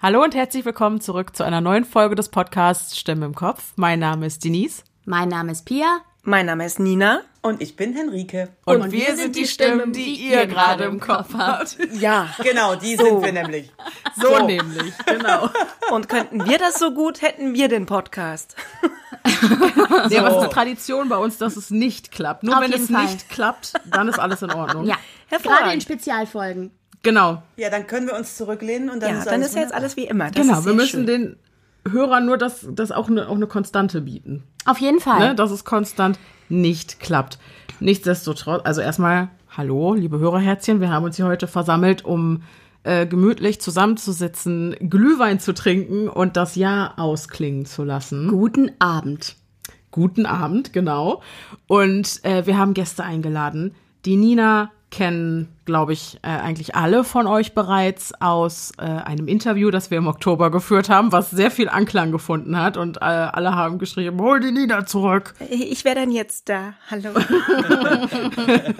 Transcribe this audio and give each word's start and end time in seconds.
Hallo 0.00 0.22
und 0.22 0.32
herzlich 0.36 0.64
willkommen 0.64 1.00
zurück 1.00 1.34
zu 1.34 1.42
einer 1.42 1.60
neuen 1.60 1.84
Folge 1.84 2.14
des 2.14 2.28
Podcasts 2.28 2.96
Stimme 2.96 3.26
im 3.26 3.34
Kopf. 3.34 3.72
Mein 3.74 3.98
Name 3.98 4.26
ist 4.26 4.44
Denise. 4.44 4.84
Mein 5.06 5.28
Name 5.28 5.50
ist 5.50 5.64
Pia. 5.64 6.02
Mein 6.22 6.46
Name 6.46 6.66
ist 6.66 6.78
Nina. 6.78 7.22
Und 7.42 7.60
ich 7.60 7.74
bin 7.74 7.94
Henrike. 7.94 8.50
Und, 8.64 8.80
und 8.80 8.92
wir, 8.92 9.08
wir 9.08 9.16
sind 9.16 9.34
die 9.34 9.48
Stimmen, 9.48 9.92
die, 9.92 10.04
die 10.04 10.28
ihr 10.30 10.46
gerade 10.46 10.84
im 10.84 11.00
Kopf 11.00 11.34
habt. 11.36 11.78
Ja, 11.94 12.28
genau, 12.40 12.76
die 12.76 12.94
so. 12.94 13.06
sind 13.06 13.24
wir 13.24 13.32
nämlich. 13.32 13.72
So, 14.14 14.36
so, 14.36 14.46
nämlich, 14.46 14.92
genau. 15.04 15.50
Und 15.90 16.08
könnten 16.08 16.46
wir 16.46 16.58
das 16.58 16.78
so 16.78 16.92
gut, 16.92 17.20
hätten 17.20 17.54
wir 17.54 17.66
den 17.66 17.86
Podcast. 17.86 18.54
so. 19.24 20.14
Ja, 20.14 20.20
aber 20.20 20.28
es 20.28 20.34
ist 20.34 20.42
eine 20.42 20.48
Tradition 20.50 21.08
bei 21.08 21.16
uns, 21.16 21.38
dass 21.38 21.56
es 21.56 21.70
nicht 21.70 22.12
klappt. 22.12 22.44
Nur 22.44 22.56
Auf 22.56 22.62
wenn 22.62 22.72
es 22.72 22.88
Fall. 22.88 23.02
nicht 23.02 23.28
klappt, 23.30 23.72
dann 23.84 24.06
ist 24.06 24.20
alles 24.20 24.42
in 24.42 24.52
Ordnung. 24.52 24.86
Ja, 24.86 24.96
gerade 25.28 25.72
in 25.72 25.80
Spezialfolgen. 25.80 26.70
Genau. 27.02 27.42
Ja, 27.56 27.70
dann 27.70 27.86
können 27.86 28.06
wir 28.06 28.16
uns 28.16 28.36
zurücklehnen 28.36 28.90
und 28.90 29.02
dann 29.02 29.10
ja, 29.12 29.18
ist 29.18 29.26
dann 29.26 29.42
ist 29.42 29.54
ja 29.54 29.62
jetzt 29.62 29.74
alles 29.74 29.96
wie 29.96 30.04
immer. 30.04 30.30
Das 30.30 30.46
genau, 30.46 30.64
wir 30.64 30.74
müssen 30.74 31.06
schön. 31.06 31.06
den 31.06 31.36
Hörern 31.90 32.26
nur 32.26 32.38
das, 32.38 32.66
das 32.70 32.92
auch, 32.92 33.08
eine, 33.08 33.28
auch 33.28 33.36
eine 33.36 33.46
Konstante 33.46 34.02
bieten. 34.02 34.44
Auf 34.64 34.78
jeden 34.78 35.00
Fall. 35.00 35.20
Ne, 35.20 35.34
dass 35.34 35.50
es 35.50 35.64
konstant 35.64 36.18
nicht 36.48 37.00
klappt. 37.00 37.38
Nichtsdestotrotz, 37.80 38.62
also 38.64 38.80
erstmal, 38.80 39.28
hallo, 39.56 39.94
liebe 39.94 40.18
Hörerherzchen, 40.18 40.80
wir 40.80 40.90
haben 40.90 41.04
uns 41.04 41.16
hier 41.16 41.26
heute 41.26 41.46
versammelt, 41.46 42.04
um 42.04 42.42
äh, 42.82 43.06
gemütlich 43.06 43.60
zusammenzusitzen, 43.60 44.76
Glühwein 44.80 45.40
zu 45.40 45.54
trinken 45.54 46.08
und 46.08 46.36
das 46.36 46.56
Jahr 46.56 46.98
ausklingen 46.98 47.66
zu 47.66 47.84
lassen. 47.84 48.28
Guten 48.28 48.72
Abend. 48.78 49.36
Guten 49.90 50.26
Abend, 50.26 50.72
genau. 50.72 51.22
Und 51.66 52.24
äh, 52.24 52.46
wir 52.46 52.58
haben 52.58 52.74
Gäste 52.74 53.04
eingeladen. 53.04 53.74
Die 54.04 54.16
Nina 54.16 54.70
kennen, 54.90 55.48
glaube 55.64 55.92
ich, 55.92 56.18
äh, 56.22 56.28
eigentlich 56.28 56.74
alle 56.74 57.04
von 57.04 57.26
euch 57.26 57.54
bereits 57.54 58.14
aus 58.20 58.72
äh, 58.78 58.84
einem 58.84 59.28
Interview, 59.28 59.70
das 59.70 59.90
wir 59.90 59.98
im 59.98 60.06
Oktober 60.06 60.50
geführt 60.50 60.88
haben, 60.88 61.12
was 61.12 61.30
sehr 61.30 61.50
viel 61.50 61.68
Anklang 61.68 62.10
gefunden 62.10 62.58
hat 62.58 62.76
und 62.76 62.98
äh, 62.98 63.00
alle 63.00 63.54
haben 63.54 63.78
geschrieben, 63.78 64.20
hol 64.20 64.40
die 64.40 64.50
Nina 64.50 64.86
zurück. 64.86 65.34
Ich 65.50 65.84
wäre 65.84 65.96
dann 65.96 66.10
jetzt 66.10 66.48
da. 66.48 66.74
Hallo. 66.90 67.10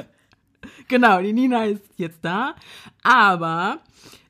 genau, 0.89 1.21
die 1.21 1.35
Nina 1.35 1.65
ist 1.67 1.83
jetzt 1.97 2.21
da. 2.23 2.55
Aber 3.03 3.79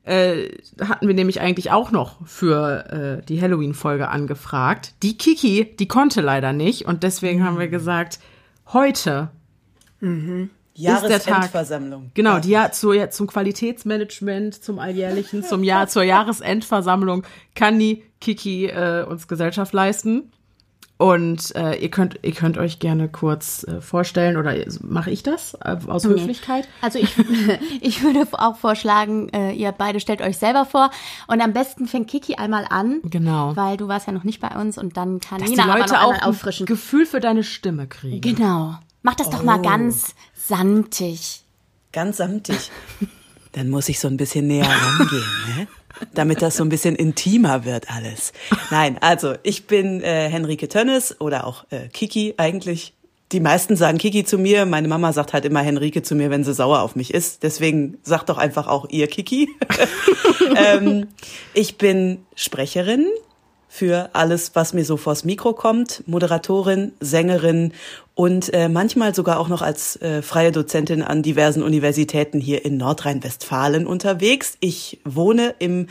äh, 0.03 0.49
hatten 0.81 1.07
wir 1.07 1.15
nämlich 1.15 1.39
eigentlich 1.39 1.71
auch 1.71 1.91
noch 1.91 2.27
für 2.27 3.19
äh, 3.21 3.25
die 3.25 3.41
Halloween-Folge 3.41 4.09
angefragt. 4.09 4.95
Die 5.01 5.17
Kiki, 5.17 5.75
die 5.77 5.87
konnte 5.87 6.19
leider 6.19 6.51
nicht 6.51 6.85
und 6.85 7.03
deswegen 7.03 7.39
mhm. 7.39 7.45
haben 7.45 7.59
wir 7.59 7.69
gesagt, 7.69 8.19
heute 8.67 9.29
mhm 10.01 10.49
Jahresendversammlung. 10.81 12.11
Genau, 12.13 12.39
die 12.39 12.49
ja, 12.49 12.71
zu, 12.71 12.93
ja, 12.93 13.09
zum 13.09 13.27
Qualitätsmanagement, 13.27 14.63
zum 14.63 14.79
alljährlichen, 14.79 15.43
zum 15.43 15.63
Jahr, 15.63 15.87
zur 15.87 16.03
Jahresendversammlung 16.03 17.23
kann 17.55 17.79
die 17.79 18.03
Kiki 18.21 18.67
äh, 18.67 19.03
uns 19.03 19.27
Gesellschaft 19.27 19.73
leisten. 19.73 20.31
Und 21.01 21.55
äh, 21.55 21.75
ihr 21.75 21.89
könnt 21.89 22.19
ihr 22.23 22.33
könnt 22.33 22.57
euch 22.57 22.79
gerne 22.79 23.07
kurz 23.07 23.63
äh, 23.63 23.79
vorstellen 23.79 24.35
oder 24.35 24.53
mache 24.81 25.11
ich 25.11 25.23
das 25.23 25.53
äh, 25.63 25.77
aus. 25.87 26.03
Höflichkeit? 26.03 26.67
Also 26.81 26.99
ich 26.99 27.15
ich 27.81 28.03
würde 28.03 28.27
auch 28.33 28.57
vorschlagen, 28.57 29.29
äh, 29.29 29.53
ihr 29.53 29.71
beide 29.71 30.01
stellt 30.01 30.21
euch 30.21 30.37
selber 30.37 30.65
vor 30.65 30.91
und 31.27 31.39
am 31.39 31.53
besten 31.53 31.87
fängt 31.87 32.09
Kiki 32.09 32.35
einmal 32.35 32.65
an. 32.69 32.99
Genau. 33.05 33.55
Weil 33.55 33.77
du 33.77 33.87
warst 33.87 34.07
ja 34.07 34.13
noch 34.13 34.25
nicht 34.25 34.41
bei 34.41 34.49
uns 34.49 34.77
und 34.77 34.97
dann 34.97 35.21
kann 35.21 35.39
Dass 35.39 35.49
Nina 35.49 35.63
die 35.63 35.69
Leute 35.69 35.97
aber 35.97 36.11
noch 36.11 36.21
auch 36.21 36.27
auffrischen. 36.27 36.65
Gefühl 36.65 37.05
für 37.05 37.21
deine 37.21 37.45
Stimme 37.45 37.87
kriegen. 37.87 38.19
Genau. 38.19 38.75
Mach 39.01 39.15
das 39.15 39.27
oh. 39.27 39.31
doch 39.31 39.43
mal 39.43 39.59
oh. 39.59 39.61
ganz 39.61 40.15
Samtig. 40.49 41.43
Ganz 41.91 42.17
samtig. 42.17 42.71
Dann 43.51 43.69
muss 43.69 43.87
ich 43.87 43.99
so 43.99 44.07
ein 44.07 44.17
bisschen 44.17 44.47
näher 44.47 44.67
rangehen, 44.67 45.25
ne? 45.57 45.67
damit 46.13 46.41
das 46.41 46.57
so 46.57 46.63
ein 46.63 46.69
bisschen 46.69 46.95
intimer 46.95 47.65
wird 47.65 47.89
alles. 47.91 48.31
Nein, 48.71 48.97
also 49.01 49.35
ich 49.43 49.67
bin 49.67 50.01
äh, 50.01 50.29
Henrike 50.29 50.69
Tönnes 50.69 51.19
oder 51.19 51.45
auch 51.45 51.65
äh, 51.71 51.87
Kiki 51.89 52.35
eigentlich. 52.37 52.93
Die 53.31 53.39
meisten 53.39 53.75
sagen 53.75 53.99
Kiki 53.99 54.23
zu 54.23 54.39
mir. 54.39 54.65
Meine 54.65 54.87
Mama 54.87 55.13
sagt 55.13 55.33
halt 55.33 55.45
immer 55.45 55.61
Henrike 55.61 56.01
zu 56.01 56.15
mir, 56.15 56.31
wenn 56.31 56.43
sie 56.43 56.53
sauer 56.53 56.81
auf 56.81 56.95
mich 56.95 57.13
ist. 57.13 57.43
Deswegen 57.43 57.99
sagt 58.01 58.29
doch 58.29 58.37
einfach 58.37 58.67
auch 58.67 58.87
ihr 58.89 59.07
Kiki. 59.07 59.49
ähm, 60.55 61.07
ich 61.53 61.77
bin 61.77 62.25
Sprecherin 62.35 63.07
für 63.69 64.09
alles, 64.13 64.55
was 64.55 64.73
mir 64.73 64.83
so 64.83 64.97
vors 64.97 65.23
Mikro 65.23 65.53
kommt. 65.53 66.03
Moderatorin, 66.07 66.91
Sängerin 66.99 67.71
und 68.15 68.53
äh, 68.53 68.67
manchmal 68.67 69.15
sogar 69.15 69.39
auch 69.39 69.47
noch 69.47 69.61
als 69.61 69.95
äh, 70.01 70.21
freie 70.21 70.51
Dozentin 70.51 71.03
an 71.03 71.21
diversen 71.21 71.63
Universitäten 71.63 72.41
hier 72.41 72.65
in 72.65 72.75
Nordrhein-Westfalen 72.75 73.87
unterwegs. 73.87 74.57
Ich 74.59 74.99
wohne 75.05 75.55
im 75.59 75.87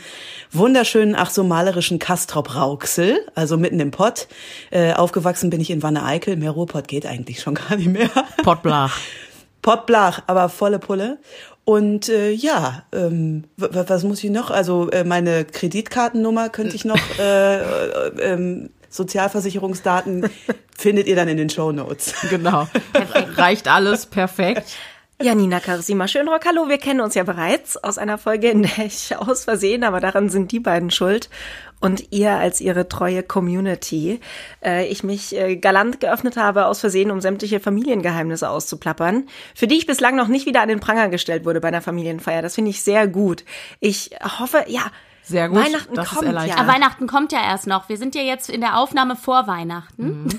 wunderschönen, 0.51 1.15
ach 1.15 1.31
so 1.31 1.43
malerischen 1.43 1.97
Kastrop-Rauxel, 1.97 3.25
also 3.33 3.57
mitten 3.57 3.79
im 3.79 3.89
Pott. 3.89 4.27
Äh, 4.69 4.93
aufgewachsen 4.93 5.49
bin 5.49 5.59
ich 5.59 5.71
in 5.71 5.81
Wanne-Eickel. 5.81 6.35
Mehr 6.35 6.51
Ruhrpott 6.51 6.87
geht 6.87 7.07
eigentlich 7.07 7.39
schon 7.39 7.55
gar 7.55 7.77
nicht 7.77 7.89
mehr. 7.89 8.11
Pottblach. 8.43 8.99
Pottblach, 9.61 10.21
aber 10.27 10.49
volle 10.49 10.79
Pulle. 10.79 11.17
Und 11.69 12.09
äh, 12.09 12.31
ja, 12.31 12.81
ähm, 12.91 13.43
was 13.57 14.03
muss 14.03 14.23
ich 14.23 14.31
noch? 14.31 14.49
Also 14.49 14.89
äh, 14.89 15.03
meine 15.03 15.45
Kreditkartennummer 15.45 16.49
könnte 16.49 16.75
ich 16.75 16.83
noch, 16.83 16.97
äh, 17.19 17.57
äh, 17.61 18.09
ähm, 18.21 18.71
Sozialversicherungsdaten 18.89 20.31
findet 20.75 21.05
ihr 21.05 21.15
dann 21.15 21.27
in 21.27 21.37
den 21.37 21.51
Show 21.51 21.71
Notes. 21.71 22.15
Genau, 22.31 22.67
reicht 23.35 23.67
alles 23.67 24.07
perfekt. 24.07 24.63
Janina 25.21 25.59
Karsima 25.59 26.07
Schönrock, 26.07 26.43
hallo, 26.47 26.69
wir 26.69 26.79
kennen 26.79 27.01
uns 27.01 27.13
ja 27.13 27.23
bereits 27.23 27.77
aus 27.77 27.99
einer 27.99 28.17
Folge, 28.17 28.49
in 28.49 28.63
der 28.63 28.85
ich 28.87 29.15
aus 29.15 29.43
Versehen, 29.43 29.83
aber 29.83 29.99
daran 29.99 30.29
sind 30.29 30.51
die 30.51 30.59
beiden 30.59 30.89
schuld 30.89 31.29
und 31.79 32.11
ihr 32.11 32.31
als 32.33 32.61
ihre 32.61 32.87
treue 32.89 33.23
Community, 33.23 34.19
äh, 34.63 34.87
ich 34.87 35.03
mich 35.03 35.35
äh, 35.35 35.55
galant 35.55 35.99
geöffnet 35.99 36.37
habe 36.37 36.65
aus 36.65 36.79
Versehen, 36.79 37.11
um 37.11 37.21
sämtliche 37.21 37.59
Familiengeheimnisse 37.59 38.49
auszuplappern, 38.49 39.27
für 39.55 39.67
die 39.67 39.77
ich 39.77 39.85
bislang 39.85 40.15
noch 40.15 40.27
nicht 40.27 40.45
wieder 40.45 40.61
an 40.61 40.69
den 40.69 40.79
Pranger 40.79 41.09
gestellt 41.09 41.45
wurde 41.45 41.61
bei 41.61 41.69
einer 41.69 41.81
Familienfeier. 41.81 42.41
Das 42.41 42.55
finde 42.55 42.71
ich 42.71 42.83
sehr 42.83 43.07
gut. 43.07 43.45
Ich 43.79 44.11
hoffe, 44.39 44.65
ja, 44.67 44.91
sehr 45.29 45.47
gut. 45.47 45.59
Weihnachten 45.59 45.93
das 45.93 46.09
kommt 46.09 46.47
ja. 46.47 46.57
Aber 46.57 46.67
Weihnachten 46.67 47.07
kommt 47.07 47.31
ja 47.31 47.41
erst 47.41 47.67
noch. 47.67 47.87
Wir 47.87 47.97
sind 47.97 48.15
ja 48.15 48.21
jetzt 48.21 48.49
in 48.49 48.61
der 48.61 48.77
Aufnahme 48.77 49.15
vor 49.15 49.45
Weihnachten. 49.45 50.23
Mhm. 50.23 50.29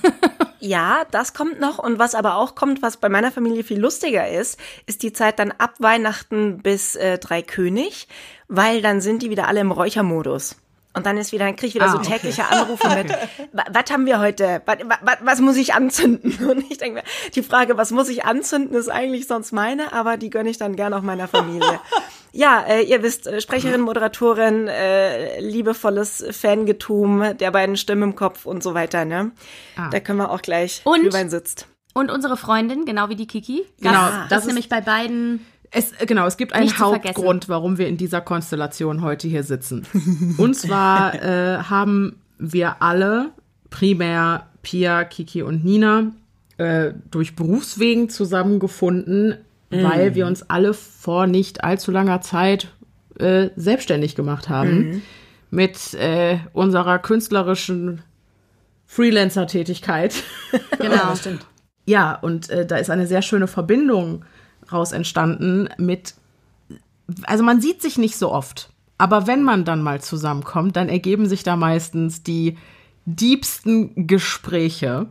ja, 0.59 1.05
das 1.13 1.33
kommt 1.33 1.61
noch. 1.61 1.79
Und 1.79 1.99
was 1.99 2.17
aber 2.17 2.35
auch 2.35 2.57
kommt, 2.57 2.83
was 2.83 2.97
bei 2.97 3.09
meiner 3.09 3.31
Familie 3.31 3.63
viel 3.63 3.79
lustiger 3.79 4.29
ist, 4.29 4.59
ist 4.87 5.05
die 5.05 5.13
Zeit 5.13 5.39
dann 5.39 5.53
ab 5.53 5.75
Weihnachten 5.79 6.59
bis 6.59 6.97
äh, 6.97 7.19
Drei 7.19 7.41
König, 7.41 8.09
weil 8.49 8.83
dann 8.83 9.01
sind 9.01 9.23
die 9.23 9.31
wieder 9.31 9.47
alle 9.47 9.61
im 9.61 9.71
Räuchermodus. 9.71 10.57
Und 10.93 11.07
dann 11.07 11.17
ist 11.19 11.31
wieder, 11.31 11.45
dann 11.45 11.55
kriege 11.55 11.69
ich 11.69 11.75
wieder 11.77 11.87
ah, 11.87 11.93
so 11.93 11.99
tägliche 11.99 12.43
okay. 12.43 12.55
Anrufe 12.55 12.89
mit, 12.89 13.13
was 13.53 13.93
haben 13.93 14.07
wir 14.07 14.19
heute? 14.19 14.61
Was, 14.67 14.79
was, 15.03 15.19
was 15.23 15.41
muss 15.41 15.57
ich 15.57 15.73
anzünden? 15.73 16.37
Und 16.51 16.69
ich 16.69 16.79
denke 16.79 16.97
mir, 16.97 17.05
die 17.35 17.43
Frage, 17.43 17.77
was 17.77 17.93
muss 17.93 18.09
ich 18.09 18.25
anzünden, 18.25 18.77
ist 18.77 18.89
eigentlich 18.89 19.29
sonst 19.29 19.53
meine, 19.53 19.93
aber 19.93 20.17
die 20.17 20.31
gönne 20.31 20.51
ich 20.51 20.59
dann 20.59 20.75
gern 20.75 20.93
auch 20.93 21.03
meiner 21.03 21.29
Familie. 21.29 21.79
ja, 22.33 22.65
äh, 22.67 22.83
ihr 22.83 23.05
wisst, 23.05 23.29
äh, 23.29 23.41
Sprecherin, 23.41 23.83
Moderatorin, 23.83 24.67
äh, 24.67 25.39
liebevolles 25.41 26.25
Fangetum 26.33 27.37
der 27.39 27.53
beiden 27.53 27.77
Stimmen 27.77 28.03
im 28.03 28.17
Kopf 28.17 28.45
und 28.45 28.63
so 28.63 28.75
weiter, 28.75 29.05
ne? 29.05 29.31
Ah. 29.77 29.91
Da 29.91 30.01
können 30.01 30.19
wir 30.19 30.33
auch 30.33 30.43
gleich 30.43 30.81
und, 30.85 31.03
Glühwein 31.03 31.31
sitzt. 31.31 31.69
Und 31.95 32.11
unsere 32.11 32.37
Freundin, 32.37 32.85
genau 32.85 33.09
wie 33.09 33.17
die 33.17 33.29
Kiki. 33.29 33.65
Genau, 33.81 33.93
das, 33.93 34.29
das 34.29 34.41
ist 34.41 34.47
nämlich 34.47 34.69
bei 34.69 34.81
beiden 34.81 35.47
es, 35.71 35.93
genau, 36.07 36.27
es 36.27 36.37
gibt 36.37 36.53
einen 36.53 36.79
Hauptgrund, 36.79 37.49
warum 37.49 37.79
wir 37.79 37.87
in 37.87 37.97
dieser 37.97 38.21
Konstellation 38.21 39.03
heute 39.03 39.29
hier 39.29 39.45
sitzen. 39.45 39.87
Und 40.39 40.55
zwar 40.55 41.15
äh, 41.15 41.59
haben 41.63 42.17
wir 42.39 42.83
alle, 42.83 43.31
primär 43.71 44.47
Pia, 44.63 45.05
Kiki 45.05 45.43
und 45.43 45.65
Nina, 45.65 46.13
äh, 46.59 46.93
durch 47.11 47.37
Berufswegen 47.37 48.11
zusammengefunden, 48.11 49.37
mm. 49.71 49.83
weil 49.83 50.15
wir 50.15 50.27
uns 50.27 50.43
alle 50.51 50.75
vor 50.75 51.27
nicht 51.27 51.65
allzu 51.65 51.91
langer 51.91 52.21
Zeit 52.21 52.69
äh, 53.19 53.49
selbstständig 53.57 54.17
gemacht 54.17 54.49
haben. 54.49 54.91
Mm. 54.91 55.03
Mit 55.51 55.95
äh, 55.95 56.39
unserer 56.53 56.99
künstlerischen 56.99 58.03
Freelancer-Tätigkeit. 58.87 60.15
Genau, 60.79 61.15
stimmt. 61.15 61.47
Ja, 61.87 62.15
und 62.15 62.49
äh, 62.51 62.67
da 62.67 62.77
ist 62.77 62.91
eine 62.91 63.07
sehr 63.07 63.23
schöne 63.23 63.47
Verbindung 63.47 64.25
raus 64.73 64.93
entstanden 64.93 65.69
mit, 65.79 66.15
also 67.25 67.43
man 67.43 67.61
sieht 67.61 67.83
sich 67.83 67.99
nicht 67.99 68.17
so 68.17 68.33
oft, 68.33 68.71
aber 68.99 69.27
wenn 69.27 69.43
man 69.43 69.65
dann 69.65 69.83
mal 69.83 70.01
zusammenkommt, 70.01 70.77
dann 70.77 70.89
ergeben 70.89 71.27
sich 71.27 71.43
da 71.43 71.57
meistens 71.57 72.23
die 72.23 72.59
diebsten 73.07 74.07
Gespräche. 74.07 75.07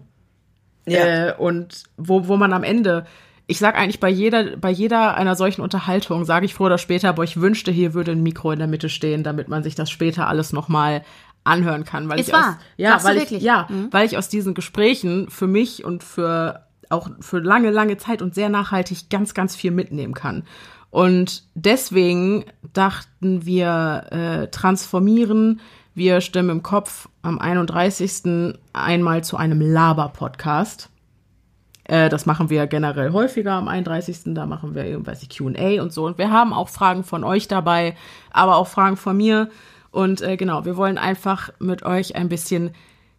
Ja. 0.86 1.30
Äh, 1.30 1.36
und 1.38 1.84
wo, 1.98 2.28
wo 2.28 2.38
man 2.38 2.54
am 2.54 2.64
Ende, 2.64 3.06
ich 3.48 3.58
sag 3.60 3.76
eigentlich 3.76 4.00
bei 4.00 4.10
jeder, 4.10 4.58
bei 4.58 4.70
jeder 4.70 5.16
einer 5.16 5.36
solchen 5.36 5.62
Unterhaltung, 5.62 6.24
sage 6.24 6.46
ich 6.46 6.54
früher 6.54 6.68
oder 6.68 6.78
später, 6.78 7.10
aber 7.10 7.24
ich 7.24 7.42
wünschte, 7.42 7.72
hier 7.72 7.96
würde 7.96 8.12
ein 8.12 8.24
Mikro 8.24 8.52
in 8.52 8.60
der 8.60 8.68
Mitte 8.68 8.90
stehen, 8.90 9.24
damit 9.24 9.48
man 9.48 9.64
sich 9.64 9.76
das 9.76 9.90
später 9.90 10.28
alles 10.28 10.54
nochmal 10.54 11.04
anhören 11.44 11.84
kann. 11.84 12.10
Weil 12.10 12.20
Ist 12.20 12.28
ich 12.28 12.34
wahr. 12.34 12.58
Aus, 12.60 12.66
ja, 12.78 13.04
weil 13.04 13.18
ich, 13.18 13.32
ja, 13.32 13.68
mhm. 13.70 13.88
weil 13.92 14.06
ich 14.06 14.18
aus 14.18 14.30
diesen 14.30 14.54
Gesprächen 14.54 15.30
für 15.30 15.48
mich 15.48 15.84
und 15.84 16.04
für 16.04 16.66
auch 16.90 17.10
für 17.20 17.40
lange, 17.40 17.72
lange 17.72 17.98
Zeit 17.98 18.22
und 18.22 18.36
sehr 18.36 18.50
nachhaltig 18.50 19.10
ganz, 19.10 19.34
ganz 19.34 19.56
viel 19.56 19.72
mitnehmen 19.72 20.14
kann. 20.14 20.44
Und 20.92 21.44
deswegen 21.54 22.46
dachten 22.74 23.46
wir, 23.46 24.06
äh, 24.12 24.48
transformieren. 24.48 25.62
Wir 25.94 26.22
stimmen 26.22 26.50
im 26.50 26.64
Kopf 26.64 27.08
am 27.22 27.40
31. 27.40 28.58
einmal 28.74 29.24
zu 29.24 29.38
einem 29.38 29.62
Laber-Podcast. 29.62 30.90
Äh, 31.84 32.10
das 32.10 32.26
machen 32.26 32.50
wir 32.50 32.66
generell 32.68 33.12
häufiger 33.12 33.54
am 33.54 33.68
31. 33.68 34.34
Da 34.34 34.46
machen 34.46 34.74
wir 34.74 34.86
irgendwas 34.86 35.28
QA 35.28 35.82
und 35.82 35.94
so. 35.94 36.06
Und 36.06 36.18
wir 36.18 36.32
haben 36.32 36.54
auch 36.54 36.70
Fragen 36.70 37.04
von 37.04 37.24
euch 37.24 37.48
dabei, 37.48 37.96
aber 38.32 38.56
auch 38.56 38.68
Fragen 38.68 38.98
von 38.98 39.18
mir. 39.18 39.50
Und 39.92 40.22
äh, 40.22 40.38
genau, 40.38 40.66
wir 40.66 40.78
wollen 40.78 40.98
einfach 40.98 41.50
mit 41.60 41.84
euch 41.84 42.16
ein 42.16 42.30
bisschen 42.30 42.72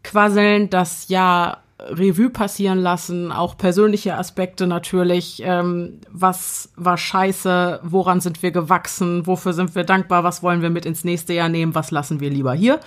quasseln, 0.02 0.70
das 0.70 1.08
Jahr 1.08 1.62
Revue 1.88 2.30
passieren 2.30 2.78
lassen, 2.78 3.32
auch 3.32 3.56
persönliche 3.56 4.16
Aspekte 4.16 4.66
natürlich. 4.66 5.42
Ähm, 5.44 6.00
was 6.10 6.72
war 6.76 6.96
scheiße? 6.96 7.80
Woran 7.82 8.20
sind 8.20 8.42
wir 8.42 8.50
gewachsen? 8.50 9.26
Wofür 9.26 9.52
sind 9.52 9.74
wir 9.74 9.84
dankbar? 9.84 10.24
Was 10.24 10.42
wollen 10.42 10.62
wir 10.62 10.70
mit 10.70 10.86
ins 10.86 11.04
nächste 11.04 11.32
Jahr 11.32 11.48
nehmen? 11.48 11.74
Was 11.74 11.90
lassen 11.90 12.20
wir 12.20 12.30
lieber 12.30 12.52
hier? 12.52 12.80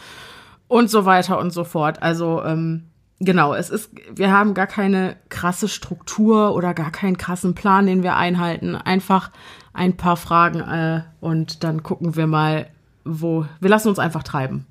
Und 0.68 0.90
so 0.90 1.06
weiter 1.06 1.40
und 1.40 1.52
so 1.52 1.64
fort. 1.64 2.02
Also, 2.02 2.44
ähm, 2.44 2.84
genau, 3.20 3.54
es 3.54 3.70
ist, 3.70 3.92
wir 4.16 4.32
haben 4.32 4.54
gar 4.54 4.68
keine 4.68 5.16
krasse 5.30 5.68
Struktur 5.68 6.56
oder 6.56 6.74
gar 6.74 6.92
keinen 6.92 7.18
krassen 7.18 7.56
Plan, 7.56 7.86
den 7.86 8.04
wir 8.04 8.16
einhalten. 8.16 8.76
Einfach 8.76 9.32
ein 9.74 9.98
paar 9.98 10.18
Fragen 10.18 10.60
äh, 10.60 11.04
und 11.20 11.64
dann 11.64 11.84
gucken 11.84 12.16
wir 12.16 12.28
mal, 12.28 12.68
wo. 13.06 13.46
Wir 13.60 13.70
lassen 13.70 13.90
uns 13.90 14.00
einfach 14.00 14.24
treiben 14.24 14.66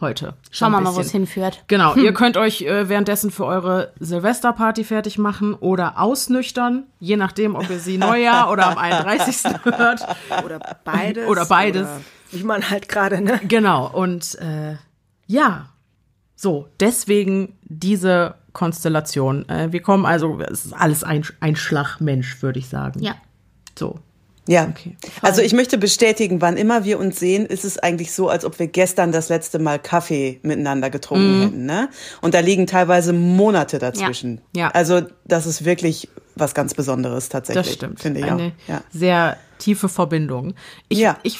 heute. 0.00 0.34
Schauen 0.50 0.72
wir 0.72 0.80
mal, 0.80 0.94
wo 0.94 1.00
es 1.00 1.10
hinführt. 1.10 1.64
Genau, 1.68 1.94
ihr 1.94 2.12
könnt 2.12 2.36
euch 2.36 2.62
äh, 2.62 2.88
währenddessen 2.88 3.30
für 3.30 3.46
eure 3.46 3.92
Silvesterparty 3.98 4.84
fertig 4.84 5.18
machen 5.18 5.54
oder 5.54 5.98
ausnüchtern, 5.98 6.84
je 7.00 7.16
nachdem, 7.16 7.54
ob 7.54 7.68
ihr 7.70 7.78
sie 7.78 7.98
Neujahr 7.98 8.50
oder 8.50 8.66
am 8.68 8.78
31. 8.78 9.52
hört. 9.64 10.06
Oder 10.44 10.60
beides. 10.84 11.28
Oder 11.28 11.46
beides. 11.46 11.82
Oder 11.82 12.00
wie 12.32 12.44
man 12.44 12.68
halt 12.68 12.88
gerade, 12.88 13.20
ne? 13.20 13.40
Genau, 13.46 13.88
und 13.88 14.36
äh, 14.40 14.76
ja, 15.26 15.66
so, 16.34 16.68
deswegen 16.80 17.56
diese 17.62 18.34
Konstellation. 18.52 19.48
Äh, 19.48 19.72
wir 19.72 19.82
kommen 19.82 20.06
also, 20.06 20.40
es 20.40 20.66
ist 20.66 20.72
alles 20.72 21.04
ein, 21.04 21.24
ein 21.40 21.56
Schlagmensch, 21.56 22.42
würde 22.42 22.58
ich 22.58 22.68
sagen. 22.68 23.02
Ja. 23.02 23.14
So. 23.78 24.00
Ja, 24.48 24.68
Okay. 24.68 24.96
also 25.22 25.42
ich 25.42 25.52
möchte 25.52 25.76
bestätigen, 25.78 26.40
wann 26.40 26.56
immer 26.56 26.84
wir 26.84 26.98
uns 27.00 27.18
sehen, 27.18 27.46
ist 27.46 27.64
es 27.64 27.78
eigentlich 27.78 28.12
so, 28.12 28.28
als 28.28 28.44
ob 28.44 28.58
wir 28.58 28.68
gestern 28.68 29.10
das 29.12 29.28
letzte 29.28 29.58
Mal 29.58 29.78
Kaffee 29.78 30.38
miteinander 30.42 30.88
getrunken 30.90 31.40
hätten. 31.42 31.66
Ne? 31.66 31.88
Und 32.20 32.34
da 32.34 32.40
liegen 32.40 32.66
teilweise 32.66 33.12
Monate 33.12 33.78
dazwischen. 33.78 34.40
Ja. 34.54 34.68
Also 34.68 35.02
das 35.24 35.46
ist 35.46 35.64
wirklich 35.64 36.08
was 36.36 36.54
ganz 36.54 36.74
Besonderes 36.74 37.28
tatsächlich. 37.28 37.66
Das 37.66 37.74
stimmt. 37.74 38.00
Finde 38.00 38.20
ich 38.20 38.26
Eine 38.26 38.52
auch. 38.66 38.68
Ja. 38.68 38.82
sehr 38.92 39.36
tiefe 39.58 39.88
Verbindung. 39.88 40.54
Ich, 40.88 40.98
Ja. 40.98 41.16
ich, 41.22 41.38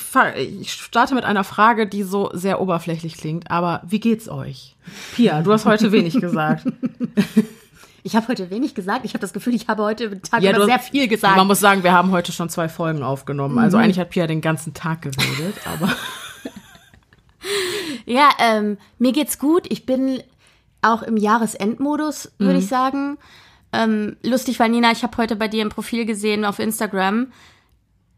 ich 0.60 0.72
starte 0.72 1.14
mit 1.14 1.24
einer 1.24 1.44
Frage, 1.44 1.86
die 1.86 2.02
so 2.02 2.30
sehr 2.32 2.60
oberflächlich 2.62 3.16
klingt, 3.18 3.50
aber 3.50 3.82
wie 3.86 4.00
geht's 4.00 4.28
euch? 4.28 4.74
Pia, 5.14 5.42
du 5.42 5.52
hast 5.52 5.66
heute 5.66 5.92
wenig 5.92 6.18
gesagt. 6.18 6.64
Ich 8.06 8.14
habe 8.14 8.28
heute 8.28 8.50
wenig 8.50 8.76
gesagt. 8.76 9.04
Ich 9.04 9.14
habe 9.14 9.20
das 9.20 9.32
Gefühl, 9.32 9.52
ich 9.56 9.66
habe 9.66 9.82
heute 9.82 10.22
Tag 10.22 10.40
Ja, 10.40 10.52
du- 10.52 10.64
sehr 10.64 10.78
viel 10.78 11.08
gesagt. 11.08 11.36
Man 11.36 11.48
muss 11.48 11.58
sagen, 11.58 11.82
wir 11.82 11.90
haben 11.92 12.12
heute 12.12 12.30
schon 12.30 12.48
zwei 12.48 12.68
Folgen 12.68 13.02
aufgenommen. 13.02 13.54
Mhm. 13.54 13.58
Also 13.60 13.78
eigentlich 13.78 13.98
hat 13.98 14.10
Pia 14.10 14.28
den 14.28 14.40
ganzen 14.40 14.74
Tag 14.74 15.02
geredet, 15.02 15.56
aber 15.64 15.92
Ja, 18.06 18.30
ähm, 18.38 18.78
mir 18.98 19.10
geht's 19.12 19.38
gut. 19.40 19.66
Ich 19.70 19.86
bin 19.86 20.22
auch 20.82 21.02
im 21.02 21.16
Jahresendmodus, 21.16 22.30
würde 22.38 22.52
Mhm. 22.54 22.58
ich 22.60 22.66
sagen. 22.68 23.18
Ähm, 23.72 24.16
lustig, 24.22 24.60
weil 24.60 24.68
Nina, 24.70 24.92
ich 24.92 25.02
habe 25.02 25.16
heute 25.16 25.34
bei 25.34 25.48
dir 25.48 25.62
im 25.62 25.68
Profil 25.70 26.06
gesehen 26.06 26.44
auf 26.44 26.60
Instagram, 26.60 27.32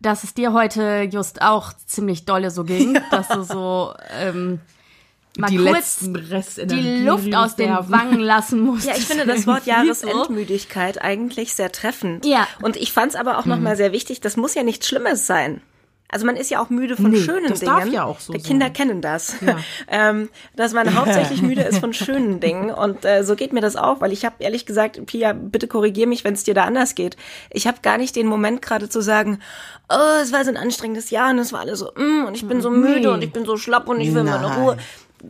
dass 0.00 0.22
es 0.22 0.34
dir 0.34 0.52
heute 0.52 1.08
just 1.10 1.40
auch 1.40 1.72
ziemlich 1.86 2.26
dolle 2.26 2.50
so 2.50 2.64
ging, 2.64 2.98
dass 3.10 3.28
du 3.28 3.42
so 3.42 3.94
ähm, 4.20 4.60
mal 5.38 5.48
die 5.48 5.56
kurz 5.56 5.72
letzten 5.72 6.16
Restenergie 6.16 6.82
die 6.82 7.04
Luft 7.04 7.34
aus 7.34 7.56
den. 7.56 7.70
Wangen 7.70 8.20
lassen 8.20 8.60
musst. 8.64 8.86
Ja, 8.86 8.94
ich 8.96 9.06
finde 9.06 9.26
das 9.26 9.46
Wort 9.46 9.64
so. 9.64 9.70
Jahresendmüdigkeit 9.70 11.00
eigentlich 11.02 11.54
sehr 11.54 11.72
treffend. 11.72 12.26
Ja. 12.26 12.46
Und 12.62 12.76
ich 12.76 12.92
fand 12.92 13.12
es 13.12 13.16
aber 13.16 13.38
auch 13.38 13.46
nochmal 13.46 13.76
sehr 13.76 13.92
wichtig, 13.92 14.20
das 14.20 14.36
muss 14.36 14.54
ja 14.54 14.62
nichts 14.62 14.88
Schlimmes 14.88 15.26
sein. 15.26 15.60
Also 16.10 16.24
man 16.24 16.36
ist 16.36 16.50
ja 16.50 16.58
auch 16.62 16.70
müde 16.70 16.96
von 16.96 17.10
Nee, 17.10 17.18
schönen 17.20 17.48
das 17.50 17.60
Dingen. 17.60 17.70
darf 17.70 17.86
ja 17.86 18.04
auch 18.04 18.18
so 18.18 18.32
Die 18.32 18.40
Kinder 18.40 18.66
sein. 18.66 18.72
kennen 18.72 19.02
das. 19.02 19.36
ähm, 19.88 20.30
dass 20.56 20.72
man 20.72 20.94
hauptsächlich 20.98 21.42
müde 21.42 21.60
ist 21.62 21.80
von 21.80 21.92
schönen 21.92 22.40
Dingen. 22.40 22.70
Und 22.70 23.04
äh, 23.04 23.24
so 23.24 23.36
geht 23.36 23.52
mir 23.52 23.60
das 23.60 23.76
auch, 23.76 24.00
weil 24.00 24.12
ich 24.12 24.24
habe 24.24 24.36
ehrlich 24.38 24.64
gesagt, 24.64 25.04
Pia, 25.04 25.34
bitte 25.34 25.68
korrigier 25.68 26.06
mich, 26.06 26.24
wenn 26.24 26.32
es 26.32 26.44
dir 26.44 26.54
da 26.54 26.64
anders 26.64 26.94
geht. 26.94 27.18
Ich 27.50 27.66
habe 27.66 27.78
gar 27.82 27.98
nicht 27.98 28.16
den 28.16 28.26
Moment 28.26 28.62
gerade 28.62 28.88
zu 28.88 29.02
sagen, 29.02 29.40
oh, 29.90 30.20
es 30.22 30.32
war 30.32 30.42
so 30.44 30.50
ein 30.50 30.56
anstrengendes 30.56 31.10
Jahr 31.10 31.30
und 31.30 31.40
es 31.40 31.52
war 31.52 31.60
alles 31.60 31.80
so, 31.80 31.92
mm, 31.94 32.24
und 32.26 32.34
ich 32.34 32.46
bin 32.48 32.62
so 32.62 32.70
müde 32.70 33.12
und 33.12 33.22
ich 33.22 33.32
bin 33.32 33.44
so 33.44 33.58
schlapp 33.58 33.86
und 33.86 34.00
ich 34.00 34.14
will 34.14 34.24
meine 34.24 34.48
Nein. 34.48 34.60
Ruhe. 34.62 34.76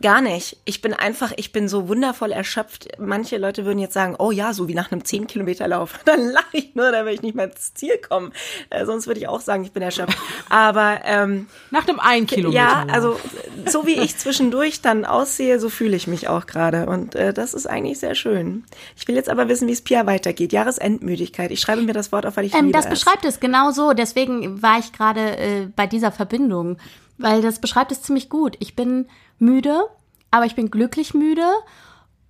Gar 0.01 0.21
nicht. 0.21 0.57
Ich 0.65 0.81
bin 0.81 0.93
einfach, 0.93 1.31
ich 1.37 1.51
bin 1.51 1.67
so 1.67 1.87
wundervoll 1.87 2.31
erschöpft. 2.31 2.87
Manche 2.99 3.37
Leute 3.37 3.65
würden 3.65 3.79
jetzt 3.79 3.93
sagen, 3.95 4.15
oh 4.19 4.29
ja, 4.31 4.53
so 4.53 4.67
wie 4.67 4.75
nach 4.75 4.91
einem 4.91 5.03
10 5.03 5.25
Kilometer 5.27 5.67
Lauf. 5.67 5.99
Dann 6.05 6.29
lache 6.29 6.45
ich 6.57 6.75
nur, 6.75 6.91
dann 6.91 7.05
will 7.07 7.13
ich 7.13 7.21
nicht 7.23 7.35
mehr 7.35 7.45
ins 7.45 7.73
Ziel 7.73 7.97
kommen. 7.97 8.31
Äh, 8.69 8.85
sonst 8.85 9.07
würde 9.07 9.19
ich 9.19 9.27
auch 9.27 9.41
sagen, 9.41 9.63
ich 9.63 9.71
bin 9.71 9.81
erschöpft. 9.81 10.17
Aber 10.49 10.99
ähm, 11.05 11.47
Nach 11.71 11.87
einem 11.87 11.99
ein 11.99 12.27
Kilometer. 12.27 12.55
ja, 12.61 12.85
also 12.91 13.19
so 13.65 13.87
wie 13.87 13.99
ich 13.99 14.15
zwischendurch 14.17 14.81
dann 14.81 15.05
aussehe, 15.05 15.59
so 15.59 15.69
fühle 15.69 15.95
ich 15.95 16.05
mich 16.07 16.27
auch 16.27 16.45
gerade. 16.45 16.85
Und 16.85 17.15
äh, 17.15 17.33
das 17.33 17.53
ist 17.55 17.65
eigentlich 17.67 17.99
sehr 17.99 18.13
schön. 18.15 18.65
Ich 18.95 19.07
will 19.07 19.15
jetzt 19.15 19.29
aber 19.29 19.49
wissen, 19.49 19.67
wie 19.67 19.73
es 19.73 19.81
Pia 19.81 20.05
weitergeht. 20.05 20.53
Jahresendmüdigkeit. 20.53 21.51
Ich 21.51 21.59
schreibe 21.61 21.81
mir 21.81 21.93
das 21.93 22.11
Wort 22.11 22.25
auf, 22.25 22.37
weil 22.37 22.45
ich 22.45 22.53
Ähm, 22.53 22.65
liebe 22.67 22.77
das 22.77 22.85
es. 22.85 22.91
beschreibt 22.91 23.25
es 23.25 23.39
genau 23.39 23.71
so. 23.71 23.93
Deswegen 23.93 24.61
war 24.61 24.77
ich 24.79 24.93
gerade 24.93 25.37
äh, 25.37 25.67
bei 25.75 25.87
dieser 25.87 26.11
Verbindung, 26.11 26.77
weil 27.17 27.41
das 27.41 27.59
beschreibt 27.59 27.91
es 27.91 28.01
ziemlich 28.01 28.29
gut. 28.29 28.55
Ich 28.59 28.75
bin 28.75 29.07
müde, 29.39 29.83
aber 30.31 30.45
ich 30.45 30.55
bin 30.55 30.71
glücklich 30.71 31.13
müde 31.13 31.47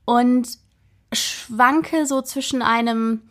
und 0.06 0.48
schwanke 1.14 2.06
so 2.06 2.22
zwischen 2.22 2.62
einem, 2.62 3.30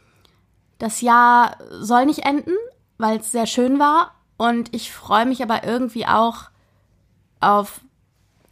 das 0.78 1.00
Jahr 1.00 1.56
soll 1.70 2.06
nicht 2.06 2.20
enden, 2.20 2.54
weil 2.98 3.18
es 3.18 3.30
sehr 3.30 3.46
schön 3.46 3.78
war 3.78 4.14
und 4.36 4.74
ich 4.74 4.92
freue 4.92 5.26
mich 5.26 5.42
aber 5.42 5.64
irgendwie 5.64 6.06
auch 6.06 6.50
auf, 7.40 7.80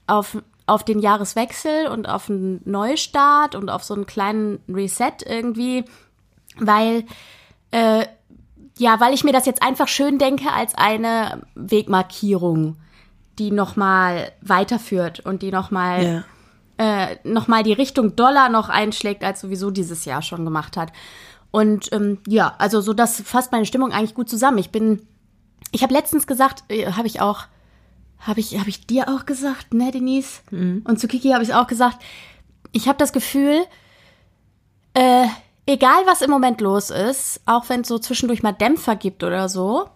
auf, 0.07 0.39
auf 0.67 0.85
den 0.85 1.01
Jahreswechsel 1.01 1.89
und 1.89 2.09
auf 2.09 2.31
einen 2.31 2.61
Neustart 2.65 3.55
und 3.55 3.69
auf 3.69 3.85
so 3.85 3.95
einen 3.95 4.07
kleinen 4.07 4.61
Reset 4.69 5.15
irgendwie, 5.25 5.85
weil 6.59 7.05
äh, 7.71 8.07
ja, 8.79 9.01
weil 9.01 9.15
ich 9.15 9.25
mir 9.25 9.33
das 9.33 9.47
jetzt 9.47 9.63
einfach 9.63 9.89
schön 9.89 10.19
denke 10.19 10.53
als 10.53 10.75
eine 10.75 11.43
Wegmarkierung, 11.55 12.77
die 13.39 13.51
nochmal 13.51 14.33
weiterführt 14.41 15.21
und 15.21 15.43
die 15.43 15.51
nochmal 15.53 16.25
Ja. 16.79 17.11
äh, 17.11 17.17
noch 17.25 17.49
mal 17.49 17.63
die 17.63 17.73
Richtung 17.73 18.17
Dollar 18.17 18.49
noch 18.49 18.69
einschlägt, 18.69 19.25
als 19.25 19.41
sowieso 19.41 19.71
dieses 19.71 20.05
Jahr 20.05 20.23
schon 20.23 20.45
gemacht 20.45 20.77
hat. 20.77 20.93
Und 21.51 21.93
ähm, 21.93 22.19
ja, 22.27 22.55
also 22.59 22.81
so 22.81 22.93
das 22.93 23.21
fasst 23.21 23.53
meine 23.53 23.65
Stimmung 23.67 23.93
eigentlich 23.93 24.15
gut 24.15 24.29
zusammen. 24.29 24.59
Ich 24.59 24.71
bin, 24.71 25.07
ich 25.73 25.83
habe 25.83 25.95
letztens 25.95 26.27
gesagt, 26.27 26.65
äh, 26.69 26.93
habe 26.93 27.07
ich 27.07 27.21
auch, 27.21 27.45
habe 28.19 28.41
ich, 28.41 28.59
habe 28.59 28.69
ich 28.69 28.87
dir 28.87 29.09
auch 29.09 29.25
gesagt, 29.27 29.73
ne, 29.73 29.91
Denise? 29.91 30.41
Und 30.51 30.99
zu 31.01 31.09
Kiki 31.09 31.31
habe 31.31 31.45
ich 31.45 31.55
auch 31.55 31.67
gesagt. 31.67 31.99
Ich 32.73 32.89
habe 32.89 32.99
das 32.99 33.13
Gefühl, 33.13 33.63
äh, 34.95 35.27
egal 35.67 36.03
was 36.07 36.21
im 36.23 36.31
Moment 36.31 36.61
los 36.61 36.91
ist, 36.91 37.41
auch 37.47 37.69
wenn 37.69 37.83
es 37.83 37.89
so 37.89 37.99
zwischendurch 37.99 38.43
mal 38.43 38.53
Dämpfer 38.53 38.97
gibt 38.97 39.23
oder 39.25 39.49
so, 39.49 39.89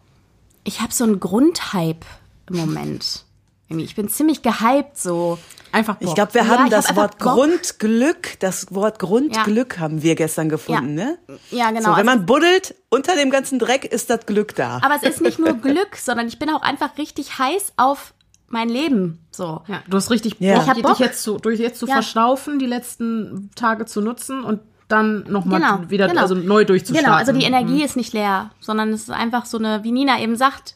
ich 0.65 0.81
habe 0.81 0.93
so 0.93 1.05
einen 1.05 1.21
Grundhype 1.21 2.07
im 2.49 2.57
Moment. 2.57 3.25
Ich 3.79 3.95
bin 3.95 4.09
ziemlich 4.09 4.43
gehypt 4.43 4.99
so. 4.99 5.39
einfach 5.73 5.95
Bock. 5.97 6.09
Ich 6.09 6.15
glaube, 6.17 6.35
wir 6.35 6.43
Ja, 6.43 6.49
haben 6.49 6.65
hab 6.65 6.71
das 6.71 6.87
einfach 6.87 7.03
Wort 7.03 7.19
Bock. 7.19 7.35
Grundglück, 7.35 8.41
das 8.41 8.75
Wort 8.75 8.99
Grundglück 8.99 9.79
haben 9.79 10.03
wir 10.03 10.17
gestern 10.17 10.49
gefunden, 10.49 10.99
Ja. 10.99 11.05
ne? 11.05 11.19
Ja, 11.50 11.69
genau. 11.71 11.83
So, 11.83 11.87
wenn 11.97 12.09
Also- 12.09 12.19
man 12.19 12.27
buddelt, 12.27 12.75
unter 12.89 13.15
dem 13.15 13.31
ganzen 13.31 13.59
Dreck 13.61 13.85
ist 13.85 14.11
das 14.11 14.27
Glück 14.27 14.55
da. 14.57 14.81
Aber 14.83 14.97
es 14.97 15.05
ist 15.05 15.21
nicht 15.21 15.39
nur 15.39 15.53
Glück, 15.62 15.97
sondern 15.97 16.27
ich 16.27 16.39
bin 16.41 16.50
auch 16.50 16.62
einfach 16.62 16.99
richtig 16.99 17.39
heiß 17.39 17.75
auf 17.77 18.12
mein 18.49 18.69
Leben. 18.69 19.25
So. 19.31 19.62
Ja, 19.69 19.83
du 19.89 19.97
hast 19.97 20.11
richtig 20.11 20.35
Ja. 20.41 20.55
Bock, 20.55 20.62
Ich 20.65 20.69
hab 20.69 20.75
dich 20.75 20.83
Bock. 20.85 20.99
jetzt 20.99 21.23
zu, 21.23 21.39
durch 21.39 21.61
jetzt 21.61 21.79
zu 21.79 21.87
Ja. 21.87 21.95
verschnaufen, 21.95 22.59
die 22.59 22.67
letzten 22.67 23.50
Tage 23.55 23.87
zu 23.87 24.00
nutzen 24.00 24.43
und 24.43 24.61
dann 24.89 25.23
nochmal 25.29 25.61
Genau, 25.61 25.89
wieder 25.91 26.09
genau. 26.09 26.23
also 26.23 26.35
neu 26.35 26.65
durchzustarten. 26.65 27.05
Genau, 27.07 27.17
also 27.17 27.31
die 27.31 27.45
Energie 27.45 27.85
ist 27.85 27.95
nicht 27.97 28.12
leer, 28.12 28.50
sondern 28.59 28.89
es 28.93 29.03
ist 29.03 29.11
einfach 29.11 29.47
so 29.47 29.57
eine, 29.57 29.85
wie 29.85 29.93
Nina 29.93 30.21
eben 30.21 30.35
sagt, 30.35 30.75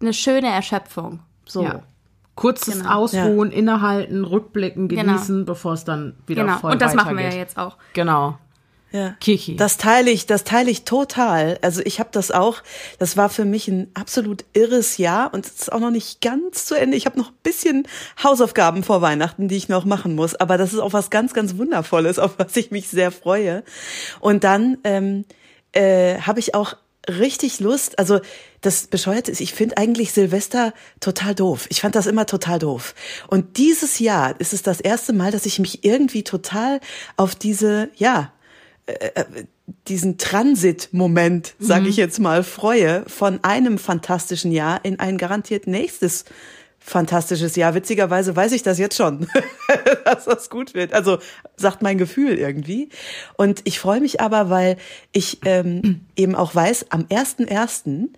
eine 0.00 0.12
schöne 0.12 0.48
Erschöpfung. 0.48 1.20
So. 1.46 1.62
Ja. 1.62 1.82
Kurzes 2.34 2.78
Genau. 2.78 2.90
Ausruhen, 2.94 3.52
innehalten, 3.52 4.24
rückblicken, 4.24 4.88
Genau. 4.88 5.02
genießen, 5.12 5.44
bevor 5.44 5.74
es 5.74 5.84
dann 5.84 6.16
wieder 6.26 6.44
Genau. 6.44 6.58
voll 6.58 6.72
Und 6.72 6.82
das 6.82 6.94
machen 6.94 7.16
wir 7.16 7.24
ja 7.24 7.34
jetzt 7.34 7.56
auch. 7.56 7.76
Genau. 7.92 8.38
Ja. 8.90 9.16
Kiki. 9.20 9.56
Das 9.56 9.76
teile 9.76 10.12
ich, 10.12 10.26
das 10.26 10.44
teile 10.44 10.70
ich 10.70 10.84
total. 10.84 11.58
Also 11.62 11.82
ich 11.84 11.98
habe 11.98 12.10
das 12.12 12.30
auch, 12.30 12.62
das 13.00 13.16
war 13.16 13.28
für 13.28 13.44
mich 13.44 13.66
ein 13.66 13.90
absolut 13.94 14.44
irres 14.52 14.98
Jahr 14.98 15.34
und 15.34 15.44
es 15.46 15.52
ist 15.62 15.72
auch 15.72 15.80
noch 15.80 15.90
nicht 15.90 16.20
ganz 16.20 16.64
zu 16.64 16.76
Ende. 16.76 16.96
Ich 16.96 17.04
habe 17.04 17.18
noch 17.18 17.30
ein 17.30 17.36
bisschen 17.42 17.88
Hausaufgaben 18.22 18.84
vor 18.84 19.02
Weihnachten, 19.02 19.48
die 19.48 19.56
ich 19.56 19.68
noch 19.68 19.84
machen 19.84 20.14
muss, 20.14 20.36
aber 20.36 20.58
das 20.58 20.72
ist 20.72 20.78
auch 20.78 20.92
was 20.92 21.10
ganz, 21.10 21.34
ganz 21.34 21.56
Wundervolles, 21.56 22.20
auf 22.20 22.34
was 22.38 22.56
ich 22.56 22.70
mich 22.70 22.88
sehr 22.88 23.10
freue. 23.10 23.64
Und 24.20 24.44
dann 24.44 24.78
ähm, 24.84 25.24
äh, 25.72 26.20
habe 26.20 26.38
ich 26.38 26.54
auch 26.54 26.76
richtig 27.08 27.60
Lust. 27.60 27.98
Also 27.98 28.20
das 28.60 28.86
Bescheuerte 28.86 29.30
ist, 29.30 29.40
ich 29.40 29.52
finde 29.52 29.76
eigentlich 29.76 30.12
Silvester 30.12 30.72
total 31.00 31.34
doof. 31.34 31.66
Ich 31.68 31.80
fand 31.80 31.94
das 31.94 32.06
immer 32.06 32.26
total 32.26 32.58
doof. 32.58 32.94
Und 33.28 33.58
dieses 33.58 33.98
Jahr 33.98 34.38
ist 34.40 34.52
es 34.52 34.62
das 34.62 34.80
erste 34.80 35.12
Mal, 35.12 35.30
dass 35.30 35.46
ich 35.46 35.58
mich 35.58 35.84
irgendwie 35.84 36.24
total 36.24 36.80
auf 37.16 37.34
diese, 37.34 37.90
ja, 37.96 38.32
äh, 38.86 39.10
äh 39.14 39.24
diesen 39.88 40.18
Transit-Moment, 40.18 41.54
sage 41.58 41.88
ich 41.88 41.96
jetzt 41.96 42.20
mal, 42.20 42.42
freue 42.42 43.02
von 43.08 43.42
einem 43.42 43.78
fantastischen 43.78 44.52
Jahr 44.52 44.84
in 44.84 45.00
ein 45.00 45.16
garantiert 45.16 45.66
nächstes 45.66 46.26
fantastisches 46.86 47.56
Jahr. 47.56 47.74
Witzigerweise 47.74 48.36
weiß 48.36 48.52
ich 48.52 48.62
das 48.62 48.78
jetzt 48.78 48.96
schon, 48.96 49.26
dass 50.04 50.26
das 50.26 50.50
gut 50.50 50.74
wird. 50.74 50.92
Also 50.92 51.18
sagt 51.56 51.80
mein 51.80 51.96
Gefühl 51.96 52.38
irgendwie. 52.38 52.90
Und 53.36 53.62
ich 53.64 53.80
freue 53.80 54.00
mich 54.00 54.20
aber, 54.20 54.50
weil 54.50 54.76
ich 55.10 55.38
ähm, 55.46 56.02
eben 56.16 56.34
auch 56.34 56.54
weiß, 56.54 56.90
am 56.90 57.04
1.1., 57.04 58.08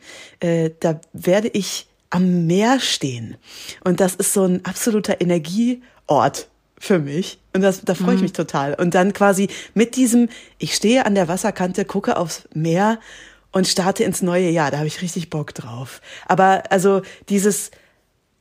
äh, 0.40 0.70
da 0.80 1.00
werde 1.12 1.48
ich 1.48 1.86
am 2.10 2.46
Meer 2.46 2.80
stehen. 2.80 3.36
Und 3.84 4.00
das 4.00 4.16
ist 4.16 4.32
so 4.32 4.44
ein 4.44 4.64
absoluter 4.64 5.20
Energieort 5.20 6.48
für 6.78 6.98
mich. 6.98 7.38
Und 7.54 7.62
das, 7.62 7.82
da 7.82 7.94
freue 7.94 8.16
ich 8.16 8.20
mich 8.20 8.32
total. 8.32 8.74
Und 8.74 8.94
dann 8.94 9.12
quasi 9.12 9.48
mit 9.74 9.94
diesem, 9.94 10.28
ich 10.58 10.74
stehe 10.74 11.06
an 11.06 11.14
der 11.14 11.28
Wasserkante, 11.28 11.84
gucke 11.84 12.16
aufs 12.16 12.48
Meer 12.52 12.98
und 13.52 13.68
starte 13.68 14.02
ins 14.02 14.22
neue 14.22 14.50
Jahr. 14.50 14.72
Da 14.72 14.78
habe 14.78 14.88
ich 14.88 15.02
richtig 15.02 15.30
Bock 15.30 15.54
drauf. 15.54 16.00
Aber 16.26 16.64
also 16.70 17.02
dieses 17.28 17.70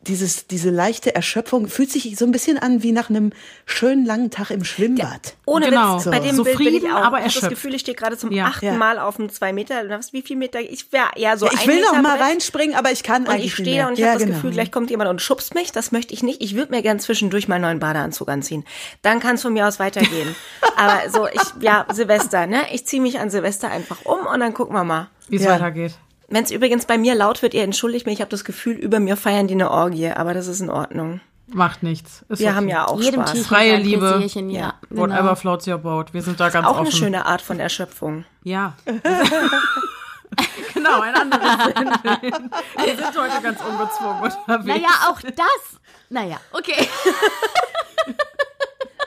dieses, 0.07 0.47
diese 0.47 0.69
leichte 0.69 1.15
Erschöpfung 1.15 1.67
fühlt 1.67 1.91
sich 1.91 2.15
so 2.17 2.25
ein 2.25 2.31
bisschen 2.31 2.57
an 2.57 2.83
wie 2.83 2.91
nach 2.91 3.09
einem 3.09 3.31
schönen 3.65 4.05
langen 4.05 4.31
Tag 4.31 4.51
im 4.51 4.63
Schwimmbad. 4.63 5.35
Ohne 5.45 5.69
Genau. 5.69 5.97
Witz, 5.97 6.05
bei 6.05 6.19
dem 6.19 6.35
So 6.35 6.43
Bild 6.43 6.57
bin 6.57 6.67
ich 6.67 6.73
Frieden, 6.81 6.91
auch. 6.93 7.03
aber 7.03 7.17
ich 7.17 7.23
habe 7.23 7.23
das 7.25 7.35
erschöpft. 7.35 7.49
Gefühl, 7.49 7.73
ich 7.75 7.81
stehe 7.81 7.95
gerade 7.95 8.17
zum 8.17 8.31
Ja. 8.31 8.45
achten 8.45 8.65
Ja. 8.65 8.73
Mal 8.73 8.99
auf 8.99 9.19
einem 9.19 9.29
zwei 9.29 9.53
Meter. 9.53 9.83
Wie 10.11 10.21
viel 10.21 10.35
Meter? 10.37 10.59
Ich 10.61 10.91
wäre 10.91 11.07
eher 11.15 11.37
so 11.37 11.47
ich 11.51 11.61
ein 11.61 11.67
will 11.67 11.75
Meter 11.75 11.93
noch 11.93 12.01
mal 12.01 12.17
Brett. 12.17 12.27
reinspringen, 12.27 12.75
aber 12.75 12.91
ich 12.91 13.03
kann 13.03 13.23
Und 13.23 13.29
eigentlich 13.29 13.45
ich 13.47 13.53
stehe 13.53 13.75
mehr. 13.75 13.83
da 13.83 13.87
und 13.89 13.93
ich 13.93 13.99
ja, 13.99 14.07
habe 14.07 14.17
das 14.19 14.23
genau. 14.25 14.35
Gefühl, 14.37 14.51
gleich 14.51 14.71
kommt 14.71 14.89
jemand 14.89 15.09
und 15.09 15.21
schubst 15.21 15.55
mich. 15.55 15.71
Das 15.71 15.91
möchte 15.91 16.13
ich 16.13 16.23
nicht. 16.23 16.41
Ich 16.41 16.55
würde 16.55 16.71
mir 16.71 16.81
gern 16.81 16.99
zwischendurch 16.99 17.47
meinen 17.47 17.61
neuen 17.61 17.79
Badeanzug 17.79 18.29
anziehen. 18.29 18.63
Dann 19.01 19.19
kann 19.19 19.35
es 19.35 19.41
von 19.41 19.53
mir 19.53 19.67
aus 19.67 19.79
weitergehen. 19.79 20.35
Aber 20.77 21.09
so, 21.09 21.27
ich, 21.27 21.41
ja, 21.61 21.85
Silvester, 21.91 22.47
ne? 22.47 22.61
Ich 22.73 22.85
ziehe 22.85 23.01
mich 23.01 23.19
an 23.19 23.29
Silvester 23.29 23.69
einfach 23.71 24.05
um 24.05 24.25
und 24.25 24.39
dann 24.39 24.53
gucken 24.53 24.75
wir 24.75 24.83
mal. 24.83 25.09
Wie 25.27 25.37
es 25.37 25.43
Ja. 25.43 25.51
weitergeht. 25.53 25.93
Wenn 26.27 26.43
es 26.43 26.51
übrigens 26.51 26.85
bei 26.85 26.97
mir 26.97 27.13
laut 27.15 27.41
wird, 27.41 27.53
ihr 27.53 27.63
entschuldigt 27.63 28.05
mich, 28.05 28.15
ich 28.15 28.21
habe 28.21 28.31
das 28.31 28.43
Gefühl, 28.43 28.73
über 28.75 28.99
mir 28.99 29.15
feiern 29.17 29.47
die 29.47 29.53
eine 29.53 29.69
Orgie, 29.71 30.09
aber 30.09 30.33
das 30.33 30.47
ist 30.47 30.59
in 30.59 30.69
Ordnung. 30.69 31.21
Macht 31.47 31.83
nichts. 31.83 32.25
Ist 32.27 32.39
Wir 32.39 32.47
okay. 32.47 32.55
haben 32.55 32.67
ja 32.67 32.87
auch 32.87 32.99
Jedem 32.99 33.21
Spaß. 33.21 33.31
Tierchen 33.33 33.47
Freie 33.47 33.77
Liebe. 33.77 34.09
Pläsierchen, 34.13 34.49
ja. 34.49 34.73
Whatever 34.89 35.19
Genau. 35.21 35.35
floats 35.35 35.67
your 35.67 35.77
boat. 35.77 36.11
Wir 36.13 36.23
sind 36.23 36.39
da 36.39 36.49
ganz 36.49 36.65
Auch 36.65 36.71
offen. 36.71 36.87
eine 36.87 36.91
schöne 36.91 37.25
Art 37.27 37.41
von 37.43 37.59
Erschöpfung. 37.59 38.25
Ja. 38.43 38.73
genau, 40.73 41.01
ein 41.01 41.13
anderes 41.13 41.73
Phänomen. 41.73 42.51
Wir 42.83 42.95
sind 42.95 43.17
heute 43.17 43.41
ganz 43.43 43.59
ungezwungen 43.61 44.21
unterwegs. 44.23 44.65
Naja, 44.65 44.89
auch 45.09 45.21
das. 45.21 45.79
Naja, 46.09 46.37
okay. 46.51 46.87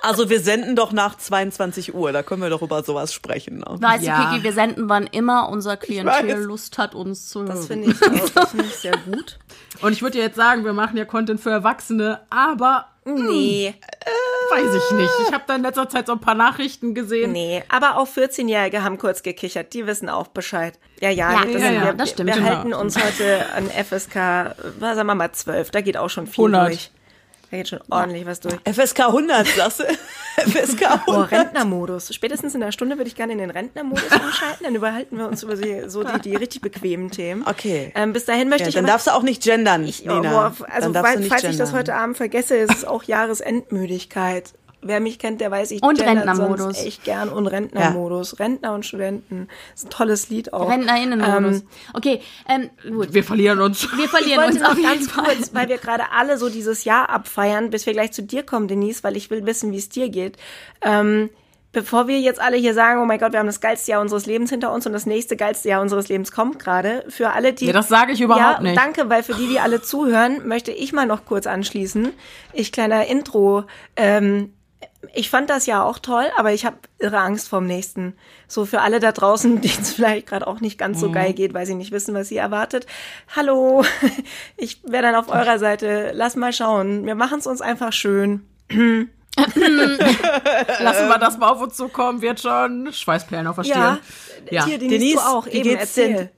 Also 0.09 0.31
wir 0.31 0.41
senden 0.41 0.75
doch 0.75 0.93
nach 0.93 1.17
22 1.19 1.95
Uhr, 1.95 2.13
da 2.13 2.23
können 2.23 2.41
wir 2.43 2.49
doch 2.51 2.63
über 2.63 2.83
sowas 2.83 3.13
sprechen. 3.13 3.59
Ne? 3.59 3.65
Weißt 3.69 4.05
Ja. 4.05 4.25
du, 4.25 4.31
Kiki, 4.33 4.45
wir 4.45 4.53
senden, 4.53 4.89
wann 4.89 5.07
immer 5.07 5.49
unser 5.51 5.77
Klientel. 5.77 6.39
Lust 6.43 6.79
hat, 6.79 6.95
uns 6.95 7.29
zu 7.29 7.45
Das 7.45 7.57
hören. 7.57 7.67
finde 7.67 7.91
ich, 7.91 8.03
auch- 8.03 8.29
das 8.31 8.51
finde 8.51 8.65
ich 8.67 8.75
sehr 8.77 8.97
gut. 8.97 9.39
Und 9.83 9.93
ich 9.93 10.03
würde 10.03 10.17
dir 10.19 10.25
jetzt 10.25 10.37
sagen, 10.37 10.65
wir 10.65 10.73
machen 10.73 10.97
ja 10.97 11.05
Content 11.05 11.41
für 11.41 11.51
Erwachsene, 11.51 12.21
aber 12.31 12.87
Nee, 13.05 13.75
weiß 14.51 14.75
ich 14.75 14.97
nicht. 14.99 15.11
Ich 15.27 15.33
habe 15.33 15.45
da 15.47 15.55
in 15.57 15.63
letzter 15.63 15.89
Zeit 15.89 16.07
so 16.09 16.13
ein 16.13 16.21
paar 16.21 16.35
Nachrichten 16.35 16.95
gesehen. 16.95 17.33
nee. 17.33 17.63
Aber 17.71 17.97
auch 17.97 18.07
14-Jährige 18.07 18.83
haben 18.85 18.99
kurz 18.99 19.23
gekichert. 19.23 19.73
Die 19.73 19.87
wissen 19.87 20.11
auch 20.11 20.27
Bescheid. 20.29 20.79
Ja, 21.01 21.09
ja, 21.09 21.33
Ja, 21.33 21.45
das, 21.51 21.63
ja, 21.63 21.71
ja, 21.71 21.85
wir, 21.87 21.93
das 21.95 22.11
stimmt. 22.11 22.29
Wir 22.29 22.35
Genau. 22.37 22.49
halten 22.49 22.75
uns 22.75 23.03
heute 23.03 23.47
an 23.55 23.71
FSK, 23.71 24.55
was 24.79 24.97
sagen 24.97 25.07
wir 25.07 25.15
mal 25.15 25.33
12. 25.33 25.71
Da 25.71 25.81
geht 25.81 25.97
auch 25.97 26.11
schon 26.11 26.27
viel 26.27 26.45
100. 26.45 26.69
durch. 26.69 26.91
Da 27.51 27.57
geht 27.57 27.69
schon 27.69 27.81
ordentlich 27.91 28.27
was 28.27 28.41
durch. 28.41 28.55
FSK 28.71 29.01
100, 29.01 29.47
sagst 29.47 29.81
du? 29.81 29.85
FSK 30.51 30.83
100. 30.83 31.03
Oh, 31.09 31.21
Rentnermodus. 31.23 32.15
Spätestens 32.15 32.55
in 32.55 32.63
einer 32.63 32.73
Stunde 32.73 32.99
würde 32.99 33.09
ich 33.09 33.17
gerne 33.17 33.33
in 33.33 33.39
den 33.39 33.51
Rentnermodus 33.51 34.03
umschalten. 34.13 34.65
Dann 34.65 34.75
überhalten 34.75 35.17
wir 35.17 35.27
uns 35.29 35.43
über 35.43 35.57
die, 35.57 35.89
so 35.89 36.05
die, 36.05 36.19
die 36.21 36.37
richtig 36.37 36.61
bequemen 36.61 37.11
Themen. 37.11 37.45
Okay. 37.47 37.91
Ähm, 37.95 38.13
bis 38.13 38.27
dahin 38.27 38.49
möchte 38.51 38.65
Ja, 38.65 38.69
ich 38.69 38.75
dann 38.75 38.85
aber- 38.85 38.93
darfst 38.93 39.07
du 39.07 39.13
auch 39.13 39.23
nicht 39.23 39.43
gendern, 39.43 39.87
Ich, 39.87 40.05
Nina. 40.05 40.21
boah, 40.21 40.67
also 40.71 40.93
weil, 40.95 41.03
falls 41.03 41.21
ich 41.23 41.29
das 41.31 41.43
gendern. 41.43 41.73
heute 41.73 41.95
Abend 41.95 42.17
vergesse, 42.19 42.57
ist 42.57 42.75
es 42.75 42.85
auch 42.85 43.03
Jahresendmüdigkeit. 43.05 44.53
Wer 44.81 45.01
mich 45.01 45.19
kennt, 45.19 45.41
der 45.41 45.51
weiß, 45.51 45.73
ich 45.73 45.83
Und 45.83 46.01
Rentnermodus. 46.01 46.61
sonst 46.61 46.87
echt 46.87 47.03
gern 47.03 47.31
und 47.31 47.49
Rentnermodus. 47.49 48.39
Rentner 48.39 48.75
und 48.75 48.87
Studenten. 48.87 49.49
ist 49.75 49.87
ein 49.87 49.91
tolles 49.91 50.29
Lied 50.31 50.53
auch. 50.53 50.71
RentnerInnenmodus. 50.71 51.63
Ähm, 51.63 51.69
okay, 51.95 52.21
ähm, 52.49 52.71
gut. 52.89 53.13
Wir 53.13 53.25
verlieren 53.25 53.61
uns. 53.61 53.89
Wir 53.97 54.09
verlieren 54.09 54.45
uns 54.45 54.63
auf 54.63 54.77
jeden 54.77 54.89
ganz 54.89 55.11
Fall. 55.11 55.25
kurz, 55.25 55.53
weil 55.53 55.69
wir 55.69 55.79
gerade 55.79 56.05
alle 56.17 56.39
so 56.39 56.49
dieses 56.49 56.85
Jahr 56.85 57.11
abfeiern, 57.11 57.71
bis 57.71 57.87
wir 57.87 57.93
gleich 57.93 58.13
zu 58.13 58.23
dir 58.23 58.45
kommen, 58.45 58.69
Denise, 58.69 59.03
weil 59.03 59.17
ich 59.17 59.31
will 59.31 59.47
wissen, 59.47 59.73
wie 59.73 59.79
es 59.79 59.89
dir 59.89 60.11
geht. 60.11 60.37
Ähm, 60.81 61.31
bevor 61.73 62.07
wir 62.07 62.21
jetzt 62.21 62.41
alle 62.41 62.57
hier 62.57 62.73
sagen, 62.73 63.03
oh 63.03 63.05
mein 63.05 63.19
Gott, 63.19 63.33
wir 63.33 63.41
haben 63.41 63.47
das 63.47 63.61
geilste 63.61 63.91
Jahr 63.91 64.01
unseres 64.01 64.27
Lebens 64.27 64.51
hinter 64.51 64.73
uns 64.73 64.87
und 64.87 64.93
das 64.93 65.07
nächste 65.07 65.37
geilste 65.37 65.69
Jahr 65.69 65.83
unseres 65.83 66.09
Lebens 66.09 66.33
kommt 66.33 66.59
gerade, 66.59 67.05
für 67.09 67.31
alle, 67.31 67.53
die... 67.53 67.67
Ja, 67.67 67.73
das 67.73 67.89
sage 67.89 68.13
ich 68.13 68.21
überhaupt 68.21 68.59
ja, 68.59 68.63
nicht. 68.63 68.77
danke, 68.77 69.11
weil 69.11 69.23
für 69.23 69.35
die, 69.35 69.49
die 69.49 69.61
alle 69.61 69.83
zuhören, 69.83 70.47
möchte 70.47 70.71
ich 70.71 70.93
mal 70.93 71.07
noch 71.07 71.25
kurz 71.25 71.47
anschließen. 71.47 72.11
Ich 72.53 72.73
kleiner 72.73 73.07
Intro. 73.07 73.65
Ähm, 73.97 74.53
ich 75.15 75.31
fand 75.31 75.49
das 75.51 75.67
ja 75.67 75.83
auch 75.83 75.99
toll, 75.99 76.27
aber 76.37 76.53
ich 76.53 76.65
habe 76.67 76.77
irre 76.99 77.19
Angst 77.19 77.49
vorm 77.49 77.67
nächsten. 77.67 78.15
So 78.47 78.65
für 78.67 78.81
alle 78.81 79.01
da 79.01 79.13
draußen, 79.13 79.61
denen 79.63 79.81
es 79.83 79.93
vielleicht 79.93 80.27
gerade 80.27 80.47
auch 80.47 80.61
nicht 80.61 80.79
ganz 80.79 80.99
Mhm. 80.99 81.01
so 81.01 81.11
geil 81.13 81.33
geht, 81.33 81.55
weil 81.55 81.67
sie 81.67 81.75
nicht 81.75 81.93
wissen, 81.93 82.15
was 82.15 82.29
sie 82.29 82.37
erwartet. 82.37 82.87
Hallo, 83.35 83.85
ich 84.57 84.81
wäre 84.85 85.03
dann 85.03 85.15
auf 85.15 85.29
eurer 85.29 85.59
Seite. 85.59 86.13
Lass 86.15 86.37
mal 86.37 86.53
schauen. 86.53 87.07
Wir 87.07 87.15
machen 87.15 87.39
es 87.39 87.47
uns 87.47 87.61
einfach 87.61 87.93
schön. 87.93 88.45
Lassen 90.81 91.09
wir 91.09 91.19
das 91.19 91.39
mal 91.39 91.49
auf 91.51 91.61
uns 91.63 91.77
zukommen, 91.77 92.21
wird 92.23 92.41
schon. 92.41 92.93
Schweißperlen 92.93 93.47
auf 93.47 93.57
der 93.57 93.65
Stirn. 93.65 93.99
Ja. 94.51 94.65
Hier, 94.67 94.79
Denise, 94.79 94.99
Denise, 94.99 95.15
du 95.17 95.21
auch. 95.21 95.47
wie 95.47 95.51
Eben, 95.51 95.63
geht's 95.71 95.81
erzähl. 95.97 96.15
denn? 96.15 96.29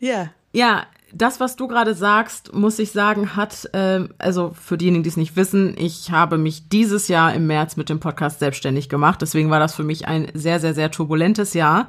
Ja. 0.00 0.28
Ja, 0.52 0.86
das, 1.16 1.40
was 1.40 1.56
du 1.56 1.68
gerade 1.68 1.94
sagst, 1.94 2.54
muss 2.54 2.78
ich 2.78 2.92
sagen, 2.92 3.36
hat, 3.36 3.68
ähm, 3.72 4.10
also 4.18 4.52
für 4.60 4.78
diejenigen, 4.78 5.02
die 5.02 5.08
es 5.08 5.16
nicht 5.16 5.36
wissen, 5.36 5.74
ich 5.78 6.10
habe 6.10 6.38
mich 6.38 6.68
dieses 6.68 7.08
Jahr 7.08 7.34
im 7.34 7.46
März 7.46 7.76
mit 7.76 7.88
dem 7.88 8.00
Podcast 8.00 8.38
selbstständig 8.38 8.88
gemacht. 8.88 9.22
Deswegen 9.22 9.50
war 9.50 9.60
das 9.60 9.74
für 9.74 9.84
mich 9.84 10.06
ein 10.06 10.28
sehr, 10.34 10.60
sehr, 10.60 10.74
sehr 10.74 10.90
turbulentes 10.90 11.54
Jahr. 11.54 11.88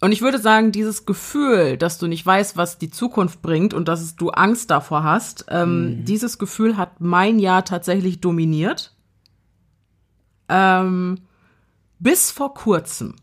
Und 0.00 0.12
ich 0.12 0.22
würde 0.22 0.38
sagen, 0.38 0.72
dieses 0.72 1.04
Gefühl, 1.04 1.76
dass 1.76 1.98
du 1.98 2.06
nicht 2.06 2.24
weißt, 2.24 2.56
was 2.56 2.78
die 2.78 2.90
Zukunft 2.90 3.42
bringt 3.42 3.74
und 3.74 3.88
dass 3.88 4.16
du 4.16 4.30
Angst 4.30 4.70
davor 4.70 5.04
hast, 5.04 5.46
ähm, 5.48 6.04
dieses 6.04 6.38
Gefühl 6.38 6.76
hat 6.76 7.00
mein 7.00 7.38
Jahr 7.38 7.64
tatsächlich 7.64 8.20
dominiert. 8.20 8.94
Ähm, 10.48 11.18
bis 11.98 12.30
vor 12.30 12.54
kurzem 12.54 13.14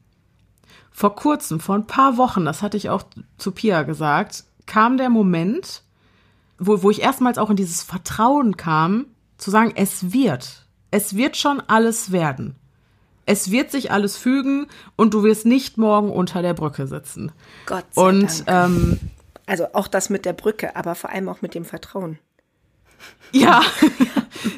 vor 0.97 1.15
kurzem, 1.15 1.59
vor 1.59 1.75
ein 1.75 1.85
paar 1.85 2.17
Wochen, 2.17 2.43
das 2.43 2.63
hatte 2.63 2.75
ich 2.75 2.89
auch 2.89 3.03
zu 3.37 3.51
Pia 3.51 3.83
gesagt, 3.83 4.45
kam 4.67 4.97
der 4.97 5.09
Moment, 5.09 5.83
wo, 6.59 6.83
wo 6.83 6.89
ich 6.91 7.01
erstmals 7.01 7.37
auch 7.37 7.49
in 7.49 7.55
dieses 7.55 7.81
Vertrauen 7.83 8.57
kam, 8.57 9.05
zu 9.37 9.51
sagen, 9.51 9.71
es 9.75 10.13
wird. 10.13 10.65
Es 10.91 11.15
wird 11.15 11.35
schon 11.37 11.61
alles 11.67 12.11
werden. 12.11 12.55
Es 13.25 13.51
wird 13.51 13.71
sich 13.71 13.91
alles 13.91 14.15
fügen 14.15 14.67
und 14.95 15.13
du 15.13 15.23
wirst 15.23 15.45
nicht 15.45 15.77
morgen 15.77 16.09
unter 16.11 16.41
der 16.41 16.53
Brücke 16.53 16.87
sitzen. 16.87 17.31
Gott 17.65 17.83
sei 17.91 18.01
Und 18.01 18.47
Dank. 18.47 18.71
ähm, 18.71 18.99
Also 19.45 19.65
auch 19.73 19.87
das 19.87 20.09
mit 20.09 20.25
der 20.25 20.33
Brücke, 20.33 20.75
aber 20.75 20.95
vor 20.95 21.09
allem 21.11 21.27
auch 21.27 21.41
mit 21.41 21.53
dem 21.55 21.65
Vertrauen. 21.65 22.19
Ja, 23.31 23.61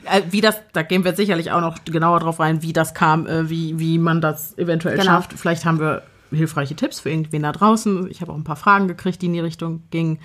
Äh, 0.05 0.23
wie 0.31 0.41
das, 0.41 0.57
da 0.73 0.81
gehen 0.83 1.03
wir 1.05 1.15
sicherlich 1.15 1.51
auch 1.51 1.61
noch 1.61 1.83
genauer 1.85 2.19
drauf 2.19 2.39
rein, 2.39 2.61
wie 2.61 2.73
das 2.73 2.93
kam, 2.93 3.25
äh, 3.27 3.49
wie, 3.49 3.79
wie 3.79 3.97
man 3.97 4.21
das 4.21 4.57
eventuell 4.57 4.97
Genau. 4.97 5.11
schafft. 5.11 5.33
Vielleicht 5.33 5.65
haben 5.65 5.79
wir 5.79 6.03
hilfreiche 6.31 6.75
Tipps 6.75 6.99
für 6.99 7.09
irgendwen 7.09 7.43
da 7.43 7.51
draußen. 7.51 8.09
Ich 8.09 8.21
habe 8.21 8.31
auch 8.31 8.37
ein 8.37 8.43
paar 8.43 8.55
Fragen 8.55 8.87
gekriegt, 8.87 9.21
die 9.21 9.27
in 9.27 9.33
die 9.33 9.39
Richtung 9.39 9.83
gingen. 9.91 10.19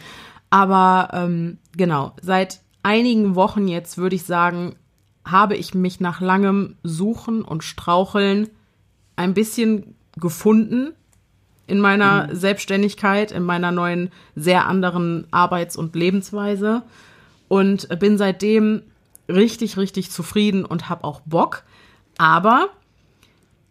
Aber 0.50 1.10
ähm, 1.12 1.58
genau, 1.76 2.14
seit 2.22 2.60
einigen 2.82 3.34
Wochen 3.34 3.66
jetzt 3.66 3.98
würde 3.98 4.16
ich 4.16 4.24
sagen, 4.24 4.76
habe 5.24 5.56
ich 5.56 5.74
mich 5.74 6.00
nach 6.00 6.20
langem 6.20 6.76
Suchen 6.82 7.42
und 7.42 7.64
Straucheln 7.64 8.50
ein 9.16 9.34
bisschen 9.34 9.94
gefunden 10.16 10.92
in 11.66 11.80
meiner 11.80 12.34
Selbstständigkeit, 12.34 13.32
in 13.32 13.42
meiner 13.42 13.72
neuen, 13.72 14.10
sehr 14.36 14.66
anderen 14.66 15.26
Arbeits- 15.30 15.76
und 15.76 15.96
Lebensweise 15.96 16.82
und 17.48 17.88
bin 17.98 18.18
seitdem 18.18 18.82
richtig, 19.28 19.78
richtig 19.78 20.10
zufrieden 20.10 20.64
und 20.64 20.90
habe 20.90 21.04
auch 21.04 21.20
Bock. 21.24 21.62
Aber 22.18 22.68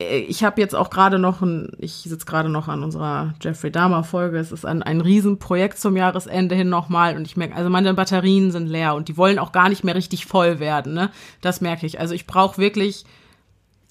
ich 0.03 0.43
habe 0.43 0.62
jetzt 0.62 0.75
auch 0.75 0.89
gerade 0.89 1.19
noch 1.19 1.41
ein, 1.41 1.72
ich 1.77 1.93
sitze 1.93 2.25
gerade 2.25 2.50
noch 2.50 2.67
an 2.67 2.83
unserer 2.83 3.33
Jeffrey 3.41 3.72
Dahmer 3.72 4.03
Folge. 4.03 4.38
Es 4.38 4.51
ist 4.51 4.65
ein, 4.65 4.83
ein 4.83 5.01
Riesenprojekt 5.01 5.79
zum 5.79 5.98
Jahresende 5.98 6.55
hin 6.55 6.69
nochmal 6.69 7.15
und 7.15 7.25
ich 7.25 7.38
merke, 7.38 7.55
also 7.55 7.69
meine 7.69 7.93
Batterien 7.93 8.51
sind 8.51 8.67
leer 8.67 8.95
und 8.95 9.07
die 9.07 9.17
wollen 9.17 9.39
auch 9.39 9.51
gar 9.51 9.69
nicht 9.69 9.83
mehr 9.83 9.95
richtig 9.95 10.25
voll 10.25 10.60
werden. 10.60 10.93
Ne? 10.93 11.10
Das 11.41 11.62
merke 11.62 11.86
ich. 11.86 12.00
Also 12.00 12.13
ich 12.13 12.27
brauche 12.27 12.57
wirklich 12.57 13.05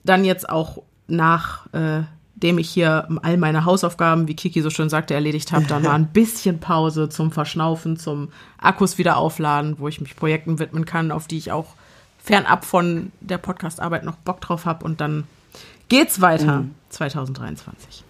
dann 0.04 0.24
jetzt 0.24 0.48
auch 0.48 0.82
nach 1.06 1.66
äh, 1.72 2.02
nachdem 2.42 2.58
ich 2.58 2.70
hier 2.70 3.06
all 3.22 3.36
meine 3.36 3.64
Hausaufgaben, 3.64 4.26
wie 4.26 4.34
Kiki 4.34 4.62
so 4.62 4.70
schön 4.70 4.88
sagte, 4.88 5.14
erledigt 5.14 5.52
habe, 5.52 5.64
dann 5.66 5.84
war 5.84 5.94
ein 5.94 6.08
bisschen 6.12 6.58
Pause 6.58 7.08
zum 7.08 7.30
Verschnaufen, 7.30 7.96
zum 7.96 8.30
Akkus 8.58 8.98
wieder 8.98 9.16
aufladen, 9.16 9.76
wo 9.78 9.86
ich 9.86 10.00
mich 10.00 10.16
Projekten 10.16 10.58
widmen 10.58 10.84
kann, 10.84 11.12
auf 11.12 11.28
die 11.28 11.38
ich 11.38 11.52
auch 11.52 11.76
fernab 12.18 12.64
von 12.64 13.12
der 13.20 13.38
Podcastarbeit 13.38 14.02
noch 14.02 14.16
Bock 14.16 14.40
drauf 14.40 14.66
habe. 14.66 14.84
Und 14.84 15.00
dann 15.00 15.28
geht's 15.92 16.20
weiter 16.20 16.64
2023. 16.90 18.04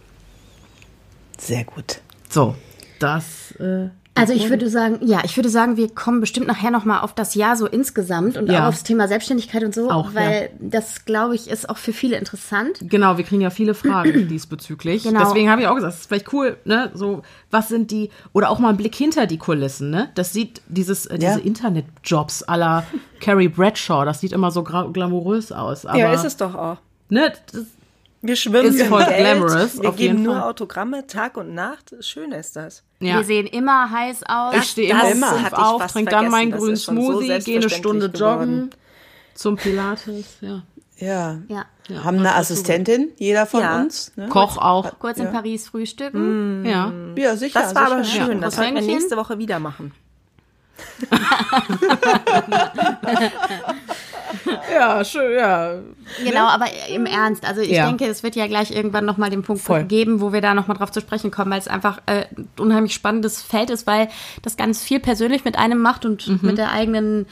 Sehr 1.38 1.64
gut. 1.64 2.00
So, 2.28 2.54
das. 2.98 3.52
Äh, 3.58 3.88
Also 4.14 4.34
ich 4.34 4.50
würde 4.50 4.68
sagen, 4.68 4.98
ja, 5.06 5.20
ich 5.24 5.36
würde 5.38 5.48
sagen, 5.48 5.78
wir 5.78 5.88
kommen 5.88 6.20
bestimmt 6.20 6.46
nachher 6.46 6.70
nochmal 6.70 7.00
auf 7.00 7.14
das 7.14 7.34
Jahr 7.34 7.56
so 7.56 7.66
insgesamt 7.66 8.36
und 8.36 8.46
Ja. 8.50 8.64
auch 8.64 8.68
aufs 8.68 8.82
Thema 8.84 9.08
Selbstständigkeit 9.08 9.64
und 9.64 9.74
so, 9.74 9.90
Auch, 9.90 10.14
weil 10.14 10.50
das, 10.60 11.06
glaube 11.06 11.34
ich, 11.34 11.48
ist 11.48 11.68
auch 11.70 11.78
für 11.78 11.94
viele 11.94 12.16
interessant. 12.18 12.78
Genau, 12.82 13.16
wir 13.16 13.24
kriegen 13.24 13.40
ja 13.40 13.48
viele 13.48 13.72
Fragen 13.74 14.28
diesbezüglich. 14.28 15.02
Genau. 15.04 15.18
Deswegen 15.20 15.48
habe 15.50 15.62
ich 15.62 15.66
auch 15.66 15.74
gesagt, 15.74 15.94
es 15.94 16.00
ist 16.00 16.06
vielleicht 16.08 16.30
cool, 16.34 16.58
ne? 16.66 16.90
So, 16.94 17.22
was 17.50 17.68
sind 17.68 17.90
die, 17.90 18.10
oder 18.34 18.50
auch 18.50 18.58
mal 18.58 18.68
ein 18.68 18.76
Blick 18.76 18.94
hinter 18.94 19.26
die 19.26 19.38
Kulissen, 19.38 19.88
ne? 19.90 20.10
Das 20.14 20.32
sieht 20.34 20.60
dieses, 20.68 21.06
äh, 21.06 21.14
Ja. 21.18 21.30
diese 21.34 21.40
Internetjobs 21.40 22.46
à 22.46 22.56
la 22.58 22.84
Carrie 23.18 23.48
Bradshaw, 23.48 24.04
das 24.04 24.20
sieht 24.20 24.32
immer 24.32 24.50
so 24.50 24.62
glamourös 24.62 25.50
aus. 25.52 25.86
Aber, 25.86 25.98
ja, 25.98 26.12
ist 26.12 26.24
es 26.24 26.36
doch 26.36 26.54
auch. 26.54 26.76
Ne, 27.12 27.31
das, 27.52 27.64
Wir 28.23 28.37
schwimmen 28.37 28.75
Ist 28.75 28.87
voll 28.87 29.04
Geld. 29.04 29.19
glamorous, 29.19 29.83
Wir 29.83 29.88
auf 29.90 29.97
geben 29.97 30.14
jeden 30.14 30.23
nur 30.23 30.37
Fall. 30.37 30.49
Autogramme 30.50 31.07
Tag 31.07 31.37
und 31.37 31.52
Nacht. 31.54 31.95
Schön 32.00 32.33
ist 32.33 32.57
das. 32.57 32.83
ja. 33.00 33.19
Wir 33.19 33.25
sehen 33.25 33.47
immer 33.47 33.90
heiß 33.90 34.23
aus. 34.26 34.54
Ich 34.57 34.64
stehe 34.71 34.88
immer 35.11 35.52
auf, 35.59 35.87
trinke 35.92 36.11
dann 36.11 36.31
meinen 36.31 36.52
grünen 36.52 36.78
schon 36.78 36.97
so 36.97 37.12
Smoothie, 37.21 37.38
gehe 37.40 37.59
eine 37.61 37.69
Stunde 37.69 38.07
joggen 38.07 38.12
geworden. 38.14 38.71
zum 39.35 39.57
Pilates, 39.57 40.38
ja. 40.40 40.62
Ja. 40.97 41.38
ja. 41.49 41.66
Haben 42.04 42.19
eine 42.21 42.35
Assistentin, 42.37 43.11
jeder 43.19 43.45
von 43.45 43.61
Ja. 43.61 43.81
uns. 43.83 44.12
Ne? 44.16 44.28
Koch 44.28 44.57
auch, 44.57 44.99
Kurz 44.99 45.19
in 45.19 45.31
Paris 45.31 45.69
frühstücken. 45.69 46.64
ja. 46.64 46.90
Ja, 47.16 47.37
sicher. 47.37 47.61
Das 47.61 47.75
war 47.75 47.92
aber 47.92 48.04
sicher. 48.04 48.25
schön. 48.26 48.40
Das 48.40 48.54
sollten 48.57 48.76
wir 48.76 48.83
nächste 48.83 49.19
Woche 49.19 49.37
wieder 49.38 49.59
machen. 49.59 49.92
Ja, 54.72 55.04
schön, 55.04 55.37
ja. 55.37 55.75
Genau, 56.25 56.46
aber 56.46 56.66
im 56.90 57.06
Ernst. 57.06 57.44
Also 57.46 57.61
ich 57.61 57.70
Ja. 57.70 57.87
denke, 57.87 58.06
es 58.06 58.22
wird 58.22 58.37
ja 58.37 58.46
gleich 58.46 58.70
irgendwann 58.70 59.04
nochmal 59.04 59.30
den 59.30 59.42
Punkt 59.42 59.62
Voll. 59.62 59.84
geben, 59.84 60.20
wo 60.20 60.32
wir 60.32 60.40
da 60.40 60.54
nochmal 60.54 60.76
drauf 60.76 60.90
zu 60.92 61.00
sprechen 61.00 61.30
kommen, 61.30 61.50
weil 61.50 61.58
es 61.58 61.68
einfach 61.68 61.99
äh, 62.06 62.26
ein 62.37 62.49
unheimlich 62.58 62.94
spannendes 62.94 63.42
Feld 63.42 63.70
ist, 63.70 63.87
weil 63.87 64.08
das 64.42 64.56
ganz 64.56 64.82
viel 64.82 65.00
persönlich 65.00 65.44
mit 65.44 65.58
einem 65.58 65.78
macht 65.80 66.04
und 66.04 66.26
Mhm. 66.28 66.38
mit 66.42 66.58
der 66.58 66.72
eigenen 66.72 67.26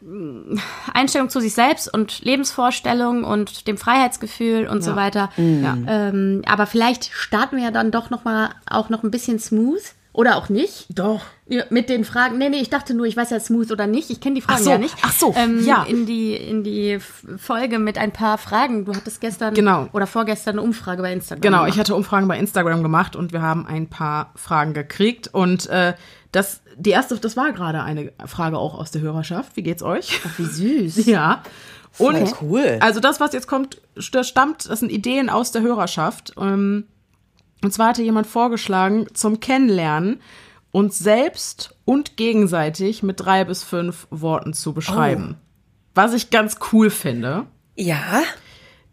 mm, 0.00 0.58
Einstellung 0.92 1.28
zu 1.30 1.40
sich 1.40 1.54
selbst 1.54 1.92
und 1.92 2.20
Lebensvorstellung 2.22 3.24
und 3.24 3.66
dem 3.66 3.76
Freiheitsgefühl 3.78 4.66
und 4.66 4.82
so 4.82 4.96
weiter. 4.96 5.30
Ja. 5.36 5.76
Ähm, 5.86 6.42
aber 6.46 6.66
vielleicht 6.66 7.10
starten 7.12 7.56
wir 7.56 7.64
ja 7.64 7.70
dann 7.70 7.90
doch 7.90 8.10
nochmal 8.10 8.50
auch 8.68 8.88
noch 8.88 9.02
ein 9.04 9.10
bisschen 9.10 9.38
smooth. 9.38 9.82
Oder 10.14 10.36
auch 10.36 10.50
nicht. 10.50 10.86
Doch. 10.90 11.22
Ja, 11.48 11.64
mit 11.70 11.88
den 11.88 12.04
Fragen. 12.04 12.36
Nee, 12.36 12.50
nee, 12.50 12.58
ich 12.60 12.68
dachte 12.68 12.92
nur, 12.92 13.06
ich 13.06 13.16
weiß 13.16 13.30
ja 13.30 13.40
smooth 13.40 13.70
oder 13.70 13.86
nicht. 13.86 14.10
Ich 14.10 14.20
kenne 14.20 14.34
die 14.34 14.40
Fragen 14.42 14.58
Ach 14.60 14.64
so, 14.64 14.70
ja 14.70 14.78
nicht. 14.78 14.94
ach 15.02 15.12
so, 15.12 15.34
ähm, 15.36 15.64
ja. 15.64 15.84
In 15.84 16.04
die, 16.04 16.34
in 16.36 16.62
die 16.64 16.98
Folge 17.38 17.78
mit 17.78 17.96
ein 17.96 18.12
paar 18.12 18.36
Fragen. 18.36 18.84
Du 18.84 18.94
hattest 18.94 19.22
gestern 19.22 19.54
Genau. 19.54 19.88
oder 19.92 20.06
vorgestern 20.06 20.56
eine 20.58 20.62
Umfrage 20.62 21.00
bei 21.00 21.12
Instagram. 21.12 21.40
Genau, 21.40 21.58
gemacht. 21.60 21.72
ich 21.72 21.80
hatte 21.80 21.94
Umfragen 21.94 22.28
bei 22.28 22.38
Instagram 22.38 22.82
gemacht 22.82 23.16
und 23.16 23.32
wir 23.32 23.40
haben 23.40 23.66
ein 23.66 23.88
paar 23.88 24.32
Fragen 24.36 24.74
gekriegt. 24.74 25.28
Und 25.32 25.66
äh, 25.70 25.94
das, 26.30 26.60
die 26.76 26.90
erste, 26.90 27.16
das 27.16 27.36
war 27.38 27.52
gerade 27.52 27.82
eine 27.82 28.12
Frage 28.26 28.58
auch 28.58 28.74
aus 28.78 28.90
der 28.90 29.00
Hörerschaft. 29.00 29.56
Wie 29.56 29.62
geht's 29.62 29.82
euch? 29.82 30.20
Wie 30.36 30.44
süß. 30.44 31.06
Ja. 31.06 31.42
Und 31.98 32.34
cool. 32.40 32.78
also 32.80 33.00
das, 33.00 33.20
was 33.20 33.34
jetzt 33.34 33.46
kommt, 33.46 33.80
das 34.12 34.26
stammt, 34.26 34.68
das 34.70 34.80
sind 34.80 34.90
Ideen 34.90 35.28
aus 35.28 35.52
der 35.52 35.60
Hörerschaft. 35.60 36.32
Ähm, 36.40 36.86
Und 37.62 37.72
zwar 37.72 37.88
hatte 37.88 38.02
jemand 38.02 38.26
vorgeschlagen, 38.26 39.06
zum 39.14 39.40
Kennenlernen 39.40 40.20
uns 40.72 40.98
selbst 40.98 41.74
und 41.84 42.16
gegenseitig 42.16 43.02
mit 43.02 43.20
drei 43.20 43.44
bis 43.44 43.62
fünf 43.62 44.06
Worten 44.10 44.52
zu 44.54 44.72
beschreiben. 44.72 45.36
Was 45.94 46.14
ich 46.14 46.30
ganz 46.30 46.56
cool 46.72 46.88
finde, 46.90 47.44
Ja. 47.76 48.22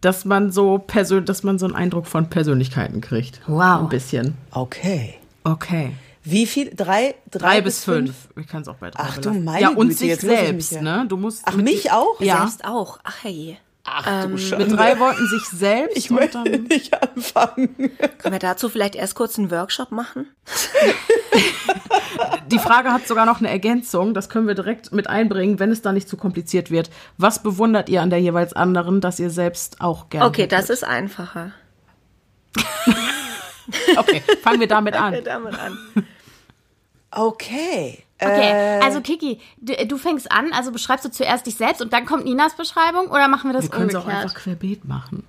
dass 0.02 0.26
man 0.26 0.52
so 0.52 0.78
persön 0.78 1.26
dass 1.26 1.44
man 1.44 1.58
so 1.58 1.65
einen 1.65 1.76
Eindruck 1.76 2.06
von 2.08 2.30
Persönlichkeiten 2.30 3.00
kriegt. 3.02 3.41
Wow. 3.48 3.82
Ein 3.84 3.89
bisschen. 3.89 4.36
Okay. 4.52 5.15
Okay. 5.46 5.91
Wie 6.24 6.46
viel? 6.46 6.70
Drei, 6.76 7.15
drei, 7.32 7.39
Drei 7.39 7.62
bis 7.62 7.86
fünf. 7.86 8.28
Ich 8.36 8.46
kann 8.48 8.62
es 8.62 8.67
auch 8.67 8.76
bei 8.76 8.91
drei 8.91 9.04
Ach 9.04 9.15
du 9.15 9.22
belassen. 9.22 9.44
meine 9.46 9.62
Ja, 9.62 9.70
und 9.70 9.88
Güte, 9.88 9.94
sich 10.00 10.15
selbst, 10.17 10.82
ne? 10.82 11.06
Du 11.08 11.15
musst 11.15 11.44
Ach, 11.46 11.56
mich 11.56 11.84
die- 11.84 11.91
auch? 11.91 12.20
Ja. 12.20 12.39
Selbst 12.39 12.65
auch. 12.65 13.00
Ach 13.04 13.15
hey. 13.24 13.58
Ach 13.91 14.25
du 14.25 14.38
Schande. 14.38 14.65
Mit 14.65 14.78
drei 14.78 14.99
Worten 14.99 15.28
sich 15.28 15.43
selbst 15.47 15.97
Ich 15.97 16.10
und 16.10 16.17
möchte 16.17 16.41
nicht 16.69 17.02
anfangen. 17.02 17.75
Können 18.17 18.34
wir 18.36 18.39
dazu 18.39 18.69
vielleicht 18.69 18.95
erst 18.95 19.15
kurz 19.15 19.38
einen 19.38 19.52
Workshop 19.52 19.91
machen? 19.91 20.28
Die 22.47 22.60
Frage 22.60 22.91
hat 22.91 23.08
sogar 23.08 23.25
noch 23.25 23.39
eine 23.39 23.49
Ergänzung, 23.49 24.13
das 24.13 24.30
können 24.30 24.47
wir 24.47 24.56
direkt 24.56 24.91
mit 24.91 25.08
einbringen, 25.08 25.60
wenn 25.60 25.71
es 25.71 25.82
da 25.82 25.91
nicht 25.91 26.10
zu 26.10 26.17
kompliziert 26.17 26.71
wird. 26.71 26.89
Was 27.17 27.43
bewundert 27.43 27.89
ihr 27.89 28.02
an 28.02 28.10
der 28.10 28.19
jeweils 28.19 28.54
anderen, 28.54 29.02
dass 29.02 29.19
ihr 29.19 29.30
selbst 29.30 29.82
auch 29.82 30.10
gerne 30.10 30.25
Okay, 30.28 30.47
das 30.47 30.63
hättet? 30.63 30.75
ist 30.75 30.84
einfacher. 30.84 31.52
Okay, 33.97 34.23
fangen 34.41 34.60
wir 34.60 34.67
damit 34.67 34.95
an. 34.95 35.15
damit 35.23 35.54
an. 35.60 35.78
Okay. 37.12 38.04
Okay, 38.22 38.52
Äh, 38.52 38.82
also 38.84 39.00
Kiki, 39.02 39.40
du, 39.62 39.74
du 39.88 39.98
fängst 39.98 40.32
an, 40.32 40.52
also 40.54 40.72
beschreibst 40.72 41.06
du 41.06 41.10
zuerst 41.12 41.46
dich 41.46 41.56
selbst 41.56 41.82
und 41.82 41.94
dann 41.94 42.06
kommt 42.06 42.26
Ninas 42.26 42.54
Beschreibung 42.56 43.08
oder 43.08 43.28
machen 43.28 43.50
wir 43.50 43.54
das 43.54 43.64
Wir 43.66 43.70
können 43.72 43.90
es 43.90 43.96
auch 43.96 44.02
umgekehrt? 44.04 44.24
einfach 44.26 44.36
querbeet 44.36 44.86
machen. 44.86 45.24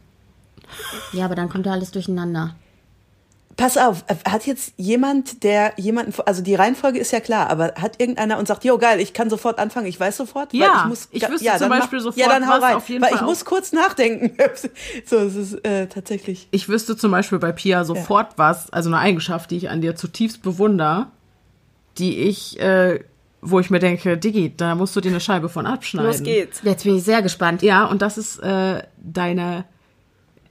Ja, 1.12 1.24
aber 1.24 1.35
dann 1.35 1.48
kommt 1.48 1.66
ja 1.66 1.72
alles 1.72 1.90
durcheinander. 1.92 2.55
Pass 3.57 3.76
auf, 3.76 4.05
hat 4.26 4.46
jetzt 4.46 4.72
jemand, 4.79 5.42
der 5.42 5.74
jemanden, 5.76 6.14
also 6.24 6.40
die 6.42 6.55
Reihenfolge 6.55 6.98
ist 6.98 7.11
ja 7.11 7.20
klar, 7.20 7.50
aber 7.50 7.74
hat 7.76 8.00
irgendeiner 8.00 8.38
und 8.38 8.48
sagt, 8.48 8.64
jo 8.64 8.79
geil, 8.79 9.00
ich 9.00 9.12
kann 9.12 9.29
sofort 9.29 9.59
anfangen, 9.59 9.87
ich 9.87 10.00
weiß 10.00 10.16
sofort, 10.16 10.55
weil 10.55 10.61
Ja, 10.61 10.83
ich 10.85 10.88
muss, 10.88 11.09
ich 11.11 11.29
wüsste 11.29 11.44
ja, 11.44 11.59
zum 11.59 11.68
dann 11.68 11.79
Beispiel 11.81 11.98
mach, 11.98 12.05
sofort, 12.05 12.16
ja, 12.16 12.29
dann 12.29 12.46
hau 12.48 12.55
was 12.55 12.62
rein, 12.62 12.76
auf 12.76 12.88
jeden 12.88 13.03
weil 13.03 13.11
Fall 13.11 13.16
ich 13.18 13.22
auch- 13.22 13.26
muss 13.29 13.44
kurz 13.44 13.72
nachdenken. 13.72 14.33
so, 15.05 15.16
es 15.18 15.35
ist 15.35 15.64
äh, 15.66 15.88
tatsächlich. 15.88 16.48
Ich 16.53 16.68
wüsste 16.70 16.96
zum 16.96 17.11
Beispiel 17.11 17.38
bei 17.38 17.53
Pia 17.53 17.85
sofort 17.85 18.38
was, 18.38 18.72
also 18.72 18.88
eine 18.88 18.98
Eigenschaft, 18.98 19.50
die 19.50 19.59
ich 19.59 19.68
an 19.68 19.83
dir 19.83 19.94
zutiefst 19.94 20.40
bewundere, 20.42 21.09
die 21.98 22.18
ich, 22.20 22.59
äh, 22.61 23.00
wo 23.42 23.61
ich 23.61 23.70
mir 23.70 23.79
denke, 23.79 24.18
Diggi, 24.18 24.55
da 24.57 24.74
musst 24.74 24.94
du 24.96 25.00
dir 25.00 25.11
eine 25.11 25.20
Scheibe 25.20 25.48
von 25.48 25.66
abschneiden. 25.66 26.11
Los 26.11 26.22
geht's. 26.22 26.61
Jetzt 26.62 26.85
bin 26.85 26.96
ich 26.96 27.05
sehr 27.05 27.22
gespannt. 27.22 27.62
Ja, 27.62 27.87
und 27.87 28.03
das 28.03 28.18
ist 28.18 28.38
äh, 28.38 28.83
deine, 28.98 29.64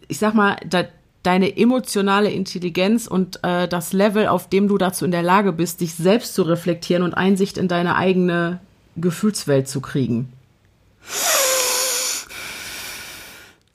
ich 0.08 0.20
sag 0.20 0.34
mal, 0.34 0.58
de, 0.66 0.86
deine 1.24 1.58
emotionale 1.58 2.32
Intelligenz 2.32 3.08
und 3.08 3.44
äh, 3.44 3.68
das 3.68 3.94
Level, 3.94 4.28
auf 4.28 4.50
dem 4.50 4.68
du 4.68 4.78
dazu 4.78 5.06
in 5.06 5.12
der 5.12 5.24
Lage 5.24 5.52
bist, 5.52 5.82
dich 5.82 5.94
selbst 5.94 6.34
zu 6.34 6.44
reflektieren 6.44 7.04
und 7.04 7.14
Einsicht 7.14 7.58
in 7.58 7.68
deine 7.68 7.96
eigene 7.96 8.60
Gefühlswelt 8.96 9.68
zu 9.68 9.82
kriegen. 9.82 10.32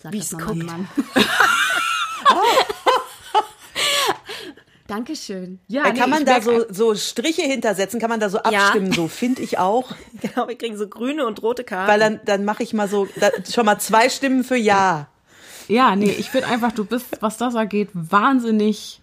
Sag 0.03 0.12
Wie 0.12 0.18
das 0.18 0.27
es 0.27 0.33
mal, 0.33 0.44
guckt. 0.44 0.64
Mann. 0.64 0.88
Dankeschön. 4.86 5.60
Ja, 5.66 5.86
Äh, 5.86 5.94
kann 5.94 6.10
man 6.10 6.24
da 6.26 6.38
ich 6.38 6.44
so, 6.44 6.64
so 6.70 6.94
Striche 6.94 7.42
hintersetzen, 7.42 7.98
kann 8.00 8.10
man 8.10 8.20
da 8.20 8.28
so 8.28 8.38
Ja. 8.38 8.42
abstimmen, 8.44 8.92
so 8.92 9.08
finde 9.08 9.42
ich 9.42 9.58
auch. 9.58 9.90
Genau, 10.20 10.46
wir 10.48 10.56
kriegen 10.58 10.76
so 10.76 10.86
grüne 10.88 11.26
und 11.26 11.42
rote 11.42 11.64
Karten. 11.64 11.90
Weil 11.90 12.00
dann, 12.00 12.20
dann 12.24 12.44
mache 12.44 12.62
ich 12.62 12.74
mal 12.74 12.88
so, 12.88 13.08
da, 13.18 13.30
schon 13.50 13.64
mal 13.66 13.78
zwei 13.78 14.08
Stimmen 14.08 14.44
für 14.44 14.56
Ja. 14.56 15.08
Ja, 15.68 15.96
nee, 15.96 16.10
ich 16.10 16.28
finde 16.30 16.48
einfach, 16.48 16.72
du 16.72 16.84
bist, 16.84 17.06
was 17.20 17.38
das 17.38 17.54
angeht, 17.54 17.88
wahnsinnig 17.94 19.00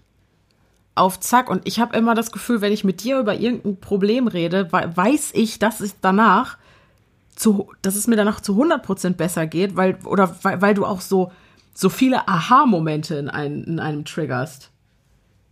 auf 0.94 1.20
Zack. 1.20 1.50
Und 1.50 1.62
ich 1.68 1.80
habe 1.80 1.96
immer 1.98 2.14
das 2.14 2.32
Gefühl, 2.32 2.62
wenn 2.62 2.72
ich 2.74 2.84
mit 2.84 3.02
dir 3.04 3.18
über 3.20 3.34
irgendein 3.34 3.78
Problem 3.80 4.28
rede, 4.28 4.72
we- 4.72 4.92
weiß 4.96 5.32
ich, 5.34 5.58
dass 5.58 5.80
es 5.80 5.96
danach 6.02 6.58
zu, 7.36 7.72
dass 7.82 7.96
es 7.96 8.06
mir 8.08 8.16
danach 8.18 8.42
zu 8.42 8.54
100% 8.62 9.14
besser 9.14 9.48
geht, 9.48 9.76
weil, 9.76 9.98
oder 10.06 10.36
weil, 10.44 10.62
weil 10.62 10.74
du 10.76 10.86
auch 10.86 11.02
so, 11.02 11.32
so 11.74 11.90
viele 11.90 12.28
Aha-Momente 12.28 13.16
in, 13.16 13.30
ein, 13.30 13.64
in 13.64 13.80
einem 13.80 14.06
triggerst. 14.06 14.70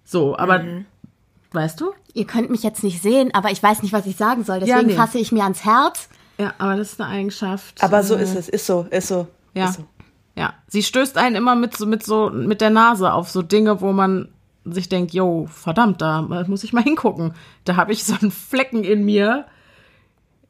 So, 0.10 0.36
aber, 0.36 0.65
weißt 1.52 1.80
du? 1.82 1.93
Ihr 2.15 2.26
könnt 2.26 2.50
mich 2.50 2.63
jetzt 2.63 2.84
nicht 2.84 3.00
sehen, 3.00 3.32
aber 3.36 3.52
ich 3.52 3.62
weiß 3.62 3.84
nicht, 3.84 3.93
was 3.93 4.08
ich 4.08 4.17
sagen 4.17 4.43
soll. 4.43 4.60
Deswegen 4.60 4.88
nee. 4.88 4.95
fasse 4.95 5.19
ich 5.19 5.32
mir 5.32 5.43
ans 5.43 5.63
Herz. 5.63 6.10
Ja, 6.39 6.56
aber 6.58 6.78
das 6.78 6.93
ist 6.93 7.02
eine 7.02 7.12
Eigenschaft. 7.12 7.84
Aber 7.84 8.02
so 8.02 8.15
äh, 8.15 8.24
ist 8.24 8.36
es, 8.36 8.50
ist 8.50 8.65
so, 8.65 8.88
ist 8.89 9.08
so. 9.08 9.28
Ja. 9.54 9.65
Ist 9.65 9.76
so. 9.76 9.86
Ja, 10.36 10.56
sie 10.67 10.82
stößt 10.82 11.15
einen 11.15 11.36
immer 11.36 11.56
mit 11.56 11.78
so, 11.78 11.86
mit 11.86 12.04
so, 12.04 12.32
mit 12.32 12.60
der 12.60 12.72
Nase 12.72 13.13
auf 13.13 13.30
so 13.30 13.43
Dinge, 13.43 13.82
wo 13.82 13.91
man 13.91 14.30
sich 14.65 14.89
denkt, 14.89 15.13
yo, 15.13 15.48
verdammt, 15.52 16.02
da 16.02 16.24
muss 16.24 16.63
ich 16.63 16.74
mal 16.74 16.84
hingucken. 16.84 17.36
Da 17.65 17.76
habe 17.76 17.91
ich 17.91 18.04
so 18.04 18.15
einen 18.19 18.32
Flecken 18.32 18.84
in 18.84 19.06
mir, 19.06 19.45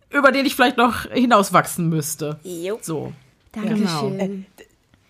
über 0.09 0.31
den 0.31 0.45
ich 0.45 0.55
vielleicht 0.55 0.77
noch 0.77 1.01
hinauswachsen 1.11 1.89
müsste. 1.89 2.39
Jo. 2.43 2.79
So. 2.81 3.11
Dankeschön. 3.51 4.45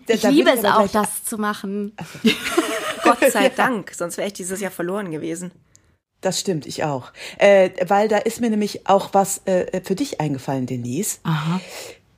Da- 0.06 0.14
Ich 0.14 0.22
da 0.22 0.28
will 0.28 0.34
liebe 0.34 0.50
es 0.50 0.64
auch, 0.64 0.88
das 0.88 1.24
zu 1.24 1.38
machen. 1.38 1.92
Gott 3.02 3.18
sei 3.30 3.48
Dank, 3.56 3.92
sonst 3.94 4.16
wäre 4.16 4.28
ich 4.28 4.34
dieses 4.34 4.60
Jahr 4.60 4.70
verloren 4.70 5.10
gewesen. 5.10 5.52
Das 6.20 6.38
stimmt, 6.38 6.66
ich 6.66 6.84
auch. 6.84 7.12
Äh, 7.38 7.70
weil 7.86 8.08
da 8.08 8.18
ist 8.18 8.40
mir 8.40 8.50
nämlich 8.50 8.86
auch 8.86 9.14
was 9.14 9.42
äh, 9.46 9.80
für 9.82 9.94
dich 9.94 10.20
eingefallen, 10.20 10.66
Denise. 10.66 11.18
Aha. 11.22 11.60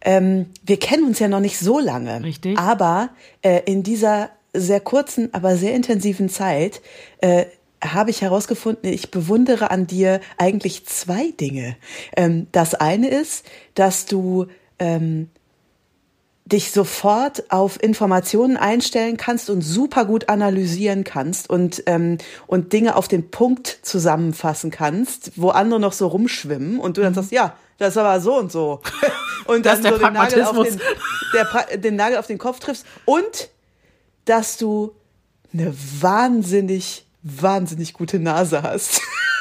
Ähm, 0.01 0.47
wir 0.65 0.79
kennen 0.79 1.05
uns 1.05 1.21
ja 1.21 1.29
noch 1.29 1.41
nicht 1.41 1.59
so 1.59 1.79
lange. 1.79 2.23
Richtig. 2.25 2.59
Aber 2.59 3.11
äh, 3.43 3.63
in 3.67 3.85
dieser 3.85 4.31
sehr 4.53 4.81
kurzen, 4.81 5.33
aber 5.33 5.57
sehr 5.57 5.75
intensiven 5.75 6.29
Zeit 6.29 6.83
äh, 7.21 7.47
habe 7.83 8.11
ich 8.11 8.23
herausgefunden, 8.23 8.93
ich 8.93 9.11
bewundere 9.11 9.71
an 9.71 9.87
dir 9.87 10.21
eigentlich 10.37 10.87
zwei 10.87 11.31
Dinge. 11.41 11.77
Ähm, 12.17 12.49
das 12.53 12.75
eine 12.75 13.09
ist, 13.09 13.47
dass 13.75 14.07
du 14.07 14.47
ähm, 14.79 15.31
dich 16.45 16.73
sofort 16.73 17.51
auf 17.51 17.83
Informationen 17.83 18.57
einstellen 18.57 19.17
kannst 19.17 19.49
und 19.49 19.63
super 19.63 20.05
gut 20.05 20.29
analysieren 20.29 21.05
kannst 21.05 21.49
und, 21.49 21.85
ähm, 21.87 22.19
und 22.47 22.73
Dinge 22.73 22.97
auf 22.97 23.09
den 23.09 23.31
Punkt 23.31 23.79
zusammenfassen 23.83 24.71
kannst, 24.71 25.33
wo 25.37 25.51
andere 25.51 25.79
noch 25.79 25.93
so 25.93 26.09
rumschwimmen 26.09 26.79
und 26.81 26.97
du 26.97 27.03
dann 27.03 27.15
sagst, 27.15 27.33
ja, 27.33 27.57
das 27.79 27.91
ist 27.91 27.99
aber 27.99 28.21
so 28.21 28.39
und 28.39 28.53
so. 28.53 28.81
Und 29.45 29.67
dann 29.67 29.83
so 29.83 29.99
den 29.99 30.13
Nagel, 30.13 30.45
auf 30.45 30.57
den, 30.63 30.81
der, 31.35 31.77
den 31.77 31.97
Nagel 31.97 32.17
auf 32.17 32.29
den 32.29 32.39
Kopf 32.39 32.61
triffst 32.61 32.87
und 33.07 33.49
dass 34.25 34.57
du 34.57 34.95
eine 35.53 35.75
wahnsinnig, 36.01 37.05
wahnsinnig 37.25 37.93
gute 37.93 38.21
Nase 38.21 38.63
hast. 38.63 39.01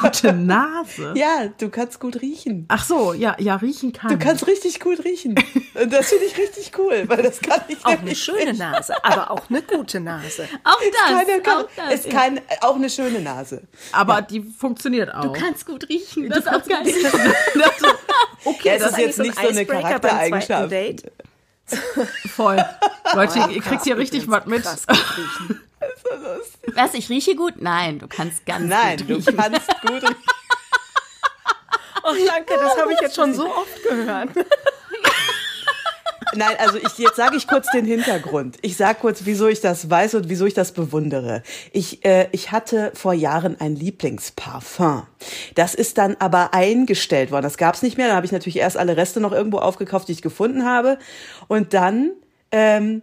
Gute 0.00 0.32
Nase. 0.32 1.12
ja, 1.16 1.48
du 1.58 1.68
kannst 1.68 2.00
gut 2.00 2.20
riechen. 2.22 2.64
Ach 2.68 2.84
so, 2.84 3.12
ja, 3.12 3.36
ja, 3.38 3.56
riechen 3.56 3.92
kann. 3.92 4.10
Du 4.10 4.18
kannst 4.18 4.46
richtig 4.46 4.80
gut 4.80 5.04
riechen. 5.04 5.34
Und 5.74 5.92
das 5.92 6.08
finde 6.08 6.24
ich 6.24 6.38
richtig 6.38 6.72
cool, 6.78 7.04
weil 7.06 7.22
das 7.22 7.40
kann 7.40 7.60
ich 7.68 7.84
Auch 7.84 7.98
eine 7.98 8.14
schöne 8.14 8.46
nicht. 8.46 8.58
Nase, 8.58 8.94
aber 9.04 9.30
auch 9.30 9.48
eine 9.50 9.62
gute 9.62 10.00
Nase. 10.00 10.48
Auch 10.64 10.80
das, 10.80 11.26
keine, 11.26 11.56
auch 11.58 11.68
das. 11.76 11.94
ist 11.94 12.10
kein, 12.10 12.40
auch 12.60 12.76
eine 12.76 12.88
schöne 12.90 13.20
Nase. 13.20 13.62
Aber 13.92 14.22
die 14.22 14.40
funktioniert 14.42 15.14
auch. 15.14 15.22
du 15.22 15.32
kannst 15.32 15.66
gut 15.66 15.88
riechen, 15.88 16.28
das 16.28 16.38
ist 16.40 16.48
auch 16.48 16.64
geil. 16.64 16.82
okay, 18.44 18.68
Ja, 18.68 18.78
das 18.78 18.92
ist 18.92 18.98
jetzt 18.98 19.18
nicht 19.18 19.34
so 19.34 19.42
so 19.42 19.48
ein 19.48 19.56
eine 19.56 19.66
Charaktereigenschaft. 19.66 20.72
Voll. 22.34 22.64
Leute, 23.14 23.38
ihr 23.50 23.60
kriegt 23.62 23.84
hier 23.84 23.96
richtig 23.98 24.28
was 24.30 24.46
mit. 24.46 24.64
Riechen. 24.88 25.60
Was, 26.74 26.94
ich 26.94 27.08
rieche 27.08 27.34
gut? 27.34 27.54
Nein, 27.60 27.98
du 27.98 28.06
kannst 28.06 28.44
ganz 28.46 28.66
Nein, 28.68 28.98
gut 28.98 29.08
du 29.10 29.14
riechen. 29.16 29.36
kannst 29.36 29.68
gut 29.82 29.90
riechen. 30.02 30.16
Oh, 32.02 32.14
danke, 32.26 32.54
das 32.54 32.76
habe 32.78 32.92
ich 32.92 33.00
jetzt 33.00 33.16
schon 33.16 33.34
so 33.34 33.46
oft 33.46 33.82
gehört. 33.82 34.30
Nein, 36.34 36.56
also 36.58 36.78
ich, 36.78 36.98
jetzt 36.98 37.16
sage 37.16 37.36
ich 37.36 37.46
kurz 37.46 37.70
den 37.72 37.84
Hintergrund. 37.84 38.58
Ich 38.62 38.76
sage 38.76 38.98
kurz, 39.00 39.22
wieso 39.24 39.48
ich 39.48 39.60
das 39.60 39.90
weiß 39.90 40.14
und 40.14 40.28
wieso 40.28 40.46
ich 40.46 40.54
das 40.54 40.72
bewundere. 40.72 41.42
Ich, 41.72 42.04
äh, 42.04 42.28
ich 42.32 42.52
hatte 42.52 42.92
vor 42.94 43.12
Jahren 43.12 43.60
ein 43.60 43.74
Lieblingsparfum. 43.74 45.02
Das 45.54 45.74
ist 45.74 45.98
dann 45.98 46.16
aber 46.18 46.54
eingestellt 46.54 47.30
worden. 47.30 47.44
Das 47.44 47.56
gab 47.56 47.74
es 47.74 47.82
nicht 47.82 47.96
mehr. 47.96 48.08
Dann 48.08 48.16
habe 48.16 48.26
ich 48.26 48.32
natürlich 48.32 48.58
erst 48.58 48.76
alle 48.76 48.96
Reste 48.96 49.20
noch 49.20 49.32
irgendwo 49.32 49.58
aufgekauft, 49.58 50.08
die 50.08 50.12
ich 50.12 50.22
gefunden 50.22 50.64
habe. 50.64 50.98
Und 51.48 51.74
dann 51.74 52.12
ähm, 52.52 53.02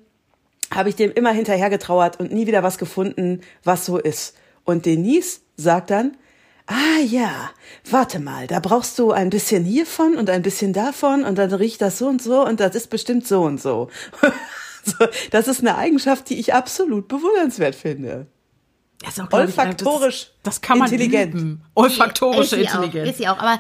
habe 0.74 0.90
ich 0.90 0.96
dem 0.96 1.12
immer 1.12 1.32
hinterher 1.32 1.70
getrauert 1.70 2.20
und 2.20 2.32
nie 2.32 2.48
wieder 2.48 2.64
was 2.64 2.78
gefunden, 2.78 3.42
was 3.64 3.86
so 3.86 3.98
ist. 3.98 4.36
Und 4.64 4.86
Denise 4.86 5.42
sagt 5.56 5.92
dann, 5.92 6.18
ah 6.68 7.00
ja, 7.04 7.50
warte 7.90 8.20
mal, 8.20 8.48
da 8.48 8.60
brauchst 8.60 9.00
du 9.00 9.12
ein 9.12 9.30
bisschen 9.30 9.64
hiervon 9.66 10.16
und 10.18 10.30
ein 10.30 10.42
bisschen 10.42 10.74
davon 10.74 11.24
und 11.24 11.38
dann 11.38 11.54
riecht 11.54 11.82
das 11.82 11.98
so 11.98 12.08
und 12.08 12.22
so 12.22 12.46
und 12.46 12.60
das 12.60 12.76
ist 12.76 12.90
bestimmt 12.90 13.28
so 13.28 13.42
und 13.42 13.62
so. 13.62 13.90
Das 15.32 15.50
ist 15.50 15.60
eine 15.60 15.78
Eigenschaft, 15.78 16.30
die 16.30 16.40
ich 16.40 16.54
absolut 16.54 17.10
bewundernswert 17.10 17.76
finde. 17.76 18.28
Das 19.04 19.10
ist 19.14 19.20
auch, 19.24 19.30
glaub 19.30 19.42
ich, 19.42 19.48
Olfaktorisch 19.50 20.32
Das, 20.42 20.56
das 20.56 20.62
kann 20.62 20.80
man 20.80 20.92
intelligent. 20.92 21.36
üben. 21.36 21.62
Olfaktorische 21.76 22.56
ist 22.56 22.74
Intelligenz. 22.74 23.06
Auch, 23.06 23.12
ist 23.12 23.18
sie 23.18 23.28
auch, 23.28 23.38
aber 23.38 23.60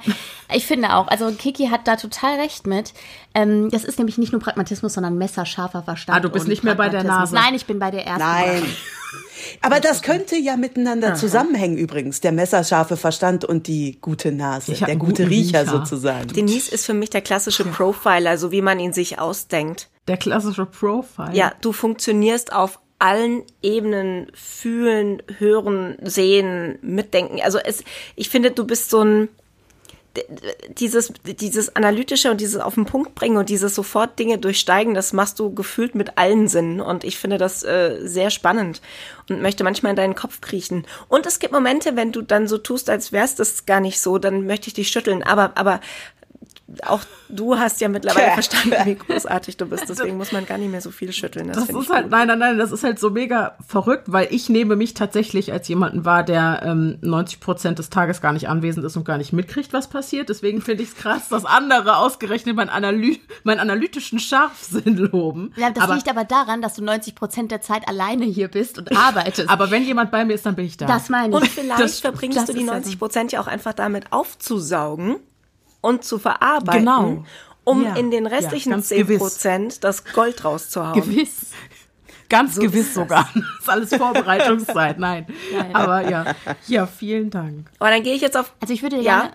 ich 0.54 0.66
finde 0.66 0.96
auch, 0.96 1.08
also 1.08 1.32
Kiki 1.32 1.68
hat 1.68 1.88
da 1.88 1.96
total 1.96 2.40
recht 2.40 2.66
mit. 2.66 2.94
Ähm, 3.36 3.70
das 3.70 3.84
ist 3.84 4.00
nämlich 4.00 4.18
nicht 4.18 4.32
nur 4.32 4.42
Pragmatismus, 4.42 4.94
sondern 4.94 5.18
messerscharfer 5.18 5.84
Verstand. 5.84 6.18
Ah, 6.18 6.20
du 6.22 6.30
bist 6.30 6.48
nicht 6.48 6.64
mehr 6.64 6.74
bei 6.76 6.90
der. 6.90 7.04
Nase. 7.04 7.36
Nein, 7.36 7.54
ich 7.54 7.66
bin 7.68 7.78
bei 7.78 7.92
der 7.92 8.06
ersten. 8.06 8.24
Nein. 8.24 8.64
Aber 9.62 9.80
das 9.80 10.02
könnte 10.02 10.36
ja 10.36 10.58
miteinander 10.58 11.16
zusammenhängen 11.16 11.78
übrigens, 11.78 12.20
der 12.20 12.32
messerscharfe 12.32 12.98
Verstand 12.98 13.46
und 13.46 13.68
die 13.68 14.00
gute 14.02 14.32
Nase, 14.32 14.74
der 14.74 14.96
gute 14.96 15.30
Riecher, 15.30 15.62
Riecher. 15.62 15.72
sozusagen. 15.72 16.28
Denise 16.34 16.70
ist 16.70 16.86
für 16.86 16.94
mich 16.94 17.12
der 17.12 17.22
klassische 17.22 17.64
Profiler, 17.64 18.38
so 18.38 18.52
wie 18.52 18.62
man 18.62 18.80
ihn 18.80 18.92
sich 18.92 19.20
ausdenkt. 19.20 19.90
Der 20.08 20.18
klassische 20.18 20.66
Profile. 20.66 21.34
Ja, 21.34 21.54
du 21.62 21.72
funktionierst 21.72 22.52
auf 22.54 22.80
allen 23.00 23.44
Ebenen 23.62 24.32
fühlen, 24.34 25.22
hören, 25.38 25.98
sehen, 26.02 26.80
mitdenken. 26.82 27.42
Also 27.42 27.60
es, 27.60 27.84
ich 28.16 28.30
finde, 28.30 28.52
du 28.52 28.66
bist 28.66 28.90
so 28.90 29.04
ein 29.04 29.30
dieses 30.70 31.14
dieses 31.24 31.76
analytische 31.76 32.32
und 32.32 32.42
dieses 32.42 32.60
auf 32.60 32.76
den 32.76 32.86
Punkt 32.86 33.16
bringen 33.16 33.38
und 33.38 33.50
dieses 33.50 33.76
sofort 33.76 34.18
Dinge 34.18 34.38
durchsteigen, 34.38 34.94
das 34.94 35.14
machst 35.14 35.40
du 35.40 35.54
gefühlt 35.54 35.96
mit 35.96 36.18
allen 36.18 36.48
Sinnen 36.48 36.82
und 36.82 37.04
ich 37.04 37.18
finde 37.18 37.38
das 37.38 37.64
äh, 37.64 38.00
sehr 38.02 38.30
spannend 38.30 38.82
und 39.30 39.42
möchte 39.42 39.64
manchmal 39.64 39.92
in 39.92 39.96
deinen 39.96 40.16
Kopf 40.16 40.42
kriechen. 40.42 40.86
Und 41.08 41.26
es 41.26 41.40
gibt 41.40 41.54
Momente, 41.54 41.96
wenn 41.96 42.12
du 42.12 42.22
dann 42.22 42.48
so 42.48 42.58
tust, 42.58 42.90
als 42.90 43.12
wär's 43.12 43.36
das 43.36 43.66
gar 43.66 43.80
nicht 43.80 44.00
so, 44.00 44.18
dann 44.18 44.46
möchte 44.48 44.68
ich 44.68 44.74
dich 44.74 44.90
schütteln, 44.90 45.24
aber 45.24 45.52
aber 45.56 45.82
auch 46.86 47.00
du 47.30 47.58
hast 47.58 47.80
ja 47.80 47.88
mittlerweile 47.88 48.32
verstanden, 48.34 48.76
wie 48.84 48.96
großartig 48.96 49.56
du 49.58 49.66
bist. 49.68 49.88
Deswegen 49.88 50.18
muss 50.18 50.32
man 50.34 50.46
gar 50.46 50.58
nicht 50.58 50.70
mehr 50.70 50.82
so 50.82 50.92
viel 50.92 51.14
schütteln. 51.14 51.48
Das, 51.48 51.66
Das 51.68 51.70
ist 51.70 51.90
halt, 51.90 52.04
gut. 52.04 52.12
nein, 52.12 52.28
nein, 52.28 52.40
nein, 52.40 52.58
das 52.58 52.72
ist 52.74 52.84
halt 52.84 53.00
so 53.00 53.10
mega 53.10 53.56
verrückt, 53.66 54.12
weil 54.12 54.28
ich 54.32 54.50
nehme 54.50 54.76
mich 54.76 54.94
tatsächlich 54.94 55.54
als 55.54 55.68
jemanden 55.70 56.04
wahr, 56.04 56.24
der 56.24 56.62
ähm, 56.66 56.98
90 57.02 57.40
Prozent 57.40 57.80
des 57.80 57.90
Tages 57.90 58.20
gar 58.22 58.34
nicht 58.34 58.50
anwesend 58.50 58.86
ist 58.86 58.98
und 58.98 59.06
gar 59.06 59.18
nicht 59.18 59.32
mitkriegt, 59.32 59.72
was 59.72 59.88
passiert. 59.90 60.28
Deswegen 60.30 60.62
finde 60.62 60.84
ich 60.84 60.90
es 60.90 60.96
krass, 60.96 61.30
dass 61.30 61.46
andere 61.46 61.98
ausgerechnet 61.98 62.56
meinen, 62.58 62.70
Analy 62.70 63.22
meinen 63.46 63.60
analytischen 63.60 64.20
Scharfsinn 64.20 64.98
loben. 64.98 65.54
Ja, 65.56 65.70
das 65.70 65.84
aber, 65.86 65.96
liegt 65.96 66.10
aber 66.10 66.26
daran, 66.26 66.62
dass 66.62 66.74
du 66.76 66.84
90 66.84 67.16
Prozent 67.16 67.52
der 67.52 67.62
Zeit 67.62 67.88
alleine 67.88 68.26
hier 68.26 68.50
bist 68.50 68.78
und 68.78 68.96
arbeitest. 68.96 69.50
aber 69.50 69.72
wenn 69.72 69.84
jemand 69.84 70.12
bei 70.12 70.26
mir 70.26 70.34
ist, 70.34 70.46
dann 70.46 70.56
bin 70.56 70.66
ich 70.66 70.76
da. 70.76 70.86
das 70.86 71.08
meine 71.08 71.30
ich. 71.30 71.34
Und 71.42 71.48
vielleicht 71.48 71.80
Das- 71.80 72.00
verbringst 72.02 72.38
das 72.38 72.46
du 72.48 72.54
die 72.54 72.60
ist 72.60 72.66
ja 72.66 72.74
so. 72.74 72.80
90 72.80 73.00
Prozent 73.00 73.32
ja 73.32 73.40
auch 73.42 73.48
einfach 73.48 73.74
damit 73.74 74.12
aufzusaugen 74.12 75.18
und 75.82 76.04
zu 76.04 76.20
verarbeiten, 76.20 76.80
Genau. 76.82 77.26
um 77.64 77.84
Ja. 77.84 77.96
in 77.96 78.12
den 78.12 78.26
Ja, 78.26 78.32
restlichen 78.32 78.72
ganz 78.72 78.88
10 78.90 79.00
gewiss. 79.00 79.20
Prozent 79.20 79.84
das 79.84 80.04
Gold 80.06 80.44
rauszuhauen. 80.44 80.94
Gewiss. 81.02 81.52
Ganz 82.30 82.56
So 82.56 82.62
gewiss 82.62 82.94
sogar. 82.94 83.30
Das 83.34 83.44
ist 83.62 83.70
alles 83.70 83.96
Vorbereitungszeit. 83.96 85.00
Nein. 85.00 85.28
Nein. 85.54 85.74
Aber 85.76 86.10
ja. 86.10 86.36
Ja, 86.68 86.86
vielen 86.86 87.30
Dank. 87.30 87.70
Aber 87.80 87.90
dann 87.90 88.04
gehe 88.04 88.14
ich 88.16 88.22
jetzt 88.22 88.36
auf. 88.36 88.54
Also 88.60 88.74
ich 88.74 88.82
würde 88.84 89.00
ja. 89.00 89.32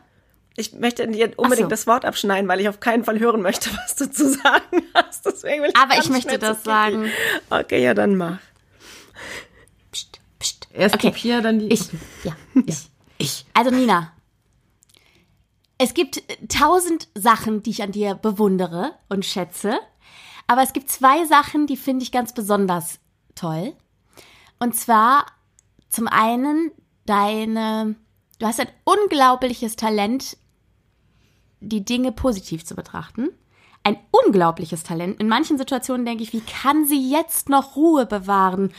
Ich 0.55 0.75
möchte 0.75 1.09
dir 1.09 1.33
unbedingt 1.39 1.67
so. 1.69 1.71
das 1.71 1.87
Wort 1.87 2.05
abschneiden, 2.05 2.47
weil 2.47 2.61
ich 2.61 2.69
auf 2.69 2.79
keinen 2.81 3.05
Fall 3.05 3.19
hören 3.19 3.41
möchte, 3.41 3.71
was 3.85 3.97
du 3.97 4.11
zu 4.11 4.29
sagen 4.29 4.83
hast. 4.93 5.25
Deswegen 5.25 5.63
will 5.63 5.71
ich 5.71 5.77
Aber 5.77 5.99
ich 5.99 6.11
möchte 6.11 6.39
das 6.39 6.63
sagen. 6.65 7.07
Okay, 7.49 7.83
ja, 7.83 7.95
dann 7.95 8.17
mach. 8.17 8.37
Psst, 9.91 10.21
psst. 10.39 10.69
Erst 10.75 10.95
Okay. 10.97 11.11
Pia, 11.13 11.41
dann 11.41 11.59
die. 11.61 11.69
Ich, 11.69 11.89
ja, 12.25 12.33
ich. 12.67 12.91
ich. 13.17 13.47
Also 13.55 13.71
Nina, 13.71 14.13
es 15.83 15.95
gibt 15.95 16.23
tausend 16.49 17.09
Sachen, 17.17 17.65
die 17.65 17.71
ich 17.71 17.83
an 17.83 17.91
dir 17.91 18.15
bewundere 18.15 18.93
und 19.09 19.25
schätze. 19.25 19.81
Aber 20.47 20.63
es 20.63 20.73
gibt 20.73 20.89
zwei 20.89 21.27
Sachen, 21.27 21.67
die 21.67 21.77
finde 21.77 22.05
ich 22.05 22.13
ganz 22.13 22.33
besonders 22.33 23.01
toll. 23.35 23.75
Und 24.61 24.77
zwar 24.77 25.27
zum 25.89 26.07
einen 26.07 26.71
deine, 27.05 27.97
du 28.39 28.47
hast 28.47 28.61
ein 28.61 28.69
unglaubliches 28.85 29.75
Talent, 29.75 30.37
die 31.59 31.85
Dinge 31.85 32.13
positiv 32.13 32.65
zu 32.65 32.77
betrachten. 32.77 33.31
Ein 33.83 33.99
unglaubliches 34.13 34.85
Talent. 34.85 35.19
In 35.21 35.29
manchen 35.29 35.59
Situationen 35.59 36.07
denke 36.07 36.23
ich, 36.23 36.33
wie 36.33 36.43
kann 36.43 36.87
sie 36.87 37.11
jetzt 37.11 37.49
noch 37.49 37.75
Ruhe 37.75 38.07
bewahren? 38.07 38.73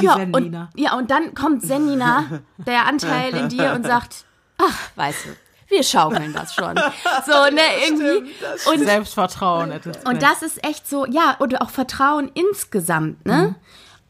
Die 0.00 0.04
ja. 0.04 0.16
Und, 0.16 0.68
ja, 0.74 0.96
und 0.96 1.12
dann 1.12 1.34
kommt 1.34 1.62
Senina, 1.62 2.40
der 2.58 2.86
Anteil 2.86 3.36
in 3.36 3.48
dir, 3.48 3.72
und 3.74 3.86
sagt, 3.86 4.24
ach, 4.58 4.90
weißt 4.96 5.26
du, 5.26 5.28
wir 5.70 5.82
schaukeln 5.82 6.32
das 6.32 6.54
schon. 6.54 6.74
So, 7.26 7.54
ne, 7.54 7.60
irgendwie. 7.86 8.32
Und, 8.70 8.84
Selbstvertrauen. 8.84 9.72
und 10.04 10.22
das 10.22 10.42
ist 10.42 10.64
echt 10.64 10.88
so, 10.88 11.06
ja, 11.06 11.36
und 11.38 11.60
auch 11.60 11.70
Vertrauen 11.70 12.30
insgesamt, 12.34 13.24
ne? 13.26 13.54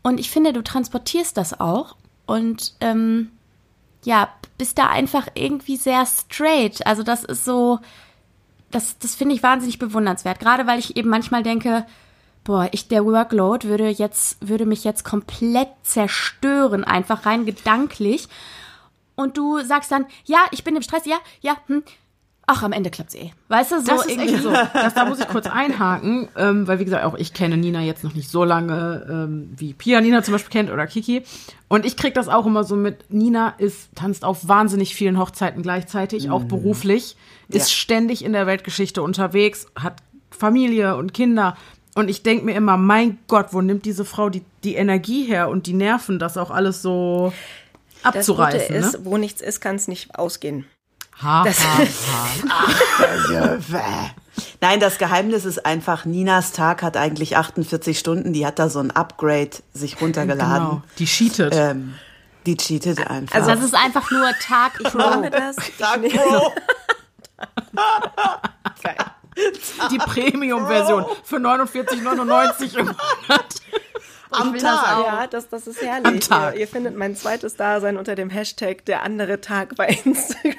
Und 0.02 0.18
ich 0.18 0.30
finde, 0.30 0.52
du 0.52 0.62
transportierst 0.62 1.36
das 1.36 1.60
auch. 1.60 1.96
Und 2.26 2.74
ähm, 2.80 3.30
ja, 4.04 4.28
bist 4.56 4.78
da 4.78 4.88
einfach 4.88 5.28
irgendwie 5.34 5.76
sehr 5.76 6.06
straight. 6.06 6.86
Also 6.86 7.02
das 7.02 7.24
ist 7.24 7.44
so, 7.44 7.80
das, 8.70 8.98
das 8.98 9.14
finde 9.14 9.34
ich 9.34 9.42
wahnsinnig 9.42 9.78
bewundernswert. 9.78 10.40
Gerade 10.40 10.66
weil 10.66 10.78
ich 10.78 10.96
eben 10.96 11.10
manchmal 11.10 11.42
denke, 11.42 11.84
boah, 12.44 12.68
ich, 12.72 12.88
der 12.88 13.04
Workload 13.04 13.68
würde 13.68 13.88
jetzt, 13.88 14.36
würde 14.46 14.66
mich 14.66 14.84
jetzt 14.84 15.04
komplett 15.04 15.68
zerstören, 15.82 16.84
einfach 16.84 17.26
rein 17.26 17.44
gedanklich. 17.44 18.28
Und 19.14 19.36
du 19.36 19.60
sagst 19.60 19.90
dann, 19.92 20.06
ja, 20.24 20.38
ich 20.50 20.64
bin 20.64 20.76
im 20.76 20.82
Stress, 20.82 21.04
ja, 21.06 21.16
ja, 21.40 21.56
hm. 21.66 21.82
Ach, 22.52 22.64
am 22.64 22.72
Ende 22.72 22.90
klappt's 22.90 23.14
eh. 23.14 23.30
Weißt 23.46 23.70
du, 23.70 23.80
so 23.80 23.86
Das 23.86 24.06
ist 24.06 24.10
irgendwie 24.10 24.34
echt 24.34 24.42
so. 24.42 24.50
Das, 24.50 24.94
da 24.94 25.04
muss 25.04 25.20
ich 25.20 25.28
kurz 25.28 25.46
einhaken, 25.46 26.28
ähm, 26.36 26.66
weil 26.66 26.80
wie 26.80 26.84
gesagt, 26.84 27.04
auch 27.04 27.14
ich 27.14 27.32
kenne 27.32 27.56
Nina 27.56 27.80
jetzt 27.80 28.02
noch 28.02 28.14
nicht 28.14 28.28
so 28.28 28.42
lange, 28.42 29.06
ähm, 29.08 29.50
wie 29.56 29.72
Pia 29.72 30.00
Nina 30.00 30.24
zum 30.24 30.32
Beispiel 30.32 30.50
kennt 30.50 30.70
oder 30.70 30.88
Kiki. 30.88 31.22
Und 31.68 31.86
ich 31.86 31.96
krieg 31.96 32.12
das 32.12 32.28
auch 32.28 32.46
immer 32.46 32.64
so 32.64 32.74
mit. 32.74 33.04
Nina 33.12 33.50
ist, 33.58 33.90
tanzt 33.94 34.24
auf 34.24 34.48
wahnsinnig 34.48 34.96
vielen 34.96 35.16
Hochzeiten 35.16 35.62
gleichzeitig, 35.62 36.28
auch 36.30 36.42
beruflich, 36.42 37.16
ist 37.48 37.68
Ja. 37.70 37.76
ständig 37.76 38.24
in 38.24 38.32
der 38.32 38.48
Weltgeschichte 38.48 39.00
unterwegs, 39.02 39.66
hat 39.76 40.02
Familie 40.32 40.96
und 40.96 41.14
Kinder. 41.14 41.56
Und 41.94 42.08
ich 42.10 42.24
denke 42.24 42.44
mir 42.44 42.56
immer, 42.56 42.76
mein 42.76 43.18
Gott, 43.28 43.48
wo 43.52 43.60
nimmt 43.60 43.84
diese 43.84 44.04
Frau 44.04 44.28
die, 44.28 44.42
die 44.64 44.74
Energie 44.74 45.22
her 45.24 45.50
und 45.50 45.66
die 45.66 45.72
Nerven, 45.74 46.18
das 46.18 46.36
auch 46.36 46.50
alles 46.50 46.82
so 46.82 47.32
Das 48.02 48.26
Gute 48.26 48.42
abzureißen? 48.42 48.74
ist, 48.76 48.92
ne? 48.92 49.00
wo 49.04 49.16
nichts 49.16 49.40
ist, 49.40 49.60
kann 49.60 49.76
es 49.76 49.88
nicht 49.88 50.14
ausgehen. 50.18 50.66
Ha, 51.22 51.44
das- 51.44 51.62
ha, 51.64 51.78
ha. 52.48 54.10
Nein, 54.62 54.80
das 54.80 54.98
Geheimnis 54.98 55.44
ist 55.44 55.64
einfach, 55.66 56.04
Ninas 56.06 56.52
Tag 56.52 56.82
hat 56.82 56.96
eigentlich 56.96 57.36
48 57.36 57.98
Stunden. 57.98 58.32
Die 58.32 58.46
hat 58.46 58.58
da 58.58 58.68
so 58.70 58.78
ein 58.80 58.90
Upgrade 58.90 59.50
sich 59.74 60.00
runtergeladen. 60.00 60.68
Genau, 60.68 60.82
die 60.98 61.04
cheatet. 61.06 61.54
Ähm, 61.54 61.94
die 62.46 62.56
cheatet 62.56 63.06
einfach. 63.06 63.34
Also 63.34 63.50
Das 63.50 63.62
ist 63.62 63.74
einfach 63.74 64.10
nur 64.10 64.30
Tag 64.42 64.72
Ich 64.80 64.90
Pro. 64.90 64.98
nehme 65.10 65.30
das. 65.30 65.56
Tag 65.78 66.00
Pro. 66.02 66.52
Die 69.90 69.98
Premium-Version 69.98 71.04
für 71.24 71.36
49,99 71.36 72.76
im 72.78 72.86
Monat. 72.86 72.96
Am 74.32 74.52
das 74.54 74.62
Tag. 74.62 74.96
auch. 74.98 75.04
Ja, 75.06 75.26
das, 75.26 75.48
das 75.48 75.66
ist 75.66 75.82
herrlich. 75.82 76.06
Am 76.06 76.20
Tag. 76.20 76.54
Ihr, 76.54 76.60
ihr 76.60 76.68
findet 76.68 76.96
mein 76.96 77.16
zweites 77.16 77.56
Dasein 77.56 77.96
unter 77.96 78.14
dem 78.14 78.30
Hashtag 78.30 78.84
der 78.84 79.02
andere 79.02 79.40
Tag 79.40 79.74
bei 79.76 79.86
Instagram. 80.04 80.54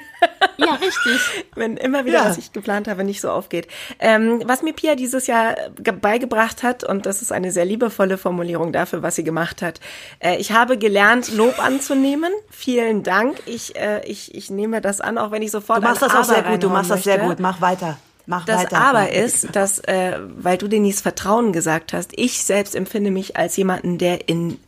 Ja, 0.58 0.74
richtig. 0.74 1.44
wenn 1.54 1.76
immer 1.76 2.04
wieder, 2.04 2.18
Ja. 2.22 2.24
was 2.28 2.38
ich 2.38 2.52
geplant 2.52 2.86
habe, 2.88 3.02
nicht 3.04 3.20
so 3.20 3.30
aufgeht. 3.30 3.66
Ähm, 3.98 4.42
was 4.44 4.62
mir 4.62 4.72
Pia 4.72 4.94
dieses 4.94 5.26
Jahr 5.26 5.54
ge- 5.78 5.92
beigebracht 5.94 6.62
hat, 6.62 6.84
und 6.84 7.06
das 7.06 7.22
ist 7.22 7.32
eine 7.32 7.50
sehr 7.50 7.64
liebevolle 7.64 8.18
Formulierung 8.18 8.72
dafür, 8.72 9.02
was 9.02 9.16
sie 9.16 9.24
gemacht 9.24 9.62
hat, 9.62 9.80
äh, 10.20 10.36
ich 10.36 10.52
habe 10.52 10.78
gelernt, 10.78 11.32
Lob 11.34 11.58
anzunehmen. 11.58 12.32
Vielen 12.50 13.02
Dank. 13.02 13.38
Ich, 13.46 13.74
äh, 13.76 14.04
ich, 14.06 14.34
ich 14.34 14.50
nehme 14.50 14.80
das 14.80 15.00
an, 15.00 15.18
auch 15.18 15.30
wenn 15.32 15.42
ich 15.42 15.50
sofort 15.50 15.78
Du 15.78 15.82
machst 15.82 16.02
das 16.02 16.14
auch 16.14 16.24
sehr 16.24 16.42
gut. 16.42 16.62
Du 16.62 16.68
machst 16.68 16.90
das 16.90 17.02
sehr 17.04 17.18
gut. 17.18 17.40
Mach 17.40 17.60
weiter. 17.60 17.98
Mach 18.26 18.44
Das 18.44 18.64
weiter. 18.64 18.78
aber 18.80 19.12
ist, 19.12 19.54
dass, 19.54 19.78
äh, 19.80 20.18
weil 20.36 20.58
du 20.58 20.68
Denise 20.68 21.02
Vertrauen 21.02 21.52
gesagt 21.52 21.92
hast, 21.92 22.12
ich 22.14 22.42
selbst 22.44 22.74
empfinde 22.74 23.10
mich 23.10 23.36
als 23.36 23.56
jemanden, 23.56 23.98
der 23.98 24.28
in 24.28 24.58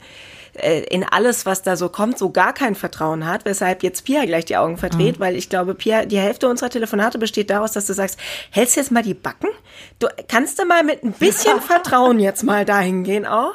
äh, 0.54 0.82
in 0.84 1.04
alles, 1.04 1.46
was 1.46 1.62
da 1.62 1.76
so 1.76 1.88
kommt, 1.88 2.18
so 2.18 2.30
gar 2.30 2.52
kein 2.52 2.74
Vertrauen 2.74 3.26
hat, 3.26 3.44
weshalb 3.44 3.82
jetzt 3.82 4.04
Pia 4.04 4.24
gleich 4.24 4.44
die 4.44 4.56
Augen 4.56 4.76
verdreht, 4.76 5.18
weil 5.18 5.34
ich 5.36 5.48
glaube, 5.48 5.74
Pia, 5.74 6.04
die 6.04 6.18
Hälfte 6.18 6.48
unserer 6.48 6.70
Telefonate 6.70 7.18
besteht 7.18 7.50
daraus, 7.50 7.72
dass 7.72 7.86
du 7.86 7.92
sagst, 7.92 8.18
hältst 8.50 8.76
jetzt 8.76 8.92
mal 8.92 9.02
die 9.02 9.14
Backen? 9.14 9.48
Du 9.98 10.06
kannst 10.28 10.58
du 10.58 10.64
mal 10.64 10.84
mit 10.84 11.02
ein 11.02 11.12
bisschen 11.12 11.60
Vertrauen 11.66 12.20
jetzt 12.20 12.44
mal 12.44 12.64
dahin 12.64 13.02
gehen 13.04 13.26
auch? 13.26 13.54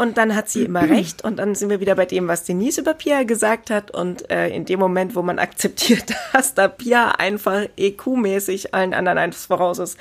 Und 0.00 0.16
dann 0.16 0.34
hat 0.34 0.48
sie 0.48 0.64
immer 0.64 0.82
recht. 0.88 1.22
Und 1.22 1.36
dann 1.36 1.54
sind 1.54 1.68
wir 1.68 1.80
wieder 1.80 1.94
bei 1.94 2.06
dem, 2.06 2.26
was 2.26 2.44
Denise 2.44 2.80
über 2.80 2.94
Pia 2.94 3.22
gesagt 3.24 3.70
hat. 3.70 3.90
Und 3.90 4.30
äh, 4.30 4.48
in 4.48 4.64
dem 4.64 4.80
Moment, 4.80 5.14
wo 5.14 5.22
man 5.22 5.38
akzeptiert, 5.46 6.04
dass 6.32 6.54
da 6.54 6.68
Pia 6.68 7.10
einfach 7.12 7.66
EQ-mäßig 7.76 8.72
allen 8.72 8.94
anderen 8.94 9.18
eins 9.18 9.44
voraus 9.46 9.78
ist, 9.78 9.98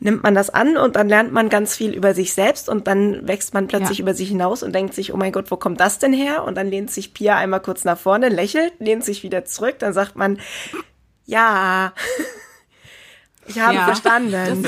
nimmt 0.00 0.22
man 0.22 0.34
das 0.34 0.48
an 0.50 0.76
und 0.76 0.96
dann 0.96 1.08
lernt 1.08 1.32
man 1.32 1.48
ganz 1.48 1.76
viel 1.76 1.92
über 1.94 2.14
sich 2.14 2.32
selbst 2.32 2.68
und 2.68 2.86
dann 2.86 3.28
wächst 3.28 3.52
man 3.54 3.68
plötzlich 3.68 3.98
Ja. 3.98 4.02
über 4.02 4.14
sich 4.14 4.28
hinaus 4.28 4.62
und 4.62 4.74
denkt 4.74 4.94
sich, 4.94 5.12
oh 5.12 5.16
mein 5.16 5.32
Gott, 5.32 5.50
wo 5.50 5.56
kommt 5.56 5.80
das 5.80 5.98
denn 5.98 6.12
her? 6.12 6.44
Und 6.44 6.56
dann 6.56 6.68
lehnt 6.68 6.90
sich 6.90 7.12
Pia 7.14 7.36
einmal 7.36 7.60
kurz 7.60 7.84
nach 7.84 7.98
vorne, 7.98 8.28
lächelt, 8.30 8.72
lehnt 8.78 9.04
sich 9.04 9.22
wieder 9.22 9.44
zurück, 9.44 9.76
dann 9.78 9.92
sagt 9.92 10.16
man, 10.16 10.38
ja, 11.26 11.92
ich 13.48 13.58
habe 13.60 13.74
Ja. 13.74 13.84
verstanden. 13.86 14.64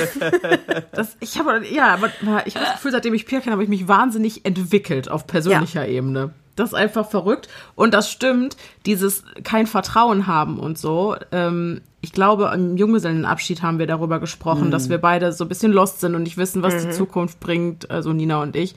Das, 0.93 1.17
ich 1.21 1.39
habe, 1.39 1.63
ja, 1.67 1.95
aber 1.95 2.11
ich 2.47 2.55
habe 2.57 2.65
das 2.67 2.75
Gefühl, 2.75 2.93
seitdem 2.93 3.15
ich 3.15 3.27
Pia 3.27 3.41
kenne, 3.41 3.53
habe 3.53 3.63
ich 3.63 3.69
mich 3.69 3.89
wahnsinnig 3.89 4.45
entwickelt 4.45 5.11
auf 5.11 5.27
persönlicher 5.27 5.87
Ebene. 5.87 6.31
Das 6.57 6.71
ist 6.71 6.75
einfach 6.75 7.09
verrückt. 7.09 7.49
Und 7.77 7.95
das 7.95 8.11
stimmt, 8.11 8.57
dieses 8.85 9.23
kein 9.45 9.67
Vertrauen 9.69 10.27
haben 10.27 10.59
und 10.59 10.77
so. 10.77 11.15
Ähm, 11.31 11.83
ich 12.01 12.13
glaube, 12.13 12.51
im 12.55 12.77
Junggesellenabschied 12.77 13.63
haben 13.63 13.79
wir 13.79 13.87
darüber 13.87 14.19
gesprochen, 14.21 14.71
dass 14.71 14.89
wir 14.89 14.99
beide 14.99 15.33
so 15.33 15.45
ein 15.45 15.49
bisschen 15.49 15.73
lost 15.73 16.01
sind 16.01 16.15
und 16.17 16.23
nicht 16.25 16.37
wissen, 16.37 16.63
was 16.63 16.83
die 16.83 16.91
Zukunft 16.91 17.39
bringt, 17.41 17.91
also 17.91 18.13
Nina 18.13 18.43
und 18.43 18.57
ich. 18.57 18.75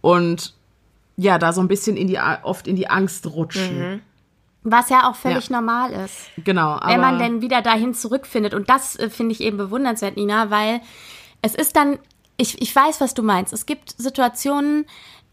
Und 0.00 0.54
ja, 1.16 1.38
da 1.38 1.52
so 1.52 1.60
ein 1.60 1.68
bisschen 1.68 1.96
in 1.96 2.08
die, 2.08 2.18
oft 2.42 2.66
in 2.66 2.76
die 2.76 2.88
Angst 2.88 3.26
rutschen. 3.28 4.02
Was 4.62 4.90
ja 4.90 5.08
auch 5.08 5.16
völlig 5.16 5.48
Ja. 5.48 5.56
normal 5.56 5.92
ist. 5.92 6.28
Genau. 6.36 6.78
Wenn 6.84 7.00
man 7.00 7.18
denn 7.18 7.40
wieder 7.40 7.62
dahin 7.62 7.94
zurückfindet. 7.94 8.52
Und 8.52 8.68
das 8.68 8.96
äh, 8.96 9.08
finde 9.08 9.32
ich 9.32 9.40
eben 9.40 9.56
bewundernswert, 9.56 10.16
Nina, 10.16 10.50
weil 10.50 10.82
es 11.40 11.54
ist 11.54 11.76
dann, 11.76 11.98
ich, 12.36 12.60
ich 12.60 12.74
weiß, 12.74 13.00
was 13.00 13.14
du 13.14 13.22
meinst. 13.22 13.52
Es 13.54 13.64
gibt 13.64 13.94
Situationen, 13.96 14.86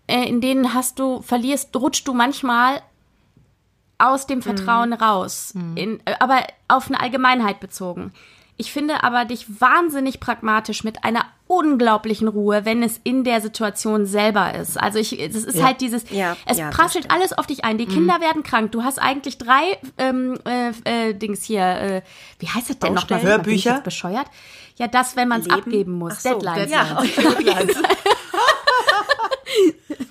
äh, 0.08 0.24
in 0.24 0.40
denen 0.40 0.74
hast 0.74 1.00
du, 1.00 1.22
verlierst, 1.22 1.76
rutscht 1.76 2.08
du 2.08 2.14
manchmal 2.14 2.82
aus 3.98 4.28
dem 4.28 4.42
Vertrauen 4.42 4.94
raus. 4.94 5.54
In, 5.76 6.00
äh, 6.06 6.14
aber 6.20 6.46
auf 6.68 6.88
eine 6.88 7.00
Allgemeinheit 7.00 7.60
bezogen. 7.60 8.14
Ich 8.56 8.72
finde 8.72 9.04
aber 9.04 9.26
dich 9.26 9.60
wahnsinnig 9.60 10.20
pragmatisch 10.20 10.84
mit 10.84 11.04
einer 11.04 11.26
unglaublichen 11.48 12.28
Ruhe, 12.28 12.66
wenn 12.66 12.84
es 12.84 13.00
in 13.04 13.24
der 13.24 13.42
Situation 13.42 14.06
selber 14.06 14.54
ist. 14.54 14.78
Also 14.78 15.00
ich, 15.00 15.20
es 15.20 15.36
ist 15.36 15.64
halt 15.64 15.82
dieses, 15.82 16.10
Ja, 16.12 16.36
es 16.46 16.58
ja, 16.58 16.70
prasselt 16.70 17.10
alles 17.10 17.34
auf 17.34 17.48
dich 17.48 17.64
ein. 17.64 17.78
Die 17.78 17.86
Kinder 17.86 18.20
werden 18.20 18.44
krank. 18.44 18.72
Du 18.72 18.84
hast 18.84 19.00
eigentlich 19.00 19.38
drei 19.38 19.78
ähm, 19.98 20.38
äh, 20.46 21.10
äh, 21.10 21.14
Dings 21.14 21.44
hier. 21.44 21.62
Äh, 21.62 22.02
wie 22.40 22.48
heißt 22.48 22.70
das 22.70 22.80
denn 22.80 22.94
nochmal? 22.94 23.20
Baustellen? 23.20 23.42
Bin 23.44 23.54
ich 23.54 23.66
Hörbücher? 23.66 23.84
Bescheuert? 23.84 24.28
Ja, 24.78 24.88
das, 24.88 25.16
wenn 25.16 25.28
man 25.28 25.42
es 25.42 25.50
abgeben 25.50 25.94
muss. 25.94 26.14
Ach 26.18 26.20
so, 26.20 26.40
Deadlines. 26.40 26.70
Ja, 26.70 27.04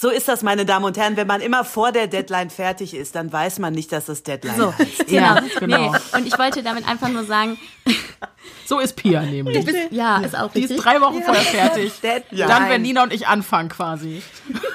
So 0.00 0.10
ist 0.10 0.28
das, 0.28 0.44
meine 0.44 0.64
Damen 0.64 0.84
und 0.84 0.96
Herren. 0.96 1.16
Wenn 1.16 1.26
man 1.26 1.40
immer 1.40 1.64
vor 1.64 1.90
der 1.90 2.06
Deadline 2.06 2.50
fertig 2.50 2.94
ist, 2.94 3.16
dann 3.16 3.32
weiß 3.32 3.58
man 3.58 3.72
nicht, 3.74 3.90
dass 3.90 4.04
das 4.04 4.22
Deadline 4.22 4.56
So, 4.56 4.72
heißt. 4.78 4.98
genau. 5.08 5.20
Ja, 5.34 5.42
genau. 5.58 5.90
Nee. 5.90 5.98
Und 6.16 6.24
ich 6.24 6.38
wollte 6.38 6.62
damit 6.62 6.86
einfach 6.86 7.08
nur 7.08 7.24
sagen, 7.24 7.58
so 8.64 8.78
ist 8.78 8.94
Pia 8.94 9.22
nämlich. 9.22 9.66
ja, 9.90 10.18
ist 10.18 10.38
auch 10.38 10.52
Die 10.52 10.60
ist 10.60 10.70
richtig. 10.70 10.84
drei 10.84 11.00
Wochen 11.00 11.20
vorher 11.20 11.42
fertig. 11.42 12.00
Deadline. 12.00 12.48
Dann, 12.48 12.68
wenn 12.70 12.82
Nina 12.82 13.02
und 13.02 13.12
ich 13.12 13.26
anfangen 13.26 13.70
quasi. 13.70 14.22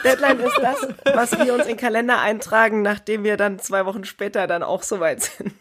Deadline 0.04 0.42
ist 0.42 0.60
das, 0.62 0.88
was 1.16 1.32
wir 1.40 1.54
uns 1.54 1.64
in 1.64 1.70
den 1.70 1.78
Kalender 1.78 2.20
eintragen, 2.20 2.82
nachdem 2.82 3.24
wir 3.24 3.38
dann 3.38 3.60
zwei 3.60 3.86
Wochen 3.86 4.04
später 4.04 4.46
dann 4.46 4.62
auch 4.62 4.84
soweit 4.84 5.24
sind. 5.24 5.54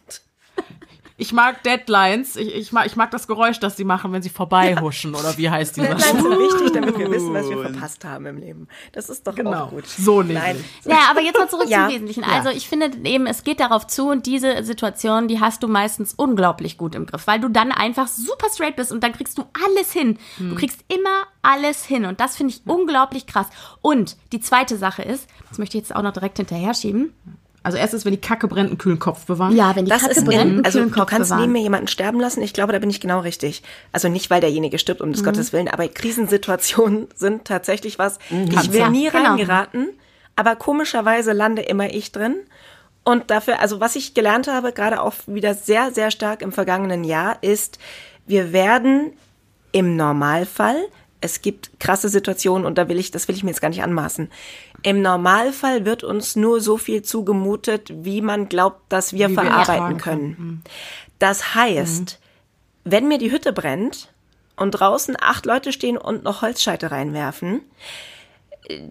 Ich 1.22 1.32
mag 1.32 1.62
Deadlines. 1.62 2.36
Ich, 2.36 2.54
ich, 2.54 2.72
mag, 2.72 2.86
ich 2.86 2.96
mag 2.96 3.10
das 3.12 3.26
Geräusch, 3.26 3.60
das 3.60 3.76
sie 3.76 3.84
machen, 3.84 4.12
wenn 4.12 4.22
sie 4.22 4.28
vorbeihuschen. 4.28 5.14
Oder 5.14 5.36
wie 5.38 5.48
heißt 5.48 5.76
dieser 5.76 5.94
Deadlines 5.94 6.22
sind 6.22 6.38
wichtig, 6.38 6.72
damit 6.72 6.98
wir 6.98 7.10
wissen, 7.10 7.32
was 7.32 7.48
wir 7.48 7.58
verpasst 7.62 8.04
haben 8.04 8.26
im 8.26 8.38
Leben. 8.38 8.68
Das 8.92 9.08
ist 9.08 9.26
doch 9.26 9.34
Genau. 9.34 9.64
auch 9.66 9.70
gut. 9.70 9.86
So 9.86 10.22
nämlich. 10.22 10.38
Nein. 10.42 10.64
Ja, 10.84 10.98
aber 11.10 11.20
jetzt 11.20 11.38
mal 11.38 11.48
zurück 11.48 11.68
Ja. 11.68 11.84
zum 11.86 11.94
Wesentlichen. 11.94 12.24
Also 12.24 12.48
ich 12.50 12.68
finde 12.68 12.90
eben, 13.04 13.26
es 13.26 13.44
geht 13.44 13.60
darauf 13.60 13.86
zu 13.86 14.08
und 14.10 14.26
diese 14.26 14.64
Situation, 14.64 15.28
die 15.28 15.40
hast 15.40 15.62
du 15.62 15.68
meistens 15.68 16.12
unglaublich 16.14 16.76
gut 16.76 16.94
im 16.94 17.06
Griff, 17.06 17.26
weil 17.26 17.38
du 17.40 17.48
dann 17.48 17.70
einfach 17.72 18.08
super 18.08 18.48
straight 18.52 18.76
bist 18.76 18.90
und 18.92 19.02
dann 19.04 19.12
kriegst 19.12 19.38
du 19.38 19.44
alles 19.66 19.92
hin. 19.92 20.18
Du 20.38 20.54
kriegst 20.56 20.80
immer 20.88 21.24
alles 21.42 21.84
hin 21.84 22.04
und 22.04 22.20
das 22.20 22.36
finde 22.36 22.54
ich 22.54 22.62
unglaublich 22.66 23.26
krass. 23.26 23.46
Und 23.80 24.16
die 24.32 24.40
zweite 24.40 24.76
Sache 24.76 25.02
ist, 25.02 25.28
das 25.48 25.58
möchte 25.58 25.76
ich 25.78 25.84
jetzt 25.84 25.94
auch 25.94 26.02
noch 26.02 26.12
direkt 26.12 26.38
hinterher 26.38 26.74
schieben. 26.74 27.12
Also 27.64 27.78
erstens, 27.78 28.04
wenn 28.04 28.12
die 28.12 28.20
Kacke 28.20 28.48
brennt, 28.48 28.70
einen 28.70 28.78
kühlen 28.78 28.98
Kopf 28.98 29.26
bewahren. 29.26 29.54
Ja, 29.56 29.74
wenn 29.76 29.84
die 29.84 29.90
Das 29.90 30.02
Kacke 30.02 30.14
ist 30.14 30.24
brennt, 30.24 30.42
in, 30.42 30.48
einen 30.56 30.64
also 30.64 30.78
kühlen 30.80 30.90
du 30.92 30.98
Kopf 30.98 31.10
kannst 31.10 31.28
bewahren. 31.30 31.42
neben 31.42 31.52
mir 31.52 31.62
jemanden 31.62 31.86
sterben 31.88 32.18
lassen. 32.20 32.42
Ich 32.42 32.52
glaube, 32.52 32.72
da 32.72 32.78
bin 32.80 32.90
ich 32.90 33.00
genau 33.00 33.20
richtig. 33.20 33.62
Also 33.92 34.08
nicht, 34.08 34.30
weil 34.30 34.40
derjenige 34.40 34.78
stirbt, 34.78 35.00
um 35.00 35.12
des 35.12 35.22
Gottes 35.22 35.52
Willen, 35.52 35.68
aber 35.68 35.86
Krisensituationen 35.88 37.08
sind 37.14 37.44
tatsächlich 37.44 37.98
was. 37.98 38.18
Ich 38.30 38.72
will 38.72 38.80
Ja, 38.80 38.88
nie 38.90 39.08
genau. 39.10 39.30
reingeraten, 39.30 39.88
aber 40.36 40.56
komischerweise 40.56 41.32
lande 41.32 41.62
immer 41.62 41.92
ich 41.92 42.10
drin. 42.12 42.36
Und 43.04 43.30
dafür, 43.30 43.60
also 43.60 43.80
was 43.80 43.96
ich 43.96 44.14
gelernt 44.14 44.46
habe, 44.48 44.72
gerade 44.72 45.00
auch 45.02 45.14
wieder 45.26 45.54
sehr, 45.54 45.92
sehr 45.92 46.10
stark 46.10 46.40
im 46.42 46.52
vergangenen 46.52 47.04
Jahr, 47.04 47.36
ist, 47.42 47.78
wir 48.26 48.52
werden 48.52 49.12
im 49.72 49.96
Normalfall, 49.96 50.76
es 51.20 51.42
gibt 51.42 51.70
krasse 51.80 52.08
Situationen 52.08 52.64
und 52.66 52.78
da 52.78 52.88
will 52.88 52.98
ich, 52.98 53.10
das 53.10 53.26
will 53.28 53.34
ich 53.36 53.42
mir 53.44 53.50
jetzt 53.50 53.60
gar 53.60 53.68
nicht 53.70 53.82
anmaßen. 53.82 54.30
Im 54.82 55.02
Normalfall 55.02 55.84
wird 55.84 56.04
uns 56.04 56.36
nur 56.36 56.60
so 56.60 56.76
viel 56.76 57.02
zugemutet, 57.02 57.92
wie 58.04 58.20
man 58.20 58.48
glaubt, 58.48 58.80
dass 58.88 59.12
wir 59.12 59.28
Wie 59.28 59.36
wir 59.36 59.42
verarbeiten 59.42 59.74
ertragen 59.74 59.98
können. 59.98 60.62
Das 61.18 61.54
heißt, 61.54 62.18
wenn 62.84 63.08
mir 63.08 63.18
die 63.18 63.30
Hütte 63.30 63.52
brennt 63.52 64.12
und 64.56 64.72
draußen 64.72 65.16
acht 65.20 65.46
Leute 65.46 65.72
stehen 65.72 65.96
und 65.96 66.24
noch 66.24 66.42
Holzscheite 66.42 66.90
reinwerfen, 66.90 67.62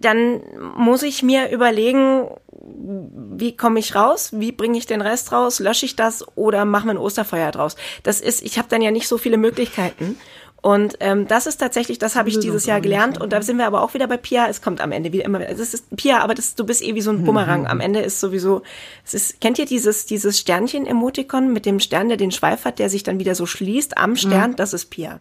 dann 0.00 0.42
muss 0.76 1.02
ich 1.02 1.22
mir 1.22 1.50
überlegen, 1.50 2.28
wie 2.50 3.56
komme 3.56 3.80
ich 3.80 3.94
raus? 3.94 4.30
Wie 4.32 4.52
bringe 4.52 4.78
ich 4.78 4.86
den 4.86 5.00
Rest 5.00 5.32
raus? 5.32 5.60
Lösche 5.60 5.86
ich 5.86 5.96
das 5.96 6.24
oder 6.36 6.64
machen 6.64 6.86
wir 6.86 6.92
ein 6.92 6.98
Osterfeuer 6.98 7.50
draus? 7.50 7.76
Das 8.02 8.20
ist, 8.20 8.42
ich 8.42 8.58
habe 8.58 8.68
dann 8.68 8.82
ja 8.82 8.90
nicht 8.90 9.08
so 9.08 9.18
viele 9.18 9.38
Möglichkeiten. 9.38 10.18
Und 10.62 10.96
ähm, 11.00 11.26
das 11.26 11.48
ist 11.48 11.56
tatsächlich, 11.56 11.98
das 11.98 12.14
habe 12.14 12.28
ich 12.28 12.38
dieses 12.38 12.66
Jahr 12.66 12.80
gelernt. 12.80 13.20
Und 13.20 13.32
da 13.32 13.42
sind 13.42 13.58
wir 13.58 13.66
aber 13.66 13.82
auch 13.82 13.94
wieder 13.94 14.06
bei 14.06 14.16
Pia. 14.16 14.46
Es 14.46 14.62
kommt 14.62 14.80
am 14.80 14.92
Ende 14.92 15.12
wieder 15.12 15.24
immer. 15.24 15.40
Es 15.40 15.58
ist 15.58 15.94
Pia, 15.96 16.20
aber 16.20 16.34
das, 16.34 16.54
du 16.54 16.64
bist 16.64 16.82
eh 16.82 16.94
wie 16.94 17.00
so 17.00 17.10
ein 17.10 17.24
Bumerang. 17.24 17.66
Am 17.66 17.80
Ende 17.80 17.98
ist 17.98 18.20
sowieso. 18.20 18.62
Es 19.04 19.12
ist. 19.12 19.40
Kennt 19.40 19.58
ihr 19.58 19.66
dieses 19.66 20.06
dieses 20.06 20.38
Sternchen-Emotikon 20.38 21.52
mit 21.52 21.66
dem 21.66 21.80
Stern, 21.80 22.08
der 22.08 22.16
den 22.16 22.30
Schweif 22.30 22.64
hat, 22.64 22.78
der 22.78 22.88
sich 22.90 23.02
dann 23.02 23.18
wieder 23.18 23.34
so 23.34 23.44
schließt 23.44 23.98
am 23.98 24.14
Stern? 24.14 24.54
Das 24.54 24.72
ist 24.72 24.86
Pia. 24.86 25.18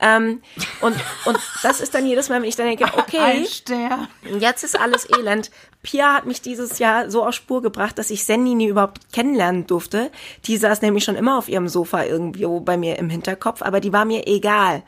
Ähm, 0.00 0.40
und 0.80 0.96
und 1.26 1.38
das 1.62 1.80
ist 1.80 1.94
dann 1.94 2.04
jedes 2.04 2.28
Mal, 2.28 2.42
wenn 2.42 2.48
ich 2.48 2.56
dann 2.56 2.66
denke, 2.66 2.84
okay, 2.96 3.18
Ein 3.18 3.46
Stern. 3.46 4.08
Jetzt 4.40 4.64
ist 4.64 4.78
alles 4.78 5.08
elend. 5.16 5.52
Pia 5.82 6.14
hat 6.14 6.26
mich 6.26 6.40
dieses 6.40 6.78
Jahr 6.78 7.10
so 7.10 7.26
auf 7.26 7.34
Spur 7.34 7.60
gebracht, 7.60 7.98
dass 7.98 8.10
ich 8.10 8.24
Sendini 8.24 8.66
überhaupt 8.66 9.12
kennenlernen 9.12 9.66
durfte. 9.66 10.10
Die 10.44 10.56
saß 10.56 10.80
nämlich 10.82 11.02
schon 11.04 11.16
immer 11.16 11.36
auf 11.38 11.48
ihrem 11.48 11.68
Sofa 11.68 12.04
irgendwo 12.04 12.60
bei 12.60 12.76
mir 12.76 12.98
im 12.98 13.10
Hinterkopf, 13.10 13.62
aber 13.62 13.80
die 13.80 13.92
war 13.92 14.04
mir 14.04 14.26
egal. 14.28 14.82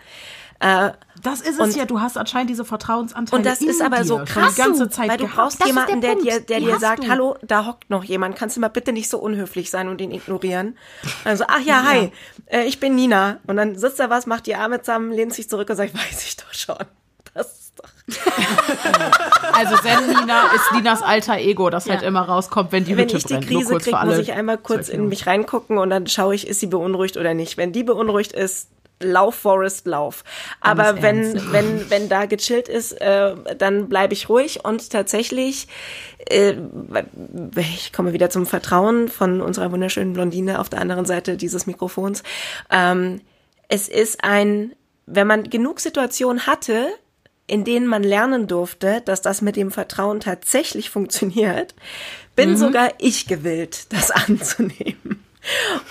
Äh, 0.60 0.92
Das 1.20 1.40
ist 1.40 1.54
es 1.54 1.58
Und- 1.58 1.76
ja. 1.76 1.84
Du 1.84 2.00
hast 2.00 2.16
anscheinend 2.16 2.48
diese 2.50 2.64
Vertrauensanteile 2.64 3.38
und 3.38 3.44
das 3.44 3.60
ist 3.60 3.82
aber 3.82 4.04
so 4.04 4.18
krass, 4.24 4.54
die 4.54 4.60
ganze 4.62 4.88
Zeit 4.88 5.08
weil 5.10 5.16
du 5.16 5.24
gehabt. 5.24 5.36
brauchst 5.38 5.60
Das 5.60 5.66
jemanden, 5.66 6.00
der 6.00 6.14
der 6.14 6.22
dir, 6.22 6.40
der 6.40 6.60
Die 6.60 6.66
dir 6.66 6.78
sagt, 6.78 7.04
du. 7.04 7.08
hallo, 7.08 7.36
da 7.42 7.66
hockt 7.66 7.90
noch 7.90 8.04
jemand, 8.04 8.36
kannst 8.36 8.56
du 8.56 8.60
mal 8.60 8.68
bitte 8.68 8.92
nicht 8.92 9.10
so 9.10 9.18
unhöflich 9.18 9.70
sein 9.70 9.88
und 9.88 10.00
ihn 10.00 10.12
ignorieren? 10.12 10.76
Also, 11.24 11.44
ach 11.48 11.60
ja, 11.60 11.82
hi, 11.84 12.12
äh, 12.46 12.64
ich 12.66 12.78
bin 12.78 12.94
Nina. 12.94 13.38
Und 13.48 13.56
dann 13.56 13.76
sitzt 13.76 13.98
er 13.98 14.10
was, 14.10 14.26
macht 14.26 14.46
die 14.46 14.54
Arme 14.54 14.80
zusammen, 14.80 15.10
lehnt 15.12 15.34
sich 15.34 15.48
zurück 15.48 15.68
und 15.70 15.76
sagt, 15.76 15.92
weiß 15.94 16.24
ich 16.24 16.36
doch 16.36 16.52
schon. 16.54 16.76
Also 19.52 19.76
Zen 19.76 20.06
Nina 20.08 20.52
ist 20.54 20.72
Ninas 20.74 21.00
alter 21.00 21.38
Ego, 21.38 21.70
das 21.70 21.88
halt 21.88 22.02
Ja. 22.02 22.08
immer 22.08 22.22
rauskommt, 22.22 22.72
wenn 22.72 22.84
die 22.84 22.96
Wenn 22.96 23.04
Hütte 23.04 23.16
ich 23.18 23.24
die 23.24 23.34
brennt. 23.34 23.50
Nur 23.50 23.60
Krise 23.60 23.72
kurz 23.72 23.84
für 23.84 23.90
kriege, 23.92 24.06
muss 24.06 24.18
ich 24.18 24.32
einmal 24.32 24.58
kurz 24.58 24.88
in 24.88 25.08
mich 25.08 25.26
reingucken 25.26 25.78
und 25.78 25.90
dann 25.90 26.06
schaue 26.06 26.34
ich, 26.34 26.46
ist 26.46 26.60
sie 26.60 26.66
beunruhigt 26.66 27.16
oder 27.16 27.34
nicht. 27.34 27.56
Wenn 27.56 27.72
die 27.72 27.84
beunruhigt 27.84 28.32
ist, 28.32 28.68
lauf, 29.00 29.34
Forest, 29.36 29.86
lauf. 29.86 30.24
Aber 30.60 31.02
wenn, 31.02 31.24
ernst. 31.36 31.52
wenn, 31.52 31.90
wenn 31.90 32.08
da 32.08 32.26
gechillt 32.26 32.68
ist, 32.68 32.92
äh, 33.00 33.34
dann 33.58 33.88
bleibe 33.88 34.12
ich 34.14 34.28
ruhig 34.28 34.64
und 34.64 34.90
tatsächlich, 34.90 35.68
äh, 36.28 36.54
ich 37.56 37.92
komme 37.92 38.12
wieder 38.12 38.30
zum 38.30 38.46
Vertrauen 38.46 39.08
von 39.08 39.40
unserer 39.40 39.72
wunderschönen 39.72 40.12
Blondine 40.14 40.58
auf 40.58 40.68
der 40.68 40.80
anderen 40.80 41.04
Seite 41.06 41.36
dieses 41.36 41.66
Mikrofons. 41.66 42.22
Ähm, 42.70 43.20
es 43.68 43.88
ist 43.88 44.22
ein, 44.24 44.72
wenn 45.06 45.26
man 45.26 45.44
genug 45.44 45.80
Situationen 45.80 46.46
hatte, 46.46 46.88
in 47.46 47.64
denen 47.64 47.86
man 47.86 48.02
lernen 48.02 48.46
durfte, 48.46 49.02
dass 49.04 49.20
das 49.20 49.42
mit 49.42 49.56
dem 49.56 49.70
Vertrauen 49.70 50.20
tatsächlich 50.20 50.90
funktioniert, 50.90 51.74
bin 52.36 52.56
sogar 52.56 52.90
ich 52.98 53.26
gewillt, 53.26 53.92
das 53.92 54.10
anzunehmen. 54.10 55.24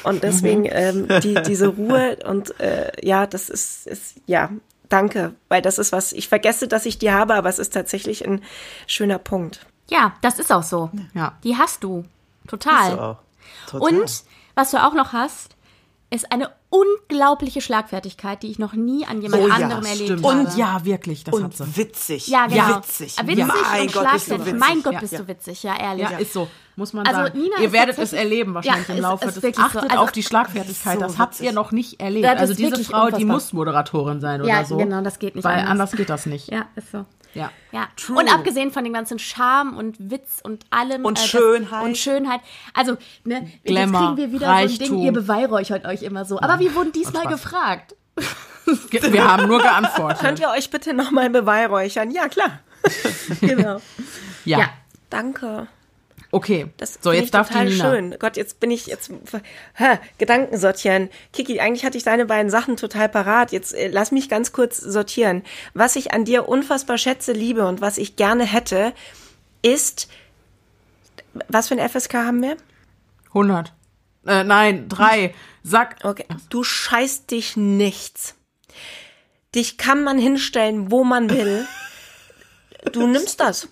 Und 0.03 0.23
deswegen 0.23 0.65
ähm, 0.65 1.07
die, 1.21 1.35
diese 1.45 1.67
Ruhe 1.67 2.17
und 2.25 2.59
äh, 2.59 2.91
ja, 3.05 3.27
das 3.27 3.49
ist, 3.49 3.85
ist 3.85 4.15
ja 4.25 4.49
danke, 4.89 5.35
weil 5.47 5.61
das 5.61 5.77
ist 5.77 5.91
was 5.91 6.11
ich 6.11 6.27
vergesse, 6.27 6.67
dass 6.67 6.87
ich 6.87 6.97
die 6.97 7.11
habe, 7.11 7.35
aber 7.35 7.49
es 7.49 7.59
ist 7.59 7.71
tatsächlich 7.71 8.27
ein 8.27 8.41
schöner 8.87 9.19
Punkt. 9.19 9.65
Ja, 9.89 10.15
das 10.21 10.39
ist 10.39 10.51
auch 10.51 10.63
so. 10.63 10.89
Ja. 11.13 11.37
Die 11.43 11.55
hast 11.55 11.83
du. 11.83 12.03
Total. 12.47 12.91
So 12.91 12.99
auch. 12.99 13.17
Total. 13.67 13.99
Und 13.99 14.23
was 14.55 14.71
du 14.71 14.83
auch 14.83 14.93
noch 14.93 15.13
hast, 15.13 15.55
ist 16.09 16.31
eine 16.31 16.49
unglaubliche 16.73 17.61
Schlagfertigkeit, 17.61 18.41
die 18.43 18.49
ich 18.51 18.59
noch 18.59 18.73
nie 18.73 19.05
an 19.05 19.21
jemand 19.21 19.43
Oh 19.43 19.47
ja, 19.47 19.53
anderem 19.55 19.85
erlebt 19.85 20.05
Stimmt. 20.05 20.25
habe. 20.25 20.39
Und 20.39 20.57
ja, 20.57 20.83
wirklich, 20.85 21.23
das 21.23 21.35
hat 21.35 21.43
und 21.43 21.55
sie. 21.57 21.77
witzig. 21.77 22.27
Ja, 22.27 22.47
genau. 22.47 22.77
Witzig. 22.77 23.15
Witzig 23.23 23.37
ja, 23.37 23.45
und 23.45 23.51
mein 23.71 23.87
Gott, 23.87 24.11
bist 24.13 24.27
du 24.27 24.35
schlagfertig. 24.35 24.45
witzig. 24.45 24.59
Mein 24.59 24.83
Gott, 24.83 24.93
Ja. 24.93 24.99
bist 24.99 25.13
du 25.19 25.27
witzig, 25.27 25.63
ja, 25.63 25.79
ehrlich. 25.79 26.09
Ja, 26.09 26.17
ist 26.17 26.33
so. 26.33 26.47
Muss 26.75 26.91
man 26.93 27.05
Also, 27.05 27.21
sagen. 27.21 27.39
Nina 27.39 27.57
ihr 27.59 27.65
ist 27.67 27.71
werdet 27.73 27.99
es 27.99 28.13
erleben 28.13 28.55
wahrscheinlich 28.55 28.87
Ja, 28.87 28.95
im 28.95 29.01
Laufe 29.01 29.25
ist 29.25 29.35
des 29.35 29.43
wirklich 29.43 29.57
so. 29.71 29.77
Achtet 29.79 29.91
Also- 29.91 30.03
auf 30.03 30.11
die 30.11 30.23
Schlagfertigkeit. 30.23 30.95
So 30.99 31.05
das 31.05 31.19
habt 31.19 31.39
ihr 31.39 31.51
noch 31.51 31.71
nicht 31.71 32.01
erlebt. 32.01 32.25
Das 32.25 32.33
ist 32.35 32.39
also 32.41 32.53
diese 32.55 32.83
Frau, 32.83 33.07
die 33.09 33.13
unfassbar. 33.23 33.25
muss 33.35 33.53
Moderatorin 33.53 34.19
sein 34.21 34.43
Ja, 34.43 34.57
oder 34.57 34.65
so. 34.65 34.77
genau, 34.77 35.01
das 35.01 35.19
geht 35.19 35.35
nicht 35.35 35.43
Weil 35.45 35.53
anders. 35.59 35.69
anders 35.69 35.91
geht 35.91 36.09
das 36.09 36.25
nicht. 36.25 36.51
Ja, 36.51 36.65
ist 36.75 36.91
so. 36.91 37.05
Ja. 37.35 37.49
Ja. 37.71 37.87
True. 37.95 38.17
Und 38.19 38.31
abgesehen 38.31 38.71
von 38.71 38.83
dem 38.83 38.93
ganzen 38.93 39.17
Charme 39.17 39.75
und 39.75 39.97
Witz 40.11 40.39
und 40.43 40.65
allem. 40.69 41.03
Und 41.03 41.17
das- 41.17 41.27
Schönheit. 41.27 41.83
Und 41.83 41.97
Schönheit. 41.97 42.41
Also, 42.75 42.95
ne, 43.23 43.49
Glamour, 43.63 44.01
jetzt 44.01 44.05
kriegen 44.15 44.17
wir 44.17 44.31
wieder 44.31 44.45
so 44.47 44.51
ein 44.51 44.67
Ding, 44.67 44.77
Reichtum. 44.81 45.01
ihr 45.01 45.11
beweihräuchert 45.13 45.85
euch 45.85 46.03
immer 46.03 46.25
so. 46.25 46.39
Aber 46.39 46.59
wir 46.63 46.75
wurden 46.75 46.91
diesmal 46.91 47.27
gefragt. 47.27 47.95
Wir 48.65 49.27
haben 49.27 49.47
nur 49.47 49.59
geantwortet. 49.59 50.19
Könnt 50.19 50.39
ihr 50.39 50.49
euch 50.49 50.69
bitte 50.69 50.93
nochmal 50.93 51.29
beweihräuchern? 51.29 52.11
Ja, 52.11 52.29
klar. 52.29 52.59
genau. 53.41 53.81
ja. 54.45 54.59
Ja. 54.59 54.69
Danke. 55.09 55.67
Okay. 56.31 56.67
Das 56.77 56.97
so, 57.01 57.11
jetzt 57.11 57.25
ich 57.25 57.31
darf 57.31 57.49
die 57.49 57.53
total 57.53 57.69
Nina. 57.69 57.91
schön. 57.91 58.15
Gott, 58.19 58.37
jetzt 58.37 58.59
bin 58.59 58.71
ich 58.71 58.87
jetzt 58.87 59.11
hä, 59.75 59.99
Gedanken 60.17 60.57
sortieren. 60.57 61.09
Kiki, 61.31 61.59
eigentlich 61.59 61.85
hatte 61.85 61.97
ich 61.97 62.03
deine 62.03 62.25
beiden 62.25 62.49
Sachen 62.49 62.77
total 62.77 63.09
parat. 63.09 63.51
Jetzt 63.51 63.73
äh, 63.73 63.89
lass 63.89 64.11
mich 64.11 64.29
ganz 64.29 64.51
kurz 64.51 64.77
sortieren. 64.77 65.43
Was 65.73 65.95
ich 65.95 66.13
an 66.13 66.25
dir 66.25 66.47
unfassbar 66.47 66.97
schätze, 66.97 67.33
liebe 67.33 67.67
und 67.67 67.81
was 67.81 67.97
ich 67.97 68.15
gerne 68.15 68.45
hätte, 68.45 68.93
ist 69.61 70.07
was 71.49 71.67
für 71.67 71.75
ein 71.75 71.89
FSK 71.89 72.13
haben 72.15 72.41
wir? 72.41 72.57
100. 73.29 73.73
Äh, 74.25 74.43
nein, 74.43 74.87
drei. 74.89 75.33
Sag. 75.63 75.97
Okay. 76.03 76.25
Du 76.49 76.63
scheißt 76.63 77.31
dich 77.31 77.57
nichts. 77.57 78.35
Dich 79.55 79.77
kann 79.77 80.03
man 80.03 80.17
hinstellen, 80.17 80.91
wo 80.91 81.03
man 81.03 81.29
will. 81.29 81.65
Du 82.91 83.07
nimmst 83.07 83.39
das. 83.39 83.69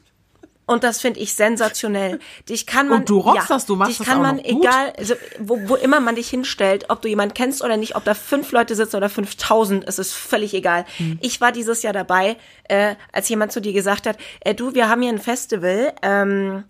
Und 0.71 0.85
das 0.85 1.01
finde 1.01 1.19
ich 1.19 1.33
sensationell. 1.33 2.19
Dich 2.47 2.65
kann 2.65 2.87
man 2.87 2.99
Und 2.99 3.09
du 3.09 3.17
rockst 3.17 3.49
das, 3.49 3.65
du 3.65 3.75
machst 3.75 3.91
dich 3.91 3.97
das 3.97 4.07
kann 4.07 4.19
auch 4.19 4.21
man 4.21 4.39
egal, 4.39 4.93
also, 4.97 5.15
wo, 5.37 5.59
wo 5.67 5.75
immer 5.75 5.99
man 5.99 6.15
dich 6.15 6.29
hinstellt, 6.29 6.85
ob 6.89 7.01
du 7.01 7.09
jemanden 7.09 7.33
kennst 7.33 7.61
oder 7.61 7.75
nicht, 7.75 7.97
ob 7.97 8.05
da 8.05 8.13
fünf 8.13 8.53
Leute 8.53 8.73
sitzen 8.75 8.95
oder 8.95 9.09
5000, 9.09 9.85
es 9.85 9.99
ist 9.99 10.13
völlig 10.13 10.53
egal. 10.53 10.85
Hm. 10.95 11.19
Ich 11.21 11.41
war 11.41 11.51
dieses 11.51 11.83
Jahr 11.83 11.91
dabei, 11.91 12.37
äh, 12.69 12.95
als 13.11 13.27
jemand 13.27 13.51
zu 13.51 13.59
dir 13.59 13.73
gesagt 13.73 14.07
hat, 14.07 14.17
äh, 14.41 14.55
du, 14.55 14.73
wir 14.73 14.87
haben 14.87 15.01
hier 15.01 15.11
ein 15.11 15.19
Festival, 15.19 15.93
ähm, 16.03 16.63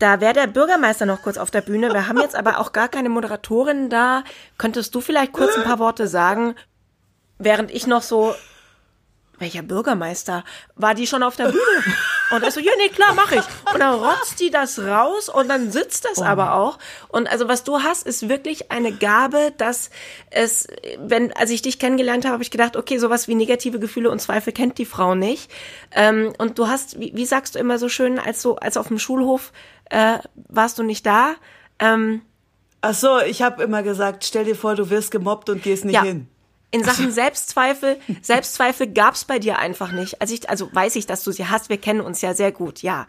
da 0.00 0.20
wäre 0.20 0.32
der 0.32 0.46
Bürgermeister 0.46 1.06
noch 1.06 1.22
kurz 1.22 1.36
auf 1.36 1.50
der 1.50 1.60
Bühne. 1.60 1.92
Wir 1.92 2.08
haben 2.08 2.18
jetzt 2.18 2.34
aber 2.34 2.58
auch 2.58 2.72
gar 2.72 2.88
keine 2.88 3.10
Moderatorin 3.10 3.90
da. 3.90 4.24
Könntest 4.58 4.94
du 4.94 5.00
vielleicht 5.00 5.32
kurz 5.32 5.56
ein 5.56 5.62
paar 5.62 5.78
Worte 5.78 6.08
sagen, 6.08 6.54
während 7.38 7.70
ich 7.70 7.86
noch 7.86 8.02
so 8.02 8.34
welcher 9.40 9.62
Bürgermeister? 9.62 10.44
War 10.76 10.94
die 10.94 11.06
schon 11.06 11.22
auf 11.22 11.36
der 11.36 11.46
Bühne? 11.46 11.84
Und 12.30 12.44
er 12.44 12.50
so, 12.52 12.60
ja, 12.60 12.72
nee, 12.78 12.90
klar, 12.90 13.14
mach 13.14 13.32
ich. 13.32 13.42
Und 13.72 13.80
dann 13.80 13.94
rotzt 13.94 14.38
die 14.38 14.50
das 14.50 14.78
raus 14.78 15.28
und 15.28 15.48
dann 15.48 15.72
sitzt 15.72 16.04
das 16.04 16.20
aber 16.20 16.54
auch. 16.54 16.78
Und 17.08 17.28
also 17.28 17.48
was 17.48 17.64
du 17.64 17.82
hast, 17.82 18.06
ist 18.06 18.28
wirklich 18.28 18.70
eine 18.70 18.92
Gabe, 18.92 19.52
dass 19.56 19.90
es, 20.30 20.68
wenn, 20.98 21.32
als 21.32 21.50
ich 21.50 21.62
dich 21.62 21.78
kennengelernt 21.78 22.24
habe, 22.24 22.34
habe 22.34 22.42
ich 22.42 22.50
gedacht, 22.50 22.76
okay, 22.76 22.98
sowas 22.98 23.26
wie 23.26 23.34
negative 23.34 23.80
Gefühle 23.80 24.10
und 24.10 24.20
Zweifel 24.20 24.52
kennt 24.52 24.78
die 24.78 24.84
Frau 24.84 25.14
nicht. 25.14 25.50
Ähm, 25.92 26.32
und 26.38 26.58
du 26.58 26.68
hast, 26.68 27.00
wie, 27.00 27.12
wie 27.16 27.26
sagst 27.26 27.54
du 27.54 27.58
immer 27.58 27.78
so 27.78 27.88
schön, 27.88 28.18
als 28.18 28.42
so, 28.42 28.56
als 28.56 28.76
auf 28.76 28.88
dem 28.88 28.98
Schulhof 28.98 29.52
äh, 29.90 30.18
warst 30.48 30.78
du 30.78 30.82
nicht 30.82 31.04
da. 31.06 31.34
Ähm, 31.78 32.22
Ach 32.82 32.94
so, 32.94 33.20
ich 33.20 33.42
habe 33.42 33.62
immer 33.62 33.82
gesagt, 33.82 34.24
stell 34.24 34.44
dir 34.46 34.56
vor, 34.56 34.74
du 34.74 34.88
wirst 34.88 35.10
gemobbt 35.10 35.50
und 35.50 35.62
gehst 35.62 35.84
nicht 35.84 35.94
Ja. 35.94 36.02
hin. 36.02 36.26
In 36.70 36.82
Sachen 36.84 37.10
Selbstzweifel, 37.12 37.98
Selbstzweifel 38.22 38.86
gab's 38.92 39.24
bei 39.24 39.38
dir 39.38 39.58
einfach 39.58 39.92
nicht. 39.92 40.20
Also 40.22 40.32
ich, 40.34 40.48
also 40.48 40.68
weiß 40.72 40.96
ich, 40.96 41.04
dass 41.04 41.22
du 41.24 41.32
sie 41.32 41.46
hast. 41.46 41.68
Wir 41.68 41.78
kennen 41.78 42.00
uns 42.00 42.22
ja 42.22 42.32
sehr 42.32 42.52
gut, 42.52 42.80
ja. 42.82 43.06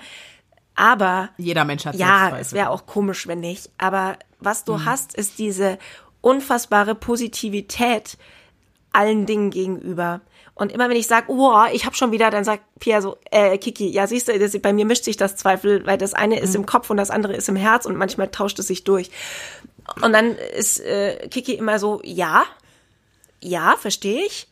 Aber 0.75 1.29
Jeder 1.37 1.63
Mensch 1.63 1.85
hat 1.85 1.95
ja, 1.95 2.07
Selbstzweifel. 2.07 2.41
es 2.41 2.53
wäre 2.53 2.69
auch 2.71 2.85
komisch, 2.85 3.27
wenn 3.27 3.39
nicht. 3.39 3.69
Aber 3.77 4.17
was 4.39 4.63
du 4.65 4.83
hast, 4.85 5.15
ist 5.15 5.37
diese 5.37 5.77
unfassbare 6.21 6.95
Positivität 6.95 8.17
allen 8.93 9.25
Dingen 9.25 9.51
gegenüber. 9.51 10.21
Und 10.53 10.71
immer 10.71 10.89
wenn 10.89 10.97
ich 10.97 11.07
sage, 11.07 11.27
oh, 11.29 11.63
ich 11.71 11.85
habe 11.85 11.95
schon 11.95 12.11
wieder, 12.11 12.29
dann 12.29 12.43
sagt 12.43 12.63
Pia 12.79 13.01
so, 13.01 13.17
äh, 13.31 13.57
Kiki, 13.57 13.87
ja, 13.89 14.05
siehst 14.05 14.27
du, 14.27 14.37
das, 14.37 14.59
bei 14.59 14.73
mir 14.73 14.85
mischt 14.85 15.05
sich 15.05 15.17
das 15.17 15.35
Zweifel, 15.35 15.85
weil 15.85 15.97
das 15.97 16.13
eine 16.13 16.39
ist 16.39 16.55
im 16.55 16.65
Kopf 16.65 16.89
und 16.89 16.97
das 16.97 17.09
andere 17.09 17.33
ist 17.33 17.49
im 17.49 17.55
Herz 17.55 17.85
und 17.85 17.95
manchmal 17.97 18.27
tauscht 18.29 18.59
es 18.59 18.67
sich 18.67 18.83
durch. 18.83 19.09
Und 20.01 20.13
dann 20.13 20.35
ist 20.35 20.79
äh, 20.81 21.27
Kiki 21.29 21.53
immer 21.53 21.79
so, 21.79 22.01
ja, 22.03 22.43
ja, 23.41 23.75
verstehe 23.79 24.25
ich, 24.25 24.47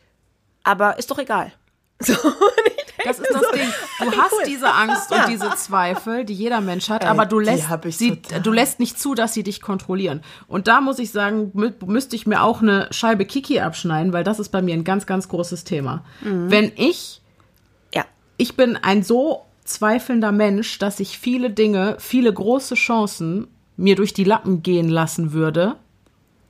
aber 0.64 0.98
ist 0.98 1.10
doch 1.10 1.18
egal. 1.18 1.52
So, 2.02 2.14
und 2.14 2.79
Das 3.04 3.18
ist 3.18 3.30
das 3.30 3.42
so, 3.42 3.50
Ding. 3.52 3.68
Du 4.00 4.12
hast 4.16 4.32
cool. 4.32 4.42
diese 4.46 4.72
Angst 4.72 5.12
und 5.12 5.28
diese 5.28 5.50
Zweifel, 5.56 6.24
die 6.24 6.34
jeder 6.34 6.60
Mensch 6.60 6.88
hat, 6.88 7.04
aber 7.04 7.26
du 7.26 7.38
lässt 7.38 7.68
sie, 7.90 8.20
du 8.42 8.52
lässt 8.52 8.80
nicht 8.80 8.98
zu, 8.98 9.14
dass 9.14 9.34
sie 9.34 9.42
dich 9.42 9.60
kontrollieren. 9.60 10.22
Und 10.48 10.68
da 10.68 10.80
muss 10.80 10.98
ich 10.98 11.10
sagen, 11.10 11.50
mü 11.54 11.72
müsste 11.86 12.16
ich 12.16 12.26
mir 12.26 12.42
auch 12.42 12.62
eine 12.62 12.88
Scheibe 12.90 13.24
Kiki 13.24 13.60
abschneiden, 13.60 14.12
weil 14.12 14.24
das 14.24 14.38
ist 14.38 14.50
bei 14.50 14.62
mir 14.62 14.74
ein 14.74 14.84
ganz, 14.84 15.06
ganz 15.06 15.28
großes 15.28 15.64
Thema. 15.64 16.04
Wenn 16.22 16.72
ich, 16.76 17.20
Ja, 17.94 18.04
ich 18.36 18.56
bin 18.56 18.76
ein 18.76 19.02
so 19.02 19.46
zweifelnder 19.64 20.32
Mensch, 20.32 20.78
dass 20.78 21.00
ich 21.00 21.18
viele 21.18 21.50
Dinge, 21.50 21.96
viele 21.98 22.32
große 22.32 22.74
Chancen 22.74 23.48
mir 23.76 23.96
durch 23.96 24.12
die 24.12 24.24
Lappen 24.24 24.62
gehen 24.62 24.88
lassen 24.88 25.32
würde, 25.32 25.76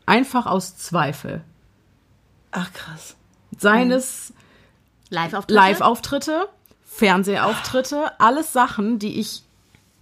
einfach 0.06 0.46
aus 0.46 0.76
Zweifel. 0.76 1.42
Ach 2.50 2.72
krass. 2.72 3.16
Seien 3.56 3.90
es 3.92 4.32
Live-Auftritte. 5.10 5.54
Live-Auftritte, 5.60 6.48
Fernsehauftritte, 6.86 8.12
alles 8.20 8.52
Sachen, 8.52 8.98
die 8.98 9.20
ich 9.20 9.42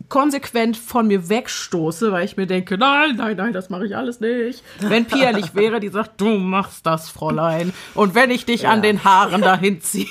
konsequent 0.08 0.76
von 0.76 1.06
mir 1.06 1.28
wegstoße, 1.28 2.12
weil 2.12 2.24
ich 2.24 2.36
mir 2.36 2.46
denke, 2.46 2.78
nein, 2.78 3.16
nein, 3.16 3.36
nein, 3.36 3.52
das 3.52 3.68
mache 3.68 3.86
ich 3.86 3.96
alles 3.96 4.20
nicht. 4.20 4.62
Wenn 4.80 5.04
Pia 5.04 5.32
nicht 5.32 5.54
wäre, 5.54 5.80
die 5.80 5.88
sagt, 5.88 6.20
du 6.20 6.38
machst 6.38 6.86
das, 6.86 7.10
Fräulein. 7.10 7.72
Und 7.94 8.14
wenn 8.14 8.30
ich 8.30 8.46
dich 8.46 8.68
an 8.68 8.80
den 8.82 9.04
Haaren 9.04 9.40
dahin 9.42 9.80
ziehe. 9.80 10.06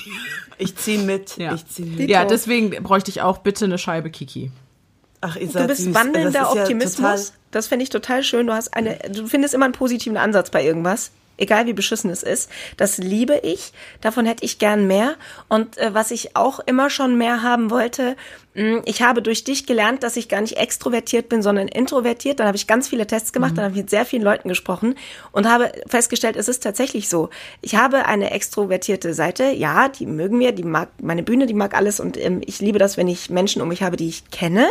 Ich 0.56 0.76
zieh 0.76 0.98
mit. 0.98 1.36
Ja. 1.36 1.54
Ich 1.54 1.66
zieh 1.66 1.84
mit. 1.84 2.08
ja, 2.10 2.24
deswegen 2.24 2.70
bräuchte 2.82 3.10
ich 3.10 3.22
auch 3.22 3.38
bitte 3.38 3.64
eine 3.64 3.78
Scheibe 3.78 4.10
Kiki. 4.10 4.50
Ach, 5.20 5.36
ihr 5.36 5.46
du 5.46 5.52
seid 5.52 5.68
bist 5.68 5.82
süß. 5.82 5.94
wandelnder 5.94 6.30
Das 6.40 6.54
ja 6.54 6.62
Optimismus. 6.62 6.96
total- 6.96 7.20
das 7.50 7.66
fände 7.66 7.82
ich 7.82 7.90
total 7.90 8.22
schön. 8.22 8.46
Du 8.46 8.52
hast 8.52 8.74
eine, 8.74 8.98
du 9.10 9.26
findest 9.26 9.54
immer 9.54 9.64
einen 9.64 9.72
positiven 9.74 10.16
Ansatz 10.16 10.50
bei 10.50 10.64
irgendwas. 10.64 11.10
Egal 11.38 11.66
wie 11.66 11.72
beschissen 11.72 12.10
es 12.10 12.22
ist. 12.22 12.50
Das 12.76 12.98
liebe 12.98 13.40
ich. 13.42 13.72
Davon 14.00 14.26
hätte 14.26 14.44
ich 14.44 14.58
gern 14.58 14.86
mehr. 14.86 15.14
Und 15.48 15.78
äh, 15.78 15.94
was 15.94 16.10
ich 16.10 16.36
auch 16.36 16.60
immer 16.60 16.90
schon 16.90 17.16
mehr 17.16 17.42
haben 17.42 17.70
wollte, 17.70 18.16
mh, 18.54 18.82
ich 18.84 19.02
habe 19.02 19.22
durch 19.22 19.44
dich 19.44 19.66
gelernt, 19.66 20.02
dass 20.02 20.16
ich 20.16 20.28
gar 20.28 20.40
nicht 20.40 20.58
extrovertiert 20.58 21.28
bin, 21.28 21.42
sondern 21.42 21.68
introvertiert. 21.68 22.40
Dann 22.40 22.46
habe 22.46 22.56
ich 22.56 22.66
ganz 22.66 22.88
viele 22.88 23.06
Tests 23.06 23.32
gemacht, 23.32 23.56
dann 23.56 23.64
habe 23.64 23.74
ich 23.74 23.82
mit 23.82 23.90
sehr 23.90 24.04
vielen 24.04 24.22
Leuten 24.22 24.48
gesprochen 24.48 24.96
und 25.32 25.48
habe 25.48 25.72
festgestellt, 25.86 26.36
es 26.36 26.48
ist 26.48 26.62
tatsächlich 26.62 27.08
so. 27.08 27.30
Ich 27.62 27.76
habe 27.76 28.06
eine 28.06 28.30
extrovertierte 28.30 29.14
Seite. 29.14 29.44
Ja, 29.50 29.88
die 29.88 30.06
mögen 30.06 30.38
wir, 30.40 30.52
die 30.52 30.64
mag 30.64 30.88
meine 31.00 31.22
Bühne, 31.22 31.46
die 31.46 31.54
mag 31.54 31.74
alles 31.74 32.00
und 32.00 32.16
ähm, 32.16 32.42
ich 32.44 32.60
liebe 32.60 32.78
das, 32.78 32.96
wenn 32.96 33.08
ich 33.08 33.30
Menschen 33.30 33.62
um 33.62 33.68
mich 33.68 33.82
habe, 33.82 33.96
die 33.96 34.08
ich 34.08 34.30
kenne. 34.30 34.68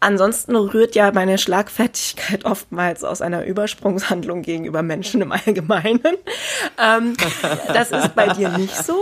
Ansonsten 0.00 0.54
rührt 0.54 0.94
ja 0.94 1.10
meine 1.12 1.38
Schlagfertigkeit 1.38 2.44
oftmals 2.44 3.02
aus 3.02 3.20
einer 3.20 3.44
Übersprungshandlung 3.44 4.42
gegenüber 4.42 4.82
Menschen 4.82 5.20
im 5.22 5.32
Allgemeinen. 5.32 6.16
Ähm, 6.78 7.16
das 7.68 7.90
ist 7.90 8.14
bei 8.14 8.28
dir 8.28 8.50
nicht 8.50 8.76
so. 8.76 8.96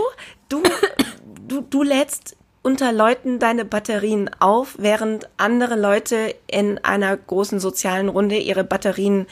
Du, 0.49 0.63
du, 1.47 1.61
du 1.61 1.83
lädst 1.83 2.35
unter 2.63 2.91
Leuten 2.91 3.39
deine 3.39 3.63
Batterien 3.63 4.29
auf, 4.39 4.75
während 4.79 5.29
andere 5.37 5.75
Leute 5.75 6.35
in 6.47 6.79
einer 6.83 7.15
großen 7.15 7.59
sozialen 7.59 8.09
Runde 8.09 8.37
ihre 8.37 8.63
Batterien 8.63 9.27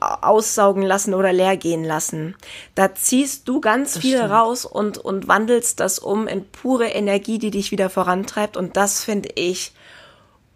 aussaugen 0.00 0.82
lassen 0.82 1.14
oder 1.14 1.32
leer 1.32 1.56
gehen 1.56 1.84
lassen. 1.84 2.34
Da 2.74 2.94
ziehst 2.94 3.46
du 3.48 3.60
ganz 3.60 3.98
viel 3.98 4.16
stimmt. 4.16 4.32
raus 4.32 4.64
und, 4.64 4.98
und 4.98 5.28
wandelst 5.28 5.78
das 5.78 5.98
um 5.98 6.26
in 6.26 6.44
pure 6.44 6.88
Energie, 6.88 7.38
die 7.38 7.50
dich 7.50 7.70
wieder 7.70 7.90
vorantreibt. 7.90 8.56
Und 8.56 8.76
das 8.76 9.04
finde 9.04 9.30
ich 9.34 9.72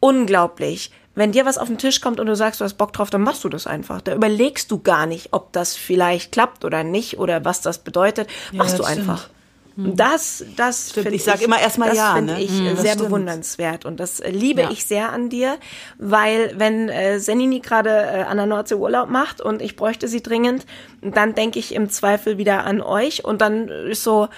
unglaublich. 0.05 0.91
Wenn 1.15 1.31
dir 1.33 1.47
was 1.47 1.59
auf 1.59 1.69
den 1.69 1.79
Tisch 1.79 2.01
kommt 2.01 2.19
und 2.21 2.27
du 2.27 2.35
sagst, 2.37 2.61
du 2.61 2.65
hast 2.65 2.75
Bock 2.75 2.93
drauf, 2.93 3.09
dann 3.09 3.23
machst 3.23 3.45
du 3.45 3.49
das 3.49 3.67
einfach. 3.67 4.01
Da 4.01 4.15
überlegst 4.15 4.71
du 4.71 4.81
gar 4.81 5.07
nicht, 5.07 5.29
ob 5.33 5.53
das 5.53 5.77
vielleicht 5.77 6.33
klappt 6.33 6.65
oder 6.65 6.83
nicht 6.85 7.19
oder 7.19 7.45
was 7.45 7.61
das 7.61 7.79
bedeutet. 7.79 8.29
Machst 8.53 8.75
du 8.79 8.83
das 8.83 8.93
stimmt. 8.93 9.09
einfach. 9.09 9.29
Und 9.77 9.97
Das, 9.99 10.45
das 10.57 10.93
finde 10.93 11.11
Ich 11.15 11.25
sag 11.25 11.41
immer 11.43 11.61
erst 11.61 11.79
mal 11.79 11.89
das 11.89 11.97
ja, 11.99 12.15
finde 12.15 12.35
ne? 12.35 12.43
ich 12.43 12.61
äh, 12.61 12.71
Das 12.71 12.83
sehr 12.83 12.93
stimmt. 12.93 13.07
bewundernswert 13.09 13.85
und 13.85 13.99
das 13.99 14.21
äh, 14.21 14.31
liebe 14.31 14.63
Ja. 14.63 14.71
ich 14.71 14.85
sehr 14.87 15.11
an 15.13 15.31
dir, 15.31 15.57
weil 15.99 16.53
wenn 16.59 16.89
äh, 16.89 17.19
Senini 17.19 17.59
gerade 17.61 17.91
äh, 17.91 18.23
an 18.23 18.37
der 18.37 18.47
Nordsee 18.47 18.75
Urlaub 18.77 19.09
macht 19.09 19.41
und 19.41 19.63
ich 19.63 19.75
bräuchte 19.77 20.07
sie 20.07 20.23
dringend, 20.23 20.65
dann 21.01 21.35
denke 21.35 21.59
ich 21.59 21.75
im 21.75 21.89
Zweifel 21.91 22.39
wieder 22.39 22.65
an 22.65 22.81
euch 22.81 23.25
und 23.25 23.41
dann 23.41 23.69
ist 23.69 24.05
so, 24.05 24.29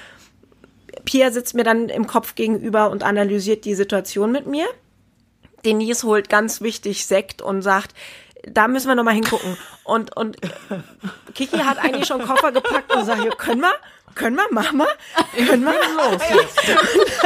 Pia 1.04 1.30
sitzt 1.30 1.54
mir 1.54 1.64
dann 1.64 1.88
im 1.90 2.06
Kopf 2.06 2.34
gegenüber 2.34 2.90
und 2.90 3.02
analysiert 3.02 3.64
die 3.66 3.74
Situation 3.74 4.30
mit 4.32 4.46
mir. 4.46 4.66
Denise 5.66 6.04
holt 6.04 6.28
ganz 6.28 6.60
wichtig 6.60 7.06
Sekt 7.06 7.42
und 7.42 7.60
sagt, 7.60 7.94
da 8.46 8.68
müssen 8.68 8.88
wir 8.88 8.94
noch 8.94 9.04
mal 9.04 9.14
hingucken. 9.14 9.56
Und, 9.84 10.16
und 10.16 10.36
Kiki 11.34 11.58
hat 11.58 11.78
eigentlich 11.78 12.06
schon 12.06 12.22
Koffer 12.22 12.52
gepackt 12.52 12.94
und 12.94 13.04
sagt, 13.04 13.24
ja, 13.24 13.30
können 13.34 13.60
wir? 13.60 13.74
Können 14.14 14.36
wir? 14.36 14.46
Machen 14.50 14.78
wir? 14.78 15.46
Können 15.46 15.64
wir? 15.64 15.72
Los 15.72 16.22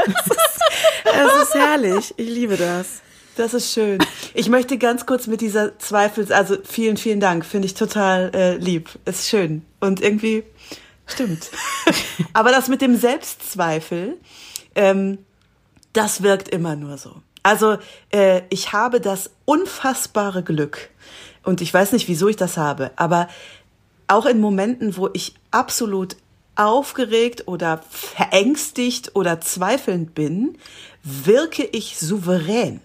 das, 0.07 0.27
ist, 0.27 0.61
das 1.05 1.43
ist 1.43 1.55
herrlich. 1.55 2.15
Ich 2.17 2.29
liebe 2.29 2.57
das. 2.57 3.03
Das 3.37 3.55
ist 3.55 3.73
schön. 3.73 3.99
Ich 4.35 4.49
möchte 4.49 4.77
ganz 4.77 5.07
kurz 5.07 5.27
mit 5.27 5.41
dieser 5.41 5.79
Zweifels, 5.79 6.31
also 6.31 6.57
vielen, 6.65 6.97
vielen 6.97 7.21
Dank, 7.21 7.47
finde 7.47 7.67
ich 7.67 7.75
total 7.75 8.33
äh, 8.35 8.57
lieb. 8.57 8.91
Ist 9.05 9.29
schön 9.29 9.65
und 9.79 10.03
irgendwie 10.03 10.43
stimmt. 11.07 11.51
Aber 12.33 12.51
das 12.51 12.69
mit 12.69 12.83
dem 12.83 12.97
Selbstzweifel, 12.97 14.19
ähm, 14.75 15.19
das 15.93 16.23
wirkt 16.23 16.49
immer 16.49 16.77
nur 16.77 16.99
so. 16.99 17.23
Also 17.43 17.79
äh, 18.11 18.43
ich 18.51 18.73
habe 18.73 19.01
das 19.01 19.31
unfassbare 19.45 20.43
Glück 20.43 20.91
und 21.43 21.61
ich 21.61 21.73
weiß 21.73 21.93
nicht, 21.93 22.09
wieso 22.09 22.29
ich 22.29 22.37
das 22.37 22.57
habe, 22.57 22.91
aber 22.97 23.29
auch 24.09 24.27
in 24.27 24.41
Momenten, 24.41 24.97
wo 24.97 25.09
ich 25.13 25.35
absolut 25.51 26.17
aufgeregt 26.57 27.47
oder 27.47 27.81
verängstigt 27.91 29.15
oder 29.15 29.41
zweifelnd 29.41 30.15
bin, 30.15 30.59
wirke 31.03 31.65
ich 31.65 31.99
souverän. 31.99 32.81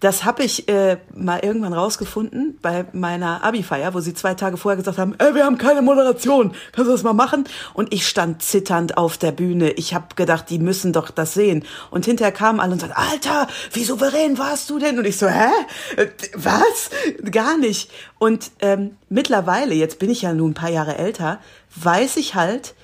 Das 0.00 0.24
habe 0.24 0.42
ich 0.42 0.68
äh, 0.68 0.98
mal 1.14 1.40
irgendwann 1.44 1.72
rausgefunden 1.72 2.58
bei 2.60 2.86
meiner 2.92 3.44
Abi-Feier, 3.44 3.94
wo 3.94 4.00
sie 4.00 4.14
zwei 4.14 4.34
Tage 4.34 4.56
vorher 4.56 4.76
gesagt 4.76 4.98
haben, 4.98 5.14
ey, 5.18 5.34
wir 5.34 5.44
haben 5.44 5.58
keine 5.58 5.80
Moderation, 5.80 6.52
kannst 6.72 6.88
du 6.88 6.92
das 6.92 7.04
mal 7.04 7.12
machen? 7.12 7.44
Und 7.72 7.94
ich 7.94 8.08
stand 8.08 8.42
zitternd 8.42 8.96
auf 8.96 9.16
der 9.16 9.30
Bühne. 9.30 9.70
Ich 9.70 9.94
habe 9.94 10.16
gedacht, 10.16 10.50
die 10.50 10.58
müssen 10.58 10.92
doch 10.92 11.10
das 11.10 11.34
sehen. 11.34 11.64
Und 11.90 12.04
hinterher 12.04 12.32
kamen 12.32 12.58
alle 12.58 12.72
und 12.72 12.80
sagten, 12.80 12.96
Alter, 12.96 13.46
wie 13.72 13.84
souverän 13.84 14.38
warst 14.38 14.68
du 14.70 14.80
denn? 14.80 14.98
Und 14.98 15.04
ich 15.04 15.18
so, 15.18 15.28
hä? 15.28 15.50
Äh, 15.96 16.08
Was? 16.34 16.90
Gar 17.30 17.58
nicht. 17.58 17.90
Und 18.18 18.50
ähm, 18.60 18.96
mittlerweile, 19.08 19.74
jetzt 19.74 20.00
bin 20.00 20.10
ich 20.10 20.22
ja 20.22 20.32
nun 20.32 20.50
ein 20.50 20.54
paar 20.54 20.70
Jahre 20.70 20.98
älter, 20.98 21.38
weiß 21.76 22.16
ich 22.16 22.34
halt, 22.34 22.74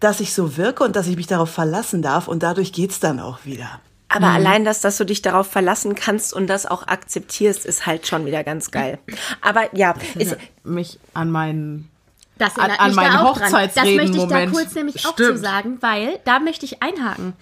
dass 0.00 0.20
ich 0.20 0.34
so 0.34 0.56
wirke 0.56 0.84
und 0.84 0.96
dass 0.96 1.06
ich 1.06 1.16
mich 1.16 1.26
darauf 1.26 1.50
verlassen 1.50 2.02
darf 2.02 2.28
und 2.28 2.42
dadurch 2.42 2.72
geht's 2.72 3.00
dann 3.00 3.20
auch 3.20 3.44
wieder. 3.44 3.80
Aber 4.10 4.28
allein 4.28 4.64
das, 4.64 4.80
dass 4.80 4.96
du 4.96 5.04
dich 5.04 5.20
darauf 5.22 5.46
verlassen 5.48 5.94
kannst 5.94 6.32
und 6.32 6.46
das 6.46 6.64
auch 6.66 6.86
akzeptierst, 6.86 7.66
ist 7.66 7.84
halt 7.86 8.06
schon 8.06 8.24
wieder 8.24 8.42
ganz 8.42 8.70
geil. 8.70 8.98
Aber 9.42 9.74
ja, 9.76 9.94
ist, 10.16 10.36
Mich 10.64 10.98
an 11.14 11.30
meinen 11.30 11.90
Das 12.38 12.56
An- 12.58 12.70
an 12.70 12.94
meinen 12.94 13.12
da 13.12 13.24
auch 13.24 13.36
dran. 13.38 13.52
Das 13.52 13.60
Hochzeitsreden 13.62 13.96
möchte 13.96 14.16
ich 14.16 14.22
da 14.24 14.34
Moment. 14.36 14.52
kurz 14.52 14.74
nämlich 14.74 15.06
auch 15.06 15.12
Stimmt. 15.12 15.36
zu 15.36 15.42
sagen, 15.42 15.78
weil 15.80 16.20
da 16.24 16.38
möchte 16.40 16.64
ich 16.64 16.82
einhaken. 16.82 17.34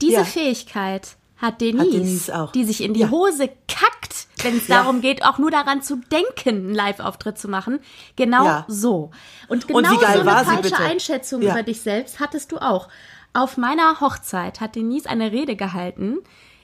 Diese 0.00 0.12
Ja. 0.18 0.24
Fähigkeit 0.24 1.16
hat 1.38 1.60
Denise, 1.60 1.90
Denise 1.90 2.30
auch. 2.30 2.52
die 2.52 2.64
sich 2.64 2.82
in 2.82 2.94
die 2.94 3.00
Ja. 3.00 3.10
Hose 3.10 3.48
kackt, 3.66 4.26
wenn 4.44 4.56
es 4.56 4.68
Ja. 4.68 4.82
darum 4.82 5.00
geht, 5.00 5.24
auch 5.24 5.38
nur 5.38 5.50
daran 5.50 5.82
zu 5.82 5.96
denken, 6.12 6.48
einen 6.66 6.74
Live-Auftritt 6.74 7.36
zu 7.38 7.48
machen. 7.48 7.80
Genau 8.14 8.44
Ja. 8.44 8.64
so. 8.68 9.10
Und 9.48 9.66
genau 9.66 9.78
Und 9.78 9.90
wie 9.90 9.96
geil 10.04 10.18
so 10.20 10.24
war 10.26 10.36
eine 10.46 10.62
falsche? 10.62 10.76
Einschätzung 10.78 11.42
Ja. 11.42 11.50
über 11.52 11.62
dich 11.64 11.80
selbst 11.80 12.20
hattest 12.20 12.52
du 12.52 12.58
auch. 12.58 12.88
Auf 13.34 13.56
meiner 13.56 14.00
Hochzeit 14.00 14.60
hat 14.60 14.76
Denise 14.76 15.06
eine 15.08 15.32
Rede 15.32 15.56
gehalten. 15.56 16.18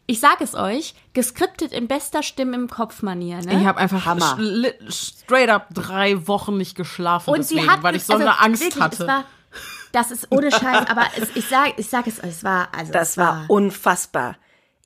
Ich 0.07 0.21
sage 0.21 0.43
es 0.43 0.55
euch, 0.55 0.95
geskriptet 1.13 1.73
in 1.73 1.87
bester 1.87 2.23
Stimme 2.23 2.57
im 2.57 2.69
Kopf-Manier. 2.69 3.43
Ne? 3.43 3.61
Ich 3.61 3.67
habe 3.67 3.79
einfach 3.79 4.07
Hammer. 4.07 4.39
straight 4.89 5.51
up 5.51 5.69
drei 5.75 6.27
Wochen 6.27 6.57
nicht 6.57 6.75
geschlafen, 6.77 7.31
Und 7.31 7.39
deswegen, 7.39 7.63
sie 7.63 7.69
hat, 7.69 7.83
weil 7.83 7.95
ich 7.97 8.05
so 8.05 8.15
also 8.15 8.25
eine 8.25 8.41
Angst 8.41 8.63
wirklich, 8.63 8.83
hatte. 8.83 9.03
Es 9.03 9.09
war, 9.09 9.25
das 9.93 10.11
ist 10.11 10.29
ohne 10.31 10.51
Scheiß, 10.51 10.89
aber 10.89 11.07
es, 11.17 11.37
ich 11.37 11.47
sage 11.47 11.75
ich 11.77 11.89
sag 11.89 12.07
es 12.07 12.23
euch, 12.23 12.31
es 12.31 12.45
war, 12.45 12.69
also 12.77 12.93
das 12.93 13.11
es 13.11 13.19
war 13.19 13.45
unfassbar. 13.49 14.37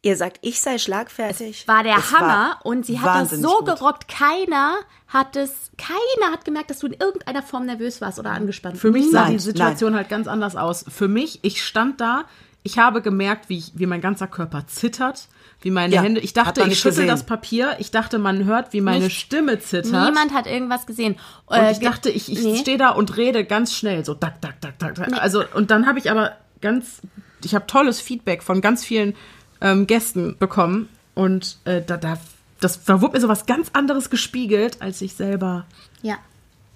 Ihr 0.05 0.17
sagt, 0.17 0.39
ich 0.43 0.61
sei 0.61 0.79
schlagfertig. 0.79 1.69
war 1.69 1.85
der 1.85 1.97
Es 1.99 2.13
war 2.13 2.21
Hammer 2.21 2.57
und 2.65 2.85
sie 2.85 2.99
hat 3.01 3.31
das 3.31 3.39
so 3.41 3.59
gut. 3.59 3.67
gerockt. 3.67 4.09
Keiner 4.09 4.75
hat 5.07 5.37
es, 5.37 5.71
keiner 5.79 6.33
hat 6.33 6.45
gemerkt, 6.45 6.71
dass 6.71 6.81
du 6.81 6.89
in 6.89 6.95
irgendeiner 6.95 7.43
Form 7.43 7.67
nervös 7.67 8.01
warst 8.01 8.19
oder 8.19 8.31
angespannt. 8.33 8.79
Für 8.79 8.91
mich 8.91 9.11
sah 9.13 9.23
Nein, 9.25 9.33
die 9.35 9.39
Situation 9.39 9.95
halt 9.95 10.09
ganz 10.09 10.27
anders 10.27 10.57
aus. 10.57 10.85
Für 10.89 11.07
mich, 11.07 11.39
ich 11.43 11.63
stand 11.65 12.01
da, 12.01 12.25
ich 12.65 12.79
habe 12.79 13.01
gemerkt, 13.01 13.49
wie, 13.49 13.59
ich, 13.59 13.73
wie 13.77 13.87
mein 13.87 14.01
ganzer 14.01 14.27
Körper 14.27 14.67
zittert, 14.67 15.29
wie 15.61 15.71
meine 15.71 15.95
Ja, 15.95 16.03
Hände, 16.03 16.21
ich 16.21 16.33
dachte, 16.33 16.63
ich 16.63 16.79
schüttel 16.79 16.91
gesehen. 16.91 17.07
das 17.09 17.25
Papier, 17.25 17.77
ich 17.79 17.93
dachte, 17.93 18.19
man 18.19 18.45
hört, 18.45 18.73
wie 18.73 18.81
meine 18.81 19.05
Nicht- 19.05 19.21
Stimme 19.21 19.61
zittert. 19.61 19.93
Niemand 20.09 20.33
hat 20.35 20.49
irgendwas 20.49 20.87
gesehen. 20.87 21.17
Und 21.47 21.59
Äh, 21.59 21.71
ich 21.73 21.79
dachte, 21.79 22.11
ich, 22.11 22.31
ich 22.31 22.43
nee. 22.43 22.57
stehe 22.57 22.79
da 22.79 22.91
und 22.91 23.17
rede 23.17 23.45
ganz 23.45 23.73
schnell, 23.73 24.05
so 24.05 24.15
tak, 24.15 24.41
tak, 24.41 24.61
tak, 24.61 24.79
tak. 24.81 24.95
tak. 24.97 25.13
Also, 25.23 25.45
und 25.55 25.71
dann 25.71 25.87
habe 25.87 26.01
ich 26.01 26.11
aber 26.11 26.33
ganz, 26.61 27.03
ich 27.45 27.55
habe 27.55 27.67
tolles 27.69 28.01
Feedback 28.01 28.43
von 28.43 28.61
ganz 28.61 28.85
vielen 28.85 29.15
ähm, 29.63 29.87
Gästen 29.87 30.37
bekommen. 30.39 30.89
Und 31.15 31.59
äh, 31.65 31.81
da, 31.83 31.97
da, 31.97 32.19
das, 32.61 32.85
da 32.85 33.01
wurde 33.01 33.15
mir 33.15 33.21
so 33.21 33.29
was 33.29 33.47
ganz 33.47 33.71
anderes 33.73 34.11
gespiegelt, 34.11 34.83
als 34.83 35.01
ich 35.01 35.15
selber 35.15 35.65
Ja. 36.03 36.17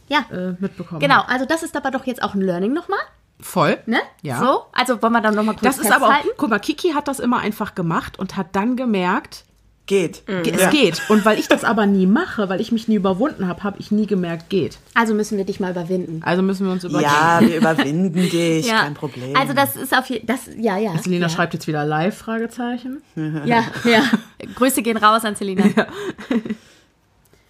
Ja. 0.09 0.25
äh, 0.31 0.55
mitbekommen 0.59 1.01
Genau, 1.01 1.23
also 1.27 1.45
das 1.47 1.63
ist 1.63 1.77
aber 1.77 1.91
doch 1.91 2.07
jetzt 2.07 2.23
auch 2.23 2.35
ein 2.35 2.41
Learning 2.41 2.73
nochmal, 2.73 3.01
Voll. 3.41 3.79
ne? 3.87 3.99
Ja. 4.23 4.39
So, 4.39 4.65
also 4.73 5.03
wollen 5.03 5.13
wir 5.15 5.21
dann 5.21 5.35
nochmal 5.35 5.57
kurz 5.57 5.77
Das 5.77 5.79
ist 5.79 5.91
aber 5.91 6.09
auch, 6.09 6.25
guck 6.37 6.49
mal, 6.49 6.59
Kiki 6.61 6.93
hat 6.93 7.09
das 7.09 7.19
immer 7.19 7.39
einfach 7.41 7.75
gemacht 7.75 8.19
und 8.19 8.37
hat 8.37 8.49
dann 8.53 8.77
gemerkt, 8.77 9.45
Geht. 9.87 10.23
es 10.27 10.61
Ja. 10.61 10.71
geht. 10.71 11.01
Und 11.09 11.25
weil 11.25 11.39
ich 11.39 11.47
das 11.47 11.63
aber 11.63 11.87
nie 11.87 12.07
mache, 12.07 12.49
weil 12.49 12.61
ich 12.61 12.73
mich 12.73 12.89
nie 12.89 12.97
überwunden 12.97 13.47
habe, 13.47 13.63
habe 13.63 13.77
ich 13.79 13.93
nie 13.93 14.07
gemerkt, 14.07 14.51
geht. 14.51 14.79
Also 14.95 15.15
müssen 15.15 15.39
wir 15.39 15.45
dich 15.45 15.61
mal 15.61 15.71
überwinden. 15.71 16.21
Also 16.25 16.43
müssen 16.43 16.67
wir 16.67 16.73
uns 16.73 16.83
überwinden. 16.83 17.05
Ja, 17.09 17.39
wir 17.41 17.57
überwinden 17.57 18.13
dich, 18.31 18.67
Ja. 18.67 18.83
kein 18.83 18.95
Problem. 18.95 19.37
Also 19.37 19.53
das 19.53 19.77
ist 19.77 19.97
auf 19.97 20.07
jeden 20.11 20.27
das 20.27 20.41
ja, 20.59 20.77
ja. 20.77 20.99
Selina 20.99 21.27
ja. 21.27 21.29
schreibt 21.29 21.55
jetzt 21.55 21.69
wieder 21.69 21.85
live, 21.85 22.17
Fragezeichen. 22.17 23.01
Ja, 23.45 23.65
ja. 23.85 24.03
Grüße 24.57 24.83
gehen 24.83 24.97
raus 24.97 25.25
an 25.25 25.37
Selina. 25.37 25.65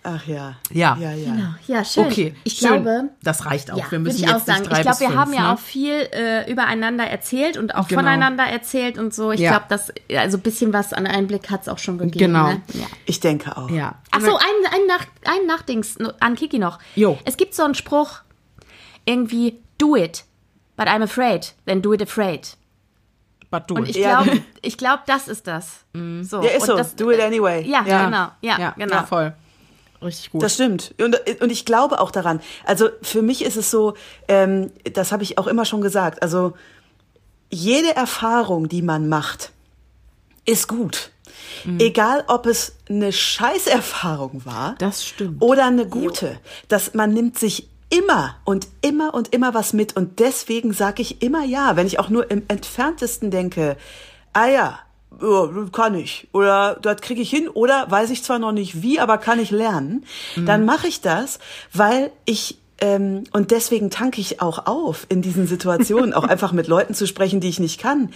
Ach 0.08 0.24
ja. 0.26 0.54
Ja. 0.70 0.96
Ja, 1.00 1.12
ja. 1.12 1.32
Genau. 1.32 1.48
Ja, 1.66 1.84
schön. 1.84 2.06
Okay, 2.06 2.34
ich 2.44 2.54
schön. 2.58 2.68
glaube, 2.84 3.08
das 3.24 3.44
reicht 3.44 3.72
auch. 3.72 3.76
ja, 3.78 3.90
wir 3.90 3.98
müssen 3.98 4.22
ich 4.22 4.28
auch 4.30 4.34
jetzt 4.36 4.46
sagen. 4.46 4.60
nicht 4.60 4.70
drei 4.70 4.76
Ich 4.76 4.82
glaube, 4.82 5.00
wir 5.00 5.14
haben 5.14 5.30
fünf, 5.32 5.36
ja 5.40 5.48
ne? 5.48 5.52
auch 5.54 5.58
viel 5.58 5.92
äh, 6.12 6.50
übereinander 6.50 7.04
erzählt 7.04 7.56
und 7.56 7.74
auch 7.74 7.88
Genau. 7.88 8.02
voneinander 8.02 8.44
erzählt 8.44 8.98
und 8.98 9.12
so. 9.12 9.32
Ich 9.32 9.40
Ja. 9.40 9.50
glaube, 9.50 9.64
dass 9.68 9.92
also 10.16 10.36
ein 10.38 10.42
bisschen 10.42 10.72
was 10.72 10.92
an 10.92 11.08
Einblick 11.08 11.50
hat 11.50 11.62
es 11.62 11.68
auch 11.68 11.78
schon 11.78 11.98
gegeben. 11.98 12.32
Genau. 12.32 12.48
Ne? 12.50 12.62
Ja. 12.74 12.86
Ich 13.04 13.18
denke 13.18 13.56
auch. 13.56 13.68
Ja. 13.68 13.96
Ach 14.12 14.20
so, 14.20 14.36
ein, 14.36 14.42
ein, 14.72 14.86
Nach 14.86 15.04
ein 15.24 15.46
Nachdings 15.46 15.96
an 16.20 16.36
Kiki 16.36 16.58
noch. 16.60 16.78
Jo. 16.94 17.18
Es 17.24 17.36
gibt 17.36 17.54
so 17.54 17.64
einen 17.64 17.74
Spruch, 17.74 18.20
irgendwie, 19.04 19.60
do 19.78 19.96
it, 19.96 20.24
but 20.76 20.86
I'm 20.86 21.02
afraid, 21.02 21.54
then 21.66 21.82
do 21.82 21.92
it 21.94 22.02
afraid. 22.02 22.56
But 23.50 23.68
do 23.70 23.74
Und 23.74 23.84
it. 23.88 23.96
ich 23.96 24.02
Ja. 24.02 24.22
glaube, 24.22 24.42
ich 24.62 24.76
glaube, 24.76 25.02
das 25.06 25.28
ist 25.28 25.46
das. 25.46 25.84
So. 26.22 26.42
Ja, 26.42 26.50
ist 26.50 26.60
und 26.62 26.66
so. 26.66 26.76
Das, 26.76 26.94
Do 26.96 27.10
it 27.12 27.20
anyway. 27.20 27.62
Ja, 27.66 27.84
Ja. 27.86 28.04
genau. 28.04 28.26
Ja, 28.40 28.58
ja, 28.60 28.70
genau. 28.76 28.94
ja, 28.96 29.02
voll. 29.04 29.32
Richtig 30.02 30.30
gut. 30.30 30.42
Das 30.42 30.54
stimmt. 30.54 30.94
Und, 31.00 31.18
und 31.40 31.50
ich 31.50 31.64
glaube 31.64 32.00
auch 32.00 32.10
daran. 32.10 32.40
Also 32.64 32.88
für 33.02 33.22
mich 33.22 33.44
ist 33.44 33.56
es 33.56 33.70
so, 33.70 33.94
ähm, 34.28 34.70
das 34.92 35.12
habe 35.12 35.22
ich 35.22 35.38
auch 35.38 35.46
immer 35.46 35.64
schon 35.64 35.80
gesagt, 35.80 36.22
also 36.22 36.54
jede 37.50 37.94
Erfahrung, 37.94 38.68
die 38.68 38.82
man 38.82 39.08
macht, 39.08 39.52
ist 40.44 40.68
gut. 40.68 41.10
Mhm. 41.64 41.80
Egal, 41.80 42.24
ob 42.28 42.46
es 42.46 42.76
eine 42.88 43.12
Scheißerfahrung 43.12 44.44
war 44.44 44.74
Das 44.78 45.04
stimmt. 45.04 45.42
oder 45.42 45.66
eine 45.66 45.86
gute. 45.86 46.38
Dass 46.68 46.94
man 46.94 47.12
nimmt 47.12 47.38
sich 47.38 47.68
immer 47.88 48.36
und 48.44 48.66
immer 48.80 49.14
und 49.14 49.32
immer 49.32 49.54
was 49.54 49.72
mit. 49.72 49.96
Und 49.96 50.18
deswegen 50.18 50.72
sage 50.72 51.02
ich 51.02 51.22
immer 51.22 51.44
ja, 51.44 51.76
wenn 51.76 51.86
ich 51.86 51.98
auch 51.98 52.08
nur 52.08 52.30
im 52.30 52.42
entferntesten 52.48 53.30
denke, 53.30 53.76
ah 54.32 54.46
ja, 54.48 54.78
ja, 55.20 55.50
kann 55.72 55.94
ich. 55.94 56.28
Oder 56.32 56.78
das 56.80 57.00
kriege 57.00 57.22
ich 57.22 57.30
hin. 57.30 57.48
Oder 57.48 57.90
weiß 57.90 58.10
ich 58.10 58.22
zwar 58.22 58.38
noch 58.38 58.52
nicht 58.52 58.82
wie, 58.82 59.00
aber 59.00 59.18
kann 59.18 59.38
ich 59.38 59.50
lernen. 59.50 60.04
Dann 60.36 60.64
mache 60.64 60.88
ich 60.88 61.00
das, 61.00 61.38
weil 61.72 62.10
ich 62.24 62.58
ähm, 62.78 63.24
und 63.32 63.50
deswegen 63.50 63.90
tanke 63.90 64.20
ich 64.20 64.42
auch 64.42 64.66
auf 64.66 65.06
in 65.08 65.22
diesen 65.22 65.46
Situationen, 65.46 66.12
auch 66.12 66.24
einfach 66.28 66.52
mit 66.52 66.68
Leuten 66.68 66.94
zu 66.94 67.06
sprechen, 67.06 67.40
die 67.40 67.48
ich 67.48 67.58
nicht 67.58 67.80
kann, 67.80 68.10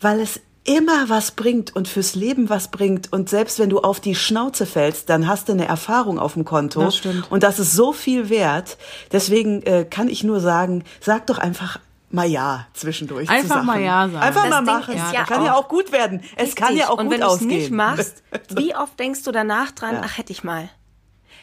weil 0.00 0.20
es 0.20 0.40
immer 0.64 1.08
was 1.08 1.30
bringt 1.30 1.74
und 1.74 1.88
fürs 1.88 2.14
Leben 2.14 2.50
was 2.50 2.68
bringt 2.70 3.12
und 3.12 3.30
selbst 3.30 3.58
wenn 3.58 3.70
du 3.70 3.80
auf 3.80 3.98
die 3.98 4.14
Schnauze 4.14 4.66
fällst, 4.66 5.08
dann 5.08 5.26
hast 5.26 5.48
du 5.48 5.52
eine 5.52 5.66
Erfahrung 5.66 6.18
auf 6.18 6.34
dem 6.34 6.44
Konto 6.44 6.84
Das 6.84 7.00
und 7.30 7.42
das 7.42 7.58
ist 7.58 7.72
so 7.72 7.92
viel 7.92 8.28
wert. 8.28 8.76
Deswegen 9.10 9.62
äh, 9.62 9.86
kann 9.88 10.08
ich 10.08 10.22
nur 10.22 10.40
sagen, 10.40 10.84
sag 11.00 11.26
doch 11.26 11.38
einfach 11.38 11.80
mal 12.10 12.26
ja 12.28 12.66
zwischendurch. 12.74 13.28
Einfach 13.28 13.62
mal 13.62 13.80
ja 13.80 14.08
sagen. 14.08 14.16
Einfach 14.24 14.42
Das 14.42 14.50
mal 14.50 14.58
Ding 14.64 14.66
machen. 14.74 14.94
ist 14.94 15.00
Ja, 15.00 15.12
ja 15.12 15.24
kann 15.24 15.44
ja 15.44 15.54
auch- 15.54 15.64
auch 15.64 15.68
gut 15.68 15.92
werden. 15.92 16.22
Es 16.36 16.54
kann 16.54 16.76
ja 16.76 16.88
auch 16.88 16.98
und 16.98 17.04
gut 17.06 17.14
wenn 17.14 17.20
du 17.20 17.26
es 17.26 17.32
ausgehen. 17.34 17.48
nicht 17.48 17.70
machst, 17.70 18.22
wie 18.56 18.74
oft 18.74 18.98
denkst 18.98 19.22
du 19.24 19.32
danach 19.32 19.70
dran, 19.72 19.98
ach, 20.02 20.18
hätte 20.18 20.32
ich 20.32 20.44
mal. 20.44 20.68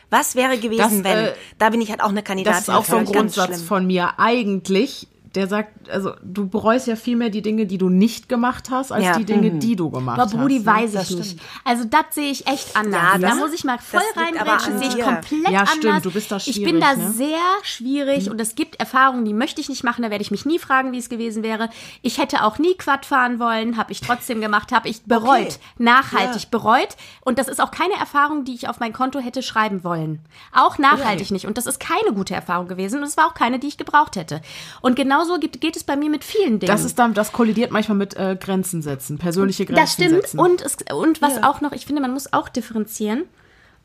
Was 0.10 0.36
wäre 0.36 0.58
gewesen, 0.58 1.04
Das, 1.04 1.04
wenn? 1.04 1.26
äh, 1.26 1.34
da 1.58 1.70
bin 1.70 1.82
ich 1.82 1.90
halt 1.90 2.02
auch 2.02 2.10
eine 2.10 2.24
Kandidatin. 2.24 2.58
Das 2.60 2.68
ist 2.70 2.74
auch 2.74 2.86
so 2.86 2.96
ein 2.96 3.06
Grundsatz 3.06 3.56
schlimm. 3.56 3.68
von 3.68 3.86
mir. 3.88 4.18
Eigentlich, 4.20 5.08
der 5.38 5.48
sagt, 5.48 5.90
also 5.90 6.14
du 6.24 6.48
bereust 6.50 6.88
ja 6.88 6.96
viel 6.96 7.16
mehr 7.16 7.30
die 7.30 7.42
Dinge, 7.44 7.66
die 7.68 7.78
du 7.78 7.90
nicht 7.90 8.28
gemacht 8.28 8.70
hast, 8.72 8.92
als 8.92 9.06
Ja. 9.06 9.18
die 9.18 9.24
Dinge, 9.26 9.52
die 9.52 9.76
du 9.76 9.90
gemacht 9.92 10.20
Aber 10.20 10.26
hast. 10.30 10.36
Brudi 10.38 10.60
ne? 10.60 10.66
weiß 10.66 10.92
das 10.94 11.12
ich 11.12 11.16
nicht. 11.18 11.30
stimmt. 11.32 11.42
Also 11.64 11.84
das 11.86 12.06
sehe 12.12 12.32
ich 12.32 12.48
echt 12.48 12.76
anders. 12.76 13.02
Ja, 13.14 13.18
da 13.20 13.36
muss 13.36 13.54
ich 13.54 13.64
mal 13.64 13.78
voll 13.78 14.02
aber 14.40 14.54
an 14.54 14.80
sehe 14.80 14.88
ich 14.90 15.00
komplett 15.00 15.50
Ja, 15.52 15.60
anders. 15.60 15.76
stimmt, 15.76 16.06
du 16.06 16.12
bist 16.12 16.32
da 16.32 16.38
Ich 16.38 16.44
schwierig, 16.46 16.64
bin 16.72 16.82
da 16.82 16.96
ne? 16.96 17.12
sehr 17.12 17.38
schwierig 17.64 18.30
und 18.32 18.42
es 18.42 18.56
gibt 18.56 18.80
Erfahrungen, 18.80 19.26
die 19.26 19.34
möchte 19.34 19.62
ich 19.62 19.70
nicht 19.70 19.84
machen, 19.84 20.02
da 20.02 20.10
werde 20.10 20.24
ich 20.24 20.32
mich 20.32 20.46
nie 20.46 20.58
fragen, 20.60 20.92
wie 20.92 20.98
es 20.98 21.08
gewesen 21.10 21.44
wäre. 21.44 21.70
Ich 22.02 22.18
hätte 22.18 22.44
auch 22.44 22.58
nie 22.58 22.74
Quad 22.76 23.06
fahren 23.06 23.40
wollen, 23.40 23.78
habe 23.78 23.92
ich 23.92 24.02
trotzdem 24.02 24.42
gemacht, 24.42 24.72
habe 24.72 24.90
ich 24.90 25.02
bereut, 25.06 25.28
Okay. 25.38 25.58
nachhaltig 25.78 26.44
Ja. 26.44 26.48
bereut 26.50 26.96
und 27.22 27.38
das 27.38 27.48
ist 27.48 27.62
auch 27.62 27.72
keine 27.72 27.94
Erfahrung, 27.96 28.44
die 28.44 28.56
ich 28.56 28.68
auf 28.70 28.80
mein 28.80 28.94
Konto 28.94 29.20
hätte 29.20 29.42
schreiben 29.44 29.84
wollen. 29.84 30.20
Auch 30.54 30.78
nachhaltig 30.80 31.30
nicht 31.32 31.46
und 31.46 31.58
das 31.58 31.68
ist 31.68 31.80
keine 31.80 32.14
gute 32.14 32.34
Erfahrung 32.34 32.68
gewesen 32.68 33.00
und 33.00 33.06
es 33.06 33.18
war 33.18 33.28
auch 33.28 33.34
keine, 33.36 33.60
die 33.60 33.68
ich 33.68 33.78
gebraucht 33.78 34.16
hätte. 34.16 34.42
Und 34.82 34.96
genauso 35.28 35.40
geht, 35.40 35.62
geht 35.62 35.76
es 35.76 35.84
bei 35.84 35.96
mir 35.96 36.10
mit 36.10 36.24
vielen 36.24 36.60
Dingen. 36.60 36.72
Das 36.72 36.84
ist 36.84 36.98
dann, 37.00 37.14
das 37.14 37.32
kollidiert 37.32 37.72
manchmal 37.72 37.98
mit 37.98 38.16
äh, 38.16 38.38
Grenzen 38.40 38.82
setzen, 38.82 39.18
persönliche 39.18 39.66
Grenzen 39.66 39.82
Das 39.82 39.94
stimmt. 39.94 40.24
setzen. 40.24 40.40
Und, 40.40 40.62
es, 40.62 40.78
und 40.94 41.22
was 41.22 41.44
auch 41.44 41.62
noch, 41.62 41.72
ich 41.72 41.86
finde, 41.86 42.02
man 42.02 42.14
muss 42.14 42.34
auch 42.34 42.50
differenzieren. 42.50 43.24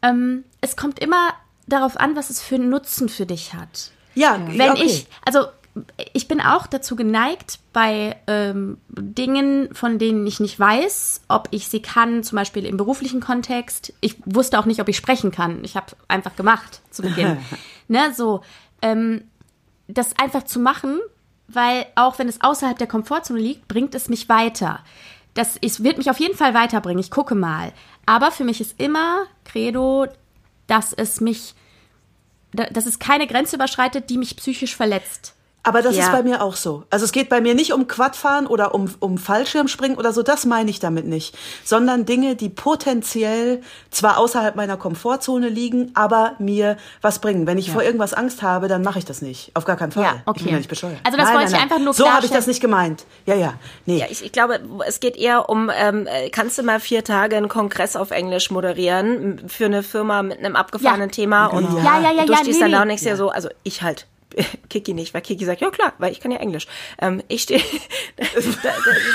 Ähm, 0.03 0.45
es 0.61 0.77
kommt 0.77 0.99
immer 0.99 1.31
darauf 1.67 1.99
an, 1.99 2.17
was 2.17 2.31
es 2.31 2.43
für 2.43 2.57
einen 2.57 2.69
Nutzen 2.69 3.09
für 3.09 3.27
dich 3.27 3.55
hat. 3.55 3.91
Ja, 4.15 4.39
Wenn 4.47 4.73
okay. 4.73 4.85
ich, 4.85 5.07
also 5.25 5.47
ich 6.13 6.29
bin 6.29 6.43
auch 6.43 6.67
dazu 6.67 6.97
geneigt, 6.97 7.59
bei 7.73 8.17
ähm, 8.27 8.77
Dingen, 8.91 9.75
von 9.75 9.99
denen 9.99 10.27
ich 10.27 10.39
nicht 10.39 10.61
weiß, 10.61 11.23
ob 11.29 11.49
ich 11.51 11.69
sie 11.69 11.81
kann, 11.81 12.23
zum 12.23 12.37
Beispiel 12.37 12.67
im 12.67 12.77
beruflichen 12.77 13.21
Kontext. 13.21 13.95
Ich 14.03 14.17
wusste 14.27 14.59
auch 14.59 14.67
nicht, 14.67 14.83
ob 14.83 14.89
ich 14.89 14.99
sprechen 14.99 15.31
kann. 15.31 15.65
Ich 15.65 15.75
habe 15.75 15.87
einfach 16.09 16.37
gemacht 16.37 16.83
zu 16.91 17.01
Beginn. 17.01 17.39
ne, 17.89 18.13
so 18.15 18.43
ähm, 18.83 19.23
das 19.89 20.19
einfach 20.19 20.43
zu 20.43 20.61
machen, 20.61 21.01
weil 21.55 21.87
auch 21.95 22.19
wenn 22.19 22.29
es 22.29 22.41
außerhalb 22.41 22.79
der 22.79 22.87
Komfortzone 22.87 23.41
liegt, 23.41 23.69
bringt 23.69 23.95
es 23.95 24.09
mich 24.09 24.29
weiter. 24.29 24.81
Das 25.35 25.57
ist, 25.57 25.83
wird 25.83 25.99
mich 25.99 26.11
auf 26.11 26.21
jeden 26.21 26.37
Fall 26.37 26.55
weiterbringen. 26.55 27.01
Ich 27.01 27.11
gucke 27.11 27.35
mal. 27.35 27.73
Aber 28.07 28.31
für 28.31 28.45
mich 28.45 28.61
ist 28.61 28.79
immer 28.81 29.25
Credo, 29.45 30.07
dass 30.67 30.93
es 30.93 31.21
mich, 31.21 31.55
da- 32.53 32.67
dass 32.67 32.87
es 32.87 32.99
keine 32.99 33.27
Grenze 33.27 33.57
überschreitet, 33.57 34.11
die 34.11 34.19
mich 34.19 34.37
psychisch 34.37 34.77
verletzt. 34.77 35.35
Aber 35.65 35.81
das 35.81 35.97
Ja. 35.97 36.05
ist 36.05 36.13
bei 36.13 36.23
mir 36.25 36.43
auch 36.43 36.57
so. 36.57 36.83
Also 36.91 37.05
es 37.05 37.13
geht 37.13 37.29
bei 37.29 37.41
mir 37.41 37.55
nicht 37.55 37.73
um 37.73 37.87
Quadfahren 37.87 38.49
oder 38.49 38.75
um, 38.75 38.93
um 38.99 39.17
Fallschirmspringen 39.17 39.97
oder 39.97 40.13
so, 40.13 40.23
das 40.25 40.45
meine 40.45 40.71
ich 40.71 40.81
damit 40.81 41.07
nicht. 41.07 41.37
Sondern 41.65 42.05
Dinge, 42.05 42.35
die 42.35 42.49
potenziell 42.49 43.63
zwar 43.91 44.19
außerhalb 44.19 44.57
meiner 44.57 44.77
Komfortzone 44.77 45.49
liegen, 45.49 45.93
aber 45.95 46.33
mir 46.39 46.77
was 47.01 47.21
bringen. 47.21 47.47
Wenn 47.47 47.59
ich 47.59 47.71
vor 47.71 47.83
irgendwas 47.83 48.13
Angst 48.13 48.43
habe, 48.43 48.67
dann 48.69 48.83
mache 48.83 48.99
ich 48.99 49.05
das 49.05 49.23
nicht. 49.23 49.53
Auf 49.55 49.65
gar 49.65 49.77
keinen 49.77 49.93
Fall. 49.93 50.03
Ja, 50.03 50.15
Ich 50.17 50.25
bin 50.25 50.31
okay. 50.35 50.51
ja 50.51 50.57
nicht 50.57 50.69
bescheuert. 50.69 50.99
Also 51.05 51.17
das 51.17 51.33
wollte 51.33 51.53
ich 51.53 51.59
einfach 51.61 51.79
nur 51.79 51.95
So 51.95 52.11
habe 52.11 52.27
ich 52.27 52.33
das 52.33 52.47
nicht 52.47 52.61
gemeint. 52.61 53.05
Ja, 53.27 53.35
ja. 53.35 53.55
Nee. 53.87 53.99
Ja, 53.99 54.07
ich, 54.11 54.25
ich 54.25 54.33
glaube, 54.33 54.61
es 54.87 54.99
geht 55.01 55.17
eher 55.17 55.49
um, 55.49 55.71
ähm, 55.75 56.07
äh, 56.07 56.29
kannst 56.31 56.59
du 56.59 56.63
mal 56.65 56.81
vier 56.81 57.05
Tage 57.05 57.37
einen 57.37 57.49
Kongress 57.49 57.95
auf 57.97 58.11
Englisch 58.11 58.51
moderieren 58.51 59.43
für 59.49 59.67
eine 59.67 59.83
Firma 59.83 60.23
mit 60.23 60.39
einem 60.39 60.57
abgefahrenen 60.57 61.09
Ja. 61.11 61.15
Thema 61.15 61.47
und 61.47 61.69
Genau. 61.69 61.79
Ja, 61.85 62.01
ja, 62.01 62.13
ja, 62.13 62.25
du 62.25 62.33
ja, 62.33 62.39
stehst 62.39 62.59
nee, 62.59 62.65
dann 62.65 62.73
da 62.73 62.83
und 62.83 62.89
denkst 62.89 63.05
dir 63.05 63.17
so, 63.17 63.31
also 63.31 63.49
ich 63.63 63.83
halt. 63.83 64.07
Kiki 64.71 64.95
nicht, 64.95 65.15
weil 65.15 65.23
Kiki 65.23 65.45
sagt, 65.45 65.61
ja 65.61 65.71
klar, 65.71 65.93
weil 65.99 66.13
ich 66.13 66.21
kann 66.21 66.31
ja 66.31 66.39
Englisch. 66.39 66.67
Ähm, 67.01 67.23
ich 67.29 67.43
stehe, 67.43 67.61
das, 68.17 68.33
das 68.35 68.45
ist 68.45 68.63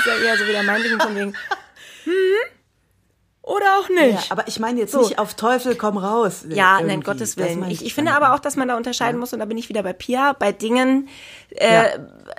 ja 0.06 0.16
eher 0.24 0.36
so 0.38 0.46
wieder 0.46 0.62
mein 0.62 0.82
Ding 0.82 1.00
von 1.00 1.14
wegen, 1.16 1.34
hm, 2.04 2.12
oder 3.42 3.78
auch 3.78 3.88
Ja, 3.88 4.02
nicht. 4.06 4.30
aber 4.30 4.46
ich 4.46 4.60
meine 4.60 4.78
jetzt 4.80 4.92
So. 4.92 5.00
nicht 5.00 5.18
auf 5.18 5.32
Teufel 5.34 5.74
komm 5.74 5.96
raus. 5.96 6.44
Ja, 6.50 6.74
irgendwie. 6.76 6.86
nein, 6.96 7.00
Gottes 7.02 7.38
Willen. 7.38 7.68
Ich, 7.70 7.82
ich 7.84 7.94
finde 7.94 8.12
aber 8.12 8.34
auch, 8.34 8.40
dass 8.40 8.56
man 8.56 8.68
da 8.68 8.76
unterscheiden 8.76 9.18
muss, 9.18 9.32
und 9.32 9.38
da 9.38 9.46
bin 9.46 9.56
ich 9.56 9.70
wieder 9.70 9.82
bei 9.82 9.94
Pia, 9.94 10.34
bei 10.34 10.52
Dingen, 10.52 11.08
äh, 11.56 11.72
Ja. 11.74 11.86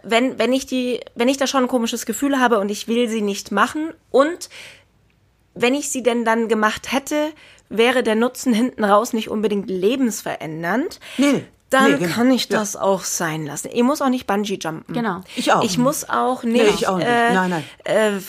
wenn, 0.03 0.37
wenn 0.37 0.53
ich 0.53 0.67
die, 0.67 0.99
wenn 1.15 1.27
ich 1.27 1.37
da 1.37 1.47
schon 1.47 1.63
ein 1.63 1.67
komisches 1.67 2.05
Gefühl 2.05 2.39
habe 2.39 2.59
und 2.59 2.69
ich 2.69 2.87
will 2.87 3.09
sie 3.09 3.21
nicht 3.21 3.51
machen 3.51 3.91
und 4.11 4.49
wenn 5.55 5.73
ich 5.73 5.89
sie 5.91 6.03
denn 6.03 6.25
dann 6.25 6.47
gemacht 6.47 6.91
hätte, 6.91 7.31
wäre 7.69 8.03
der 8.03 8.15
Nutzen 8.15 8.53
hinten 8.53 8.83
raus 8.83 9.11
nicht 9.13 9.29
unbedingt 9.29 9.67
lebensverändernd. 9.69 10.99
Nee. 11.17 11.43
Dann 11.69 11.91
Nee, 11.91 11.97
genau. 11.99 12.15
kann 12.15 12.31
ich 12.31 12.49
Ja. 12.49 12.57
das 12.59 12.75
auch 12.75 13.03
sein 13.03 13.45
lassen. 13.45 13.69
Ich 13.71 13.83
muss 13.83 14.01
auch 14.01 14.09
nicht 14.09 14.25
Bungee 14.25 14.57
jumpen. 14.59 14.93
Genau. 14.93 15.21
Ich 15.35 15.53
auch. 15.53 15.63
Ich 15.63 15.77
muss 15.77 16.09
auch 16.09 16.41
nicht, 16.43 16.63
Nee, 16.63 16.69
ich 16.73 16.87
auch 16.87 16.97
nicht. 16.97 17.07
Äh, 17.07 17.33
Nein, 17.33 17.49
nein. 17.51 17.63
Äh, 17.83 18.17
äh, 18.17 18.21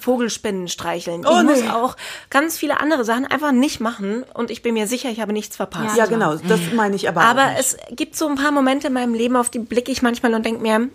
Vogelspinnen 0.00 0.66
streicheln. 0.68 1.24
Oh, 1.24 1.38
ich 1.38 1.44
muss 1.44 1.60
nee. 1.62 1.68
auch 1.70 1.96
ganz 2.30 2.58
viele 2.58 2.80
andere 2.80 3.04
Sachen 3.04 3.24
einfach 3.26 3.52
nicht 3.52 3.78
machen 3.80 4.24
und 4.34 4.50
ich 4.50 4.62
bin 4.62 4.74
mir 4.74 4.86
sicher, 4.88 5.10
ich 5.10 5.20
habe 5.20 5.32
nichts 5.32 5.54
verpasst. 5.56 5.96
Ja, 5.96 6.06
genau. 6.06 6.34
Das 6.36 6.60
meine 6.74 6.96
ich 6.96 7.08
aber, 7.08 7.20
auch 7.20 7.24
Aber 7.26 7.46
nicht. 7.50 7.60
es 7.60 7.76
gibt 7.92 8.16
so 8.16 8.26
ein 8.28 8.34
paar 8.34 8.50
Momente 8.50 8.88
in 8.88 8.92
meinem 8.94 9.14
Leben, 9.14 9.36
auf 9.36 9.48
die 9.50 9.60
blicke 9.60 9.92
ich 9.92 10.02
manchmal 10.02 10.34
und 10.34 10.44
denke 10.44 10.60
mir, 10.60 10.88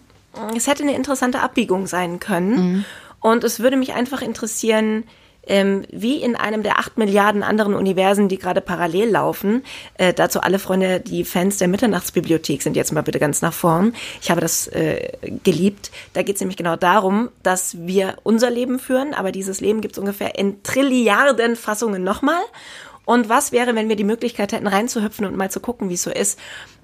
es 0.55 0.67
hätte 0.67 0.83
eine 0.83 0.95
interessante 0.95 1.39
Abbiegung 1.39 1.87
sein 1.87 2.19
können. 2.19 2.83
Und 3.21 3.45
es 3.45 3.61
würde 3.61 3.77
mich 3.77 3.93
einfach 3.93 4.21
interessieren, 4.21 5.05
ähm, 5.47 5.83
wie 5.91 6.21
in 6.21 6.35
einem 6.35 6.63
der 6.63 6.79
acht 6.79 6.97
Milliarden 6.97 7.43
anderen 7.43 7.73
Universen, 7.73 8.29
die 8.29 8.37
gerade 8.37 8.61
parallel 8.61 9.09
laufen. 9.09 9.63
Äh, 9.97 10.13
dazu 10.13 10.41
alle 10.41 10.59
Freunde, 10.59 10.99
die 10.99 11.23
Fans 11.25 11.57
der 11.57 11.67
Mitternachtsbibliothek 11.67 12.61
sind 12.61 12.75
jetzt 12.75 12.93
mal 12.93 13.01
bitte 13.01 13.19
ganz 13.19 13.41
nach 13.41 13.53
vorn. 13.53 13.93
Ich 14.21 14.31
habe 14.31 14.41
das 14.41 14.67
äh, 14.67 15.11
geliebt. 15.43 15.91
Da 16.13 16.23
geht 16.23 16.35
es 16.35 16.41
nämlich 16.41 16.57
genau 16.57 16.75
darum, 16.75 17.29
dass 17.43 17.77
wir 17.79 18.15
unser 18.23 18.49
Leben 18.49 18.79
führen, 18.79 19.13
aber 19.13 19.31
dieses 19.31 19.61
Leben 19.61 19.81
gibt 19.81 19.95
es 19.95 19.99
ungefähr 19.99 20.37
in 20.37 20.63
Trilliarden 20.63 21.55
Fassungen 21.55 22.03
nochmal. 22.03 22.41
Und 23.05 23.27
was 23.27 23.51
wäre, 23.51 23.75
wenn 23.75 23.89
wir 23.89 23.97
die 23.97 24.05
Möglichkeit 24.05 24.53
hätten, 24.53 24.67
reinzuhüpfen 24.67 25.25
und 25.25 25.35
mal 25.35 25.51
zu 25.51 25.59
gucken, 25.59 25.89
wie 25.89 25.95
es 25.95 26.03
so 26.03 26.09
ist? 26.09 26.39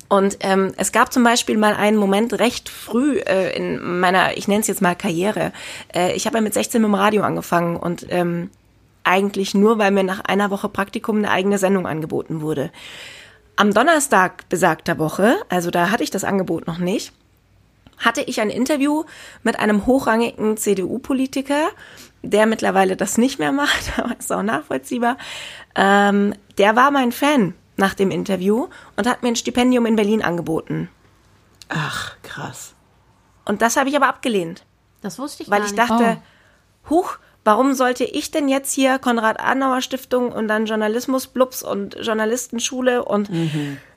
Und 0.10 0.38
ähm, 0.40 0.74
es 0.76 0.92
gab 0.92 1.14
zum 1.14 1.24
Beispiel 1.24 1.56
mal 1.56 1.76
einen 1.76 1.96
Moment 1.96 2.34
recht 2.40 2.68
früh 2.68 3.20
äh, 3.20 3.56
in 3.56 4.00
meiner, 4.00 4.36
ich 4.38 4.48
nenne 4.48 4.62
es 4.62 4.68
jetzt 4.68 4.82
mal 4.82 4.96
Karriere. 4.96 5.54
Äh, 5.94 6.14
ich 6.14 6.26
habe 6.26 6.38
ja 6.38 6.42
mit 6.42 6.56
16 6.56 6.82
mit 6.82 6.90
dem 6.90 6.96
Radio 6.96 7.22
angefangen 7.22 7.78
und 7.78 8.08
ähm, 8.10 8.50
eigentlich 9.04 9.54
nur, 9.54 9.78
weil 9.78 9.92
mir 9.92 10.04
nach 10.04 10.22
einer 10.22 10.50
Woche 10.50 10.68
Praktikum 10.68 11.18
eine 11.18 11.30
eigene 11.30 11.60
Sendung 11.60 11.86
angeboten 11.86 12.42
wurde. 12.42 12.72
Am 13.56 13.72
Donnerstag 13.72 14.50
besagter 14.50 14.98
Woche, 14.98 15.36
also 15.48 15.70
da 15.70 15.92
hatte 15.92 16.04
ich 16.04 16.10
das 16.10 16.24
Angebot 16.24 16.66
noch 16.66 16.80
nicht, 16.80 17.14
hatte 18.00 18.22
ich 18.22 18.42
ein 18.42 18.50
Interview 18.50 19.04
mit 19.44 19.60
einem 19.60 19.86
hochrangigen 19.86 20.58
CDU-Politiker, 20.58 21.70
der 22.24 22.48
mittlerweile 22.48 22.96
das 22.96 23.20
nicht 23.20 23.38
mehr 23.38 23.52
macht, 23.52 24.00
aber 24.00 24.18
ist 24.18 24.32
auch 24.32 24.42
nachvollziehbar. 24.42 25.18
Ähm, 25.76 26.34
der 26.58 26.76
war 26.76 26.90
mein 26.90 27.12
Fan 27.12 27.54
nach 27.80 27.96
dem 27.96 28.12
Interview 28.12 28.68
und 28.96 29.08
hat 29.08 29.24
mir 29.24 29.30
ein 29.30 29.36
Stipendium 29.36 29.86
in 29.88 29.96
Berlin 29.96 30.22
angeboten. 30.22 30.90
Ach, 31.70 32.16
krass. 32.22 32.74
Und 33.46 33.62
das 33.62 33.78
habe 33.78 33.90
ich 33.90 33.96
aber 33.96 34.08
abgelehnt, 34.08 34.66
Das 35.02 35.18
wusste 35.18 35.44
ich 35.44 35.50
weil 35.50 35.60
gar 35.62 35.66
ich 35.68 35.74
nicht. 35.74 35.90
dachte, 35.90 36.22
huch, 36.90 37.18
warum 37.44 37.74
sollte 37.74 38.04
ich 38.04 38.30
denn 38.32 38.48
jetzt 38.48 38.74
hier 38.74 39.00
Konrad-Adenauer-Stiftung 39.00 40.32
und 40.32 40.48
dann 40.48 40.66
Journalismus-Blubs 40.68 41.64
und 41.64 41.96
Journalistenschule 42.00 43.04
und 43.06 43.30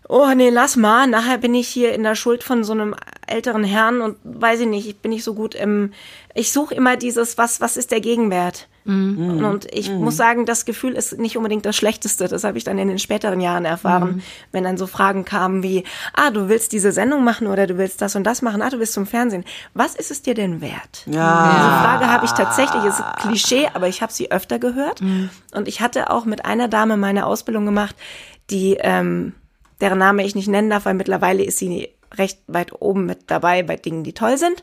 oh 0.09 0.29
nee, 0.35 0.51
lass 0.51 0.77
mal, 0.77 1.07
nachher 1.07 1.39
bin 1.39 1.55
ich 1.55 1.69
hier 1.69 1.95
in 1.95 2.03
der 2.03 2.15
Schuld 2.15 2.43
von 2.43 2.65
so 2.65 2.73
einem 2.73 2.95
älteren 3.27 3.65
Herren 3.65 4.01
und 4.01 4.17
weiß 4.25 4.61
ich 4.61 4.67
nicht, 4.67 4.87
ich 4.89 4.99
bin 4.99 5.11
nicht 5.11 5.25
so 5.25 5.35
gut 5.35 5.55
im, 5.55 5.93
ich 6.35 6.53
suche 6.53 6.75
immer 6.75 6.97
dieses, 6.97 7.39
was, 7.39 7.61
was 7.61 7.77
ist 7.77 7.91
der 7.91 8.01
Gegenwert? 8.01 8.69
Mhm. 8.85 9.45
Und 9.45 9.73
ich 9.73 9.91
mhm. 9.91 9.99
muss 9.99 10.17
sagen, 10.17 10.45
das 10.45 10.65
Gefühl 10.65 10.95
ist 10.95 11.19
nicht 11.19 11.37
unbedingt 11.37 11.65
das 11.65 11.77
Schlechteste. 11.77 12.27
Das 12.27 12.43
habe 12.43 12.59
ich 12.59 12.65
dann 12.65 12.79
in 12.79 12.89
den 12.89 12.99
späteren 12.99 13.41
Jahren 13.41 13.65
erfahren, 13.65 14.17
mhm. 14.17 14.23
wenn 14.51 14.65
dann 14.65 14.77
so 14.77 14.87
Fragen 14.87 15.25
kamen 15.25 15.63
wie, 15.63 15.85
ah, 16.15 16.31
du 16.31 16.49
willst 16.49 16.73
diese 16.73 16.91
Sendung 16.91 17.23
machen 17.23 17.47
oder 17.47 17.67
du 17.67 17.79
willst 17.79 18.03
das 18.03 18.17
und 18.17 18.25
das 18.25 18.43
machen, 18.43 18.61
ah, 18.61 18.71
du 18.71 18.79
willst 18.81 18.95
zum 18.95 19.07
Fernsehen. 19.07 19.45
Was 19.73 19.95
ist 19.95 20.11
es 20.11 20.23
dir 20.23 20.35
denn 20.35 20.61
wert? 20.61 21.07
Ja. 21.07 21.53
Diese 21.53 21.69
Frage 21.69 22.07
habe 22.09 22.25
ich 22.25 22.33
tatsächlich, 22.33 22.85
ist 22.85 23.03
Klischee, 23.21 23.69
aber 23.73 23.89
ich 23.89 24.03
habe 24.03 24.13
sie 24.13 24.33
öfter 24.33 24.59
gehört. 24.59 25.01
Mhm. 25.01 25.31
Und 25.55 25.69
ich 25.69 25.81
hatte 25.81 26.11
auch 26.11 26.25
mit 26.25 26.45
einer 26.45 26.69
Dame 26.69 26.97
meine 26.97 27.27
Ausbildung 27.27 27.65
gemacht, 27.65 27.95
die, 28.51 28.77
ähm, 28.81 29.35
deren 29.83 29.99
Name 29.99 30.25
ich 30.25 30.35
nicht 30.35 30.49
nennen 30.49 30.71
darf, 30.71 30.87
weil 30.87 30.95
mittlerweile 30.95 31.45
ist 31.45 31.59
sie 31.59 31.91
recht 32.17 32.41
weit 32.47 32.73
oben 32.81 33.05
mit 33.05 33.31
dabei 33.31 33.63
bei 33.63 33.77
Dingen, 33.77 34.05
die 34.05 34.15
toll 34.15 34.39
sind. 34.39 34.63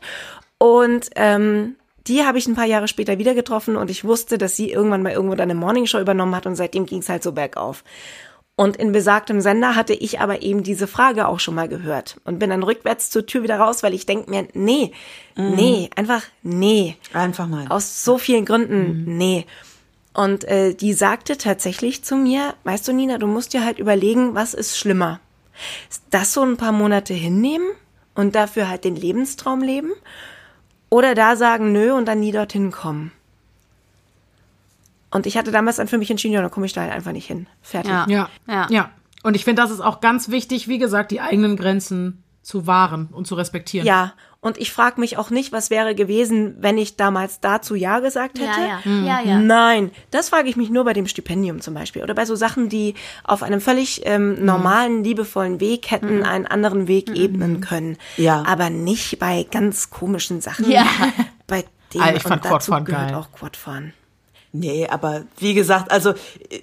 Und 0.58 1.10
ähm, 1.14 1.76
die 2.06 2.24
habe 2.24 2.38
ich 2.38 2.48
ein 2.48 2.56
paar 2.56 2.66
Jahre 2.66 2.88
später 2.88 3.18
wieder 3.18 3.34
getroffen 3.34 3.76
und 3.76 3.90
ich 3.90 4.04
wusste, 4.04 4.38
dass 4.38 4.56
sie 4.56 4.72
irgendwann 4.72 5.02
mal 5.02 5.12
irgendwo 5.12 5.40
eine 5.40 5.54
Morningshow 5.54 6.00
übernommen 6.00 6.34
hat 6.34 6.46
und 6.46 6.56
seitdem 6.56 6.86
ging 6.86 7.00
es 7.00 7.08
halt 7.08 7.22
so 7.22 7.32
bergauf. 7.32 7.84
Und 8.56 8.76
in 8.76 8.92
besagtem 8.92 9.40
Sender 9.40 9.74
hatte 9.74 9.94
ich 9.94 10.20
aber 10.20 10.42
eben 10.42 10.62
diese 10.62 10.86
Frage 10.86 11.28
auch 11.28 11.40
schon 11.40 11.54
mal 11.54 11.68
gehört 11.68 12.20
und 12.24 12.38
bin 12.38 12.50
dann 12.50 12.62
rückwärts 12.62 13.08
zur 13.08 13.24
Tür 13.24 13.42
wieder 13.42 13.58
raus, 13.58 13.82
weil 13.82 13.94
ich 13.94 14.04
denke 14.04 14.28
mir, 14.28 14.48
nee, 14.52 14.92
mhm. 15.34 15.54
nee, 15.54 15.90
einfach 15.96 16.22
nee. 16.42 16.96
Einfach 17.14 17.46
nein. 17.46 17.70
Aus 17.70 18.04
so 18.04 18.18
vielen 18.18 18.44
Gründen, 18.44 19.04
mhm. 19.06 19.16
nee. 19.16 19.46
Und 20.20 20.44
äh, 20.44 20.74
die 20.74 20.92
sagte 20.92 21.38
tatsächlich 21.38 22.04
zu 22.04 22.14
mir, 22.14 22.52
weißt 22.64 22.86
du, 22.86 22.92
Nina, 22.92 23.16
du 23.16 23.26
musst 23.26 23.54
dir 23.54 23.64
halt 23.64 23.78
überlegen, 23.78 24.34
was 24.34 24.52
ist 24.52 24.76
schlimmer? 24.76 25.18
Das 26.10 26.34
so 26.34 26.42
ein 26.42 26.58
paar 26.58 26.72
Monate 26.72 27.14
hinnehmen 27.14 27.66
und 28.14 28.34
dafür 28.34 28.68
halt 28.68 28.84
den 28.84 28.96
Lebenstraum 28.96 29.62
leben? 29.62 29.92
Oder 30.90 31.14
da 31.14 31.36
sagen, 31.36 31.72
nö, 31.72 31.94
und 31.94 32.04
dann 32.04 32.20
nie 32.20 32.32
dorthin 32.32 32.70
kommen. 32.70 33.12
Und 35.10 35.24
ich 35.24 35.38
hatte 35.38 35.52
damals 35.52 35.76
dann 35.76 35.88
für 35.88 35.96
mich 35.96 36.10
entschieden, 36.10 36.34
ja, 36.34 36.42
dann 36.42 36.50
komme 36.50 36.66
ich 36.66 36.74
da 36.74 36.82
halt 36.82 36.92
einfach 36.92 37.12
nicht 37.12 37.26
hin. 37.26 37.46
Fertig. 37.62 37.90
Ja, 37.90 38.04
ja. 38.06 38.28
ja. 38.46 38.66
ja. 38.68 38.90
Und 39.22 39.36
ich 39.36 39.46
finde, 39.46 39.62
das 39.62 39.70
ist 39.70 39.80
auch 39.80 40.02
ganz 40.02 40.28
wichtig, 40.28 40.68
wie 40.68 40.76
gesagt, 40.76 41.12
die 41.12 41.22
eigenen 41.22 41.56
Grenzen 41.56 42.22
zu 42.42 42.66
wahren 42.66 43.08
und 43.10 43.26
zu 43.26 43.36
respektieren. 43.36 43.86
Ja, 43.86 44.12
und 44.42 44.56
ich 44.56 44.72
frage 44.72 44.98
mich 44.98 45.18
auch 45.18 45.28
nicht, 45.28 45.52
was 45.52 45.68
wäre 45.68 45.94
gewesen, 45.94 46.56
wenn 46.60 46.78
ich 46.78 46.96
damals 46.96 47.40
dazu 47.40 47.74
Ja 47.74 48.00
gesagt 48.00 48.38
hätte. 48.38 48.60
Ja, 48.60 48.66
ja. 48.66 48.84
Hm. 48.84 49.06
ja, 49.06 49.20
ja. 49.20 49.38
Nein, 49.38 49.90
das 50.10 50.30
frage 50.30 50.48
ich 50.48 50.56
mich 50.56 50.70
nur 50.70 50.84
bei 50.84 50.94
dem 50.94 51.06
Stipendium 51.06 51.60
zum 51.60 51.74
Beispiel 51.74 52.02
oder 52.02 52.14
bei 52.14 52.24
so 52.24 52.34
Sachen, 52.36 52.70
die 52.70 52.94
auf 53.22 53.42
einem 53.42 53.60
völlig 53.60 54.02
ähm, 54.06 54.36
hm. 54.36 54.44
normalen, 54.46 55.04
liebevollen 55.04 55.60
Weg 55.60 55.90
hätten 55.90 56.18
mhm. 56.18 56.24
einen 56.24 56.46
anderen 56.46 56.88
Weg 56.88 57.10
mhm. 57.10 57.16
ebnen 57.16 57.60
können. 57.60 57.98
Ja. 58.16 58.42
Aber 58.46 58.70
nicht 58.70 59.18
bei 59.18 59.46
ganz 59.50 59.90
komischen 59.90 60.40
Sachen. 60.40 60.70
Ja. 60.70 60.86
Bei 61.46 61.64
dem 61.92 62.00
also 62.00 62.16
ich 62.16 62.22
fand 62.22 62.44
und 62.44 62.52
dazu 62.52 62.70
Quadfahren 62.70 62.84
geil. 62.84 63.14
auch 63.14 63.32
Quadfahren. 63.32 63.92
Nee, 64.52 64.88
aber 64.88 65.24
wie 65.38 65.54
gesagt, 65.54 65.90
also 65.90 66.10
äh, 66.10 66.60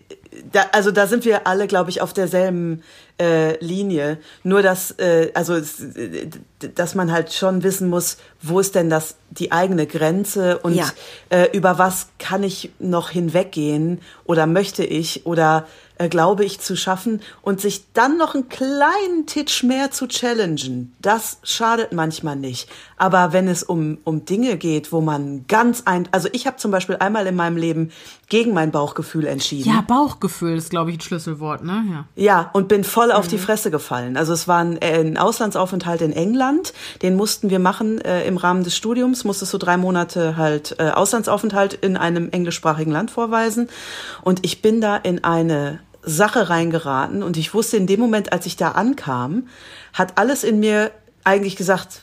da, 0.51 0.65
also 0.71 0.91
da 0.91 1.07
sind 1.07 1.25
wir 1.25 1.47
alle, 1.47 1.67
glaube 1.67 1.89
ich, 1.89 2.01
auf 2.01 2.13
derselben 2.13 2.83
äh, 3.19 3.63
Linie. 3.63 4.17
Nur 4.43 4.61
dass, 4.61 4.91
äh, 4.91 5.31
also 5.33 5.59
dass 6.75 6.95
man 6.95 7.11
halt 7.11 7.33
schon 7.33 7.63
wissen 7.63 7.89
muss, 7.89 8.17
wo 8.41 8.59
ist 8.59 8.75
denn 8.75 8.89
das 8.89 9.15
die 9.29 9.51
eigene 9.51 9.87
Grenze 9.87 10.59
und 10.59 10.75
ja. 10.75 10.89
äh, 11.29 11.49
über 11.55 11.77
was 11.77 12.07
kann 12.19 12.43
ich 12.43 12.71
noch 12.79 13.09
hinweggehen 13.09 14.01
oder 14.25 14.47
möchte 14.47 14.83
ich 14.83 15.25
oder 15.25 15.67
äh, 15.99 16.09
glaube 16.09 16.45
ich, 16.45 16.59
zu 16.59 16.75
schaffen 16.75 17.21
und 17.41 17.59
sich 17.59 17.91
dann 17.93 18.17
noch 18.17 18.35
einen 18.35 18.49
kleinen 18.49 19.25
Titch 19.25 19.63
mehr 19.63 19.89
zu 19.91 20.07
challengen, 20.07 20.95
das 21.01 21.39
schadet 21.43 21.91
manchmal 21.91 22.35
nicht. 22.35 22.69
Aber 22.97 23.33
wenn 23.33 23.47
es 23.47 23.63
um, 23.63 23.97
um 24.03 24.23
Dinge 24.23 24.57
geht, 24.57 24.91
wo 24.91 25.01
man 25.01 25.45
ganz 25.47 25.83
ein, 25.85 26.07
also 26.11 26.29
ich 26.33 26.45
habe 26.45 26.57
zum 26.57 26.71
Beispiel 26.71 26.97
einmal 26.97 27.25
in 27.25 27.35
meinem 27.35 27.57
Leben 27.57 27.91
gegen 28.29 28.53
mein 28.53 28.71
Bauchgefühl 28.71 29.25
entschieden. 29.25 29.69
Ja, 29.69 29.81
Bauchgefühl 29.81 30.57
ist, 30.57 30.69
glaube 30.69 30.91
ich, 30.91 30.97
ein 30.97 31.01
Schlüsselwort, 31.01 31.63
ne? 31.63 31.83
Ja, 31.89 32.05
ja 32.15 32.49
und 32.51 32.67
bin 32.67 32.83
voll 32.83 33.11
auf 33.11 33.25
mhm. 33.25 33.29
die 33.29 33.37
Fresse 33.37 33.71
gefallen. 33.71 34.17
Also 34.17 34.33
es 34.33 34.47
war 34.47 34.59
ein, 34.59 34.77
äh, 34.81 34.99
ein 34.99 35.17
Auslandsaufenthalt 35.17 36.01
in 36.01 36.11
England, 36.11 36.73
den 37.01 37.15
mussten 37.15 37.49
wir 37.49 37.59
machen 37.59 38.01
äh, 38.01 38.27
im 38.27 38.35
Rahmen 38.35 38.63
des 38.65 38.75
Studiums, 38.75 39.23
musstest 39.23 39.53
du 39.53 39.57
drei 39.57 39.77
Monate 39.77 40.35
halt 40.35 40.75
äh, 40.77 40.89
Auslandsaufenthalt 40.89 41.73
in 41.73 41.95
einem 41.95 42.29
englischsprachigen 42.29 42.91
Land 42.91 43.11
vorweisen. 43.11 43.69
Und 44.23 44.45
ich 44.45 44.61
bin 44.61 44.81
da 44.81 44.97
in 44.97 45.23
eine 45.23 45.79
Sache 46.03 46.49
reingeraten 46.49 47.23
und 47.23 47.37
ich 47.37 47.53
wusste 47.53 47.77
in 47.77 47.87
dem 47.87 47.99
Moment, 47.99 48.33
als 48.33 48.45
ich 48.45 48.57
da 48.57 48.71
ankam, 48.71 49.47
hat 49.93 50.17
alles 50.17 50.43
in 50.43 50.59
mir 50.59 50.91
eigentlich 51.23 51.55
gesagt, 51.55 52.01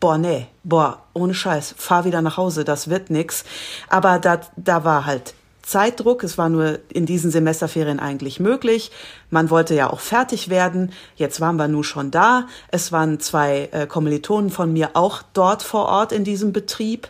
boah, 0.00 0.16
nee, 0.16 0.46
boah, 0.64 1.02
ohne 1.12 1.34
Scheiß, 1.34 1.74
fahr 1.76 2.04
wieder 2.04 2.22
nach 2.22 2.36
Hause, 2.38 2.64
das 2.64 2.88
wird 2.88 3.10
nix. 3.10 3.44
Aber 3.88 4.18
da, 4.18 4.40
da 4.56 4.84
war 4.84 5.06
halt 5.06 5.34
Zeitdruck, 5.66 6.22
es 6.22 6.38
war 6.38 6.48
nur 6.48 6.78
in 6.92 7.06
diesen 7.06 7.32
Semesterferien 7.32 7.98
eigentlich 7.98 8.38
möglich. 8.38 8.92
Man 9.30 9.50
wollte 9.50 9.74
ja 9.74 9.90
auch 9.90 9.98
fertig 9.98 10.48
werden. 10.48 10.92
Jetzt 11.16 11.40
waren 11.40 11.56
wir 11.56 11.66
nun 11.66 11.82
schon 11.82 12.12
da. 12.12 12.46
Es 12.68 12.92
waren 12.92 13.18
zwei 13.18 13.68
äh, 13.72 13.88
Kommilitonen 13.88 14.50
von 14.50 14.72
mir 14.72 14.90
auch 14.94 15.22
dort 15.32 15.64
vor 15.64 15.86
Ort 15.86 16.12
in 16.12 16.22
diesem 16.22 16.52
Betrieb. 16.52 17.08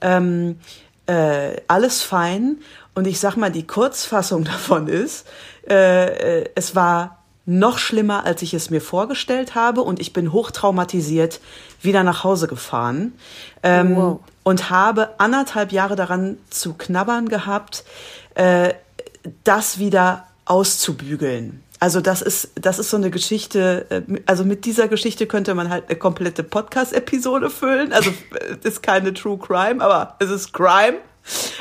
Ähm, 0.00 0.58
äh, 1.06 1.60
alles 1.68 2.00
fein. 2.00 2.58
Und 2.94 3.06
ich 3.06 3.20
sag 3.20 3.36
mal, 3.36 3.52
die 3.52 3.66
Kurzfassung 3.66 4.44
davon 4.52 4.88
ist, 4.88 5.26
äh, 5.68 6.40
äh, 6.40 6.50
es 6.54 6.74
war 6.74 7.18
noch 7.44 7.78
schlimmer, 7.78 8.24
als 8.24 8.40
ich 8.40 8.54
es 8.54 8.70
mir 8.70 8.80
vorgestellt 8.80 9.54
habe 9.54 9.82
und 9.82 10.00
ich 10.00 10.14
bin 10.14 10.32
hochtraumatisiert 10.32 11.40
wieder 11.80 12.02
nach 12.04 12.22
Hause 12.22 12.46
gefahren 12.46 13.14
ähm, 13.62 13.96
wow. 13.96 14.20
Und 14.48 14.70
habe 14.70 15.10
anderthalb 15.18 15.72
Jahre 15.72 15.94
daran 15.94 16.38
zu 16.48 16.72
knabbern 16.72 17.28
gehabt, 17.28 17.84
äh, 18.34 18.72
das 19.44 19.78
wieder 19.78 20.26
auszubügeln. 20.46 21.62
Also 21.80 22.00
das 22.00 22.22
ist, 22.22 22.52
das 22.54 22.78
ist 22.78 22.88
so 22.88 22.96
eine 22.96 23.10
Geschichte, 23.10 23.84
äh, 23.90 24.20
also 24.24 24.46
mit 24.46 24.64
dieser 24.64 24.88
Geschichte 24.88 25.26
könnte 25.26 25.54
man 25.54 25.68
halt 25.68 25.90
eine 25.90 25.98
komplette 25.98 26.44
Podcast-Episode 26.44 27.50
füllen. 27.50 27.92
Also 27.92 28.10
es 28.62 28.64
ist 28.64 28.82
keine 28.82 29.12
True 29.12 29.36
Crime, 29.36 29.84
aber 29.84 30.16
es 30.18 30.30
ist 30.30 30.54
Crime. 30.54 30.96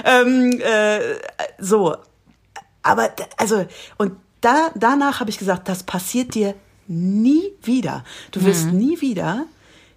Ähm, 0.06 0.58
äh, 0.62 1.00
so, 1.60 1.98
aber 2.84 3.10
also 3.36 3.66
und 3.98 4.14
da 4.40 4.72
danach 4.76 5.20
habe 5.20 5.30
ich 5.30 5.38
gesagt, 5.38 5.68
das 5.68 5.84
passiert 5.84 6.36
dir 6.36 6.56
nie 6.88 7.52
wieder. 7.62 8.06
Du 8.32 8.46
wirst 8.46 8.68
mhm. 8.68 8.78
nie 8.78 9.02
wieder 9.02 9.46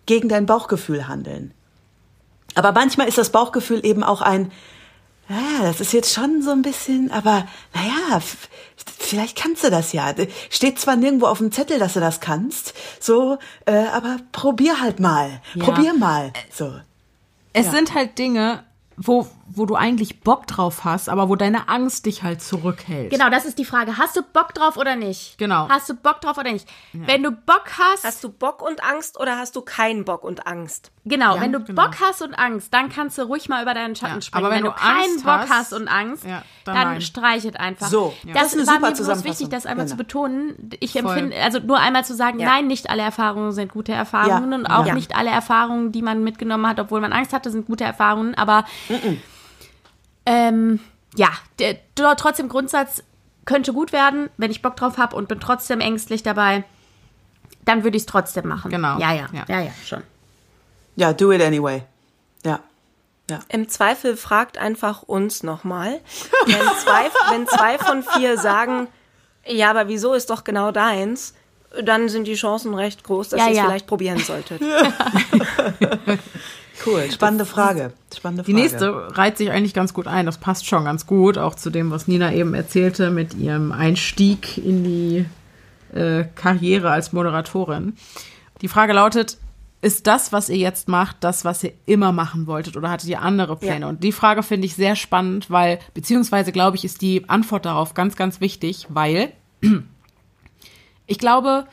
gegen 0.07 0.29
dein 0.29 0.47
Bauchgefühl 0.47 1.07
handeln. 1.07 1.55
Aber 2.55 2.73
manchmal 2.73 3.09
ist 3.09 3.19
das 3.19 3.31
Bauchgefühl 3.31 3.85
eben 3.85 4.03
auch 4.03 4.21
ein, 4.21 4.53
ja, 5.29 5.63
das 5.63 5.81
ist 5.81 5.93
jetzt 5.93 6.13
schon 6.13 6.43
so 6.43 6.51
ein 6.51 6.63
bisschen, 6.63 7.13
aber 7.13 7.47
naja, 7.73 8.21
vielleicht 8.99 9.39
kannst 9.39 9.63
du 9.63 9.71
das 9.71 9.93
ja. 9.93 10.13
Steht 10.49 10.81
zwar 10.81 10.97
nirgendwo 10.97 11.27
auf 11.27 11.39
dem 11.39 11.53
Zettel, 11.53 11.79
dass 11.79 11.93
du 11.93 12.01
das 12.01 12.21
kannst, 12.21 12.75
so, 12.99 13.39
äh, 13.65 13.87
aber 13.93 14.17
probier 14.33 14.81
halt 14.81 14.99
mal. 14.99 15.41
Ja. 15.55 15.65
Probier 15.65 15.95
mal. 15.95 16.33
So. 16.53 16.73
Es 17.53 17.67
ja. 17.67 17.73
sind 17.73 17.95
halt 17.95 18.19
Dinge, 18.19 18.65
wo, 18.97 19.29
wo 19.53 19.67
du 19.67 19.75
eigentlich 19.75 20.21
Bock 20.21 20.47
drauf 20.47 20.85
hast, 20.85 21.09
aber 21.09 21.29
wo 21.29 21.35
deine 21.35 21.69
Angst 21.69 22.07
dich 22.07 22.23
halt 22.23 22.41
zurückhält. 22.41 23.11
Genau, 23.11 23.31
das 23.31 23.45
ist 23.45 23.59
die 23.59 23.65
Frage. 23.65 23.99
Hast 23.99 24.17
du 24.17 24.23
Bock 24.23 24.55
drauf 24.55 24.77
oder 24.77 24.95
nicht? 24.95 25.39
Genau. 25.39 25.69
Hast 25.69 25.89
du 25.89 25.95
Bock 25.95 26.21
drauf 26.21 26.39
oder 26.39 26.53
nicht? 26.53 26.69
Ja. 26.93 27.01
Wenn 27.07 27.23
du 27.23 27.33
Bock 27.33 27.65
hast. 27.79 28.05
Hast 28.05 28.23
du 28.23 28.31
Bock 28.31 28.63
und 28.63 28.83
Angst 28.85 29.19
oder 29.19 29.39
hast 29.39 29.57
du 29.57 29.63
keinen 29.63 30.05
Bock 30.05 30.23
und 30.23 30.47
Angst? 30.47 30.93
Genau, 31.05 31.35
ja, 31.35 31.41
wenn 31.41 31.53
du 31.53 31.65
genau. 31.65 31.83
Bock 31.83 31.97
hast 32.01 32.23
und 32.23 32.35
Angst, 32.35 32.73
dann 32.73 32.91
kannst 32.91 33.19
du 33.19 33.23
ruhig 33.23 33.49
mal 33.49 33.63
über 33.63 33.75
deinen 33.75 33.97
Schatten 33.97 34.17
ja, 34.17 34.21
springen. 34.21 34.45
Aber 34.45 34.55
wenn, 34.55 34.65
wenn 34.65 34.71
du 34.71 34.77
keinen 34.77 35.11
Angst 35.13 35.25
Bock 35.25 35.49
hast 35.49 35.73
und 35.73 35.89
Angst, 35.89 36.25
dann, 36.25 36.43
dann 36.75 37.01
streichet 37.01 37.59
einfach. 37.59 37.89
So, 37.89 38.15
das, 38.33 38.53
das 38.53 38.67
war 38.67 38.79
mir 38.79 38.93
bloß 38.93 39.25
wichtig, 39.25 39.49
das 39.49 39.67
einmal 39.67 39.87
genau. 39.87 39.95
zu 39.95 39.97
betonen. 39.97 40.71
Ich 40.79 40.93
Voll. 40.93 41.01
empfinde, 41.01 41.37
also 41.43 41.59
nur 41.59 41.79
einmal 41.79 42.05
zu 42.05 42.15
sagen, 42.15 42.39
nein, 42.39 42.69
nicht 42.69 42.89
alle 42.89 43.03
Erfahrungen 43.03 43.53
sind 43.53 43.73
gute 43.73 43.93
Erfahrungen 43.93 44.53
und 44.53 44.67
auch 44.67 44.93
nicht 44.93 45.17
alle 45.17 45.31
Erfahrungen, 45.31 45.91
die 45.91 46.03
man 46.03 46.23
mitgenommen 46.23 46.69
hat, 46.69 46.79
obwohl 46.79 47.01
man 47.01 47.13
Angst 47.13 47.33
hatte, 47.33 47.51
sind 47.51 47.67
gute 47.67 47.85
Erfahrungen. 47.85 48.35
Aber 48.37 48.65
mm 48.89 48.95
-mm. 48.95 49.17
Ähm, 50.27 50.81
ja, 51.17 51.31
der, 51.59 51.79
trotzdem 51.95 52.49
Grundsatz 52.49 53.03
könnte 53.45 53.73
gut 53.73 53.93
werden, 53.93 54.31
wenn 54.37 54.51
ich 54.51 54.63
Bock 54.63 54.77
drauf 54.77 54.99
habe 54.99 55.17
und 55.17 55.29
bin 55.29 55.41
trotzdem 55.41 55.81
ängstlich 55.81 56.23
dabei, 56.23 56.65
dann 57.65 57.85
würde 57.85 57.97
ich 57.97 58.05
es 58.05 58.07
trotzdem 58.07 58.49
machen. 58.49 58.71
Genau. 58.71 58.99
Ja, 58.99 59.13
ja, 59.13 59.29
ja, 59.33 59.45
ja, 59.49 59.61
ja, 59.61 59.73
schon. 59.85 60.03
Ja, 60.97 61.13
do 61.13 61.33
it 61.33 61.43
anyway. 61.43 61.83
Ja. 62.45 62.61
Ja. 63.29 63.41
Im 63.49 63.69
Zweifel 63.69 64.17
fragt 64.17 64.59
einfach 64.59 65.03
uns 65.03 65.43
nochmal. 65.43 66.01
Wenn 66.47 66.67
zwei, 66.83 67.11
wenn 67.31 67.47
zwei 67.47 67.79
von 67.79 68.03
vier 68.03 68.37
sagen, 68.39 68.89
ja, 69.47 69.71
aber 69.71 69.89
wieso 69.89 70.15
ist 70.15 70.31
doch 70.31 70.43
genau 70.43 70.73
deins, 70.73 71.35
dann 71.83 72.09
sind 72.09 72.27
die 72.27 72.35
Chancen 72.35 72.75
recht 72.75 73.05
groß, 73.05 73.31
dass 73.31 73.41
ja, 73.41 73.47
ihr 73.47 73.53
es 73.53 73.57
ja. 73.59 73.65
vielleicht 73.65 73.87
probieren 73.87 74.19
solltet. 74.19 74.61
Cool, 76.85 77.11
spannende 77.11 77.45
Frage. 77.45 77.93
Spannende 78.15 78.45
Frage. 78.45 78.55
Die 78.55 78.61
nächste 78.61 79.17
reiht 79.17 79.37
sich 79.39 79.51
eigentlich 79.51 79.75
ganz 79.75 79.93
gut 79.93 80.07
ein. 80.07 80.27
Das 80.27 80.39
passt 80.39 80.67
schon 80.67 80.85
ganz 80.85 81.07
gut, 81.07 81.39
auch 81.39 81.55
zu 81.55 81.71
dem, 81.71 81.91
was 81.91 82.09
Nina 82.09 82.33
eben 82.33 82.55
erzählte 82.55 83.11
mit 83.11 83.35
ihrem 83.35 83.73
Einstieg 83.73 84.59
in 84.59 84.85
die 84.85 85.27
äh, 85.95 86.25
Karriere 86.35 86.91
als 86.91 87.13
Moderatorin. 87.13 87.95
Die 88.63 88.69
Frage 88.69 88.93
lautet, 88.93 89.39
ist 89.83 90.07
das, 90.07 90.33
was 90.33 90.49
ihr 90.49 90.59
jetzt 90.59 90.89
macht, 90.89 91.17
das, 91.21 91.45
was 91.45 91.65
ihr 91.65 91.73
immer 91.87 92.13
machen 92.13 92.47
wolltet 92.47 92.77
oder 92.77 92.91
hattet 92.91 93.09
ihr 93.09 93.23
andere 93.23 93.57
Pläne? 93.57 93.81
Ja. 93.81 93.89
Und 93.89 94.05
die 94.05 94.13
Frage 94.13 94.43
finde 94.43 94.67
ich 94.67 94.75
sehr 94.75 94.95
spannend, 94.95 95.51
weil, 95.51 95.79
beziehungsweise 95.95 96.53
glaube 96.53 96.77
ich, 96.77 96.85
ist 96.85 97.01
die 97.01 97.29
Antwort 97.29 97.65
darauf 97.65 97.95
ganz, 97.95 98.17
ganz 98.17 98.41
wichtig, 98.41 98.87
weil 98.91 99.33
ich 101.07 101.19
glaube, 101.19 101.67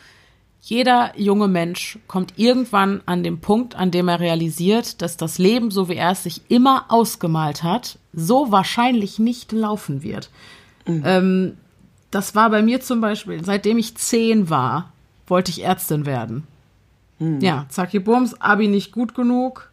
jeder 0.69 1.13
junge 1.15 1.47
Mensch 1.47 1.97
kommt 2.07 2.33
irgendwann 2.35 3.01
an 3.05 3.23
den 3.23 3.39
Punkt, 3.39 3.75
an 3.75 3.89
dem 3.89 4.09
er 4.09 4.19
realisiert, 4.19 5.01
dass 5.01 5.15
das 5.15 5.37
Leben, 5.37 5.71
so 5.71 5.87
wie 5.87 5.95
er 5.95 6.11
es 6.11 6.23
sich 6.23 6.41
immer 6.49 6.87
ausgemalt 6.89 7.63
hat, 7.63 7.99
so 8.11 8.51
wahrscheinlich 8.51 9.17
nicht 9.17 9.53
laufen 9.53 10.03
wird. 10.03 10.29
Ähm, 11.05 11.57
das 12.11 12.35
war 12.35 12.49
bei 12.49 12.61
mir 12.61 12.81
zum 12.81 12.99
Beispiel, 12.99 13.45
seitdem 13.45 13.77
ich 13.77 13.95
zehn 13.95 14.49
war, 14.49 14.91
wollte 15.25 15.51
ich 15.51 15.63
Ärztin 15.63 16.05
werden. 16.05 16.43
Ja, 17.41 17.65
Zacki 17.69 17.99
Bums, 17.99 18.39
Abi 18.41 18.67
nicht 18.67 18.91
gut 18.91 19.15
genug. 19.15 19.71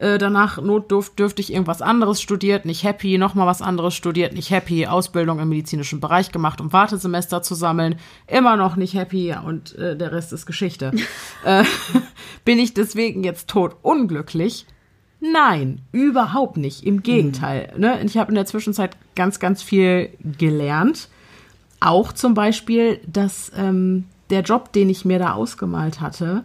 Äh, 0.00 0.16
danach 0.16 0.60
notdurft, 0.62 1.18
dürfte 1.18 1.42
ich 1.42 1.52
irgendwas 1.52 1.82
anderes 1.82 2.22
studiert, 2.22 2.64
nicht 2.64 2.84
happy, 2.84 3.18
nochmal 3.18 3.46
was 3.46 3.60
anderes 3.60 3.94
studiert, 3.94 4.32
nicht 4.32 4.50
happy, 4.50 4.86
Ausbildung 4.86 5.40
im 5.40 5.50
medizinischen 5.50 6.00
Bereich 6.00 6.32
gemacht, 6.32 6.62
um 6.62 6.72
Wartesemester 6.72 7.42
zu 7.42 7.54
sammeln, 7.54 7.96
immer 8.26 8.56
noch 8.56 8.76
nicht 8.76 8.94
happy 8.94 9.34
und 9.44 9.76
äh, 9.76 9.98
der 9.98 10.10
Rest 10.12 10.32
ist 10.32 10.46
Geschichte. 10.46 10.92
äh, 11.44 11.64
bin 12.46 12.58
ich 12.58 12.72
deswegen 12.72 13.24
jetzt 13.24 13.50
tot 13.50 13.76
unglücklich? 13.82 14.64
Nein, 15.20 15.82
überhaupt 15.92 16.56
nicht. 16.56 16.86
Im 16.86 17.02
Gegenteil. 17.02 17.74
Ne? 17.76 18.00
Ich 18.02 18.16
habe 18.16 18.30
in 18.30 18.36
der 18.36 18.46
Zwischenzeit 18.46 18.96
ganz, 19.14 19.38
ganz 19.38 19.62
viel 19.62 20.08
gelernt. 20.38 21.10
Auch 21.78 22.14
zum 22.14 22.32
Beispiel, 22.32 23.00
dass 23.06 23.52
ähm, 23.54 24.06
der 24.30 24.40
Job, 24.40 24.72
den 24.72 24.88
ich 24.88 25.04
mir 25.04 25.18
da 25.18 25.34
ausgemalt 25.34 26.00
hatte, 26.00 26.44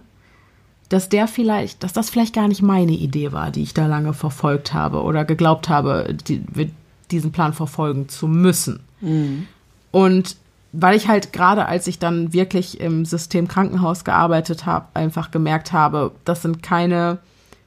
dass 0.90 1.10
der 1.10 1.28
vielleicht, 1.28 1.84
dass 1.84 1.94
das 1.94 2.10
vielleicht 2.10 2.36
gar 2.36 2.48
nicht 2.48 2.62
meine 2.62 2.92
Idee 2.92 3.32
war, 3.32 3.52
die 3.52 3.64
ich 3.64 3.74
da 3.74 3.88
lange 3.88 4.14
verfolgt 4.14 4.74
habe 4.74 5.02
oder 5.02 5.26
geglaubt 5.26 5.70
habe, 5.70 6.16
die, 6.28 6.44
diesen 7.12 7.32
Plan 7.32 7.54
verfolgen 7.54 8.08
zu 8.10 8.28
müssen. 8.28 8.82
Und 9.92 10.36
weil 10.72 10.96
ich 10.98 11.08
halt 11.08 11.32
gerade, 11.34 11.68
als 11.68 11.88
ich 11.88 12.00
dann 12.00 12.34
wirklich 12.34 12.80
im 12.80 13.06
System 13.06 13.48
Krankenhaus 13.48 14.04
gearbeitet 14.04 14.66
habe, 14.66 14.88
einfach 14.94 15.32
gemerkt 15.32 15.72
habe, 15.72 16.12
das 16.26 16.42
sind 16.42 16.62
keine 16.62 17.20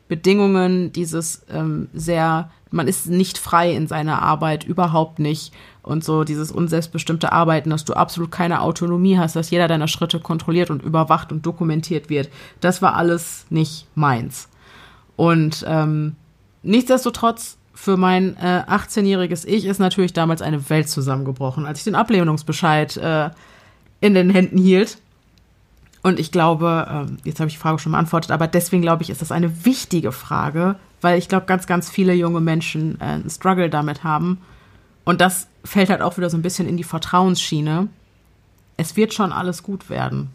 Bedingungen, 0.09 0.93
dieses 0.93 1.43
ähm, 1.51 1.89
sehr, 1.95 2.51
man 2.71 2.87
ist 2.89 3.09
nicht 3.09 3.39
frei 3.39 3.73
in 3.73 3.87
seiner 3.87 4.23
Arbeit, 4.23 4.65
überhaupt 4.65 5.19
nicht. 5.19 5.53
Und 5.89 6.05
so 6.05 6.23
dieses 6.23 6.53
unselbstbestimmte 6.53 7.33
Arbeiten, 7.33 7.71
dass 7.71 7.87
du 7.87 7.95
absolut 7.95 8.31
keine 8.31 8.61
Autonomie 8.61 9.17
hast, 9.17 9.37
dass 9.37 9.51
jeder 9.51 9.69
deiner 9.69 9.89
Schritte 9.89 10.21
kontrolliert 10.21 10.69
und 10.69 10.83
überwacht 10.83 11.33
und 11.33 11.47
dokumentiert 11.47 12.11
wird, 12.11 12.29
das 12.61 12.83
war 12.83 12.95
alles 12.95 13.47
nicht 13.49 13.87
meins. 13.95 14.51
Und 15.17 15.65
ähm, 15.67 16.15
nichtsdestotrotz, 16.63 17.57
für 17.73 17.97
mein 17.97 18.37
äh, 18.37 18.65
18-jähriges 18.69 19.47
Ich 19.47 19.65
ist 19.65 19.79
natürlich 19.79 20.13
damals 20.13 20.43
eine 20.43 20.69
Welt 20.69 20.91
zusammengebrochen, 20.91 21.65
als 21.65 21.79
ich 21.79 21.85
den 21.85 21.95
Ablehnungsbescheid 21.95 22.97
äh, 22.97 23.31
in 24.01 24.15
den 24.15 24.31
Händen 24.31 24.59
hielt. 24.59 24.99
Und 26.03 26.19
ich 26.19 26.33
glaube, 26.33 26.87
ähm, 26.91 27.17
jetzt 27.25 27.41
habe 27.41 27.49
ich 27.49 27.55
die 27.55 27.61
Frage 27.61 27.79
schon 27.79 27.93
beantwortet, 27.93 28.31
aber 28.33 28.47
deswegen 28.47 28.83
glaube 28.83 29.05
ich, 29.05 29.11
ist 29.11 29.23
das 29.23 29.33
eine 29.33 29.65
wichtige 29.65 30.13
Frage, 30.13 30.77
weil 31.01 31.19
ich 31.19 31.29
glaube, 31.29 31.47
ganz, 31.47 31.67
ganz 31.67 31.89
viele 31.89 32.13
junge 32.13 32.41
Menschen 32.41 33.01
äh, 33.01 33.05
einen 33.05 33.31
Struggle 33.31 33.71
damit 33.71 34.05
haben. 34.05 34.39
Und 35.05 35.23
das 35.23 35.49
fällt 35.69 35.91
halt 35.91 36.03
auch 36.03 36.17
wieder 36.17 36.31
so 36.31 36.37
ein 36.37 36.43
bisschen 36.43 36.69
in 36.69 36.77
die 36.77 36.85
Vertrauensschiene. 36.85 37.89
Es 38.77 38.97
wird 38.97 39.15
schon 39.15 39.33
alles 39.33 39.63
gut 39.63 39.91
werden. 39.91 40.31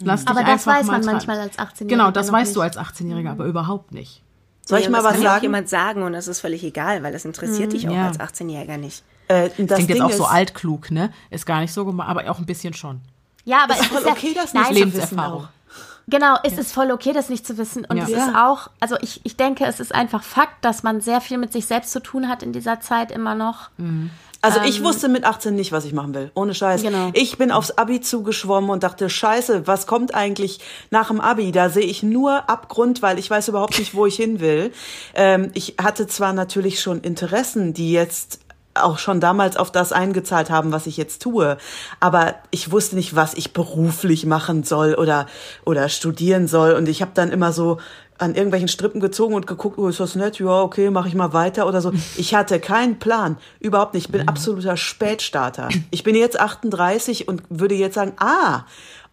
Lass 0.00 0.20
dich 0.24 0.30
Aber 0.30 0.44
das 0.44 0.66
weiß 0.66 0.86
man 0.86 1.04
manchmal 1.04 1.38
als 1.38 1.58
18-Jähriger. 1.58 1.88
Genau, 1.88 2.10
das 2.10 2.30
weißt 2.32 2.54
du 2.56 2.62
nicht. 2.62 2.76
als 2.76 2.88
18-Jähriger, 2.88 3.30
aber 3.30 3.44
überhaupt 3.46 3.92
nicht. 3.92 4.22
Soll 4.64 4.80
ich 4.80 4.84
Ja, 4.84 4.90
mal 4.90 4.98
das 4.98 5.04
was 5.06 5.12
kann 5.14 5.22
ja 5.22 5.28
auch 5.30 5.34
sagen? 5.34 5.42
jemand 5.44 5.68
sagen 5.68 6.02
und 6.02 6.12
das 6.12 6.28
ist 6.28 6.40
völlig 6.40 6.62
egal, 6.62 7.02
weil 7.02 7.12
das 7.12 7.24
interessiert 7.24 7.72
dich 7.72 7.88
auch 7.88 7.94
ja. 7.94 8.06
als 8.08 8.20
18-Jähriger 8.20 8.76
nicht. 8.76 9.02
Äh, 9.28 9.48
das 9.48 9.54
Klingt 9.54 9.70
jetzt 9.70 9.88
Ding 9.88 10.02
auch 10.02 10.12
so 10.12 10.24
altklug, 10.24 10.90
ne? 10.90 11.10
Ist 11.30 11.46
gar 11.46 11.60
nicht 11.60 11.72
so 11.72 11.84
gemeint, 11.84 12.08
aber 12.10 12.30
auch 12.30 12.38
ein 12.38 12.46
bisschen 12.46 12.74
schon. 12.74 13.00
Ja, 13.44 13.64
aber 13.64 13.74
Ist 13.74 13.90
es 13.90 13.98
ist 13.98 14.06
ja, 14.06 14.12
okay, 14.12 14.34
das 14.34 14.52
nicht 14.52 14.70
Lebenserfahrung. 14.70 15.48
Genau, 16.10 16.36
es 16.42 16.56
ist 16.56 16.72
voll 16.72 16.90
okay, 16.90 17.12
das 17.12 17.28
nicht 17.28 17.46
zu 17.46 17.58
wissen. 17.58 17.84
Und 17.84 17.98
Ja. 17.98 18.04
es 18.04 18.10
Ja. 18.10 18.26
ist 18.28 18.34
auch, 18.34 18.70
also 18.80 18.96
ich, 19.02 19.20
ich 19.24 19.36
denke, 19.36 19.66
es 19.66 19.78
ist 19.78 19.94
einfach 19.94 20.22
Fakt, 20.22 20.64
dass 20.64 20.82
man 20.82 21.00
sehr 21.02 21.20
viel 21.20 21.36
mit 21.38 21.52
sich 21.52 21.66
selbst 21.66 21.92
zu 21.92 22.00
tun 22.00 22.28
hat 22.28 22.42
in 22.42 22.52
dieser 22.52 22.80
Zeit 22.80 23.12
immer 23.12 23.34
noch. 23.34 23.68
Also 24.40 24.60
ich 24.62 24.82
wusste 24.84 25.08
mit 25.08 25.24
18 25.24 25.54
nicht, 25.54 25.72
was 25.72 25.84
ich 25.84 25.92
machen 25.92 26.14
will. 26.14 26.30
Ohne 26.34 26.54
Scheiß. 26.54 26.82
Genau. 26.82 27.10
Ich 27.12 27.36
bin 27.38 27.50
aufs 27.50 27.72
Abi 27.72 28.00
zugeschwommen 28.00 28.70
und 28.70 28.84
dachte, 28.84 29.10
scheiße, 29.10 29.66
was 29.66 29.86
kommt 29.86 30.14
eigentlich 30.14 30.60
nach 30.90 31.08
dem 31.08 31.20
Abi? 31.20 31.52
Da 31.52 31.68
sehe 31.70 31.84
ich 31.84 32.02
nur 32.02 32.48
Abgrund, 32.48 33.02
weil 33.02 33.18
ich 33.18 33.28
weiß 33.28 33.48
überhaupt 33.48 33.78
nicht, 33.78 33.94
wo 33.94 34.06
ich 34.06 34.16
hin 34.16 34.40
will. 34.40 34.72
Ähm, 35.14 35.50
ich 35.54 35.74
hatte 35.82 36.06
zwar 36.06 36.32
natürlich 36.32 36.80
schon 36.80 37.00
Interessen, 37.00 37.74
die 37.74 37.92
jetzt 37.92 38.40
auch 38.74 38.98
schon 38.98 39.20
damals 39.20 39.56
auf 39.56 39.72
das 39.72 39.92
eingezahlt 39.92 40.50
haben, 40.50 40.70
was 40.72 40.86
ich 40.86 40.96
jetzt 40.96 41.22
tue. 41.22 41.56
Aber 42.00 42.34
ich 42.50 42.70
wusste 42.70 42.96
nicht, 42.96 43.16
was 43.16 43.34
ich 43.34 43.52
beruflich 43.52 44.24
machen 44.26 44.62
soll 44.62 44.94
oder, 44.94 45.26
oder 45.64 45.88
studieren 45.88 46.46
soll. 46.48 46.72
Und 46.74 46.88
ich 46.88 47.02
habe 47.02 47.10
dann 47.14 47.30
immer 47.32 47.52
so 47.52 47.78
an 48.18 48.34
irgendwelchen 48.34 48.68
Strippen 48.68 49.00
gezogen 49.00 49.34
und 49.34 49.46
geguckt, 49.46 49.78
oh, 49.78 49.88
ist 49.88 50.00
das 50.00 50.14
nett? 50.16 50.38
Ja, 50.40 50.62
okay, 50.62 50.90
mache 50.90 51.06
ich 51.08 51.14
mal 51.14 51.32
weiter 51.32 51.66
oder 51.68 51.80
so. 51.80 51.92
Ich 52.16 52.34
hatte 52.34 52.58
keinen 52.60 52.98
Plan, 52.98 53.36
überhaupt 53.60 53.94
nicht. 53.94 54.06
Ich 54.06 54.12
bin 54.12 54.26
absoluter 54.28 54.76
Spätstarter. 54.76 55.68
Ich 55.90 56.02
bin 56.02 56.14
jetzt 56.16 56.38
38 56.38 57.28
und 57.28 57.42
würde 57.48 57.74
jetzt 57.76 57.94
sagen, 57.94 58.12
ah, 58.18 58.64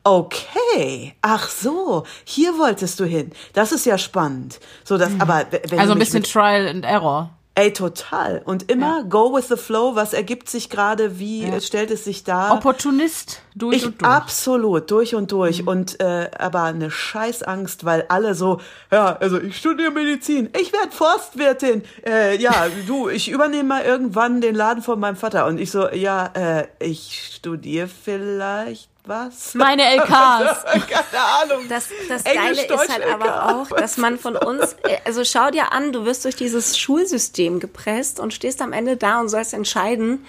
okay, 0.04 1.14
ach 1.22 1.50
so, 1.50 2.04
hier 2.24 2.58
wolltest 2.58 3.00
du 3.00 3.06
hin. 3.06 3.32
Das 3.54 3.72
ist 3.72 3.86
ja 3.86 3.98
spannend. 3.98 4.60
So, 4.84 4.98
das, 4.98 5.10
aber 5.20 5.46
w- 5.52 5.60
wenn 5.70 5.80
Also 5.80 5.94
ein 5.94 6.00
bisschen 6.00 6.24
Trial 6.24 6.68
and 6.68 6.86
Error. 6.86 7.30
Ey, 7.58 7.72
total. 7.72 8.42
Und 8.44 8.70
immer 8.70 9.06
go 9.06 9.34
with 9.34 9.48
the 9.48 9.56
flow. 9.56 9.96
Was 9.96 10.12
ergibt 10.14 10.50
sich 10.50 10.70
gerade? 10.70 11.20
Wie 11.20 11.44
äh, 11.46 11.62
stellt 11.62 11.90
es 11.90 12.04
sich 12.04 12.26
dar? 12.26 12.54
Opportunist 12.54 13.42
durch 13.56 13.78
Ich 13.78 13.86
und 13.86 14.02
durch. 14.02 14.12
absolut 14.12 14.92
durch 14.92 15.16
und 15.16 15.32
durch 15.32 15.66
und 15.66 16.02
äh, 16.02 16.30
aber 16.38 16.64
eine 16.64 16.92
Scheißangst, 16.92 17.86
weil 17.86 18.06
alle 18.10 18.36
so 18.36 18.60
ja 18.92 19.16
also 19.16 19.40
ich 19.40 19.58
studiere 19.58 19.92
Medizin, 19.92 20.50
ich 20.60 20.74
werde 20.74 20.92
Forstwirtin, 20.92 21.84
äh, 22.06 22.36
ja 22.38 22.68
du 22.88 23.08
ich 23.08 23.30
übernehme 23.32 23.64
mal 23.64 23.84
irgendwann 23.84 24.42
den 24.42 24.54
Laden 24.54 24.84
von 24.84 25.00
meinem 25.00 25.16
Vater 25.16 25.46
und 25.46 25.58
ich 25.58 25.72
so 25.72 25.88
ja 25.90 26.32
äh, 26.34 26.68
ich 26.80 27.36
studiere 27.36 27.88
vielleicht 27.88 28.90
was 29.08 29.54
Meine 29.54 29.84
LKs. 29.96 30.08
keine 30.08 31.24
Ahnung 31.42 31.66
Das, 31.70 31.90
das 32.10 32.24
Geile 32.24 32.52
ist 32.52 32.70
halt 32.70 33.04
LK, 33.04 33.14
aber 33.14 33.56
auch, 33.56 33.70
dass 33.70 33.98
man 33.98 34.18
von 34.18 34.36
uns, 34.36 34.76
also 35.06 35.24
schau 35.24 35.52
dir 35.52 35.72
an, 35.72 35.92
du 35.92 36.06
wirst 36.06 36.26
durch 36.26 36.36
dieses 36.36 36.78
Schulsystem 36.78 37.60
gepresst 37.60 38.20
und 38.20 38.34
stehst 38.34 38.62
am 38.62 38.74
Ende 38.74 38.98
da 38.98 39.20
und 39.20 39.30
sollst 39.30 39.54
entscheiden, 39.54 40.26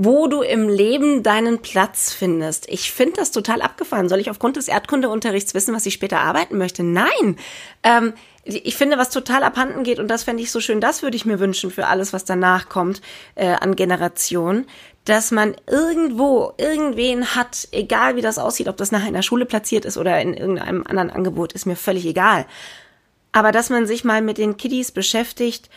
wo 0.00 0.28
du 0.28 0.42
im 0.42 0.68
Leben 0.68 1.24
deinen 1.24 1.60
Platz 1.60 2.12
findest. 2.12 2.68
Ich 2.68 2.92
finde 2.92 3.14
das 3.16 3.32
total 3.32 3.62
abgefahren. 3.62 4.08
Soll 4.08 4.20
ich 4.20 4.30
aufgrund 4.30 4.56
des 4.56 4.68
Erdkundeunterrichts 4.68 5.54
wissen, 5.54 5.74
was 5.74 5.86
ich 5.86 5.94
später 5.94 6.20
arbeiten 6.20 6.56
möchte? 6.56 6.84
Nein. 6.84 7.36
Ähm, 7.82 8.12
ich 8.44 8.76
finde, 8.76 8.96
was 8.96 9.10
total 9.10 9.42
abhanden 9.42 9.82
geht, 9.82 9.98
und 9.98 10.08
das 10.08 10.22
fände 10.22 10.42
ich 10.42 10.52
so 10.52 10.60
schön, 10.60 10.80
das 10.80 11.02
würde 11.02 11.16
ich 11.16 11.26
mir 11.26 11.40
wünschen 11.40 11.72
für 11.72 11.88
alles, 11.88 12.12
was 12.12 12.24
danach 12.24 12.68
kommt 12.68 13.02
äh, 13.34 13.48
an 13.48 13.74
Generationen, 13.74 14.66
dass 15.08 15.30
man 15.30 15.56
irgendwo 15.66 16.52
irgendwen 16.58 17.34
hat, 17.34 17.68
egal 17.72 18.16
wie 18.16 18.20
das 18.20 18.36
aussieht, 18.36 18.68
ob 18.68 18.76
das 18.76 18.92
nachher 18.92 19.08
in 19.08 19.14
der 19.14 19.22
Schule 19.22 19.46
platziert 19.46 19.86
ist 19.86 19.96
oder 19.96 20.20
in 20.20 20.34
irgendeinem 20.34 20.84
anderen 20.86 21.10
Angebot, 21.10 21.54
ist 21.54 21.64
mir 21.64 21.76
völlig 21.76 22.04
egal. 22.04 22.44
Aber 23.32 23.50
dass 23.50 23.70
man 23.70 23.86
sich 23.86 24.04
mal 24.04 24.20
mit 24.20 24.36
den 24.36 24.58
Kiddies 24.58 24.92
beschäftigt, 24.92 25.70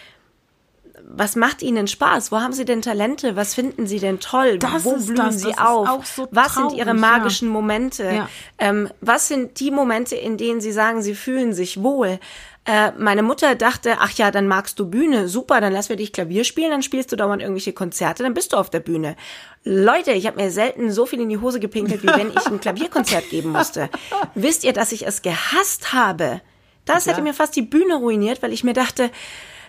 was 1.14 1.36
macht 1.36 1.62
ihnen 1.62 1.88
Spaß? 1.88 2.32
Wo 2.32 2.40
haben 2.40 2.54
sie 2.54 2.66
denn 2.66 2.82
Talente? 2.82 3.36
Was 3.36 3.56
finden 3.56 3.88
sie 3.88 4.00
denn 4.00 4.20
toll? 4.20 4.58
Das 4.60 4.84
Wo 4.84 4.96
blühen 4.96 5.16
das, 5.16 5.40
sie 5.40 5.50
das 5.50 5.58
auf? 5.58 6.06
so 6.06 6.28
was 6.32 6.56
sind 6.56 6.74
ihre 6.74 6.94
magischen 6.94 7.50
Momente? 7.50 8.04
Ja. 8.04 8.30
Ähm, 8.58 8.90
was 9.02 9.28
sind 9.28 9.60
die 9.60 9.72
Momente, 9.72 10.16
in 10.16 10.38
denen 10.38 10.62
sie 10.62 10.72
sagen, 10.72 11.02
sie 11.02 11.16
fühlen 11.16 11.54
sich 11.54 11.82
wohl? 11.82 12.20
Äh, 12.66 12.91
meine 12.97 13.24
Mutter 13.24 13.55
dachte, 13.55 13.95
ach 13.99 14.12
ja, 14.12 14.30
dann 14.30 14.47
magst 14.47 14.80
du 14.80 14.86
Bühne, 14.88 15.28
super, 15.28 15.62
dann 15.62 15.74
lass 15.74 15.89
wir 15.89 15.95
dich 15.95 16.14
Klavier 16.14 16.43
spielen, 16.43 16.70
dann 16.70 16.84
spielst 16.84 17.12
du 17.12 17.16
dauernd 17.16 17.41
irgendwelche 17.41 17.74
Konzerte, 17.74 18.22
dann 18.22 18.36
bist 18.36 18.53
du 18.53 18.57
auf 18.57 18.70
der 18.70 18.82
Bühne. 18.82 19.16
Leute, 19.64 20.12
ich 20.12 20.28
habe 20.28 20.41
mir 20.41 20.51
selten 20.51 20.91
so 20.91 21.07
viel 21.07 21.22
in 21.22 21.30
die 21.30 21.39
Hose 21.39 21.59
gepinkelt, 21.59 22.03
wie 22.03 22.07
wenn 22.07 22.30
ich 22.30 22.45
ein 22.45 22.59
Klavierkonzert 22.59 23.30
geben 23.30 23.49
musste. 23.51 23.89
Wisst 24.36 24.64
ihr, 24.64 24.74
dass 24.74 24.91
ich 24.91 25.07
es 25.07 25.24
gehasst 25.24 25.93
habe? 25.93 26.41
Das 26.86 27.07
hätte 27.07 27.22
mir 27.22 27.34
fast 27.34 27.55
die 27.55 27.62
Bühne 27.62 27.95
ruiniert, 27.95 28.43
weil 28.43 28.53
ich 28.53 28.64
mir 28.64 28.74
dachte, 28.74 29.09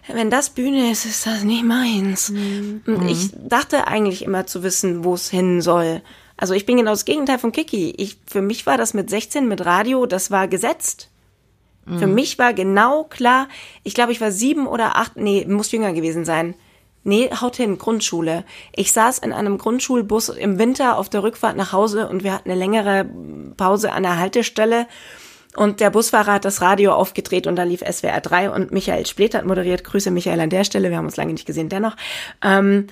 wenn 0.08 0.30
das 0.30 0.50
Bühne 0.50 0.90
ist, 0.90 1.04
ist 1.04 1.26
das 1.26 1.44
nicht 1.44 1.64
meins. 1.64 2.30
Und 2.30 3.08
ich 3.08 3.30
dachte 3.34 3.86
eigentlich 3.86 4.22
immer 4.22 4.46
zu 4.46 4.62
wissen, 4.62 5.04
wo 5.04 5.14
es 5.14 5.30
hin 5.30 5.62
soll. 5.62 6.02
Also 6.36 6.54
ich 6.54 6.66
bin 6.66 6.76
genau 6.76 6.90
das 6.90 7.04
Gegenteil 7.04 7.38
von 7.38 7.52
Kiki. 7.52 7.94
Ich, 7.96 8.18
für 8.26 8.42
mich 8.42 8.66
war 8.66 8.76
das 8.76 8.94
mit 8.94 9.08
16 9.08 9.46
mit 9.46 9.64
Radio, 9.64 10.06
das 10.06 10.30
war 10.30 10.48
gesetzt. 10.48 11.08
Für 11.84 12.06
mich 12.06 12.38
war 12.38 12.54
genau 12.54 13.04
klar, 13.04 13.48
ich 13.82 13.94
glaube, 13.94 14.12
ich 14.12 14.20
war 14.20 14.30
sieben 14.30 14.66
oder 14.68 14.96
acht, 14.96 15.16
nee, 15.16 15.44
muss 15.48 15.72
jünger 15.72 15.92
gewesen 15.92 16.24
sein. 16.24 16.54
Nee, 17.04 17.30
haut 17.40 17.56
hin, 17.56 17.78
Grundschule. 17.78 18.44
Ich 18.76 18.92
saß 18.92 19.18
in 19.18 19.32
einem 19.32 19.58
Grundschulbus 19.58 20.28
im 20.28 20.58
Winter 20.60 20.96
auf 20.96 21.08
der 21.08 21.24
Rückfahrt 21.24 21.56
nach 21.56 21.72
Hause 21.72 22.08
und 22.08 22.22
wir 22.22 22.32
hatten 22.32 22.50
eine 22.50 22.58
längere 22.58 23.04
Pause 23.56 23.90
an 23.90 24.04
der 24.04 24.18
Haltestelle. 24.18 24.86
Und 25.56 25.80
der 25.80 25.90
Busfahrer 25.90 26.34
hat 26.34 26.44
das 26.44 26.62
Radio 26.62 26.92
aufgedreht 26.92 27.46
und 27.46 27.56
da 27.56 27.64
lief 27.64 27.80
SWR 27.80 28.20
3 28.20 28.50
und 28.50 28.70
Michael 28.70 29.04
Splet 29.04 29.34
hat 29.34 29.44
moderiert. 29.44 29.84
Grüße 29.84 30.10
Michael 30.10 30.40
an 30.40 30.50
der 30.50 30.64
Stelle, 30.64 30.90
wir 30.90 30.96
haben 30.96 31.06
uns 31.06 31.16
lange 31.16 31.32
nicht 31.32 31.44
gesehen, 31.44 31.68
dennoch. 31.68 31.96
Ähm, 32.42 32.86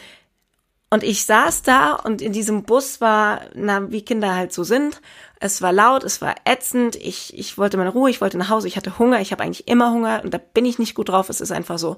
und 0.90 1.04
ich 1.04 1.24
saß 1.24 1.62
da 1.62 1.94
und 1.94 2.20
in 2.20 2.32
diesem 2.32 2.64
Bus 2.64 3.00
war, 3.00 3.42
na, 3.54 3.90
wie 3.92 4.02
Kinder 4.02 4.34
halt 4.34 4.52
so 4.52 4.64
sind. 4.64 5.00
Es 5.42 5.62
war 5.62 5.72
laut, 5.72 6.04
es 6.04 6.20
war 6.20 6.34
ätzend. 6.44 6.96
Ich, 6.96 7.36
ich 7.36 7.56
wollte 7.56 7.78
meine 7.78 7.90
Ruhe, 7.90 8.10
ich 8.10 8.20
wollte 8.20 8.36
nach 8.36 8.50
Hause, 8.50 8.68
ich 8.68 8.76
hatte 8.76 8.98
Hunger, 8.98 9.20
ich 9.22 9.32
habe 9.32 9.42
eigentlich 9.42 9.66
immer 9.68 9.90
Hunger 9.90 10.20
und 10.22 10.34
da 10.34 10.38
bin 10.38 10.66
ich 10.66 10.78
nicht 10.78 10.94
gut 10.94 11.08
drauf, 11.08 11.30
es 11.30 11.40
ist 11.40 11.50
einfach 11.50 11.78
so. 11.78 11.96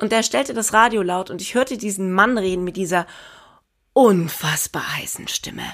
Und 0.00 0.12
der 0.12 0.22
stellte 0.22 0.54
das 0.54 0.72
Radio 0.72 1.02
laut 1.02 1.28
und 1.28 1.42
ich 1.42 1.54
hörte 1.54 1.76
diesen 1.76 2.12
Mann 2.12 2.38
reden 2.38 2.62
mit 2.62 2.76
dieser 2.76 3.06
unfassbar 3.92 4.96
heißen 4.98 5.26
Stimme. 5.26 5.64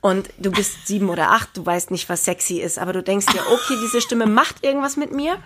Und 0.00 0.30
du 0.38 0.50
bist 0.50 0.86
sieben 0.86 1.10
oder 1.10 1.30
acht, 1.30 1.54
du 1.56 1.66
weißt 1.66 1.90
nicht, 1.90 2.08
was 2.08 2.24
sexy 2.24 2.60
ist, 2.60 2.78
aber 2.78 2.94
du 2.94 3.02
denkst 3.02 3.26
dir, 3.26 3.42
okay, 3.50 3.74
diese 3.82 4.00
Stimme 4.00 4.26
macht 4.26 4.64
irgendwas 4.64 4.96
mit 4.96 5.12
mir. 5.12 5.38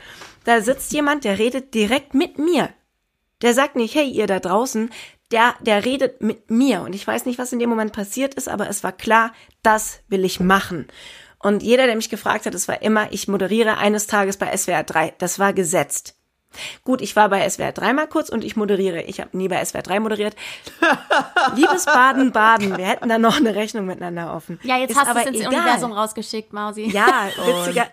Da 0.44 0.60
sitzt 0.60 0.92
jemand, 0.92 1.24
der 1.24 1.40
redet 1.40 1.74
direkt 1.74 2.14
mit 2.14 2.38
mir. 2.38 2.68
Der 3.42 3.52
sagt 3.52 3.74
nicht, 3.74 3.96
hey, 3.96 4.08
ihr 4.08 4.28
da 4.28 4.38
draußen, 4.38 4.90
der, 5.30 5.54
der 5.60 5.84
redet 5.84 6.22
mit 6.22 6.50
mir. 6.50 6.82
Und 6.82 6.94
ich 6.94 7.06
weiß 7.06 7.26
nicht, 7.26 7.38
was 7.38 7.52
in 7.52 7.58
dem 7.58 7.70
Moment 7.70 7.92
passiert 7.92 8.34
ist, 8.34 8.48
aber 8.48 8.68
es 8.68 8.82
war 8.82 8.92
klar, 8.92 9.32
das 9.62 10.00
will 10.08 10.24
ich 10.24 10.40
machen. 10.40 10.88
Und 11.38 11.62
jeder, 11.62 11.86
der 11.86 11.96
mich 11.96 12.10
gefragt 12.10 12.46
hat, 12.46 12.54
es 12.54 12.68
war 12.68 12.82
immer, 12.82 13.12
ich 13.12 13.28
moderiere 13.28 13.78
eines 13.78 14.06
Tages 14.06 14.36
bei 14.36 14.54
SWR 14.54 14.84
3. 14.84 15.14
Das 15.18 15.38
war 15.38 15.52
gesetzt. 15.52 16.19
Gut, 16.84 17.00
ich 17.00 17.14
war 17.16 17.28
bei 17.28 17.48
SWR 17.48 17.72
3 17.72 17.92
mal 17.92 18.06
kurz 18.08 18.28
und 18.28 18.42
ich 18.44 18.56
moderiere. 18.56 19.02
Ich 19.02 19.20
habe 19.20 19.36
nie 19.36 19.48
bei 19.48 19.64
SWR 19.64 19.82
3 19.82 20.00
moderiert. 20.00 20.34
Liebes 21.56 21.84
Baden-Baden, 21.86 22.76
wir 22.76 22.86
hätten 22.86 23.08
da 23.08 23.18
noch 23.18 23.36
eine 23.36 23.54
Rechnung 23.54 23.86
miteinander 23.86 24.34
offen. 24.34 24.58
Ja, 24.62 24.76
jetzt 24.76 24.90
Ist 24.90 24.96
hast 24.98 25.14
du 25.14 25.20
es 25.20 25.26
ins 25.26 25.40
egal. 25.40 25.54
Universum 25.54 25.92
rausgeschickt, 25.92 26.52
Mausi. 26.52 26.90
Ja, 26.90 27.28
witziger. 27.46 27.86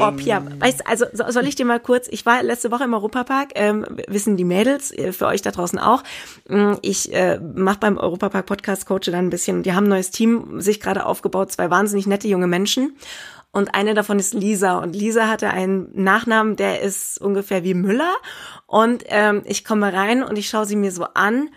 Oh, 0.00 0.10
Pia, 0.12 0.42
weißt, 0.58 0.86
also 0.86 1.06
so- 1.12 1.30
soll 1.30 1.46
ich 1.46 1.54
dir 1.54 1.64
mal 1.64 1.80
kurz, 1.80 2.06
ich 2.08 2.26
war 2.26 2.42
letzte 2.42 2.70
Woche 2.70 2.84
im 2.84 2.94
Europapark, 2.94 3.50
ähm, 3.54 3.86
wissen 4.08 4.36
die 4.36 4.44
Mädels, 4.44 4.90
äh, 4.92 5.12
für 5.12 5.26
euch 5.26 5.42
da 5.42 5.50
draußen 5.50 5.78
auch. 5.78 6.02
Mm, 6.48 6.74
Ich 6.82 7.12
äh, 7.12 7.38
mache 7.38 7.78
beim 7.78 7.96
Europapark 7.98 8.46
Podcast 8.46 8.86
Coach 8.86 9.06
dann 9.06 9.26
ein 9.26 9.30
bisschen, 9.30 9.62
die 9.62 9.72
haben 9.72 9.84
ein 9.86 9.90
neues 9.90 10.10
Team 10.10 10.60
sich 10.60 10.80
gerade 10.80 11.06
aufgebaut, 11.06 11.52
zwei 11.52 11.70
wahnsinnig 11.70 12.06
nette 12.06 12.28
junge 12.28 12.46
Menschen. 12.46 12.96
Und 13.52 13.74
eine 13.74 13.92
davon 13.92 14.18
ist 14.18 14.32
Lisa. 14.32 14.78
Und 14.78 14.96
Lisa 14.96 15.28
hatte 15.28 15.50
einen 15.50 15.90
Nachnamen, 15.94 16.56
der 16.56 16.80
ist 16.80 17.20
ungefähr 17.20 17.62
wie 17.64 17.74
Müller. 17.74 18.14
Und 18.66 19.04
ähm, 19.08 19.42
ich 19.44 19.64
komme 19.64 19.92
rein 19.92 20.22
und 20.22 20.38
ich 20.38 20.48
schaue 20.48 20.64
sie 20.64 20.76
mir 20.76 20.90
so 20.90 21.04
an. 21.14 21.50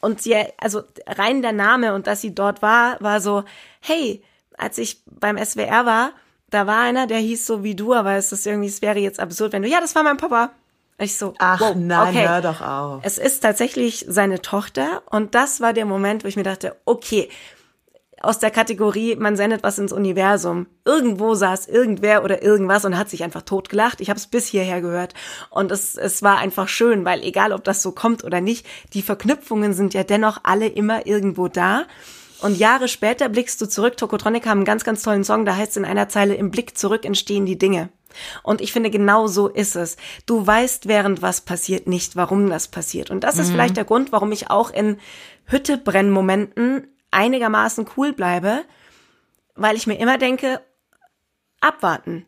Und 0.00 0.22
sie, 0.22 0.34
also 0.56 0.82
rein 1.06 1.42
der 1.42 1.52
Name 1.52 1.94
und 1.94 2.06
dass 2.06 2.22
sie 2.22 2.34
dort 2.34 2.62
war, 2.62 2.96
war 3.00 3.20
so, 3.20 3.44
hey, 3.80 4.24
als 4.56 4.78
ich 4.78 5.02
beim 5.04 5.36
SWR 5.36 5.84
war, 5.84 6.12
da 6.48 6.66
war 6.66 6.80
einer, 6.80 7.06
der 7.06 7.18
hieß 7.18 7.46
so 7.46 7.62
wie 7.62 7.74
du, 7.74 7.92
aber 7.94 8.14
es 8.14 8.32
ist 8.32 8.46
irgendwie, 8.46 8.68
es 8.68 8.80
wäre 8.80 8.98
jetzt 8.98 9.20
absurd, 9.20 9.52
wenn 9.52 9.62
du, 9.62 9.68
ja, 9.68 9.80
das 9.80 9.94
war 9.94 10.02
mein 10.02 10.16
Papa. 10.16 10.52
Ich 10.98 11.16
so, 11.16 11.34
Ach 11.38 11.60
wow, 11.60 11.74
nein, 11.74 12.08
okay. 12.08 12.28
hör 12.28 12.42
doch 12.42 12.60
auf. 12.60 13.00
Es 13.04 13.18
ist 13.18 13.40
tatsächlich 13.40 14.04
seine 14.08 14.42
Tochter 14.42 15.02
und 15.10 15.34
das 15.34 15.60
war 15.60 15.72
der 15.72 15.86
Moment, 15.86 16.24
wo 16.24 16.28
ich 16.28 16.36
mir 16.36 16.42
dachte, 16.42 16.76
okay, 16.84 17.28
aus 18.20 18.38
der 18.38 18.50
Kategorie, 18.50 19.16
man 19.16 19.36
sendet 19.36 19.62
was 19.62 19.78
ins 19.78 19.92
Universum. 19.92 20.66
Irgendwo 20.84 21.34
saß 21.34 21.68
irgendwer 21.68 22.22
oder 22.22 22.42
irgendwas 22.42 22.84
und 22.84 22.98
hat 22.98 23.08
sich 23.08 23.24
einfach 23.24 23.42
totgelacht. 23.42 24.00
Ich 24.00 24.10
habe 24.10 24.18
es 24.18 24.26
bis 24.26 24.46
hierher 24.46 24.82
gehört 24.82 25.14
und 25.48 25.72
es, 25.72 25.96
es 25.96 26.22
war 26.22 26.38
einfach 26.38 26.68
schön, 26.68 27.06
weil 27.06 27.22
egal, 27.22 27.52
ob 27.52 27.64
das 27.64 27.82
so 27.82 27.92
kommt 27.92 28.22
oder 28.22 28.42
nicht, 28.42 28.66
die 28.92 29.02
Verknüpfungen 29.02 29.72
sind 29.72 29.94
ja 29.94 30.04
dennoch 30.04 30.40
alle 30.42 30.68
immer 30.68 31.06
irgendwo 31.06 31.48
da. 31.48 31.84
Und 32.42 32.58
Jahre 32.58 32.88
später 32.88 33.28
blickst 33.28 33.60
du 33.60 33.66
zurück. 33.66 33.96
Tokotronic 33.96 34.46
haben 34.46 34.58
einen 34.58 34.64
ganz, 34.64 34.84
ganz 34.84 35.02
tollen 35.02 35.24
Song, 35.24 35.44
da 35.44 35.56
heißt 35.56 35.72
es 35.72 35.76
in 35.76 35.84
einer 35.84 36.08
Zeile, 36.08 36.34
im 36.34 36.50
Blick 36.50 36.76
zurück 36.76 37.04
entstehen 37.04 37.46
die 37.46 37.58
Dinge. 37.58 37.88
Und 38.42 38.60
ich 38.60 38.72
finde, 38.72 38.90
genau 38.90 39.28
so 39.28 39.48
ist 39.48 39.76
es. 39.76 39.96
Du 40.26 40.46
weißt, 40.46 40.88
während 40.88 41.22
was 41.22 41.42
passiert, 41.42 41.86
nicht, 41.86 42.16
warum 42.16 42.50
das 42.50 42.68
passiert. 42.68 43.10
Und 43.10 43.24
das 43.24 43.38
ist 43.38 43.50
vielleicht 43.50 43.76
der 43.76 43.84
Grund, 43.84 44.10
warum 44.10 44.32
ich 44.32 44.50
auch 44.50 44.70
in 44.70 44.96
Hüttebrennmomenten 45.46 46.88
einigermaßen 47.10 47.86
cool 47.96 48.12
bleibe, 48.12 48.62
weil 49.56 49.76
ich 49.76 49.86
mir 49.86 49.98
immer 49.98 50.18
denke, 50.18 50.60
abwarten. 51.60 52.24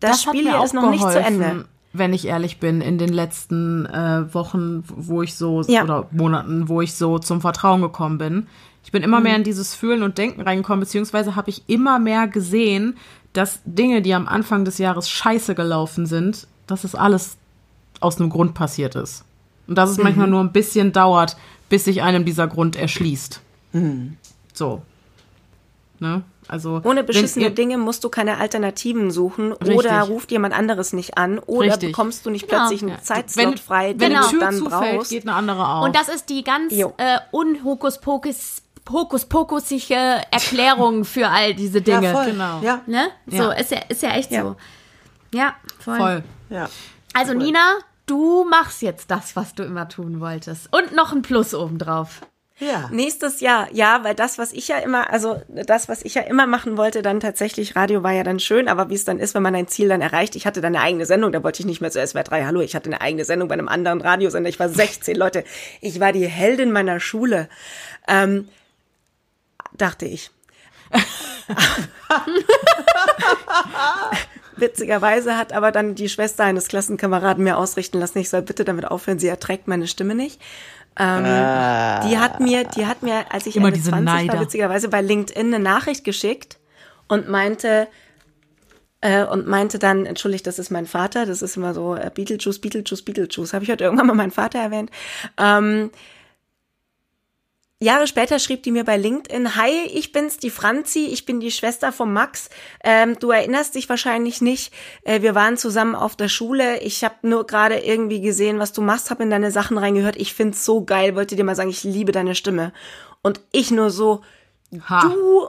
Das, 0.00 0.26
hat 0.26 0.34
Spiel 0.34 0.50
hier 0.50 0.62
ist 0.62 0.74
noch 0.74 0.90
nicht 0.90 1.00
zu 1.02 1.08
geholfen, 1.08 1.40
Ende. 1.42 1.64
Wenn 1.94 2.12
ich 2.14 2.26
ehrlich 2.26 2.58
bin, 2.58 2.80
in 2.80 2.98
den 2.98 3.12
letzten 3.12 3.86
äh, 3.86 4.32
Wochen, 4.34 4.82
wo 4.88 5.22
ich 5.22 5.34
so, 5.34 5.62
Ja. 5.62 5.84
oder 5.84 6.08
Monaten, 6.10 6.68
wo 6.68 6.80
ich 6.80 6.94
so 6.94 7.18
zum 7.18 7.40
Vertrauen 7.40 7.82
gekommen 7.82 8.18
bin. 8.18 8.46
Ich 8.84 8.90
bin 8.92 9.02
immer 9.02 9.18
Mhm. 9.18 9.22
mehr 9.24 9.36
in 9.36 9.44
dieses 9.44 9.74
Fühlen 9.74 10.02
und 10.02 10.18
Denken 10.18 10.40
reingekommen, 10.40 10.80
beziehungsweise 10.80 11.36
habe 11.36 11.50
ich 11.50 11.62
immer 11.68 11.98
mehr 11.98 12.26
gesehen, 12.28 12.96
dass 13.34 13.60
Dinge, 13.64 14.02
die 14.02 14.14
am 14.14 14.26
Anfang 14.26 14.64
des 14.64 14.78
Jahres 14.78 15.08
scheiße 15.08 15.54
gelaufen 15.54 16.06
sind, 16.06 16.46
dass 16.66 16.84
es 16.84 16.94
alles 16.94 17.36
aus 18.00 18.18
einem 18.20 18.30
Grund 18.30 18.54
passiert 18.54 18.94
ist. 18.96 19.24
Und 19.68 19.76
dass 19.76 19.90
es 19.90 19.98
Mhm. 19.98 20.04
manchmal 20.04 20.28
nur 20.28 20.40
ein 20.40 20.52
bisschen 20.52 20.92
dauert, 20.92 21.36
bis 21.68 21.84
sich 21.84 22.02
einem 22.02 22.24
dieser 22.24 22.48
Grund 22.48 22.74
erschließt. 22.74 23.40
So. 24.52 24.82
Ne? 25.98 26.22
Also, 26.48 26.80
Ohne 26.84 26.96
wenn 27.00 27.06
beschissene 27.06 27.44
ihr- 27.46 27.50
Dinge 27.54 27.78
musst 27.78 28.02
du 28.02 28.08
keine 28.08 28.38
Alternativen 28.38 29.10
suchen 29.12 29.52
Richtig. 29.52 29.76
oder 29.76 30.00
ruft 30.02 30.32
jemand 30.32 30.52
anderes 30.52 30.92
nicht 30.92 31.16
an 31.16 31.38
oder 31.38 31.68
Richtig. 31.68 31.90
bekommst 31.90 32.26
du 32.26 32.30
nicht 32.30 32.48
Genau. 32.48 32.62
plötzlich 32.62 32.82
einen 32.82 32.92
Wenn, 32.96 33.02
Zeitslot 33.02 33.60
frei, 33.60 33.90
wenn 33.90 33.98
den 34.10 34.16
eine 34.16 34.24
du 34.24 34.30
Tür 34.30 34.40
dann 34.40 34.56
zufällt, 34.56 34.96
brauchst. 34.96 35.10
geht 35.10 35.22
eine 35.28 35.34
andere 35.36 35.66
auf. 35.66 35.84
Und 35.84 35.94
das 35.94 36.08
ist 36.08 36.28
die 36.28 36.42
ganz 36.42 36.74
Jo. 36.74 36.92
äh, 36.98 37.18
unhokuspokus 37.30 38.62
hokuspokusige 38.90 39.94
Erklärung 40.32 41.04
für 41.04 41.28
all 41.28 41.54
diese 41.54 41.80
Dinge. 41.80 42.02
Ja, 42.06 42.12
voll. 42.12 42.26
Genau. 42.32 42.60
Ja. 42.62 42.80
Ne? 42.86 43.08
So, 43.28 43.36
Ja. 43.36 43.52
ist 43.52 43.70
ja, 43.70 43.78
ist 43.88 44.02
ja 44.02 44.10
echt 44.10 44.32
Ja. 44.32 44.42
so. 44.42 44.56
Ja, 45.32 45.54
voll. 45.78 45.98
voll. 45.98 46.24
Ja. 46.50 46.68
Also 47.14 47.32
Nina, 47.34 47.76
du 48.06 48.44
machst 48.44 48.82
jetzt 48.82 49.08
das, 49.10 49.36
was 49.36 49.54
du 49.54 49.62
immer 49.62 49.88
tun 49.88 50.18
wolltest. 50.20 50.68
Und 50.74 50.94
noch 50.96 51.12
ein 51.12 51.22
Plus 51.22 51.54
obendrauf. 51.54 52.22
Ja. 52.58 52.88
Nächstes 52.92 53.40
Jahr, 53.40 53.68
ja, 53.72 54.04
weil 54.04 54.14
das, 54.14 54.38
was 54.38 54.52
ich 54.52 54.68
ja 54.68 54.78
immer, 54.78 55.10
also 55.10 55.42
das, 55.48 55.88
was 55.88 56.02
ich 56.02 56.14
ja 56.14 56.22
immer 56.22 56.46
machen 56.46 56.76
wollte, 56.76 57.02
dann 57.02 57.18
tatsächlich, 57.18 57.74
Radio 57.74 58.02
war 58.02 58.12
ja 58.12 58.22
dann 58.24 58.38
schön, 58.38 58.68
aber 58.68 58.90
wie 58.90 58.94
es 58.94 59.04
dann 59.04 59.18
ist, 59.18 59.34
wenn 59.34 59.42
man 59.42 59.54
ein 59.54 59.68
Ziel 59.68 59.88
dann 59.88 60.00
erreicht, 60.00 60.36
ich 60.36 60.46
hatte 60.46 60.60
dann 60.60 60.76
eine 60.76 60.84
eigene 60.84 61.06
Sendung, 61.06 61.32
da 61.32 61.42
wollte 61.42 61.60
ich 61.60 61.66
nicht 61.66 61.80
mehr 61.80 61.90
zu 61.90 62.06
SWR 62.06 62.22
3, 62.22 62.44
hallo, 62.44 62.60
ich 62.60 62.76
hatte 62.76 62.90
eine 62.90 63.00
eigene 63.00 63.24
Sendung 63.24 63.48
bei 63.48 63.54
einem 63.54 63.68
anderen 63.68 64.00
Radiosender, 64.00 64.48
ich 64.48 64.60
war 64.60 64.68
16, 64.74 65.16
Leute, 65.16 65.44
ich 65.80 65.98
war 65.98 66.12
die 66.12 66.26
Heldin 66.26 66.70
meiner 66.72 67.00
Schule, 67.00 67.48
ähm, 68.06 68.48
dachte 69.76 70.06
ich. 70.06 70.30
Witzigerweise 74.56 75.38
hat 75.38 75.52
aber 75.54 75.72
dann 75.72 75.94
die 75.94 76.10
Schwester 76.10 76.44
eines 76.44 76.68
Klassenkameraden 76.68 77.42
mir 77.42 77.56
ausrichten 77.56 77.98
lassen, 77.98 78.18
ich 78.18 78.28
soll 78.30 78.42
bitte 78.42 78.64
damit 78.64 78.84
aufhören, 78.84 79.18
sie 79.18 79.28
erträgt 79.28 79.66
meine 79.66 79.88
Stimme 79.88 80.14
nicht. 80.14 80.40
Ähm, 80.98 81.24
Die 81.24 82.18
hat 82.18 82.40
mir, 82.40 82.64
die 82.64 82.86
hat 82.86 83.02
mir, 83.02 83.24
als 83.32 83.46
ich 83.46 83.56
Immer 83.56 83.68
Ende 83.68 83.78
diese 83.78 83.90
20 83.90 84.06
war, 84.06 84.14
Neider. 84.14 84.40
witzigerweise 84.40 84.88
bei 84.88 85.00
LinkedIn 85.00 85.54
eine 85.54 85.62
Nachricht 85.62 86.04
geschickt 86.04 86.58
und 87.08 87.28
meinte, 87.28 87.88
äh, 89.00 89.24
und 89.24 89.46
meinte 89.46 89.78
dann, 89.78 90.06
entschuldigt, 90.06 90.46
das 90.46 90.58
ist 90.58 90.70
mein 90.70 90.86
Vater, 90.86 91.26
das 91.26 91.42
ist 91.42 91.56
immer 91.56 91.74
so 91.74 91.94
äh, 91.96 92.10
Beetlejuice, 92.14 92.60
Beetlejuice, 92.60 93.02
Beetlejuice. 93.02 93.52
Habe 93.52 93.64
ich 93.64 93.70
heute 93.70 93.84
irgendwann 93.84 94.06
mal 94.06 94.14
meinen 94.14 94.30
Vater 94.30 94.58
erwähnt. 94.58 94.90
Ähm, 95.38 95.90
Jahre 97.82 98.06
später 98.06 98.38
schrieb 98.38 98.62
die 98.62 98.70
mir 98.70 98.84
bei 98.84 98.96
LinkedIn, 98.96 99.56
Hi, 99.56 99.70
ich 99.92 100.12
bin's, 100.12 100.38
die 100.38 100.50
Franzi, 100.50 101.06
ich 101.06 101.26
bin 101.26 101.40
die 101.40 101.50
Schwester 101.50 101.92
von 101.92 102.12
Max. 102.12 102.48
Ähm, 102.84 103.18
du 103.18 103.30
erinnerst 103.30 103.74
dich 103.74 103.88
wahrscheinlich 103.88 104.40
nicht. 104.40 104.72
Äh, 105.04 105.22
wir 105.22 105.34
waren 105.34 105.56
zusammen 105.56 105.94
auf 105.94 106.16
der 106.16 106.28
Schule. 106.28 106.80
Ich 106.80 107.04
habe 107.04 107.14
nur 107.22 107.46
gerade 107.46 107.78
irgendwie 107.78 108.20
gesehen, 108.20 108.58
was 108.58 108.72
du 108.72 108.82
machst, 108.82 109.10
habe 109.10 109.22
in 109.22 109.30
deine 109.30 109.50
Sachen 109.50 109.78
reingehört. 109.78 110.16
Ich 110.16 110.34
find's 110.34 110.64
so 110.64 110.84
geil, 110.84 111.14
wollte 111.16 111.36
dir 111.36 111.44
mal 111.44 111.56
sagen, 111.56 111.70
ich 111.70 111.84
liebe 111.84 112.12
deine 112.12 112.34
Stimme. 112.34 112.72
Und 113.22 113.40
ich 113.52 113.70
nur 113.70 113.90
so, 113.90 114.22
Ha. 114.88 115.02
du 115.02 115.48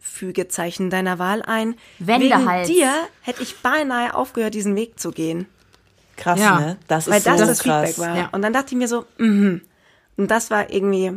Fügezeichen 0.00 0.90
deiner 0.90 1.18
Wahl 1.18 1.42
ein. 1.42 1.76
Wendehals. 1.98 2.68
Wegen 2.68 2.78
dir 2.80 2.92
hätte 3.22 3.42
ich 3.42 3.58
beinahe 3.58 4.14
aufgehört, 4.14 4.54
diesen 4.54 4.74
Weg 4.74 4.98
zu 4.98 5.10
gehen. 5.10 5.46
Krass, 6.16 6.40
Ja. 6.40 6.58
ne? 6.58 6.78
Das 6.88 7.06
ist 7.06 7.12
Weil 7.12 7.20
so 7.20 7.30
das 7.30 7.48
das 7.48 7.58
krass. 7.60 7.88
Feedback 7.90 8.06
war. 8.08 8.16
Ja. 8.16 8.28
Und 8.32 8.42
dann 8.42 8.52
dachte 8.52 8.68
ich 8.70 8.76
mir 8.78 8.88
so, 8.88 9.04
mhm. 9.18 9.60
Und 10.16 10.30
das 10.32 10.50
war 10.50 10.70
irgendwie, 10.72 11.12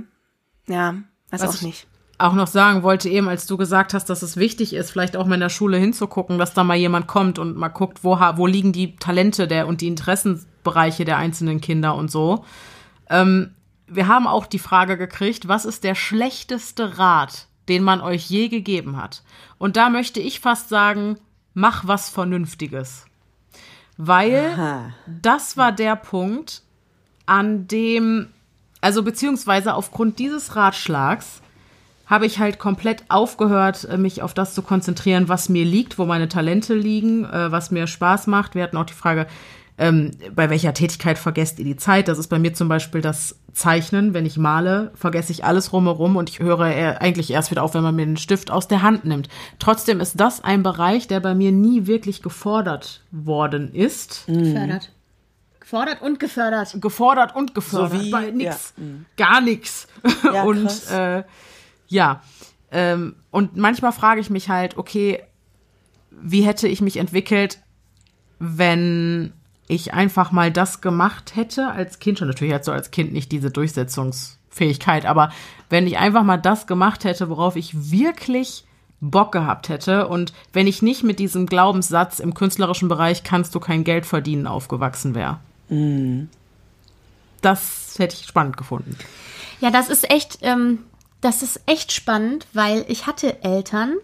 ja, 0.68 0.96
weiß 1.30 1.42
Was 1.42 1.50
auch 1.50 1.54
ich 1.56 1.62
nicht. 1.62 1.88
auch 2.18 2.34
noch 2.34 2.48
sagen 2.48 2.84
wollte 2.84 3.10
eben, 3.10 3.28
als 3.28 3.48
du 3.48 3.58
gesagt 3.58 3.94
hast, 3.94 4.10
dass 4.10 4.22
es 4.22 4.38
wichtig 4.38 4.74
ist, 4.74 4.92
vielleicht 4.92 5.16
auch 5.18 5.26
mal 5.26 5.36
in 5.36 5.42
der 5.42 5.50
Schule 5.50 5.78
hinzugucken, 5.78 6.38
dass 6.38 6.54
da 6.54 6.64
mal 6.64 6.78
jemand 6.78 7.08
kommt 7.08 7.40
und 7.40 7.58
mal 7.58 7.70
guckt, 7.70 8.04
wo, 8.04 8.18
wo 8.18 8.48
liegen 8.48 8.72
die 8.72 8.96
Talente 8.96 9.48
der 9.48 9.68
und 9.68 9.82
die 9.82 9.88
Interessenbereiche 9.88 11.06
der 11.06 11.18
einzelnen 11.18 11.62
Kinder 11.62 11.96
und 11.96 12.12
so. 12.12 12.46
Ähm, 13.10 13.56
wir 13.88 14.08
haben 14.08 14.28
auch 14.28 14.46
die 14.46 14.60
Frage 14.60 14.98
gekriegt, 14.98 15.48
was 15.48 15.66
ist 15.66 15.84
der 15.84 15.96
schlechteste 15.96 16.98
Rat, 16.98 17.48
den 17.68 17.84
man 17.84 18.02
euch 18.02 18.30
je 18.30 18.48
gegeben 18.48 18.98
hat? 18.98 19.24
Und 19.58 19.76
da 19.76 19.90
möchte 19.90 20.20
ich 20.20 20.40
fast 20.40 20.70
sagen, 20.70 21.18
mach 21.54 21.88
was 21.88 22.10
Vernünftiges. 22.10 23.06
Weil 23.98 24.54
Aha. 24.54 24.94
das 25.06 25.58
war 25.58 25.72
der 25.72 25.96
Punkt, 25.96 26.64
an 27.26 27.68
dem, 27.68 28.28
also 28.82 29.04
beziehungsweise 29.04 29.76
aufgrund 29.76 30.20
dieses 30.20 30.56
Ratschlags 30.56 31.42
habe 32.08 32.26
ich 32.26 32.40
halt 32.40 32.60
komplett 32.60 33.06
aufgehört, 33.08 33.86
äh, 33.86 33.98
mich 33.98 34.22
auf 34.22 34.34
das 34.34 34.54
zu 34.54 34.62
konzentrieren, 34.62 35.30
was 35.30 35.48
mir 35.48 35.64
liegt, 35.64 35.98
wo 35.98 36.06
meine 36.06 36.28
Talente 36.28 36.74
liegen, 36.74 37.24
äh, 37.24 37.52
was 37.52 37.72
mir 37.72 37.88
Spaß 37.88 38.28
macht. 38.28 38.54
Wir 38.54 38.64
hatten 38.64 38.76
auch 38.76 38.86
die 38.86 38.94
Frage, 38.94 39.28
ähm, 39.78 40.12
bei 40.36 40.50
welcher 40.50 40.74
Tätigkeit 40.74 41.18
vergesst 41.18 41.58
ihr 41.58 41.66
die 41.66 41.78
Zeit? 41.78 42.10
Das 42.10 42.18
ist 42.20 42.28
bei 42.28 42.38
mir 42.38 42.54
zum 42.54 42.68
Beispiel 42.68 43.02
das 43.02 43.40
Zeichnen. 43.54 44.14
Wenn 44.14 44.26
ich 44.26 44.38
male, 44.38 44.92
vergesse 44.94 45.32
ich 45.32 45.46
alles 45.46 45.72
rumherum 45.72 46.18
und 46.18 46.30
ich 46.30 46.40
höre 46.40 46.66
eigentlich 47.02 47.32
erst 47.32 47.50
wieder 47.50 47.64
auf, 47.64 47.74
wenn 47.74 47.82
man 47.82 47.96
mir 47.96 48.06
den 48.06 48.18
Stift 48.18 48.52
aus 48.52 48.68
der 48.68 48.82
Hand 48.82 49.06
nimmt. 49.06 49.30
Trotzdem 49.58 50.02
ist 50.02 50.20
das 50.20 50.44
ein 50.44 50.64
Bereich, 50.64 51.08
der 51.08 51.22
bei 51.22 51.34
mir 51.34 51.52
nie 51.52 51.88
wirklich 51.88 52.22
gefordert 52.22 53.04
worden 53.12 53.74
ist. 53.74 54.26
Gefördert. 54.28 54.92
Gefordert 55.72 56.02
und 56.02 56.20
gefördert. 56.20 56.76
Gefordert 56.82 57.34
und 57.36 57.56
gefördert. 57.56 57.92
So 57.94 58.06
wie- 58.06 58.12
bei 58.12 58.30
nix. 58.32 58.74
ja, 58.76 58.84
mhm. 58.84 59.06
Gar 59.16 59.40
nix. 59.42 59.88
Ja, 60.34 60.44
und 60.46 60.64
krass. 60.64 60.92
äh, 60.92 61.24
ja. 61.88 62.22
Ähm, 62.72 63.16
und 63.32 63.56
manchmal 63.56 63.94
frage 63.94 64.20
ich 64.20 64.30
mich 64.30 64.50
halt, 64.50 64.78
okay, 64.78 65.24
wie 66.12 66.42
hätte 66.42 66.68
ich 66.68 66.82
mich 66.82 66.98
entwickelt, 66.98 67.60
wenn 68.40 69.32
ich 69.70 69.94
einfach 69.94 70.34
mal 70.34 70.52
das 70.52 70.82
gemacht 70.82 71.38
hätte 71.38 71.68
als 71.70 72.00
Kind 72.00 72.20
schon. 72.20 72.28
Natürlich 72.28 72.54
hat 72.54 72.66
so 72.66 72.74
als 72.74 72.92
Kind 72.92 73.14
nicht 73.14 73.32
diese 73.32 73.50
Durchsetzungsfähigkeit, 73.50 75.06
aber 75.06 75.32
wenn 75.70 75.88
ich 75.88 75.98
einfach 75.98 76.24
mal 76.24 76.38
das 76.38 76.68
gemacht 76.68 77.06
hätte, 77.06 77.30
worauf 77.30 77.56
ich 77.56 77.92
wirklich 77.92 78.66
Bock 79.00 79.32
gehabt 79.32 79.70
hätte 79.70 80.08
und 80.10 80.34
wenn 80.52 80.68
ich 80.68 80.82
nicht 80.82 81.04
mit 81.04 81.18
diesem 81.20 81.46
Glaubenssatz 81.46 82.20
im 82.20 82.34
künstlerischen 82.34 82.90
Bereich 82.90 83.24
kannst 83.24 83.56
du 83.56 83.60
kein 83.62 83.86
Geld 83.86 84.06
verdienen 84.06 84.48
aufgewachsen 84.48 85.16
wäre. 85.16 85.40
Das 87.42 87.96
hätte 87.98 88.16
ich 88.16 88.28
spannend 88.28 88.58
gefunden. 88.58 88.96
Ja, 89.60 89.72
das 89.72 89.90
ist 89.90 90.10
echt, 90.10 90.40
ähm, 90.42 90.84
das 91.22 91.42
ist 91.44 91.62
echt 91.66 91.92
spannend, 91.92 92.48
weil 92.54 92.86
ich 92.88 93.08
hatte 93.08 93.42
Eltern 93.44 93.96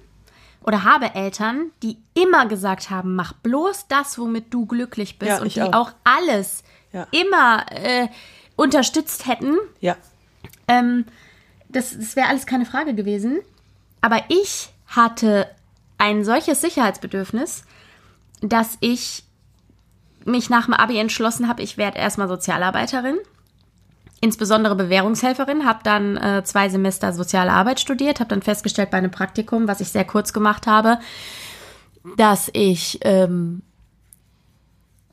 oder 0.64 0.84
habe 0.84 1.16
Eltern, 1.16 1.72
die 1.84 1.98
immer 2.14 2.46
gesagt 2.48 2.90
haben, 2.90 3.16
mach 3.16 3.34
bloß 3.34 3.88
das, 3.88 4.18
womit 4.20 4.54
du 4.54 4.66
glücklich 4.66 5.18
bist 5.20 5.30
Ja, 5.30 5.42
und 5.42 5.56
die 5.56 5.62
auch. 5.62 5.74
auch, 5.74 5.92
alles 6.04 6.64
Ja. 6.94 7.08
immer 7.12 7.66
äh, 7.72 8.08
unterstützt 8.56 9.28
hätten. 9.28 9.56
Ja. 9.82 9.96
Ähm, 10.68 11.06
das 11.70 11.98
das 11.98 12.16
wäre 12.16 12.28
alles 12.28 12.46
keine 12.46 12.66
Frage 12.66 12.94
gewesen. 12.96 13.40
Aber 14.02 14.24
ich 14.30 14.70
hatte 14.88 15.50
ein 15.98 16.24
solches 16.24 16.62
Sicherheitsbedürfnis, 16.62 17.64
dass 18.42 18.78
ich 18.80 19.24
mich 20.28 20.50
nach 20.50 20.66
dem 20.66 20.74
Abi 20.74 20.98
entschlossen 20.98 21.48
habe, 21.48 21.64
ich 21.64 21.78
werde 21.78 21.98
erstmal 21.98 22.28
Sozialarbeiterin, 22.28 23.18
insbesondere 24.20 24.76
Bewährungshelferin, 24.76 25.66
habe 25.66 25.80
dann 25.84 26.18
äh, 26.18 26.44
zwei 26.44 26.70
Semester 26.70 27.14
soziale 27.14 27.52
Arbeit 27.52 27.80
studiert, 27.80 28.20
habe 28.20 28.30
dann 28.30 28.42
festgestellt 28.42 28.92
bei 28.92 28.98
einem 28.98 29.12
Praktikum, 29.12 29.68
was 29.68 29.80
ich 29.80 29.90
sehr 29.90 30.06
kurz 30.06 30.34
gemacht 30.34 30.68
habe, 30.68 31.00
dass 32.18 32.50
ich, 32.54 33.00
ähm, 33.02 33.62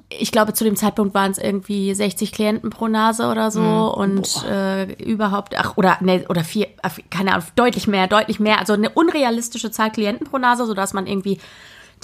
ich 0.09 0.33
glaube, 0.33 0.53
zu 0.53 0.65
dem 0.65 0.77
Zeitpunkt 0.77 1.15
waren 1.15 1.31
es 1.31 1.39
irgendwie 1.39 1.95
60 1.95 2.33
Klienten 2.33 2.71
pro 2.71 2.89
Nase 2.89 3.29
oder 3.29 3.51
so 3.51 3.95
und 3.97 4.45
äh, 4.49 4.93
überhaupt, 5.03 5.59
ach, 5.59 5.77
oder, 5.77 5.99
nee, 6.01 6.25
oder 6.29 6.45
vier, 6.45 6.69
ach, 6.83 6.99
keine 7.11 7.35
Ahnung, 7.35 7.47
deutlich 7.57 7.87
mehr, 7.87 8.07
deutlich 8.07 8.41
mehr, 8.41 8.59
also 8.59 8.73
eine 8.73 8.91
unrealistische 8.91 9.71
Zahl 9.71 9.91
Klienten 9.91 10.27
pro 10.27 10.39
Nase, 10.39 10.67
sodass 10.67 10.93
man 10.93 11.07
irgendwie 11.07 11.41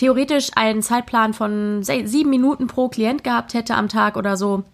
theoretisch 0.01 0.51
einen 0.55 0.81
Zeitplan 0.81 1.35
von 1.35 1.83
sieben 1.83 2.31
Minuten 2.31 2.69
pro 2.69 2.89
Klient 2.89 3.23
gehabt 3.23 3.53
hätte 3.53 3.75
am 3.75 3.89
Tag 3.89 4.17
oder 4.17 4.39
so. 4.39 4.65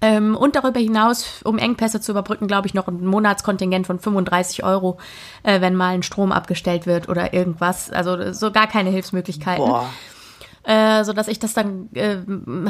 Ähm, 0.00 0.36
und 0.36 0.56
darüber 0.56 0.80
hinaus, 0.80 1.40
um 1.44 1.56
Engpässe 1.56 2.00
zu 2.00 2.10
überbrücken, 2.10 2.48
glaube 2.48 2.66
ich, 2.66 2.74
noch 2.74 2.88
ein 2.88 3.06
Monatskontingent 3.06 3.86
von 3.86 4.00
35 4.00 4.64
Euro, 4.64 4.98
äh, 5.44 5.60
wenn 5.60 5.76
mal 5.76 5.94
ein 5.94 6.02
Strom 6.02 6.32
abgestellt 6.32 6.84
wird 6.84 7.08
oder 7.08 7.32
irgendwas. 7.32 7.90
Also 7.90 8.32
so 8.32 8.50
gar 8.50 8.66
keine 8.66 8.90
Hilfsmöglichkeiten 8.90 9.64
Boah. 9.64 9.88
äh, 10.64 11.04
sodass 11.04 11.28
ich 11.28 11.38
das 11.38 11.54
dann 11.54 11.88
äh, 11.94 12.16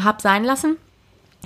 hab 0.04 0.20
sein 0.20 0.44
lassen. 0.44 0.76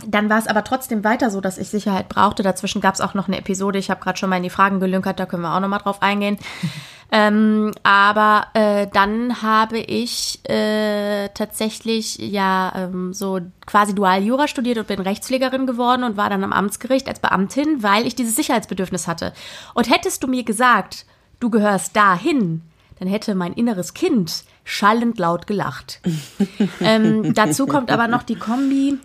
Dann 0.06 0.30
war 0.30 0.38
es 0.38 0.46
aber 0.46 0.64
trotzdem 0.64 1.04
weiter 1.04 1.30
so, 1.30 1.40
dass 1.40 1.58
ich 1.58 1.68
Sicherheit 1.68 2.08
brauchte. 2.08 2.42
Dazwischen 2.42 2.80
gab 2.80 2.94
es 2.94 3.00
auch 3.00 3.14
noch 3.14 3.28
eine 3.28 3.38
Episode, 3.38 3.78
ich 3.78 3.90
habe 3.90 4.02
gerade 4.02 4.18
schon 4.18 4.30
mal 4.30 4.36
in 4.36 4.42
die 4.42 4.50
Fragen 4.50 4.80
gelünkert, 4.80 5.20
da 5.20 5.26
können 5.26 5.42
wir 5.42 5.54
auch 5.54 5.60
noch 5.60 5.68
mal 5.68 5.78
drauf 5.78 6.02
eingehen. 6.02 6.38
ähm, 7.12 7.72
aber 7.82 8.46
äh, 8.54 8.86
dann 8.92 9.42
habe 9.42 9.78
ich 9.78 10.40
äh, 10.48 11.28
tatsächlich 11.34 12.18
ja 12.18 12.72
ähm, 12.76 13.12
so 13.12 13.40
quasi 13.66 13.94
dual 13.94 14.22
Jura 14.22 14.48
studiert 14.48 14.78
und 14.78 14.86
bin 14.86 15.00
Rechtspflegerin 15.00 15.66
geworden 15.66 16.04
und 16.04 16.16
war 16.16 16.30
dann 16.30 16.44
am 16.44 16.52
Amtsgericht 16.52 17.08
als 17.08 17.20
Beamtin, 17.20 17.82
weil 17.82 18.06
ich 18.06 18.14
dieses 18.14 18.36
Sicherheitsbedürfnis 18.36 19.08
hatte. 19.08 19.32
Und 19.74 19.90
hättest 19.90 20.22
du 20.22 20.28
mir 20.28 20.44
gesagt, 20.44 21.06
du 21.40 21.50
gehörst 21.50 21.96
dahin, 21.96 22.62
dann 23.00 23.08
hätte 23.08 23.34
mein 23.34 23.54
inneres 23.54 23.94
Kind 23.94 24.44
schallend 24.62 25.18
laut 25.18 25.46
gelacht. 25.46 26.00
ähm, 26.80 27.34
dazu 27.34 27.66
kommt 27.66 27.90
aber 27.90 28.08
noch 28.08 28.22
die 28.22 28.36
Kombi, 28.36 28.98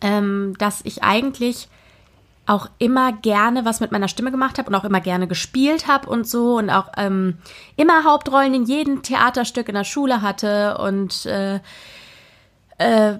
ähm, 0.00 0.54
dass 0.58 0.80
ich 0.84 1.02
eigentlich 1.02 1.68
auch 2.46 2.70
immer 2.78 3.12
gerne 3.12 3.66
was 3.66 3.80
mit 3.80 3.92
meiner 3.92 4.08
Stimme 4.08 4.30
gemacht 4.30 4.58
habe 4.58 4.68
und 4.68 4.74
auch 4.74 4.84
immer 4.84 5.00
gerne 5.00 5.28
gespielt 5.28 5.86
habe 5.86 6.08
und 6.08 6.26
so 6.26 6.56
und 6.56 6.70
auch 6.70 6.88
ähm, 6.96 7.36
immer 7.76 8.04
Hauptrollen 8.04 8.54
in 8.54 8.64
jedem 8.64 9.02
Theaterstück 9.02 9.68
in 9.68 9.74
der 9.74 9.84
Schule 9.84 10.22
hatte 10.22 10.78
und 10.78 11.26
äh, 11.26 11.60
äh, 12.78 13.18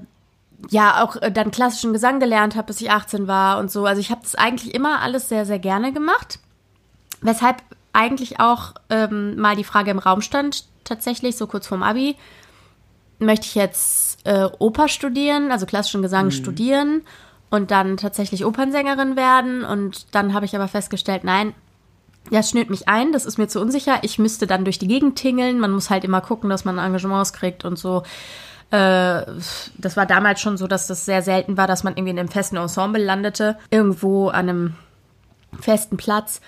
ja 0.71 1.05
auch 1.05 1.17
äh, 1.17 1.31
dann 1.31 1.51
klassischen 1.51 1.93
Gesang 1.93 2.21
gelernt 2.21 2.57
habe, 2.57 2.69
bis 2.69 2.81
ich 2.81 2.91
18 2.91 3.27
war 3.29 3.59
und 3.59 3.71
so. 3.71 3.85
Also 3.85 4.01
ich 4.01 4.11
habe 4.11 4.23
das 4.23 4.35
eigentlich 4.35 4.75
immer 4.75 5.03
alles 5.03 5.29
sehr, 5.29 5.45
sehr 5.45 5.59
gerne 5.59 5.93
gemacht. 5.93 6.39
Weshalb 7.21 7.63
eigentlich 7.93 8.41
auch 8.41 8.75
ähm, 8.89 9.37
mal 9.37 9.57
die 9.57 9.65
Frage 9.65 9.91
im 9.91 9.99
Raum 9.99 10.23
stand, 10.23 10.65
tatsächlich 10.85 11.37
so 11.37 11.47
kurz 11.47 11.67
vorm 11.67 11.83
Abi, 11.83 12.17
möchte 13.19 13.47
ich 13.47 13.55
jetzt 13.55 14.08
äh, 14.25 14.49
Oper 14.59 14.89
studieren, 14.89 15.51
also 15.51 15.67
klassischen 15.67 16.03
Gesang 16.03 16.31
studieren 16.31 17.03
und 17.51 17.71
dann 17.71 17.97
tatsächlich 17.97 18.45
Opernsängerin 18.45 19.17
werden. 19.17 19.65
Und 19.65 20.15
dann 20.15 20.35
habe 20.35 20.45
ich 20.45 20.55
aber 20.55 20.69
festgestellt, 20.69 21.25
nein, 21.25 21.55
das 22.31 22.51
schnürt 22.51 22.71
mich 22.71 22.89
ein, 22.89 23.13
das 23.13 23.25
ist 23.25 23.39
mir 23.39 23.49
zu 23.49 23.61
unsicher. 23.61 24.01
Ich 24.03 24.19
müsste 24.19 24.47
dann 24.47 24.65
durch 24.65 24.79
die 24.79 24.89
Gegend 24.89 25.17
tingeln. 25.17 25.59
Man 25.59 25.71
muss 25.73 25.91
halt 25.91 26.05
immer 26.05 26.21
gucken, 26.21 26.51
dass 26.51 26.65
man 26.65 26.79
Engagements 26.79 27.33
kriegt 27.33 27.65
und 27.65 27.79
so. 27.79 28.03
Äh, 28.71 29.25
das 29.79 29.97
war 29.97 30.05
damals 30.05 30.41
schon 30.41 30.59
so, 30.59 30.67
dass 30.67 30.87
das 30.87 31.07
sehr 31.07 31.23
selten 31.23 31.57
war, 31.57 31.67
dass 31.67 31.85
man 31.85 31.95
irgendwie 31.95 32.11
in 32.11 32.19
einem 32.19 32.29
festen 32.29 32.57
Ensemble 32.57 33.03
landete, 33.03 33.59
irgendwo 33.71 34.29
an 34.29 34.49
einem 34.49 34.75
festen 35.59 35.97
Platz. 35.97 36.41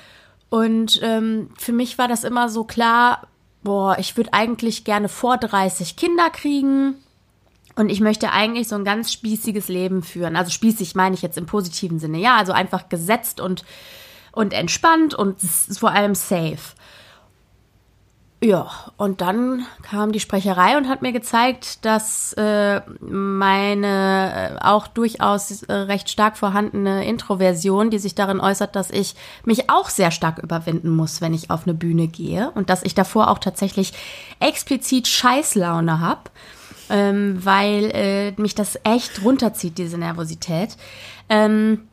Und 0.50 1.00
ähm, 1.02 1.50
für 1.56 1.72
mich 1.72 1.96
war 1.96 2.08
das 2.08 2.24
immer 2.24 2.48
so 2.48 2.64
klar, 2.64 3.26
boah, 3.62 3.96
ich 3.98 4.16
würde 4.16 4.32
eigentlich 4.32 4.84
gerne 4.84 5.08
vor 5.08 5.38
30 5.38 5.96
Kinder 5.96 6.28
kriegen. 6.30 6.96
Und 7.80 7.88
ich 7.88 8.02
möchte 8.02 8.30
eigentlich 8.30 8.68
so 8.68 8.74
ein 8.74 8.84
ganz 8.84 9.10
spießiges 9.10 9.68
Leben 9.68 10.02
führen. 10.02 10.36
Also 10.36 10.50
spießig 10.50 10.94
meine 10.96 11.14
ich 11.14 11.22
jetzt 11.22 11.38
im 11.38 11.46
positiven 11.46 11.98
Sinne. 11.98 12.18
Ja, 12.18 12.36
also 12.36 12.52
einfach 12.52 12.90
gesetzt 12.90 13.40
und, 13.40 13.64
und 14.32 14.52
entspannt 14.52 15.14
und 15.14 15.40
vor 15.40 15.90
allem 15.90 16.14
safe. 16.14 16.58
Ja, 18.42 18.70
und 18.98 19.22
dann 19.22 19.64
kam 19.82 20.12
die 20.12 20.20
Sprecherei 20.20 20.76
und 20.76 20.88
hat 20.88 21.00
mir 21.00 21.12
gezeigt, 21.12 21.86
dass 21.86 22.34
äh, 22.34 22.82
meine 23.00 24.58
äh, 24.60 24.62
auch 24.62 24.86
durchaus 24.86 25.62
äh, 25.62 25.72
recht 25.72 26.10
stark 26.10 26.36
vorhandene 26.36 27.06
Introversion, 27.06 27.88
die 27.88 27.98
sich 27.98 28.14
darin 28.14 28.40
äußert, 28.40 28.76
dass 28.76 28.90
ich 28.90 29.14
mich 29.46 29.70
auch 29.70 29.88
sehr 29.88 30.10
stark 30.10 30.38
überwinden 30.38 30.90
muss, 30.90 31.22
wenn 31.22 31.32
ich 31.32 31.50
auf 31.50 31.62
eine 31.66 31.72
Bühne 31.72 32.08
gehe 32.08 32.50
und 32.50 32.68
dass 32.68 32.82
ich 32.82 32.94
davor 32.94 33.30
auch 33.30 33.38
tatsächlich 33.38 33.94
explizit 34.38 35.08
Scheißlaune 35.08 36.00
habe, 36.00 36.30
ähm, 36.90 37.38
weil 37.42 37.90
äh, 37.94 38.32
mich 38.40 38.54
das 38.54 38.78
echt 38.84 39.24
runterzieht, 39.24 39.78
diese 39.78 39.96
Nervosität. 39.96 40.76
Ähm, 41.28 41.88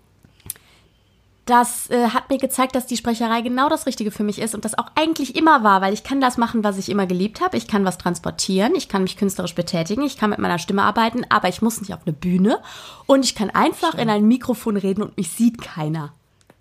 das 1.48 1.90
äh, 1.90 2.10
hat 2.10 2.30
mir 2.30 2.38
gezeigt, 2.38 2.76
dass 2.76 2.88
die 2.88 2.98
Sprecherei 2.98 3.42
genau 3.42 3.70
das 3.70 3.86
Richtige 3.86 4.12
für 4.12 4.24
mich 4.24 4.40
ist 4.40 4.54
und 4.54 4.66
das 4.66 4.78
auch 4.78 4.88
eigentlich 4.96 5.38
immer 5.38 5.64
war, 5.64 5.82
weil 5.82 5.94
ich 5.94 6.04
kann 6.04 6.20
das 6.20 6.38
machen, 6.38 6.64
was 6.64 6.78
ich 6.78 6.90
immer 6.90 7.08
geliebt 7.08 7.40
habe. 7.40 7.56
Ich 7.56 7.68
kann 7.68 7.86
was 7.86 7.98
transportieren, 7.98 8.76
ich 8.76 8.90
kann 8.90 9.04
mich 9.04 9.16
künstlerisch 9.16 9.56
betätigen, 9.56 10.04
ich 10.04 10.18
kann 10.18 10.30
mit 10.30 10.40
meiner 10.40 10.60
Stimme 10.60 10.84
arbeiten, 10.84 11.26
aber 11.30 11.48
ich 11.48 11.62
muss 11.62 11.80
nicht 11.80 11.94
auf 11.94 12.02
eine 12.06 12.14
Bühne 12.14 12.60
und 13.06 13.24
ich 13.24 13.34
kann 13.34 13.50
einfach 13.50 13.96
in 13.96 14.10
ein 14.10 14.28
Mikrofon 14.28 14.76
reden 14.76 15.04
und 15.04 15.16
mich 15.16 15.30
sieht 15.30 15.62
keiner. 15.62 16.12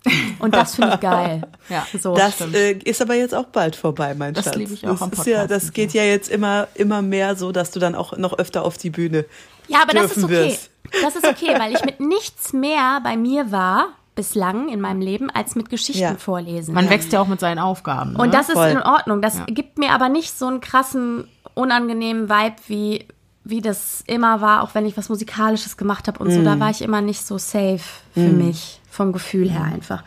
Und 0.39 0.53
das 0.53 0.75
finde 0.75 0.93
ich 0.95 0.99
geil. 1.01 1.41
Ja, 1.69 1.85
so. 1.99 2.15
Das 2.15 2.39
äh, 2.41 2.73
ist 2.73 3.01
aber 3.01 3.15
jetzt 3.15 3.33
auch 3.35 3.45
bald 3.47 3.75
vorbei, 3.75 4.13
mein 4.15 4.33
Das 4.33 4.45
Schatz. 4.45 4.55
liebe 4.55 4.73
ich 4.73 4.85
auch 4.85 4.91
das 4.91 5.01
am 5.01 5.11
ist 5.11 5.25
ja, 5.25 5.47
Das 5.47 5.73
geht 5.73 5.93
ja 5.93 6.03
jetzt 6.03 6.29
immer, 6.29 6.67
immer 6.75 7.01
mehr 7.01 7.35
so, 7.35 7.51
dass 7.51 7.71
du 7.71 7.79
dann 7.79 7.95
auch 7.95 8.15
noch 8.17 8.37
öfter 8.37 8.63
auf 8.63 8.77
die 8.77 8.89
Bühne 8.89 9.25
Ja, 9.67 9.81
aber 9.81 9.93
das 9.93 10.15
ist 10.15 10.23
okay. 10.23 10.49
wirst. 10.49 10.69
Das 11.03 11.15
ist 11.15 11.27
okay, 11.27 11.53
weil 11.59 11.73
ich 11.73 11.83
mit 11.83 11.99
nichts 11.99 12.53
mehr 12.53 13.01
bei 13.03 13.17
mir 13.17 13.51
war 13.51 13.87
bislang 14.15 14.69
in 14.69 14.79
meinem 14.81 15.01
Leben 15.01 15.29
als 15.29 15.55
mit 15.55 15.69
Geschichten 15.69 16.01
Ja. 16.01 16.15
vorlesen. 16.15 16.73
Man 16.73 16.89
wächst 16.89 17.11
ja 17.13 17.21
auch 17.21 17.27
mit 17.27 17.39
seinen 17.39 17.59
Aufgaben. 17.59 18.13
Ne? 18.13 18.19
Und 18.19 18.33
das 18.33 18.49
voll. 18.49 18.67
ist 18.67 18.73
in 18.73 18.81
Ordnung. 18.81 19.21
Das 19.21 19.41
gibt 19.47 19.77
mir 19.77 19.91
aber 19.91 20.09
nicht 20.09 20.37
so 20.37 20.47
einen 20.47 20.59
krassen, 20.61 21.27
unangenehmen 21.53 22.29
Vibe, 22.29 22.55
wie, 22.67 23.07
wie 23.49 23.61
das 23.61 24.03
immer 24.07 24.41
war, 24.41 24.63
auch 24.63 24.75
wenn 24.75 24.85
ich 24.85 24.97
was 24.97 25.09
Musikalisches 25.09 25.77
gemacht 25.77 26.07
habe 26.07 26.19
und 26.19 26.31
so. 26.31 26.39
Mm. 26.39 26.45
Da 26.45 26.59
war 26.59 26.69
ich 26.69 26.81
immer 26.81 27.01
nicht 27.01 27.25
so 27.25 27.37
safe 27.37 27.81
für 28.13 28.29
mich, 28.29 28.81
vom 28.89 29.13
Gefühl 29.13 29.49
her 29.49 29.63
einfach. 29.63 30.03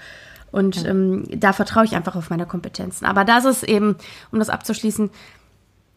Und 0.53 0.84
ähm, 0.84 1.24
da 1.30 1.53
vertraue 1.53 1.84
ich 1.84 1.95
einfach 1.95 2.16
auf 2.16 2.30
meine 2.30 2.47
Kompetenzen. 2.47 3.07
Aber 3.07 3.24
das 3.24 3.45
ist 3.45 3.62
eben, 3.62 3.97
um 4.32 4.38
das 4.38 4.51
abzuschließen, 4.51 5.11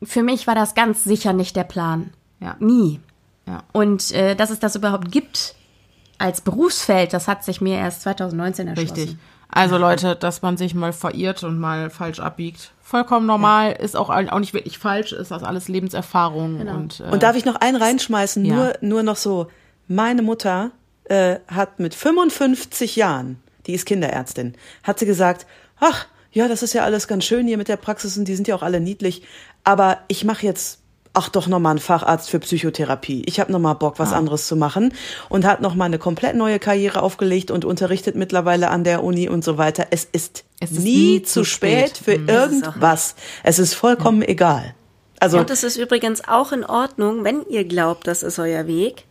für 0.04 0.24
mich 0.24 0.48
war 0.48 0.56
das 0.56 0.76
ganz 0.76 1.04
sicher 1.04 1.34
nicht 1.34 1.56
der 1.56 1.64
Plan. 1.64 2.12
Ja. 2.40 2.56
Nie. 2.60 3.00
Ja. 3.48 3.64
Und 3.72 4.12
äh, 4.12 4.36
dass 4.36 4.50
es 4.50 4.60
das 4.60 4.76
überhaupt 4.76 5.12
gibt 5.12 5.56
als 6.18 6.42
Berufsfeld, 6.42 7.14
das 7.14 7.28
hat 7.28 7.44
sich 7.44 7.62
mir 7.62 7.78
erst 7.78 8.02
2019 8.04 8.68
erschlossen. 8.68 8.94
Richtig. 8.96 9.18
Also 9.50 9.78
Leute, 9.78 10.16
dass 10.16 10.42
man 10.42 10.58
sich 10.58 10.74
mal 10.74 10.94
verirrt 10.94 11.44
und 11.44 11.60
mal 11.60 11.90
falsch 11.90 12.20
abbiegt. 12.20 12.73
Vollkommen 12.94 13.26
normal, 13.26 13.72
ist 13.72 13.96
auch, 13.96 14.12
auch 14.12 14.40
nicht 14.40 14.54
wirklich 14.54 14.78
falsch, 14.78 15.14
ist 15.14 15.32
das 15.32 15.42
alles 15.42 15.68
Lebenserfahrung. 15.68 16.60
Genau. 16.60 16.76
Und, 16.76 17.00
äh, 17.00 17.12
Und 17.12 17.24
darf 17.24 17.36
ich 17.36 17.44
noch 17.44 17.56
einen 17.56 17.76
reinschmeißen? 17.76 18.46
Ja. 18.46 18.54
Nur, 18.54 18.74
nur 18.82 19.02
noch 19.02 19.16
so. 19.16 19.48
Meine 19.88 20.22
Mutter 20.22 20.70
äh, 21.06 21.38
hat 21.48 21.80
mit 21.80 21.96
55 21.96 22.96
Jahren, 22.96 23.42
die 23.66 23.74
ist 23.74 23.88
Kinderärztin, 23.88 24.54
hat 24.84 25.00
sie 25.00 25.08
gesagt, 25.08 25.48
ach, 25.80 26.06
ja, 26.32 26.48
das 26.48 26.62
ist 26.62 26.74
ja 26.74 26.84
alles 26.84 27.08
ganz 27.08 27.26
schön 27.26 27.48
hier 27.48 27.58
mit 27.58 27.68
der 27.68 27.78
Praxis 27.78 28.16
und 28.16 28.28
die 28.28 28.36
sind 28.36 28.48
ja 28.48 28.54
auch 28.54 28.62
alle 28.62 28.80
niedlich, 28.80 29.24
aber 29.64 29.98
ich 30.08 30.24
mache 30.24 30.46
jetzt 30.46 30.83
ach 31.14 31.30
doch 31.30 31.48
noch 31.48 31.60
mal 31.60 31.72
einen 31.72 31.80
Facharzt 31.80 32.30
für 32.30 32.40
Psychotherapie. 32.40 33.24
Ich 33.28 33.40
habe 33.40 33.52
noch 33.52 33.60
mal 33.60 33.76
Bock, 33.76 34.00
was 34.00 34.12
anderes 34.14 34.48
zu 34.48 34.56
machen 34.56 34.94
und 35.30 35.46
hat 35.46 35.62
noch 35.62 35.76
mal 35.76 35.86
eine 35.86 36.00
komplett 36.00 36.36
neue 36.36 36.60
Karriere 36.60 37.02
aufgelegt 37.02 37.52
und 37.52 37.66
unterrichtet 37.66 38.16
mittlerweile 38.16 38.70
an 38.70 38.84
der 38.84 39.04
Uni 39.04 39.30
und 39.30 39.44
so 39.44 39.58
weiter. 39.58 39.88
Es 39.92 40.08
ist, 40.12 40.44
Es 40.60 40.72
ist 40.72 40.80
nie, 40.80 40.96
nie 40.96 41.22
zu 41.24 41.44
spät, 41.44 41.98
spät. 41.98 41.98
für 41.98 42.24
auch 42.24 42.36
irgendwas. 42.36 43.16
Es 43.44 43.60
ist 43.60 43.76
vollkommen 43.76 44.24
egal. 44.24 44.74
Also 45.20 45.40
Und 45.40 45.50
es 45.52 45.64
ist 45.64 45.78
übrigens 45.78 46.28
auch 46.28 46.52
in 46.52 46.66
Ordnung, 46.66 47.24
wenn 47.24 47.46
ihr 47.48 47.64
glaubt, 47.64 48.08
das 48.08 48.24
ist 48.24 48.40
euer 48.40 48.68
Weg. 48.68 49.06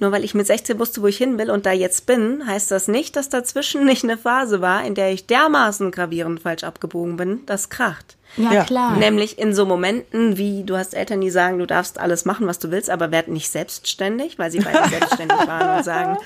Nur 0.00 0.12
weil 0.12 0.22
ich 0.22 0.34
mit 0.34 0.46
16 0.46 0.78
wusste, 0.78 1.02
wo 1.02 1.08
ich 1.08 1.16
hin 1.16 1.38
will 1.38 1.50
und 1.50 1.66
da 1.66 1.72
jetzt 1.72 2.06
bin, 2.06 2.46
heißt 2.46 2.70
das 2.70 2.86
nicht, 2.88 3.16
dass 3.16 3.30
dazwischen 3.30 3.84
nicht 3.86 4.04
eine 4.04 4.18
Phase 4.18 4.60
war, 4.60 4.84
in 4.84 4.94
der 4.94 5.12
ich 5.12 5.26
dermaßen 5.26 5.90
gravierend 5.90 6.40
falsch 6.40 6.62
abgebogen 6.62 7.16
bin, 7.16 7.40
das 7.46 7.70
kracht. 7.70 8.17
Ja, 8.38 8.52
Ja. 8.52 8.64
klar. 8.64 8.96
Nämlich 8.96 9.38
in 9.38 9.52
so 9.54 9.66
Momenten 9.66 10.38
wie, 10.38 10.64
du 10.64 10.76
hast 10.76 10.94
Eltern, 10.94 11.20
die 11.20 11.30
sagen, 11.30 11.58
du 11.58 11.66
darfst 11.66 11.98
alles 11.98 12.24
machen, 12.24 12.46
was 12.46 12.58
du 12.58 12.70
willst, 12.70 12.88
aber 12.90 13.10
werd 13.10 13.28
nicht 13.28 13.50
selbstständig, 13.50 14.38
weil 14.38 14.50
sie 14.50 14.60
beide 14.60 14.88
selbstständig 14.88 15.46
waren 15.46 15.76
und 15.78 15.84
sagen, 15.84 16.16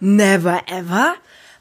never 0.00 0.60
ever. 0.68 1.14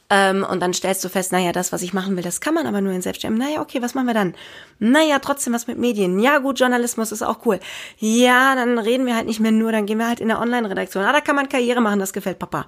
Ähm, 0.08 0.45
und 0.47 0.60
dann 0.60 0.72
stellst 0.72 1.03
du 1.03 1.10
fest, 1.10 1.32
naja, 1.32 1.51
das, 1.51 1.72
was 1.72 1.82
ich 1.82 1.91
machen 1.91 2.16
will, 2.16 2.22
das 2.24 2.39
kann 2.39 2.53
man 2.53 2.68
aber 2.68 2.80
nur 2.80 2.93
in 2.93 3.01
Selbstständigkeit. 3.01 3.49
Naja, 3.49 3.62
okay, 3.62 3.82
was 3.82 3.95
machen 3.95 4.06
wir 4.06 4.14
dann? 4.14 4.36
Naja, 4.78 5.18
trotzdem 5.18 5.51
was 5.53 5.66
mit 5.66 5.80
Medien. 5.80 6.20
Ja, 6.20 6.38
gut, 6.38 6.60
Journalismus 6.60 7.12
ist 7.12 7.24
auch 7.24 7.39
cool. 7.47 7.60
Ja, 7.97 8.53
dann 8.53 8.78
reden 8.78 9.08
wir 9.08 9.16
halt 9.16 9.26
nicht 9.26 9.39
mehr 9.39 9.51
nur, 9.51 9.72
dann 9.72 9.88
gehen 9.88 9.97
wir 9.97 10.08
halt 10.08 10.20
in 10.20 10.28
der 10.28 10.39
Online-Redaktion. 10.39 11.03
Ah, 11.03 11.12
da 11.12 11.22
kann 11.22 11.36
man 11.36 11.49
Karriere 11.49 11.82
machen, 11.82 11.97
das 11.99 12.14
gefällt 12.14 12.38
Papa. 12.38 12.68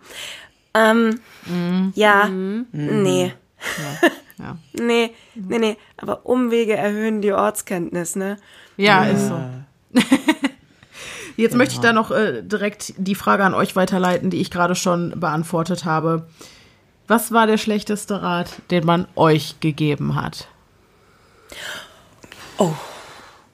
Ähm, 0.74 1.20
ja, 1.94 2.28
nee. 2.28 3.34
ja. 4.02 4.10
Nee, 4.74 5.12
nee, 5.36 5.58
nee. 5.60 5.78
Aber 5.98 6.26
Umwege 6.26 6.76
erhöhen 6.76 7.22
die 7.22 7.32
Ortskenntnis, 7.34 8.16
ne? 8.16 8.38
Ja, 8.78 9.04
ist 9.06 9.28
so. 9.28 9.40
Jetzt 11.38 11.56
möchte 11.56 11.76
ich 11.76 11.82
da 11.82 11.94
noch 11.94 12.12
äh, 12.12 12.42
direkt 12.44 12.94
die 12.98 13.16
Frage 13.16 13.44
an 13.44 13.54
euch 13.54 13.76
weiterleiten, 13.76 14.30
die 14.30 14.42
ich 14.42 14.50
gerade 14.52 14.76
schon 14.76 15.20
beantwortet 15.20 15.86
habe. 15.86 16.28
Was 17.08 17.32
war 17.32 17.48
der 17.48 17.58
schlechteste 17.58 18.22
Rat, 18.22 18.50
den 18.72 18.86
man 18.86 19.08
euch 19.16 19.60
gegeben 19.60 20.16
hat? 20.16 20.48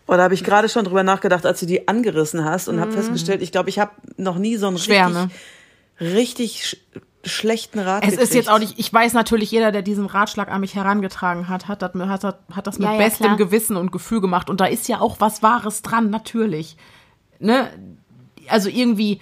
Oder 0.07 0.23
habe 0.23 0.33
ich 0.33 0.43
gerade 0.43 0.69
schon 0.69 0.85
drüber 0.85 1.03
nachgedacht, 1.03 1.45
als 1.45 1.59
du 1.59 1.65
die 1.65 1.87
angerissen 1.87 2.43
hast 2.45 2.67
und 2.67 2.79
habe 2.79 2.91
festgestellt, 2.91 3.41
ich 3.41 3.51
glaube, 3.51 3.69
ich 3.69 3.79
habe 3.79 3.91
noch 4.17 4.37
nie 4.37 4.57
so 4.57 4.67
einen 4.67 4.75
Mhm. 4.75 4.79
Schwer, 4.79 5.07
richtig, 5.07 5.23
ne? 5.99 6.13
richtig 6.13 6.65
sch 6.65 6.77
schlechten 7.23 7.79
Rat 7.79 8.03
Es 8.03 8.09
ist 8.13 8.17
gekriegt. 8.19 8.33
jetzt 8.35 8.49
auch 8.49 8.59
nicht, 8.59 8.77
ich 8.77 8.91
weiß 8.91 9.13
natürlich, 9.13 9.49
jeder, 9.51 9.71
der 9.71 9.81
diesen 9.81 10.05
Ratschlag 10.05 10.49
an 10.49 10.59
mich 10.61 10.75
herangetragen 10.75 11.47
hat, 11.47 11.67
hat 11.67 11.81
das, 11.81 11.91
hat, 11.95 12.23
hat 12.51 12.67
das 12.67 12.79
mit 12.79 12.87
Ja, 12.87 12.93
ja, 12.93 12.97
bestem 12.99 13.25
klar. 13.27 13.37
Gewissen 13.37 13.77
und 13.77 13.91
Gefühl 13.91 14.19
gemacht. 14.21 14.49
Und 14.49 14.59
da 14.61 14.65
ist 14.65 14.87
ja 14.87 14.99
auch 14.99 15.19
was 15.19 15.41
Wahres 15.41 15.81
dran, 15.81 16.09
natürlich. 16.09 16.75
Ne? 17.39 17.69
Also 18.49 18.67
irgendwie 18.69 19.21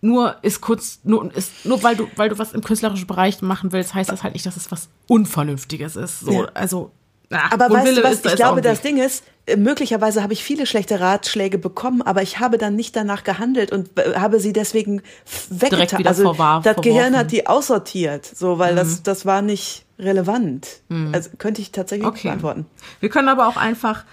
nur 0.00 0.36
ist 0.42 0.60
kurz, 0.60 1.00
nur, 1.02 1.34
ist, 1.34 1.64
nur 1.64 1.82
weil 1.82 1.96
du, 1.96 2.06
weil 2.16 2.28
du 2.28 2.38
was 2.38 2.52
im 2.52 2.62
künstlerischen 2.62 3.06
Bereich 3.06 3.40
machen 3.42 3.72
willst, 3.72 3.94
heißt 3.94 4.10
das 4.10 4.22
halt 4.22 4.34
nicht, 4.34 4.44
dass 4.46 4.56
es 4.56 4.70
was 4.70 4.88
Unvernünftiges 5.08 5.96
ist. 5.96 6.20
So, 6.20 6.32
Ja. 6.44 6.48
also, 6.54 6.90
ah, 7.30 7.48
Aber 7.52 7.70
weißt 7.70 7.86
Wille 7.86 8.02
du 8.02 8.04
was, 8.08 8.24
ich 8.24 8.36
glaube, 8.36 8.60
das. 8.60 8.80
Ding 8.80 8.96
ist, 8.98 9.24
äh, 9.46 9.56
möglicherweise 9.56 10.22
habe 10.22 10.32
ich 10.32 10.42
viele 10.44 10.66
schlechte 10.66 11.00
Ratschläge 11.00 11.58
bekommen, 11.58 12.02
aber 12.02 12.22
ich 12.22 12.38
habe 12.40 12.58
dann 12.58 12.76
nicht 12.76 12.94
danach 12.96 13.24
gehandelt 13.24 13.72
und 13.72 13.98
äh, 13.98 14.14
habe 14.16 14.40
sie 14.40 14.52
deswegen 14.52 15.02
weggetan. 15.50 16.06
also 16.06 16.24
vorwar- 16.24 16.62
das 16.62 16.76
Gehirn 16.76 16.94
verworfen. 16.96 17.12
Mhm. 17.12 17.16
hat 17.18 17.32
die 17.32 17.46
aussortiert, 17.46 18.24
so, 18.26 18.58
weil 18.58 18.74
das, 18.74 19.02
das 19.02 19.26
war 19.26 19.42
nicht 19.42 19.84
relevant. 19.98 20.68
Also 21.12 21.30
könnte 21.38 21.60
ich 21.60 21.70
tatsächlich 21.72 22.06
nicht 22.06 22.18
Okay. 22.18 22.28
beantworten. 22.28 22.66
Wir 23.00 23.08
können 23.10 23.28
aber 23.28 23.46
auch 23.46 23.56
einfach, 23.56 24.04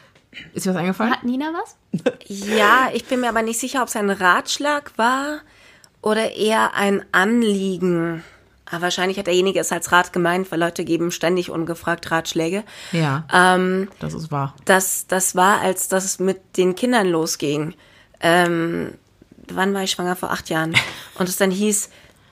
ist 0.53 0.65
dir 0.65 0.71
was 0.71 0.77
eingefallen? 0.77 1.11
Hat 1.11 1.23
Nina 1.23 1.51
was? 1.53 1.75
Ja, 2.27 2.89
ich 2.93 3.05
bin 3.05 3.19
mir 3.21 3.29
aber 3.29 3.41
nicht 3.41 3.59
sicher, 3.59 3.81
ob 3.81 3.87
es 3.87 3.95
ein 3.95 4.09
Ratschlag 4.09 4.91
war 4.97 5.39
oder 6.01 6.33
eher 6.35 6.73
ein 6.75 7.03
Anliegen. 7.11 8.23
Aber 8.71 8.83
wahrscheinlich 8.83 9.17
hat 9.19 9.27
derjenige 9.27 9.59
es 9.59 9.71
als 9.71 9.91
Rat 9.91 10.13
gemeint, 10.13 10.51
weil 10.51 10.59
Leute 10.59 10.83
geben 10.85 11.11
ständig 11.11 11.49
ungefragt 11.51 12.09
Ratschläge. 12.09 12.63
Ja, 12.91 13.25
Ähm, 13.33 13.89
das 13.99 14.13
ist 14.13 14.31
wahr. 14.31 14.55
das, 14.65 15.05
das 15.07 15.35
war, 15.35 15.59
als 15.61 15.87
das 15.87 16.19
mit 16.19 16.57
den 16.57 16.75
Kindern 16.75 17.07
losging. 17.07 17.73
Ähm, 18.21 18.93
wann 19.49 19.73
war 19.73 19.83
ich 19.83 19.91
schwanger? 19.91 20.15
Vor 20.15 20.31
acht 20.31 20.49
Jahren. 20.49 20.73
Und 21.15 21.27
es 21.27 21.35
dann 21.37 21.51
hieß, 21.51 21.89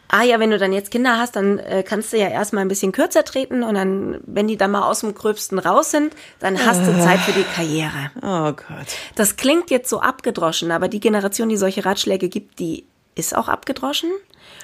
ah 0.08 0.24
ja, 0.24 0.40
wenn 0.40 0.50
du 0.52 0.58
dann 0.58 0.74
jetzt 0.74 0.92
Kinder 0.92 1.18
hast, 1.18 1.36
dann 1.36 1.60
äh, 1.60 1.84
kannst 1.84 2.14
du 2.14 2.18
ja 2.18 2.28
erstmal 2.30 2.64
ein 2.64 2.68
bisschen 2.68 2.92
kürzer 2.92 3.24
treten 3.24 3.62
und 3.62 3.76
dann, 3.76 4.20
wenn 4.26 4.48
die 4.48 4.58
dann 4.58 4.72
mal 4.72 4.82
aus 4.82 5.02
dem 5.02 5.14
Gröbsten 5.14 5.60
raus 5.60 5.92
sind, 5.92 6.16
dann 6.40 6.58
hast 6.66 6.82
du 6.82 6.98
Zeit 7.00 7.20
für 7.20 7.32
die 7.34 7.44
Karriere. 7.56 8.10
Oh 8.24 8.52
Gott. 8.54 8.88
Das 9.16 9.36
klingt 9.36 9.70
jetzt 9.70 9.88
so 9.88 10.02
abgedroschen, 10.02 10.72
aber 10.72 10.88
die 10.88 11.00
Generation, 11.00 11.48
die 11.50 11.58
solche 11.58 11.86
Ratschläge 11.86 12.28
gibt, 12.28 12.58
die 12.58 12.86
ist 13.14 13.36
auch 13.36 13.50
abgedroschen. 13.50 14.10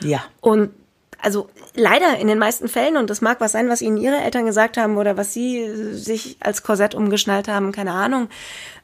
Ja. 0.02 0.24
Und 0.42 0.72
also 1.22 1.50
leider 1.74 2.18
in 2.18 2.28
den 2.28 2.40
meisten 2.40 2.68
Fällen, 2.68 2.98
und 2.98 3.10
das 3.10 3.22
mag 3.22 3.40
was 3.42 3.52
sein, 3.52 3.70
was 3.70 3.82
ihnen 3.82 3.98
ihre 3.98 4.18
Eltern 4.18 4.46
gesagt 4.46 4.78
haben 4.78 4.98
oder 4.98 5.18
was 5.18 5.34
sie 5.34 5.94
sich 5.94 6.38
als 6.40 6.64
Korsett 6.64 6.96
umgeschnallt 6.96 7.48
haben, 7.48 7.72
keine 7.72 7.92
Ahnung. 7.92 8.30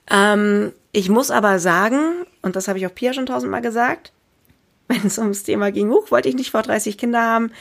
Ähm, 0.10 0.74
ich 0.92 1.10
muss 1.10 1.32
aber 1.32 1.60
sagen, 1.60 2.26
und 2.42 2.56
das 2.56 2.68
habe 2.68 2.80
ich 2.80 2.88
auch 2.88 2.96
Pia 2.96 3.14
schon 3.14 3.26
tausendmal 3.26 3.62
gesagt, 3.62 4.12
wenn 4.88 5.06
es 5.06 5.18
ums 5.18 5.44
Thema 5.44 5.72
ging, 5.72 5.90
huch, 5.90 6.12
wollte 6.12 6.30
ich 6.30 6.36
nicht 6.36 6.52
vor 6.52 6.64
30 6.64 6.98
Kinder 6.98 7.22
haben. 7.22 7.52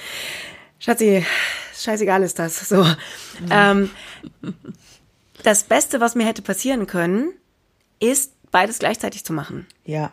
Schatzi, 0.79 1.25
scheißegal 1.77 2.23
ist 2.23 2.39
das. 2.39 2.69
So. 2.69 2.87
Ähm, 3.51 3.91
das 5.43 5.65
Beste, 5.65 6.01
was 6.01 6.15
mir 6.15 6.27
hätte 6.27 6.43
passieren 6.43 6.87
können, 6.87 7.33
ist, 8.01 8.33
beides 8.51 8.79
gleichzeitig 8.79 9.25
zu 9.25 9.33
machen 9.33 9.67
Ja. 9.85 10.13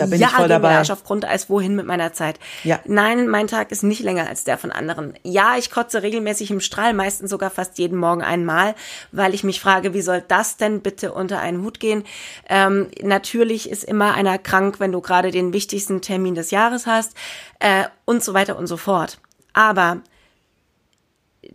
Da 0.00 0.06
bin 0.06 0.20
ja, 0.20 0.28
ich 0.28 0.32
voll 0.32 0.48
dabei. 0.48 0.76
Arsch 0.76 0.90
auf 0.90 1.04
Grundeis, 1.04 1.50
wohin 1.50 1.76
mit 1.76 1.86
meiner 1.86 2.12
Zeit? 2.12 2.40
Ja. 2.64 2.80
Nein, 2.86 3.28
mein 3.28 3.46
Tag 3.46 3.70
ist 3.70 3.82
nicht 3.82 4.02
länger 4.02 4.28
als 4.28 4.44
der 4.44 4.58
von 4.58 4.72
anderen. 4.72 5.14
Ja, 5.22 5.56
ich 5.58 5.70
kotze 5.70 6.02
regelmäßig 6.02 6.50
im 6.50 6.60
Strahl, 6.60 6.94
meistens 6.94 7.30
sogar 7.30 7.50
fast 7.50 7.78
jeden 7.78 7.98
Morgen 7.98 8.22
einmal, 8.22 8.74
weil 9.12 9.34
ich 9.34 9.44
mich 9.44 9.60
frage, 9.60 9.94
wie 9.94 10.02
soll 10.02 10.22
das 10.26 10.56
denn 10.56 10.80
bitte 10.80 11.12
unter 11.12 11.40
einen 11.40 11.62
Hut 11.62 11.80
gehen? 11.80 12.04
Ähm, 12.48 12.88
natürlich 13.02 13.68
ist 13.68 13.84
immer 13.84 14.14
einer 14.14 14.38
krank, 14.38 14.80
wenn 14.80 14.92
du 14.92 15.00
gerade 15.00 15.30
den 15.30 15.52
wichtigsten 15.52 16.00
Termin 16.00 16.34
des 16.34 16.50
Jahres 16.50 16.86
hast 16.86 17.14
äh, 17.58 17.84
und 18.04 18.24
so 18.24 18.34
weiter 18.34 18.58
und 18.58 18.66
so 18.66 18.76
fort. 18.76 19.18
Aber 19.52 19.98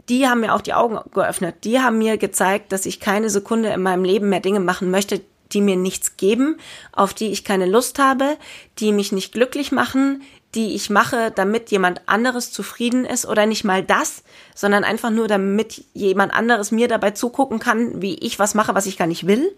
die 0.09 0.27
haben 0.27 0.41
mir 0.41 0.53
auch 0.53 0.61
die 0.61 0.73
Augen 0.73 0.99
geöffnet. 1.11 1.63
Die 1.63 1.79
haben 1.79 1.97
mir 1.97 2.17
gezeigt, 2.17 2.71
dass 2.71 2.85
ich 2.85 2.99
keine 2.99 3.29
Sekunde 3.29 3.69
in 3.69 3.81
meinem 3.81 4.03
Leben 4.03 4.29
mehr 4.29 4.39
Dinge 4.39 4.59
machen 4.59 4.91
möchte, 4.91 5.21
die 5.51 5.61
mir 5.61 5.75
nichts 5.75 6.17
geben, 6.17 6.57
auf 6.91 7.13
die 7.13 7.31
ich 7.31 7.43
keine 7.43 7.65
Lust 7.65 7.99
habe, 7.99 8.37
die 8.79 8.91
mich 8.91 9.11
nicht 9.11 9.31
glücklich 9.31 9.71
machen, 9.71 10.23
die 10.55 10.73
ich 10.73 10.89
mache, 10.89 11.31
damit 11.31 11.69
jemand 11.69 12.01
anderes 12.07 12.51
zufrieden 12.51 13.05
ist 13.05 13.25
oder 13.25 13.45
nicht 13.45 13.65
mal 13.65 13.83
das, 13.83 14.23
sondern 14.55 14.83
einfach 14.83 15.09
nur, 15.09 15.27
damit 15.27 15.83
jemand 15.93 16.33
anderes 16.33 16.71
mir 16.71 16.87
dabei 16.87 17.11
zugucken 17.11 17.59
kann, 17.59 18.01
wie 18.01 18.15
ich 18.15 18.39
was 18.39 18.55
mache, 18.55 18.73
was 18.73 18.85
ich 18.85 18.97
gar 18.97 19.07
nicht 19.07 19.27
will. 19.27 19.55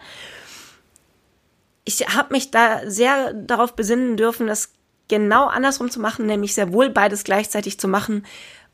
Ich 1.85 1.99
habe 2.15 2.33
mich 2.33 2.51
da 2.51 2.81
sehr 2.89 3.33
darauf 3.33 3.75
besinnen 3.75 4.17
dürfen, 4.17 4.47
das 4.47 4.73
genau 5.07 5.45
andersrum 5.45 5.89
zu 5.91 5.99
machen, 5.99 6.25
nämlich 6.25 6.53
sehr 6.53 6.73
wohl 6.73 6.89
beides 6.89 7.23
gleichzeitig 7.23 7.79
zu 7.79 7.87
machen, 7.87 8.25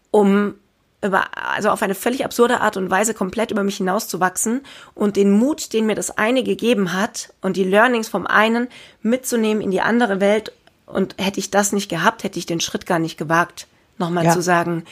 um 0.09 0.55
über, 1.03 1.25
also 1.35 1.69
auf 1.69 1.81
eine 1.81 1.95
völlig 1.95 2.23
absurde 2.25 2.61
Art 2.61 2.77
und 2.77 2.89
Weise 2.89 3.13
komplett 3.13 3.51
über 3.51 3.63
mich 3.63 3.77
hinauszuwachsen 3.77 4.61
und 4.95 5.15
den 5.15 5.31
Mut, 5.31 5.73
den 5.73 5.85
mir 5.85 5.95
das 5.95 6.17
eine 6.17 6.43
gegeben 6.43 6.93
hat 6.93 7.33
und 7.41 7.57
die 7.57 7.63
Learnings 7.63 8.07
vom 8.09 8.25
einen 8.25 8.67
mitzunehmen 9.01 9.61
in 9.61 9.71
die 9.71 9.81
andere 9.81 10.19
Welt. 10.19 10.53
Und 10.85 11.15
hätte 11.17 11.39
ich 11.39 11.49
das 11.51 11.71
nicht 11.71 11.89
gehabt, 11.89 12.23
hätte 12.23 12.39
ich 12.39 12.45
den 12.45 12.59
Schritt 12.59 12.85
gar 12.85 12.99
nicht 12.99 13.17
gewagt, 13.17 13.67
nochmal 13.97 14.25
Ja. 14.25 14.31
zu 14.31 14.41
sagen, 14.41 14.85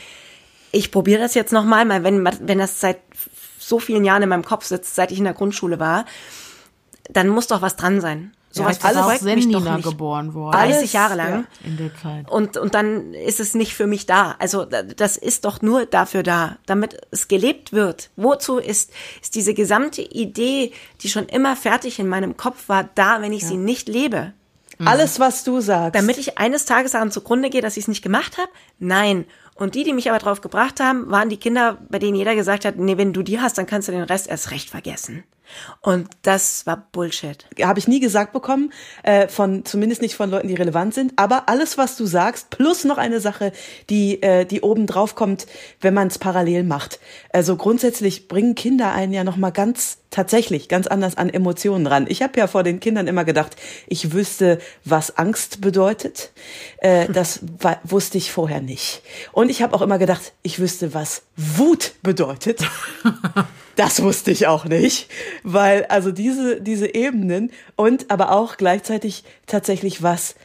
ich 0.71 0.91
probiere 0.91 1.21
das 1.21 1.33
jetzt 1.33 1.51
nochmal, 1.51 1.87
weil 1.89 2.03
wenn, 2.03 2.25
wenn 2.25 2.59
das 2.59 2.79
seit 2.79 2.97
so 3.59 3.79
vielen 3.79 4.05
Jahren 4.05 4.23
in 4.23 4.29
meinem 4.29 4.45
Kopf 4.45 4.65
sitzt, 4.65 4.95
seit 4.95 5.11
ich 5.11 5.17
in 5.17 5.25
der 5.25 5.33
Grundschule 5.33 5.79
war, 5.79 6.05
dann 7.09 7.27
muss 7.27 7.47
doch 7.47 7.61
was 7.61 7.75
dran 7.75 8.01
sein. 8.01 8.33
Sowas 8.51 8.79
ja, 8.81 8.89
alles 8.89 8.97
verfolgt 9.19 9.23
mich 9.35 9.49
doch 9.51 9.75
nicht. 9.75 9.83
geboren 9.87 10.33
worden. 10.33 10.51
30 10.51 10.75
Alles, 10.77 10.93
Jahre 10.93 11.15
lang. 11.15 11.47
in 11.63 11.77
der 11.77 11.95
Zeit. 11.95 12.29
Und, 12.29 12.57
und 12.57 12.75
dann 12.75 13.13
ist 13.13 13.39
es 13.39 13.53
nicht 13.53 13.73
für 13.73 13.87
mich 13.87 14.05
da. 14.05 14.35
Also 14.39 14.65
da- 14.65 14.83
das 14.83 15.15
ist 15.17 15.45
doch 15.45 15.61
nur 15.61 15.85
dafür 15.85 16.21
da, 16.23 16.57
damit 16.65 16.99
es 17.11 17.27
gelebt 17.27 17.71
wird. 17.71 18.09
Wozu 18.17 18.57
ist, 18.57 18.91
ist 19.21 19.35
diese 19.35 19.53
gesamte 19.53 20.01
Idee, 20.01 20.73
die 21.01 21.09
schon 21.09 21.27
immer 21.27 21.55
fertig 21.55 21.97
in 21.99 22.07
meinem 22.09 22.35
Kopf 22.37 22.67
war, 22.67 22.89
da, 22.95 23.21
wenn 23.21 23.33
ich 23.33 23.45
sie 23.45 23.57
nicht 23.57 23.87
lebe? 23.87 24.33
Alles, 24.83 25.19
was 25.19 25.43
du 25.43 25.61
sagst. 25.61 25.95
Damit 25.95 26.17
ich 26.17 26.37
eines 26.39 26.65
Tages 26.65 26.93
daran 26.93 27.11
zugrunde 27.11 27.51
gehe, 27.51 27.61
dass 27.61 27.77
ich 27.77 27.83
es 27.83 27.87
nicht 27.87 28.01
gemacht 28.01 28.37
habe? 28.39 28.49
Nein. 28.79 29.25
Und 29.53 29.75
die, 29.75 29.83
die 29.83 29.93
mich 29.93 30.09
aber 30.09 30.17
drauf 30.17 30.41
gebracht 30.41 30.79
haben, 30.79 31.11
waren 31.11 31.29
die 31.29 31.37
Kinder, 31.37 31.77
bei 31.89 31.99
denen 31.99 32.15
jeder 32.15 32.33
gesagt 32.33 32.65
hat, 32.65 32.77
nee, 32.77 32.97
wenn 32.97 33.13
du 33.13 33.21
die 33.21 33.39
hast, 33.39 33.57
dann 33.59 33.67
kannst 33.67 33.87
du 33.87 33.91
den 33.91 34.01
Rest 34.03 34.27
erst 34.27 34.49
recht 34.49 34.71
vergessen. 34.71 35.23
Und 35.81 36.09
das 36.21 36.65
war 36.65 36.87
Bullshit. 36.91 37.45
habe 37.61 37.79
ich 37.79 37.87
nie 37.87 37.99
gesagt 37.99 38.33
bekommen, 38.33 38.71
äh, 39.03 39.27
von 39.27 39.65
zumindest 39.65 40.01
nicht 40.01 40.15
von 40.15 40.29
Leuten, 40.29 40.47
die 40.47 40.55
relevant 40.55 40.93
sind. 40.93 41.13
Aber 41.15 41.49
alles, 41.49 41.77
was 41.77 41.97
du 41.97 42.05
sagst, 42.05 42.49
plus 42.49 42.83
noch 42.83 42.97
eine 42.97 43.19
Sache, 43.19 43.51
die 43.89 44.21
äh, 44.21 44.45
die 44.45 44.61
oben 44.61 44.87
drauf 44.87 45.15
kommt, 45.15 45.47
wenn 45.79 45.93
man 45.93 46.07
es 46.07 46.19
parallel 46.19 46.63
macht. 46.63 46.99
Also 47.31 47.55
grundsätzlich 47.55 48.27
bringen 48.27 48.55
Kinder 48.55 48.91
einen 48.91 49.13
ja 49.13 49.23
noch 49.23 49.37
mal 49.37 49.51
ganz 49.51 49.97
tatsächlich 50.11 50.67
ganz 50.67 50.87
anders 50.87 51.17
an 51.17 51.29
Emotionen 51.29 51.87
ran. 51.87 52.05
Ich 52.07 52.21
habe 52.21 52.37
ja 52.37 52.47
vor 52.47 52.63
den 52.63 52.79
Kindern 52.79 53.07
immer 53.07 53.23
gedacht, 53.23 53.55
ich 53.87 54.11
wüsste, 54.11 54.59
was 54.83 55.17
Angst 55.17 55.61
bedeutet. 55.61 56.31
Äh, 56.77 57.07
das 57.13 57.39
wusste 57.83 58.17
ich 58.17 58.31
vorher 58.31 58.61
nicht. 58.61 59.01
Und 59.31 59.49
ich 59.49 59.61
habe 59.61 59.73
auch 59.73 59.81
immer 59.81 59.97
gedacht, 59.97 60.33
ich 60.43 60.59
wüsste, 60.59 60.93
was 60.93 61.23
Wut 61.37 61.93
bedeutet. 62.03 62.59
Das 63.75 64.01
wusste 64.01 64.31
ich 64.31 64.47
auch 64.47 64.65
nicht, 64.65 65.09
weil 65.43 65.85
also 65.85 66.11
diese, 66.11 66.61
diese 66.61 66.93
Ebenen 66.93 67.51
und 67.75 68.11
aber 68.11 68.31
auch 68.31 68.57
gleichzeitig 68.57 69.23
tatsächlich 69.47 70.03
was 70.03 70.35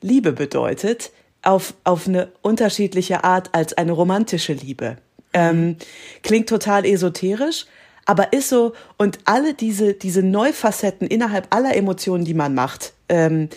Liebe 0.00 0.32
bedeutet, 0.32 1.10
auf, 1.42 1.74
auf 1.84 2.06
eine 2.06 2.32
unterschiedliche 2.42 3.24
Art 3.24 3.54
als 3.54 3.72
eine 3.74 3.92
romantische 3.92 4.52
Liebe. 4.52 4.96
Ähm, 5.32 5.76
klingt 6.22 6.48
total 6.48 6.84
esoterisch, 6.84 7.66
aber 8.06 8.32
ist 8.32 8.48
so, 8.48 8.72
und 8.96 9.18
alle 9.24 9.54
diese, 9.54 9.94
diese 9.94 10.22
Neufacetten 10.22 11.06
innerhalb 11.06 11.54
aller 11.54 11.76
Emotionen, 11.76 12.24
die 12.24 12.34
man 12.34 12.54
macht, 12.54 12.94
ähm, 13.08 13.48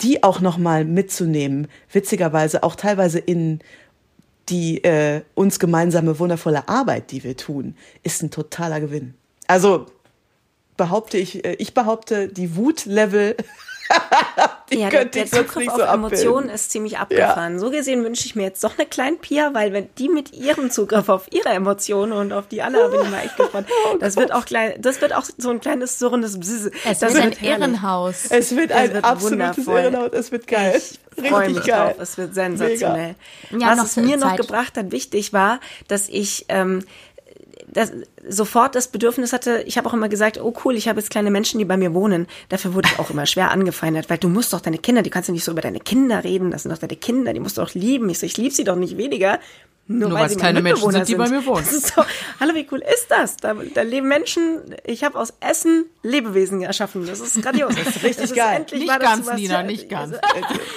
die 0.00 0.22
auch 0.22 0.40
nochmal 0.40 0.84
mitzunehmen, 0.84 1.68
witzigerweise 1.92 2.62
auch 2.62 2.74
teilweise 2.74 3.18
in 3.18 3.60
die 4.50 4.84
äh, 4.84 5.22
uns 5.34 5.58
gemeinsame 5.58 6.18
wundervolle 6.18 6.68
Arbeit, 6.68 7.10
die 7.12 7.24
wir 7.24 7.36
tun, 7.36 7.76
ist 8.02 8.22
ein 8.22 8.30
totaler 8.30 8.80
Gewinn. 8.80 9.14
Also 9.46 9.86
behaupte 10.76 11.18
ich, 11.18 11.44
äh, 11.44 11.54
ich 11.54 11.74
behaupte, 11.74 12.28
die 12.28 12.56
Wutlevel, 12.56 13.36
Ja, 14.72 14.88
der, 14.88 15.06
der 15.06 15.26
Zugriff 15.26 15.56
nicht 15.56 15.70
auf 15.72 15.78
so 15.78 15.82
Emotionen 15.82 16.48
ist 16.48 16.70
ziemlich 16.70 16.96
abgefahren. 16.96 17.58
So 17.58 17.70
gesehen 17.72 18.04
wünsche 18.04 18.24
ich 18.26 18.36
mir 18.36 18.44
jetzt 18.44 18.62
doch 18.62 18.78
eine 18.78 18.86
kleine 18.86 19.16
Pia, 19.16 19.52
weil 19.52 19.72
wenn 19.72 19.88
die 19.98 20.08
mit 20.08 20.32
ihrem 20.32 20.70
Zugriff 20.70 21.08
auf 21.08 21.26
ihre 21.32 21.48
Emotionen 21.48 22.12
und 22.12 22.32
auf 22.32 22.46
die 22.46 22.62
alle 22.62 22.88
bin 22.88 23.00
ich 23.02 23.10
mal 23.10 23.24
echt 23.24 23.36
gespannt. 23.36 23.66
Das 23.98 24.14
wird 24.16 24.30
auch 24.32 24.44
klein, 24.44 24.74
das 24.78 25.00
wird 25.00 25.12
auch 25.12 25.24
so 25.36 25.50
ein 25.50 25.60
kleines 25.60 25.98
surrendes 25.98 26.38
Bzz. 26.38 26.70
Es 26.88 27.00
das 27.00 27.14
wird 27.14 27.24
ein 27.24 27.32
herrlich. 27.32 27.42
Irrenhaus. 27.60 28.26
Es 28.30 28.54
wird 28.54 28.70
Es 28.70 28.76
ein 28.76 28.94
wird 28.94 29.04
absolutes 29.04 29.66
wundervoll. 29.66 29.80
Irrenhaus, 29.80 30.10
es 30.12 30.30
wird 30.30 30.46
geil. 30.46 30.80
Ich 31.16 31.28
freue 31.28 31.40
Richtig 31.40 31.56
mich 31.56 31.66
geil. 31.66 31.88
drauf. 31.88 31.96
Es 32.00 32.16
wird 32.16 32.34
sensationell. 32.34 33.16
Ja, 33.50 33.70
Was 33.70 33.76
noch 33.78 33.84
es 33.86 33.96
mir 33.96 34.16
noch 34.18 34.28
Zeit. 34.28 34.36
gebracht 34.40 34.76
hat, 34.76 34.92
wichtig 34.92 35.32
war, 35.32 35.58
dass 35.88 36.08
ich 36.08 36.46
ähm, 36.48 36.84
das, 37.72 37.92
sofort 38.28 38.74
das 38.74 38.88
Bedürfnis 38.88 39.32
hatte, 39.32 39.62
ich 39.66 39.78
habe 39.78 39.88
auch 39.88 39.94
immer 39.94 40.08
gesagt, 40.08 40.40
oh 40.40 40.54
cool, 40.64 40.76
ich 40.76 40.88
habe 40.88 41.00
jetzt 41.00 41.10
kleine 41.10 41.30
Menschen, 41.30 41.58
die 41.58 41.64
bei 41.64 41.76
mir 41.76 41.94
wohnen. 41.94 42.26
Dafür 42.48 42.74
wurde 42.74 42.88
ich 42.92 42.98
auch 42.98 43.10
immer 43.10 43.26
schwer 43.26 43.50
angefeindet, 43.50 44.10
weil 44.10 44.18
du 44.18 44.28
musst 44.28 44.52
doch 44.52 44.60
deine 44.60 44.78
Kinder, 44.78 45.02
du 45.02 45.10
kannst 45.10 45.28
ja 45.28 45.32
nicht 45.32 45.44
so 45.44 45.52
über 45.52 45.60
deine 45.60 45.80
Kinder 45.80 46.24
reden, 46.24 46.50
das 46.50 46.62
sind 46.62 46.72
doch 46.72 46.78
deine 46.78 46.96
Kinder, 46.96 47.32
die 47.32 47.40
musst 47.40 47.58
du 47.58 47.62
doch 47.62 47.74
lieben. 47.74 48.08
Ich 48.10 48.18
so, 48.18 48.26
ich 48.26 48.36
liebe 48.36 48.54
sie 48.54 48.64
doch 48.64 48.76
nicht 48.76 48.96
weniger. 48.96 49.38
Nur, 49.92 50.08
Nur 50.08 50.18
weil 50.18 50.22
weil's 50.22 50.32
sie 50.34 50.38
meine 50.38 50.52
kleine 50.60 50.62
Menschen 50.62 50.90
sind, 50.92 51.08
die 51.08 51.14
bei 51.16 51.28
mir 51.28 51.44
wohnen. 51.44 51.66
Das 51.68 51.82
so, 51.88 52.04
hallo, 52.38 52.54
wie 52.54 52.64
cool 52.70 52.78
ist 52.94 53.06
das? 53.10 53.36
Da, 53.38 53.54
da 53.74 53.82
leben 53.82 54.06
Menschen, 54.06 54.60
ich 54.84 55.02
habe 55.02 55.18
aus 55.18 55.32
Essen 55.40 55.86
Lebewesen 56.04 56.62
erschaffen. 56.62 57.06
Das 57.08 57.18
ist 57.18 57.42
grandios. 57.42 57.74
Das 57.74 57.96
ist 57.96 58.04
richtig 58.04 58.34
geil. 58.34 58.58
Endlich 58.60 58.82
Nicht 58.82 58.92
das 58.92 59.00
ganz, 59.00 59.26
sowas- 59.26 59.36
Nina, 59.40 59.62
nicht 59.64 59.88
ganz. 59.88 60.14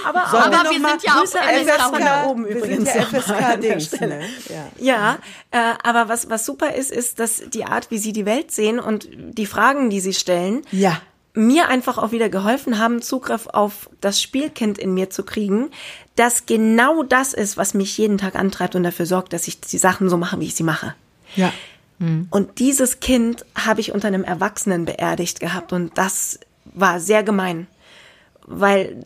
Aber, 0.03 0.25
Sollen 0.31 0.43
aber 0.45 0.69
wir 0.71 0.79
sind 0.79 1.03
ja 1.03 1.11
auch 1.13 1.25
FSK, 1.25 1.81
von 1.91 1.99
da 2.01 2.25
oben 2.25 2.45
wir 2.47 2.55
übrigens. 2.55 2.91
sind 2.91 3.11
ja 3.13 3.19
nochmal 3.19 3.43
an 3.53 3.61
der 3.61 3.77
FSK-Dings, 3.79 3.85
Stelle. 3.95 4.17
ne? 4.17 4.29
Ja. 4.49 4.65
Ja, 4.79 5.17
äh, 5.51 5.73
aber 5.83 6.09
was, 6.09 6.29
was 6.31 6.45
super 6.47 6.73
ist, 6.73 6.91
ist, 6.91 7.19
dass 7.19 7.43
die 7.53 7.65
Art, 7.65 7.91
wie 7.91 7.99
sie 7.99 8.13
die 8.13 8.25
Welt 8.25 8.51
sehen 8.51 8.79
und 8.79 9.07
die 9.13 9.45
Fragen, 9.45 9.91
die 9.91 9.99
sie 9.99 10.13
stellen, 10.13 10.63
Ja. 10.71 10.99
Mir 11.33 11.67
einfach 11.67 11.97
auch 11.97 12.11
wieder 12.11 12.29
geholfen 12.29 12.77
haben, 12.77 13.01
Zugriff 13.01 13.47
auf 13.47 13.89
das 14.01 14.21
Spielkind 14.21 14.77
in 14.77 14.93
mir 14.93 15.09
zu 15.09 15.23
kriegen, 15.23 15.71
das 16.15 16.45
genau 16.45 17.03
das 17.03 17.33
ist, 17.33 17.57
was 17.57 17.73
mich 17.73 17.97
jeden 17.97 18.17
Tag 18.17 18.35
antreibt 18.35 18.75
und 18.75 18.83
dafür 18.83 19.05
sorgt, 19.05 19.33
dass 19.33 19.47
ich 19.47 19.59
die 19.59 19.77
Sachen 19.79 20.09
so 20.09 20.17
mache, 20.17 20.39
wie 20.39 20.45
ich 20.45 20.55
sie 20.55 20.63
mache. 20.63 20.93
Ja. 21.35 21.51
Und 22.31 22.59
dieses 22.59 22.99
Kind 22.99 23.45
habe 23.55 23.79
ich 23.79 23.93
unter 23.93 24.09
einem 24.09 24.23
Erwachsenen 24.23 24.83
beerdigt 24.83 25.39
gehabt 25.39 25.71
und 25.71 25.97
das 25.97 26.39
war 26.65 26.99
sehr 26.99 27.23
gemein. 27.23 27.67
Weil, 28.45 28.97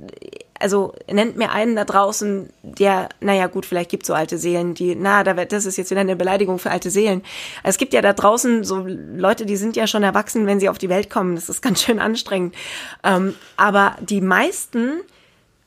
also 0.59 0.93
nennt 1.11 1.37
mir 1.37 1.51
einen 1.51 1.75
da 1.75 1.85
draußen, 1.85 2.49
der, 2.63 3.09
naja 3.19 3.47
gut, 3.47 3.65
vielleicht 3.65 3.89
gibt 3.89 4.05
so 4.05 4.13
alte 4.13 4.37
Seelen, 4.37 4.73
die, 4.73 4.95
na, 4.95 5.23
da 5.23 5.33
das 5.33 5.65
ist 5.65 5.77
jetzt 5.77 5.91
wieder 5.91 6.01
eine 6.01 6.15
Beleidigung 6.15 6.59
für 6.59 6.71
alte 6.71 6.89
Seelen. 6.89 7.23
Es 7.63 7.77
gibt 7.77 7.93
ja 7.93 8.01
da 8.01 8.13
draußen 8.13 8.63
so 8.63 8.85
Leute, 8.87 9.45
die 9.45 9.57
sind 9.57 9.75
ja 9.75 9.87
schon 9.87 10.03
erwachsen, 10.03 10.45
wenn 10.45 10.59
sie 10.59 10.69
auf 10.69 10.77
die 10.77 10.89
Welt 10.89 11.09
kommen. 11.09 11.35
Das 11.35 11.49
ist 11.49 11.61
ganz 11.61 11.81
schön 11.81 11.99
anstrengend. 11.99 12.55
Ähm, 13.03 13.35
aber 13.55 13.95
die 14.01 14.21
meisten 14.21 15.01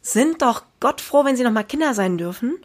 sind 0.03 0.43
doch 0.43 0.65
Gott 0.81 1.01
froh, 1.01 1.25
wenn 1.25 1.37
sie 1.37 1.45
noch 1.45 1.53
mal 1.53 1.63
Kinder 1.63 1.95
sein 1.95 2.19
dürfen. 2.19 2.59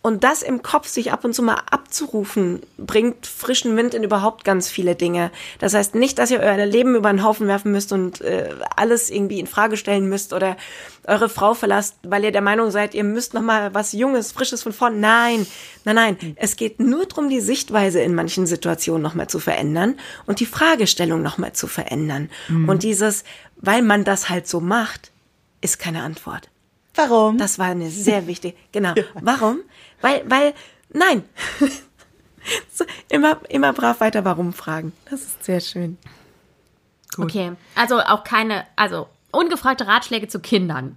Und 0.00 0.22
das 0.22 0.42
im 0.42 0.62
Kopf 0.62 0.86
sich 0.86 1.12
ab 1.12 1.24
und 1.24 1.34
zu 1.34 1.42
mal 1.42 1.60
abzurufen, 1.70 2.62
bringt 2.76 3.26
frischen 3.26 3.76
Wind 3.76 3.94
in 3.94 4.04
überhaupt 4.04 4.44
ganz 4.44 4.70
viele 4.70 4.94
Dinge. 4.94 5.32
Das 5.58 5.74
heißt 5.74 5.96
nicht, 5.96 6.18
dass 6.18 6.30
ihr 6.30 6.38
euer 6.38 6.64
Leben 6.66 6.94
über 6.94 7.10
den 7.10 7.24
Haufen 7.24 7.48
werfen 7.48 7.72
müsst 7.72 7.92
und 7.92 8.20
äh, 8.20 8.50
alles 8.76 9.10
irgendwie 9.10 9.40
in 9.40 9.48
Frage 9.48 9.76
stellen 9.76 10.08
müsst 10.08 10.32
oder 10.32 10.56
eure 11.04 11.28
Frau 11.28 11.54
verlasst, 11.54 11.96
weil 12.04 12.22
ihr 12.22 12.30
der 12.30 12.42
Meinung 12.42 12.70
seid, 12.70 12.94
ihr 12.94 13.02
müsst 13.02 13.34
noch 13.34 13.42
mal 13.42 13.74
was 13.74 13.92
Junges, 13.92 14.30
Frisches 14.30 14.62
von 14.62 14.72
vorn. 14.72 15.00
Nein, 15.00 15.46
nein, 15.84 15.96
nein. 15.96 16.16
Es 16.36 16.54
geht 16.54 16.78
nur 16.78 17.06
darum, 17.06 17.28
die 17.28 17.40
Sichtweise 17.40 18.00
in 18.00 18.14
manchen 18.14 18.46
Situationen 18.46 19.02
noch 19.02 19.14
mal 19.14 19.28
zu 19.28 19.40
verändern 19.40 19.96
und 20.26 20.38
die 20.38 20.46
Fragestellung 20.46 21.22
noch 21.22 21.38
mal 21.38 21.54
zu 21.54 21.66
verändern. 21.66 22.30
Und 22.48 22.84
dieses, 22.84 23.24
weil 23.56 23.82
man 23.82 24.04
das 24.04 24.28
halt 24.28 24.46
so 24.46 24.60
macht, 24.60 25.10
ist 25.60 25.80
keine 25.80 26.02
Antwort. 26.02 26.50
Warum? 26.94 27.38
Das 27.38 27.58
war 27.58 27.66
eine 27.66 27.90
sehr 27.90 28.26
wichtige. 28.26 28.56
Genau. 28.72 28.94
Warum? 29.14 29.60
Weil, 30.00 30.22
weil, 30.30 30.54
nein. 30.90 31.24
so, 32.72 32.84
immer, 33.08 33.38
immer 33.48 33.72
brav 33.72 34.00
weiter 34.00 34.24
warum 34.24 34.52
fragen. 34.52 34.92
Das 35.10 35.20
ist 35.22 35.44
sehr 35.44 35.60
schön. 35.60 35.98
Okay, 37.16 37.52
also 37.74 37.98
auch 38.00 38.22
keine, 38.22 38.64
also 38.76 39.08
ungefragte 39.32 39.86
Ratschläge 39.86 40.28
zu 40.28 40.38
Kindern. 40.40 40.96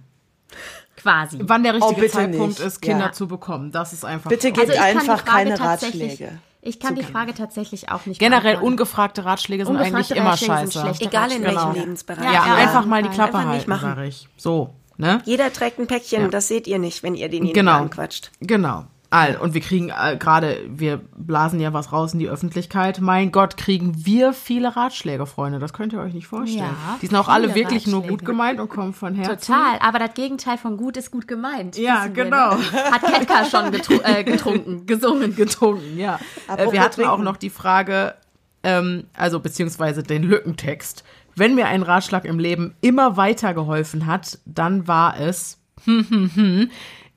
Quasi. 0.96 1.38
Wann 1.42 1.64
der 1.64 1.74
richtige 1.74 1.94
Oh, 1.94 2.00
bitte 2.00 2.12
Zeitpunkt 2.12 2.58
nicht. 2.58 2.66
ist, 2.66 2.80
Kinder 2.80 3.06
Ja. 3.06 3.12
zu 3.12 3.26
bekommen. 3.26 3.72
Das 3.72 3.92
ist 3.92 4.04
einfach. 4.04 4.28
Bitte 4.30 4.52
gebt 4.52 4.60
Also 4.68 4.72
ich 4.72 4.78
kann 4.78 4.86
einfach 4.98 5.02
die 5.22 5.28
Frage 5.30 5.44
keine 5.44 5.54
tatsächlich- 5.56 6.10
Ratschläge. 6.12 6.38
Ich 6.64 6.78
kann 6.78 6.94
die 6.94 7.02
Frage 7.02 7.34
tatsächlich 7.34 7.90
auch 7.90 8.06
nicht 8.06 8.20
Generell 8.20 8.54
ungefragte 8.58 9.24
Ratschläge 9.24 9.64
sind 9.66 9.74
Ungefragte 9.74 9.96
eigentlich 9.96 10.16
immer 10.16 10.30
Ratschläge 10.30 10.58
sind 10.58 10.72
scheiße. 10.74 10.80
schlecht. 10.96 11.02
Egal 11.02 11.32
in 11.32 11.42
Genau. 11.42 11.56
welchem 11.66 11.80
Lebensbereich. 11.80 12.24
Ja, 12.24 12.32
Ja, 12.46 12.54
einfach 12.54 12.82
ja. 12.82 12.86
mal 12.86 13.02
die 13.02 13.08
Klappe 13.08 13.38
Einfach 13.38 13.50
nicht 13.50 13.68
halten, 13.68 13.70
machen. 13.70 13.92
sag 13.96 14.04
ich. 14.04 14.28
So, 14.36 14.72
ne? 15.02 15.20
Jeder 15.24 15.52
trägt 15.52 15.78
ein 15.78 15.86
Päckchen, 15.86 16.30
das 16.30 16.48
seht 16.48 16.66
ihr 16.66 16.78
nicht, 16.78 17.02
wenn 17.02 17.14
ihr 17.14 17.28
denjenigen 17.28 17.54
Genau. 17.54 17.78
anquatscht. 17.78 18.30
Genau. 18.40 18.84
All, 19.10 19.36
und 19.36 19.52
wir 19.52 19.60
kriegen 19.60 19.90
äh, 19.90 20.16
gerade, 20.16 20.56
wir 20.68 20.98
blasen 21.14 21.60
ja 21.60 21.74
was 21.74 21.92
raus 21.92 22.14
in 22.14 22.18
die 22.18 22.30
Öffentlichkeit. 22.30 22.98
Mein 23.02 23.30
Gott, 23.30 23.58
kriegen 23.58 24.06
wir 24.06 24.32
viele 24.32 24.74
Ratschläge, 24.74 25.26
Freunde. 25.26 25.58
Das 25.58 25.74
könnt 25.74 25.92
ihr 25.92 26.00
euch 26.00 26.14
nicht 26.14 26.26
vorstellen. 26.26 26.64
Ja, 26.64 26.98
die 27.02 27.08
sind 27.08 27.16
auch 27.18 27.28
alle 27.28 27.54
wirklich 27.54 27.86
nur 27.86 28.02
gut 28.02 28.24
gemeint 28.24 28.58
und 28.58 28.70
kommen 28.70 28.94
von 28.94 29.14
Herzen. 29.14 29.52
Total, 29.52 29.78
aber 29.80 29.98
das 29.98 30.14
Gegenteil 30.14 30.56
von 30.56 30.78
gut 30.78 30.96
ist 30.96 31.10
gut 31.10 31.28
gemeint. 31.28 31.76
Ja, 31.76 32.04
wissen 32.04 32.16
wir, 32.16 32.24
genau. 32.24 32.54
ne? 32.54 32.62
Hat 32.90 33.02
Ketka 33.02 33.44
schon 33.44 33.70
getru 33.70 34.00
äh, 34.02 34.24
getrunken, 34.24 34.86
gesungen. 34.86 35.36
getrunken, 35.36 35.98
ja. 35.98 36.18
Äh, 36.48 36.72
wir 36.72 36.80
hatten 36.80 37.04
auch 37.04 37.18
noch 37.18 37.36
die 37.36 37.50
Frage, 37.50 38.14
ähm, 38.62 39.04
also 39.14 39.40
beziehungsweise 39.40 40.02
den 40.02 40.22
Lückentext. 40.22 41.04
Wenn 41.34 41.54
mir 41.54 41.66
ein 41.66 41.82
Ratschlag 41.82 42.24
im 42.24 42.38
Leben 42.38 42.74
immer 42.80 43.16
weitergeholfen 43.16 44.06
hat, 44.06 44.38
dann 44.44 44.86
war 44.88 45.18
es. 45.18 45.58
hm, 45.84 46.06
hm, 46.08 46.30
hm. 46.34 46.70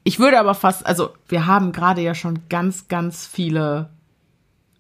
Ich 0.04 0.20
würde 0.20 0.40
aber 0.40 0.54
fast, 0.54 0.86
also 0.86 1.10
wir 1.28 1.48
haben 1.48 1.72
gerade 1.72 2.02
ja 2.02 2.14
schon 2.16 2.48
ganz, 2.50 2.88
ganz 2.88 3.26
viele 3.26 3.90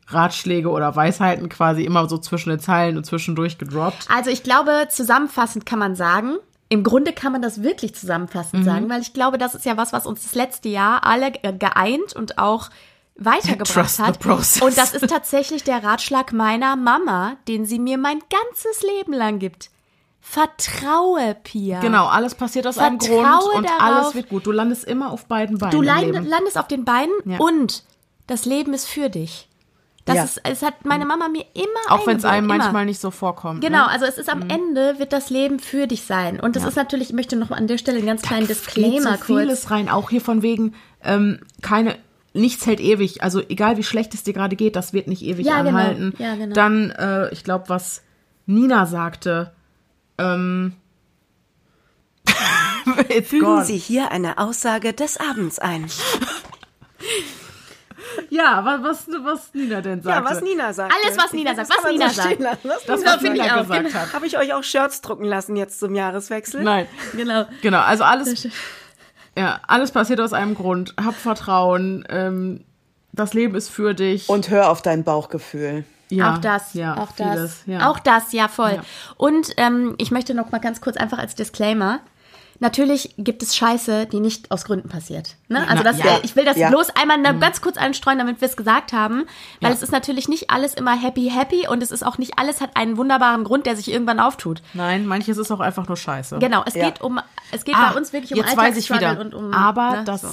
Ratschläge 0.08 0.70
oder 0.70 0.96
Weisheiten 0.96 1.50
quasi 1.50 1.84
immer 1.84 2.08
so 2.08 2.18
zwischen 2.20 2.50
den 2.52 2.60
Zeilen 2.60 2.96
und 2.98 3.06
zwischendurch 3.06 3.58
gedroppt. 3.58 4.08
Also 4.14 4.30
ich 4.30 4.44
glaube, 4.44 4.88
zusammenfassend 4.90 5.66
kann 5.66 5.80
man 5.80 5.96
sagen, 5.96 6.36
im 6.70 6.84
Grunde 6.84 7.12
kann 7.12 7.32
man 7.32 7.42
das 7.42 7.64
wirklich 7.64 7.96
zusammenfassend 7.96 8.62
Mhm. 8.62 8.66
sagen, 8.66 8.90
weil 8.90 9.02
ich 9.02 9.14
glaube, 9.14 9.38
das 9.40 9.56
ist 9.56 9.66
ja 9.66 9.78
was, 9.78 9.94
was 9.94 10.06
uns 10.06 10.22
das 10.24 10.36
letzte 10.36 10.70
Jahr 10.70 11.04
alle 11.06 11.32
ge- 11.32 11.58
geeint 11.58 12.16
und 12.16 12.38
auch 12.38 12.70
weitergebracht 13.18 14.00
hat. 14.00 14.26
Und 14.62 14.78
das 14.78 14.94
ist 14.94 15.08
tatsächlich 15.10 15.64
der 15.64 15.84
Ratschlag 15.84 16.34
meiner 16.34 16.76
Mama, 16.76 17.38
den 17.48 17.66
sie 17.66 17.80
mir 17.80 17.98
mein 17.98 18.20
ganzes 18.30 18.84
Leben 18.84 19.14
lang 19.14 19.40
gibt. 19.40 19.70
Vertraue, 20.20 21.36
Pia. 21.44 21.80
Genau, 21.82 22.08
alles 22.08 22.36
passiert 22.36 22.68
aus 22.68 22.78
einem 22.78 23.00
Vertraue 23.00 23.40
Grund 23.40 23.56
und 23.58 23.66
darauf. 23.66 23.82
alles 23.82 24.16
wird 24.16 24.30
gut. 24.30 24.46
Du 24.46 24.52
landest 24.52 24.84
immer 24.86 25.12
auf 25.12 25.26
beiden 25.28 25.58
Beinen 25.60 25.72
Du 25.72 25.82
landest 25.82 26.58
auf 26.58 26.68
den 26.68 26.84
Beinen 26.84 27.14
Ja. 27.26 27.38
und 27.40 27.84
das 28.28 28.46
Leben 28.46 28.74
ist 28.74 28.88
für 28.88 29.10
dich. 29.10 29.48
Das 30.06 30.16
Ja. 30.18 30.24
ist, 30.24 30.42
es 30.44 30.62
hat 30.62 30.84
meine 30.86 31.06
Mama 31.06 31.30
mir 31.30 31.46
immer 31.54 31.70
Auch 31.96 32.06
wenn 32.06 32.18
es 32.18 32.26
einem 32.26 32.46
immer. 32.46 32.58
manchmal 32.58 32.86
nicht 32.86 33.00
so 33.00 33.10
vorkommt. 33.12 33.62
Genau, 33.62 33.86
Ne? 33.86 33.90
also 33.90 34.06
es 34.06 34.18
ist 34.18 34.30
am 34.30 34.42
Ende 34.50 35.00
wird 35.00 35.14
das 35.14 35.30
Leben 35.30 35.60
für 35.60 35.88
dich 35.88 36.04
sein. 36.04 36.40
Und 36.40 36.56
das 36.56 36.64
ist 36.64 36.76
natürlich, 36.76 37.10
ich 37.10 37.16
möchte 37.16 37.36
noch 37.38 37.50
an 37.52 37.66
der 37.68 37.78
Stelle 37.80 37.98
einen 38.00 38.08
ganz 38.08 38.22
kleinen 38.22 38.42
Geht 38.48 38.50
Disclaimer 38.58 39.18
so 39.18 39.24
vieles 39.24 39.62
kurz. 39.62 39.72
rein, 39.72 39.90
auch 39.90 40.10
hier 40.12 40.22
von 40.22 40.42
wegen, 40.44 40.76
ähm, 41.04 41.40
keine, 41.64 41.96
nichts 42.36 42.66
hält 42.66 42.80
ewig. 42.80 43.24
Also 43.24 43.42
egal 43.50 43.78
wie 43.78 43.84
schlecht 43.84 44.14
es 44.14 44.24
dir 44.24 44.34
gerade 44.34 44.56
geht, 44.56 44.76
das 44.76 44.94
wird 44.94 45.08
nicht 45.08 45.24
ewig 45.24 45.46
Ja, 45.46 45.62
genau. 45.64 45.78
anhalten. 45.78 46.14
Ja, 46.20 46.36
genau. 46.36 46.54
Dann, 46.54 46.92
äh, 46.92 47.30
ich 47.34 47.44
glaube, 47.44 47.70
was 47.70 48.04
Nina 48.46 48.86
sagte, 48.86 49.52
ähm, 50.18 50.74
it's 53.10 53.30
Fügen 53.30 53.46
gone. 53.46 53.66
Sie 53.66 53.78
hier 53.78 54.12
eine 54.12 54.38
Aussage 54.38 54.94
des 54.94 55.18
Abends 55.18 55.60
ein. 55.60 55.88
Ja, 58.30 58.64
was, 58.66 58.82
was, 59.08 59.08
was 59.24 59.54
Nina 59.54 59.82
denn 59.82 60.02
sagte. 60.02 60.24
Ja, 60.24 60.30
was 60.32 60.42
Nina 60.42 60.74
sagt. 60.74 60.94
Alles, 60.94 61.18
was 61.18 61.34
Nina 61.34 61.54
sagt, 61.56 61.70
was 61.70 61.92
Nina 61.92 62.10
sagt. 62.10 62.42
Das, 62.64 63.04
was 63.06 63.22
ich 63.24 63.32
Nina 63.32 63.56
auch, 63.58 63.62
gesagt 63.62 63.84
genau. 63.88 63.94
hat. 64.00 64.14
Habe 64.14 64.26
ich 64.28 64.38
euch 64.38 64.54
auch 64.54 64.64
Shirts 64.64 65.02
drucken 65.02 65.26
lassen 65.26 65.56
jetzt 65.56 65.80
zum 65.80 65.96
Jahreswechsel? 65.96 66.64
Nein, 66.64 66.88
Genau. 67.16 67.46
genau, 67.62 67.80
also 67.82 68.04
alles, 68.04 68.48
ja, 69.38 69.60
alles 69.68 69.92
passiert 69.92 70.20
aus 70.20 70.34
einem 70.34 70.56
Grund. 70.56 70.94
Hab 71.04 71.16
Vertrauen, 71.16 72.06
ähm, 72.10 72.64
das 73.12 73.34
Leben 73.34 73.56
ist 73.56 73.70
für 73.70 73.94
dich. 73.94 74.30
Und 74.30 74.50
hör 74.50 74.70
auf 74.70 74.82
dein 74.82 75.04
Bauchgefühl. 75.04 75.86
ja, 76.10 76.34
auch 76.34 76.38
das, 76.38 76.74
ja, 76.74 76.98
auch 76.98 77.12
vieles, 77.14 77.36
das, 77.36 77.64
ja. 77.66 77.90
auch 77.90 78.00
das, 78.00 78.32
ja 78.32 78.48
voll. 78.48 78.76
Ja. 78.76 78.84
Und 79.18 79.52
ähm, 79.58 79.96
ich 79.98 80.12
möchte 80.12 80.34
noch 80.34 80.52
mal 80.52 80.60
ganz 80.60 80.82
kurz 80.82 80.98
einfach 80.98 81.18
als 81.18 81.36
Disclaimer. 81.36 82.00
Natürlich 82.60 83.14
gibt 83.18 83.44
es 83.44 83.54
Scheiße, 83.56 84.06
die 84.06 84.22
nicht 84.22 84.50
aus 84.50 84.64
Gründen 84.64 84.88
passiert. 84.88 85.36
Ne? 85.50 85.60
Also 85.70 85.84
Na, 85.84 85.92
das, 85.92 86.00
ja. 86.00 86.20
ich 86.24 86.36
will 86.38 86.46
das 86.46 86.56
Ja. 86.56 86.70
bloß 86.70 86.92
einmal 86.92 87.18
ne, 87.18 87.38
ganz 87.38 87.62
kurz 87.62 87.76
einstreuen, 87.78 88.18
damit 88.18 88.40
wir 88.40 88.48
es 88.48 88.56
gesagt 88.56 88.94
haben, 88.94 89.26
weil 89.60 89.72
Ja. 89.72 89.76
es 89.76 89.84
ist 89.84 89.92
natürlich 89.92 90.30
nicht 90.30 90.50
alles 90.52 90.74
immer 90.74 90.96
happy 90.98 91.30
happy 91.30 91.68
und 91.68 91.84
es 91.84 91.92
ist 91.92 92.06
auch 92.06 92.18
nicht 92.18 92.40
alles 92.40 92.62
hat 92.62 92.72
einen 92.78 92.96
wunderbaren 92.98 93.44
Grund, 93.44 93.66
der 93.66 93.76
sich 93.76 93.92
irgendwann 93.92 94.20
auftut. 94.22 94.62
Nein, 94.74 95.06
manches 95.06 95.38
ist 95.38 95.52
auch 95.52 95.60
einfach 95.60 95.88
nur 95.88 95.98
scheiße. 95.98 96.40
Genau, 96.40 96.64
es 96.66 96.76
Ja. 96.76 96.86
geht 96.86 97.02
um, 97.02 97.20
es 97.52 97.66
geht 97.66 97.76
Ah, 97.76 97.92
bei 97.92 97.98
uns 97.98 98.14
wirklich 98.14 98.32
um 98.32 98.38
jetzt 98.38 98.56
weiß 98.56 98.78
ich 98.78 98.90
wieder. 98.90 99.10
Alltagsstruggle 99.10 99.38
und 99.40 99.46
um. 99.48 99.54
Aber 99.54 99.92
ne, 99.98 100.04
das 100.06 100.22
so. 100.22 100.30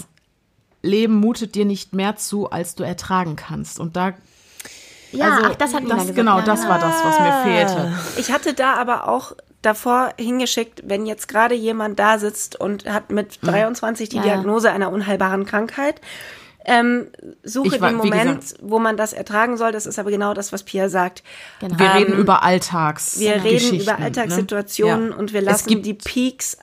Leben 0.82 1.14
mutet 1.20 1.54
dir 1.56 1.64
nicht 1.64 1.92
mehr 1.92 2.16
zu, 2.16 2.50
als 2.50 2.74
du 2.76 2.82
ertragen 2.84 3.36
kannst. 3.36 3.78
Und 3.80 3.96
da, 3.96 4.14
Ja, 5.12 5.26
also, 5.30 5.48
ach, 5.50 5.54
das 5.56 5.74
hat 5.74 5.82
Nina 5.82 5.94
das, 5.96 6.02
gesagt. 6.04 6.16
genau, 6.16 6.38
ja, 6.38 6.44
das 6.44 6.62
ja. 6.64 6.68
war 6.68 6.78
das, 6.78 7.04
was 7.04 7.20
mir 7.20 7.42
fehlte. 7.42 7.92
Ich 8.16 8.32
hatte 8.32 8.54
da 8.54 8.74
aber 8.74 9.08
auch 9.08 9.32
davor 9.62 10.12
hingeschickt, 10.18 10.82
wenn 10.86 11.06
jetzt 11.06 11.28
gerade 11.28 11.54
jemand 11.54 11.98
da 11.98 12.18
sitzt 12.18 12.58
und 12.60 12.84
hat 12.86 13.10
mit 13.10 13.38
23 13.42 14.08
die 14.08 14.18
Mhm. 14.18 14.24
Ja. 14.24 14.34
Diagnose 14.34 14.70
einer 14.70 14.90
unheilbaren 14.90 15.46
Krankheit, 15.46 16.00
ähm, 16.64 17.08
suche 17.42 17.80
war- 17.80 17.88
den 17.90 17.96
Moment, 17.98 18.40
gesagt- 18.40 18.60
wo 18.62 18.78
man 18.78 18.96
das 18.96 19.12
ertragen 19.12 19.56
soll. 19.56 19.72
Das 19.72 19.86
ist 19.86 19.98
aber 19.98 20.10
genau 20.10 20.32
das, 20.34 20.52
was 20.52 20.62
Pia 20.62 20.88
sagt. 20.88 21.22
Genau. 21.60 21.78
Wir 21.78 21.86
Ähm, 21.86 21.92
reden 21.92 22.12
über 22.18 22.42
Alltags. 22.42 23.18
Wir 23.18 23.42
reden 23.42 23.80
über 23.80 23.98
Alltagssituationen 23.98 25.06
Ne? 25.06 25.10
Ja. 25.12 25.16
und 25.16 25.32
wir 25.32 25.40
lassen 25.42 25.82
die 25.82 25.94
Peaks 25.94 26.58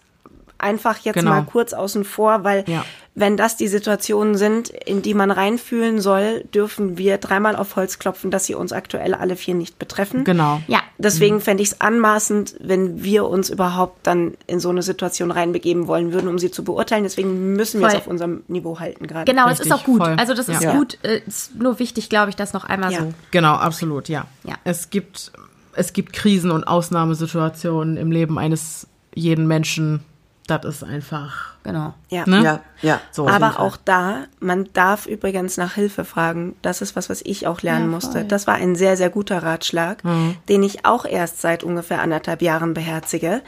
einfach 0.57 0.97
jetzt 0.99 1.15
Genau. 1.15 1.31
mal 1.31 1.43
kurz 1.43 1.73
außen 1.73 2.03
vor, 2.03 2.43
weil 2.43 2.63
Ja. 2.67 2.83
Wenn 3.19 3.35
das 3.37 3.57
die 3.57 3.67
Situationen 3.67 4.35
sind, 4.37 4.69
in 4.69 5.01
die 5.01 5.13
man 5.13 5.29
reinfühlen 5.31 5.99
soll, 5.99 6.45
dürfen 6.53 6.97
wir 6.97 7.17
dreimal 7.17 7.55
auf 7.55 7.75
Holz 7.75 7.99
klopfen, 7.99 8.31
dass 8.31 8.45
sie 8.45 8.55
uns 8.55 8.71
aktuell 8.71 9.13
alle 9.13 9.35
vier 9.35 9.55
nicht 9.55 9.77
betreffen. 9.79 10.23
Genau. 10.23 10.61
Ja, 10.67 10.79
Deswegen 11.01 11.39
fände 11.39 11.63
ich 11.63 11.69
es 11.69 11.81
anmaßend, 11.81 12.55
wenn 12.59 13.03
wir 13.03 13.25
uns 13.25 13.49
überhaupt 13.49 14.05
dann 14.05 14.33
in 14.47 14.59
so 14.59 14.67
eine 14.69 14.81
Situation 14.83 15.31
reinbegeben 15.31 15.87
wollen 15.87 16.11
würden, 16.11 16.27
um 16.27 16.37
sie 16.39 16.51
zu 16.51 16.63
beurteilen. 16.65 17.03
Deswegen 17.03 17.53
müssen 17.53 17.79
wir 17.79 17.87
es 17.87 17.95
auf 17.95 18.07
unserem 18.07 18.43
Niveau 18.49 18.79
halten 18.79 19.07
gerade. 19.07 19.23
genau, 19.31 19.45
es 19.47 19.59
ist 19.61 19.67
Richtig, 19.67 19.73
auch 19.73 19.83
gut. 19.85 20.01
voll. 20.03 20.15
Also 20.17 20.33
das 20.33 20.49
ist 20.49 20.61
Ja. 20.61 20.73
gut. 20.75 20.97
äh, 21.03 21.21
Ist 21.25 21.55
nur 21.55 21.79
wichtig, 21.79 22.09
glaube 22.09 22.29
ich, 22.31 22.35
das 22.35 22.51
noch 22.53 22.65
einmal 22.65 22.91
Ja. 22.91 22.99
so. 22.99 23.13
Genau, 23.31 23.53
absolut, 23.53 24.09
ja. 24.09 24.25
Ja. 24.43 24.55
Es 24.65 24.89
gibt, 24.89 25.31
es 25.73 25.93
gibt 25.93 26.11
Krisen 26.11 26.51
und 26.51 26.65
Ausnahmesituationen 26.65 27.97
im 27.97 28.11
Leben 28.11 28.37
eines 28.37 28.87
jeden 29.15 29.47
Menschen. 29.47 30.01
Das 30.49 30.65
ist 30.65 30.83
einfach, 30.83 31.49
Genau. 31.63 31.93
Ja. 32.09 32.23
ne? 32.25 32.41
Ja, 32.41 32.59
ja. 32.81 33.01
So, 33.11 33.27
Aber 33.27 33.59
auch 33.59 33.77
da, 33.77 34.25
man 34.39 34.69
darf 34.73 35.05
übrigens 35.05 35.57
nach 35.57 35.73
Hilfe 35.75 36.05
fragen. 36.05 36.55
Das 36.61 36.81
ist 36.81 36.95
was, 36.95 37.09
was 37.09 37.21
ich 37.21 37.45
auch 37.47 37.61
lernen 37.61 37.85
Ja, 37.85 37.91
musste. 37.91 38.23
Das 38.25 38.47
war 38.47 38.55
ein 38.55 38.75
sehr, 38.75 38.95
sehr 38.97 39.09
guter 39.09 39.43
Ratschlag, 39.43 40.03
Mhm. 40.03 40.37
den 40.47 40.63
ich 40.63 40.85
auch 40.85 41.05
erst 41.05 41.41
seit 41.41 41.63
ungefähr 41.63 42.01
anderthalb 42.01 42.41
Jahren 42.41 42.73
beherzige. 42.73 43.41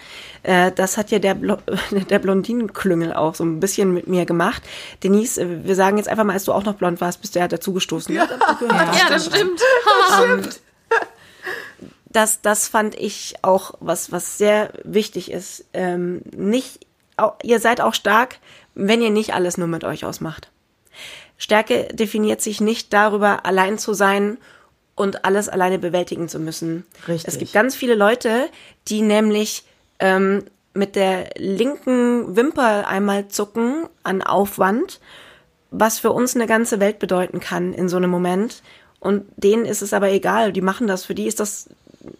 Äh, 0.43 0.71
das 0.73 0.97
hat 0.97 1.09
ja 1.09 1.19
der, 1.19 1.33
Blo 1.35 1.57
der 2.09 2.19
Blondinenklüngel 2.19 3.13
auch 3.13 3.33
so 3.35 3.43
ein 3.45 3.59
bisschen 3.61 3.93
mit 3.93 4.07
mir 4.07 4.25
gemacht. 4.25 4.61
Denise, 5.03 5.37
äh, 5.39 5.65
wir 5.65 5.75
sagen 5.75 5.97
jetzt 5.97 6.09
einfach 6.09 6.25
mal, 6.25 6.33
als 6.33 6.43
du 6.43 6.53
auch 6.53 6.65
noch 6.65 6.75
blond 6.75 7.01
warst, 7.01 7.21
bist 7.21 7.33
du 7.35 7.39
ja 7.39 7.47
dazugestoßen. 7.47 8.13
Ja, 8.13 8.27
Ja, 8.61 8.91
das 9.09 9.25
stimmt. 9.27 9.59
das, 12.09 12.41
das 12.41 12.67
fand 12.67 12.95
ich 12.95 13.35
auch 13.41 13.73
was, 13.79 14.11
was 14.11 14.37
sehr 14.37 14.73
wichtig 14.83 15.31
ist. 15.31 15.63
Ähm, 15.73 16.21
nicht, 16.35 16.85
ihr 17.43 17.59
seid 17.59 17.81
auch 17.81 17.93
stark, 17.93 18.37
wenn 18.75 19.01
ihr 19.01 19.09
nicht 19.09 19.33
alles 19.33 19.57
nur 19.57 19.67
mit 19.67 19.83
euch 19.83 20.05
ausmacht. 20.05 20.49
Stärke 21.37 21.87
definiert 21.91 22.41
sich 22.41 22.61
nicht 22.61 22.93
darüber, 22.93 23.45
allein 23.45 23.77
zu 23.77 23.93
sein 23.93 24.37
und 24.95 25.25
alles 25.25 25.49
alleine 25.49 25.79
bewältigen 25.79 26.29
zu 26.29 26.39
müssen. 26.39 26.85
Richtig. 27.07 27.27
Es 27.27 27.39
gibt 27.39 27.53
ganz 27.53 27.75
viele 27.75 27.95
Leute, 27.95 28.47
die 28.87 29.01
nämlich 29.01 29.63
ähm, 29.99 30.43
mit 30.73 30.95
der 30.95 31.31
linken 31.37 32.35
Wimper 32.35 32.87
einmal 32.87 33.27
zucken 33.27 33.87
an 34.03 34.21
Aufwand, 34.21 34.99
was 35.71 35.99
für 35.99 36.11
uns 36.11 36.35
eine 36.35 36.47
ganze 36.47 36.79
Welt 36.79 36.99
bedeuten 36.99 37.39
kann 37.39 37.73
in 37.73 37.89
so 37.89 37.97
einem 37.97 38.11
Moment. 38.11 38.61
Und 38.99 39.25
denen 39.35 39.65
ist 39.65 39.81
es 39.81 39.93
aber 39.93 40.11
egal, 40.11 40.53
die 40.53 40.61
machen 40.61 40.85
das. 40.85 41.05
Für 41.05 41.15
die 41.15 41.25
ist 41.25 41.39
das 41.39 41.69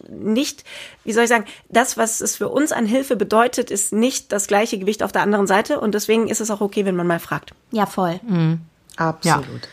nicht, 0.08 0.64
wie 1.04 1.12
soll 1.12 1.24
ich 1.24 1.28
sagen, 1.28 1.44
das, 1.68 1.96
was 1.96 2.20
es 2.20 2.36
für 2.36 2.48
uns 2.48 2.72
an 2.72 2.86
Hilfe 2.86 3.16
bedeutet, 3.16 3.70
ist 3.70 3.92
nicht 3.92 4.32
das 4.32 4.46
gleiche 4.46 4.78
Gewicht 4.78 5.02
auf 5.02 5.12
der 5.12 5.22
anderen 5.22 5.46
Seite. 5.46 5.80
Und 5.80 5.94
deswegen 5.94 6.28
ist 6.28 6.40
es 6.40 6.50
auch 6.50 6.60
okay, 6.60 6.84
wenn 6.84 6.96
man 6.96 7.06
mal 7.06 7.20
fragt. 7.20 7.54
Ja, 7.70 7.86
voll. 7.86 8.20
Absolut. 8.96 9.68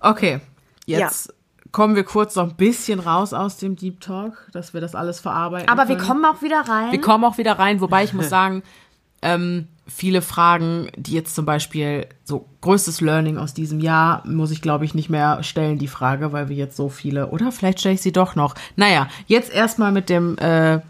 Okay, 0.00 0.40
jetzt 0.86 1.32
kommen 1.72 1.94
wir 1.94 2.04
kurz 2.04 2.36
noch 2.36 2.44
ein 2.44 2.56
bisschen 2.56 3.00
raus 3.00 3.34
aus 3.34 3.58
dem 3.58 3.76
Deep 3.76 4.00
Talk, 4.00 4.48
dass 4.52 4.72
wir 4.72 4.80
das 4.80 4.94
alles 4.94 5.20
verarbeiten 5.20 5.68
Aber 5.68 5.88
wir 5.88 5.96
können. 5.96 6.08
kommen 6.08 6.24
auch 6.24 6.40
wieder 6.40 6.60
rein. 6.60 6.90
Wir 6.90 7.00
kommen 7.00 7.22
auch 7.24 7.36
wieder 7.38 7.58
rein, 7.58 7.80
wobei 7.80 8.04
ich 8.04 8.14
muss 8.14 8.28
sagen, 8.30 8.62
ähm, 9.20 9.68
viele 9.86 10.22
Fragen, 10.22 10.88
die 10.96 11.12
jetzt 11.12 11.34
zum 11.34 11.44
Beispiel 11.44 12.06
so 12.24 12.48
größtes 12.60 13.00
Learning 13.00 13.38
aus 13.38 13.54
diesem 13.54 13.80
Jahr, 13.80 14.26
muss 14.26 14.50
ich 14.50 14.62
glaube 14.62 14.84
ich 14.84 14.94
nicht 14.94 15.10
mehr 15.10 15.42
stellen, 15.42 15.78
die 15.78 15.88
Frage, 15.88 16.32
weil 16.32 16.48
wir 16.48 16.56
jetzt 16.56 16.76
so 16.76 16.88
viele, 16.88 17.28
oder 17.28 17.52
vielleicht 17.52 17.80
stelle 17.80 17.94
ich 17.94 18.02
sie 18.02 18.12
doch 18.12 18.34
noch. 18.34 18.54
Naja, 18.74 19.08
jetzt 19.26 19.52
erstmal 19.52 19.92
mit 19.92 20.08
dem, 20.08 20.36
äh, 20.38 20.80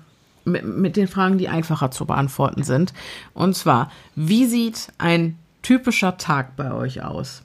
mit, 0.44 0.64
mit 0.64 0.96
den 0.96 1.08
Fragen, 1.08 1.38
die 1.38 1.48
einfacher 1.48 1.90
zu 1.90 2.06
beantworten 2.06 2.62
sind. 2.62 2.94
Und 3.34 3.54
zwar, 3.54 3.90
wie 4.14 4.46
sieht 4.46 4.88
ein 4.98 5.38
typischer 5.62 6.16
Tag 6.16 6.56
bei 6.56 6.72
euch 6.72 7.02
aus? 7.02 7.42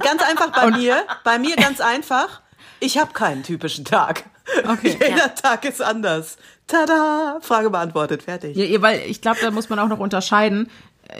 Ganz 0.00 0.22
einfach 0.22 0.50
bei 0.52 0.70
mir. 0.70 1.04
Bei 1.22 1.38
mir 1.38 1.56
ganz 1.56 1.80
einfach. 1.80 2.40
Ich 2.80 2.98
habe 2.98 3.12
keinen 3.12 3.42
typischen 3.42 3.84
Tag. 3.84 4.24
Okay. 4.68 4.96
Jeder 5.00 5.34
Tag 5.34 5.64
ist 5.64 5.80
anders. 5.80 6.36
Tada! 6.66 7.38
Frage 7.40 7.70
beantwortet. 7.70 8.22
Fertig. 8.22 8.56
Ja, 8.56 8.82
weil 8.82 9.02
ich 9.06 9.20
glaube, 9.20 9.38
da 9.40 9.50
muss 9.50 9.68
man 9.68 9.78
auch 9.78 9.88
noch 9.88 9.98
unterscheiden. 9.98 10.68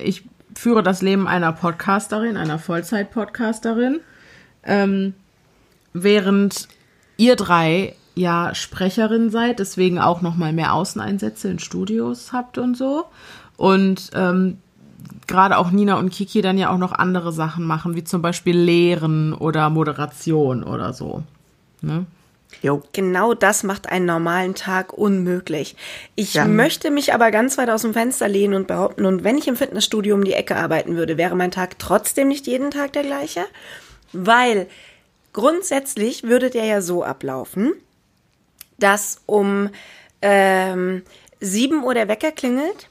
Ich 0.02 0.24
führe 0.54 0.82
das 0.82 1.02
Leben 1.02 1.26
einer 1.26 1.52
Podcasterin, 1.52 2.36
einer 2.36 2.58
Vollzeit-Podcasterin, 2.58 4.00
ähm, 4.62 5.14
während 5.92 6.68
ihr 7.16 7.36
drei 7.36 7.94
ja 8.14 8.54
Sprecherin 8.54 9.30
seid, 9.30 9.58
deswegen 9.58 9.98
auch 9.98 10.22
noch 10.22 10.36
mal 10.36 10.52
mehr 10.52 10.72
Außeneinsätze 10.72 11.48
in 11.48 11.58
Studios 11.58 12.32
habt 12.32 12.58
und 12.58 12.76
so. 12.76 13.06
Und 13.56 14.10
ähm, 14.14 14.58
gerade 15.26 15.58
auch 15.58 15.70
Nina 15.70 15.98
und 15.98 16.10
Kiki 16.10 16.40
dann 16.40 16.58
ja 16.58 16.70
auch 16.70 16.78
noch 16.78 16.92
andere 16.92 17.32
Sachen 17.32 17.64
machen, 17.64 17.96
wie 17.96 18.04
zum 18.04 18.22
Beispiel 18.22 18.56
Lehren 18.56 19.32
oder 19.32 19.68
Moderation 19.70 20.62
oder 20.62 20.92
so. 20.92 21.22
Ne? 21.80 22.06
Jo. 22.64 22.82
Genau 22.94 23.34
das 23.34 23.62
macht 23.62 23.90
einen 23.90 24.06
normalen 24.06 24.54
Tag 24.54 24.94
unmöglich. 24.94 25.76
Ich 26.14 26.32
Ja. 26.32 26.46
möchte 26.46 26.90
mich 26.90 27.12
aber 27.12 27.30
ganz 27.30 27.58
weit 27.58 27.68
aus 27.68 27.82
dem 27.82 27.92
Fenster 27.92 28.26
lehnen 28.26 28.54
und 28.54 28.66
behaupten, 28.66 29.04
und 29.04 29.22
wenn 29.22 29.36
ich 29.36 29.46
im 29.48 29.56
Fitnessstudio 29.56 30.14
um 30.14 30.24
die 30.24 30.32
Ecke 30.32 30.56
arbeiten 30.56 30.96
würde, 30.96 31.18
wäre 31.18 31.36
mein 31.36 31.50
Tag 31.50 31.78
trotzdem 31.78 32.28
nicht 32.28 32.46
jeden 32.46 32.70
Tag 32.70 32.94
der 32.94 33.02
gleiche, 33.02 33.44
weil 34.14 34.66
grundsätzlich 35.34 36.22
würde 36.22 36.48
der 36.48 36.64
ja 36.64 36.80
so 36.80 37.04
ablaufen, 37.04 37.74
dass 38.78 39.20
um 39.26 39.68
ähm, 40.22 41.02
7 41.40 41.84
Uhr 41.84 41.92
der 41.92 42.08
Wecker 42.08 42.32
klingelt, 42.32 42.88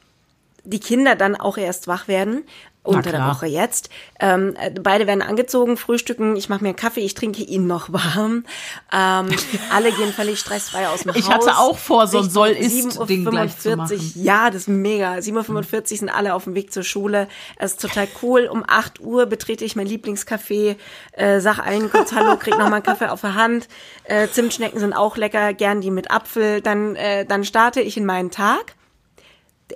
die 0.65 0.79
Kinder 0.81 1.15
dann 1.15 1.35
auch 1.35 1.57
erst 1.57 1.87
wach 1.87 2.07
werden, 2.07 2.43
unter 2.83 3.11
der. 3.11 3.27
Woche 3.27 3.47
jetzt. 3.47 3.89
Ähm, 4.19 4.55
äh, 4.59 4.69
beide 4.69 5.07
werden 5.07 5.21
angezogen, 5.21 5.77
frühstücken, 5.77 6.35
ich 6.35 6.49
mache 6.49 6.61
mir 6.63 6.69
einen 6.69 6.75
Kaffee, 6.75 6.99
ich 6.99 7.13
trinke 7.13 7.41
ihn 7.41 7.65
noch 7.65 7.93
warm. 7.93 8.45
Ähm, 8.91 9.29
alle 9.71 9.91
gehen 9.93 10.11
völlig 10.13 10.39
stressfrei 10.39 10.89
aus 10.89 11.03
dem 11.03 11.13
Ich 11.15 11.27
Haus. 11.27 11.47
hatte 11.47 11.57
auch 11.57 11.77
vor, 11.77 12.07
so 12.07 12.17
ein 12.17 12.23
Richtung 12.25 12.91
Soll-Ist-Ding 12.91 13.25
gleich 13.25 13.57
zu 13.57 13.69
7:45 13.69 13.75
machen. 13.77 14.11
Ja, 14.15 14.49
das 14.49 14.63
ist 14.63 14.67
mega. 14.67 15.13
7.45 15.13 15.91
Uhr 15.91 15.97
sind 15.97 16.09
alle 16.09 16.33
auf 16.33 16.43
dem 16.43 16.55
Weg 16.55 16.73
zur 16.73 16.83
Schule. 16.83 17.27
Es 17.57 17.71
ist 17.71 17.81
total 17.81 18.07
cool. 18.21 18.47
Um 18.51 18.63
8 18.67 18.99
Uhr 18.99 19.25
betrete 19.25 19.63
ich 19.63 19.75
mein 19.75 19.87
Lieblingscafé, 19.87 20.75
äh, 21.13 21.39
sag 21.39 21.59
allen 21.59 21.89
kurz 21.89 22.11
Hallo, 22.13 22.35
krieg 22.37 22.57
noch 22.57 22.69
mal 22.69 22.75
einen 22.75 22.83
Kaffee 22.83 23.09
auf 23.09 23.21
der 23.21 23.35
Hand. 23.35 23.67
Äh, 24.03 24.27
Zimtschnecken 24.27 24.79
sind 24.79 24.93
auch 24.93 25.15
lecker, 25.15 25.53
gern 25.53 25.79
die 25.81 25.91
mit 25.91 26.11
Apfel. 26.11 26.61
Dann, 26.61 26.95
äh, 26.95 27.25
dann 27.25 27.45
starte 27.45 27.79
ich 27.81 27.95
in 27.95 28.05
meinen 28.05 28.29
Tag 28.31 28.75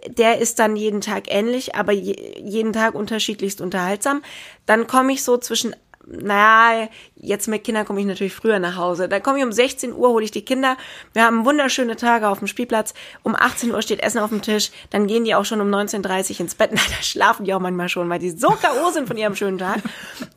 der 0.08 0.40
ist 0.40 0.60
dann 0.60 0.76
jeden 0.76 1.02
Tag 1.02 1.26
ähnlich, 1.28 1.76
aber 1.76 1.92
je, 1.92 2.16
jeden 2.40 2.74
Tag 2.74 2.96
unterschiedlichst 2.96 3.62
unterhaltsam. 3.62 4.22
Dann 4.66 4.88
komme 4.88 5.14
ich 5.14 5.24
so 5.24 5.38
zwischen, 5.38 5.76
naja, 6.06 6.88
jetzt 7.16 7.48
mit 7.48 7.64
Kindern 7.64 7.86
komme 7.86 8.00
ich 8.00 8.06
natürlich 8.06 8.34
früher 8.34 8.60
nach 8.60 8.76
Hause. 8.76 9.10
Dann 9.10 9.24
komme 9.24 9.40
ich 9.40 9.44
um 9.44 9.52
16 9.52 9.94
Uhr, 9.94 10.10
hole 10.10 10.24
ich 10.24 10.32
die 10.32 10.44
Kinder. 10.46 10.78
Wir 11.14 11.24
haben 11.24 11.46
wunderschöne 11.46 11.96
Tage 11.96 12.28
auf 12.28 12.40
dem 12.40 12.48
Spielplatz. 12.48 12.94
Um 13.24 13.36
18 13.36 13.72
Uhr 13.72 13.82
steht 13.82 14.02
Essen 14.02 14.20
auf 14.20 14.30
dem 14.30 14.42
Tisch. 14.42 14.72
Dann 14.90 15.08
gehen 15.08 15.26
die 15.26 15.36
auch 15.36 15.46
schon 15.46 15.62
um 15.62 15.70
19.30 15.70 16.34
Uhr 16.34 16.40
ins 16.42 16.56
Bett. 16.56 16.72
Na, 16.74 16.82
da 16.90 17.04
schlafen 17.04 17.46
die 17.46 17.54
auch 17.54 17.60
manchmal 17.60 17.90
schon, 17.90 18.10
weil 18.10 18.20
die 18.20 18.32
so 18.32 18.50
K.O. 18.50 18.92
sind 18.92 19.08
von 19.08 19.18
ihrem 19.18 19.36
schönen 19.36 19.58
Tag. 19.58 19.82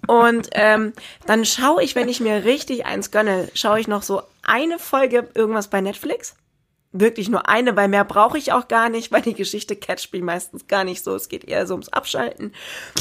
Und 0.07 0.49
ähm, 0.53 0.93
dann 1.27 1.45
schaue 1.45 1.83
ich, 1.83 1.95
wenn 1.95 2.09
ich 2.09 2.21
mir 2.21 2.45
richtig 2.45 2.87
eins 2.87 3.11
gönne, 3.11 3.49
schaue 3.55 3.81
ich 3.81 3.89
noch 3.89 4.03
so 4.03 4.23
eine 4.43 4.79
Folge 4.79 5.29
irgendwas 5.35 5.69
bei 5.69 5.81
Netflix 5.81 6.35
wirklich 6.93 7.29
nur 7.29 7.49
eine, 7.49 7.77
weil 7.77 7.89
mehr 7.89 8.05
brauche 8.05 8.37
ich 8.37 8.53
auch 8.53 8.67
gar 8.67 8.89
nicht, 8.89 9.13
weil 9.13 9.23
die 9.23 9.35
Geschichte 9.35 9.77
catcht 9.77 10.13
mich 10.13 10.23
meistens 10.23 10.67
gar 10.67 10.83
nicht 10.83 11.05
so. 11.05 11.15
Es 11.15 11.29
geht 11.29 11.45
eher 11.45 11.67
so 11.67 11.75
ums 11.75 11.89
Abschalten. 11.89 12.53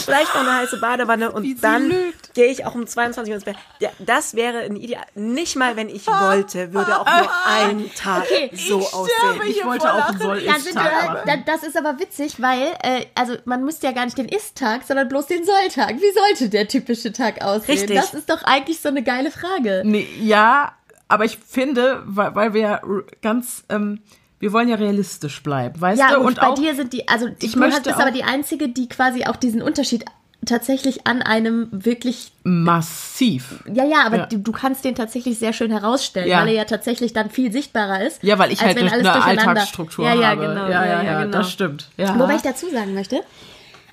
Vielleicht 0.06 0.34
noch 0.36 0.41
eine 0.41 0.57
heiße 0.57 0.80
Badewanne 0.80 1.32
und 1.32 1.64
dann 1.64 1.91
gehe 2.36 2.48
ich 2.48 2.66
auch 2.66 2.76
um 2.76 2.86
22 2.86 3.32
Uhr 3.32 3.36
ins 3.36 3.45
Bett. 3.45 3.56
Ja, 3.80 3.90
das 3.98 4.36
wäre 4.36 4.60
ein 4.60 4.76
Ideal. 4.76 5.06
Nicht 5.16 5.56
mal, 5.56 5.76
wenn 5.76 5.90
ich 5.90 6.06
wollte, 6.06 6.72
würde 6.74 6.99
auch 6.99 7.06
nur 7.06 7.32
ein 7.48 7.91
Tag 7.95 8.28
so 8.53 8.80
aussehen. 8.80 9.41
Ich 9.48 9.66
wollte 9.66 9.91
auch 9.91 10.10
einen 10.10 10.20
wir, 10.20 10.74
machen. 10.76 11.18
da, 11.26 11.38
das 11.38 11.64
ist 11.64 11.76
aber 11.76 11.99
witzig, 11.99 12.40
weil, 12.40 12.68
äh, 12.84 13.06
also 13.16 13.38
man 13.45 13.66
müsste 13.66 13.88
ja 13.88 13.94
gar 13.94 14.06
nicht 14.06 14.18
den 14.18 14.30
Ist-Tag, 14.30 14.84
sondern 14.84 15.07
bloß 15.10 15.28
den 15.28 15.44
Soll-Tag. 15.44 15.95
Wie 15.95 16.14
sollte 16.14 16.49
der 16.49 16.68
typische 16.68 17.11
Tag 17.11 17.41
aussehen? 17.44 17.80
Richtig. 17.80 17.95
Das 17.95 18.14
ist 18.14 18.30
doch 18.30 18.44
eigentlich 18.44 18.80
so 18.82 18.90
eine 18.90 19.02
geile 19.02 19.32
Frage. 19.32 19.82
Nee, 19.84 20.07
ja, 20.20 20.74
aber 21.10 21.26
ich 21.26 21.38
finde, 21.45 22.02
weil, 22.06 22.34
weil 22.36 22.53
wir 22.53 22.81
ganz, 23.22 23.65
ähm, 23.68 23.99
wir 24.40 24.53
wollen 24.53 24.69
ja 24.69 24.76
realistisch 24.77 25.44
bleiben, 25.44 25.81
weißt 25.81 25.99
Ja, 25.99 26.11
du? 26.14 26.19
und, 26.22 26.26
Und 26.27 26.36
bei 26.40 26.48
auch, 26.48 26.56
dir 26.56 26.73
sind 26.76 26.94
die, 26.94 27.07
also 27.10 27.27
ich 27.41 27.52
du 27.52 27.60
möchte 27.60 27.81
bist 27.81 27.95
auch- 27.98 27.99
aber 28.02 28.11
die 28.11 28.23
Einzige, 28.23 28.69
die 28.69 28.88
quasi 28.88 29.26
auch 29.26 29.36
diesen 29.36 29.61
Unterschied 29.61 30.06
tatsächlich 30.45 31.06
an 31.06 31.22
einem 31.22 31.68
wirklich, 31.72 32.31
massiv. 32.44 33.61
ja, 33.73 33.84
ja, 33.84 34.06
aber 34.06 34.18
Ja. 34.18 34.26
Du, 34.27 34.38
du 34.38 34.52
kannst 34.53 34.86
den 34.86 34.95
tatsächlich 34.95 35.38
sehr 35.38 35.52
schön 35.52 35.69
herausstellen, 35.69 36.30
Ja. 36.30 36.40
weil 36.40 36.48
er 36.48 36.53
ja 36.53 36.64
tatsächlich 36.64 37.11
dann 37.11 37.30
viel 37.30 37.52
sichtbarer 37.52 38.06
ist. 38.07 38.23
Ja, 38.23 38.40
weil 38.40 38.52
ich 38.53 38.60
als 38.60 38.68
halt 38.68 38.77
wenn 38.77 38.84
durch 38.84 38.94
alles 38.94 39.06
eine 39.07 39.15
durcheinander- 39.15 39.49
Alltagsstruktur 39.49 40.06
ja, 40.06 40.14
ja, 40.15 40.27
habe. 40.30 40.41
Genau, 40.48 40.68
ja, 40.69 40.86
ja, 40.86 41.03
ja, 41.03 41.23
genau. 41.23 41.38
das 41.38 41.52
stimmt. 41.52 41.90
Ja. 41.98 42.18
Wobei 42.18 42.36
ich 42.36 42.41
dazu 42.41 42.69
sagen 42.69 42.94
möchte, 42.94 43.22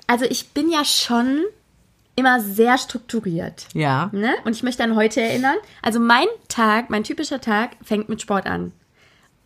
also 0.07 0.23
ich 0.23 0.47
bin 0.51 0.71
ja 0.71 0.85
schon 0.85 1.41
immer 2.17 2.41
sehr 2.41 2.77
strukturiert. 2.77 3.67
ja. 3.73 4.09
Ne? 4.11 4.33
Und 4.43 4.53
ich 4.53 4.63
möchte 4.63 4.83
an 4.83 4.95
heute 4.95 5.21
erinnern. 5.21 5.55
Also 5.81 5.99
mein 5.99 6.27
Tag, 6.49 6.89
mein 6.89 7.03
typischer 7.05 7.39
Tag 7.39 7.77
fängt 7.83 8.09
mit 8.09 8.21
Sport 8.21 8.45
an. 8.45 8.73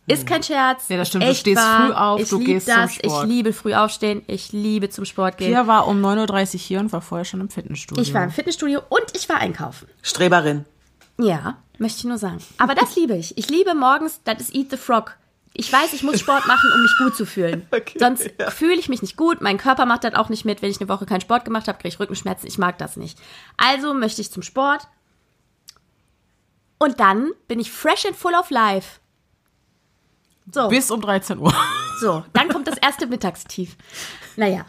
Ist 0.08 0.26
kein 0.26 0.42
Scherz. 0.42 0.88
Ja, 0.88 0.96
das 0.96 1.08
stimmt. 1.08 1.24
Du 1.24 1.34
stehst 1.34 1.56
wahr. 1.62 1.86
früh 1.86 1.92
auf, 1.92 2.20
ich 2.20 2.28
du 2.28 2.38
gehst 2.40 2.66
zum 2.66 2.74
das. 2.74 2.94
Sport. 2.94 3.24
Ich 3.24 3.30
liebe 3.30 3.52
früh 3.52 3.72
aufstehen. 3.74 4.22
Ich 4.26 4.52
liebe 4.52 4.88
zum 4.90 5.04
Sport 5.04 5.38
gehen. 5.38 5.52
Pia 5.52 5.66
war 5.68 5.86
um 5.86 6.04
9.30 6.04 6.54
Uhr 6.54 6.60
hier 6.60 6.80
und 6.80 6.92
war 6.92 7.00
vorher 7.00 7.24
schon 7.24 7.40
im 7.40 7.48
Fitnessstudio. 7.48 8.02
Ich 8.02 8.12
war 8.12 8.24
im 8.24 8.30
Fitnessstudio 8.30 8.82
und 8.88 9.04
ich 9.14 9.28
war 9.28 9.36
einkaufen. 9.36 9.86
Streberin. 10.02 10.64
Ja, 11.18 11.58
möchte 11.78 11.98
ich 11.98 12.04
nur 12.04 12.18
sagen. 12.18 12.38
Aber 12.58 12.74
das 12.74 12.96
liebe 12.96 13.14
ich. 13.14 13.38
Ich 13.38 13.48
liebe 13.48 13.74
morgens, 13.74 14.20
das 14.24 14.40
ist 14.40 14.54
Eat 14.54 14.70
the 14.70 14.76
Frog. 14.76 15.16
Ich 15.54 15.70
weiß, 15.70 15.92
ich 15.92 16.02
muss 16.02 16.18
Sport 16.20 16.46
machen, 16.46 16.70
um 16.74 16.82
mich 16.82 16.94
gut 16.98 17.16
zu 17.16 17.26
fühlen. 17.26 17.66
Okay, 17.72 17.98
Sonst 17.98 18.30
ja. 18.38 18.50
fühle 18.50 18.74
ich 18.74 18.88
mich 18.88 19.02
nicht 19.02 19.16
gut. 19.16 19.40
Mein 19.40 19.58
Körper 19.58 19.86
macht 19.86 20.04
das 20.04 20.14
auch 20.14 20.28
nicht 20.28 20.44
mit. 20.44 20.62
Wenn 20.62 20.70
ich 20.70 20.80
eine 20.80 20.88
Woche 20.88 21.06
keinen 21.06 21.20
Sport 21.20 21.44
gemacht 21.44 21.68
habe, 21.68 21.78
kriege 21.78 21.88
ich 21.88 22.00
Rückenschmerzen. 22.00 22.46
Ich 22.46 22.58
mag 22.58 22.78
das 22.78 22.96
nicht. 22.96 23.18
Also 23.56 23.92
möchte 23.94 24.20
ich 24.20 24.30
zum 24.30 24.42
Sport. 24.42 24.88
Und 26.78 27.00
dann 27.00 27.32
bin 27.48 27.60
ich 27.60 27.70
fresh 27.70 28.06
and 28.06 28.16
full 28.16 28.34
of 28.34 28.50
life. 28.50 29.00
So. 30.52 30.68
Bis 30.68 30.90
um 30.90 31.00
13 31.00 31.38
Uhr. 31.38 31.54
So, 32.00 32.24
dann 32.32 32.48
kommt 32.48 32.66
das 32.66 32.78
erste 32.78 33.06
Mittagstief. 33.06 33.76
Naja. 34.36 34.66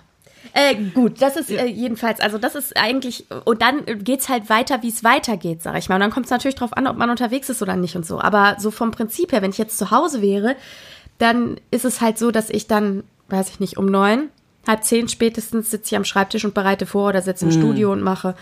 Äh, 0.53 0.75
gut, 0.93 1.19
das 1.21 1.35
ist 1.35 1.49
äh, 1.49 1.65
jedenfalls, 1.65 2.19
also 2.19 2.37
das 2.37 2.53
ist 2.53 2.77
eigentlich, 2.77 3.25
und 3.45 3.61
dann 3.63 3.85
geht's 4.03 4.29
halt 4.29 4.49
weiter, 4.49 4.83
wie 4.83 4.89
es 4.89 5.03
weitergeht, 5.03 5.63
sag 5.63 5.77
ich 5.77 5.89
mal. 5.89 5.95
Und 5.95 6.01
dann 6.01 6.11
kommt 6.11 6.27
es 6.27 6.31
natürlich 6.31 6.55
drauf 6.55 6.73
an, 6.77 6.85
ob 6.85 6.95
man 6.95 7.09
unterwegs 7.09 7.49
ist 7.49 7.61
oder 7.63 7.75
nicht 7.75 7.95
und 7.95 8.05
so. 8.05 8.19
Aber 8.21 8.57
so 8.59 8.69
vom 8.69 8.91
Prinzip 8.91 9.31
her, 9.31 9.41
wenn 9.41 9.49
ich 9.49 9.57
jetzt 9.57 9.77
zu 9.79 9.89
Hause 9.89 10.21
wäre, 10.21 10.55
dann 11.17 11.59
ist 11.71 11.85
es 11.85 12.01
halt 12.01 12.19
so, 12.19 12.29
dass 12.29 12.49
ich 12.51 12.67
dann, 12.67 13.03
weiß 13.29 13.49
ich 13.49 13.59
nicht, 13.59 13.77
um 13.77 13.87
neun, 13.87 14.29
halb 14.67 14.83
zehn 14.83 15.07
spätestens 15.09 15.71
sitze 15.71 15.87
ich 15.87 15.95
am 15.97 16.05
Schreibtisch 16.05 16.45
und 16.45 16.53
bereite 16.53 16.85
vor 16.85 17.09
oder 17.09 17.21
sitze 17.21 17.45
im 17.45 17.51
Studio 17.51 17.91
und 17.91 18.01
mache. 18.01 18.35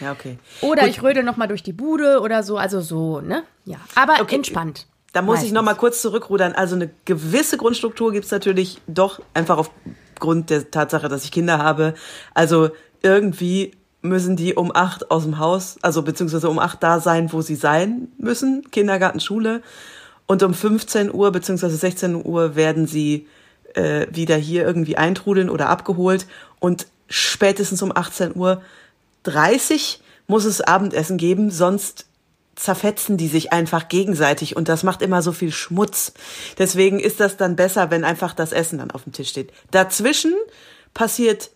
Ja, 0.00 0.12
okay. 0.12 0.38
Oder 0.62 0.82
Gut, 0.82 0.90
ich 0.90 1.02
rödel 1.02 1.22
noch 1.22 1.36
mal 1.36 1.46
durch 1.46 1.62
die 1.62 1.74
Bude 1.74 2.20
oder 2.20 2.42
so, 2.42 2.56
also 2.56 2.80
so, 2.80 3.20
ne? 3.20 3.42
Ja, 3.66 3.78
aber 3.94 4.14
Okay. 4.20 4.36
entspannt. 4.36 4.86
Da 5.12 5.22
muss 5.22 5.36
ich 5.36 5.40
Meistens. 5.42 5.54
noch 5.54 5.62
mal 5.62 5.74
kurz 5.74 6.00
zurückrudern. 6.02 6.52
Also 6.52 6.76
eine 6.76 6.88
gewisse 7.04 7.56
Grundstruktur 7.56 8.12
gibt's 8.12 8.30
natürlich 8.30 8.78
doch 8.86 9.20
einfach 9.34 9.68
aufgrund 10.20 10.50
der 10.50 10.70
Tatsache, 10.70 11.08
dass 11.08 11.24
ich 11.24 11.32
Kinder 11.32 11.58
habe. 11.58 11.94
Also 12.34 12.70
irgendwie 13.02 13.72
müssen 14.02 14.36
die 14.36 14.54
um 14.54 14.70
acht 14.74 15.10
aus 15.10 15.22
dem 15.22 15.38
Haus, 15.38 15.78
also 15.80 16.02
beziehungsweise 16.02 16.50
um 16.50 16.58
acht 16.58 16.82
da 16.82 17.00
sein, 17.00 17.32
wo 17.32 17.40
sie 17.40 17.54
sein 17.54 18.08
müssen, 18.18 18.70
Kindergarten, 18.70 19.20
Schule. 19.20 19.62
Und 20.26 20.42
um 20.42 20.52
15 20.52 21.12
Uhr 21.12 21.32
beziehungsweise 21.32 21.76
16 21.76 22.22
Uhr 22.24 22.54
werden 22.54 22.86
sie 22.86 23.26
äh, 23.74 24.06
wieder 24.10 24.36
hier 24.36 24.66
irgendwie 24.66 24.98
eintrudeln 24.98 25.48
oder 25.48 25.70
abgeholt. 25.70 26.26
Und 26.60 26.86
spätestens 27.08 27.80
um 27.80 27.90
18 27.94 28.36
Uhr 28.36 28.60
30 29.22 30.02
muss 30.26 30.44
es 30.44 30.60
Abendessen 30.60 31.16
geben, 31.16 31.50
sonst 31.50 32.06
zerfetzen 32.60 33.16
die 33.16 33.28
sich 33.28 33.52
einfach 33.52 33.88
gegenseitig 33.88 34.54
und 34.56 34.68
das 34.68 34.82
macht 34.82 35.00
immer 35.02 35.22
so 35.22 35.32
viel 35.32 35.50
Schmutz. 35.52 36.12
Deswegen 36.58 37.00
ist 37.00 37.18
das 37.20 37.36
dann 37.36 37.56
besser, 37.56 37.90
wenn 37.90 38.04
einfach 38.04 38.34
das 38.34 38.52
Essen 38.52 38.78
dann 38.78 38.90
auf 38.90 39.04
dem 39.04 39.12
Tisch 39.12 39.30
steht. 39.30 39.50
Dazwischen 39.70 40.34
passiert 40.94 41.50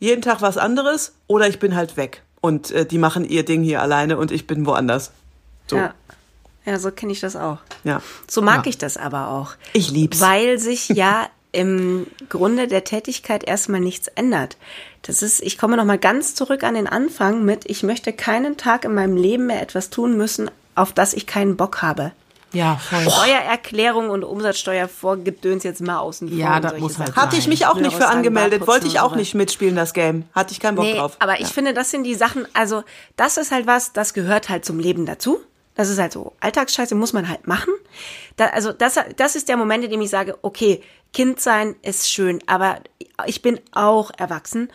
jeden 0.00 0.22
Tag 0.22 0.42
was 0.42 0.56
anderes 0.56 1.12
oder 1.26 1.48
ich 1.48 1.58
bin 1.58 1.76
halt 1.76 1.96
weg 1.96 2.22
und 2.40 2.70
äh, 2.70 2.84
die 2.86 2.98
machen 2.98 3.24
ihr 3.28 3.44
Ding 3.44 3.62
hier 3.62 3.82
alleine 3.82 4.16
und 4.18 4.30
ich 4.32 4.46
bin 4.46 4.66
woanders. 4.66 5.12
So, 5.68 5.76
Ja. 5.76 5.94
ja. 6.64 6.78
So 6.78 6.90
kenne 6.90 7.12
ich 7.12 7.20
das 7.20 7.36
auch. 7.36 7.58
ja. 7.84 8.02
So 8.28 8.42
mag 8.42 8.64
Ja. 8.66 8.70
ich 8.70 8.78
das 8.78 8.96
aber 8.96 9.28
auch. 9.28 9.52
Ich 9.72 9.90
lieb's. 9.90 10.20
Weil 10.20 10.58
sich 10.58 10.88
ja 10.90 11.28
im 11.52 12.06
Grunde 12.28 12.68
der 12.68 12.84
Tätigkeit 12.84 13.42
erstmal 13.44 13.80
nichts 13.80 14.08
ändert. 14.08 14.56
Das 15.08 15.22
ist, 15.22 15.40
ich 15.42 15.56
komme 15.56 15.78
nochmal 15.78 15.96
ganz 15.98 16.34
zurück 16.34 16.62
an 16.62 16.74
den 16.74 16.86
Anfang 16.86 17.42
mit, 17.42 17.64
ich 17.64 17.82
möchte 17.82 18.12
keinen 18.12 18.58
Tag 18.58 18.84
in 18.84 18.92
meinem 18.92 19.16
Leben 19.16 19.46
mehr 19.46 19.62
etwas 19.62 19.88
tun 19.88 20.18
müssen, 20.18 20.50
auf 20.74 20.92
das 20.92 21.14
ich 21.14 21.26
keinen 21.26 21.56
Bock 21.56 21.80
habe. 21.80 22.12
Ja, 22.52 22.76
voll. 22.76 23.10
Steuererklärung 23.10 24.10
und 24.10 24.22
Umsatzsteuer 24.22 24.86
vorgedöns 24.86 25.64
jetzt 25.64 25.80
mal 25.80 25.98
außen 25.98 26.28
vor. 26.28 26.36
Ja, 26.36 26.60
das 26.60 26.78
muss 26.78 26.98
halt. 26.98 27.16
Hatte 27.16 27.36
ich 27.36 27.48
mich 27.48 27.64
auch 27.64 27.76
nicht 27.76 27.96
für 27.96 28.06
angemeldet, 28.06 28.66
wollte 28.66 28.86
ich 28.86 29.00
auch 29.00 29.16
nicht 29.16 29.34
mitspielen, 29.34 29.76
das 29.76 29.94
Game. 29.94 30.24
Hatte 30.34 30.52
ich 30.52 30.60
keinen 30.60 30.76
Bock 30.76 30.84
Nee, 30.84 30.94
drauf. 30.94 31.16
aber 31.20 31.40
ich 31.40 31.48
finde, 31.48 31.72
das 31.72 31.90
sind 31.90 32.04
die 32.04 32.14
Sachen, 32.14 32.46
also 32.52 32.84
das 33.16 33.38
ist 33.38 33.50
halt 33.50 33.66
was, 33.66 33.94
das 33.94 34.12
gehört 34.12 34.50
halt 34.50 34.66
zum 34.66 34.78
Leben 34.78 35.06
dazu. 35.06 35.40
Das 35.74 35.88
ist 35.88 35.98
halt 35.98 36.12
so 36.12 36.34
Alltagsscheiße, 36.40 36.94
muss 36.94 37.14
man 37.14 37.30
halt 37.30 37.46
machen. 37.46 37.72
Da, 38.36 38.46
also 38.48 38.72
das, 38.72 38.98
das 39.16 39.36
ist 39.36 39.48
der 39.48 39.56
Moment, 39.56 39.84
in 39.84 39.90
dem 39.90 40.02
ich 40.02 40.10
sage, 40.10 40.36
okay, 40.42 40.82
Kind 41.14 41.40
sein 41.40 41.76
ist 41.80 42.10
schön, 42.10 42.40
aber 42.46 42.80
ich 43.26 43.40
bin 43.40 43.58
auch 43.72 44.10
erwachsen 44.18 44.70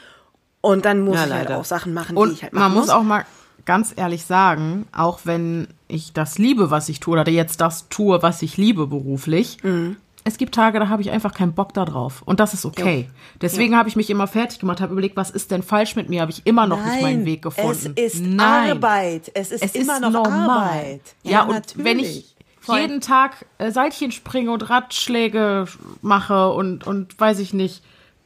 und 0.64 0.86
dann 0.86 1.02
muss 1.02 1.16
Ja, 1.18 1.26
ich 1.26 1.32
halt 1.34 1.44
leider. 1.50 1.60
auch 1.60 1.66
Sachen 1.66 1.94
machen, 1.94 2.16
die 2.16 2.22
Und 2.22 2.32
ich 2.34 2.42
halt 2.44 2.54
machen 2.54 2.64
man 2.74 2.74
muss 2.82 2.90
auch 2.90 3.04
mal 3.04 3.26
ganz 3.66 3.94
ehrlich 3.96 4.26
sagen, 4.26 4.88
auch 4.96 5.20
wenn 5.26 5.68
ich 5.88 6.14
das 6.14 6.38
liebe, 6.38 6.72
was 6.72 6.90
ich 6.90 7.00
tue, 7.00 7.20
oder 7.20 7.30
jetzt 7.32 7.62
das 7.62 7.88
tue, 7.90 8.22
was 8.24 8.42
ich 8.42 8.58
liebe 8.58 8.88
beruflich, 8.88 9.58
Mhm. 9.62 9.98
es 10.24 10.38
gibt 10.38 10.56
Tage, 10.56 10.80
da 10.80 10.88
habe 10.90 11.02
ich 11.02 11.12
einfach 11.12 11.34
keinen 11.34 11.54
Bock 11.54 11.74
da 11.74 11.84
drauf. 11.86 12.22
Und 12.26 12.40
das 12.40 12.54
ist 12.54 12.66
okay. 12.66 13.10
Deswegen 13.42 13.76
habe 13.78 13.90
ich 13.90 13.96
mich 13.98 14.10
immer 14.10 14.26
fertig 14.28 14.60
gemacht, 14.60 14.80
habe 14.82 14.94
überlegt, 14.94 15.18
was 15.18 15.30
ist 15.30 15.52
denn 15.52 15.64
falsch 15.64 15.96
mit 15.98 16.10
mir? 16.10 16.22
Habe 16.22 16.32
ich 16.32 16.42
immer 16.46 16.66
noch 16.66 16.84
nicht 16.84 17.02
meinen 17.02 17.26
Weg 17.26 17.42
gefunden. 17.42 17.94
Es 17.98 18.14
ist 18.16 18.22
Nein. 18.22 18.72
Arbeit. 18.72 19.32
Es 19.34 19.52
ist 19.52 19.64
Es 19.64 19.76
immer 19.76 19.96
ist 19.96 20.02
noch 20.02 20.12
normal. 20.12 20.50
Arbeit. 20.60 21.02
Ja, 21.24 21.44
und 21.44 21.74
wenn 21.76 22.00
ich 22.00 22.36
jeden 22.72 23.02
Tag 23.02 23.46
äh, 23.58 23.72
Seilchen 23.72 24.12
springe 24.14 24.52
und 24.52 24.70
Ratschläge 24.70 25.66
mache 26.02 26.52
und, 26.54 26.86
und 26.88 27.20
weiß 27.20 27.40
ich 27.40 27.54
nicht, 27.54 27.84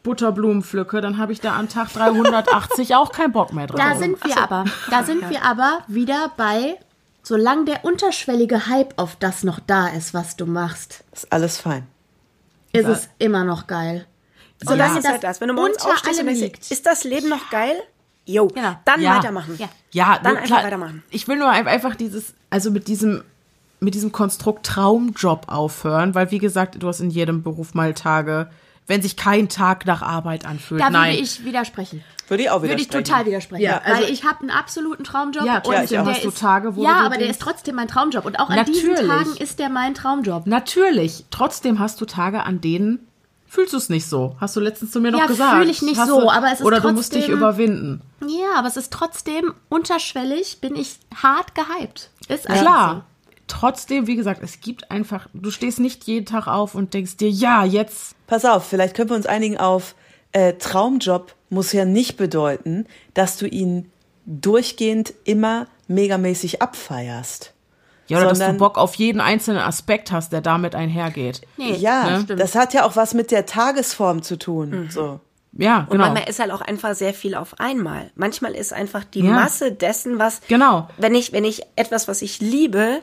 Butterblumen 0.08 0.64
pflücke, 0.64 1.02
dann 1.02 1.18
habe 1.18 1.34
ich 1.34 1.42
da 1.42 1.54
an 1.58 1.68
Tag 1.68 1.92
380 1.92 2.96
auch 2.96 3.12
keinen 3.12 3.34
Bock 3.34 3.52
mehr 3.52 3.68
drauf. 3.68 3.78
Da 3.80 3.98
sind 3.98 4.24
wir 4.24 4.38
aber, 4.42 4.64
da 4.90 5.04
sind 5.04 5.30
wir 5.30 5.44
aber 5.44 5.80
wieder 5.88 6.32
bei, 6.38 6.76
solange 7.24 7.66
der 7.66 7.84
unterschwellige 7.84 8.68
Hype 8.68 8.94
auf 8.98 9.18
das 9.18 9.44
noch 9.44 9.60
da 9.60 9.88
ist, 9.90 10.14
was 10.14 10.38
du 10.38 10.46
machst, 10.46 11.04
ist 11.12 11.32
alles 11.32 11.58
fein. 11.58 11.86
ist 12.72 12.88
es 12.88 13.10
immer 13.20 13.44
noch 13.44 13.68
geil. 13.68 14.06
Solange 14.64 15.02
Ja. 15.02 15.12
das 15.12 15.20
da 15.20 15.30
ist. 15.32 15.42
Wenn 15.42 15.50
du 15.50 15.54
morgens 15.56 15.78
unter 15.84 15.90
aufstehst 15.94 16.20
und 16.22 16.28
denkst, 16.28 16.72
ist 16.72 16.86
das 16.86 17.04
Leben 17.04 17.28
noch 17.30 17.50
geil? 17.50 17.76
Jo, 18.26 18.48
Genau. 18.48 18.76
dann 18.86 19.02
Ja. 19.02 19.18
weitermachen. 19.18 19.56
Ja. 19.58 19.68
Ja, 19.92 20.20
Dann 20.24 20.34
nur 20.34 20.42
einfach 20.44 20.64
weitermachen. 20.64 21.04
Ich 21.10 21.28
will 21.28 21.38
nur 21.38 21.50
ein- 21.50 21.68
einfach 21.68 21.96
dieses, 21.96 22.34
also 22.50 22.72
mit 22.72 22.88
diesem, 22.88 23.24
mit 23.80 23.94
diesem 23.94 24.12
Konstrukt 24.12 24.66
Traumjob 24.66 25.46
aufhören, 25.48 26.16
weil 26.16 26.32
wie 26.32 26.40
gesagt, 26.40 26.82
du 26.82 26.88
hast 26.88 27.00
in 27.00 27.10
jedem 27.10 27.44
Beruf 27.44 27.74
mal 27.74 27.94
Tage, 27.94 28.50
wenn 28.88 29.02
sich 29.02 29.16
kein 29.18 29.50
Tag 29.50 29.86
nach 29.86 30.02
Arbeit 30.02 30.46
anfühlt. 30.46 30.82
Da 30.82 30.90
Nein. 30.90 31.12
würde 31.14 31.24
ich 31.24 31.44
widersprechen. 31.46 32.04
Würde 32.30 32.44
ich 32.44 32.50
auch 32.50 32.62
Würde 32.62 32.74
ich 32.76 32.82
widersprechen. 32.82 33.04
total 33.06 33.26
widersprechen. 33.26 33.64
Ja, 33.64 33.78
also- 33.84 34.04
weil 34.04 34.12
ich 34.12 34.24
habe 34.26 34.42
einen 34.42 34.50
absoluten 34.50 35.04
Traumjob. 35.04 35.46
Ja, 35.46 35.58
und 35.58 35.68
auch. 35.68 35.86
der 35.86 36.06
Hast 36.06 36.24
du 36.24 36.30
ist, 36.30 36.40
Tage, 36.40 36.76
wo 36.76 36.84
Ja, 36.84 37.02
aber 37.02 37.18
der 37.18 37.30
ist 37.30 37.42
trotzdem 37.42 37.76
mein 37.76 37.88
Traumjob. 37.88 38.26
Und 38.26 38.40
auch 38.40 38.50
an 38.50 38.66
diesen. 38.66 38.96
Tagen 38.96 39.36
ist 39.38 39.60
der 39.60 39.70
mein 39.70 39.94
Traumjob. 39.94 40.46
Natürlich. 40.48 41.26
Trotzdem 41.32 41.80
hast 41.80 42.02
du 42.02 42.06
Tage, 42.06 42.44
an 42.44 42.60
denen 42.60 43.00
fühlst 43.50 43.72
du 43.72 43.78
es 43.78 43.88
nicht 43.88 44.08
so. 44.08 44.36
Hast 44.42 44.58
du 44.58 44.60
letztens 44.60 44.92
zu 44.92 45.00
mir 45.00 45.12
noch 45.12 45.20
Ja, 45.20 45.26
gesagt. 45.28 45.58
fühl 45.62 45.70
ich 45.70 45.82
nicht 45.82 45.98
Hast 45.98 46.10
so, 46.10 46.20
du, 46.22 46.30
aber 46.30 46.48
es 46.52 46.60
ist 46.60 46.66
Oder 46.66 46.82
du 46.82 46.92
musst 46.92 47.14
dich 47.14 47.22
trotzdem- 47.26 47.38
überwinden. 47.38 48.02
Ja, 48.22 48.58
aber 48.60 48.68
es 48.68 48.76
ist 48.76 48.92
trotzdem 48.92 49.54
unterschwellig, 49.70 50.60
bin 50.60 50.76
ich 50.76 50.98
hart 51.16 51.56
gehypt. 51.56 52.10
Ist 52.28 52.50
einfach 52.50 52.62
Klar. 52.62 53.06
Trotzdem, 53.48 54.08
wie 54.08 54.18
gesagt, 54.18 54.42
es 54.44 54.60
gibt 54.60 54.92
einfach, 54.92 55.28
du 55.34 55.50
stehst 55.52 55.80
nicht 55.80 56.04
jeden 56.04 56.26
Tag 56.26 56.48
auf 56.48 56.76
und 56.76 56.94
denkst 56.94 57.16
dir, 57.16 57.30
ja, 57.30 57.64
jetzt. 57.64 58.16
Pass 58.28 58.46
auf, 58.46 58.66
vielleicht 58.68 58.96
können 58.96 59.10
wir 59.10 59.16
uns 59.16 59.26
einigen 59.26 59.58
auf, 59.58 59.96
äh, 60.34 60.54
Traumjob 60.54 61.34
muss 61.50 61.72
ja 61.72 61.86
nicht 61.86 62.18
bedeuten, 62.18 62.86
dass 63.14 63.38
du 63.38 63.48
ihn 63.48 63.90
durchgehend 64.26 65.14
immer 65.24 65.68
megamäßig 65.88 66.62
abfeierst. 66.62 67.54
Ja, 68.08 68.18
oder 68.20 68.30
dass 68.30 68.40
du 68.40 68.46
Sondern- 68.46 68.58
Bock 68.58 68.78
auf 68.78 68.96
jeden 68.96 69.22
einzelnen 69.22 69.60
Aspekt 69.62 70.12
hast, 70.12 70.32
der 70.34 70.42
damit 70.42 70.76
einhergeht. 70.76 71.42
Nee, 71.58 71.74
Ja, 71.76 72.22
stimmt. 72.24 72.40
das 72.40 72.56
hat 72.56 72.74
ja 72.74 72.86
auch 72.86 72.96
was 72.96 73.14
mit 73.14 73.32
der 73.32 73.46
Tagesform 73.46 74.22
zu 74.22 74.38
tun. 74.38 74.90
So. 74.92 75.20
Ja, 75.54 75.80
Und 75.80 75.92
genau. 75.92 76.06
manchmal 76.06 76.30
ist 76.30 76.40
halt 76.40 76.52
auch 76.52 76.62
einfach 76.62 76.94
sehr 76.96 77.14
viel 77.14 77.34
auf 77.36 77.60
einmal. 77.60 78.12
Manchmal 78.16 78.54
ist 78.54 78.74
einfach 78.74 79.04
die 79.06 79.22
Ja. 79.22 79.32
Masse 79.32 79.72
dessen, 79.72 80.20
was, 80.20 80.42
Genau. 80.48 80.88
wenn 80.98 81.16
ich, 81.16 81.32
wenn 81.34 81.46
ich 81.46 81.64
etwas, 81.76 82.08
was 82.08 82.22
ich 82.22 82.40
liebe, 82.42 83.00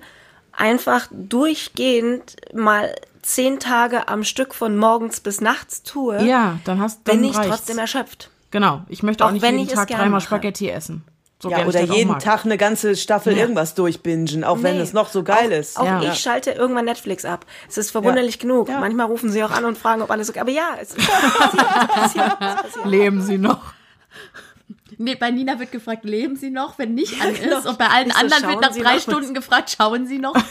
einfach 0.52 1.09
durchgehend 1.10 2.36
mal 2.55 2.94
zehn 3.24 3.59
Tage 3.60 4.09
am 4.09 4.22
Stück 4.24 4.55
von 4.55 4.76
morgens 4.76 5.20
bis 5.20 5.40
nachts 5.40 5.82
tue, 5.82 6.22
Ja, 6.24 6.59
dann 6.64 6.80
hast 6.80 7.01
dann 7.05 7.20
bin 7.20 7.30
ich 7.30 7.36
reicht's. 7.36 7.48
trotzdem 7.56 7.78
erschöpft. 7.78 8.30
Genau. 8.51 8.82
Ich 8.88 9.02
möchte 9.02 9.24
auch, 9.24 9.28
Auch 9.28 9.32
nicht 9.32 9.42
wenn 9.42 9.59
jeden 9.59 9.74
Tag 9.74 9.88
dreimal 9.88 10.10
mache. 10.10 10.22
Spaghetti 10.26 10.68
essen. 10.68 11.02
So 11.42 11.51
Ja, 11.51 11.66
oder 11.66 11.82
jeden. 11.82 12.18
Tag 12.20 12.44
eine 12.46 12.56
ganze 12.56 12.96
Staffel 12.96 13.34
Ja. 13.34 13.40
irgendwas 13.40 13.74
durchbingen, 13.74 14.44
auch 14.44 14.62
wenn 14.62 14.76
Nee. 14.76 14.82
es 14.82 14.92
noch 14.94 15.09
so 15.10 15.22
geil 15.24 15.48
auch, 15.52 15.59
ist. 15.59 15.78
Auch 15.78 15.84
Ja. 15.84 16.02
ich 16.02 16.18
schalte 16.20 16.52
irgendwann 16.52 16.84
Netflix 16.86 17.24
ab. 17.24 17.44
Es 17.68 17.76
ist 17.76 17.90
verwunderlich 17.90 18.38
genug. 18.38 18.68
Ja. 18.68 18.78
Manchmal 18.80 19.06
rufen 19.06 19.30
sie 19.30 19.42
auch 19.44 19.51
an 19.51 19.64
und 19.64 19.76
fragen, 19.76 20.01
ob 20.01 20.10
alles 20.10 20.30
okay 20.30 20.40
Aber 20.40 20.51
ja, 20.52 20.68
es 20.80 20.94
ist 20.94 21.06
passiert, 21.06 21.66
es 21.88 21.94
passiert, 21.94 22.36
es 22.40 22.62
passiert. 22.62 22.84
Leben 22.86 23.20
sie 23.22 23.36
noch. 23.38 23.60
Nee, 24.96 25.16
bei 25.16 25.30
Nina 25.32 25.59
wird 25.59 25.72
gefragt, 25.72 26.05
leben 26.05 26.36
Sie 26.36 26.51
noch, 26.51 26.78
wenn 26.78 26.94
nicht 26.94 27.20
an 27.20 27.34
genau. 27.42 27.59
ist. 27.59 27.66
Und 27.66 27.78
bei 27.78 27.88
allen 27.88 28.10
so, 28.12 28.16
anderen 28.16 28.46
wird 28.48 28.60
nach 28.60 28.76
drei? 28.76 29.01
Stunden 29.01 29.34
gefragt, 29.34 29.74
schauen 29.76 30.06
Sie 30.06 30.18
noch? 30.18 30.34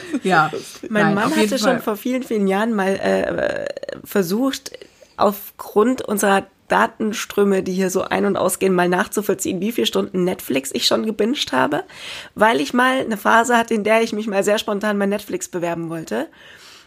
Ja. 0.22 0.50
Mein 0.88 1.06
Nein, 1.06 1.14
Mann 1.14 1.36
hatte 1.36 1.48
Fall. 1.48 1.58
schon 1.58 1.80
vor 1.80 1.96
vielen, 1.96 2.22
vielen 2.22 2.46
Jahren 2.46 2.72
mal 2.74 2.96
äh, 2.96 3.66
versucht, 4.04 4.72
aufgrund 5.16 6.02
unserer 6.02 6.46
Datenströme, 6.68 7.62
die 7.62 7.72
hier 7.72 7.90
so 7.90 8.02
ein- 8.02 8.24
und 8.24 8.36
ausgehen, 8.36 8.74
mal 8.74 8.88
nachzuvollziehen, 8.88 9.60
wie 9.60 9.72
viele 9.72 9.86
Stunden 9.86 10.24
Netflix 10.24 10.70
ich 10.72 10.86
schon 10.86 11.04
gebinged 11.04 11.52
habe, 11.52 11.84
weil 12.34 12.60
ich 12.60 12.72
mal 12.72 13.00
eine 13.00 13.18
Phase 13.18 13.58
hatte, 13.58 13.74
in 13.74 13.84
der 13.84 14.02
ich 14.02 14.12
mich 14.12 14.26
mal 14.26 14.42
sehr 14.42 14.58
spontan 14.58 14.98
bei 14.98 15.06
Netflix 15.06 15.48
bewerben 15.48 15.90
wollte. 15.90 16.28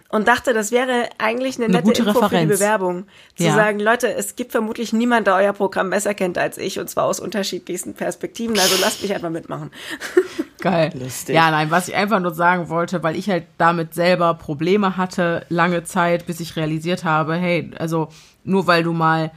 Und 0.10 0.28
dachte, 0.28 0.54
das 0.54 0.72
wäre 0.72 1.10
eigentlich 1.18 1.56
eine, 1.58 1.66
Eine 1.66 1.74
nette 1.78 1.86
gute 1.88 2.04
Info 2.04 2.14
für 2.14 2.20
die 2.30 2.36
Referenz. 2.36 2.60
Bewerbung. 2.60 3.06
Zu 3.36 3.44
Ja. 3.44 3.56
sagen, 3.56 3.80
Leute, 3.80 4.14
es 4.14 4.36
gibt 4.36 4.52
vermutlich 4.52 4.94
niemand, 4.94 5.28
der 5.28 5.36
euer 5.36 5.52
Programm 5.52 5.90
besser 5.90 6.14
kennt 6.14 6.38
als 6.38 6.58
ich, 6.58 6.80
und 6.80 6.90
zwar 6.90 7.06
aus 7.06 7.20
unterschiedlichsten 7.20 7.96
Perspektiven. 7.96 8.58
Also 8.58 8.76
lasst 8.82 9.02
mich 9.02 9.14
einfach 9.14 9.32
mitmachen. 9.32 9.72
Geil. 10.62 10.92
Lustig. 11.00 11.36
Ja, 11.36 11.52
nein, 11.52 11.70
was 11.72 11.88
ich 11.88 11.96
einfach 11.96 12.20
nur 12.20 12.34
sagen 12.34 12.70
wollte, 12.70 13.04
weil 13.04 13.16
ich 13.16 13.30
halt 13.30 13.46
damit 13.58 13.94
selber 13.94 14.36
Probleme 14.36 14.96
hatte, 14.96 15.46
lange 15.50 15.84
Zeit, 15.84 16.26
bis 16.28 16.40
ich 16.40 16.56
realisiert 16.56 17.04
habe, 17.04 17.36
hey, 17.36 17.72
also 17.78 18.08
nur 18.44 18.68
weil 18.68 18.84
du 18.84 18.94
mal, 18.94 19.32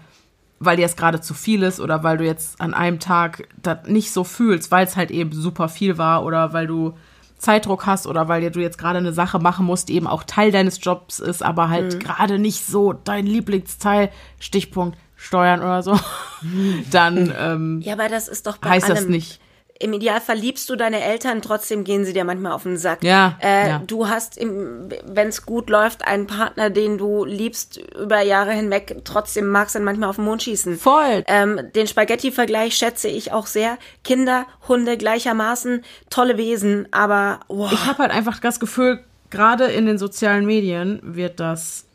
weil 0.60 0.76
dir 0.76 0.86
es 0.86 0.96
gerade 0.96 1.20
zu 1.20 1.34
viel 1.34 1.62
ist 1.62 1.80
oder 1.80 2.02
weil 2.02 2.18
du 2.18 2.24
jetzt 2.24 2.60
an 2.60 2.74
einem 2.74 3.00
Tag 3.00 3.48
das 3.62 3.78
nicht 3.86 4.12
so 4.12 4.22
fühlst, 4.22 4.70
weil 4.70 4.86
es 4.86 4.96
halt 4.96 5.10
eben 5.10 5.32
super 5.32 5.68
viel 5.68 5.98
war 5.98 6.24
oder 6.24 6.52
weil 6.52 6.66
du 6.66 6.94
Zeitdruck 7.38 7.86
hast 7.86 8.06
oder 8.06 8.28
weil 8.28 8.50
du 8.50 8.60
jetzt 8.60 8.78
gerade 8.78 8.98
eine 8.98 9.12
Sache 9.12 9.38
machen 9.38 9.64
musst, 9.66 9.88
die 9.88 9.94
eben 9.94 10.06
auch 10.06 10.24
Teil 10.24 10.50
deines 10.50 10.82
Jobs 10.82 11.18
ist, 11.20 11.42
aber 11.42 11.68
halt 11.68 12.00
gerade 12.00 12.38
nicht 12.38 12.66
so 12.66 12.92
dein 12.92 13.26
Lieblingsteil, 13.26 14.10
Stichpunkt 14.40 14.98
Steuern 15.16 15.60
oder 15.60 15.82
so, 15.82 15.98
dann 16.90 17.32
ähm, 17.38 17.80
Ja, 17.82 17.94
aber 17.94 18.08
das 18.08 18.28
ist 18.28 18.46
doch 18.46 18.58
bei 18.58 18.70
heißt 18.70 18.86
allem. 18.86 18.94
das 18.96 19.06
nicht. 19.06 19.40
Im 19.80 19.92
Idealfall 19.92 20.36
liebst 20.36 20.68
du 20.70 20.76
deine 20.76 21.00
Eltern, 21.02 21.40
trotzdem 21.42 21.84
gehen 21.84 22.04
sie 22.04 22.12
dir 22.12 22.24
manchmal 22.24 22.52
auf 22.52 22.64
den 22.64 22.76
Sack. 22.76 23.02
Ja, 23.04 23.38
Äh, 23.40 23.68
ja. 23.68 23.82
Du 23.86 24.08
hast, 24.08 24.38
wenn 24.40 25.28
es 25.28 25.46
gut 25.46 25.70
läuft, 25.70 26.06
einen 26.06 26.26
Partner, 26.26 26.70
den 26.70 26.98
du 26.98 27.24
liebst 27.24 27.80
über 27.98 28.20
Jahre 28.22 28.52
hinweg, 28.52 29.02
trotzdem 29.04 29.48
magst 29.48 29.74
du 29.74 29.78
ihn 29.78 29.84
manchmal 29.84 30.10
auf 30.10 30.16
den 30.16 30.24
Mond 30.24 30.42
schießen. 30.42 30.78
Voll. 30.78 31.24
Ähm, 31.26 31.60
den 31.74 31.86
Spaghetti-Vergleich 31.86 32.74
schätze 32.74 33.08
ich 33.08 33.32
auch 33.32 33.46
sehr. 33.46 33.78
Kinder, 34.04 34.46
Hunde 34.66 34.96
gleichermaßen, 34.96 35.84
tolle 36.10 36.36
Wesen, 36.36 36.88
aber 36.90 37.40
wow. 37.48 37.72
Ich 37.72 37.86
habe 37.86 37.98
halt 37.98 38.12
einfach 38.12 38.40
das 38.40 38.60
Gefühl, 38.60 39.04
gerade 39.30 39.64
in 39.66 39.86
den 39.86 39.98
sozialen 39.98 40.46
Medien 40.46 41.00
wird 41.02 41.40
das 41.40 41.87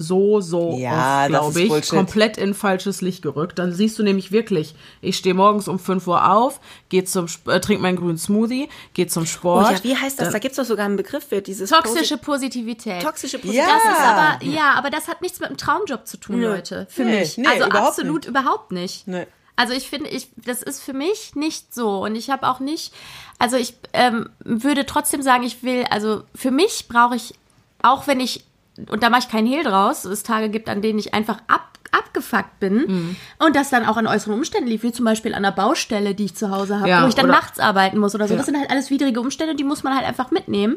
so, 0.00 0.40
so 0.40 0.76
Ja, 0.78 1.26
glaube 1.28 1.60
ich, 1.60 1.68
Bullshit. 1.68 1.90
komplett 1.90 2.36
in 2.38 2.54
falsches 2.54 3.00
Licht 3.00 3.22
gerückt. 3.22 3.58
Dann 3.58 3.72
siehst 3.72 3.98
du 3.98 4.02
nämlich 4.02 4.32
wirklich, 4.32 4.74
ich 5.00 5.16
stehe 5.16 5.34
morgens 5.34 5.68
um 5.68 5.78
5 5.78 6.06
Uhr 6.06 6.30
auf, 6.32 6.60
geh 6.88 7.04
zum, 7.04 7.26
Sp- 7.28 7.48
äh, 7.50 7.60
trink 7.60 7.80
meinen 7.80 7.96
grünen 7.96 8.18
Smoothie, 8.18 8.68
gehe 8.94 9.06
zum 9.06 9.22
Oh 9.22 9.26
Sport. 9.26 9.70
ja, 9.72 9.84
wie 9.84 9.96
heißt 9.96 10.20
das? 10.20 10.32
Da 10.32 10.38
gibt's 10.38 10.56
doch 10.56 10.64
sogar 10.64 10.86
einen 10.86 10.96
Begriff 10.96 11.24
für 11.28 11.42
dieses 11.42 11.70
Toxische 11.70 12.14
Posi- 12.16 12.18
Positivität. 12.40 13.02
toxische 13.02 13.36
Ja. 13.38 13.42
Positivität. 13.42 13.74
Das 13.84 13.92
ist 13.98 14.04
aber, 14.04 14.44
ja, 14.44 14.72
aber 14.74 14.90
das 14.90 15.08
hat 15.08 15.22
nichts 15.22 15.38
mit 15.40 15.48
einem 15.48 15.56
Traumjob 15.58 16.06
zu 16.06 16.16
tun, 16.16 16.40
Nö. 16.40 16.48
Leute. 16.48 16.86
Für 16.90 17.04
Nee, 17.04 17.20
mich. 17.20 17.36
nee, 17.38 17.46
also 17.46 17.66
überhaupt 17.66 17.88
absolut 17.88 18.22
nicht. 18.22 18.28
überhaupt 18.28 18.72
nicht. 18.72 19.06
Nee. 19.08 19.26
Also 19.56 19.74
ich 19.74 19.90
finde, 19.90 20.08
ich, 20.08 20.28
das 20.36 20.62
ist 20.62 20.82
für 20.82 20.94
mich 20.94 21.34
nicht 21.34 21.74
so. 21.74 22.02
Und 22.04 22.16
ich 22.16 22.30
habe 22.30 22.48
auch 22.48 22.60
nicht, 22.60 22.94
also 23.38 23.56
ich 23.56 23.74
ähm, 23.92 24.30
würde 24.40 24.86
trotzdem 24.86 25.20
sagen, 25.20 25.42
ich 25.42 25.62
will, 25.62 25.84
also 25.90 26.22
für 26.34 26.50
mich 26.50 26.88
brauche 26.88 27.16
ich, 27.16 27.34
auch 27.82 28.06
wenn 28.06 28.20
ich, 28.20 28.42
und 28.88 29.02
da 29.02 29.10
mache 29.10 29.20
ich 29.20 29.28
keinen 29.28 29.46
Hehl 29.46 29.64
draus, 29.64 30.04
es 30.04 30.22
Tage 30.22 30.48
gibt, 30.48 30.68
an 30.68 30.80
denen 30.82 30.98
ich 30.98 31.12
einfach 31.14 31.38
ab, 31.48 31.78
abgefuckt 31.92 32.60
bin 32.60 32.76
Mhm. 32.86 33.16
und 33.44 33.56
das 33.56 33.70
dann 33.70 33.84
auch 33.84 33.96
an 33.96 34.06
äußeren 34.06 34.34
Umständen 34.34 34.68
lief, 34.68 34.82
wie 34.84 34.92
zum 34.92 35.04
Beispiel 35.04 35.34
an 35.34 35.42
der 35.42 35.50
Baustelle, 35.50 36.14
die 36.14 36.26
ich 36.26 36.36
zu 36.36 36.50
Hause 36.50 36.78
habe, 36.78 36.88
Ja, 36.88 37.02
wo 37.04 37.08
ich 37.08 37.14
dann 37.14 37.26
nachts 37.26 37.58
arbeiten 37.58 37.98
muss 37.98 38.14
oder 38.14 38.26
so. 38.28 38.34
Ja. 38.34 38.38
Das 38.38 38.46
sind 38.46 38.56
halt 38.58 38.70
alles 38.70 38.90
widrige 38.90 39.20
Umstände, 39.20 39.54
die 39.56 39.64
muss 39.64 39.82
man 39.82 39.94
halt 39.96 40.06
einfach 40.06 40.30
mitnehmen. 40.30 40.76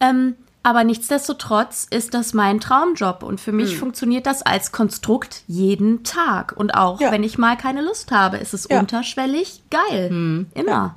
Ähm, 0.00 0.34
aber 0.64 0.84
nichtsdestotrotz 0.84 1.86
ist 1.90 2.14
das 2.14 2.34
mein 2.34 2.60
Traumjob 2.60 3.24
und 3.24 3.40
für 3.40 3.50
mich 3.52 3.76
funktioniert 3.76 4.26
das 4.26 4.42
als 4.42 4.70
Konstrukt 4.70 5.42
jeden 5.48 6.04
Tag. 6.04 6.54
Und 6.56 6.74
auch 6.76 7.00
Ja. 7.00 7.10
wenn 7.10 7.24
ich 7.24 7.36
mal 7.36 7.56
keine 7.56 7.82
Lust 7.82 8.12
habe, 8.12 8.36
ist 8.36 8.54
es 8.54 8.66
unterschwellig 8.66 9.62
geil. 9.70 10.08
Hm. 10.08 10.46
Immer. 10.54 10.94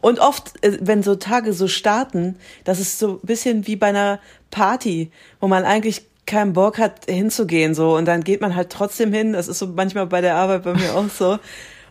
Und 0.00 0.18
oft, 0.20 0.52
äh, 0.64 0.78
wenn 0.80 1.02
so 1.02 1.14
Tage 1.16 1.52
so 1.52 1.68
starten, 1.68 2.36
das 2.64 2.80
ist 2.80 2.98
so 2.98 3.14
ein 3.22 3.26
bisschen 3.26 3.66
wie 3.66 3.76
bei 3.76 3.88
einer 3.88 4.18
Party, 4.50 5.10
wo 5.40 5.48
man 5.48 5.64
eigentlich 5.64 6.06
keinen 6.26 6.52
Bock 6.52 6.78
hat, 6.78 7.06
hinzugehen, 7.08 7.74
so. 7.74 7.96
Und 7.96 8.04
dann 8.06 8.22
geht 8.24 8.40
man 8.40 8.54
halt 8.54 8.70
trotzdem 8.70 9.12
hin. 9.12 9.32
Das 9.32 9.48
ist 9.48 9.58
so 9.58 9.66
manchmal 9.66 10.06
bei 10.06 10.20
der 10.20 10.36
Arbeit 10.36 10.62
bei 10.62 10.74
mir 10.74 10.94
auch 10.94 11.08
so. 11.08 11.38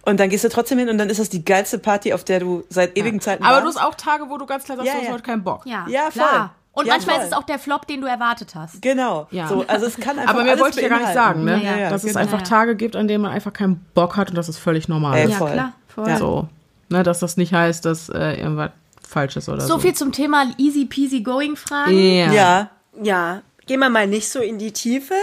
Und 0.03 0.19
dann 0.19 0.29
gehst 0.29 0.43
du 0.43 0.49
trotzdem 0.49 0.79
hin 0.79 0.89
und 0.89 0.97
dann 0.97 1.09
ist 1.09 1.19
das 1.19 1.29
die 1.29 1.45
geilste 1.45 1.77
Party, 1.77 2.13
auf 2.13 2.23
der 2.23 2.39
du 2.39 2.63
seit 2.69 2.97
ewigen 2.97 3.19
Zeiten 3.21 3.43
Aber 3.43 3.61
du 3.61 3.67
hast 3.67 3.77
auch 3.77 3.93
Tage, 3.93 4.25
wo 4.29 4.37
du 4.37 4.45
ganz 4.47 4.63
klar 4.63 4.77
sagst, 4.77 4.87
Ja, 4.87 4.93
du 4.93 4.99
hast 5.01 5.07
ja. 5.07 5.13
heute 5.13 5.23
keinen 5.23 5.43
Bock. 5.43 5.63
Ja, 5.65 5.85
Ja, 5.87 6.03
voll. 6.09 6.11
klar. 6.23 6.55
Und 6.73 6.87
Ja, 6.87 6.93
manchmal 6.93 7.15
voll. 7.17 7.23
ist 7.25 7.31
es 7.31 7.37
auch 7.37 7.43
der 7.43 7.59
Flop, 7.59 7.85
den 7.85 8.01
du 8.01 8.07
erwartet 8.07 8.55
hast. 8.55 8.81
Genau. 8.81 9.27
Ja. 9.29 9.47
So, 9.47 9.63
also 9.67 9.85
es 9.85 9.97
kann 9.97 10.17
einfach 10.17 10.33
Aber 10.33 10.43
mehr 10.45 10.57
wollte 10.59 10.77
ich 10.79 10.83
ja 10.83 10.89
gar 10.89 10.99
nicht 11.01 11.13
sagen, 11.13 11.43
ne? 11.43 11.61
Ja, 11.63 11.77
ja, 11.77 11.89
Dass 11.89 12.03
es 12.03 12.07
genau. 12.13 12.21
einfach 12.21 12.39
Ja, 12.39 12.43
ja. 12.45 12.49
Tage 12.49 12.75
gibt, 12.77 12.95
an 12.95 13.07
denen 13.09 13.21
man 13.21 13.31
einfach 13.31 13.51
keinen 13.53 13.85
Bock 13.93 14.15
hat 14.17 14.29
und 14.29 14.37
das 14.37 14.47
ist 14.49 14.57
völlig 14.57 14.87
normal. 14.87 15.17
Ey, 15.17 15.29
Ja, 15.29 15.35
voll. 15.37 15.51
klar. 15.51 15.73
Voll. 15.89 16.07
Ja. 16.07 16.17
So. 16.17 16.47
Ne, 16.91 17.03
dass 17.03 17.19
das 17.19 17.37
nicht 17.37 17.53
heißt, 17.53 17.85
dass 17.85 18.09
äh, 18.09 18.41
irgendwas 18.41 18.71
falsch 19.07 19.37
ist 19.37 19.47
oder 19.49 19.61
so. 19.61 19.67
So 19.75 19.79
viel 19.79 19.93
zum 19.93 20.11
Thema 20.11 20.45
easy 20.57 20.85
peasy 20.85 21.21
going 21.21 21.55
Fragen. 21.55 21.97
Ja. 21.97 22.31
Ja. 22.31 22.69
Ja, 23.01 23.41
gehen 23.65 23.79
wir 23.79 23.89
mal 23.89 24.07
nicht 24.07 24.29
so 24.29 24.39
in 24.39 24.59
die 24.59 24.71
Tiefe. 24.73 25.13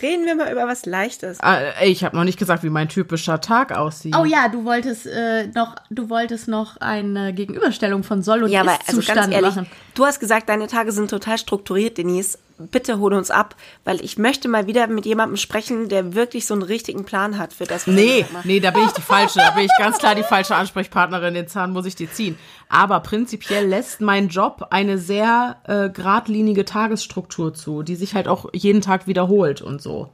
Reden 0.00 0.24
wir 0.24 0.34
mal 0.34 0.50
über 0.50 0.66
was 0.66 0.84
Leichtes. 0.86 1.38
Ah, 1.40 1.58
ey, 1.78 1.90
ich 1.90 2.02
habe 2.02 2.16
noch 2.16 2.24
nicht 2.24 2.38
gesagt, 2.38 2.64
wie 2.64 2.70
mein 2.70 2.88
typischer 2.88 3.40
Tag 3.40 3.70
aussieht. 3.70 4.16
Oh 4.18 4.24
ja, 4.24 4.48
du 4.48 4.64
wolltest 4.64 5.06
äh, 5.06 5.46
noch, 5.54 5.76
du 5.90 6.10
wolltest 6.10 6.48
noch 6.48 6.76
eine 6.78 7.32
Gegenüberstellung 7.32 8.02
von 8.02 8.22
Soll 8.22 8.42
und 8.42 8.50
Ja, 8.50 8.62
aber 8.62 8.78
also 8.86 9.00
ganz 9.02 9.32
ehrlich, 9.32 9.54
machen. 9.54 9.68
du 9.94 10.04
hast 10.04 10.18
gesagt, 10.18 10.48
deine 10.48 10.66
Tage 10.66 10.90
sind 10.90 11.08
total 11.08 11.38
strukturiert, 11.38 11.98
Denise. 11.98 12.38
Bitte 12.70 12.98
hol 12.98 13.14
uns 13.14 13.30
ab, 13.30 13.56
weil 13.84 14.02
ich 14.04 14.18
möchte 14.18 14.48
mal 14.48 14.66
wieder 14.66 14.86
mit 14.86 15.06
jemandem 15.06 15.36
sprechen, 15.36 15.88
der 15.88 16.14
wirklich 16.14 16.46
so 16.46 16.54
einen 16.54 16.62
richtigen 16.62 17.04
Plan 17.04 17.38
hat 17.38 17.52
für 17.52 17.64
das. 17.64 17.86
was 17.86 17.94
Nee, 17.94 18.24
nee, 18.44 18.60
da 18.60 18.70
bin 18.70 18.84
ich 18.84 18.92
die 18.92 19.02
falsche. 19.02 19.38
Da 19.38 19.50
bin 19.50 19.64
ich 19.64 19.70
ganz 19.78 19.98
klar 19.98 20.14
die 20.14 20.22
falsche 20.22 20.54
Ansprechpartnerin. 20.54 21.34
Den 21.34 21.48
Zahn 21.48 21.72
muss 21.72 21.86
ich 21.86 21.96
dir 21.96 22.10
ziehen. 22.10 22.38
Aber 22.68 23.00
prinzipiell 23.00 23.66
lässt 23.66 24.00
mein 24.00 24.28
Job 24.28 24.66
eine 24.70 24.98
sehr 24.98 25.56
äh, 25.64 25.90
geradlinige 25.90 26.64
Tagesstruktur 26.64 27.54
zu, 27.54 27.82
die 27.82 27.96
sich 27.96 28.14
halt 28.14 28.28
auch 28.28 28.46
jeden 28.52 28.80
Tag 28.80 29.06
wiederholt 29.06 29.62
und 29.62 29.82
so. 29.82 30.10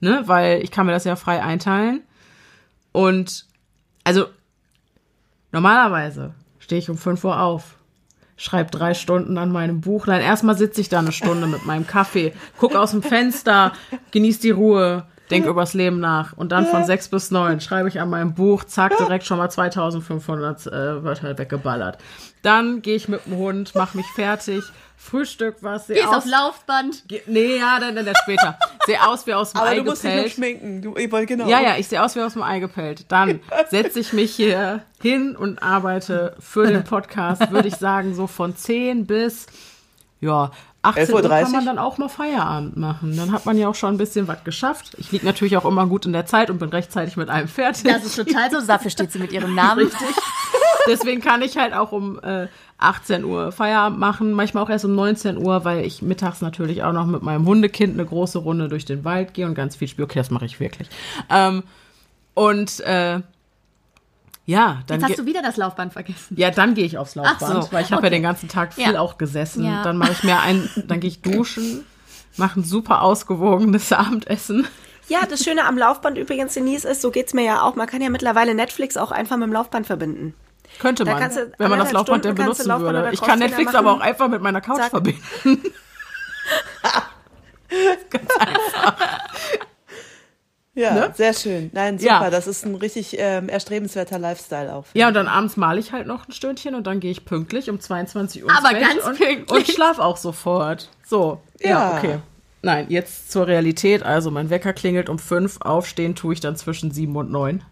Ne? 0.00 0.22
Weil 0.26 0.62
ich 0.62 0.70
kann 0.70 0.86
mir 0.86 0.92
das 0.92 1.04
ja 1.04 1.16
frei 1.16 1.42
einteilen. 1.42 2.02
Und 2.92 3.46
also 4.04 4.26
normalerweise 5.52 6.34
stehe 6.58 6.78
ich 6.78 6.90
um 6.90 6.96
5 6.96 7.24
Uhr 7.24 7.40
auf, 7.40 7.76
schreibe 8.42 8.72
drei 8.72 8.92
Stunden 8.94 9.38
an 9.38 9.52
meinem 9.52 9.80
Buch. 9.80 10.06
Nein, 10.08 10.20
erstmal 10.20 10.56
sitze 10.56 10.80
ich 10.80 10.88
da 10.88 10.98
eine 10.98 11.12
Stunde 11.12 11.46
mit 11.46 11.64
meinem 11.64 11.86
Kaffee, 11.86 12.32
guck 12.58 12.74
aus 12.74 12.90
dem 12.90 13.02
Fenster, 13.02 13.72
genieß 14.10 14.40
die 14.40 14.50
Ruhe, 14.50 15.04
denk 15.32 15.46
übers 15.46 15.74
Leben 15.74 15.98
nach. 16.00 16.32
Und 16.36 16.52
dann 16.52 16.66
von 16.66 16.84
sechs 16.84 17.08
bis 17.08 17.30
neun 17.30 17.60
schreibe 17.60 17.88
ich 17.88 18.00
an 18.00 18.10
meinem 18.10 18.34
Buch, 18.34 18.64
zack, 18.64 18.96
direkt 18.98 19.24
schon 19.26 19.38
mal 19.38 19.50
2500 19.50 20.66
äh, 20.66 21.02
Wörter 21.04 21.36
weggeballert. 21.38 21.98
Dann 22.42 22.82
gehe 22.82 22.96
ich 22.96 23.08
mit 23.08 23.26
dem 23.26 23.36
Hund, 23.36 23.72
mach 23.74 23.94
mich 23.94 24.06
fertig, 24.14 24.62
Frühstück, 24.96 25.56
was 25.62 25.88
sehe 25.88 25.96
Gehst 25.96 26.08
aus. 26.08 26.16
auf 26.18 26.26
Laufband. 26.26 27.08
Ge- 27.08 27.22
Nee, 27.26 27.58
ja, 27.58 27.80
dann, 27.80 27.96
dann, 27.96 28.04
dann 28.06 28.14
später. 28.22 28.56
Sehe 28.86 29.04
aus 29.04 29.26
wie 29.26 29.34
aus 29.34 29.52
dem 29.52 29.60
Aber 29.60 29.70
Ei 29.70 29.76
du 29.78 29.84
musst 29.84 30.04
dich 30.04 30.10
noch 30.10 30.16
gepellt. 30.16 30.32
schminken. 30.34 30.82
Du, 30.82 30.92
genau. 31.26 31.48
Ja, 31.48 31.60
ja, 31.60 31.76
ich 31.76 31.88
sehe 31.88 32.00
aus 32.02 32.14
wie 32.14 32.20
aus 32.20 32.34
dem 32.34 32.42
Ei 32.42 32.60
gepellt. 32.60 33.06
Dann 33.08 33.40
setze 33.70 33.98
ich 33.98 34.12
mich 34.12 34.32
hier 34.34 34.82
hin 35.00 35.34
und 35.36 35.60
arbeite 35.60 36.36
für 36.38 36.68
den 36.68 36.84
Podcast, 36.84 37.50
würde 37.50 37.66
ich 37.66 37.74
sagen, 37.76 38.14
so 38.14 38.28
von 38.28 38.54
10 38.56 39.06
bis, 39.06 39.46
ja, 40.20 40.52
18 40.82 41.14
Uhr 41.14 41.20
11.30 41.20 41.42
kann 41.42 41.52
man 41.52 41.64
dann 41.64 41.78
auch 41.78 41.98
mal 41.98 42.08
Feierabend 42.08 42.76
machen. 42.76 43.16
Dann 43.16 43.30
hat 43.30 43.46
man 43.46 43.56
ja 43.56 43.68
auch 43.68 43.74
schon 43.74 43.94
ein 43.94 43.98
bisschen 43.98 44.26
was 44.26 44.42
geschafft. 44.42 44.96
Ich 44.98 45.12
liege 45.12 45.24
natürlich 45.24 45.56
auch 45.56 45.64
immer 45.64 45.86
gut 45.86 46.06
in 46.06 46.12
der 46.12 46.26
Zeit 46.26 46.50
und 46.50 46.58
bin 46.58 46.70
rechtzeitig 46.70 47.16
mit 47.16 47.28
allem 47.28 47.48
fertig. 47.48 47.84
Das 47.84 48.04
ist 48.04 48.16
total 48.16 48.50
so. 48.50 48.60
Dafür 48.66 48.90
steht 48.90 49.12
sie 49.12 49.20
mit 49.20 49.32
ihrem 49.32 49.54
Namen. 49.54 49.86
Richtig. 49.86 50.16
Deswegen 50.88 51.20
kann 51.20 51.42
ich 51.42 51.56
halt 51.56 51.74
auch 51.74 51.92
um 51.92 52.18
äh, 52.24 52.48
18 52.78 53.24
Uhr 53.24 53.52
Feierabend 53.52 54.00
machen, 54.00 54.32
manchmal 54.32 54.64
auch 54.64 54.70
erst 54.70 54.84
um 54.84 54.94
19 54.96 55.38
Uhr, 55.38 55.64
weil 55.64 55.84
ich 55.84 56.02
mittags 56.02 56.40
natürlich 56.40 56.82
auch 56.82 56.92
noch 56.92 57.06
mit 57.06 57.22
meinem 57.22 57.46
Hundekind 57.46 57.94
eine 57.94 58.04
große 58.04 58.38
Runde 58.38 58.68
durch 58.68 58.84
den 58.84 59.04
Wald 59.04 59.34
gehe 59.34 59.46
und 59.46 59.54
ganz 59.54 59.76
viel 59.76 59.86
spiele. 59.86 60.06
Okay, 60.06 60.18
das 60.18 60.30
mache 60.30 60.46
ich 60.46 60.58
wirklich. 60.58 60.88
Ähm, 61.30 61.62
und 62.34 62.80
äh, 62.80 63.20
ja, 64.44 64.80
dann 64.86 65.00
Jetzt 65.00 65.10
hast 65.10 65.18
du 65.18 65.26
wieder 65.26 65.40
das 65.42 65.56
Laufband 65.56 65.92
vergessen. 65.92 66.34
ja, 66.36 66.50
dann 66.50 66.74
gehe 66.74 66.84
ich 66.84 66.98
aufs 66.98 67.14
Laufband, 67.14 67.42
Ach 67.42 67.62
so, 67.62 67.72
weil 67.72 67.82
ich 67.84 67.92
habe 67.92 68.02
ja 68.02 68.08
okay. 68.08 68.10
den 68.10 68.22
ganzen 68.22 68.48
Tag 68.48 68.74
viel 68.74 68.92
Ja. 68.94 69.00
auch 69.00 69.18
gesessen. 69.18 69.64
Ja. 69.64 69.82
Dann 69.84 69.96
mache 69.96 70.12
ich 70.12 70.22
mir 70.24 70.40
ein, 70.40 70.68
dann 70.88 71.00
gehe 71.00 71.08
ich 71.08 71.22
duschen, 71.22 71.84
mache 72.36 72.60
ein 72.60 72.64
super 72.64 73.02
ausgewogenes 73.02 73.92
Abendessen. 73.92 74.66
Ja, 75.08 75.20
das 75.28 75.42
Schöne 75.44 75.64
am 75.66 75.76
Laufband 75.78 76.16
übrigens, 76.18 76.54
Denise, 76.54 76.88
ist, 76.88 77.02
so 77.02 77.10
geht's 77.10 77.34
mir 77.34 77.42
ja 77.44 77.62
auch. 77.62 77.74
Man 77.74 77.86
kann 77.86 78.00
ja 78.02 78.08
mittlerweile 78.10 78.54
Netflix 78.54 78.96
auch 78.96 79.10
einfach 79.12 79.36
mit 79.36 79.46
dem 79.46 79.52
Laufband 79.52 79.86
verbinden. 79.86 80.34
Könnte 80.78 81.04
Da 81.04 81.18
man, 81.18 81.28
du 81.30 81.52
wenn 81.58 81.70
man 81.70 81.78
das 81.78 81.92
Laufband 81.92 82.24
denn 82.24 82.32
Stunden 82.32 82.36
du 82.36 82.42
benutzen 82.44 82.68
Laufband 82.68 82.94
würde. 82.94 83.10
Ich 83.12 83.20
kann 83.20 83.38
Netflix 83.40 83.72
machen. 83.72 83.86
aber 83.86 83.92
auch 83.96 84.00
einfach 84.00 84.28
mit 84.28 84.40
meiner 84.42 84.60
Couch 84.60 84.78
Zack. 84.78 84.90
verbinden. 84.90 85.20
Ja, 90.74 90.94
Ne? 90.94 91.10
sehr 91.14 91.34
schön. 91.34 91.70
Nein, 91.74 91.98
super. 91.98 92.22
Ja. 92.22 92.30
Das 92.30 92.46
ist 92.46 92.64
ein 92.64 92.74
richtig 92.74 93.16
ähm, 93.18 93.48
erstrebenswerter 93.50 94.18
Lifestyle 94.18 94.74
auch. 94.74 94.84
Ja, 94.94 95.08
und 95.08 95.14
dann 95.14 95.28
abends 95.28 95.56
male 95.58 95.78
ich 95.78 95.92
halt 95.92 96.06
noch 96.06 96.26
ein 96.26 96.32
Stündchen 96.32 96.74
und 96.74 96.86
dann 96.86 96.98
gehe 97.00 97.10
ich 97.10 97.24
pünktlich 97.26 97.68
um 97.68 97.78
22 97.78 98.44
Uhr 98.44 98.50
Aber 98.56 98.72
ganz 98.72 99.04
und, 99.06 99.18
pünktlich. 99.18 99.50
und 99.50 99.68
schlaf 99.68 99.98
auch 99.98 100.16
sofort. 100.16 100.88
So, 101.04 101.40
ja. 101.60 101.68
Ja. 101.68 101.98
okay. 101.98 102.18
Nein, 102.62 102.86
jetzt 102.88 103.30
zur 103.32 103.48
Realität. 103.48 104.02
Also 104.02 104.30
mein 104.30 104.48
Wecker 104.48 104.72
klingelt 104.72 105.08
um 105.08 105.18
fünf, 105.18 105.60
aufstehen 105.60 106.14
tue 106.14 106.32
ich 106.34 106.40
dann 106.40 106.56
zwischen 106.56 106.90
sieben 106.92 107.16
und 107.16 107.30
neun. 107.30 107.62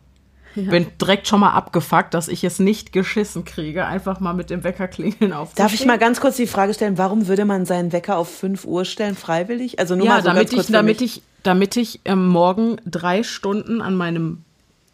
Bin 0.56 0.88
direkt 1.00 1.28
schon 1.28 1.38
mal 1.38 1.52
abgefuckt, 1.52 2.12
dass 2.12 2.26
ich 2.26 2.42
es 2.42 2.58
nicht 2.58 2.92
geschissen 2.92 3.44
kriege, 3.44 3.86
einfach 3.86 4.18
mal 4.18 4.32
mit 4.32 4.50
dem 4.50 4.64
Wecker 4.64 4.88
klingeln 4.88 5.32
auf. 5.32 5.54
Darf 5.54 5.72
ich 5.72 5.86
mal 5.86 5.96
ganz 5.96 6.20
kurz 6.20 6.34
die 6.36 6.48
Frage 6.48 6.74
stellen, 6.74 6.98
warum 6.98 7.28
würde 7.28 7.44
man 7.44 7.66
seinen 7.66 7.92
Wecker 7.92 8.18
auf 8.18 8.28
5 8.28 8.64
Uhr 8.64 8.84
stellen, 8.84 9.14
freiwillig? 9.14 9.78
Also 9.78 9.94
nur 9.94 10.06
Ja, 10.06 10.14
mal 10.14 10.22
so 10.22 10.26
damit 10.28 10.52
ich, 10.52 10.66
damit 10.66 11.00
ich, 11.02 11.22
damit 11.42 11.76
ich 11.76 12.00
ähm, 12.04 12.26
morgen 12.28 12.76
drei 12.84 13.22
Stunden 13.22 13.80
an 13.82 13.94
meinem 13.96 14.44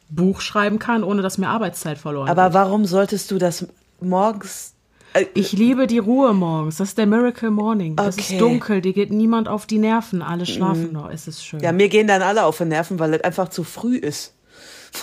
Buch 0.09 0.41
schreiben 0.41 0.79
kann, 0.79 1.03
ohne 1.05 1.23
dass 1.23 1.39
mir 1.39 1.49
Arbeitszeit 1.49 1.99
verloren 1.99 2.29
Aber 2.29 2.45
geht. 2.47 2.55
warum 2.55 2.85
solltest 2.85 3.31
du 3.31 3.39
das 3.39 3.67
morgens... 4.01 4.75
Äh, 5.15 5.27
Ich 5.35 5.53
liebe 5.53 5.87
die 5.87 5.99
Ruhe 5.99 6.33
morgens. 6.33 6.77
Das 6.77 6.89
ist 6.91 6.99
der 6.99 7.07
Miracle 7.07 7.51
Morning. 7.51 7.97
Es 7.99 8.17
Okay. 8.19 8.35
ist 8.35 8.41
dunkel, 8.41 8.81
dir 8.81 8.93
geht 8.93 9.11
niemand 9.11 9.49
auf 9.49 9.67
die 9.67 9.79
Nerven. 9.79 10.23
Alle 10.23 10.47
schlafen 10.47 10.93
noch. 10.93 11.11
Es 11.11 11.27
ist 11.27 11.45
schön. 11.45 11.61
ja, 11.61 11.73
mir 11.73 11.89
gehen 11.89 12.07
dann 12.07 12.23
alle 12.23 12.45
auf 12.45 12.59
den 12.59 12.69
Nerven, 12.69 12.99
weil 12.99 13.15
es 13.15 13.25
einfach 13.25 13.49
zu 13.49 13.65
früh 13.65 13.97
ist. 13.97 14.33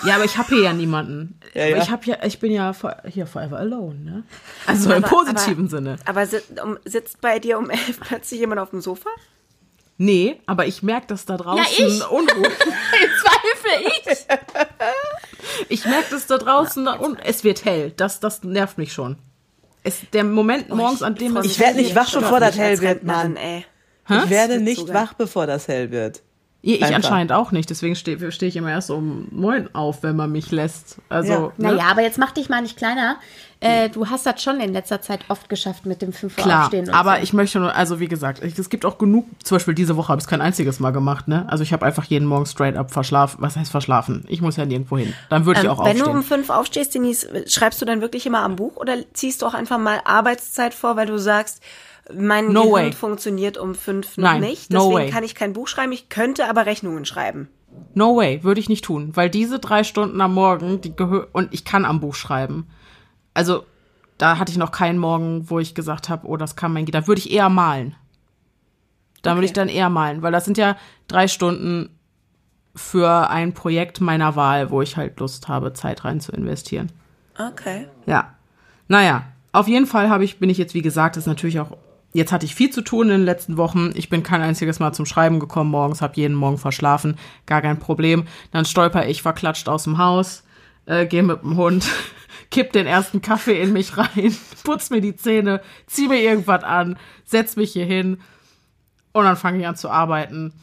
Ja, 0.05 0.15
aber 0.15 0.23
ich 0.25 0.37
habe 0.37 0.55
hier 0.55 0.63
ja 0.63 0.73
niemanden. 0.73 1.37
Ja, 1.53 1.67
ja. 1.67 1.77
Ich 1.77 1.91
habe 1.91 2.03
ja, 2.07 2.17
ich 2.25 2.39
bin 2.39 2.51
ja 2.51 2.73
for, 2.73 2.95
hier 3.07 3.27
forever 3.27 3.59
alone, 3.59 3.93
ne? 3.99 4.23
Also 4.65 4.89
im 4.93 5.03
Aber- 5.03 5.15
positiven 5.15 5.65
aber, 5.65 5.69
Sinne. 5.69 5.95
Aber 6.05 6.25
si 6.25 6.37
sitzt 6.85 7.21
bei 7.21 7.37
dir 7.37 7.59
um 7.59 7.69
elf 7.69 7.99
plötzlich 8.07 8.39
jemand 8.39 8.59
auf 8.59 8.71
dem 8.71 8.81
Sofa? 8.81 9.09
Nee, 9.97 10.41
aber 10.45 10.65
ich 10.65 10.83
merke, 10.83 11.07
dass 11.07 11.25
da 11.25 11.37
draußen 11.37 11.87
ich. 11.87 12.07
Unruhe. 12.09 12.51
Zweifel 13.21 13.91
ich. 14.05 14.25
Ich 15.69 15.85
merke, 15.85 16.11
dass 16.11 16.27
da 16.27 16.37
draußen 16.37 16.87
und 16.87 17.19
es 17.23 17.43
wird 17.43 17.65
hell. 17.65 17.91
Das, 17.95 18.19
das 18.19 18.43
nervt 18.43 18.77
mich 18.77 18.93
schon. 18.93 19.17
Es, 19.83 19.99
der 20.13 20.23
Moment 20.23 20.69
morgens, 20.69 21.03
an 21.03 21.15
dem 21.15 21.35
es 21.37 21.45
Ich 21.45 21.59
werd 21.59 21.75
nicht 21.75 21.95
wach, 21.95 22.11
bevor 22.11 22.39
das 22.39 22.57
hell 22.57 22.79
wird, 22.81 23.03
Mann. 23.03 23.35
Ey. 23.35 23.65
Ich 24.09 24.29
werde 24.29 24.59
nicht 24.59 24.79
so 24.79 24.85
geil. 24.85 24.95
wach, 24.95 25.13
bevor 25.13 25.47
das 25.47 25.67
hell 25.67 25.91
wird. 25.91 26.23
Ich 26.65 26.81
Einfach. 26.81 26.95
anscheinend 26.95 27.33
auch 27.33 27.51
nicht, 27.51 27.69
deswegen 27.69 27.93
stehe 27.93 28.31
steh 28.31 28.47
ich 28.47 28.55
immer 28.55 28.69
erst 28.71 28.89
um 28.89 29.27
neun 29.31 29.69
auf, 29.75 30.01
wenn 30.01 30.15
man 30.15 30.31
mich 30.31 30.49
lässt. 30.49 30.95
Also, 31.09 31.31
Ja. 31.33 31.39
ne? 31.41 31.51
Naja, 31.57 31.83
aber 31.91 32.03
jetzt 32.03 32.17
mach 32.17 32.31
dich 32.31 32.47
mal 32.47 32.61
nicht 32.61 32.77
kleiner. 32.77 33.17
Äh, 33.59 33.89
du 33.89 34.09
hast 34.09 34.25
das 34.25 34.41
schon 34.41 34.61
in 34.61 34.71
letzter 34.71 35.01
Zeit 35.01 35.25
oft 35.27 35.49
geschafft 35.49 35.85
mit 35.85 36.01
dem 36.01 36.13
5 36.13 36.37
Uhr 36.37 36.43
Klar, 36.43 36.63
aufstehen. 36.63 36.87
und 36.87 36.93
aber 36.93 37.17
so. 37.17 37.23
ich 37.23 37.33
möchte 37.33 37.59
nur, 37.59 37.75
also 37.75 37.99
wie 37.99 38.07
gesagt, 38.07 38.41
ich, 38.43 38.57
es 38.57 38.69
gibt 38.69 38.85
auch 38.85 38.97
genug, 38.97 39.25
zum 39.43 39.55
Beispiel 39.57 39.73
diese 39.73 39.97
Woche 39.97 40.07
habe 40.09 40.19
ich 40.19 40.23
es 40.23 40.29
kein 40.29 40.39
einziges 40.39 40.79
Mal 40.79 40.91
gemacht, 40.91 41.27
ne? 41.27 41.45
Also 41.49 41.63
ich 41.63 41.73
habe 41.73 41.85
einfach 41.85 42.05
jeden 42.05 42.25
Morgen 42.25 42.45
straight 42.45 42.77
up 42.77 42.91
verschlafen. 42.91 43.37
Was 43.41 43.57
heißt 43.57 43.69
verschlafen? 43.71 44.23
Ich 44.29 44.41
muss 44.41 44.55
ja 44.55 44.65
nirgendwo 44.65 44.97
hin. 44.97 45.13
Dann 45.29 45.45
würde 45.45 45.59
ich 45.59 45.65
Ähm, 45.65 45.71
auch 45.71 45.83
wenn 45.83 45.97
du 45.97 46.03
aufstehen. 46.03 46.17
um 46.17 46.23
fünf 46.23 46.49
aufstehst, 46.49 46.95
Denise, 46.95 47.27
schreibst 47.47 47.81
du 47.81 47.85
dann 47.85 47.99
wirklich 47.99 48.25
immer 48.25 48.39
am 48.41 48.55
Buch 48.55 48.77
oder 48.77 48.95
ziehst 49.13 49.41
du 49.41 49.47
auch 49.47 49.53
einfach 49.53 49.79
mal 49.79 49.99
Arbeitszeit 50.05 50.73
vor, 50.73 50.95
weil 50.95 51.07
du 51.07 51.17
sagst, 51.17 51.61
mein 52.13 52.51
No 52.51 52.63
Gehirn 52.63 52.85
way. 52.87 52.91
funktioniert 52.91 53.57
um 53.57 53.75
fünf 53.75 54.17
noch 54.17 54.23
Nein, 54.31 54.41
nicht. 54.41 54.71
no 54.71 54.79
Deswegen 54.89 54.95
way. 54.95 55.09
kann 55.09 55.23
ich 55.23 55.35
kein 55.35 55.53
Buch 55.53 55.67
schreiben. 55.67 55.91
Ich 55.91 56.09
könnte 56.09 56.49
aber 56.49 56.65
Rechnungen 56.65 57.05
schreiben. 57.05 57.49
No 57.93 58.15
way, 58.15 58.43
würde 58.43 58.59
ich 58.59 58.69
nicht 58.69 58.83
tun, 58.85 59.11
weil 59.15 59.29
diese 59.29 59.59
drei 59.59 59.83
Stunden 59.83 60.19
am 60.21 60.33
Morgen, 60.33 60.81
die 60.81 60.95
gehö 60.95 61.25
und 61.31 61.53
ich 61.53 61.65
kann 61.65 61.85
am 61.85 61.99
Buch 61.99 62.13
schreiben. 62.15 62.67
Also 63.33 63.65
da 64.17 64.37
hatte 64.37 64.51
ich 64.51 64.57
noch 64.57 64.71
keinen 64.71 64.99
Morgen, 64.99 65.49
wo 65.49 65.59
ich 65.59 65.73
gesagt 65.73 66.09
habe, 66.09 66.27
oh, 66.27 66.37
das 66.37 66.55
kann 66.55 66.71
mein, 66.71 66.85
da 66.85 67.07
würde 67.07 67.19
ich 67.19 67.31
eher 67.31 67.49
malen. 67.49 67.95
Da 69.23 69.35
würde 69.35 69.45
ich 69.45 69.53
dann 69.53 69.69
eher 69.69 69.89
malen, 69.89 70.21
weil 70.21 70.31
das 70.31 70.45
sind 70.45 70.57
ja 70.57 70.75
drei 71.07 71.27
Stunden 71.27 71.89
für 72.75 73.29
ein 73.29 73.53
Projekt 73.53 74.01
meiner 74.01 74.35
Wahl, 74.35 74.69
wo 74.69 74.81
ich 74.81 74.97
halt 74.97 75.19
Lust 75.19 75.47
habe, 75.47 75.73
Zeit 75.73 76.03
rein 76.03 76.19
zu 76.19 76.31
investieren. 76.31 76.91
Okay. 77.39 77.87
Ja. 78.05 78.35
Naja, 78.87 79.23
auf 79.51 79.67
jeden 79.67 79.85
Fall 79.87 80.09
habe 80.09 80.23
ich, 80.25 80.39
bin 80.39 80.49
ich 80.49 80.57
jetzt, 80.57 80.73
wie 80.73 80.81
gesagt, 80.81 81.15
das 81.15 81.23
ist 81.23 81.27
natürlich 81.27 81.59
auch, 81.59 81.77
jetzt 82.13 82.31
hatte 82.31 82.45
ich 82.45 82.55
viel 82.55 82.69
zu 82.69 82.81
tun 82.81 83.09
in 83.09 83.17
den 83.17 83.25
letzten 83.25 83.57
Wochen. 83.57 83.91
Ich 83.95 84.09
bin 84.09 84.23
kein 84.23 84.41
einziges 84.41 84.79
Mal 84.79 84.93
zum 84.93 85.05
Schreiben 85.05 85.39
gekommen 85.39 85.69
morgens, 85.69 86.01
habe 86.01 86.15
jeden 86.15 86.35
Morgen 86.35 86.57
verschlafen, 86.57 87.17
gar 87.45 87.61
kein 87.61 87.79
Problem. 87.79 88.25
Dann 88.51 88.65
stolper 88.65 89.07
ich 89.07 89.21
verklatscht 89.21 89.67
aus 89.67 89.83
dem 89.83 89.97
Haus, 89.97 90.43
äh, 90.85 91.05
gehe 91.05 91.23
mit 91.23 91.41
dem 91.41 91.57
Hund, 91.57 91.85
kipp 92.51 92.71
den 92.71 92.85
ersten 92.85 93.21
Kaffee 93.21 93.61
in 93.61 93.73
mich 93.73 93.97
rein, 93.97 94.35
putz 94.63 94.89
mir 94.91 95.01
die 95.01 95.15
Zähne, 95.15 95.61
zieh 95.87 96.07
mir 96.07 96.21
irgendwas 96.21 96.63
an, 96.63 96.97
setz 97.25 97.55
mich 97.55 97.73
hier 97.73 97.85
hin 97.85 98.19
und 99.11 99.23
dann 99.25 99.35
fange 99.35 99.59
ich 99.59 99.67
an 99.67 99.75
zu 99.75 99.89
arbeiten. 99.89 100.53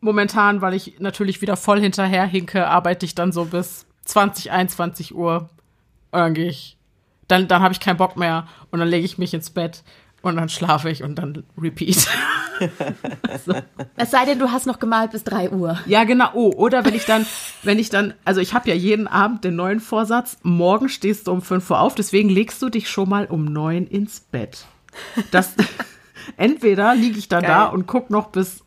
Momentan, 0.00 0.60
weil 0.60 0.74
ich 0.74 0.98
natürlich 0.98 1.40
wieder 1.40 1.56
voll 1.56 1.80
hinterher 1.80 2.26
hinke, 2.26 2.66
arbeite 2.66 3.06
ich 3.06 3.14
dann 3.14 3.32
so 3.32 3.46
bis 3.46 3.86
20, 4.04 4.50
21 4.50 5.14
Uhr 5.14 5.48
und 6.10 6.18
dann 6.18 6.34
gehe 6.34 6.48
ich, 6.48 6.76
dann, 7.26 7.48
dann 7.48 7.62
habe 7.62 7.72
ich 7.72 7.80
keinen 7.80 7.96
Bock 7.96 8.16
mehr 8.16 8.46
und 8.70 8.80
dann 8.80 8.88
lege 8.88 9.06
ich 9.06 9.16
mich 9.16 9.32
ins 9.32 9.50
Bett 9.50 9.82
und 10.24 10.36
dann 10.36 10.48
schlafe 10.48 10.90
ich 10.90 11.02
und 11.02 11.16
dann 11.16 11.44
repeat. 11.60 12.08
es 13.96 14.10
sei 14.10 14.24
denn, 14.24 14.38
du 14.38 14.50
hast 14.50 14.66
noch 14.66 14.78
gemalt 14.78 15.10
bis 15.10 15.24
3 15.24 15.50
Uhr. 15.50 15.78
ja, 15.86 16.04
genau. 16.04 16.30
Oh, 16.34 16.52
oder 16.56 16.84
wenn 16.84 16.94
ich 16.94 17.04
dann, 17.04 17.26
wenn 17.62 17.78
ich 17.78 17.90
dann, 17.90 18.14
also 18.24 18.40
ich 18.40 18.54
habe 18.54 18.68
ja 18.68 18.74
jeden 18.74 19.06
Abend 19.06 19.44
den 19.44 19.56
neuen 19.56 19.80
Vorsatz, 19.80 20.38
morgen 20.42 20.88
stehst 20.88 21.26
du 21.26 21.32
um 21.32 21.42
5 21.42 21.70
Uhr 21.70 21.80
auf, 21.80 21.94
deswegen 21.94 22.28
legst 22.28 22.62
du 22.62 22.70
dich 22.70 22.88
schon 22.88 23.08
mal 23.08 23.26
um 23.26 23.44
9 23.44 23.86
ins 23.86 24.20
Bett. 24.20 24.66
Das, 25.30 25.54
entweder 26.36 26.94
liege 26.94 27.18
ich 27.18 27.28
dann 27.28 27.42
da 27.42 27.66
Geil. 27.66 27.74
und 27.74 27.86
guck 27.86 28.08
noch 28.10 28.28
bis 28.28 28.64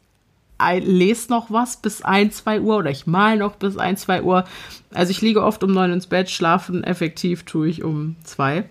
ein, 0.59 0.83
lese 0.83 1.29
noch 1.31 1.51
was 1.51 1.77
bis 1.77 2.01
1, 2.01 2.37
2 2.37 2.61
Uhr 2.61 2.77
oder 2.77 2.89
ich 2.89 3.07
mal 3.07 3.37
noch 3.37 3.55
bis 3.55 3.77
1, 3.77 4.01
2 4.01 4.23
Uhr. 4.23 4.45
Also 4.93 5.11
ich 5.11 5.21
liege 5.21 5.43
oft 5.43 5.63
um 5.63 5.71
9 5.71 5.91
ins 5.91 6.07
Bett, 6.07 6.29
schlafen 6.29 6.83
effektiv 6.83 7.43
tue 7.43 7.67
ich 7.67 7.83
um 7.83 8.15
2. 8.23 8.65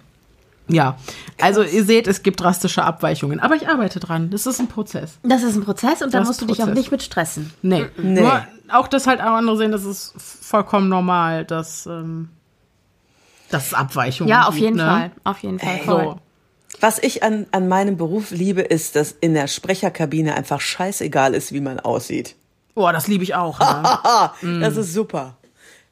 Ja, 0.69 0.97
also 1.41 1.63
ihr 1.63 1.85
seht, 1.85 2.09
es 2.09 2.23
gibt 2.25 2.41
drastische 2.41 2.83
Abweichungen, 2.83 3.39
aber 3.41 3.55
ich 3.55 3.69
arbeite 3.69 4.01
dran. 4.01 4.31
Das 4.31 4.47
ist 4.47 4.59
ein 4.59 4.67
Prozess. 4.69 5.19
Das 5.23 5.43
ist 5.45 5.55
ein 5.57 5.63
Prozess 5.65 6.03
und 6.03 6.13
da 6.13 6.25
musst 6.25 6.41
du 6.41 6.47
dich 6.47 6.63
auch 6.63 6.67
nicht 6.67 6.91
mit 6.91 7.03
stressen. 7.03 7.53
Nee, 7.63 7.87
Nee. 7.97 8.21
nur 8.23 8.45
auch 8.69 8.89
das 8.89 9.07
halt 9.07 9.21
auch 9.21 9.33
andere 9.33 9.57
sehen, 9.57 9.71
das 9.71 9.85
ist 9.85 10.15
vollkommen 10.19 10.89
normal, 10.89 11.45
dass, 11.45 11.87
ähm, 11.87 12.31
dass 13.51 13.67
es 13.69 13.75
Abweichungen 13.75 14.29
Ja, 14.29 14.43
auf 14.49 14.55
gibt, 14.55 14.65
jeden 14.65 14.77
ne? 14.79 14.85
Fall. 14.87 15.11
Auf 15.23 15.39
jeden 15.39 15.59
Fall. 15.61 15.79
Voll. 15.85 16.05
So. 16.05 16.21
Was 16.81 16.99
ich 16.99 17.23
an, 17.23 17.47
an 17.53 17.69
meinem 17.69 17.97
Beruf 17.97 18.33
liebe, 18.33 18.61
ist, 18.61 18.97
dass 18.97 19.13
in 19.13 19.35
der 19.35 19.47
Sprecherkabine 19.47 20.35
einfach 20.35 20.61
scheißegal 20.61 21.33
ist, 21.35 21.53
wie 21.53 21.61
man 21.61 21.79
aussieht. 21.79 22.35
Boah, 22.75 22.93
das 22.93 23.07
liebe 23.07 23.23
ich 23.25 23.35
auch. 23.37 23.59
Ne? 23.61 24.61
Das 24.61 24.77
ist 24.77 24.93
super. 24.93 25.37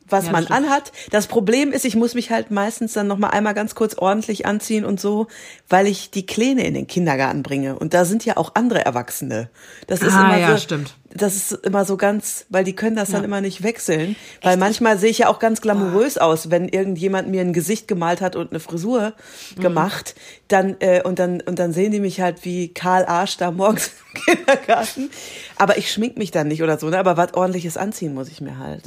Was 0.09 0.27
Ja, 0.27 0.33
man 0.33 0.45
stimmt. 0.45 0.59
anhat. 0.59 0.93
Das 1.11 1.27
Problem 1.27 1.73
ist, 1.73 1.85
ich 1.85 1.97
muss 1.97 2.15
mich 2.15 2.31
halt 2.31 2.51
meistens 2.51 2.93
dann 2.93 3.07
noch 3.07 3.19
mal 3.19 3.29
einmal 3.31 3.55
ganz 3.55 3.75
kurz 3.75 3.95
ordentlich 3.95 4.45
anziehen 4.47 4.85
und 4.85 5.01
so, 5.01 5.29
weil 5.69 5.87
ich 5.87 6.11
die 6.11 6.27
Kleine 6.27 6.67
in 6.67 6.75
den 6.75 6.87
Kindergarten 6.87 7.43
bringe. 7.43 7.79
Und 7.79 7.95
da 7.95 8.05
sind 8.05 8.25
ja 8.25 8.37
auch 8.37 8.53
andere 8.55 8.85
Erwachsene. 8.85 9.49
Das 9.87 10.03
ist 10.03 10.13
Ah, 10.15 10.25
immer 10.29 10.39
ja, 10.39 10.53
so, 10.53 10.59
stimmt. 10.63 10.95
Das 11.17 11.37
ist 11.37 11.53
immer 11.53 11.85
so 11.85 11.97
ganz, 11.97 12.45
weil 12.49 12.65
die 12.65 12.75
können 12.75 12.97
das 12.97 13.11
dann 13.11 13.23
immer 13.23 13.41
nicht 13.41 13.63
wechseln. 13.63 14.17
Weil 14.43 14.57
manchmal 14.57 14.99
sehe 14.99 15.11
ich 15.11 15.19
ja 15.19 15.29
auch 15.29 15.39
ganz 15.39 15.61
glamourös 15.61 16.19
aus, 16.19 16.51
wenn 16.51 16.69
irgendjemand 16.69 17.29
mir 17.29 17.41
ein 17.41 17.53
Gesicht 17.53 17.87
gemalt 17.87 18.21
hat 18.21 18.35
und 18.37 18.51
eine 18.51 18.59
Frisur 18.61 19.13
Mhm. 19.57 19.61
gemacht, 19.61 20.15
dann 20.49 20.77
äh, 20.81 21.03
und 21.03 21.19
dann 21.19 21.41
und 21.41 21.59
dann 21.59 21.73
sehen 21.73 21.93
die 21.93 22.01
mich 22.01 22.21
halt 22.21 22.45
wie 22.45 22.75
Karl 22.75 23.05
Arsch 23.07 23.37
da 23.37 23.51
morgens 23.51 23.91
im 24.27 24.37
Kindergarten. 24.37 25.11
Aber 25.57 25.79
ich 25.79 25.93
schmink 25.93 26.17
mich 26.17 26.31
dann 26.33 26.49
nicht 26.49 26.63
oder 26.63 26.79
so, 26.79 26.89
ne? 26.89 26.99
Aber 26.99 27.17
was 27.17 27.35
ordentliches 27.35 27.77
anziehen 27.77 28.15
muss 28.15 28.29
ich 28.29 28.41
mir 28.41 28.59
halt. 28.59 28.83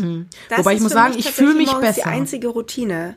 Das 0.49 0.59
Wobei 0.59 0.71
ich 0.71 0.77
ist 0.77 0.83
muss 0.83 0.91
sagen, 0.91 1.13
ich 1.17 1.29
fühle 1.31 1.53
mich 1.55 1.67
tatsächlich 1.69 1.73
morgens 1.73 1.95
besser. 1.97 2.09
Die 2.09 2.15
einzige 2.15 2.47
Routine. 2.49 3.15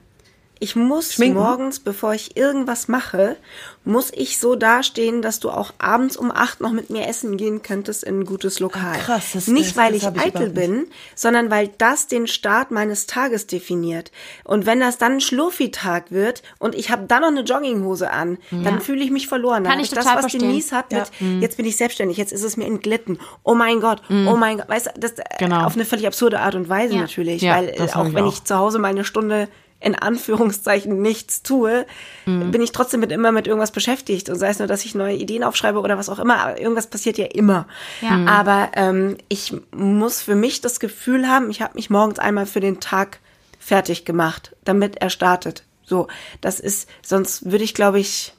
Ich 0.62 0.76
muss 0.76 1.14
Schminken? 1.14 1.38
morgens, 1.38 1.80
bevor 1.80 2.12
ich 2.12 2.36
irgendwas 2.36 2.86
mache, 2.86 3.36
muss 3.84 4.12
ich 4.14 4.38
so 4.38 4.56
dastehen, 4.56 5.22
dass 5.22 5.40
du 5.40 5.48
auch 5.48 5.72
abends 5.78 6.18
um 6.18 6.30
acht 6.30 6.60
noch 6.60 6.70
mit 6.72 6.90
mir 6.90 7.06
essen 7.08 7.38
gehen 7.38 7.62
könntest 7.62 8.04
in 8.04 8.20
ein 8.20 8.24
gutes 8.26 8.60
Lokal. 8.60 8.92
Ah, 8.94 8.98
krass, 8.98 9.30
das- 9.32 9.46
nicht 9.46 9.70
das- 9.70 9.76
weil 9.78 9.92
das 9.94 10.02
ich 10.02 10.08
ich 10.08 10.20
eitel 10.20 10.48
überhaupt 10.50 10.54
bin, 10.54 10.86
sondern 11.14 11.50
weil 11.50 11.70
das 11.78 12.08
den 12.08 12.26
Start 12.26 12.70
meines 12.72 13.06
Tages 13.06 13.46
definiert. 13.46 14.12
Und 14.44 14.66
wenn 14.66 14.80
das 14.80 14.98
dann 14.98 15.12
ein 15.12 15.20
Schlurfi-Tag 15.22 16.10
wird 16.12 16.42
und 16.58 16.74
ich 16.74 16.90
habe 16.90 17.04
dann 17.08 17.22
noch 17.22 17.28
eine 17.28 17.40
Jogginghose 17.40 18.10
an, 18.10 18.36
dann 18.50 18.82
fühle 18.82 19.02
ich 19.02 19.10
mich 19.10 19.28
verloren. 19.28 19.64
Dann 19.64 19.72
Kann 19.72 19.78
hab 19.78 19.84
ich 19.86 19.90
das, 19.90 20.04
was 20.04 20.20
verstehen. 20.20 20.40
Denise 20.42 20.72
hat 20.76 20.92
mit, 20.92 21.04
Mhm. 21.20 21.40
jetzt 21.40 21.56
bin 21.56 21.64
ich 21.64 21.78
selbstständig, 21.78 22.18
jetzt 22.18 22.32
ist 22.32 22.44
es 22.44 22.58
mir 22.58 22.66
entglitten. 22.66 23.18
Oh 23.44 23.54
mein 23.54 23.80
Gott, 23.80 24.02
oh 24.10 24.36
mein 24.36 24.58
Gott. 24.58 24.68
Weißt 24.68 24.88
du, 24.88 25.00
das 25.00 25.14
Genau. 25.38 25.64
auf 25.64 25.74
eine 25.74 25.86
völlig 25.86 26.06
absurde 26.06 26.40
Art 26.40 26.54
und 26.54 26.68
Weise 26.68 26.96
Ja. 26.96 27.00
natürlich, 27.00 27.40
Ja, 27.40 27.56
weil 27.56 27.70
äh, 27.70 27.80
auch 27.94 28.06
ich 28.08 28.14
wenn 28.14 28.24
auch. 28.24 28.32
ich 28.34 28.44
zu 28.44 28.56
Hause 28.58 28.78
mal 28.78 28.88
eine 28.88 29.06
Stunde 29.06 29.48
in 29.80 29.94
Anführungszeichen 29.94 31.00
nichts 31.00 31.42
tue, 31.42 31.86
Mhm. 32.26 32.50
bin 32.50 32.60
ich 32.62 32.72
trotzdem 32.72 33.00
mit 33.00 33.10
immer 33.12 33.32
mit 33.32 33.46
irgendwas 33.46 33.72
beschäftigt 33.72 34.28
und 34.28 34.36
sei 34.36 34.50
es 34.50 34.58
nur, 34.58 34.68
dass 34.68 34.84
ich 34.84 34.94
neue 34.94 35.16
Ideen 35.16 35.42
aufschreibe 35.42 35.80
oder 35.80 35.96
was 35.98 36.08
auch 36.08 36.18
immer, 36.18 36.38
aber 36.38 36.60
irgendwas 36.60 36.86
passiert 36.88 37.16
ja 37.18 37.26
immer. 37.26 37.66
Ja. 38.02 38.10
Mhm. 38.10 38.28
Aber 38.28 38.70
ähm, 38.74 39.16
ich 39.28 39.54
muss 39.74 40.20
für 40.20 40.34
mich 40.34 40.60
das 40.60 40.80
Gefühl 40.80 41.28
haben, 41.28 41.50
ich 41.50 41.62
habe 41.62 41.74
mich 41.74 41.90
morgens 41.90 42.18
einmal 42.18 42.46
für 42.46 42.60
den 42.60 42.80
Tag 42.80 43.18
fertig 43.58 44.04
gemacht, 44.04 44.54
damit 44.64 45.00
er 45.00 45.10
startet. 45.10 45.64
So, 45.84 46.06
das 46.40 46.60
ist, 46.60 46.88
sonst 47.02 47.50
würde 47.50 47.64
ich, 47.64 47.74
glaube 47.74 47.98
ich, 47.98 48.34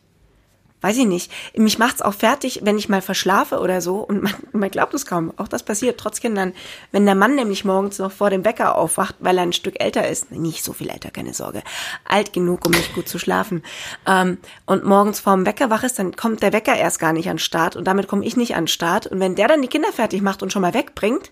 weiß 0.82 0.98
ich 0.98 1.06
nicht. 1.06 1.32
Mich 1.56 1.80
macht's 1.80 2.02
auch 2.02 2.14
fertig, 2.14 2.62
wenn 2.64 2.78
ich 2.78 2.90
mal 2.90 3.02
verschlafe 3.02 3.60
oder 3.60 3.82
so. 3.82 3.98
Und 3.98 4.24
man, 4.24 4.34
man 4.52 4.70
glaubt 4.70 4.94
es 4.94 5.06
kaum. 5.06 5.34
Auch 5.38 5.48
das 5.48 5.64
passiert 5.64 6.00
trotz 6.00 6.20
Kindern. 6.20 6.54
Wenn 6.92 7.06
der 7.06 7.16
Mann 7.16 7.36
nämlich 7.36 7.66
morgens 7.66 8.00
noch 8.00 8.12
vor 8.12 8.30
dem 8.30 8.44
Wecker 8.44 8.76
aufwacht, 8.76 9.16
weil 9.20 9.38
er 9.38 9.44
ein 9.44 9.54
Stück 9.54 9.82
älter 9.82 10.08
ist, 10.08 10.32
nicht 10.32 10.64
so 10.64 10.74
viel 10.74 10.90
älter, 10.90 11.12
keine 11.12 11.34
Sorge, 11.34 11.64
alt 12.06 12.34
genug, 12.34 12.66
um 12.66 12.72
nicht 12.72 12.94
gut 12.94 13.08
zu 13.08 13.20
schlafen, 13.20 13.64
ähm, 14.08 14.40
und 14.66 14.84
morgens 14.84 15.20
vorm 15.20 15.46
Wecker 15.46 15.70
wach 15.70 15.84
ist, 15.84 16.00
dann 16.00 16.16
kommt 16.16 16.42
der 16.42 16.54
Wecker 16.54 16.76
erst 16.76 17.00
gar 17.00 17.14
nicht 17.14 17.30
an 17.30 17.40
Start 17.40 17.76
und 17.76 17.86
damit 17.86 18.08
komme 18.08 18.26
ich 18.26 18.36
nicht 18.36 18.56
an 18.56 18.68
Start. 18.68 19.08
Und 19.08 19.20
wenn 19.20 19.36
der 19.36 19.48
dann 19.48 19.62
die 19.62 19.68
Kinder 19.68 19.92
fertig 19.92 20.22
macht 20.22 20.44
und 20.44 20.52
schon 20.52 20.62
mal 20.62 20.74
wegbringt, 20.74 21.32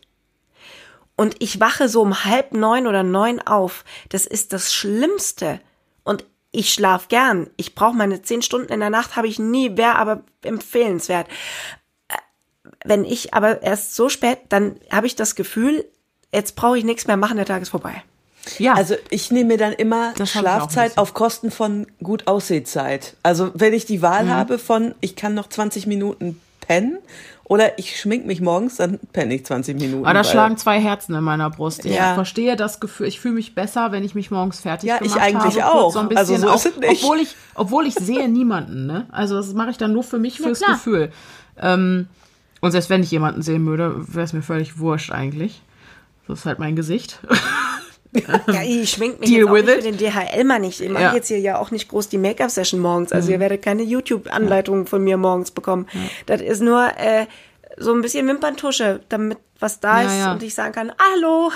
und 1.16 1.36
ich 1.40 1.60
wache 1.60 1.90
so 1.90 2.02
um 2.02 2.24
halb 2.24 2.54
neun 2.54 2.88
oder 2.88 3.04
neun 3.04 3.42
auf. 3.42 3.84
Das 4.08 4.26
ist 4.26 4.54
das 4.54 4.74
Schlimmste. 4.74 5.60
Und 6.06 6.24
ich 6.52 6.74
schlaf 6.74 7.08
gern. 7.10 7.50
Ich 7.58 7.76
brauche 7.76 7.96
meine 7.96 8.22
zehn 8.22 8.42
Stunden 8.42 8.72
in 8.74 8.80
der 8.80 8.90
Nacht, 8.90 9.16
habe 9.16 9.28
ich 9.28 9.40
nie, 9.40 9.78
wäre 9.78 9.96
aber 9.96 10.24
empfehlenswert. 10.44 11.28
Äh, 12.08 12.16
Wenn 12.86 13.06
ich 13.06 13.34
aber 13.34 13.62
erst 13.62 13.96
so 13.96 14.10
spät, 14.10 14.40
dann 14.50 14.78
habe 14.92 15.08
ich 15.08 15.16
das 15.16 15.36
Gefühl, 15.36 15.86
jetzt 16.34 16.56
brauche 16.56 16.78
ich 16.78 16.84
nichts 16.84 17.08
mehr 17.08 17.18
machen, 17.18 17.38
der 17.38 17.46
Tag 17.46 17.62
ist 17.62 17.70
vorbei. 17.70 18.04
Ja, 18.58 18.74
Also 18.74 18.96
ich 19.10 19.30
nehme 19.32 19.50
mir 19.50 19.58
dann 19.58 19.74
immer 19.74 20.14
Das 20.18 20.32
Schlafzeit 20.32 20.98
auf 20.98 21.14
Kosten 21.14 21.52
von 21.52 21.86
gut 22.02 22.26
Aussehzeit. 22.28 23.16
Also 23.22 23.52
wenn 23.54 23.74
ich 23.74 23.86
die 23.86 24.02
Wahl 24.02 24.26
Mhm. 24.26 24.30
habe 24.30 24.60
von, 24.60 24.96
ich 25.02 25.16
kann 25.16 25.34
noch 25.36 25.50
20 25.50 25.86
Minuten 25.88 26.42
pennen 26.62 26.98
oder 27.50 27.78
ich 27.78 28.00
schmink 28.00 28.26
mich 28.26 28.40
morgens, 28.40 28.78
dann 28.78 29.00
penne 29.12 29.34
ich 29.36 29.46
20 29.46 29.78
Minuten. 29.78 30.06
aber 30.06 30.14
da 30.14 30.20
weil- 30.20 30.26
schlagen 30.26 30.56
zwei 30.56 30.80
Herzen 30.80 31.14
in 31.16 31.24
meiner 31.24 31.50
Brust. 31.50 31.84
Ich 31.84 31.94
Ja. 31.96 32.14
verstehe 32.14 32.56
das 32.56 32.80
Gefühl, 32.80 33.08
ich 33.08 33.20
fühle 33.20 33.34
mich 33.34 33.54
besser, 33.56 33.92
wenn 33.92 34.06
ich 34.06 34.16
mich 34.16 34.32
morgens 34.32 34.62
fertig 34.62 34.88
Ja, 34.88 34.96
ich 35.02 35.12
gemacht 35.14 35.20
eigentlich 35.22 35.62
habe. 35.62 35.74
auch. 35.76 35.92
So 35.92 36.00
ein 36.00 36.08
Also 36.16 36.34
bisschen 36.34 36.48
so 36.50 36.56
ist 36.56 36.66
auch, 36.68 36.72
es 36.72 36.78
nicht. 36.80 37.04
Obwohl 37.04 37.18
ich, 37.20 37.36
obwohl 37.56 37.86
ich 37.88 37.96
sehe 37.96 38.30
niemanden, 38.30 38.86
ne? 38.86 39.08
Also 39.12 39.36
das 39.36 39.52
mache 39.54 39.72
ich 39.72 39.78
dann 39.78 39.92
nur 39.92 40.04
für 40.04 40.20
mich, 40.20 40.38
fürs 40.40 40.60
klar. 40.60 40.74
Gefühl. 40.76 41.12
Ähm, 41.62 42.08
und 42.62 42.72
selbst 42.72 42.90
wenn 42.90 43.04
ich 43.04 43.12
jemanden 43.12 43.42
sehen 43.42 43.66
würde, 43.66 43.96
wäre 44.14 44.24
es 44.24 44.32
mir 44.34 44.42
völlig 44.44 44.78
wurscht 44.80 45.12
eigentlich. 45.12 45.62
Das 46.28 46.40
ist 46.40 46.46
halt 46.46 46.60
mein 46.60 46.76
Gesicht. 46.76 47.20
Ja, 48.12 48.64
ich 48.64 48.90
schmink 48.90 49.20
mich 49.20 49.30
Deal 49.30 49.42
jetzt 49.42 49.50
auch 49.50 49.54
with 49.54 49.66
nicht 49.66 49.78
it. 49.78 49.84
für 49.84 49.92
den 49.92 49.98
DHL-Mann 49.98 50.62
nicht. 50.62 50.82
Ich 50.82 50.90
mache 50.90 51.04
Ja. 51.04 51.14
jetzt 51.14 51.28
hier 51.28 51.40
ja 51.40 51.60
auch 51.60 51.70
nicht 51.72 51.90
groß 51.90 52.10
die 52.10 52.18
Make-up-Session 52.18 52.80
morgens. 52.80 53.12
Also 53.12 53.32
ihr 53.32 53.40
werdet 53.40 53.62
keine 53.62 53.84
YouTube-Anleitungen 53.84 54.88
von 54.88 55.04
mir 55.04 55.18
morgens 55.18 55.52
bekommen. 55.52 55.88
Das 56.26 56.42
ist 56.42 56.62
nur 56.62 56.90
äh, 56.98 57.28
so 57.78 57.94
ein 57.94 58.02
bisschen 58.02 58.28
Wimperntusche, 58.28 59.02
damit 59.10 59.38
was 59.60 59.80
da 59.80 60.02
Ja, 60.02 60.08
ist 60.08 60.18
ja. 60.20 60.32
und 60.32 60.42
ich 60.44 60.56
sagen 60.56 60.72
kann, 60.74 60.92
hallo. 61.14 61.52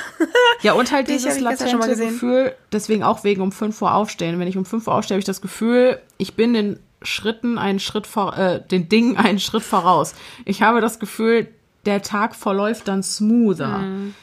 Ja, 0.61 0.73
und 0.73 0.91
halt 0.91 1.07
dieses 1.09 1.37
ich 1.37 1.41
mal 1.43 1.51
latente. 1.51 1.95
Gefühl, 2.05 2.53
deswegen 2.71 3.01
auch 3.03 3.23
wegen 3.23 3.41
um 3.41 3.51
5 3.51 3.81
Uhr 3.81 3.93
aufstehen. 3.93 4.39
Wenn 4.39 4.47
ich 4.47 4.57
um 4.57 4.65
5 4.65 4.87
Uhr 4.87 4.93
aufstehe, 4.93 5.15
habe 5.15 5.19
ich 5.19 5.25
das 5.25 5.41
Gefühl, 5.41 5.99
ich 6.17 6.35
bin 6.35 6.53
den 6.53 6.79
Schritten 7.01 7.57
einen 7.57 7.79
Schritt 7.79 8.05
vor, 8.07 8.37
äh, 8.37 8.61
den 8.65 8.89
Dingen 8.89 9.17
einen 9.17 9.39
Schritt 9.39 9.63
voraus. 9.63 10.13
Ich 10.45 10.61
habe 10.61 10.81
das 10.81 10.99
Gefühl, 10.99 11.47
der 11.85 12.01
Tag 12.01 12.35
verläuft 12.35 12.87
dann 12.87 13.03
smoother. 13.03 13.79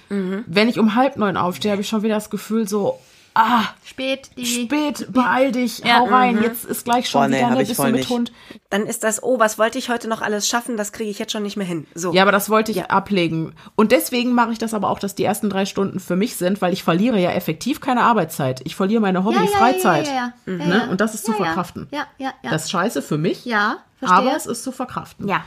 Mhm. 0.08 0.44
Wenn 0.46 0.68
ich 0.68 0.78
um 0.78 0.94
halb 0.94 1.16
neun 1.16 1.36
aufstehe, 1.36 1.72
habe 1.72 1.82
ich 1.82 1.88
schon 1.88 2.02
wieder 2.02 2.14
das 2.14 2.30
Gefühl 2.30 2.66
so, 2.68 2.98
ah, 3.34 3.62
Spät, 3.84 4.30
die. 4.36 4.46
spät, 4.46 5.06
beeil 5.10 5.52
dich, 5.52 5.80
Ja, 5.80 6.00
hau 6.00 6.06
rein, 6.06 6.36
mhm. 6.36 6.42
jetzt 6.42 6.64
ist 6.64 6.84
gleich 6.84 7.08
schon 7.08 7.22
Boah, 7.22 7.28
nee, 7.28 7.36
wieder, 7.38 7.50
ne, 7.50 7.66
voll 7.74 7.90
mit 7.92 8.00
nicht. 8.00 8.10
Hund. 8.10 8.32
Dann 8.70 8.86
ist 8.86 9.04
das, 9.04 9.22
oh, 9.22 9.38
was 9.38 9.58
wollte 9.58 9.78
ich 9.78 9.88
heute 9.90 10.08
noch 10.08 10.22
alles 10.22 10.48
schaffen? 10.48 10.76
Das 10.76 10.92
kriege 10.92 11.10
ich 11.10 11.18
jetzt 11.18 11.32
schon 11.32 11.42
nicht 11.42 11.56
mehr 11.56 11.66
hin. 11.66 11.86
So. 11.94 12.12
Ja, 12.12 12.22
aber 12.22 12.32
das 12.32 12.50
wollte 12.50 12.72
ich 12.72 12.84
ablegen. 12.90 13.52
Und 13.76 13.92
deswegen 13.92 14.32
mache 14.32 14.52
ich 14.52 14.58
das 14.58 14.74
aber 14.74 14.88
auch, 14.90 14.98
dass 14.98 15.14
die 15.14 15.24
ersten 15.24 15.50
drei 15.50 15.66
Stunden 15.66 16.00
für 16.00 16.16
mich 16.16 16.36
sind, 16.36 16.62
weil 16.62 16.72
ich 16.72 16.82
verliere 16.82 17.18
ja 17.20 17.30
effektiv 17.32 17.80
keine 17.80 18.02
Arbeitszeit. 18.02 18.60
Ich 18.64 18.74
verliere 18.76 19.00
meine 19.00 19.24
Hobby-Freizeit. 19.24 20.06
Ja, 20.06 20.12
ja, 20.12 20.18
ja, 20.18 20.32
ja, 20.46 20.52
ja. 20.52 20.66
Ne? 20.66 20.74
Ja, 20.74 20.84
ja. 20.84 20.90
Und 20.90 21.00
das 21.00 21.14
ist 21.14 21.24
zu 21.26 21.32
Ja, 21.32 21.38
ja. 21.38 21.44
verkraften. 21.44 21.88
Ja, 21.92 22.06
ja, 22.18 22.32
ja. 22.42 22.50
Das 22.50 22.64
ist 22.64 22.70
scheiße 22.70 23.02
für 23.02 23.18
mich, 23.18 23.44
ja, 23.44 23.78
verstehe. 23.98 24.18
aber 24.18 24.36
es 24.36 24.46
ist 24.46 24.62
zu 24.64 24.72
verkraften. 24.72 25.28
ja. 25.28 25.44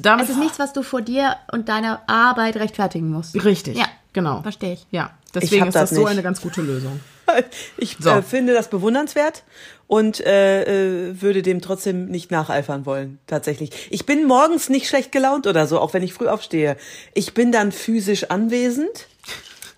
Damit 0.00 0.24
Es 0.24 0.30
ist 0.30 0.38
nichts, 0.38 0.58
was 0.58 0.72
du 0.72 0.82
vor 0.82 1.02
dir 1.02 1.36
und 1.52 1.68
deiner 1.68 2.02
Arbeit 2.08 2.56
rechtfertigen 2.56 3.10
musst. 3.10 3.34
Richtig. 3.44 3.76
Ja. 3.76 3.86
Genau. 4.12 4.42
Verstehe 4.42 4.74
ich. 4.74 4.86
Ja. 4.90 5.10
Deswegen 5.34 5.62
hab 5.62 5.68
ist 5.68 5.74
das 5.74 5.90
das 5.90 5.98
so 5.98 6.06
eine 6.06 6.22
ganz 6.22 6.40
gute 6.40 6.62
Lösung. 6.62 7.00
Ich 7.78 7.96
So. 7.98 8.10
äh, 8.10 8.22
finde 8.22 8.52
das 8.52 8.68
bewundernswert 8.68 9.44
und 9.86 10.20
äh, 10.24 11.08
äh, 11.08 11.20
würde 11.22 11.40
dem 11.42 11.62
trotzdem 11.62 12.06
nicht 12.06 12.30
nacheifern 12.30 12.84
wollen, 12.86 13.18
tatsächlich. 13.26 13.70
Ich 13.90 14.04
bin 14.04 14.26
morgens 14.26 14.68
nicht 14.68 14.86
schlecht 14.88 15.10
gelaunt 15.10 15.46
oder 15.46 15.66
so, 15.66 15.80
auch 15.80 15.94
wenn 15.94 16.02
ich 16.02 16.12
früh 16.12 16.28
aufstehe. 16.28 16.76
Ich 17.14 17.32
bin 17.32 17.50
dann 17.50 17.72
physisch 17.72 18.24
anwesend, 18.30 19.06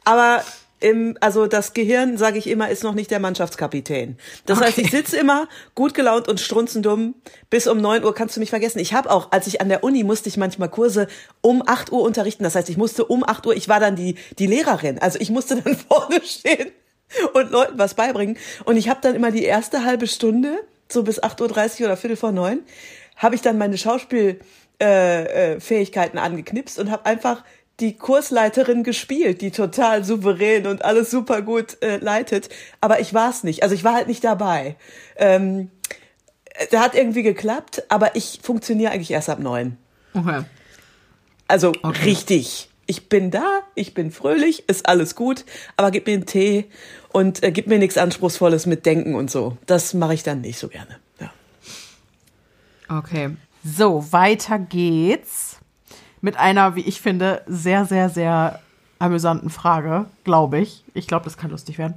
aber 0.04 0.42
im, 0.86 1.18
also 1.20 1.48
das 1.48 1.72
Gehirn, 1.72 2.16
sage 2.16 2.38
ich 2.38 2.46
immer, 2.46 2.70
ist 2.70 2.84
noch 2.84 2.94
nicht 2.94 3.10
der 3.10 3.18
Mannschaftskapitän. 3.18 4.16
Das 4.46 4.60
heißt, 4.60 4.78
ich 4.78 4.92
sitze 4.92 5.16
immer 5.16 5.48
gut 5.74 5.94
gelaunt 5.94 6.28
und 6.28 6.38
strunzendumm. 6.38 7.16
Bis 7.50 7.66
um 7.66 7.80
9 7.80 8.04
Uhr 8.04 8.14
kannst 8.14 8.36
du 8.36 8.40
mich 8.40 8.50
vergessen. 8.50 8.78
Ich 8.78 8.94
habe 8.94 9.10
auch, 9.10 9.32
als 9.32 9.48
ich 9.48 9.60
an 9.60 9.68
der 9.68 9.82
Uni 9.82 10.04
musste 10.04 10.28
ich 10.28 10.36
manchmal 10.36 10.68
Kurse 10.68 11.08
um 11.40 11.62
8 11.66 11.90
Uhr 11.90 12.02
unterrichten. 12.02 12.44
Das 12.44 12.54
heißt, 12.54 12.68
ich 12.68 12.76
musste 12.76 13.04
um 13.04 13.24
8 13.24 13.46
Uhr, 13.46 13.56
ich 13.56 13.68
war 13.68 13.80
dann 13.80 13.96
die, 13.96 14.14
die 14.38 14.46
Lehrerin. 14.46 15.00
Also 15.00 15.18
ich 15.18 15.30
musste 15.30 15.60
dann 15.60 15.76
vorne 15.88 16.20
stehen 16.22 16.70
und 17.34 17.50
Leuten 17.50 17.78
was 17.78 17.94
beibringen. 17.94 18.36
Und 18.64 18.76
ich 18.76 18.88
habe 18.88 19.00
dann 19.02 19.16
immer 19.16 19.32
die 19.32 19.44
erste 19.44 19.84
halbe 19.84 20.06
Stunde, 20.06 20.56
so 20.88 21.02
bis 21.02 21.20
8.30 21.20 21.80
Uhr 21.80 21.86
oder 21.86 21.96
Viertel 21.96 22.16
vor 22.16 22.30
neun, 22.30 22.60
habe 23.16 23.34
ich 23.34 23.42
dann 23.42 23.58
meine 23.58 23.76
Schauspielfähigkeiten 23.76 24.46
äh, 24.78 25.54
äh, 25.54 25.60
Fähigkeiten 25.60 26.18
angeknipst 26.18 26.78
und 26.78 26.92
habe 26.92 27.06
einfach 27.06 27.42
die 27.80 27.96
Kursleiterin 27.96 28.84
gespielt, 28.84 29.42
die 29.42 29.50
total 29.50 30.04
souverän 30.04 30.66
und 30.66 30.84
alles 30.84 31.10
super 31.10 31.42
gut 31.42 31.82
äh, 31.82 31.98
leitet. 31.98 32.48
Aber 32.80 33.00
ich 33.00 33.12
war 33.12 33.30
es 33.30 33.44
nicht. 33.44 33.62
Also 33.62 33.74
ich 33.74 33.84
war 33.84 33.94
halt 33.94 34.08
nicht 34.08 34.24
dabei. 34.24 34.76
Ähm, 35.16 35.70
da 36.70 36.80
hat 36.80 36.94
irgendwie 36.94 37.22
geklappt, 37.22 37.84
aber 37.88 38.16
ich 38.16 38.40
funktioniere 38.42 38.92
eigentlich 38.92 39.10
erst 39.10 39.28
ab 39.28 39.40
neun. 39.40 39.76
Okay. 40.14 40.44
Also 41.48 41.72
richtig. 42.04 42.70
Ich 42.86 43.08
bin 43.08 43.30
da, 43.30 43.60
ich 43.74 43.94
bin 43.94 44.12
fröhlich, 44.12 44.68
ist 44.68 44.88
alles 44.88 45.16
gut, 45.16 45.44
aber 45.76 45.90
gib 45.90 46.06
mir 46.06 46.14
einen 46.14 46.26
Tee 46.26 46.66
und 47.12 47.42
äh, 47.42 47.50
gib 47.50 47.66
mir 47.66 47.78
nichts 47.78 47.98
Anspruchsvolles 47.98 48.66
mit 48.66 48.86
Denken 48.86 49.16
und 49.16 49.30
so. 49.30 49.58
Das 49.66 49.92
mache 49.92 50.14
ich 50.14 50.22
dann 50.22 50.40
nicht 50.40 50.58
so 50.58 50.68
gerne. 50.68 51.00
Ja. 51.20 51.32
Okay. 52.98 53.30
So, 53.64 54.12
weiter 54.12 54.60
geht's 54.60 55.45
mit 56.20 56.36
einer, 56.36 56.76
wie 56.76 56.82
ich 56.82 57.00
finde, 57.00 57.42
sehr, 57.46 57.84
sehr, 57.84 58.08
sehr 58.08 58.60
amüsanten 58.98 59.50
Frage, 59.50 60.06
glaube 60.24 60.58
ich. 60.58 60.84
Ich 60.94 61.06
glaube, 61.06 61.24
das 61.24 61.36
kann 61.36 61.50
lustig 61.50 61.78
werden. 61.78 61.94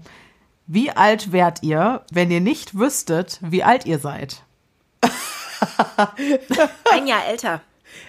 Wie 0.67 0.91
alt 0.91 1.31
wärt 1.31 1.63
ihr, 1.63 2.03
wenn 2.11 2.29
ihr 2.29 2.41
nicht 2.41 2.77
wüsstet, 2.77 3.39
wie 3.41 3.63
alt 3.63 3.85
ihr 3.85 3.99
seid? 3.99 4.43
Ein 6.91 7.07
Jahr 7.07 7.25
älter. 7.25 7.61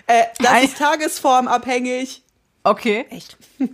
Äh, 0.07 0.25
das 0.39 0.65
ist 0.65 0.79
tagesformabhängig. 0.79 2.23
Okay. 2.63 3.07
Echt? 3.11 3.39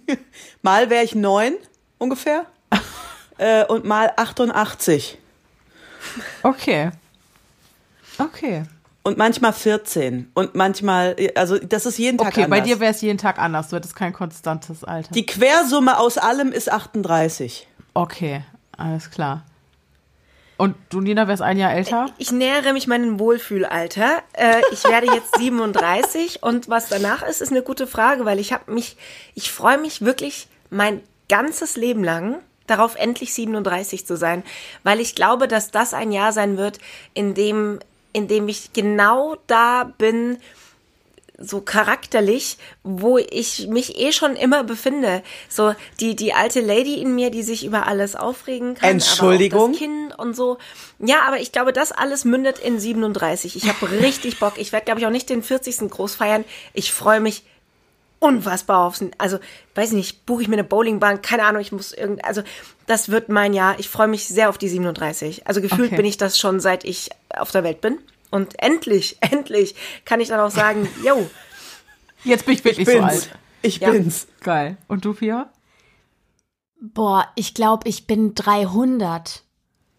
Mal 0.62 0.90
wäre 0.90 1.04
ich 1.04 1.14
neun 1.14 1.54
ungefähr 1.98 2.46
äh, 3.38 3.64
und 3.64 3.84
mal 3.84 4.12
88 4.16 5.18
Okay. 6.42 6.90
Okay. 8.18 8.64
Und 9.06 9.18
manchmal 9.18 9.52
14 9.52 10.32
und 10.34 10.56
manchmal, 10.56 11.14
also 11.36 11.58
das 11.60 11.86
ist 11.86 11.96
jeden 11.96 12.18
Tag 12.18 12.32
Okay, 12.32 12.42
anders. 12.42 12.58
bei 12.58 12.64
dir 12.64 12.80
wäre 12.80 12.90
es 12.90 13.00
jeden 13.02 13.18
Tag 13.18 13.38
anders. 13.38 13.68
Du 13.68 13.76
hättest 13.76 13.94
kein 13.94 14.12
konstantes 14.12 14.82
Alter. 14.82 15.12
Die 15.12 15.24
Quersumme 15.24 16.00
aus 16.00 16.18
allem 16.18 16.50
ist 16.50 16.72
38. 16.72 17.68
okay, 17.94 18.42
alles 18.76 19.12
klar. 19.12 19.44
Und 20.56 20.74
du, 20.88 21.00
Nina, 21.00 21.28
wärst 21.28 21.40
ein 21.40 21.56
Jahr 21.56 21.72
älter? 21.72 22.06
Ich 22.18 22.32
nähere 22.32 22.72
mich 22.72 22.88
meinem 22.88 23.20
Wohlfühlalter. 23.20 24.22
Äh, 24.32 24.60
ich 24.72 24.82
werde 24.82 25.06
jetzt 25.14 25.36
37 25.38 26.42
und 26.42 26.68
was 26.68 26.88
danach 26.88 27.22
ist, 27.22 27.40
ist 27.40 27.52
eine 27.52 27.62
gute 27.62 27.86
Frage, 27.86 28.24
weil 28.24 28.40
ich 28.40 28.52
habe 28.52 28.72
mich, 28.72 28.96
ich 29.36 29.52
freue 29.52 29.78
mich 29.78 30.04
wirklich 30.04 30.48
mein 30.68 31.00
ganzes 31.28 31.76
Leben 31.76 32.02
lang 32.02 32.40
darauf, 32.66 32.96
endlich 32.96 33.32
37 33.34 34.04
zu 34.04 34.16
sein, 34.16 34.42
weil 34.82 34.98
ich 34.98 35.14
glaube, 35.14 35.46
dass 35.46 35.70
das 35.70 35.94
ein 35.94 36.10
Jahr 36.10 36.32
sein 36.32 36.56
wird, 36.56 36.80
in 37.14 37.34
dem, 37.34 37.78
in 38.16 38.28
dem 38.28 38.48
ich 38.48 38.72
genau 38.72 39.36
da 39.46 39.92
bin, 39.98 40.38
so 41.38 41.60
charakterlich, 41.60 42.56
wo 42.82 43.18
ich 43.18 43.68
mich 43.68 43.98
eh 43.98 44.12
schon 44.12 44.36
immer 44.36 44.64
befinde. 44.64 45.22
So 45.50 45.74
die, 46.00 46.16
die 46.16 46.32
alte 46.32 46.62
Lady 46.62 46.98
in 46.98 47.14
mir, 47.14 47.30
die 47.30 47.42
sich 47.42 47.66
über 47.66 47.86
alles 47.86 48.16
aufregen 48.16 48.74
kann. 48.74 48.88
Entschuldigung? 48.88 49.64
Aber 49.64 49.68
das 49.72 49.78
Kind 49.78 50.18
und 50.18 50.34
so. 50.34 50.56
Ja, 50.98 51.24
aber 51.26 51.40
ich 51.40 51.52
glaube, 51.52 51.74
das 51.74 51.92
alles 51.92 52.24
mündet 52.24 52.58
in 52.58 52.80
37. 52.80 53.54
Ich 53.54 53.68
habe 53.68 53.90
richtig 54.00 54.38
Bock. 54.38 54.54
Ich 54.56 54.72
werde, 54.72 54.86
glaube 54.86 55.00
ich, 55.00 55.06
auch 55.06 55.10
nicht 55.10 55.28
den 55.28 55.42
40. 55.42 55.90
groß 55.90 56.14
feiern. 56.14 56.46
Ich 56.72 56.94
freue 56.94 57.20
mich 57.20 57.42
unfassbar 58.26 58.86
aufs, 58.86 59.04
also, 59.18 59.38
weiß 59.74 59.92
nicht, 59.92 60.26
buche 60.26 60.42
ich 60.42 60.48
mir 60.48 60.54
eine 60.56 60.64
Bowlingbahn, 60.64 61.22
keine 61.22 61.44
Ahnung, 61.44 61.60
ich 61.62 61.72
muss 61.72 61.92
irgend, 61.92 62.24
also, 62.24 62.42
das 62.86 63.08
wird 63.10 63.28
mein 63.28 63.52
Jahr. 63.54 63.78
Ich 63.78 63.88
freue 63.88 64.08
mich 64.08 64.26
sehr 64.28 64.48
auf 64.48 64.58
die 64.58 64.68
37. 64.68 65.46
Also, 65.46 65.60
gefühlt 65.60 65.88
Okay. 65.88 65.96
bin 65.96 66.04
ich 66.06 66.16
das 66.16 66.38
schon, 66.38 66.60
seit 66.60 66.84
ich 66.84 67.10
auf 67.36 67.50
der 67.50 67.64
Welt 67.64 67.80
bin. 67.80 67.98
Und 68.30 68.60
endlich, 68.62 69.16
endlich 69.20 69.74
kann 70.04 70.20
ich 70.20 70.28
dann 70.28 70.40
auch 70.40 70.50
sagen, 70.50 70.88
yo, 71.04 71.28
Jetzt 72.24 72.44
bin 72.46 72.54
ich 72.54 72.64
wirklich 72.64 72.86
so 72.86 72.92
Bin's. 72.92 73.04
alt. 73.04 73.30
Ich 73.62 73.78
Ja. 73.78 73.90
bin's. 73.90 74.26
Geil. 74.40 74.76
Und 74.88 75.04
du, 75.04 75.14
Pia? 75.14 75.48
Boah, 76.80 77.26
ich 77.36 77.54
glaube, 77.54 77.88
ich 77.88 78.06
bin 78.06 78.34
300 78.34 79.42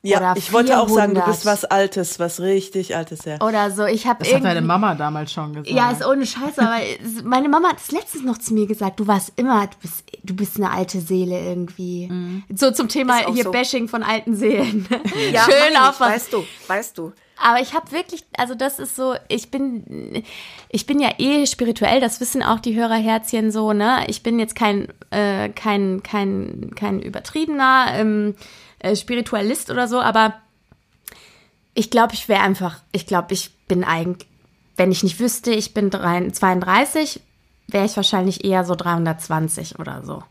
Ja, 0.03 0.18
Oder 0.18 0.34
ich 0.38 0.53
wollte 0.53 0.80
auch 0.80 0.88
sagen, 0.88 1.15
du 1.15 1.22
400. 1.22 1.26
bist 1.26 1.45
was 1.45 1.65
Altes, 1.65 2.19
was 2.19 2.40
richtig 2.40 2.95
Altes, 2.95 3.26
ja. 3.26 3.41
oder 3.41 3.72
so. 3.72 3.86
Ich 3.86 4.06
habe 4.06 4.19
Das 4.19 4.28
hat 4.28 4.36
irgendwie 4.36 4.53
deine 4.56 4.65
Mama 4.65 4.94
damals 4.95 5.32
schon 5.32 5.53
gesagt. 5.53 5.69
Ja, 5.69 5.91
ist 5.91 6.06
ohne 6.06 6.26
Scheiße, 6.26 6.61
aber 6.61 6.80
meine 7.24 7.49
Mama 7.49 7.69
hat 7.69 7.78
es 7.78 7.91
letztens 7.91 8.24
noch 8.24 8.38
zu 8.38 8.53
mir 8.53 8.68
gesagt, 8.68 8.99
du 8.99 9.07
warst 9.07 9.34
immer, 9.38 9.65
du 9.65 9.78
bist, 9.82 10.03
du 10.24 10.36
bist 10.36 10.57
eine 10.57 10.72
alte 10.72 11.02
Seele 11.02 11.40
irgendwie. 11.40 12.44
So 12.53 12.72
zum 12.72 12.90
Thema 12.90 13.32
hier 13.34 13.45
so. 13.45 13.52
Bashing 13.52 13.88
von 13.88 14.03
alten 14.03 14.36
Seelen. 14.36 14.88
ja, 15.32 15.44
Schön 15.44 15.76
auf 15.78 15.99
was. 15.99 16.10
weißt 16.10 16.34
du, 16.34 16.44
weißt 16.68 16.98
du. 16.98 17.14
Aber 17.40 17.60
ich 17.61 17.74
habe 17.74 17.91
wirklich, 17.91 18.26
also 18.38 18.56
das 18.56 18.80
ist 18.80 18.95
so, 18.95 19.15
ich 19.28 19.52
bin, 19.52 20.24
ich 20.69 20.86
bin 20.88 20.99
ja 20.99 21.11
eh 21.19 21.45
spirituell, 21.45 22.02
das 22.02 22.19
wissen 22.19 22.41
auch 22.41 22.60
die 22.60 22.76
Hörerherzchen 22.76 23.52
so, 23.52 23.74
ne? 23.74 24.06
Ich 24.07 24.24
bin 24.24 24.40
jetzt 24.40 24.56
kein, 24.56 24.88
äh, 25.11 25.49
kein, 25.49 26.02
kein, 26.02 26.72
kein 26.76 26.99
übertriebener 26.99 27.88
ähm, 27.94 28.36
äh, 28.80 28.95
Spiritualist 28.95 29.70
oder 29.72 29.88
so, 29.88 29.99
aber 30.02 30.34
ich 31.74 31.90
glaube, 31.90 32.14
ich 32.14 32.28
wäre 32.28 32.41
einfach, 32.41 32.82
ich 32.91 33.06
glaube, 33.06 33.34
ich 33.34 33.52
bin 33.68 33.84
eigentlich, 33.84 34.28
wenn 34.76 34.91
ich 34.91 35.04
nicht 35.04 35.20
wüsste, 35.20 35.52
ich 35.52 35.74
bin 35.74 35.90
drei- 35.90 36.30
32, 36.30 37.22
wäre 37.68 37.86
ich 37.86 37.95
wahrscheinlich 37.95 38.44
eher 38.45 38.64
so 38.64 38.76
320 38.76 39.80
oder 39.80 40.04
so. 40.04 40.24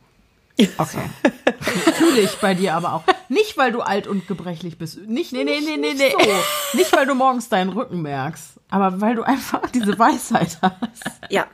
Okay. 0.78 1.02
Fühle 1.94 2.20
ich 2.20 2.36
bei 2.36 2.54
dir 2.54 2.74
aber 2.74 2.94
auch. 2.94 3.02
Nicht, 3.28 3.58
weil 3.58 3.72
du 3.72 3.82
alt 3.82 4.06
und 4.06 4.26
gebrechlich 4.26 4.78
bist. 4.78 4.96
Nicht, 5.06 5.32
nee, 5.32 5.44
nee, 5.44 5.60
nee, 5.60 5.76
nee, 5.76 5.92
nicht 5.92 6.16
nee. 6.16 6.24
so. 6.72 6.78
Nicht, 6.78 6.96
weil 6.96 7.06
du 7.06 7.14
morgens 7.14 7.50
deinen 7.50 7.68
Rücken 7.70 8.00
merkst. 8.00 8.52
Aber 8.70 9.00
weil 9.02 9.16
du 9.16 9.22
einfach 9.22 9.68
diese 9.74 9.98
Weisheit 9.98 10.58
hast. 10.62 11.04
Ja. 11.28 11.46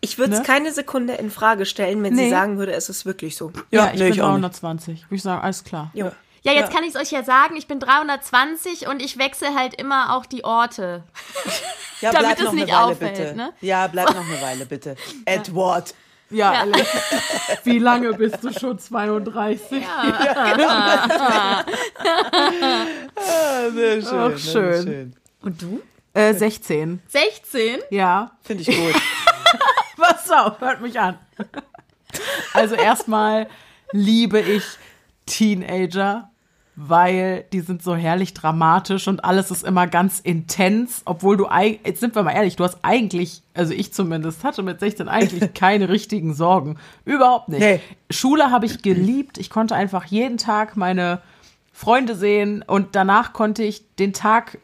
Ich 0.00 0.18
würde 0.18 0.34
es 0.34 0.38
Ne? 0.40 0.44
keine 0.44 0.72
Sekunde 0.72 1.14
in 1.14 1.30
Frage 1.32 1.66
stellen, 1.66 2.02
wenn 2.04 2.14
Nee. 2.14 2.24
sie 2.24 2.30
sagen 2.30 2.58
würde, 2.58 2.72
es 2.74 2.88
ist 2.88 3.06
wirklich 3.06 3.36
so. 3.36 3.50
Ja, 3.72 3.86
Ja, 3.86 3.92
ich 3.92 3.98
nee, 3.98 4.04
bin 4.04 4.12
ich 4.12 4.22
auch 4.22 4.32
nicht. 4.36 4.42
320. 4.44 5.02
Würde 5.06 5.14
ich 5.16 5.22
sagen, 5.22 5.42
alles 5.42 5.64
klar. 5.64 5.90
Jo. 5.94 6.12
Ja, 6.44 6.52
jetzt 6.52 6.72
kann 6.72 6.84
ich 6.84 6.94
es 6.94 7.00
euch 7.00 7.10
ja 7.10 7.22
sagen, 7.24 7.56
ich 7.56 7.66
bin 7.66 7.80
320 7.80 8.86
und 8.86 9.00
ich 9.00 9.16
wechsle 9.18 9.54
halt 9.54 9.74
immer 9.80 10.14
auch 10.14 10.26
die 10.26 10.44
Orte. 10.44 11.04
Ja, 12.00 12.12
Damit 12.12 12.36
bleib 12.36 12.38
es 12.38 12.44
noch 12.44 12.52
nicht 12.52 12.62
eine 12.64 12.72
Weile 12.72 12.92
auffällt, 12.92 13.16
bitte. 13.16 13.34
ne? 13.34 13.52
Ja, 13.62 13.86
bleib 13.86 14.08
noch 14.14 14.28
eine 14.28 14.40
Weile 14.42 14.66
bitte. 14.66 14.96
Edward. 15.24 15.94
Ja, 16.30 16.64
Ja. 16.66 16.66
Wie 17.64 17.78
lange 17.78 18.12
bist 18.14 18.42
du 18.42 18.52
schon 18.52 18.78
32? 18.78 19.84
Ah, 23.16 23.70
sehr 23.70 24.02
schön. 24.02 24.32
Ach, 24.34 24.38
sehr 24.38 24.82
schön. 24.82 25.16
Und 25.42 25.62
du? 25.62 25.82
Äh, 26.12 26.34
16. 26.34 27.02
16? 27.08 27.80
Ja. 27.90 28.32
Finde 28.42 28.62
ich 28.62 28.68
gut. 28.68 28.94
Pass 29.96 30.30
auf, 30.30 30.60
hört 30.60 30.80
mich 30.80 30.98
an. 30.98 31.18
Also 32.52 32.74
erstmal 32.74 33.48
liebe 33.92 34.40
ich 34.40 34.64
Teenager, 35.26 36.30
weil 36.76 37.44
die 37.52 37.60
sind 37.60 37.82
so 37.82 37.94
herrlich 37.94 38.34
dramatisch 38.34 39.06
und 39.06 39.24
alles 39.24 39.50
ist 39.50 39.64
immer 39.64 39.86
ganz 39.86 40.18
intens, 40.20 41.02
obwohl 41.04 41.36
du 41.36 41.46
jetzt 41.84 42.00
sind 42.00 42.14
wir 42.14 42.22
mal 42.22 42.32
ehrlich, 42.32 42.56
du 42.56 42.64
hast 42.64 42.78
eigentlich, 42.82 43.42
also 43.54 43.72
ich 43.72 43.92
zumindest 43.92 44.42
hatte 44.42 44.62
mit 44.62 44.80
16 44.80 45.08
eigentlich 45.08 45.54
keine 45.54 45.88
richtigen 45.88 46.34
Sorgen, 46.34 46.76
überhaupt 47.04 47.48
nicht. 47.48 47.60
Nee. 47.60 47.80
Schule 48.10 48.50
habe 48.50 48.66
ich 48.66 48.82
geliebt, 48.82 49.38
ich 49.38 49.50
konnte 49.50 49.74
einfach 49.74 50.04
jeden 50.06 50.38
Tag 50.38 50.76
meine 50.76 51.20
Freunde 51.72 52.14
sehen 52.14 52.62
und 52.66 52.96
danach 52.96 53.32
konnte 53.32 53.62
ich 53.62 53.84
den 53.96 54.12
Tag 54.12 54.58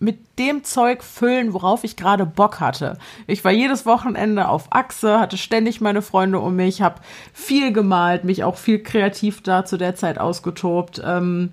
mit 0.00 0.38
dem 0.38 0.64
Zeug 0.64 1.02
füllen, 1.02 1.52
worauf 1.52 1.84
ich 1.84 1.96
gerade 1.96 2.26
Bock 2.26 2.60
hatte. 2.60 2.98
Ich 3.26 3.44
war 3.44 3.52
jedes 3.52 3.86
Wochenende 3.86 4.48
auf 4.48 4.66
Achse, 4.70 5.20
hatte 5.20 5.38
ständig 5.38 5.80
meine 5.80 6.02
Freunde 6.02 6.40
um 6.40 6.56
mich, 6.56 6.82
habe 6.82 7.00
viel 7.32 7.72
gemalt, 7.72 8.24
mich 8.24 8.44
auch 8.44 8.56
viel 8.56 8.82
kreativ 8.82 9.42
da 9.42 9.64
zu 9.64 9.76
der 9.76 9.94
Zeit 9.94 10.18
ausgetobt. 10.18 11.00
Ähm, 11.04 11.52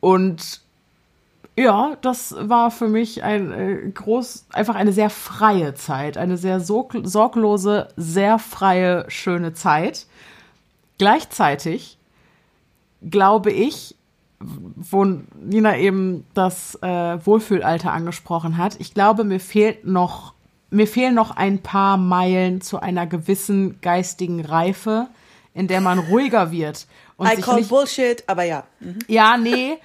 und 0.00 0.60
ja, 1.56 1.96
das 2.02 2.34
war 2.38 2.70
für 2.70 2.88
mich 2.88 3.22
ein 3.22 3.52
äh, 3.52 3.90
groß, 3.90 4.46
einfach 4.52 4.74
eine 4.74 4.92
sehr 4.92 5.10
freie 5.10 5.74
Zeit, 5.74 6.16
eine 6.16 6.36
sehr 6.36 6.60
sorg 6.60 6.96
sorglose, 7.02 7.88
sehr 7.96 8.38
freie, 8.38 9.04
schöne 9.08 9.54
Zeit. 9.54 10.06
Gleichzeitig 10.98 11.98
glaube 13.10 13.50
ich, 13.52 13.96
wo 14.40 15.04
Nina 15.04 15.78
eben 15.78 16.26
das 16.34 16.76
äh, 16.82 17.24
Wohlfühlalter 17.24 17.92
angesprochen 17.92 18.58
hat, 18.58 18.76
ich 18.78 18.94
glaube, 18.94 19.24
mir 19.24 19.40
fehlt 19.40 19.86
noch, 19.86 20.34
mir 20.70 20.86
fehlen 20.86 21.14
noch 21.14 21.30
ein 21.30 21.62
paar 21.62 21.96
Meilen 21.96 22.60
zu 22.60 22.80
einer 22.80 23.06
gewissen 23.06 23.80
geistigen 23.80 24.44
Reife, 24.44 25.08
in 25.54 25.68
der 25.68 25.80
man 25.80 25.98
ruhiger 25.98 26.50
wird 26.50 26.86
und 27.16 27.32
I 27.32 27.40
call 27.40 27.56
nicht 27.56 27.68
Bullshit, 27.68 28.24
aber 28.26 28.44
ja. 28.44 28.64
ja, 29.06 29.36
nee. 29.36 29.78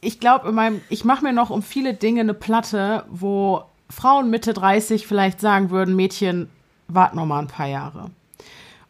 Ich 0.00 0.18
glaube, 0.18 0.48
in 0.48 0.54
meinem, 0.54 0.80
ich 0.88 1.04
mache 1.04 1.24
mir 1.24 1.32
noch 1.32 1.50
um 1.50 1.62
viele 1.62 1.92
Dinge 1.92 2.20
eine 2.20 2.34
Platte, 2.34 3.04
wo 3.10 3.64
Frauen 3.90 4.30
Mitte 4.30 4.54
30 4.54 5.06
vielleicht 5.06 5.40
sagen 5.40 5.70
würden, 5.70 5.94
Mädchen, 5.94 6.48
wart 6.88 7.14
noch 7.14 7.26
mal 7.26 7.40
ein 7.40 7.48
paar 7.48 7.66
Jahre. 7.66 8.10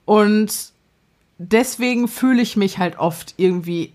Und 0.05 0.73
deswegen 1.39 2.07
fühle 2.07 2.43
ich 2.43 2.57
mich 2.57 2.79
halt 2.79 2.99
oft 2.99 3.35
irgendwie 3.39 3.93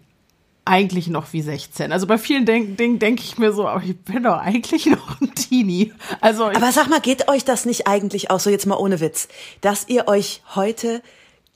eigentlich 0.66 1.08
noch 1.08 1.32
wie 1.32 1.42
16. 1.42 1.92
Also 1.92 2.08
bei 2.08 2.18
vielen 2.18 2.46
Denk 2.46 2.78
Dingen 2.78 3.00
denke 3.00 3.22
ich 3.24 3.38
mir 3.38 3.54
so, 3.54 3.68
aber 3.68 3.84
ich 3.84 3.98
bin 3.98 4.24
doch 4.24 4.38
eigentlich 4.38 4.86
noch 4.88 5.22
ein 5.22 5.34
Teenie. 5.36 5.94
Also 6.22 6.46
Aber 6.46 6.72
sag 6.72 6.90
mal, 6.90 7.00
geht 7.00 7.30
euch 7.30 7.46
das 7.46 7.66
nicht 7.66 7.88
eigentlich 7.88 8.32
auch 8.32 8.40
so 8.40 8.50
jetzt 8.50 8.66
mal 8.66 8.78
ohne 8.78 9.00
Witz, 9.00 9.28
dass 9.62 9.88
ihr 9.88 10.08
euch 10.08 10.42
heute 10.56 11.02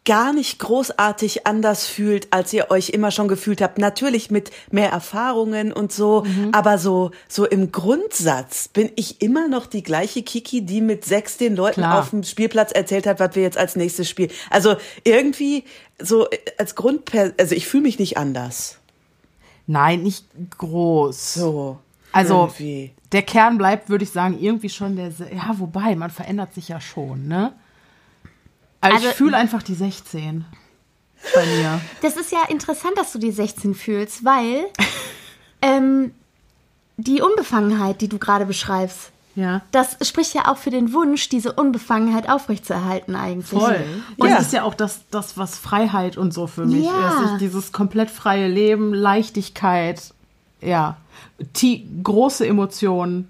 gar 0.06 0.34
nicht 0.34 0.60
großartig 0.60 1.46
anders 1.46 1.86
fühlt, 1.86 2.34
als 2.34 2.52
ihr 2.54 2.72
euch 2.72 2.90
immer 2.90 3.12
schon 3.12 3.28
gefühlt 3.28 3.62
habt. 3.62 3.78
Natürlich 3.78 4.32
mit 4.32 4.50
mehr 4.72 4.90
Erfahrungen 4.90 5.72
und 5.72 5.92
so, 5.92 6.26
aber 6.52 6.78
so, 6.78 7.12
so 7.28 7.46
im 7.46 7.72
Grundsatz 7.72 8.70
bin 8.70 8.92
ich 8.96 9.22
immer 9.22 9.48
noch 9.48 9.68
die 9.68 9.84
gleiche 9.84 10.24
Kiki, 10.24 10.62
die 10.66 10.82
mit 10.82 11.06
sechs 11.06 11.38
den 11.38 11.56
Leuten 11.56 11.82
Klar. 11.82 12.00
auf 12.00 12.10
dem 12.12 12.24
Spielplatz 12.24 12.72
erzählt 12.72 13.06
hat, 13.06 13.20
was 13.20 13.36
wir 13.36 13.44
jetzt 13.44 13.58
als 13.58 13.76
nächstes 13.76 14.10
spielen. 14.10 14.32
Also 14.50 14.78
irgendwie 15.04 15.64
so 16.02 16.28
als 16.58 16.76
Grund, 16.76 17.12
also 17.38 17.54
ich 17.54 17.68
fühle 17.68 17.84
mich 17.84 18.00
nicht 18.00 18.18
anders. 18.18 18.79
Nein, 19.70 20.04
nicht 20.04 20.26
groß. 20.58 21.34
So. 21.36 21.80
Also 22.12 22.34
Irgendwie. 22.46 22.92
der 23.12 23.22
Kern 23.22 23.58
bleibt, 23.58 23.90
würde 23.90 24.04
ich 24.04 24.12
sagen, 24.12 24.38
irgendwie 24.40 24.70
schon 24.70 24.96
der. 24.96 25.12
Se- 25.12 25.30
Ja, 25.34 25.54
wobei, 25.60 25.96
man 25.96 26.10
verändert 26.10 26.54
sich 26.54 26.68
ja 26.70 26.82
schon, 26.82 27.28
ne? 27.28 27.54
Aber 28.82 28.96
Also- 28.96 29.10
ich 29.10 29.14
fühle 29.16 29.38
einfach 29.38 29.62
die 29.64 29.76
16 29.76 30.46
bei 31.36 31.46
mir. 31.46 31.80
Das 32.02 32.16
ist 32.18 32.32
ja 32.32 32.44
interessant, 32.50 32.98
dass 32.98 33.12
du 33.12 33.20
die 33.20 33.32
16 33.32 33.76
fühlst, 33.76 34.26
weil 34.26 34.66
ähm, 35.62 36.14
die 36.98 37.22
Unbefangenheit, 37.22 38.02
die 38.02 38.08
du 38.10 38.18
gerade 38.18 38.46
beschreibst, 38.46 39.12
Ja. 39.40 39.62
das 39.72 39.98
spricht 40.08 40.34
ja 40.34 40.48
auch 40.52 40.58
für 40.58 40.70
den 40.70 40.94
Wunsch, 40.94 41.30
diese 41.30 41.54
Unbefangenheit 41.54 42.30
aufrechtzuerhalten 42.30 43.16
eigentlich. 43.16 43.48
Voll. 43.62 43.84
Und 44.18 44.28
Ja. 44.30 44.36
es 44.38 44.48
ist 44.48 44.54
ja 44.54 44.64
auch 44.64 44.74
das, 44.74 45.02
das, 45.12 45.38
was 45.38 45.58
Freiheit 45.58 46.18
und 46.18 46.34
so 46.34 46.48
für 46.48 46.66
mich 46.66 46.86
Ja. 46.86 47.24
ist. 47.34 47.42
Dieses 47.42 47.72
komplett 47.72 48.10
freie 48.12 48.48
Leben, 48.48 48.94
Leichtigkeit, 48.94 50.14
ja, 50.62 50.98
tie 51.54 51.88
große 52.04 52.46
Emotionen. 52.46 53.28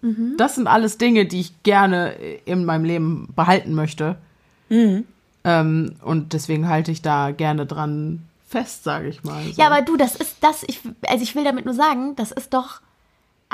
Mhm. 0.00 0.34
Das 0.38 0.54
sind 0.54 0.66
alles 0.66 0.98
Dinge, 0.98 1.26
die 1.26 1.40
ich 1.40 1.62
gerne 1.62 2.12
in 2.44 2.64
meinem 2.64 2.84
Leben 2.84 3.28
behalten 3.36 3.74
möchte. 3.74 4.16
Ähm, 4.70 5.94
und 6.02 6.32
deswegen 6.32 6.68
halte 6.68 6.90
ich 6.90 7.02
da 7.02 7.30
gerne 7.30 7.66
dran 7.66 8.22
fest, 8.48 8.84
sage 8.84 9.08
ich 9.08 9.24
mal. 9.24 9.42
So. 9.44 9.60
Ja, 9.60 9.66
aber 9.66 9.82
du, 9.82 9.96
das 9.96 10.14
ist 10.16 10.36
das, 10.40 10.62
ich, 10.66 10.80
also 11.06 11.22
ich 11.22 11.34
will 11.34 11.44
damit 11.44 11.64
nur 11.64 11.74
sagen, 11.74 12.16
das 12.16 12.32
ist 12.32 12.54
doch 12.54 12.80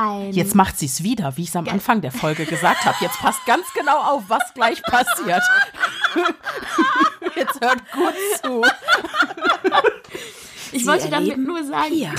ein. 0.01 0.33
Jetzt 0.33 0.55
macht 0.55 0.79
sie 0.79 0.87
es 0.87 1.03
wieder, 1.03 1.37
wie 1.37 1.43
ich 1.43 1.49
es 1.49 1.57
am 1.57 1.69
Anfang 1.69 2.01
der 2.01 2.13
Folge 2.13 2.47
gesagt 2.47 2.85
habe. 2.85 2.97
Jetzt 3.01 3.19
passt 3.19 3.45
ganz 3.47 3.67
genau 3.75 3.99
auf, 3.99 4.25
was 4.29 4.43
gleich 4.55 4.83
passiert. 4.83 5.43
Jetzt 7.37 7.61
hört 7.61 7.83
gut 7.93 8.15
zu. 8.43 8.63
ich 10.73 10.87
wollte 10.87 11.11
damit 11.11 11.39
nur 11.39 11.63
sagen, 11.65 11.93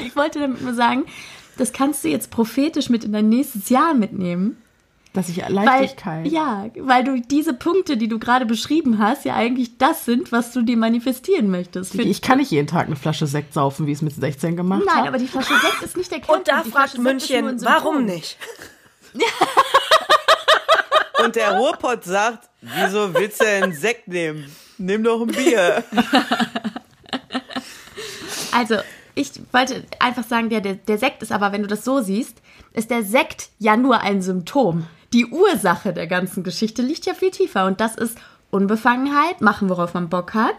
ich 0.00 0.16
wollte 0.16 0.40
damit 0.40 0.62
nur 0.62 0.74
sagen, 0.74 1.04
das 1.58 1.72
kannst 1.72 2.02
du 2.04 2.08
jetzt 2.08 2.30
prophetisch 2.30 2.88
mit 2.88 3.04
in 3.04 3.12
dein 3.12 3.28
nächstes 3.28 3.68
Jahr 3.68 3.92
mitnehmen. 3.92 4.61
Dass 5.14 5.28
ich 5.28 5.42
Weil, 5.42 5.52
Leichtigkeit. 5.52 6.26
ja, 6.28 6.66
weil 6.78 7.04
du 7.04 7.20
diese 7.20 7.52
Punkte, 7.52 7.98
die 7.98 8.08
du 8.08 8.18
gerade 8.18 8.46
beschrieben 8.46 8.98
hast, 8.98 9.26
ja 9.26 9.34
eigentlich 9.34 9.76
das 9.76 10.06
sind, 10.06 10.32
was 10.32 10.52
du 10.52 10.62
dir 10.62 10.78
manifestieren 10.78 11.50
möchtest. 11.50 11.92
Für- 11.92 12.00
Ich 12.02 12.22
kann 12.22 12.38
nicht 12.38 12.50
jeden 12.50 12.66
Tag 12.66 12.86
eine 12.86 12.96
Flasche 12.96 13.26
Sekt 13.26 13.52
saufen, 13.52 13.86
wie 13.86 13.90
ich 13.92 13.98
es 13.98 14.02
mit 14.02 14.14
16 14.14 14.56
gemacht 14.56 14.84
Nein, 14.86 14.96
habe. 14.96 15.08
aber 15.08 15.18
die 15.18 15.28
Flasche 15.28 15.52
Sekt 15.60 15.82
ist 15.82 15.96
nicht 15.98 16.10
der 16.10 16.20
Kern. 16.20 16.38
Und 16.38 16.48
da 16.48 16.62
fragt 16.64 16.96
München, 16.96 17.62
warum 17.62 18.06
nicht? 18.06 18.38
Und 21.24 21.36
der 21.36 21.58
Ruhrpott 21.58 22.04
sagt, 22.04 22.48
wieso 22.62 23.12
willst 23.14 23.40
du 23.42 23.46
einen 23.46 23.74
Sekt 23.74 24.08
nehmen? 24.08 24.50
Nimm 24.78 25.04
doch 25.04 25.20
ein 25.20 25.28
Bier. 25.28 25.84
Also, 28.54 28.76
ich 29.14 29.30
wollte 29.52 29.84
einfach 29.98 30.24
sagen, 30.24 30.50
der, 30.50 30.60
der, 30.60 30.74
der 30.74 30.98
Sekt 30.98 31.22
ist 31.22 31.32
aber, 31.32 31.52
wenn 31.52 31.62
du 31.62 31.68
das 31.68 31.84
so 31.84 32.00
siehst, 32.02 32.38
ist 32.74 32.90
der 32.90 33.02
Sekt 33.02 33.48
ja 33.58 33.76
nur 33.78 34.00
ein 34.00 34.20
Symptom. 34.22 34.86
Die 35.12 35.26
Ursache 35.26 35.92
der 35.92 36.06
ganzen 36.06 36.42
Geschichte 36.42 36.82
liegt 36.82 37.06
ja 37.06 37.14
viel 37.14 37.30
tiefer 37.30 37.66
und 37.66 37.80
das 37.80 37.96
ist 37.96 38.18
Unbefangenheit, 38.50 39.40
machen, 39.40 39.68
worauf 39.68 39.94
man 39.94 40.08
Bock 40.08 40.34
hat, 40.34 40.56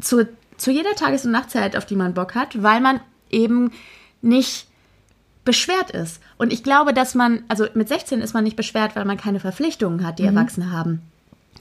zu, 0.00 0.28
zu 0.56 0.70
jeder 0.70 0.94
Tages- 0.94 1.24
und 1.24 1.32
Nachtzeit, 1.32 1.76
auf 1.76 1.86
die 1.86 1.96
man 1.96 2.14
Bock 2.14 2.34
hat, 2.34 2.62
weil 2.62 2.80
man 2.80 3.00
eben 3.30 3.72
nicht 4.22 4.66
beschwert 5.44 5.90
ist. 5.90 6.20
Und 6.38 6.52
ich 6.52 6.62
glaube, 6.62 6.92
dass 6.92 7.14
man, 7.14 7.44
also 7.48 7.66
mit 7.74 7.88
16 7.88 8.20
ist 8.20 8.34
man 8.34 8.44
nicht 8.44 8.56
beschwert, 8.56 8.96
weil 8.96 9.04
man 9.04 9.16
keine 9.16 9.40
Verpflichtungen 9.40 10.04
hat, 10.06 10.18
die 10.18 10.24
Erwachsene 10.24 10.72
haben. 10.72 11.02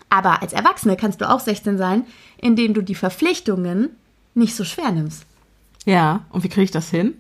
Aber 0.10 0.41
als 0.41 0.53
Erwachsene 0.53 0.97
kannst 0.97 1.22
du 1.22 1.30
auch 1.30 1.39
16 1.39 1.77
sein, 1.77 2.06
indem 2.38 2.73
du 2.73 2.81
die 2.81 2.95
Verpflichtungen 2.95 3.89
nicht 4.34 4.56
so 4.56 4.64
schwer 4.64 4.91
nimmst. 4.91 5.26
Ja, 5.85 6.26
und 6.30 6.43
wie 6.43 6.49
kriege 6.49 6.64
ich 6.64 6.72
das 6.72 6.89
hin? 6.89 7.15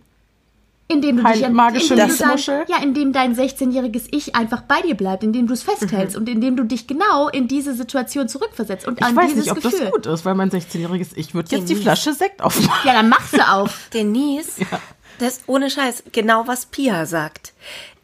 Indem 0.87 1.17
du 1.17 1.23
Heil- 1.23 1.33
dich 1.37 1.45
an, 1.47 1.53
magische 1.53 1.95
indem 1.95 2.15
dein, 2.15 2.37
ja, 2.67 2.77
indem 2.83 3.11
dein 3.11 3.35
16-jähriges 3.35 4.03
Ich 4.11 4.35
einfach 4.35 4.61
bei 4.61 4.81
dir 4.81 4.93
bleibt, 4.95 5.23
indem 5.23 5.47
du 5.47 5.53
es 5.53 5.63
festhältst 5.63 6.15
und 6.15 6.29
indem 6.29 6.55
du 6.55 6.63
dich 6.63 6.85
genau 6.85 7.27
in 7.27 7.47
diese 7.47 7.73
Situation 7.73 8.27
zurückversetzt 8.29 8.87
und 8.87 8.99
Ich 8.99 9.05
an 9.05 9.15
weiß 9.15 9.29
dieses 9.29 9.45
nicht, 9.45 9.51
ob 9.51 9.61
Gefühl. 9.63 9.79
das 9.79 9.91
gut 9.91 10.05
ist, 10.05 10.25
weil 10.25 10.35
mein 10.35 10.51
16-jähriges 10.51 11.09
Ich 11.15 11.33
würde 11.33 11.49
jetzt 11.55 11.63
die 11.69 11.73
Denise. 11.73 11.81
Flasche 11.81 12.13
Sekt 12.13 12.43
aufmachen. 12.43 12.87
Ja, 12.87 12.93
dann 12.93 13.09
machst 13.09 13.33
du 13.33 13.41
auf. 13.51 13.89
Denise, 13.95 14.61
das 15.17 15.37
ist 15.37 15.43
ohne 15.47 15.71
Scheiß 15.71 16.03
genau, 16.11 16.45
was 16.47 16.67
Pia 16.67 17.07
sagt. 17.07 17.53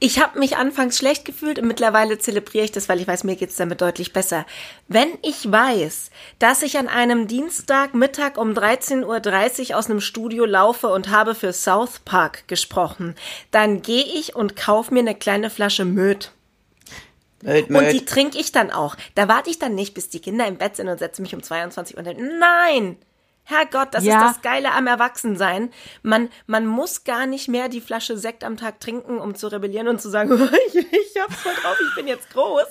Ich 0.04 0.20
habe 0.20 0.40
mich 0.40 0.58
anfangs 0.58 0.98
schlecht 0.98 1.26
gefühlt 1.26 1.60
und 1.60 1.68
mittlerweile 1.68 2.18
zelebriere 2.18 2.66
ich 2.66 2.72
das, 2.72 2.90
weil 2.90 3.00
ich 3.00 3.08
weiß, 3.08 3.24
mir 3.24 3.36
geht's 3.36 3.56
damit 3.58 3.82
deutlich 3.82 4.14
besser. 4.14 4.48
Wenn 4.88 5.10
ich 5.22 5.52
weiß, 5.52 6.10
dass 6.40 6.64
ich 6.64 6.80
an 6.80 6.88
einem 6.88 7.28
Dienstagmittag 7.28 8.36
um 8.38 8.54
13.30 8.54 9.70
Uhr 9.70 9.78
aus 9.78 9.92
einem 9.92 10.02
Studio 10.02 10.46
laufe 10.46 10.88
und 10.88 11.12
habe 11.12 11.36
für 11.36 11.54
South 11.54 12.00
Park 12.00 12.48
gesprochen, 12.48 13.14
dann 13.52 13.84
gehe 13.84 14.04
ich 14.04 14.36
und 14.36 14.56
kaufe 14.56 14.92
mir 14.92 15.02
eine 15.02 15.14
kleine 15.14 15.52
Flasche 15.52 15.86
Möd. 15.86 16.32
Möd, 17.44 17.70
Und 17.70 17.92
die 17.92 18.00
möd. 18.00 18.10
trinke 18.10 18.40
ich 18.40 18.52
dann 18.52 18.72
auch. 18.72 18.96
Da 19.14 19.28
warte 19.28 19.52
ich 19.52 19.60
dann 19.60 19.76
nicht, 19.76 19.94
bis 19.94 20.10
die 20.10 20.20
Kinder 20.20 20.48
im 20.48 20.58
Bett 20.58 20.78
sind 20.78 20.88
und 20.88 20.98
setze 20.98 21.22
mich 21.22 21.36
um 21.36 21.44
22 21.44 21.96
Uhr 21.96 22.00
und 22.00 22.08
dann, 22.08 22.40
nein! 22.40 22.98
Herrgott, 23.44 23.90
das 23.92 24.04
Ja. 24.04 24.26
ist 24.28 24.36
das 24.36 24.42
Geile 24.42 24.72
am 24.74 24.88
Erwachsensein. 24.88 25.72
Man, 26.04 26.30
man 26.48 26.66
muss 26.66 27.04
gar 27.04 27.26
nicht 27.26 27.48
mehr 27.48 27.70
die 27.70 27.82
Flasche 27.82 28.18
Sekt 28.18 28.44
am 28.44 28.56
Tag 28.58 28.80
trinken, 28.80 29.18
um 29.18 29.36
zu 29.36 29.48
rebellieren 29.48 29.88
und 29.88 30.02
zu 30.02 30.10
sagen, 30.10 30.32
ich, 30.68 30.76
ich 30.76 31.22
hab's 31.22 31.36
voll 31.38 31.54
drauf, 31.62 31.78
ich 31.90 31.96
bin 31.96 32.08
jetzt 32.08 32.30
groß. 32.32 32.64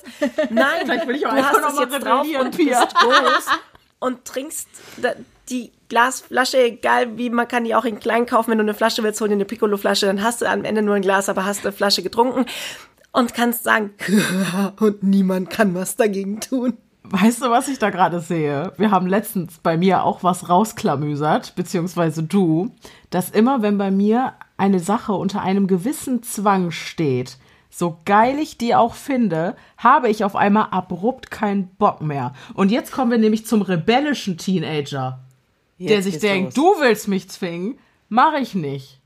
Nein, 0.51 0.83
Vielleicht 0.85 1.07
will 1.07 1.17
ich 1.17 1.27
auch 1.27 1.35
du 1.35 1.43
hast 1.45 1.73
es 1.75 1.81
jetzt 1.81 2.05
drauf 2.05 2.27
und 2.41 2.57
Pia. 2.57 2.85
bist 2.85 2.95
groß 2.97 3.47
und 3.99 4.25
trinkst 4.25 4.69
die 5.51 5.73
Glasflasche, 5.89 6.59
egal 6.59 7.19
wie, 7.19 7.29
man 7.31 7.49
kann 7.49 7.65
die 7.65 7.75
auch 7.75 7.85
in 7.85 7.99
klein 7.99 8.25
kaufen. 8.25 8.53
Wenn 8.53 8.59
du 8.59 8.63
eine 8.65 8.75
Flasche 8.75 9.03
willst, 9.03 9.21
hol 9.21 9.29
dir 9.29 9.35
eine 9.35 9.45
Piccolo-Flasche, 9.45 10.07
dann 10.07 10.23
hast 10.23 10.41
du 10.41 10.49
am 10.49 10.65
Ende 10.65 10.83
nur 10.83 10.95
ein 10.95 11.03
Glas, 11.03 11.29
aber 11.29 11.45
hast 11.45 11.65
eine 11.67 11.73
Flasche 11.73 12.03
getrunken 12.03 12.47
und 13.13 13.35
kannst 13.35 13.65
sagen, 13.65 13.93
und 14.79 15.03
niemand 15.03 15.51
kann 15.51 15.75
was 15.75 15.97
dagegen 15.97 16.41
tun. 16.41 16.79
Weißt 17.13 17.43
du, 17.43 17.51
was 17.51 17.67
ich 17.67 17.81
da 17.81 17.91
gerade 17.91 18.21
sehe? 18.21 18.73
Wir 18.77 18.93
haben 18.93 19.09
letztens 19.09 19.59
bei 19.59 19.77
mir 19.77 20.05
auch 20.05 20.23
was 20.23 20.49
rausklamüsert, 20.49 21.57
beziehungsweise 21.57 22.23
du, 22.23 22.71
dass 23.11 23.31
immer, 23.31 23.63
wenn 23.63 23.79
bei 23.79 23.91
mir 23.91 24.35
eine 24.57 24.79
Sache 24.79 25.13
unter 25.15 25.43
einem 25.43 25.67
gewissen 25.67 26.23
Zwang 26.23 26.71
steht, 26.71 27.39
so 27.69 27.99
geil 28.05 28.39
ich 28.39 28.59
die 28.59 28.77
auch 28.77 28.95
finde, 28.95 29.57
habe 29.77 30.09
ich 30.09 30.23
auf 30.23 30.37
einmal 30.37 30.69
abrupt 30.71 31.33
keinen 31.33 31.67
Bock 31.79 32.01
mehr. 32.01 32.33
Und 32.55 32.71
jetzt 32.71 32.93
kommen 32.93 33.11
wir 33.11 33.19
nämlich 33.19 33.45
zum 33.45 33.63
rebellischen 33.63 34.39
Teenager, 34.39 35.19
der 35.81 35.97
Jetzt 35.97 36.05
sich 36.05 36.15
geht's 36.15 36.23
denkt, 36.23 36.57
los. 36.57 36.77
du 36.77 36.81
willst 36.81 37.09
mich 37.09 37.29
zwingen, 37.29 37.79
mache 38.09 38.39
ich 38.39 38.55
nicht. 38.55 39.00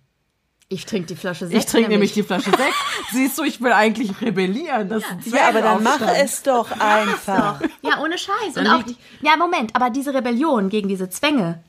Ich 0.70 0.86
trinke 0.86 1.06
die 1.08 1.16
Flasche 1.16 1.46
Sekt. 1.46 1.58
Ich 1.58 1.66
trinke 1.66 1.90
nämlich 1.90 2.12
die 2.14 2.22
Flasche 2.22 2.50
Sekt. 2.50 2.74
Siehst 3.12 3.38
du, 3.38 3.44
ich 3.44 3.60
will 3.60 3.72
eigentlich 3.72 4.20
rebellieren. 4.20 4.88
Das 4.88 5.02
ist 5.04 5.10
ein 5.10 5.22
Ja, 5.26 5.48
aber 5.48 5.60
dann 5.60 5.82
mach 5.82 5.98
Zwergaufstand. 5.98 6.24
es 6.30 6.42
doch 6.42 6.70
einfach. 6.80 7.60
Ja, 7.82 8.00
ohne 8.02 8.16
Scheiß. 8.18 8.56
Und 8.56 8.66
auch 8.66 8.82
die, 8.82 8.96
ja, 9.20 9.36
Moment, 9.36 9.76
aber 9.76 9.90
diese 9.90 10.14
Rebellion 10.14 10.70
gegen 10.70 10.88
diese 10.88 11.08
Zwänge 11.10 11.62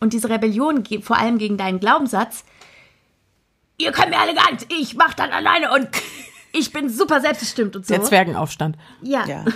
und 0.00 0.12
diese 0.12 0.28
Rebellion 0.28 0.82
ge- 0.82 1.00
vor 1.02 1.16
allem 1.18 1.38
gegen 1.38 1.56
deinen 1.56 1.80
Glaubenssatz, 1.80 2.44
ihr 3.78 3.90
könnt 3.90 4.10
mir 4.10 4.18
nicht, 4.26 4.66
ich 4.72 4.94
mach 4.96 5.14
dann 5.14 5.30
alleine 5.32 5.72
und 5.72 5.88
ich 6.52 6.72
bin 6.72 6.88
super 6.90 7.20
selbstbestimmt 7.20 7.74
und 7.74 7.86
so. 7.86 7.94
Der 7.94 8.02
Zwergenaufstand. 8.04 8.76
ja. 9.02 9.26
Ja. 9.26 9.44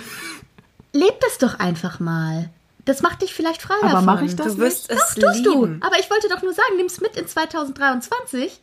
Leb 0.93 1.19
das 1.21 1.37
doch 1.37 1.59
einfach 1.59 1.99
mal. 1.99 2.49
Das 2.85 3.01
macht 3.03 3.21
dich 3.21 3.33
vielleicht 3.33 3.61
frei 3.61 3.75
Aber 3.83 4.01
mache 4.01 4.25
ich 4.25 4.35
das 4.35 4.47
Du 4.55 4.57
wirst 4.57 4.89
nicht? 4.89 4.99
es 4.99 5.15
Doch, 5.15 5.31
tust 5.31 5.45
du. 5.45 5.65
lieben. 5.65 5.81
Aber 5.85 5.99
ich 5.99 6.09
wollte 6.09 6.27
doch 6.29 6.41
nur 6.41 6.53
sagen, 6.53 6.77
nimm's 6.77 6.99
mit 7.01 7.15
in 7.17 7.27
2023 7.27 8.59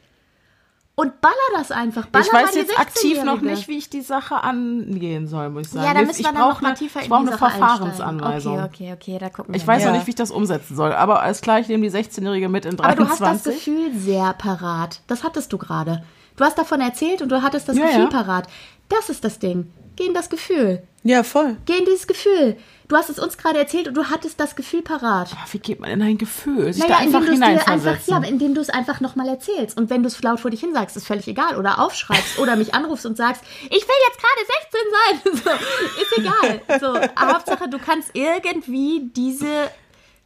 und 0.96 1.20
baller 1.20 1.34
das 1.56 1.70
einfach. 1.72 2.06
Baller 2.06 2.24
Ich 2.24 2.32
weiß 2.32 2.54
jetzt 2.54 2.78
aktiv 2.78 3.16
noch 3.24 3.34
16-Jährige. 3.38 3.46
nicht, 3.46 3.68
wie 3.68 3.78
ich 3.78 3.90
die 3.90 4.00
Sache 4.02 4.36
angehen 4.44 5.26
soll, 5.26 5.50
muss 5.50 5.66
ich 5.66 5.72
sagen. 5.72 5.86
Ja, 5.86 5.94
da 5.94 6.00
müssen 6.02 6.12
ich 6.20 6.26
wir 6.26 6.32
dann 6.32 6.34
brauch 6.40 6.54
noch 6.54 6.60
mal 6.60 6.68
eine- 6.68 6.76
tiefer 6.78 7.00
Ich 7.00 7.06
in 7.06 7.10
brauche 7.10 7.26
eine 7.26 7.36
Verfahrensanweisung. 7.38 8.54
Okay, 8.62 8.92
okay, 8.92 8.92
okay, 8.92 9.18
da 9.18 9.28
gucken 9.30 9.54
wir 9.54 9.60
Ich 9.60 9.66
weiß 9.66 9.82
mal. 9.82 9.86
noch 9.88 9.92
Ja. 9.94 9.98
nicht, 9.98 10.06
wie 10.06 10.10
ich 10.10 10.16
das 10.16 10.30
umsetzen 10.30 10.76
soll, 10.76 10.92
aber 10.92 11.20
alles 11.22 11.40
klar, 11.40 11.58
ich 11.60 11.68
nehme 11.68 11.82
die 11.82 11.90
16-Jährige 11.90 12.48
mit 12.48 12.64
in 12.64 12.78
Aber 12.78 12.94
du 12.94 13.08
hast 13.08 13.20
23. 13.20 13.54
das 13.54 13.64
Gefühl 13.64 13.92
sehr 13.98 14.32
parat. 14.34 15.00
Das 15.06 15.24
hattest 15.24 15.52
du 15.52 15.58
gerade. 15.58 16.04
Du 16.36 16.44
hast 16.44 16.58
davon 16.58 16.80
erzählt 16.80 17.22
und 17.22 17.28
du 17.28 17.42
hattest 17.42 17.68
das 17.68 17.76
Ja, 17.76 17.86
Gefühl 17.86 18.04
ja. 18.04 18.10
parat. 18.10 18.46
Das 18.88 19.08
ist 19.08 19.24
das 19.24 19.38
Ding. 19.38 19.72
Geh 19.96 20.06
in 20.06 20.14
das 20.14 20.28
Gefühl. 20.28 20.82
Ja, 21.04 21.22
voll. 21.22 21.56
Geh 21.66 21.78
in 21.78 21.84
dieses 21.84 22.06
Gefühl. 22.06 22.56
Du 22.88 22.96
hast 22.96 23.08
es 23.08 23.18
uns 23.18 23.38
gerade 23.38 23.58
erzählt 23.58 23.88
und 23.88 23.94
du 23.94 24.04
hattest 24.10 24.38
das 24.38 24.56
Gefühl 24.56 24.82
parat. 24.82 25.30
Ah, 25.34 25.46
Wie 25.52 25.58
geht 25.58 25.80
man 25.80 25.90
in 25.90 26.02
ein 26.02 26.18
Gefühl? 26.18 26.72
Sich 26.72 26.82
Naja, 26.82 26.96
da 26.96 27.00
einfach 27.02 27.24
hineinversetzen. 27.24 28.10
ja, 28.10 28.16
aber 28.18 28.26
indem 28.28 28.54
du 28.54 28.60
es 28.60 28.68
einfach 28.68 29.00
nochmal 29.00 29.26
erzählst. 29.28 29.78
Und 29.78 29.88
wenn 29.88 30.02
du 30.02 30.08
es 30.08 30.22
laut 30.22 30.38
vor 30.40 30.50
dich 30.50 30.60
hin 30.60 30.74
sagst, 30.74 30.94
ist 30.96 31.06
völlig 31.06 31.26
egal. 31.26 31.56
Oder 31.56 31.78
aufschreibst 31.80 32.38
oder 32.38 32.56
mich 32.56 32.74
anrufst 32.74 33.06
und 33.06 33.16
sagst, 33.16 33.42
ich 33.64 33.70
will 33.70 33.96
jetzt 34.08 34.20
gerade 34.20 35.32
16 35.32 35.42
sein. 35.42 35.42
So, 35.44 36.02
ist 36.02 36.18
egal. 36.18 36.80
So, 36.80 37.00
Hauptsache, 37.32 37.68
du 37.68 37.78
kannst 37.78 38.10
irgendwie 38.12 39.10
diese 39.16 39.46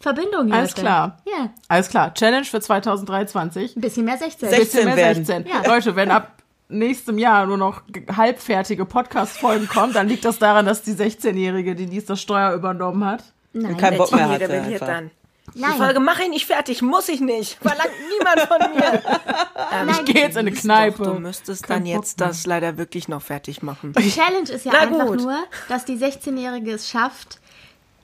Verbindung 0.01 0.53
Alles 0.53 0.75
herstellen. 0.75 0.87
klar. 0.87 1.19
Ja, 1.27 1.51
Alles 1.69 1.89
klar, 1.89 2.15
Challenge 2.15 2.45
für 2.45 2.61
2023. 2.61 3.77
ein 3.77 3.81
bisschen 3.81 4.05
mehr 4.05 4.17
16. 4.19 4.49
16 4.49 4.65
Bisschen 4.67 4.85
mehr 4.87 4.97
werden. 4.97 5.25
16. 5.25 5.47
Ja. 5.47 5.67
Leute, 5.67 5.95
wenn 5.97 6.11
ab 6.11 6.33
nächstem 6.69 7.19
Jahr 7.19 7.47
nur 7.47 7.57
noch 7.59 7.87
ge- 7.87 8.05
halbfertige 8.15 8.85
Podcast-Folgen 8.85 9.69
kommen, 9.69 9.93
dann 9.93 10.09
liegt 10.09 10.25
das 10.25 10.39
daran, 10.39 10.67
dass 10.67 10.83
die 10.83 10.93
16-Jährige, 10.93 11.75
die 11.75 11.87
dies 11.87 12.05
das 12.07 12.21
Steuer 12.21 12.53
übernommen 12.55 13.05
hat. 13.05 13.25
Nein, 13.53 13.77
Kein 13.77 13.93
Der 13.93 13.99
Bock 13.99 14.13
mehr 14.13 14.21
Teenie 14.29 14.35
hatte 14.35 14.45
rebelliert 14.53 14.83
einfach. 14.83 14.87
dann. 14.95 15.11
Die 15.55 15.63
Folge 15.79 15.99
mache 16.01 16.25
ich 16.25 16.29
nicht 16.29 16.47
fertig, 16.47 16.83
muss 16.83 17.09
ich 17.09 17.21
nicht. 17.23 17.55
Verlangt 17.63 17.91
niemand 18.19 18.41
von 18.43 18.75
mir. 18.77 19.03
Ähm, 19.71 19.89
Ich 19.91 20.05
gehe 20.05 20.23
jetzt 20.23 20.35
in 20.37 20.47
eine 20.47 20.53
Doch, 20.53 20.61
Kneipe. 20.61 21.03
du 21.05 21.15
müsstest 21.15 21.65
Kein 21.65 21.79
dann 21.79 21.87
jetzt 21.87 22.21
das 22.21 22.47
leider 22.47 22.79
wirklich 22.79 23.09
noch 23.09 23.21
fertig 23.21 23.63
machen. 23.63 23.93
Die 23.99 24.11
Challenge 24.11 24.49
ist 24.49 24.65
ja 24.65 24.73
Na 24.75 24.81
einfach 24.81 25.07
gut. 25.07 25.21
nur, 25.21 25.37
dass 25.69 25.85
die 25.85 25.97
16-Jährige 25.97 26.73
es 26.73 26.89
schafft, 26.89 27.39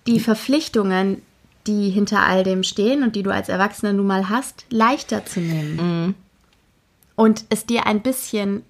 die 0.06 0.20
Verpflichtungen, 0.20 1.22
die 1.66 1.88
hinter 1.90 2.20
all 2.20 2.42
dem 2.44 2.64
stehen 2.64 3.02
und 3.02 3.14
die 3.16 3.22
du 3.22 3.30
als 3.30 3.48
Erwachsener 3.48 3.92
nun 3.94 4.06
mal 4.06 4.28
hast, 4.28 4.66
leichter 4.70 5.24
zu 5.24 5.40
nehmen. 5.40 5.76
Mhm. 5.76 6.14
Und 7.16 7.44
es 7.50 7.66
dir 7.66 7.86
ein 7.86 8.00
bisschen 8.02 8.64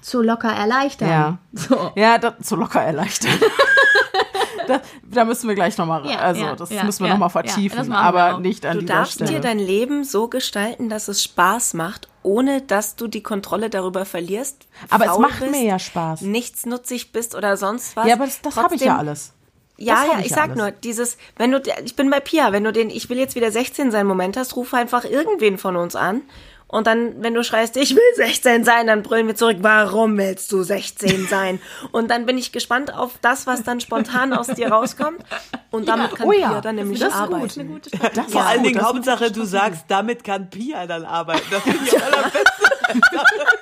zu 0.00 0.22
locker 0.22 0.50
erleichtern. 0.50 1.08
Ja. 1.08 1.38
So. 1.52 1.92
Ja, 1.96 2.18
das 2.18 2.34
so 2.42 2.56
locker 2.56 2.82
erleichtern. 2.82 3.32
da, 4.68 4.80
da 5.02 5.24
müssen 5.24 5.48
wir 5.48 5.54
gleich 5.54 5.76
nochmal, 5.78 6.06
Ja, 6.06 6.18
also 6.18 6.40
ja, 6.42 6.56
das 6.56 6.70
ja, 6.70 6.84
müssen 6.84 7.00
wir 7.00 7.08
ja, 7.08 7.14
noch 7.14 7.20
nochmal 7.28 7.42
vertiefen, 7.42 7.92
aber 7.92 8.38
nicht 8.38 8.64
an 8.66 8.74
Du 8.76 8.80
dieser 8.82 8.94
darfst 8.94 9.14
Stelle. 9.14 9.30
dir 9.32 9.40
dein 9.40 9.58
Leben 9.58 10.04
so 10.04 10.28
gestalten, 10.28 10.88
dass 10.88 11.08
es 11.08 11.22
Spaß 11.22 11.74
macht, 11.74 12.08
ohne 12.22 12.62
dass 12.62 12.96
du 12.96 13.08
die 13.08 13.22
Kontrolle 13.22 13.70
darüber 13.70 14.04
verlierst. 14.04 14.66
Aber 14.90 15.06
es 15.06 15.18
macht 15.18 15.40
bist, 15.40 15.52
mir 15.52 15.62
ja 15.64 15.78
Spaß. 15.78 16.20
Nichtsnutzig 16.22 17.12
bist 17.12 17.34
oder 17.34 17.56
sonst 17.56 17.96
was. 17.96 18.06
ja, 18.06 18.14
aber 18.14 18.26
das, 18.26 18.40
das 18.42 18.56
habe 18.56 18.74
ich 18.74 18.82
ja 18.82 18.96
alles. 18.96 19.32
Ja, 19.80 20.04
ja, 20.04 20.18
ich 20.18 20.26
ich 20.26 20.32
sag 20.32 20.50
alles. 20.50 20.56
nur, 20.56 20.70
dieses, 20.72 21.18
wenn 21.36 21.52
du, 21.52 21.62
ich 21.84 21.94
bin 21.94 22.10
bei 22.10 22.18
Pia, 22.18 22.50
wenn 22.52 22.64
du 22.64 22.72
den, 22.72 22.90
ich 22.90 23.08
will 23.10 23.18
jetzt 23.18 23.36
wieder 23.36 23.50
16 23.52 23.92
sein 23.92 24.06
Moment 24.06 24.36
hast, 24.36 24.56
ruf 24.56 24.74
einfach 24.74 25.04
irgendwen 25.04 25.56
von 25.56 25.76
uns 25.76 25.94
an. 25.94 26.22
Und 26.70 26.86
dann, 26.86 27.22
wenn 27.22 27.32
du 27.32 27.42
schreist, 27.42 27.76
ich 27.78 27.94
will 27.96 28.02
16 28.16 28.62
sein, 28.62 28.86
dann 28.86 29.02
brüllen 29.02 29.26
wir 29.26 29.34
zurück, 29.34 29.56
warum 29.60 30.18
willst 30.18 30.52
du 30.52 30.62
16 30.62 31.26
sein? 31.26 31.60
Und 31.92 32.10
dann 32.10 32.26
bin 32.26 32.36
ich 32.36 32.52
gespannt 32.52 32.92
auf 32.92 33.12
das, 33.22 33.46
was 33.46 33.62
dann 33.62 33.80
spontan 33.80 34.34
aus 34.34 34.48
dir 34.48 34.68
rauskommt. 34.70 35.22
Und 35.70 35.88
damit 35.88 36.14
kann 36.14 36.28
Oh 36.28 36.32
ja, 36.32 36.48
Pia 36.50 36.60
dann 36.60 36.76
nämlich 36.76 37.00
das 37.00 37.14
ist 37.14 37.14
gut. 37.14 37.34
arbeiten. 37.34 37.60
Eine 37.60 37.68
gute 37.70 37.88
Strategie. 37.88 38.20
Das 38.20 38.32
Vor 38.32 38.40
ist 38.42 38.46
allen 38.46 38.58
gut, 38.58 38.66
Dingen 38.68 38.80
ist 38.80 38.86
Hauptsache, 38.86 39.32
du 39.32 39.44
sagst, 39.44 39.84
damit 39.88 40.24
kann 40.24 40.50
Pia 40.50 40.86
dann 40.86 41.04
arbeiten. 41.06 41.46
Das 41.50 41.62
finde 41.62 41.80
ich 41.86 41.96
am 41.96 42.02
allerbesten. 42.02 43.58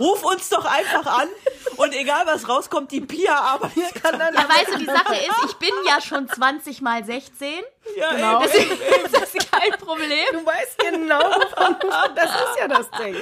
Ruf 0.00 0.24
uns 0.24 0.48
doch 0.48 0.64
einfach 0.64 1.06
an 1.20 1.28
und 1.76 1.94
egal 1.94 2.22
was 2.26 2.48
rauskommt, 2.48 2.90
die 2.92 3.00
Pia 3.00 3.34
arbeitet. 3.34 4.02
Kann 4.02 4.18
dann 4.18 4.34
Ja, 4.34 4.48
weißt 4.48 4.74
du, 4.74 4.78
die 4.78 4.86
Sache 4.86 5.14
ist, 5.14 5.44
ich 5.50 5.54
bin 5.56 5.70
ja 5.86 6.00
schon 6.00 6.28
20 6.28 6.80
mal 6.82 7.04
16. 7.04 7.48
Ja, 7.96 8.10
Genau. 8.12 8.40
eben. 8.42 8.50
Deswegen 8.52 8.70
ist 9.06 9.14
das 9.14 9.32
kein 9.50 9.72
Problem. 9.78 10.18
Du 10.32 10.46
weißt 10.46 10.78
genau, 10.78 11.20
Das 12.14 12.30
ist 12.30 12.58
ja 12.58 12.68
das 12.68 12.90
Ding. 12.92 13.16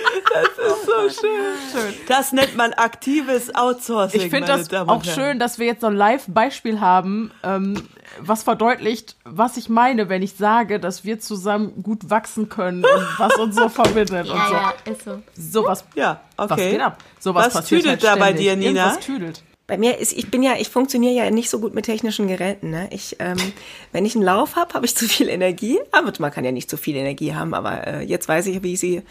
so 0.87 1.09
schön. 1.11 1.95
Das 2.09 2.33
nennt 2.33 2.57
man 2.57 2.73
aktives 2.75 3.55
Outsourcing. 3.55 4.21
Ich 4.21 4.31
finde 4.31 4.47
das 4.49 4.69
Damen 4.69 4.91
auch 4.91 5.05
schön, 5.05 5.39
dass 5.39 5.59
wir 5.59 5.67
jetzt 5.67 5.81
so 5.81 5.87
ein 5.89 5.97
Live-Beispiel 5.97 6.81
haben, 6.81 7.33
ähm, 7.43 7.89
was 8.21 8.43
verdeutlicht, 8.43 9.17
was 9.25 9.57
ich 9.57 9.69
meine, 9.69 10.09
wenn 10.09 10.23
ich 10.23 10.35
sage, 10.35 10.81
dass 10.81 11.05
wir 11.05 11.21
zusammen 11.21 11.83
gut 11.83 12.11
wachsen 12.11 12.49
können 12.49 12.85
und 12.85 13.19
was 13.19 13.37
uns 13.37 13.57
so 13.57 13.69
verbindet 13.69 14.29
und 14.29 14.37
Ja, 14.37 14.47
so. 14.49 14.55
ja, 14.55 14.75
ist 14.93 15.05
so. 15.05 15.23
Sowas, 15.37 15.85
Ja, 15.95 16.21
okay. 16.37 16.51
was 16.51 16.57
geht 16.59 16.81
ab? 16.81 16.99
Sowas 17.19 17.47
was 17.47 17.53
passiert 17.55 17.83
tüdelt 17.83 18.05
halt 18.05 18.17
da 18.17 18.21
bei 18.21 18.33
dir, 18.33 18.57
Nina? 18.57 18.87
Irgendwas 18.87 19.01
tüdelt. 19.05 19.43
Bei 19.67 19.79
mir 19.79 19.99
ist, 19.99 20.13
ich 20.13 20.31
bin 20.33 20.43
ja, 20.43 20.55
ich 20.59 20.69
funktioniere 20.69 21.15
ja 21.15 21.31
nicht 21.31 21.49
so 21.49 21.61
gut 21.61 21.75
mit 21.75 21.85
technischen 21.85 22.27
Geräten. 22.27 22.71
Ne? 22.71 22.89
Ich, 22.91 23.17
ähm, 23.21 23.37
wenn 23.93 24.05
ich 24.05 24.17
einen 24.17 24.25
Lauf 24.25 24.57
habe, 24.57 24.75
habe 24.75 24.85
ich 24.85 24.97
zu 24.97 25.07
viel 25.07 25.29
Energie. 25.29 25.79
Aber 25.93 26.13
man 26.19 26.33
kann 26.33 26.45
ja 26.45 26.51
nicht 26.51 26.69
zu 26.69 26.77
viel 26.77 26.97
Energie 26.97 27.35
haben, 27.35 27.55
aber 27.55 27.87
äh, 27.87 28.03
jetzt 28.03 28.27
weiß 28.29 28.47
ich, 28.47 28.63
wie 28.65 28.73
ich 28.73 28.81
sie 28.81 29.03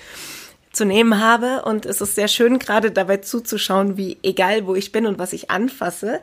zu 0.74 0.84
nehmen 0.86 1.20
habe. 1.20 1.64
Und 1.64 1.86
es 1.86 2.02
ist 2.02 2.16
sehr 2.16 2.28
schön, 2.28 2.60
gerade 2.60 2.92
dabei 2.92 3.18
zuzuschauen, 3.18 3.96
wie 3.96 4.18
egal 4.22 4.68
wo 4.68 4.76
ich 4.76 4.92
bin 4.92 5.06
und 5.06 5.18
was 5.18 5.32
ich 5.32 5.50
anfasse, 5.50 6.20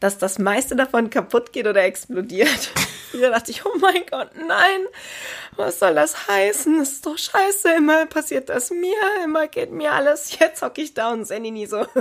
dass 0.00 0.18
das 0.18 0.38
meiste 0.38 0.76
davon 0.76 1.10
kaputt 1.10 1.52
geht 1.52 1.66
oder 1.66 1.82
explodiert. 1.82 2.70
Früher 3.10 3.30
dachte 3.30 3.50
ich, 3.50 3.64
oh 3.64 3.72
mein 3.80 4.02
Gott, 4.10 4.30
nein, 4.36 4.80
was 5.56 5.78
soll 5.78 5.94
das 5.94 6.28
heißen? 6.28 6.78
Das 6.78 6.92
ist 6.92 7.06
doch 7.06 7.16
scheiße, 7.16 7.70
immer 7.76 8.04
passiert 8.06 8.50
das 8.50 8.70
mir, 8.70 8.96
immer 9.24 9.48
geht 9.48 9.72
mir 9.72 9.92
alles. 9.92 10.38
Jetzt 10.38 10.62
hocke 10.62 10.82
ich 10.82 10.92
da 10.94 11.12
und 11.12 11.24
Senni 11.24 11.50
nie 11.50 11.66
so. 11.66 11.86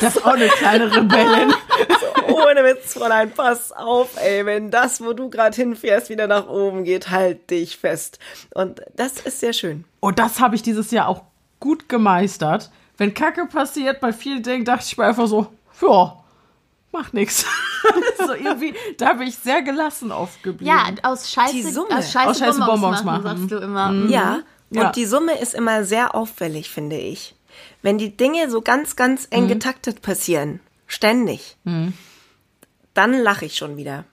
Das 0.00 0.16
ist 0.16 0.24
auch 0.24 0.32
eine 0.32 0.48
kleine 0.48 0.94
Rebellin. 0.94 1.52
Ohne 2.28 2.64
Witz, 2.64 2.94
Fräulein, 2.94 3.30
pass 3.30 3.70
auf, 3.70 4.16
ey, 4.16 4.46
wenn 4.46 4.70
das, 4.70 5.02
wo 5.02 5.12
du 5.12 5.28
gerade 5.28 5.54
hinfährst, 5.54 6.08
wieder 6.08 6.26
nach 6.26 6.48
oben 6.48 6.84
geht, 6.84 7.10
halt 7.10 7.50
dich 7.50 7.76
fest. 7.76 8.18
Und 8.54 8.80
das 8.96 9.20
ist 9.20 9.40
sehr 9.40 9.52
schön. 9.52 9.84
Und 10.00 10.18
das 10.18 10.40
habe 10.40 10.54
ich 10.54 10.62
dieses 10.62 10.90
Jahr 10.90 11.08
auch 11.08 11.24
gut 11.58 11.88
gemeistert. 11.88 12.70
Wenn 12.96 13.12
Kacke 13.12 13.46
passiert, 13.46 14.00
bei 14.00 14.12
vielen 14.12 14.42
Dingen 14.42 14.64
dachte 14.64 14.86
ich 14.86 14.96
mir 14.96 15.04
einfach 15.04 15.26
so, 15.26 15.48
ja, 15.82 16.16
macht 16.92 17.14
nix. 17.14 17.44
so 18.26 18.34
irgendwie, 18.34 18.74
da 18.98 19.12
bin 19.14 19.28
ich 19.28 19.36
sehr 19.36 19.62
gelassen 19.62 20.12
aufgeblieben. 20.12 20.66
Ja, 20.66 20.86
aus 21.02 21.30
Scheiße, 21.30 21.52
Die 21.54 21.62
Summe. 21.62 21.96
aus 21.96 22.10
Scheiße, 22.12 22.28
Aus 22.30 22.38
Scheiße 22.38 22.58
Bonbons, 22.58 22.80
Bonbons 22.80 23.04
machen, 23.04 23.22
machen. 23.24 23.38
sagst 23.38 23.50
du 23.52 23.56
immer. 23.58 23.92
Ja, 24.08 24.40
und 24.70 24.76
Ja. 24.76 24.92
die 24.92 25.06
Summe 25.06 25.38
ist 25.38 25.54
immer 25.54 25.84
sehr 25.84 26.14
auffällig, 26.14 26.70
finde 26.70 26.96
ich. 26.96 27.34
Wenn 27.82 27.98
die 27.98 28.16
Dinge 28.16 28.50
so 28.50 28.60
ganz, 28.60 28.96
ganz 28.96 29.26
eng 29.30 29.48
getaktet 29.48 30.02
passieren, 30.02 30.60
ständig, 30.86 31.56
dann 32.94 33.12
lache 33.14 33.44
ich 33.46 33.56
schon 33.56 33.76
wieder. 33.76 34.04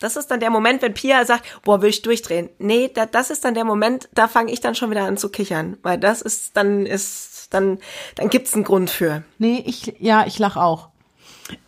Das 0.00 0.16
ist 0.16 0.28
dann 0.32 0.40
der 0.40 0.50
Moment, 0.50 0.82
wenn 0.82 0.94
Pia 0.94 1.24
sagt, 1.24 1.44
boah, 1.62 1.80
will 1.80 1.90
ich 1.90 2.02
durchdrehen. 2.02 2.48
Nee, 2.58 2.90
da, 2.92 3.06
das 3.06 3.30
ist 3.30 3.44
dann 3.44 3.54
der 3.54 3.64
Moment, 3.64 4.08
da 4.12 4.26
fange 4.26 4.50
ich 4.52 4.60
dann 4.60 4.74
schon 4.74 4.90
wieder 4.90 5.04
an 5.04 5.16
zu 5.16 5.28
kichern. 5.28 5.76
Weil 5.82 5.96
das 5.98 6.22
ist, 6.22 6.56
dann 6.56 6.86
ist, 6.86 7.48
dann, 7.54 7.78
dann 8.16 8.28
gibt's 8.28 8.54
einen 8.54 8.64
Grund 8.64 8.90
für. 8.90 9.22
Nee, 9.38 9.62
ich, 9.64 9.94
ja, 10.00 10.26
ich 10.26 10.40
lach 10.40 10.56
auch. 10.56 10.88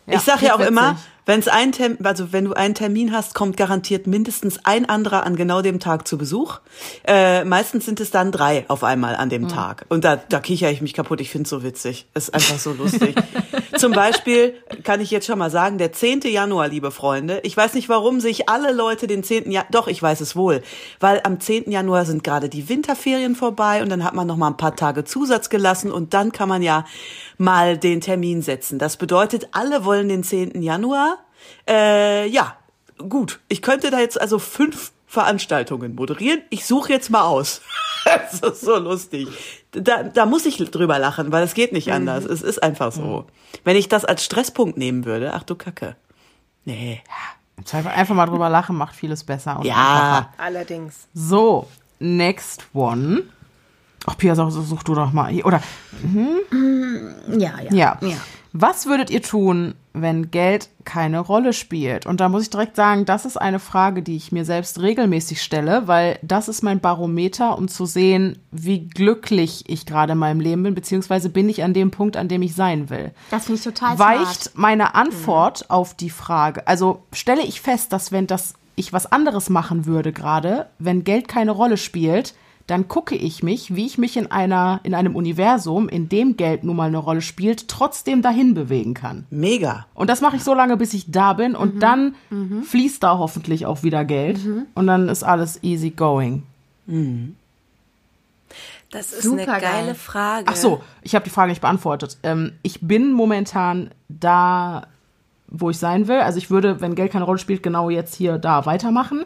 Ich 0.07 0.19
sag 0.21 0.41
ja 0.41 0.55
auch 0.55 0.59
witzig. 0.59 0.71
immer, 0.71 0.97
wenn 1.25 1.39
es 1.39 1.47
ein 1.47 1.71
Termin, 1.71 2.05
also 2.05 2.31
wenn 2.33 2.45
du 2.45 2.53
einen 2.53 2.75
Termin 2.75 3.11
hast, 3.11 3.33
kommt 3.33 3.57
garantiert 3.57 4.07
mindestens 4.07 4.59
ein 4.63 4.87
anderer 4.87 5.25
an 5.25 5.35
genau 5.35 5.61
dem 5.61 5.79
Tag 5.79 6.07
zu 6.07 6.17
Besuch. 6.17 6.59
Äh, 7.05 7.43
meistens 7.45 7.85
sind 7.85 7.99
es 7.99 8.11
dann 8.11 8.31
drei 8.31 8.65
auf 8.67 8.83
einmal 8.83 9.15
an 9.15 9.29
dem 9.29 9.43
Mhm. 9.43 9.47
Tag. 9.49 9.85
Und 9.89 10.03
da, 10.03 10.17
da 10.17 10.39
kicher 10.39 10.69
ich 10.71 10.81
mich 10.81 10.93
kaputt. 10.93 11.21
Ich 11.21 11.29
find's 11.31 11.49
so 11.49 11.63
witzig. 11.63 12.07
Es 12.13 12.25
ist 12.29 12.33
einfach 12.33 12.59
so 12.59 12.73
lustig. 12.73 13.15
Zum 13.77 13.91
Beispiel 13.91 14.53
kann 14.83 15.01
ich 15.01 15.11
jetzt 15.11 15.25
schon 15.27 15.39
mal 15.39 15.49
sagen, 15.51 15.77
der 15.77 15.91
10. 15.91 16.21
Januar, 16.21 16.67
liebe 16.67 16.91
Freunde. 16.91 17.39
Ich 17.43 17.57
weiß 17.57 17.73
nicht, 17.73 17.89
warum 17.89 18.19
sich 18.19 18.47
alle 18.47 18.71
Leute 18.71 19.07
den 19.07 19.23
10. 19.23 19.51
Januar, 19.51 19.67
doch, 19.71 19.87
ich 19.87 20.01
weiß 20.01 20.21
es 20.21 20.35
wohl. 20.35 20.61
Weil 20.99 21.21
am 21.23 21.39
10. 21.39 21.71
Januar 21.71 22.05
sind 22.05 22.23
gerade 22.23 22.49
die 22.49 22.69
Winterferien 22.69 23.35
vorbei 23.35 23.81
und 23.81 23.89
dann 23.89 24.03
hat 24.03 24.13
man 24.13 24.27
noch 24.27 24.37
mal 24.37 24.47
ein 24.47 24.57
paar 24.57 24.75
Tage 24.75 25.03
Zusatz 25.03 25.49
gelassen 25.49 25.91
und 25.91 26.13
dann 26.13 26.31
kann 26.31 26.47
man 26.49 26.61
ja 26.61 26.85
mal 27.37 27.77
den 27.77 27.99
Termin 27.99 28.41
setzen. 28.41 28.79
Das 28.79 28.97
bedeutet, 28.97 29.49
alle 29.51 29.83
wollen 29.85 30.07
den 30.07 30.23
10. 30.23 30.61
Januar. 30.61 31.14
Äh, 31.67 32.27
ja, 32.27 32.57
gut. 33.09 33.39
Ich 33.47 33.61
könnte 33.61 33.91
da 33.91 33.99
jetzt 33.99 34.19
also 34.19 34.39
fünf 34.39 34.91
Veranstaltungen 35.07 35.95
moderieren. 35.95 36.41
Ich 36.49 36.65
suche 36.65 36.91
jetzt 36.91 37.09
mal 37.09 37.23
aus. 37.23 37.61
das 38.05 38.41
ist 38.41 38.61
so 38.61 38.77
lustig. 38.77 39.27
Da, 39.71 40.03
da 40.03 40.25
muss 40.25 40.45
ich 40.45 40.57
drüber 40.57 40.99
lachen, 40.99 41.31
weil 41.31 41.43
es 41.43 41.53
geht 41.53 41.71
nicht 41.73 41.91
anders. 41.91 42.25
Es 42.25 42.41
ist 42.41 42.61
einfach 42.61 42.91
so. 42.91 43.25
Wenn 43.63 43.77
ich 43.77 43.87
das 43.89 44.05
als 44.05 44.23
Stresspunkt 44.23 44.77
nehmen 44.77 45.05
würde, 45.05 45.33
ach 45.33 45.43
du 45.43 45.55
Kacke. 45.55 45.95
Nee. 46.65 47.01
Einfach 47.71 48.15
mal 48.15 48.25
drüber 48.25 48.49
lachen 48.49 48.75
macht 48.75 48.95
vieles 48.95 49.23
besser. 49.23 49.57
Und 49.59 49.65
einfacher. 49.67 49.77
Ja. 49.77 50.29
Allerdings. 50.37 51.07
So, 51.13 51.67
next 51.99 52.65
one. 52.73 53.23
Ach, 54.05 54.17
Pia, 54.17 54.35
such, 54.35 54.51
such 54.51 54.83
du 54.83 54.93
doch 54.93 55.11
mal. 55.13 55.33
Oder, 55.43 55.61
Ja, 57.29 57.59
ja. 57.61 57.71
ja. 57.71 57.97
ja. 58.01 58.17
Was 58.57 58.85
würdet 58.85 59.09
ihr 59.09 59.21
tun, 59.21 59.75
wenn 59.91 60.31
Geld 60.31 60.69
keine 60.85 61.19
Rolle 61.19 61.51
spielt? 61.51 62.05
Und 62.05 62.21
da 62.21 62.29
muss 62.29 62.43
ich 62.43 62.49
direkt 62.49 62.77
sagen, 62.77 63.03
das 63.03 63.25
ist 63.25 63.35
eine 63.35 63.59
Frage, 63.59 64.01
die 64.01 64.15
ich 64.15 64.31
mir 64.31 64.45
selbst 64.45 64.81
regelmäßig 64.81 65.41
stelle, 65.41 65.89
weil 65.89 66.19
das 66.21 66.47
ist 66.47 66.63
mein 66.63 66.79
Barometer, 66.79 67.57
um 67.57 67.67
zu 67.67 67.85
sehen, 67.85 68.39
wie 68.51 68.87
glücklich 68.87 69.65
ich 69.67 69.85
gerade 69.85 70.13
in 70.13 70.19
meinem 70.19 70.39
Leben 70.39 70.63
bin, 70.63 70.73
beziehungsweise 70.73 71.29
bin 71.29 71.49
ich 71.49 71.63
an 71.63 71.73
dem 71.73 71.91
Punkt, 71.91 72.15
an 72.15 72.29
dem 72.29 72.41
ich 72.43 72.55
sein 72.55 72.89
will. 72.89 73.11
Das 73.29 73.43
finde 73.43 73.57
ich 73.57 73.65
total 73.65 73.99
weicht 73.99 74.43
smart. 74.43 74.57
meine 74.57 74.95
Antwort 74.95 75.69
auf 75.69 75.93
die 75.93 76.09
Frage. 76.09 76.65
Also 76.65 77.03
stelle 77.11 77.43
ich 77.43 77.59
fest, 77.59 77.91
dass 77.91 78.13
wenn 78.13 78.25
das 78.25 78.53
ich 78.77 78.93
was 78.93 79.11
anderes 79.11 79.49
machen 79.49 79.85
würde 79.85 80.13
gerade, 80.13 80.67
wenn 80.79 81.03
Geld 81.03 81.27
keine 81.27 81.51
Rolle 81.51 81.75
spielt, 81.75 82.33
dann 82.67 82.87
gucke 82.87 83.15
ich 83.15 83.43
mich, 83.43 83.75
wie 83.75 83.85
ich 83.85 83.97
mich 83.99 84.17
in 84.17 84.31
einer 84.31 84.79
in 84.83 84.93
einem 84.95 85.15
Universum, 85.15 85.87
in 85.87 86.09
dem 86.09 86.35
Geld 86.35 86.63
nun 86.63 86.75
mal 86.75 86.87
eine 86.87 86.97
Rolle 86.97 87.21
spielt, 87.21 87.67
trotzdem 87.67 88.21
dahin 88.23 88.53
bewegen 88.55 88.93
kann. 88.95 89.25
Mega. 89.29 89.85
Und 89.93 90.09
das 90.09 90.21
mache 90.21 90.37
ich 90.37 90.43
so 90.43 90.53
lange, 90.55 90.75
bis 90.77 90.93
ich 90.95 91.11
da 91.11 91.33
bin 91.33 91.51
Mhm. 91.51 91.57
und 91.57 91.79
dann 91.81 92.15
fließt 92.63 93.03
da 93.03 93.17
hoffentlich 93.19 93.65
auch 93.67 93.83
wieder 93.83 94.03
Geld 94.03 94.39
und 94.73 94.87
dann 94.87 95.09
ist 95.09 95.23
alles 95.23 95.61
easy 95.63 95.91
going. 95.91 96.43
Das 98.91 99.11
ist 99.11 99.23
Super 99.23 99.41
eine 99.53 99.61
geile 99.61 99.85
geil. 99.87 99.95
Frage. 99.95 100.45
Ach 100.47 100.55
so, 100.55 100.81
ich 101.01 101.15
habe 101.15 101.25
die 101.25 101.29
Frage 101.31 101.49
nicht 101.49 101.61
beantwortet. 101.61 102.17
Ähm, 102.23 102.53
ich 102.61 102.79
bin 102.81 103.11
momentan 103.11 103.91
da, 104.07 104.87
wo 105.47 105.69
ich 105.69 105.77
sein 105.77 106.07
will. 106.07 106.19
Also 106.19 106.37
ich 106.37 106.49
würde, 106.49 106.79
wenn 106.81 106.95
Geld 106.95 107.11
keine 107.11 107.25
Rolle 107.25 107.39
spielt, 107.39 107.61
genau 107.63 107.89
jetzt 107.89 108.15
hier 108.15 108.37
da 108.37 108.65
weitermachen. 108.65 109.25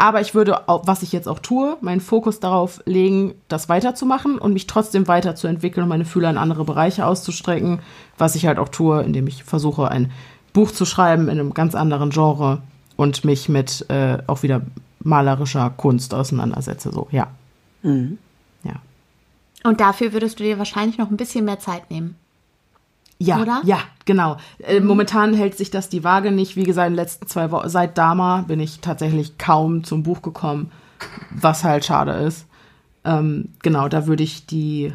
Aber 0.00 0.20
ich 0.20 0.32
würde, 0.32 0.60
was 0.66 1.02
ich 1.02 1.10
jetzt 1.10 1.26
auch 1.26 1.40
tue, 1.40 1.76
meinen 1.80 2.00
Fokus 2.00 2.38
darauf 2.38 2.80
legen, 2.86 3.34
das 3.48 3.68
weiterzumachen 3.68 4.38
und 4.38 4.52
mich 4.52 4.68
trotzdem 4.68 5.08
weiterzuentwickeln 5.08 5.82
und 5.82 5.88
meine 5.88 6.04
Fühler 6.04 6.30
in 6.30 6.38
andere 6.38 6.64
Bereiche 6.64 7.04
auszustrecken. 7.04 7.80
Was 8.16 8.36
ich 8.36 8.46
halt 8.46 8.60
auch 8.60 8.68
tue, 8.68 9.02
indem 9.02 9.26
ich 9.26 9.42
versuche, 9.42 9.90
ein 9.90 10.12
Buch 10.52 10.70
zu 10.70 10.84
schreiben 10.84 11.24
in 11.24 11.40
einem 11.40 11.52
ganz 11.52 11.74
anderen 11.74 12.10
Genre 12.10 12.62
und 12.96 13.24
mich 13.24 13.48
mit 13.48 13.86
äh, 13.90 14.18
auch 14.28 14.44
wieder 14.44 14.62
malerischer 15.00 15.68
Kunst 15.70 16.14
auseinandersetze. 16.14 16.92
So, 16.92 17.08
ja. 17.10 17.26
Ja. 18.62 18.76
Und 19.64 19.80
dafür 19.80 20.12
würdest 20.12 20.38
du 20.38 20.44
dir 20.44 20.58
wahrscheinlich 20.58 20.98
noch 20.98 21.10
ein 21.10 21.16
bisschen 21.16 21.44
mehr 21.44 21.58
Zeit 21.58 21.90
nehmen. 21.90 22.14
Ja, 23.20 23.40
Oder? 23.40 23.60
ja, 23.64 23.78
genau. 24.04 24.36
Äh, 24.60 24.80
momentan 24.80 25.34
hält 25.34 25.56
sich 25.56 25.70
das 25.70 25.88
die 25.88 26.04
Waage 26.04 26.30
nicht. 26.30 26.54
Wie 26.54 26.62
gesagt, 26.62 26.86
in 26.86 26.92
den 26.92 26.96
letzten 26.96 27.26
zwei 27.26 27.50
Wochen, 27.50 27.68
seit 27.68 27.98
Dama 27.98 28.44
bin 28.46 28.60
ich 28.60 28.80
tatsächlich 28.80 29.38
kaum 29.38 29.82
zum 29.82 30.04
Buch 30.04 30.22
gekommen, 30.22 30.70
was 31.30 31.64
halt 31.64 31.84
schade 31.84 32.12
ist. 32.12 32.46
Ähm, 33.04 33.54
genau, 33.62 33.88
da 33.88 34.06
würde 34.06 34.22
ich 34.22 34.46
die, 34.46 34.92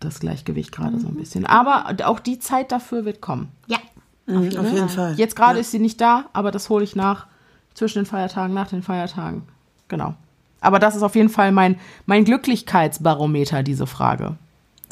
das 0.00 0.18
Gleichgewicht 0.18 0.72
gerade 0.72 0.98
so 0.98 1.08
ein 1.08 1.14
bisschen. 1.14 1.46
Aber 1.46 1.94
auch 2.04 2.18
die 2.18 2.40
Zeit 2.40 2.72
dafür 2.72 3.04
wird 3.04 3.20
kommen. 3.20 3.48
Ja. 3.66 3.78
Auf 4.26 4.42
jeden 4.44 4.88
Fall. 4.88 5.14
Jetzt 5.16 5.36
gerade 5.36 5.58
ist 5.58 5.70
sie 5.70 5.80
nicht 5.80 6.00
da, 6.00 6.26
aber 6.32 6.50
das 6.50 6.68
hole 6.70 6.84
ich 6.84 6.94
nach 6.94 7.26
zwischen 7.74 8.00
den 8.00 8.06
Feiertagen, 8.06 8.54
nach 8.54 8.68
den 8.68 8.82
Feiertagen. 8.82 9.42
Genau. 9.88 10.14
Aber 10.60 10.78
das 10.78 10.94
ist 10.94 11.02
auf 11.02 11.14
jeden 11.14 11.30
Fall 11.30 11.52
mein, 11.52 11.78
mein 12.06 12.24
Glücklichkeitsbarometer, 12.24 13.62
diese 13.62 13.86
Frage. 13.86 14.36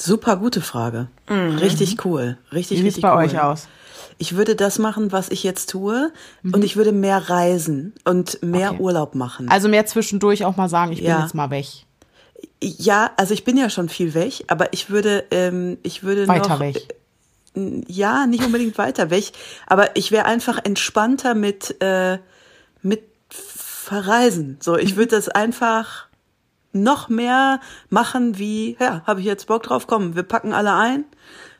Super 0.01 0.37
gute 0.37 0.61
Frage. 0.61 1.09
Richtig 1.29 2.05
cool. 2.05 2.39
Richtig, 2.53 2.79
Wie 2.79 2.83
sieht's 2.83 2.97
richtig 2.97 3.03
bei 3.03 3.13
cool. 3.13 3.25
euch 3.25 3.41
aus? 3.41 3.69
Ich 4.21 4.37
würde 4.37 4.57
das 4.57 4.79
machen, 4.79 5.13
was 5.13 5.29
ich 5.29 5.43
jetzt 5.45 5.71
tue. 5.71 6.13
Und 6.43 6.65
ich 6.65 6.77
würde 6.77 6.93
mehr 6.93 7.29
reisen 7.31 7.95
und 8.05 8.43
mehr 8.43 8.71
Okay. 8.73 8.81
Urlaub 8.81 9.15
machen. 9.15 9.49
Also 9.49 9.69
mehr 9.69 9.87
zwischendurch 9.87 10.45
auch 10.45 10.57
mal 10.57 10.69
sagen, 10.69 10.93
ich 10.93 10.99
bin 11.01 11.09
Ja. 11.09 11.23
jetzt 11.23 11.35
mal 11.35 11.51
weg. 11.51 11.67
ja, 12.63 13.11
also 13.17 13.35
ich 13.35 13.45
bin 13.45 13.57
ja 13.57 13.71
schon 13.71 13.89
viel 13.89 14.15
weg, 14.15 14.45
aber 14.49 14.73
ich 14.73 14.91
würde, 14.91 15.25
ähm, 15.31 15.79
ich 15.83 16.03
würde 16.03 16.27
Weiter 16.27 16.49
noch, 16.51 16.61
weg. 16.61 16.95
ja, 17.55 18.27
nicht 18.27 18.45
unbedingt 18.45 18.77
weiter 18.79 19.11
weg, 19.11 19.31
aber 19.67 19.95
ich 19.97 20.11
wäre 20.13 20.25
einfach 20.27 20.59
entspannter 20.65 21.35
mit, 21.35 21.81
äh, 21.81 22.19
mit 22.83 23.03
Verreisen. 23.31 24.57
So, 24.61 24.77
ich 24.77 24.97
würde 24.97 25.15
das 25.17 25.29
einfach 25.29 26.08
noch 26.73 27.09
mehr 27.09 27.61
machen 27.89 28.39
wie, 28.39 28.77
ja, 28.79 29.03
habe 29.07 29.21
ich 29.21 29.27
jetzt 29.27 29.47
Bock 29.47 29.63
drauf, 29.63 29.87
komm, 29.87 30.15
wir 30.17 30.23
packen 30.23 30.53
alle 30.53 30.75
ein, 30.75 31.05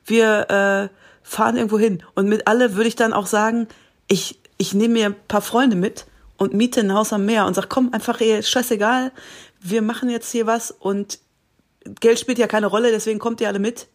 wir 0.05 0.51
äh, 0.51 0.95
fahren 1.23 1.57
irgendwo 1.57 1.79
hin. 1.79 2.03
Und 2.15 2.29
mit 2.29 2.47
alle 2.47 2.75
würde 2.75 2.89
ich 2.89 2.97
dann 2.97 3.13
auch 3.13 3.27
sagen, 3.27 3.69
ich, 4.07 4.39
ich 4.59 4.75
nehme 4.75 4.95
mir 4.95 5.07
ein 5.07 5.17
paar 5.29 5.43
Freunde 5.43 5.77
mit 5.77 6.07
und 6.37 6.55
miete 6.55 6.81
ein 6.81 6.93
Haus 6.95 7.13
am 7.13 7.25
Meer 7.27 7.47
und 7.47 7.55
sag, 7.55 7.69
komm, 7.69 7.93
einfach, 7.93 8.21
ey, 8.21 8.43
scheißegal, 8.43 9.13
wir 9.61 9.83
machen 9.83 10.09
jetzt 10.11 10.31
hier 10.31 10.47
was 10.47 10.71
und 10.71 11.19
Geld 12.01 12.19
spielt 12.19 12.39
ja 12.39 12.47
keine 12.47 12.67
Rolle, 12.67 12.91
deswegen 12.91 13.19
kommt 13.19 13.41
ihr 13.41 13.49
alle 13.49 13.59
mit 13.59 13.87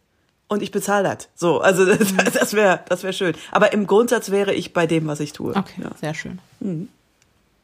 und 0.48 0.62
ich 0.62 0.70
bezahle 0.72 1.04
das. 1.16 1.28
So, 1.34 1.60
also 1.60 1.84
das, 1.96 2.12
das 2.32 2.52
wäre 2.54 2.80
das 2.88 3.02
wär 3.02 3.12
schön. 3.12 3.34
Aber 3.50 3.72
im 3.72 3.86
Grundsatz 3.86 4.30
wäre 4.30 4.52
ich 4.52 4.72
bei 4.72 4.86
dem, 4.86 5.06
was 5.06 5.20
ich 5.20 5.32
tue. 5.32 5.54
Okay, 5.56 5.82
Ja. 5.82 5.90
sehr 6.00 6.14
schön. 6.14 6.38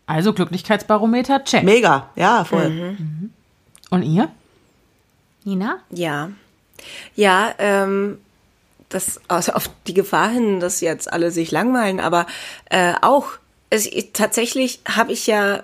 Also 0.06 0.32
Glücklichkeitsbarometer, 0.32 1.44
check. 1.44 1.62
Mega, 1.64 2.10
ja, 2.16 2.44
voll. 2.44 2.96
Und 3.90 4.02
ihr? 4.02 4.30
Nina? 5.44 5.80
Ja. 5.90 6.30
Ja, 7.14 7.54
ähm, 7.58 8.18
das 8.88 9.20
also 9.28 9.52
auf 9.52 9.70
die 9.86 9.94
Gefahr 9.94 10.30
hin, 10.30 10.60
dass 10.60 10.80
jetzt 10.80 11.12
alle 11.12 11.30
sich 11.30 11.50
langweilen, 11.50 12.00
aber 12.00 12.26
äh, 12.70 12.94
auch 13.02 13.32
es, 13.68 13.86
ich, 13.86 14.10
tatsächlich 14.12 14.80
habe 14.88 15.12
ich 15.12 15.26
ja 15.26 15.62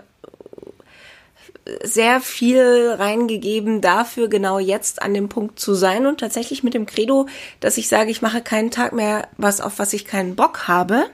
sehr 1.82 2.20
viel 2.20 2.94
reingegeben 2.96 3.80
dafür, 3.80 4.28
genau 4.28 4.58
jetzt 4.58 5.02
an 5.02 5.14
dem 5.14 5.28
Punkt 5.28 5.58
zu 5.58 5.74
sein 5.74 6.06
und 6.06 6.20
tatsächlich 6.20 6.62
mit 6.62 6.74
dem 6.74 6.86
Credo, 6.86 7.26
dass 7.60 7.76
ich 7.76 7.88
sage, 7.88 8.10
ich 8.10 8.22
mache 8.22 8.40
keinen 8.40 8.70
Tag 8.70 8.92
mehr 8.92 9.28
was, 9.36 9.60
auf 9.60 9.78
was 9.78 9.92
ich 9.92 10.04
keinen 10.04 10.36
Bock 10.36 10.68
habe, 10.68 11.06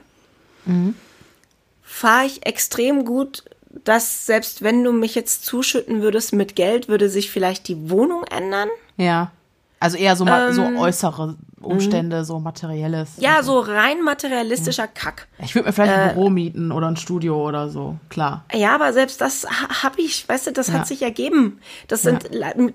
fahre 1.81 2.25
ich 2.25 2.45
extrem 2.45 3.05
gut, 3.05 3.43
dass 3.83 4.25
selbst 4.25 4.61
wenn 4.63 4.83
du 4.83 4.91
mich 4.91 5.15
jetzt 5.15 5.45
zuschütten 5.45 6.01
würdest 6.01 6.33
mit 6.33 6.55
Geld, 6.55 6.87
würde 6.87 7.09
sich 7.09 7.31
vielleicht 7.31 7.67
die 7.67 7.89
Wohnung 7.89 8.23
ändern. 8.25 8.69
Ja. 8.97 9.31
Also 9.79 9.97
eher 9.97 10.15
so, 10.15 10.23
ma- 10.23 10.53
so 10.53 10.61
Ähm, 10.61 10.77
äußere 10.77 11.35
Umstände, 11.59 12.23
so 12.23 12.39
materielles. 12.39 13.09
Ja, 13.17 13.43
so 13.43 13.59
rein 13.59 14.01
materialistischer 14.01 14.87
Kack. 14.87 15.27
Ich 15.39 15.55
würde 15.55 15.67
mir 15.67 15.73
vielleicht 15.73 15.93
ein 15.93 16.13
Büro 16.13 16.29
mieten 16.29 16.71
oder 16.71 16.87
ein 16.87 16.95
Studio 16.97 17.45
oder 17.45 17.67
so, 17.69 17.97
klar. 18.09 18.45
Ja, 18.53 18.75
aber 18.75 18.93
selbst 18.93 19.19
das 19.19 19.45
ha- 19.45 19.83
habe 19.83 19.99
ich, 20.01 20.27
weißt 20.29 20.47
du, 20.47 20.51
das 20.53 20.67
Ja. 20.67 20.75
hat 20.75 20.87
sich 20.87 21.01
ergeben. 21.01 21.59
Das 21.89 22.01
sind, 22.03 22.29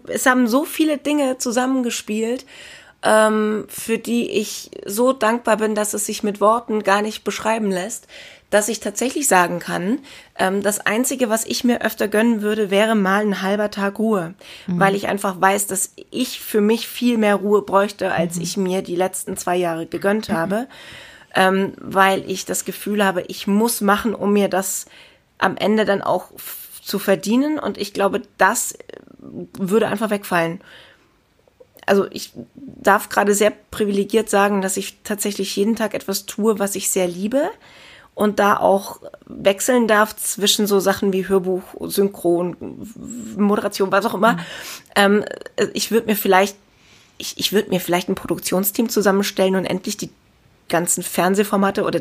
es 0.08 0.26
haben 0.26 0.48
so 0.48 0.64
viele 0.64 0.98
Dinge 0.98 1.38
zusammengespielt, 1.38 2.44
ähm, 3.02 3.64
für 3.68 3.96
die 3.98 4.28
ich 4.30 4.70
so 4.84 5.12
dankbar 5.12 5.58
bin, 5.58 5.74
dass 5.74 5.94
es 5.94 6.04
sich 6.06 6.22
mit 6.22 6.40
Worten 6.40 6.82
gar 6.82 7.00
nicht 7.00 7.24
beschreiben 7.24 7.70
lässt, 7.70 8.06
dass 8.50 8.68
ich 8.68 8.80
tatsächlich 8.80 9.28
sagen 9.28 9.58
kann, 9.58 9.98
ähm, 10.38 10.62
das 10.62 10.80
Einzige, 10.80 11.28
was 11.28 11.44
ich 11.44 11.64
mir 11.64 11.82
öfter 11.82 12.08
gönnen 12.08 12.40
würde, 12.40 12.70
wäre 12.70 12.94
mal 12.94 13.20
ein 13.20 13.42
halber 13.42 13.70
Tag 13.70 13.98
Ruhe, 13.98 14.34
weil 14.66 14.94
ich 14.94 15.06
einfach 15.06 15.40
weiß, 15.40 15.66
dass 15.66 15.92
ich 16.10 16.40
für 16.40 16.60
mich 16.60 16.88
viel 16.88 17.18
mehr 17.18 17.36
Ruhe 17.36 17.62
bräuchte, 17.62 18.12
als 18.12 18.38
ich 18.38 18.56
mir 18.56 18.82
die 18.82 18.96
letzten 18.96 19.36
zwei 19.36 19.56
Jahre 19.56 19.86
gegönnt 19.86 20.30
habe, 20.30 20.66
ähm, 21.34 21.72
weil 21.78 22.28
ich 22.30 22.46
das 22.46 22.64
Gefühl 22.64 23.04
habe, 23.04 23.22
ich 23.28 23.46
muss 23.46 23.80
machen, 23.80 24.14
um 24.14 24.32
mir 24.32 24.48
das 24.48 24.86
am 25.36 25.56
Ende 25.56 25.84
dann 25.84 26.02
auch 26.02 26.30
zu 26.82 26.98
verdienen. 26.98 27.58
Und 27.58 27.76
ich 27.76 27.92
glaube, 27.92 28.22
das 28.38 28.72
äh, 28.72 28.78
würde 29.58 29.88
einfach 29.88 30.10
wegfallen. 30.10 30.60
Also 31.84 32.06
ich 32.10 32.32
darf 32.54 33.08
gerade 33.08 33.34
sehr 33.34 33.52
privilegiert 33.70 34.28
sagen, 34.28 34.62
dass 34.62 34.76
ich 34.76 34.98
tatsächlich 35.04 35.54
jeden 35.56 35.76
Tag 35.76 35.94
etwas 35.94 36.26
tue, 36.26 36.58
was 36.58 36.76
ich 36.76 36.90
sehr 36.90 37.08
liebe 37.08 37.50
und 38.18 38.40
da 38.40 38.56
auch 38.56 39.00
wechseln 39.26 39.86
darf 39.86 40.16
zwischen 40.16 40.66
so 40.66 40.80
Sachen 40.80 41.12
wie 41.12 41.28
Hörbuch, 41.28 41.62
Synchron, 41.82 42.56
Moderation, 43.36 43.92
was 43.92 44.06
auch 44.06 44.14
immer. 44.14 44.38
Ähm, 44.96 45.24
ich 45.72 45.92
würde 45.92 46.08
mir 46.08 46.16
vielleicht, 46.16 46.56
ich, 47.16 47.38
ich 47.38 47.52
würde 47.52 47.70
mir 47.70 47.78
vielleicht 47.78 48.08
ein 48.08 48.16
Produktionsteam 48.16 48.88
zusammenstellen 48.88 49.54
und 49.54 49.66
endlich 49.66 49.98
die 49.98 50.10
ganzen 50.68 51.02
Fernsehformate 51.02 51.82
oder 51.84 52.00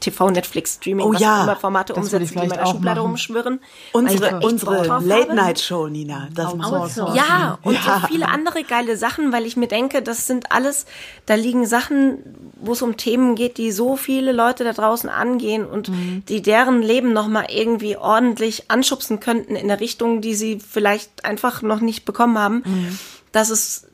TV, 0.00 0.30
Netflix, 0.30 0.74
Streaming, 0.74 1.06
Oh 1.06 1.12
ja, 1.14 1.44
immer 1.44 1.56
Formate 1.56 1.92
das 1.94 2.02
umsetzen, 2.04 2.34
die 2.36 2.42
in 2.44 2.48
meiner 2.50 2.66
Schublade 2.66 3.00
machen. 3.00 3.10
rumschwirren. 3.10 3.60
Unsere, 3.92 4.30
Bock 4.32 4.44
unsere. 4.44 4.98
Late-Night-Show, 5.04 5.88
Nina. 5.88 6.28
Das 6.34 6.52
Outsourcing. 6.52 7.14
Ja, 7.16 7.58
und 7.62 7.74
Ja. 7.74 8.00
so 8.00 8.06
viele 8.08 8.28
andere 8.28 8.64
geile 8.64 8.96
Sachen, 8.96 9.32
weil 9.32 9.46
ich 9.46 9.56
mir 9.56 9.68
denke, 9.68 10.02
das 10.02 10.26
sind 10.26 10.52
alles, 10.52 10.86
da 11.26 11.34
liegen 11.34 11.66
Sachen, 11.66 12.18
wo 12.60 12.72
es 12.72 12.82
um 12.82 12.96
Themen 12.96 13.34
geht, 13.34 13.58
die 13.58 13.72
so 13.72 13.96
viele 13.96 14.32
Leute 14.32 14.64
da 14.64 14.72
draußen 14.72 15.08
angehen 15.08 15.64
und 15.66 15.90
die 16.28 16.42
deren 16.42 16.82
Leben 16.82 17.12
nochmal 17.12 17.46
irgendwie 17.50 17.96
ordentlich 17.96 18.70
anschubsen 18.70 19.20
könnten 19.20 19.56
in 19.56 19.70
eine 19.70 19.80
Richtung, 19.80 20.20
die 20.20 20.34
sie 20.34 20.58
vielleicht 20.60 21.24
einfach 21.24 21.62
noch 21.62 21.80
nicht 21.80 22.04
bekommen 22.04 22.38
haben, 22.38 22.62
dass 23.32 23.50
es 23.50 23.86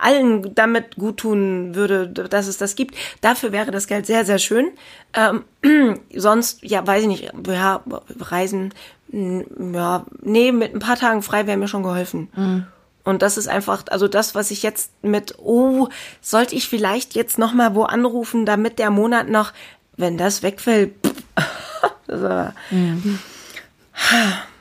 allen 0.00 0.54
damit 0.54 0.96
gut 0.96 1.18
tun 1.18 1.74
würde, 1.74 2.08
dass 2.08 2.46
es 2.46 2.58
das 2.58 2.74
gibt. 2.74 2.96
Dafür 3.20 3.52
wäre 3.52 3.70
das 3.70 3.86
Geld 3.86 4.06
sehr, 4.06 4.24
sehr 4.24 4.38
schön. 4.38 4.70
Ähm, 5.14 5.44
sonst, 6.14 6.62
ja, 6.62 6.86
weiß 6.86 7.02
ich 7.02 7.08
nicht, 7.08 7.32
ja, 7.48 7.82
Reisen, 8.18 8.74
mm, 9.08 9.74
ja, 9.74 10.04
nee, 10.22 10.52
mit 10.52 10.74
ein 10.74 10.80
paar 10.80 10.96
Tagen 10.96 11.22
frei 11.22 11.46
wäre 11.46 11.56
mir 11.56 11.68
schon 11.68 11.82
geholfen. 11.82 12.28
Und 13.04 13.22
das 13.22 13.36
ist 13.36 13.48
einfach, 13.48 13.84
also 13.90 14.08
das, 14.08 14.34
was 14.34 14.50
ich 14.50 14.62
jetzt 14.62 14.90
mit, 15.02 15.38
oh, 15.38 15.88
sollte 16.20 16.56
ich 16.56 16.68
vielleicht 16.68 17.14
jetzt 17.14 17.38
noch 17.38 17.52
mal 17.52 17.74
wo 17.74 17.84
anrufen, 17.84 18.46
damit 18.46 18.78
der 18.78 18.90
Monat 18.90 19.28
noch, 19.28 19.52
wenn 19.96 20.18
das 20.18 20.42
wegfällt, 20.42 20.92
das 22.06 22.22
war, 22.22 22.54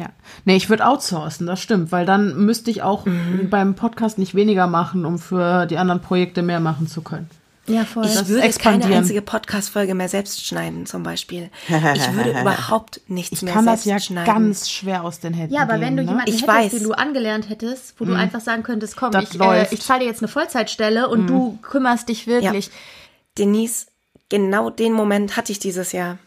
Ja. 0.00 0.08
Nee, 0.44 0.56
ich 0.56 0.68
würde 0.70 0.86
outsourcen, 0.86 1.46
das 1.46 1.60
stimmt, 1.60 1.92
weil 1.92 2.06
dann 2.06 2.36
müsste 2.46 2.70
ich 2.70 2.82
auch 2.82 3.06
beim 3.50 3.74
Podcast 3.74 4.18
nicht 4.18 4.34
weniger 4.34 4.66
machen, 4.66 5.04
um 5.04 5.18
für 5.18 5.66
die 5.66 5.76
anderen 5.78 6.00
Projekte 6.00 6.42
mehr 6.42 6.60
machen 6.60 6.86
zu 6.86 7.02
können. 7.02 7.28
Ja, 7.66 7.84
voll. 7.84 8.04
Ich 8.06 8.14
Das 8.14 8.26
würde 8.28 8.48
keine 8.58 8.84
einzige 8.86 9.22
Podcast-Folge 9.22 9.94
mehr 9.94 10.08
selbst 10.08 10.44
schneiden, 10.44 10.86
zum 10.86 11.02
Beispiel. 11.04 11.50
Ich 11.68 12.12
würde 12.14 12.30
überhaupt 12.40 13.00
nichts 13.06 13.32
Ich 13.38 13.42
mehr 13.42 13.52
kann 13.52 13.66
das 13.66 13.84
selbst 13.84 14.08
ja 14.08 14.14
schneiden. 14.14 14.34
ganz 14.34 14.70
schwer 14.70 15.04
aus 15.04 15.20
den 15.20 15.34
Händen 15.34 15.54
Ja, 15.54 15.62
aber 15.62 15.74
geben, 15.74 15.82
wenn 15.82 15.96
du 15.98 16.02
ne? 16.04 16.08
jemanden 16.10 16.30
Ich 16.32 16.42
hättest, 16.42 16.48
weiß. 16.48 16.70
den 16.72 16.82
du 16.84 16.92
angelernt 16.92 17.48
hättest, 17.48 17.94
wo 18.00 18.06
du 18.06 18.14
einfach 18.14 18.40
sagen 18.40 18.62
könntest, 18.64 18.96
komm, 18.96 19.12
Das 19.12 19.34
ich, 19.34 19.40
äh, 19.40 19.66
ich 19.70 19.82
zahle 19.82 20.00
dir 20.00 20.06
jetzt 20.06 20.20
eine 20.22 20.28
Vollzeitstelle 20.28 21.08
und 21.08 21.26
du 21.28 21.58
kümmerst 21.62 22.08
dich 22.08 22.26
wirklich. 22.26 22.70
Denise, 23.38 23.86
genau 24.30 24.70
den 24.70 24.92
Moment 24.92 25.36
hatte 25.36 25.52
ich 25.52 25.58
dieses 25.60 25.92
Jahr. 25.92 26.18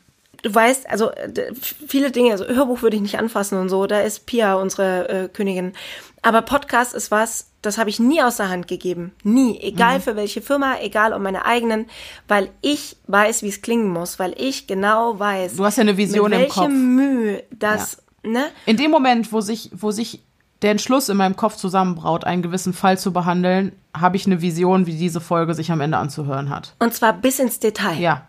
Du 0.43 0.53
weißt, 0.53 0.89
also 0.89 1.09
äh, 1.11 1.53
viele 1.87 2.11
Dinge, 2.11 2.31
also 2.31 2.45
Hörbuch 2.45 2.81
würde 2.81 2.97
ich 2.97 3.01
nicht 3.01 3.17
anfassen 3.17 3.57
und 3.57 3.69
so, 3.69 3.87
da 3.87 4.01
ist 4.01 4.25
Pia 4.25 4.55
unsere 4.55 5.09
äh, 5.09 5.27
Königin. 5.29 5.73
Aber 6.21 6.41
Podcast 6.41 6.93
ist 6.93 7.11
was, 7.11 7.49
das 7.61 7.77
habe 7.77 7.89
ich 7.89 7.99
nie 7.99 8.21
aus 8.21 8.37
der 8.37 8.49
Hand 8.49 8.67
gegeben. 8.67 9.13
Nie. 9.23 9.57
Egal 9.61 10.01
für 10.01 10.15
welche 10.15 10.41
Firma, 10.41 10.75
egal 10.81 11.13
um 11.13 11.23
meine 11.23 11.45
eigenen, 11.45 11.87
weil 12.27 12.49
ich 12.61 12.97
weiß, 13.07 13.41
wie 13.43 13.47
es 13.47 13.61
klingen 13.61 13.89
muss, 13.89 14.19
weil 14.19 14.35
ich 14.37 14.67
genau 14.67 15.17
weiß. 15.17 15.55
Du 15.55 15.65
hast 15.65 15.77
ja 15.77 15.81
eine 15.81 15.97
Vision 15.97 16.31
im 16.33 16.49
Kopf. 16.49 16.67
Mühe 16.67 17.43
das, 17.51 18.03
ne? 18.21 18.45
In 18.65 18.77
dem 18.77 18.91
Moment, 18.91 19.31
wo 19.31 19.39
sich, 19.39 19.71
wo 19.73 19.91
sich 19.91 20.23
der 20.61 20.71
Entschluss 20.71 21.09
in 21.09 21.17
meinem 21.17 21.35
Kopf 21.35 21.55
zusammenbraut, 21.55 22.25
einen 22.25 22.41
gewissen 22.41 22.73
Fall 22.73 22.97
zu 22.97 23.13
behandeln, 23.13 23.73
habe 23.95 24.17
ich 24.17 24.25
eine 24.25 24.41
Vision, 24.41 24.87
wie 24.87 24.97
diese 24.97 25.21
Folge 25.21 25.53
sich 25.53 25.71
am 25.71 25.81
Ende 25.81 25.97
anzuhören 25.97 26.49
hat. 26.49 26.75
Und 26.79 26.93
zwar 26.93 27.13
bis 27.13 27.39
ins 27.39 27.59
Detail. 27.59 27.99
Ja. 27.99 28.27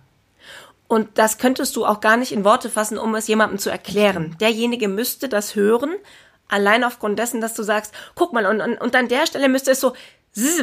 Und 0.86 1.18
das 1.18 1.38
könntest 1.38 1.74
du 1.76 1.86
auch 1.86 2.00
gar 2.00 2.16
nicht 2.16 2.32
in 2.32 2.44
Worte 2.44 2.68
fassen, 2.68 2.98
um 2.98 3.14
es 3.14 3.26
jemandem 3.26 3.58
zu 3.58 3.70
erklären. 3.70 4.36
Derjenige 4.40 4.88
müsste 4.88 5.28
das 5.28 5.54
hören, 5.54 5.94
allein 6.48 6.84
aufgrund 6.84 7.18
dessen, 7.18 7.40
dass 7.40 7.54
du 7.54 7.62
sagst, 7.62 7.94
guck 8.14 8.32
mal, 8.32 8.46
und, 8.46 8.60
und, 8.60 8.80
und 8.80 8.94
an 8.94 9.08
der 9.08 9.26
Stelle 9.26 9.48
müsste 9.48 9.70
es 9.72 9.80
so 9.80 9.94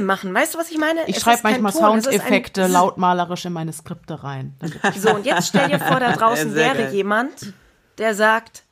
machen. 0.02 0.34
Weißt 0.34 0.54
du, 0.54 0.60
was 0.60 0.70
ich 0.70 0.78
meine? 0.78 1.00
Ich 1.08 1.20
schreibe 1.20 1.42
manchmal 1.44 1.72
Ton, 1.72 2.02
Soundeffekte 2.02 2.68
lautmalerisch 2.68 3.46
in 3.46 3.54
meine 3.54 3.74
Skripte 3.74 4.24
rein. 4.24 4.54
So, 4.98 5.16
und 5.16 5.26
jetzt 5.26 5.48
stell 5.48 5.70
dir 5.70 5.80
vor, 5.80 6.00
da 6.00 6.12
draußen 6.18 6.54
wäre 6.56 6.84
geil. 6.84 6.94
jemand, 6.94 7.54
der 7.98 8.14
sagt, 8.14 8.64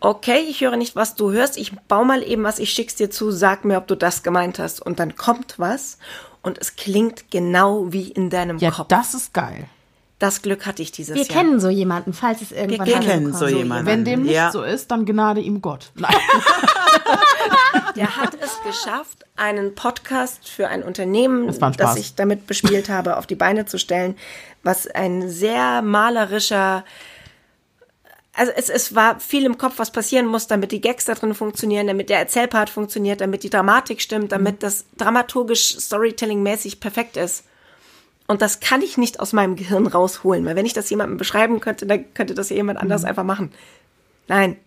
okay, 0.00 0.40
ich 0.48 0.60
höre 0.60 0.76
nicht, 0.76 0.96
was 0.96 1.14
du 1.14 1.30
hörst, 1.30 1.56
ich 1.56 1.72
bau 1.88 2.04
mal 2.04 2.22
eben 2.22 2.42
was, 2.44 2.58
ich 2.58 2.70
schick's 2.72 2.96
dir 2.96 3.10
zu, 3.10 3.30
sag 3.30 3.64
mir, 3.64 3.78
ob 3.78 3.86
du 3.86 3.94
das 3.94 4.22
gemeint 4.22 4.58
hast. 4.58 4.80
Und 4.84 4.98
dann 4.98 5.16
kommt 5.16 5.58
was 5.58 5.98
und 6.42 6.58
es 6.58 6.76
klingt 6.76 7.30
genau 7.30 7.92
wie 7.92 8.08
in 8.10 8.28
deinem 8.30 8.58
Ja, 8.58 8.70
Kopf. 8.70 8.88
das 8.88 9.14
ist 9.14 9.32
geil. 9.32 9.68
Das 10.18 10.42
Glück 10.42 10.66
hatte 10.66 10.82
ich 10.82 10.90
dieses 10.90 11.14
Wir 11.14 11.22
Jahr. 11.22 11.36
kennen 11.42 11.60
so 11.60 11.68
jemanden, 11.68 12.12
falls 12.12 12.42
es 12.42 12.50
irgendwann 12.50 12.86
Wir 12.88 12.98
kennen 12.98 13.32
so 13.32 13.46
ist. 13.46 13.54
jemanden. 13.54 13.86
Wenn 13.86 14.04
dem 14.04 14.22
nicht 14.22 14.32
Ja. 14.34 14.50
so 14.50 14.62
ist, 14.64 14.90
dann 14.90 15.06
gnade 15.06 15.40
ihm 15.40 15.60
Gott. 15.62 15.90
Nein. 15.94 16.12
Der 17.96 18.16
hat 18.16 18.36
es 18.40 18.58
geschafft, 18.64 19.24
einen 19.36 19.74
Podcast 19.74 20.48
für 20.48 20.68
ein 20.68 20.82
Unternehmen, 20.82 21.46
Das 21.46 21.58
das 21.76 21.96
ich 21.96 22.14
damit 22.14 22.46
bespielt 22.46 22.88
habe, 22.88 23.16
auf 23.16 23.26
die 23.26 23.34
Beine 23.34 23.66
zu 23.66 23.78
stellen, 23.78 24.16
was 24.62 24.86
ein 24.86 25.28
sehr 25.28 25.82
malerischer 25.82 26.84
also 28.34 28.52
es, 28.54 28.68
es 28.68 28.94
war 28.94 29.18
viel 29.18 29.44
im 29.44 29.58
Kopf, 29.58 29.74
was 29.78 29.90
passieren 29.90 30.26
muss, 30.26 30.46
damit 30.46 30.70
die 30.70 30.80
Gags 30.80 31.06
da 31.06 31.14
drin 31.14 31.34
funktionieren, 31.34 31.88
damit 31.88 32.08
der 32.08 32.20
Erzählpart 32.20 32.70
funktioniert, 32.70 33.20
damit 33.20 33.42
die 33.42 33.50
Dramatik 33.50 34.00
stimmt, 34.00 34.30
damit 34.30 34.56
Mhm. 34.56 34.58
das 34.60 34.84
dramaturgisch, 34.96 35.76
storytelling-mäßig 35.80 36.78
perfekt 36.78 37.16
ist. 37.16 37.42
Und 38.30 38.42
das 38.42 38.60
kann 38.60 38.82
ich 38.82 38.98
nicht 38.98 39.20
aus 39.20 39.32
meinem 39.32 39.56
Gehirn 39.56 39.86
rausholen, 39.86 40.44
weil 40.44 40.54
wenn 40.54 40.66
ich 40.66 40.74
das 40.74 40.88
jemandem 40.90 41.16
beschreiben 41.16 41.60
könnte, 41.60 41.86
dann 41.86 42.12
könnte 42.14 42.34
das 42.34 42.50
ja 42.50 42.56
jemand 42.56 42.78
anders 42.78 43.02
Mhm. 43.02 43.08
einfach 43.08 43.24
machen. 43.24 43.52
Nein. 44.28 44.58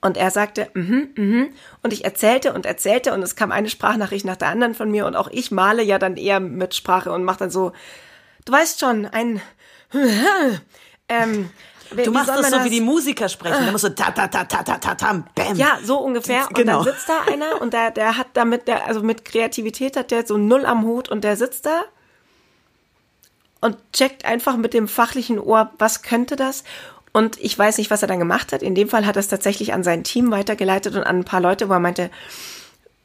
Und 0.00 0.16
er 0.18 0.30
sagte, 0.30 0.68
mhm, 0.74 1.08
mhm. 1.16 1.48
Und 1.82 1.92
ich 1.92 2.04
erzählte 2.04 2.52
und 2.52 2.66
erzählte 2.66 3.14
und 3.14 3.22
es 3.22 3.36
kam 3.36 3.52
eine 3.52 3.70
Sprachnachricht 3.70 4.26
nach 4.26 4.36
der 4.36 4.48
anderen 4.48 4.74
von 4.74 4.90
mir 4.90 5.06
und 5.06 5.16
auch 5.16 5.28
ich 5.30 5.50
male 5.50 5.82
ja 5.82 5.98
dann 5.98 6.16
eher 6.18 6.40
mit 6.40 6.74
Sprache 6.74 7.10
und 7.12 7.24
mache 7.24 7.38
dann 7.38 7.50
so, 7.50 7.72
du 8.44 8.52
weißt 8.52 8.80
schon, 8.80 9.06
ein, 9.06 9.40
ähm, 11.08 11.50
Du 12.04 12.10
machst 12.10 12.28
das 12.30 12.50
so, 12.50 12.64
wie 12.64 12.70
die 12.70 12.80
Musiker 12.80 13.28
sprechen. 13.28 13.66
Da 13.66 13.70
musst 13.70 13.84
du 13.84 13.90
ta 13.94 14.10
ta 14.10 14.26
ta 14.26 14.44
ta 14.44 14.62
ta 14.64 14.78
ta 14.78 14.94
tam, 14.96 15.26
bam. 15.36 15.54
Ja, 15.54 15.78
so 15.84 15.98
ungefähr. 15.98 16.48
Und 16.48 16.54
Genau. 16.54 16.82
dann 16.82 16.92
sitzt 16.92 17.08
da 17.08 17.20
einer 17.30 17.60
und 17.60 17.72
der, 17.72 17.92
der 17.92 18.16
hat 18.16 18.28
damit, 18.32 18.66
der, 18.66 18.86
also 18.88 19.02
mit 19.02 19.24
Kreativität 19.24 19.96
hat 19.96 20.10
der 20.10 20.26
so 20.26 20.36
null 20.36 20.64
am 20.66 20.82
Hut 20.84 21.08
und 21.08 21.22
der 21.22 21.36
sitzt 21.36 21.66
da 21.66 21.84
und 23.64 23.78
checkt 23.94 24.26
einfach 24.26 24.58
mit 24.58 24.74
dem 24.74 24.88
fachlichen 24.88 25.38
Ohr, 25.38 25.70
was 25.78 26.02
könnte 26.02 26.36
das? 26.36 26.64
Und 27.14 27.40
ich 27.40 27.58
weiß 27.58 27.78
nicht, 27.78 27.90
was 27.90 28.02
er 28.02 28.08
dann 28.08 28.18
gemacht 28.18 28.52
hat. 28.52 28.62
In 28.62 28.74
dem 28.74 28.90
Fall 28.90 29.06
hat 29.06 29.16
er 29.16 29.20
es 29.20 29.28
tatsächlich 29.28 29.72
an 29.72 29.82
sein 29.82 30.04
Team 30.04 30.30
weitergeleitet 30.30 30.94
und 30.94 31.04
an 31.04 31.20
ein 31.20 31.24
paar 31.24 31.40
Leute, 31.40 31.70
wo 31.70 31.72
er 31.72 31.80
meinte, 31.80 32.10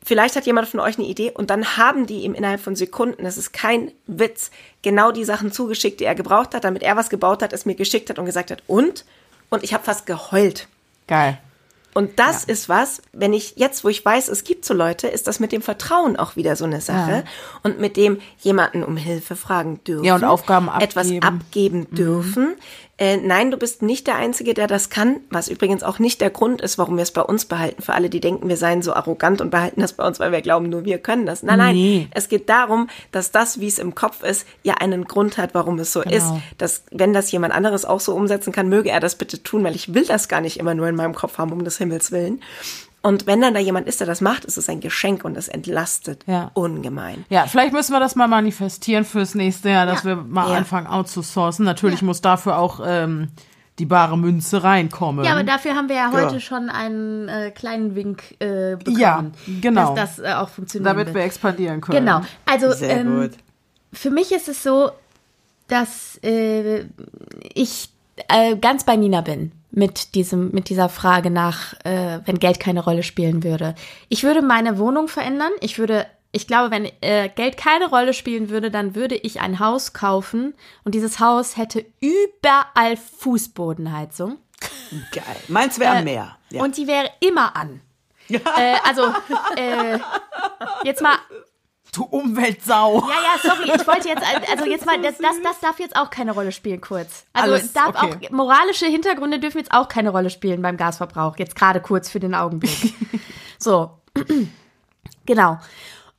vielleicht 0.04 0.36
hat 0.36 0.46
jemand 0.46 0.68
von 0.68 0.82
euch 0.82 0.98
eine 0.98 1.08
Idee 1.08 1.32
und 1.32 1.50
dann 1.50 1.78
haben 1.78 2.08
die 2.08 2.24
ihm 2.24 2.34
innerhalb 2.34 2.60
von 2.60 2.76
Sekunden, 2.76 3.24
das 3.24 3.38
ist 3.38 3.54
kein 3.54 3.94
Witz, 4.06 4.52
genau 4.82 5.14
die 5.14 5.24
Sachen 5.24 5.54
zugeschickt, 5.54 6.02
die 6.02 6.06
er 6.06 6.16
gebraucht 6.16 6.54
hat, 6.54 6.66
damit 6.66 6.84
er 6.84 6.98
was 6.98 7.10
gebaut 7.10 7.42
hat, 7.42 7.54
es 7.54 7.66
mir 7.66 7.76
geschickt 7.76 8.10
hat 8.10 8.20
und 8.20 8.26
gesagt 8.26 8.52
hat, 8.52 8.62
und? 8.68 9.06
Und 9.50 9.64
ich 9.64 9.74
habe 9.74 9.86
fast 9.86 10.06
geheult. 10.06 10.68
Geil. 11.08 11.38
Und 11.94 12.20
das 12.20 12.44
ist 12.44 12.70
was, 12.70 13.02
wenn 13.14 13.34
ich 13.34 13.56
jetzt, 13.58 13.84
wo 13.84 13.90
ich 13.90 14.04
weiß, 14.06 14.28
es 14.28 14.44
gibt 14.44 14.64
so 14.64 14.74
Leute, 14.74 15.08
ist 15.08 15.28
das 15.28 15.40
mit 15.40 15.52
dem 15.52 15.62
Vertrauen 15.62 16.18
auch 16.18 16.36
wieder 16.36 16.56
so 16.56 16.66
eine 16.66 16.82
Sache. 16.82 17.24
Und 17.64 17.80
mit 17.80 17.98
dem 17.98 18.20
jemanden 18.40 18.84
um 18.84 18.96
Hilfe 18.96 19.36
fragen 19.36 19.84
dürfen. 19.84 20.06
Ja, 20.06 20.16
und 20.16 20.24
Aufgaben 20.24 20.70
Etwas 20.80 21.08
abgeben. 21.08 21.20
Mhm. 21.20 21.24
abgeben 21.24 21.96
dürfen. 21.96 22.56
Äh, 23.00 23.16
nein, 23.16 23.50
du 23.50 23.56
bist 23.56 23.82
nicht 23.82 24.08
der 24.08 24.18
Einzige, 24.18 24.54
der 24.54 24.68
das 24.68 24.90
kann, 24.90 25.22
was 25.30 25.48
übrigens 25.48 25.84
auch 25.84 26.00
nicht 26.00 26.20
der 26.20 26.30
Grund 26.30 26.62
ist, 26.62 26.78
warum 26.78 26.98
wir 26.98 27.04
es 27.04 27.12
bei 27.12 27.22
uns 27.22 27.46
behalten. 27.46 27.82
Für 27.82 27.94
alle, 27.94 28.10
die 28.10 28.20
denken, 28.20 28.50
wir 28.50 28.58
seien 28.58 28.82
so 28.82 28.94
arrogant 28.94 29.40
und 29.40 29.52
behalten 29.52 29.80
das 29.80 29.94
bei 29.94 30.06
uns, 30.06 30.20
weil 30.20 30.34
wir 30.34 30.42
glauben, 30.42 30.68
nur 30.68 30.84
wir 30.84 30.98
können 30.98 31.26
das. 31.26 31.42
Nein, 31.42 31.60
nein. 31.60 31.76
Nee. 31.76 32.08
Es 32.12 32.28
geht 32.28 32.50
darum, 32.50 32.90
dass 33.14 33.32
das, 33.32 33.62
wie 33.62 33.68
es 33.68 33.80
im 33.80 33.96
Kopf 33.96 34.22
ist, 34.24 34.46
ja 34.64 34.74
einen 34.76 35.06
Grund 35.06 35.38
hat, 35.38 35.54
warum 35.54 35.80
es 35.80 35.94
so 35.94 36.02
Genau. 36.02 36.14
ist. 36.14 36.28
Dass, 36.58 36.84
wenn 36.92 37.14
das 37.14 37.32
jemand 37.32 37.54
anderes 37.54 37.86
auch 37.86 38.02
so 38.02 38.14
umsetzen 38.14 38.52
kann, 38.52 38.68
möge 38.68 38.90
er 38.90 39.00
das 39.00 39.16
bitte 39.16 39.42
tun, 39.44 39.64
weil 39.64 39.76
ich 39.76 39.94
will 39.94 40.06
das 40.06 40.28
gar 40.28 40.42
nicht 40.42 40.60
immer 40.60 40.74
nur 40.76 40.90
in 40.90 40.96
meinem 40.96 41.16
Kopf 41.16 41.38
haben, 41.38 41.54
um 41.54 41.64
des 41.64 41.78
Himmels 41.78 42.12
Willen. 42.12 42.42
Und 43.02 43.28
wenn 43.28 43.40
dann 43.40 43.54
da 43.54 43.60
jemand 43.62 43.88
ist, 43.88 44.02
der 44.02 44.08
das 44.08 44.20
macht, 44.20 44.44
ist 44.44 44.58
es 44.58 44.68
ein 44.68 44.82
Geschenk 44.82 45.24
und 45.24 45.38
es 45.38 45.48
entlastet 45.48 46.24
Ja. 46.28 46.52
ungemein. 46.54 47.26
Ja, 47.30 47.46
vielleicht 47.48 47.72
müssen 47.74 47.94
wir 47.94 48.00
das 48.02 48.16
mal 48.16 48.28
manifestieren 48.28 49.06
fürs 49.06 49.36
nächste 49.36 49.70
Jahr, 49.70 49.86
dass 49.86 50.04
Ja. 50.04 50.10
wir 50.10 50.16
mal 50.18 50.50
Ja. 50.52 50.58
anfangen 50.58 50.88
outzusourcen. 50.88 51.64
Natürlich 51.64 52.02
muss 52.02 52.20
dafür 52.22 52.58
auch 52.58 52.82
ähm, 52.86 53.30
die 53.80 53.86
bare 53.86 54.18
Münze 54.18 54.62
reinkommen. 54.64 55.24
Ja, 55.24 55.32
aber 55.32 55.44
dafür 55.46 55.76
haben 55.76 55.88
wir 55.88 55.96
ja 55.96 56.12
heute 56.12 56.34
Ja. 56.36 56.40
schon 56.42 56.70
einen 56.70 57.30
äh, 57.30 57.52
kleinen 57.52 57.96
Wink 57.96 58.36
äh, 58.42 58.76
bekommen, 58.76 58.98
Ja, 59.00 59.32
genau. 59.62 59.96
dass 59.96 60.18
das 60.18 60.26
äh, 60.26 60.34
auch 60.34 60.50
funktioniert. 60.50 60.86
damit 60.92 61.14
wir 61.14 61.22
expandieren 61.22 61.80
können. 61.80 62.06
Genau. 62.06 62.22
Also 62.46 62.74
Sehr 62.74 62.98
ähm, 63.00 63.22
gut. 63.22 63.32
für 63.94 64.10
mich 64.10 64.34
ist 64.34 64.50
es 64.50 64.62
so, 64.62 64.92
dass 65.70 66.20
äh, 66.24 66.84
ich 67.54 67.90
äh, 68.28 68.58
ganz 68.58 68.84
bei 68.84 68.98
Nina 68.98 69.22
bin 69.22 69.54
mit 69.72 70.16
diesem 70.16 70.52
mit 70.52 70.70
dieser 70.70 70.90
Frage 70.90 71.30
nach, 71.30 71.74
äh, 71.84 72.20
wenn 72.26 72.40
Geld 72.40 72.60
keine 72.60 72.84
Rolle 72.84 73.04
spielen 73.04 73.44
würde. 73.44 73.76
Ich 74.08 74.24
würde 74.24 74.42
meine 74.42 74.78
Wohnung 74.80 75.08
verändern. 75.08 75.52
Ich 75.62 75.78
würde, 75.78 76.08
ich 76.32 76.48
glaube, 76.48 76.72
wenn 76.72 76.90
äh, 77.02 77.30
Geld 77.30 77.58
keine 77.58 77.88
Rolle 77.90 78.14
spielen 78.14 78.50
würde, 78.50 78.72
dann 78.72 78.96
würde 78.96 79.16
ich 79.16 79.42
ein 79.42 79.60
Haus 79.60 79.94
kaufen 79.94 80.54
und 80.84 80.96
dieses 80.96 81.20
Haus 81.20 81.56
hätte 81.58 81.86
überall 82.02 82.98
Fußbodenheizung 82.98 84.38
Geil. 85.12 85.24
Meins 85.48 85.80
wäre 85.80 85.98
Äh, 85.98 86.04
mehr. 86.04 86.36
Ja. 86.50 86.64
und 86.64 86.76
die 86.76 86.88
wäre 86.88 87.10
immer 87.20 87.56
an. 87.56 87.82
äh, 88.28 88.40
also 88.84 89.04
äh, 89.56 90.00
jetzt 90.84 91.02
mal 91.02 91.16
Du 91.92 92.04
Umweltsau. 92.04 93.00
Ja, 93.00 93.08
ja, 93.08 93.40
sorry, 93.42 93.72
ich 93.76 93.88
wollte 93.88 94.10
jetzt, 94.10 94.24
also 94.52 94.66
jetzt 94.66 94.86
mal, 94.86 95.02
das, 95.02 95.18
das, 95.18 95.42
das 95.44 95.60
darf 95.60 95.80
jetzt 95.80 95.96
auch 95.96 96.10
keine 96.10 96.34
Rolle 96.34 96.52
spielen, 96.52 96.82
kurz. 96.82 97.26
Also 97.34 97.54
Alles 97.54 97.66
es 97.66 97.74
darf 97.74 98.02
okay. 98.02 98.28
auch, 98.28 98.32
moralische 98.32 98.86
Hintergründe 98.86 99.40
dürfen 99.40 99.58
jetzt 99.58 99.72
auch 99.72 99.88
keine 99.88 100.12
Rolle 100.12 100.30
spielen 100.30 100.62
beim 100.62 100.78
Gasverbrauch, 100.78 101.38
jetzt 101.38 101.56
gerade 101.56 101.82
kurz 101.82 102.10
für 102.10 102.20
den 102.20 102.36
Augenblick. 102.36 102.94
so, 103.58 103.92
genau. 105.26 105.58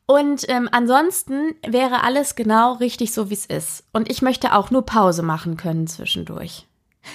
Und 0.07 0.49
ähm, 0.49 0.69
ansonsten 0.73 1.55
wäre 1.65 2.03
alles 2.03 2.35
genau 2.35 2.73
richtig 2.73 3.13
so, 3.13 3.31
wie 3.31 3.35
es 3.35 3.47
ist. 3.47 3.85
Und 3.93 4.11
ich 4.11 4.23
möchte 4.23 4.55
auch 4.55 4.73
nur 4.73 4.85
Pause 4.85 5.23
machen 5.23 5.57
können 5.57 5.87
zwischendurch. 5.87 6.67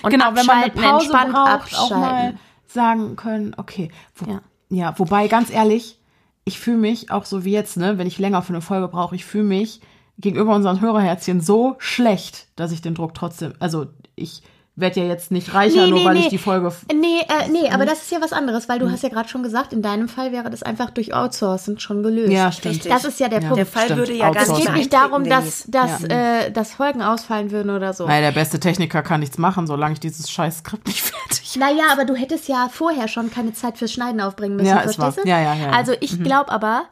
Und 0.02 0.12
genau, 0.12 0.28
wenn 0.34 0.46
man 0.46 0.64
eine 0.64 0.66
abschalten, 0.68 0.82
Pause 0.82 1.10
braucht, 1.10 1.78
auch 1.78 1.90
mal 1.90 2.10
abschalten. 2.10 2.40
sagen 2.68 3.16
können, 3.18 3.54
okay. 3.58 3.92
Wo, 4.16 4.32
ja. 4.32 4.42
Ja. 4.70 4.98
wobei, 4.98 5.28
ganz 5.28 5.50
ehrlich, 5.50 6.00
ich 6.46 6.60
fühle 6.60 6.78
mich 6.78 7.12
auch 7.12 7.26
so 7.26 7.44
wie 7.44 7.52
jetzt, 7.52 7.76
ne, 7.76 7.98
wenn 7.98 8.08
ich 8.08 8.20
länger 8.20 8.42
für 8.44 8.54
eine 8.54 8.62
Folge 8.62 8.88
brauche, 8.88 9.16
ich 9.16 9.26
fühle 9.26 9.44
mich 9.44 9.82
gegenüber 10.18 10.56
unseren 10.56 10.80
Hörerherzchen 10.80 11.42
so 11.42 11.76
schlecht, 11.80 12.48
dass 12.56 12.72
ich 12.72 12.82
den 12.82 12.96
Druck 12.96 13.14
trotzdem, 13.14 13.54
also 13.60 13.88
ich 14.16 14.44
werde 14.78 15.00
ja 15.00 15.06
jetzt 15.08 15.32
nicht 15.32 15.54
reicher, 15.54 15.88
nur 15.88 16.04
weil 16.04 16.18
ich 16.18 16.28
die 16.28 16.38
Folge 16.38 16.70
Nee, 16.94 17.20
äh, 17.22 17.48
nee, 17.50 17.68
Mhm. 17.70 17.74
aber 17.74 17.86
das 17.86 18.02
ist 18.02 18.12
ja 18.12 18.20
was 18.22 18.34
anderes, 18.34 18.68
weil 18.68 18.78
du 18.80 18.92
hast 18.92 19.04
ja 19.04 19.10
gerade 19.10 19.30
schon 19.30 19.42
gesagt, 19.42 19.72
in 19.72 19.82
deinem 19.82 20.10
Fall 20.10 20.34
wäre 20.34 20.50
das 20.50 20.64
einfach 20.64 20.90
durch 20.90 21.14
Outsourcen 21.14 21.80
schon 21.80 22.04
gelöst. 22.04 22.32
Ja, 22.34 22.52
stimmt. 22.52 22.86
Das 22.90 23.06
ist 23.06 23.20
ja 23.22 23.30
der 23.30 23.40
Punkt. 23.40 23.58
Der 23.58 23.66
Fall 23.66 23.86
Stimmt, 23.86 24.00
würde 24.00 24.14
ja 24.14 24.32
gar 24.32 24.44
es 24.44 24.50
nicht 24.50 24.58
geht 24.60 24.68
mehr 24.68 24.76
nicht 24.78 24.92
darum, 24.94 25.24
dass, 25.24 25.64
dass, 25.68 26.04
äh, 26.04 26.52
dass 26.52 26.74
Folgen 26.74 27.02
ausfallen 27.02 27.52
würden 27.52 27.70
oder 27.70 27.94
so. 27.94 28.06
Naja, 28.06 28.20
der 28.22 28.32
beste 28.34 28.60
Techniker 28.60 29.02
kann 29.02 29.22
nichts 29.22 29.38
machen, 29.38 29.66
solange 29.66 29.94
ich 29.94 30.00
dieses 30.02 30.30
scheiß 30.30 30.58
Skript 30.58 30.88
nicht 30.88 31.02
fertig 31.04 31.56
Naja, 31.58 31.84
aber 31.94 32.04
du 32.04 32.14
hättest 32.16 32.50
ja 32.50 32.68
vorher 32.70 33.08
schon 33.08 33.32
keine 33.32 33.54
Zeit 33.54 33.78
fürs 33.78 33.94
Schneiden 33.94 34.20
aufbringen 34.20 34.58
müssen, 34.58 34.68
Ja, 34.68 34.82
es 34.84 34.96
verstehst 34.96 35.18
war- 35.18 35.24
du? 35.24 35.30
ja, 35.30 35.40
ja, 35.42 35.54
ja, 35.56 35.66
ja. 35.68 35.72
Also 35.72 35.94
ich 36.02 36.22
glaube 36.22 36.52
aber, 36.52 36.84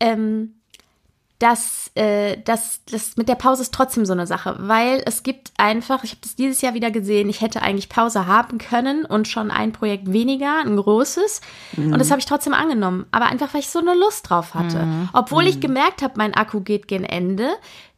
ähm, 0.00 0.54
dass, 1.38 1.87
äh, 1.98 2.40
dass 2.44 2.84
das 2.84 3.16
mit 3.16 3.28
der 3.28 3.34
Pause 3.34 3.62
ist 3.62 3.74
trotzdem 3.74 4.06
so 4.06 4.12
eine 4.12 4.26
Sache, 4.26 4.56
weil 4.60 5.02
es 5.04 5.24
gibt 5.24 5.50
einfach, 5.56 6.04
ich 6.04 6.12
habe 6.12 6.20
das 6.22 6.36
dieses 6.36 6.60
Jahr 6.60 6.74
wieder 6.74 6.90
gesehen, 6.92 7.28
ich 7.28 7.40
hätte 7.40 7.60
eigentlich 7.60 7.88
Pause 7.88 8.26
haben 8.26 8.58
können 8.58 9.04
und 9.04 9.26
schon 9.26 9.50
ein 9.50 9.72
Projekt 9.72 10.12
weniger, 10.12 10.60
ein 10.60 10.76
großes, 10.76 11.40
und 11.76 11.98
das 11.98 12.10
habe 12.10 12.20
ich 12.20 12.26
trotzdem 12.26 12.54
angenommen, 12.54 13.06
aber 13.10 13.26
einfach 13.26 13.52
weil 13.52 13.60
ich 13.60 13.70
so 13.70 13.80
eine 13.80 13.94
Lust 13.94 14.30
drauf 14.30 14.54
hatte, 14.54 14.86
obwohl 15.12 15.46
ich 15.46 15.60
gemerkt 15.60 16.02
habe, 16.02 16.14
mein 16.16 16.34
Akku 16.34 16.60
geht 16.60 16.86
gen 16.86 17.04
Ende. 17.04 17.48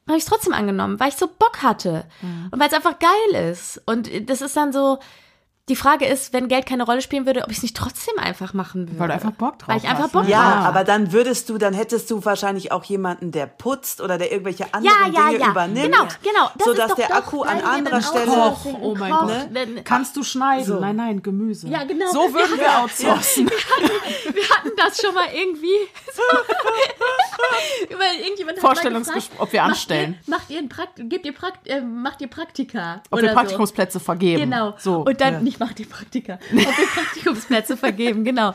habe 0.08 0.16
ich 0.16 0.24
es 0.24 0.30
trotzdem 0.30 0.54
angenommen, 0.54 0.98
weil 0.98 1.10
ich 1.10 1.16
so 1.16 1.26
Bock 1.26 1.62
hatte 1.62 2.04
und 2.50 2.58
weil 2.58 2.68
es 2.68 2.74
einfach 2.74 2.98
geil 2.98 3.50
ist. 3.50 3.82
Und 3.86 4.08
das 4.30 4.40
ist 4.40 4.56
dann 4.56 4.72
so, 4.72 4.98
die 5.70 5.76
Frage 5.76 6.04
ist, 6.04 6.32
wenn 6.32 6.48
Geld 6.48 6.66
keine 6.66 6.84
Rolle 6.84 7.00
spielen 7.00 7.26
würde, 7.26 7.44
ob 7.44 7.50
ich 7.50 7.58
es 7.58 7.62
nicht 7.62 7.76
trotzdem 7.76 8.18
einfach 8.18 8.52
machen 8.54 8.88
würde. 8.88 8.98
Weil 8.98 9.08
du 9.08 9.14
einfach 9.14 9.30
Bock 9.30 9.58
drauf 9.58 9.68
Weil 9.68 9.78
ich 9.78 9.88
einfach 9.88 10.04
hast, 10.04 10.12
Bock 10.12 10.24
ne? 10.24 10.30
Ja, 10.30 10.42
drauf 10.42 10.54
habe. 10.54 10.68
aber 10.68 10.84
dann 10.84 11.12
würdest 11.12 11.48
du, 11.48 11.58
dann 11.58 11.72
hättest 11.72 12.10
du 12.10 12.24
wahrscheinlich 12.24 12.72
auch 12.72 12.84
jemanden, 12.84 13.30
der 13.30 13.46
putzt 13.46 14.00
oder 14.00 14.18
der 14.18 14.32
irgendwelche 14.32 14.72
anderen 14.74 15.14
ja, 15.14 15.28
Dinge 15.28 15.40
ja. 15.40 15.50
übernimmt. 15.50 15.84
Genau, 15.84 16.04
genau. 16.22 16.50
Das 16.58 16.66
sodass 16.66 16.84
ist 16.84 16.90
doch 16.90 16.96
der 16.96 17.08
doch, 17.08 17.14
Akku 17.14 17.42
an 17.42 17.58
wir 17.58 17.68
anderer 17.68 18.02
Stelle. 18.02 18.30
outsourcen 18.30 18.76
Oh 18.82 18.94
mein 18.96 19.12
kocht, 19.12 19.28
Gott. 19.28 19.48
wenn- 19.52 19.84
Kannst 19.84 20.16
du 20.16 20.22
schneiden? 20.22 20.80
Nein, 20.80 20.96
nein, 20.96 21.22
Gemüse. 21.22 21.68
Ja, 21.68 21.84
genau. 21.84 22.10
So 22.10 22.34
würden 22.34 22.58
wir 22.58 22.78
outsourcen. 22.80 23.48
Wir 23.48 24.48
hatten 24.50 24.70
das 24.76 25.00
schon 25.00 25.14
mal 25.14 25.26
irgendwie 25.32 25.68
Weil 27.90 28.20
irgendjemand 28.22 28.58
hat 28.58 28.62
Vorstellungsgespräch, 28.62 29.30
gefragt, 29.30 29.42
ob 29.42 29.52
wir 29.52 29.60
macht 29.62 29.70
anstellen. 29.70 30.18
Ihr, 30.26 30.30
macht 30.30 30.50
ihr 30.50 30.58
ein 30.58 30.68
Prakt 30.68 30.92
gebt 30.96 31.26
ihr 31.26 31.34
Prakt 31.34 31.68
äh, 31.68 31.80
macht 31.80 32.20
ihr 32.20 32.28
Praktika? 32.28 33.02
Ob 33.10 33.18
oder 33.18 33.28
wir 33.28 33.34
Praktikumsplätze 33.34 34.00
vergeben. 34.00 34.50
Genau. 34.50 34.74
So. 34.78 35.00
und 35.00 35.20
dann 35.20 35.34
ja. 35.34 35.40
nicht 35.40 35.59
macht 35.60 35.78
ihr 35.78 35.88
Praktika. 35.88 36.34
Ob 36.50 36.50
wir 36.52 36.86
Praktikumsplätze 36.86 37.76
vergeben, 37.76 38.24
genau. 38.24 38.54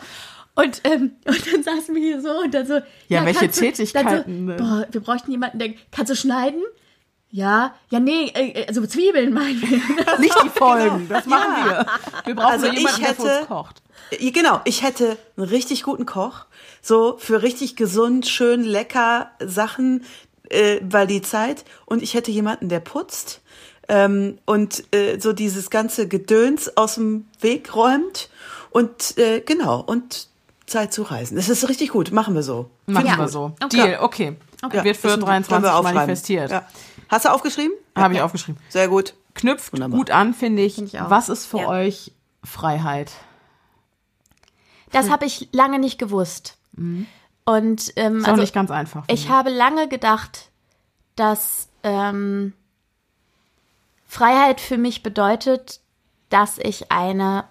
Und, 0.56 0.82
ähm, 0.86 1.12
und 1.26 1.54
dann 1.54 1.64
saßen 1.64 1.94
wir 1.96 2.02
hier 2.02 2.22
so 2.22 2.30
und 2.40 2.54
dann 2.54 2.66
so. 2.68 2.80
Ja, 3.08 3.26
welche 3.26 3.40
kannst 3.42 3.58
du- 3.58 3.66
Tätigkeiten, 3.66 4.24
so, 4.26 4.42
ne? 4.44 4.56
boah, 4.58 4.88
wir 4.92 5.02
bräuchten 5.02 5.32
jemanden, 5.32 5.60
der. 5.60 5.74
Kannst 5.92 6.12
du 6.12 6.16
schneiden? 6.16 6.62
Ja, 7.30 7.76
ja, 7.90 8.00
nee, 8.00 8.28
äh, 8.34 8.66
also 8.68 8.86
Zwiebeln 8.86 9.34
meinen 9.34 9.62
wir. 9.62 10.18
Nicht 10.20 10.36
die 10.44 10.50
Folgen, 10.50 11.10
das 11.10 11.26
machen 11.26 11.66
wir. 11.66 11.86
Wir 12.26 12.36
brauchen 12.36 12.52
Also 12.52 12.68
so 12.68 12.72
jemanden, 12.72 13.02
ich 13.02 13.06
der 13.06 13.16
für 13.16 13.24
hätte- 13.30 13.40
uns 13.40 13.48
kocht. 13.48 13.82
Ja, 14.20 14.32
Genau, 14.32 14.62
ich 14.64 14.84
hätte 14.84 15.18
einen 15.36 15.48
richtig 15.50 15.84
guten 15.84 16.06
Koch, 16.06 16.46
so 16.82 17.18
für 17.18 17.42
richtig 17.44 17.76
gesund, 17.76 18.26
schön, 18.28 18.64
lecker 18.64 19.32
Sachen, 19.44 20.06
äh, 20.50 20.80
weil 20.84 21.08
die 21.08 21.22
Zeit. 21.22 21.66
Und 21.86 22.02
ich 22.04 22.14
hätte 22.14 22.32
jemanden, 22.32 22.70
der 22.70 22.80
putzt 22.80 23.42
ähm, 23.88 24.38
und 24.46 24.84
äh, 24.94 25.20
so 25.20 25.34
dieses 25.34 25.70
ganze 25.70 26.08
Gedöns 26.08 26.76
aus 26.78 26.96
dem 26.96 27.28
Weg 27.42 27.76
räumt. 27.76 28.30
Und 28.72 29.18
äh, 29.18 29.42
genau, 29.42 29.80
und 29.82 30.28
Zeit 30.66 30.92
zu 30.94 31.04
reisen. 31.04 31.36
Das 31.38 31.48
ist 31.50 31.68
richtig 31.70 31.90
gut, 31.92 32.12
machen 32.12 32.34
wir 32.36 32.44
so. 32.44 32.70
Machen 32.88 33.06
Ja. 33.08 33.18
wir 33.18 33.28
so. 33.28 33.54
Okay. 33.64 33.68
Deal, 33.70 33.98
okay. 34.02 34.36
Ja, 34.74 34.84
Wird 34.84 34.98
für 34.98 35.08
ist 35.10 35.14
ein- 35.14 35.20
können 35.20 35.44
23 35.44 35.72
wir 35.74 35.82
manifestiert. 35.84 36.52
Ja. 36.52 36.68
Hast 37.08 37.26
du 37.26 37.30
aufgeschrieben? 37.30 37.74
Habe 37.96 38.16
ich 38.16 38.22
aufgeschrieben. 38.22 38.60
Sehr 38.70 38.88
gut. 38.88 39.14
Knüpft 39.36 39.72
Wunderbar. 39.74 39.98
gut 40.00 40.12
an, 40.12 40.34
finde 40.34 40.64
ich. 40.64 40.76
Find 40.76 40.88
ich 40.88 41.00
auch. 41.00 41.10
Was 41.10 41.30
ist 41.30 41.46
für 41.46 41.60
Ja. 41.60 41.68
euch 41.68 42.12
Freiheit? 42.44 43.12
Das 44.92 45.10
habe 45.10 45.26
ich 45.26 45.50
lange 45.52 45.78
nicht 45.80 46.00
gewusst. 46.00 46.58
Und 46.78 47.94
ähm, 47.96 48.18
Ist 48.18 48.24
auch 48.26 48.30
also, 48.30 48.42
nicht 48.42 48.54
ganz 48.54 48.72
einfach. 48.72 49.04
ich 49.08 49.30
habe 49.30 49.50
lange 49.50 49.88
gedacht, 49.88 50.50
dass 51.16 51.68
ähm, 51.84 52.54
Freiheit 54.16 54.62
für 54.62 54.78
mich 54.78 55.04
bedeutet, 55.04 55.82
dass 56.30 56.58
ich 56.58 56.92
eine 56.92 57.44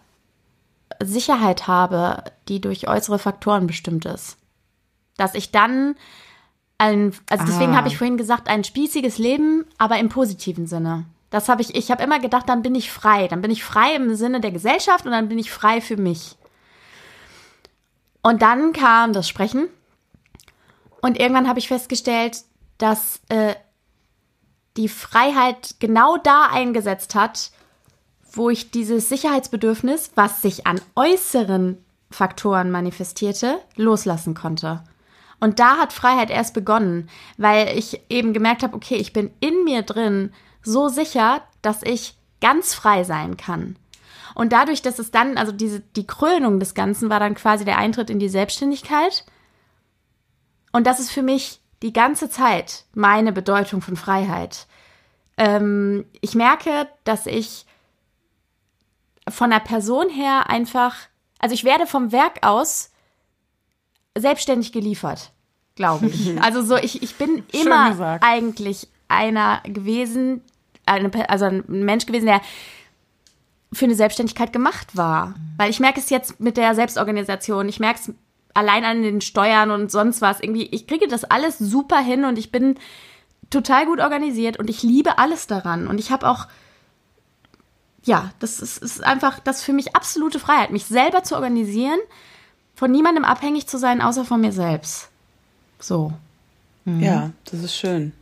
Sicherheit 1.02 1.66
habe, 1.66 2.24
die 2.48 2.60
durch 2.60 2.88
äußere 2.88 3.18
Faktoren 3.18 3.66
bestimmt 3.66 4.06
ist. 4.06 4.38
Dass 5.18 5.34
ich 5.34 5.50
dann 5.50 5.94
ein, 6.78 7.14
also 7.28 7.44
deswegen 7.44 7.74
Ah. 7.74 7.76
habe 7.76 7.88
ich 7.88 7.98
vorhin 7.98 8.16
gesagt, 8.16 8.48
ein 8.48 8.64
spießiges 8.64 9.18
Leben, 9.18 9.66
aber 9.78 9.98
im 9.98 10.08
positiven 10.08 10.66
Sinne. 10.66 11.04
Das 11.30 11.48
habe 11.48 11.60
ich, 11.62 11.74
ich 11.74 11.90
habe 11.90 12.02
immer 12.02 12.18
gedacht, 12.18 12.48
dann 12.48 12.62
bin 12.62 12.74
ich 12.74 12.90
frei. 12.90 13.28
Dann 13.28 13.42
bin 13.42 13.50
ich 13.50 13.62
frei 13.62 13.94
im 13.94 14.14
Sinne 14.14 14.40
der 14.40 14.50
Gesellschaft 14.50 15.04
und 15.04 15.12
dann 15.12 15.28
bin 15.28 15.38
ich 15.38 15.50
frei 15.50 15.80
für 15.80 15.96
mich. 15.96 16.36
Und 18.22 18.40
dann 18.40 18.72
kam 18.72 19.12
das 19.12 19.28
Sprechen. 19.28 19.68
Und 21.02 21.20
irgendwann 21.20 21.48
habe 21.48 21.58
ich 21.58 21.68
festgestellt, 21.68 22.42
dass 22.78 23.20
äh, 23.28 23.54
die 24.76 24.88
Freiheit 24.88 25.76
genau 25.78 26.16
da 26.16 26.48
eingesetzt 26.50 27.14
hat, 27.14 27.50
wo 28.32 28.50
ich 28.50 28.70
dieses 28.70 29.08
Sicherheitsbedürfnis, 29.08 30.12
was 30.14 30.42
sich 30.42 30.66
an 30.66 30.80
äußeren 30.96 31.78
Faktoren 32.10 32.70
manifestierte, 32.70 33.60
loslassen 33.76 34.34
konnte. 34.34 34.82
Und 35.40 35.58
da 35.58 35.76
hat 35.76 35.92
Freiheit 35.92 36.30
erst 36.30 36.54
begonnen, 36.54 37.08
weil 37.36 37.76
ich 37.76 38.00
eben 38.08 38.32
gemerkt 38.32 38.62
habe, 38.62 38.74
okay, 38.74 38.96
ich 38.96 39.12
bin 39.12 39.30
in 39.40 39.64
mir 39.64 39.82
drin 39.82 40.32
so 40.62 40.88
sicher, 40.88 41.42
dass 41.62 41.82
ich 41.82 42.16
ganz 42.40 42.74
frei 42.74 43.04
sein 43.04 43.36
kann. 43.36 43.76
Und 44.34 44.52
dadurch, 44.52 44.82
dass 44.82 44.98
es 44.98 45.10
dann, 45.10 45.36
also 45.36 45.52
diese, 45.52 45.80
die 45.80 46.06
Krönung 46.06 46.58
des 46.58 46.74
Ganzen 46.74 47.08
war 47.08 47.20
dann 47.20 47.34
quasi 47.34 47.64
der 47.64 47.78
Eintritt 47.78 48.10
in 48.10 48.18
die 48.18 48.28
Selbstständigkeit. 48.28 49.24
Und 50.72 50.86
das 50.86 50.98
ist 50.98 51.12
für 51.12 51.22
mich 51.22 51.60
die 51.84 51.92
ganze 51.92 52.30
Zeit 52.30 52.86
meine 52.94 53.30
Bedeutung 53.30 53.82
von 53.82 53.94
Freiheit. 53.94 54.66
Ähm, 55.36 56.06
ich 56.22 56.34
merke, 56.34 56.88
dass 57.04 57.26
ich 57.26 57.66
von 59.28 59.50
der 59.50 59.60
Person 59.60 60.08
her 60.08 60.48
einfach, 60.48 60.96
also 61.38 61.54
ich 61.54 61.62
werde 61.62 61.86
vom 61.86 62.10
Werk 62.10 62.38
aus 62.40 62.90
selbstständig 64.16 64.72
geliefert, 64.72 65.32
glaube 65.74 66.06
ich. 66.06 66.34
Also 66.42 66.62
so, 66.62 66.76
ich, 66.76 67.02
ich 67.02 67.16
bin 67.16 67.44
immer 67.52 68.18
eigentlich 68.22 68.88
einer 69.08 69.60
gewesen, 69.64 70.40
eine, 70.86 71.10
also 71.28 71.44
ein 71.44 71.64
Mensch 71.66 72.06
gewesen, 72.06 72.26
der 72.26 72.40
für 73.74 73.84
eine 73.84 73.94
Selbstständigkeit 73.94 74.54
gemacht 74.54 74.96
war. 74.96 75.34
Weil 75.58 75.68
ich 75.68 75.80
merke 75.80 76.00
es 76.00 76.08
jetzt 76.08 76.40
mit 76.40 76.56
der 76.56 76.74
Selbstorganisation, 76.74 77.68
ich 77.68 77.78
merke 77.78 78.00
es 78.00 78.14
allein 78.54 78.84
an 78.84 79.02
den 79.02 79.20
Steuern 79.20 79.70
und 79.70 79.90
sonst 79.90 80.20
was. 80.20 80.40
Irgendwie, 80.40 80.66
ich 80.66 80.86
kriege 80.86 81.06
das 81.08 81.24
alles 81.24 81.58
super 81.58 81.98
hin 81.98 82.24
und 82.24 82.38
ich 82.38 82.50
bin 82.50 82.76
total 83.50 83.86
gut 83.86 84.00
organisiert 84.00 84.58
und 84.58 84.70
ich 84.70 84.82
liebe 84.82 85.18
alles 85.18 85.46
daran. 85.46 85.86
Und 85.86 85.98
ich 85.98 86.10
habe 86.10 86.28
auch, 86.28 86.46
ja, 88.04 88.30
das 88.38 88.60
ist, 88.60 88.78
ist 88.78 89.04
einfach 89.04 89.40
das 89.40 89.58
ist 89.58 89.64
für 89.64 89.72
mich 89.72 89.94
absolute 89.94 90.38
Freiheit, 90.38 90.70
mich 90.70 90.86
selber 90.86 91.22
zu 91.22 91.34
organisieren, 91.34 91.98
von 92.74 92.90
niemandem 92.90 93.24
abhängig 93.24 93.66
zu 93.66 93.78
sein, 93.78 94.00
außer 94.00 94.24
von 94.24 94.40
mir 94.40 94.52
selbst. 94.52 95.08
So. 95.78 96.12
Ja, 96.86 97.30
das 97.50 97.62
ist 97.62 97.76
schön. 97.76 98.12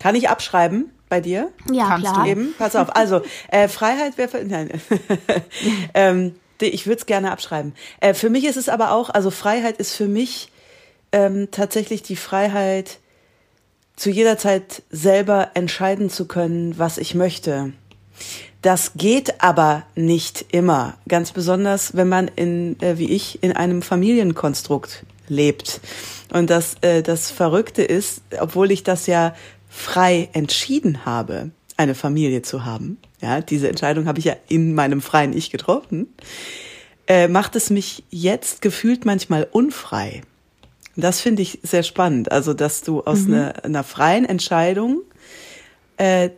Kann 0.00 0.14
ich 0.16 0.28
abschreiben 0.28 0.90
bei 1.08 1.20
dir? 1.20 1.52
Ja, 1.70 1.88
Kannst 1.88 2.12
klar. 2.12 2.24
du 2.24 2.30
Eben, 2.30 2.54
pass 2.58 2.74
auf. 2.74 2.96
Also, 2.96 3.22
äh, 3.48 3.68
Freiheit 3.68 4.18
wäre 4.18 4.28
für. 4.28 4.44
Nein. 4.44 4.70
ähm, 5.94 6.34
ich 6.68 6.86
würde 6.86 7.00
es 7.00 7.06
gerne 7.06 7.30
abschreiben. 7.30 7.74
Äh, 8.00 8.14
für 8.14 8.30
mich 8.30 8.44
ist 8.44 8.56
es 8.56 8.68
aber 8.68 8.92
auch, 8.92 9.10
also 9.10 9.30
Freiheit 9.30 9.78
ist 9.78 9.94
für 9.94 10.08
mich 10.08 10.50
ähm, 11.12 11.48
tatsächlich 11.50 12.02
die 12.02 12.16
Freiheit, 12.16 12.98
zu 13.96 14.10
jeder 14.10 14.36
Zeit 14.38 14.82
selber 14.90 15.50
entscheiden 15.54 16.10
zu 16.10 16.26
können, 16.26 16.78
was 16.78 16.98
ich 16.98 17.14
möchte. 17.14 17.72
Das 18.60 18.92
geht 18.96 19.42
aber 19.42 19.84
nicht 19.94 20.46
immer. 20.50 20.94
Ganz 21.06 21.32
besonders, 21.32 21.96
wenn 21.96 22.08
man 22.08 22.28
in, 22.28 22.80
äh, 22.80 22.98
wie 22.98 23.10
ich, 23.10 23.42
in 23.42 23.52
einem 23.52 23.82
Familienkonstrukt 23.82 25.04
lebt. 25.28 25.80
Und 26.32 26.50
das, 26.50 26.76
äh, 26.80 27.02
das 27.02 27.30
Verrückte 27.30 27.82
ist, 27.82 28.22
obwohl 28.40 28.70
ich 28.70 28.82
das 28.82 29.06
ja 29.06 29.34
frei 29.68 30.28
entschieden 30.32 31.04
habe, 31.04 31.50
eine 31.76 31.94
Familie 31.94 32.42
zu 32.42 32.64
haben, 32.64 32.98
ja, 33.20 33.40
diese 33.40 33.68
Entscheidung 33.68 34.06
habe 34.06 34.18
ich 34.18 34.26
ja 34.26 34.36
in 34.48 34.74
meinem 34.74 35.00
freien 35.00 35.32
Ich 35.32 35.50
getroffen, 35.50 36.14
äh, 37.06 37.28
macht 37.28 37.56
es 37.56 37.70
mich 37.70 38.04
jetzt 38.10 38.62
gefühlt 38.62 39.04
manchmal 39.04 39.46
unfrei. 39.50 40.22
Das 40.96 41.20
finde 41.20 41.42
ich 41.42 41.58
sehr 41.62 41.82
spannend. 41.82 42.30
Also, 42.30 42.54
dass 42.54 42.82
du 42.82 43.02
aus 43.02 43.26
einer, 43.26 43.64
einer 43.64 43.82
freien 43.82 44.24
Entscheidung 44.24 45.02
äh, 45.96 46.30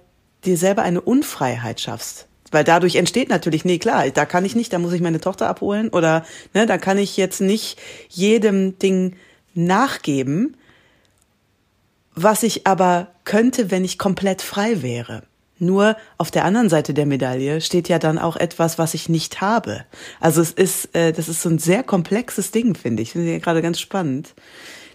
dir 0.44 0.56
selber 0.56 0.82
eine 0.82 1.00
Unfreiheit 1.00 1.80
schaffst. 1.80 2.26
Weil 2.50 2.64
dadurch 2.64 2.94
entsteht 2.94 3.28
natürlich, 3.28 3.64
nee, 3.64 3.78
klar, 3.78 4.08
da 4.10 4.24
kann 4.24 4.44
ich 4.44 4.54
nicht, 4.54 4.72
da 4.72 4.78
muss 4.78 4.92
ich 4.92 5.00
meine 5.00 5.20
Tochter 5.20 5.48
abholen 5.48 5.88
oder 5.88 6.24
ne, 6.54 6.66
da 6.66 6.78
kann 6.78 6.96
ich 6.96 7.16
jetzt 7.16 7.40
nicht 7.40 7.78
jedem 8.08 8.78
Ding 8.78 9.16
nachgeben, 9.54 10.56
was 12.16 12.42
ich 12.42 12.66
aber 12.66 13.08
könnte, 13.24 13.70
wenn 13.70 13.84
ich 13.84 13.98
komplett 13.98 14.42
frei 14.42 14.82
wäre. 14.82 15.22
Nur 15.58 15.96
auf 16.18 16.30
der 16.30 16.44
anderen 16.44 16.68
Seite 16.68 16.92
der 16.92 17.06
Medaille 17.06 17.60
steht 17.62 17.88
ja 17.88 17.98
dann 17.98 18.18
auch 18.18 18.36
etwas, 18.36 18.78
was 18.78 18.92
ich 18.94 19.08
nicht 19.08 19.40
habe. 19.40 19.84
Also 20.20 20.42
es 20.42 20.50
ist, 20.52 20.94
äh, 20.94 21.12
das 21.12 21.28
ist 21.28 21.40
so 21.42 21.48
ein 21.48 21.58
sehr 21.58 21.82
komplexes 21.82 22.50
Ding, 22.50 22.74
finde 22.74 23.02
ich. 23.02 23.12
Finde 23.12 23.34
ich 23.36 23.42
gerade 23.42 23.62
ganz 23.62 23.80
spannend. 23.80 24.34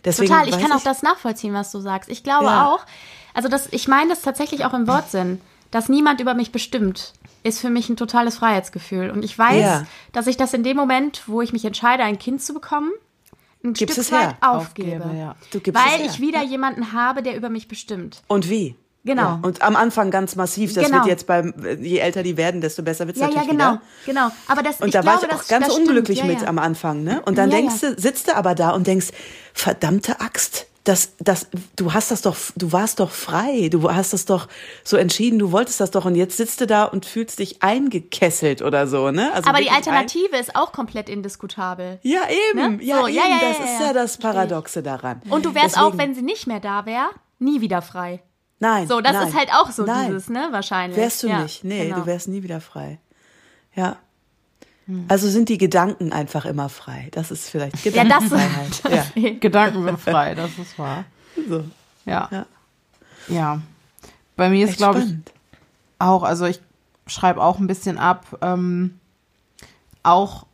Deswegen 0.06 0.32
Total, 0.32 0.48
ich 0.50 0.60
kann 0.60 0.72
auch 0.72 0.84
das 0.84 1.02
nachvollziehen, 1.04 1.54
was 1.54 1.72
du 1.72 1.80
sagst. 1.80 2.10
Ich 2.12 2.24
glaube 2.24 2.46
Ja. 2.46 2.68
auch, 2.68 2.86
also 3.34 3.50
das, 3.50 3.70
ich 3.72 3.88
meine 3.88 4.10
das 4.10 4.22
tatsächlich 4.22 4.66
auch 4.66 4.74
im 4.74 4.88
Wortsinn, 4.88 5.42
dass 5.72 5.90
niemand 5.90 6.20
über 6.22 6.34
mich 6.36 6.52
bestimmt, 6.52 7.14
ist 7.44 7.60
für 7.60 7.70
mich 7.70 7.90
ein 7.90 7.98
totales 7.98 8.38
Freiheitsgefühl. 8.38 9.10
Und 9.10 9.24
ich 9.24 9.38
weiß, 9.38 9.62
Ja. 9.64 9.84
dass 10.12 10.28
ich 10.28 10.38
das 10.38 10.54
in 10.54 10.64
dem 10.64 10.78
Moment, 10.78 11.24
wo 11.28 11.42
ich 11.42 11.54
mich 11.54 11.66
entscheide, 11.66 12.04
ein 12.04 12.20
Kind 12.20 12.42
zu 12.42 12.54
bekommen, 12.54 12.92
ein 13.64 13.74
Gibst 13.74 13.94
Stück 13.96 14.06
es 14.06 14.12
her. 14.12 14.30
weit 14.30 14.36
aufgebe. 14.42 15.04
Aufgebe, 15.06 15.18
ja. 15.18 15.36
Es 15.54 15.74
weil 15.74 16.06
ich 16.06 16.20
wieder 16.20 16.44
jemanden 16.44 16.94
habe, 16.94 17.22
der 17.24 17.36
über 17.36 17.50
mich 17.50 17.68
bestimmt. 17.68 18.24
Und 18.28 18.50
wie? 18.50 18.76
Genau. 19.04 19.22
Ja, 19.22 19.40
und 19.42 19.64
am 19.64 19.76
Anfang 19.76 20.12
ganz 20.12 20.36
massiv. 20.36 20.74
Das 20.74 20.86
Genau. 20.86 20.98
wird 20.98 21.08
jetzt 21.08 21.26
beim, 21.26 21.54
je 21.80 21.98
älter 21.98 22.22
die 22.22 22.38
werden, 22.38 22.62
desto 22.62 22.84
besser 22.84 23.08
wird's 23.08 23.20
Ja, 23.20 23.28
ja, 23.28 23.34
natürlich 23.34 23.50
genau, 23.52 23.72
wieder. 23.74 23.82
genau. 24.06 24.32
Aber 24.48 24.62
das, 24.62 24.80
Und 24.80 24.94
da 24.94 25.02
glaube, 25.02 25.18
war 25.18 25.24
ich 25.24 25.34
auch 25.34 25.38
das, 25.40 25.48
ganz 25.48 25.68
das 25.68 25.76
unglücklich 25.76 26.20
ja, 26.20 26.26
mit 26.26 26.42
ja. 26.42 26.48
am 26.48 26.60
Anfang, 26.60 27.04
ne? 27.04 27.22
Und 27.26 27.38
dann 27.40 27.50
Ja, 27.50 27.58
denkst 27.58 27.82
ja. 27.82 27.92
du, 27.92 28.00
sitzt 28.02 28.28
du 28.28 28.36
aber 28.36 28.54
da 28.54 28.72
und 28.72 28.86
denkst, 28.86 29.08
verdammte 29.54 30.20
Axt, 30.22 30.68
das, 30.84 31.14
das, 31.20 31.48
du 31.76 31.94
hast 31.94 32.10
das 32.10 32.22
doch, 32.24 32.36
du 32.56 32.72
warst 32.72 33.00
doch 33.00 33.12
frei, 33.12 33.70
du 33.70 33.92
hast 33.94 34.14
das 34.14 34.26
doch 34.26 34.48
so 34.84 34.98
entschieden, 34.98 35.38
du 35.38 35.52
wolltest 35.52 35.80
das 35.80 35.92
doch 35.92 36.06
und 36.06 36.16
jetzt 36.16 36.38
sitzt 36.38 36.60
du 36.60 36.66
da 36.66 36.86
und 36.86 37.06
fühlst 37.06 37.38
dich 37.38 37.62
eingekesselt 37.62 38.62
oder 38.64 38.88
so, 38.88 39.12
ne? 39.12 39.32
Also 39.34 39.48
Aber 39.48 39.60
die 39.60 39.70
Alternative 39.70 40.36
ist 40.38 40.56
auch 40.56 40.72
komplett 40.72 41.08
indiskutabel. 41.08 42.00
Ja, 42.02 42.22
eben, 42.52 42.78
Ne? 42.78 42.84
ja, 42.84 43.00
So, 43.02 43.08
eben, 43.08 43.16
ja, 43.18 43.24
ja, 43.28 43.40
das 43.50 43.58
ja, 43.60 43.64
ist 43.66 43.80
ja, 43.82 43.94
das. 43.94 44.18
Paradoxe 44.18 44.82
daran. 44.82 45.22
Und 45.30 45.46
du 45.46 45.54
wärst 45.54 45.76
Deswegen- 45.76 45.86
auch, 45.86 45.98
wenn 45.98 46.16
sie 46.16 46.24
nicht 46.24 46.48
mehr 46.48 46.60
da 46.60 46.86
wäre, 46.88 47.10
nie 47.38 47.62
wieder 47.62 47.82
frei. 47.84 48.22
Nein. 48.60 48.88
So, 48.88 49.02
das 49.02 49.14
nein, 49.14 49.28
ist 49.28 49.36
halt 49.36 49.50
auch 49.54 49.72
so 49.72 49.84
nein. 49.84 50.08
dieses, 50.08 50.30
ne, 50.30 50.48
wahrscheinlich. 50.52 50.98
Wärst 50.98 51.24
du 51.24 51.30
nicht. 51.34 51.64
Nee, 51.64 51.86
genau. 51.88 52.00
du 52.02 52.06
wärst 52.08 52.28
nie 52.28 52.44
wieder 52.44 52.60
frei. 52.62 53.00
Ja. 53.76 53.98
Also 55.08 55.30
sind 55.30 55.50
die 55.50 55.58
Gedanken 55.58 56.12
einfach 56.14 56.46
immer 56.46 56.70
frei. 56.70 57.10
Das 57.12 57.32
ist 57.32 57.50
vielleicht 57.50 57.86
Ja, 57.86 58.04
das, 58.04 58.24
Gedankenfreiheit. 58.24 58.82
das 58.84 59.12
ja. 59.16 59.30
Gedanken 59.40 59.84
sind 59.84 60.00
frei, 60.00 60.36
das 60.36 60.58
ist 60.58 60.78
wahr. 60.80 61.06
So. 61.48 61.64
Ja. 62.06 62.30
Ja. 62.32 62.46
Ja. 63.28 63.62
Bei 64.36 64.50
mir 64.50 64.68
ist, 64.68 64.78
glaube 64.78 65.00
ich, 65.00 65.14
auch, 66.00 66.24
also 66.24 66.46
ich 66.46 66.60
schreibe 67.08 67.42
auch 67.42 67.60
ein 67.60 67.68
bisschen 67.68 67.98
ab, 67.98 68.38
ähm, 68.42 69.00
auch 70.04 70.46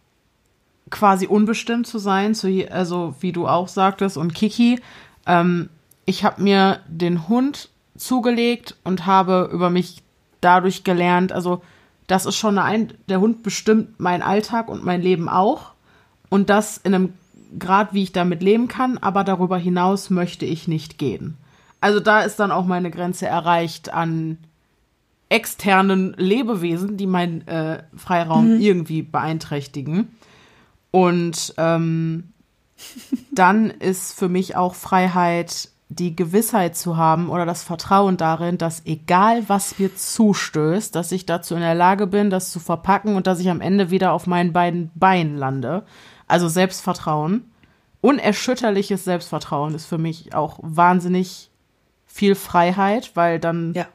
quasi 0.89 1.27
unbestimmt 1.27 1.88
zu 1.88 1.99
sein, 1.99 2.35
zu, 2.35 2.47
also 2.69 3.15
wie 3.19 3.31
du 3.31 3.47
auch 3.47 3.68
sagtest 3.68 4.18
und 4.18 4.34
Kiki. 4.34 4.80
Ähm, 5.26 5.69
ich 6.05 6.23
habe 6.23 6.41
mir 6.41 6.80
den 6.88 7.27
Hund 7.27 7.69
zugelegt 7.97 8.76
und 8.84 9.05
habe 9.05 9.49
über 9.51 9.69
mich 9.69 10.03
dadurch 10.41 10.84
gelernt, 10.84 11.31
also 11.31 11.61
das 12.07 12.25
ist 12.25 12.38
schon 12.38 12.57
eine, 12.57 12.63
Ein 12.63 12.93
der 13.09 13.19
Hund 13.19 13.43
bestimmt 13.43 13.99
meinen 13.99 14.21
Alltag 14.21 14.69
und 14.69 14.84
mein 14.84 15.01
Leben 15.01 15.29
auch 15.29 15.73
und 16.29 16.49
das 16.49 16.77
in 16.77 16.95
einem 16.95 17.13
Grad, 17.59 17.93
wie 17.93 18.03
ich 18.03 18.11
damit 18.11 18.41
leben 18.41 18.67
kann, 18.67 18.97
aber 18.97 19.23
darüber 19.23 19.57
hinaus 19.57 20.09
möchte 20.09 20.45
ich 20.45 20.67
nicht 20.67 20.97
gehen. 20.97 21.38
Also 21.79 21.99
da 21.99 22.21
ist 22.21 22.38
dann 22.38 22.51
auch 22.51 22.65
meine 22.65 22.91
Grenze 22.91 23.27
erreicht 23.27 23.93
an 23.93 24.38
externen 25.29 26.13
Lebewesen, 26.17 26.97
die 26.97 27.07
meinen 27.07 27.47
äh, 27.47 27.84
Freiraum 27.95 28.59
irgendwie 28.59 29.01
beeinträchtigen. 29.01 30.09
Und 30.91 31.53
ähm, 31.57 32.31
dann 33.31 33.69
ist 33.69 34.13
für 34.17 34.29
mich 34.29 34.55
auch 34.55 34.75
Freiheit, 34.75 35.69
die 35.89 36.15
Gewissheit 36.15 36.76
zu 36.76 36.97
haben 36.97 37.30
oder 37.30 37.45
das 37.45 37.64
Vertrauen 37.64 38.18
darin, 38.18 38.57
dass 38.57 38.85
egal 38.85 39.47
was 39.47 39.80
mir 39.80 39.95
zustößt, 39.95 40.93
dass 40.93 41.11
ich 41.14 41.26
dazu 41.26 41.55
in 41.55 41.61
der 41.61 41.76
Lage 41.76 42.07
bin, 42.07 42.30
das 42.30 42.51
zu 42.51 42.59
verpacken 42.59 43.15
und 43.15 43.26
dass 43.26 43.39
ich 43.39 43.49
am 43.49 43.61
Ende 43.61 43.89
wieder 43.89 44.11
auf 44.11 44.27
meinen 44.27 44.51
beiden 44.51 44.91
Beinen 44.95 45.38
lande. 45.38 45.84
Also 46.27 46.49
Selbstvertrauen. 46.49 47.45
Unerschütterliches 48.01 49.05
Selbstvertrauen 49.05 49.73
ist 49.76 49.85
für 49.85 49.97
mich 49.97 50.34
auch 50.35 50.59
wahnsinnig 50.61 51.49
viel 52.05 52.35
Freiheit, 52.35 53.11
weil 53.15 53.39
dann 53.39 53.73
Ja. 53.73 53.85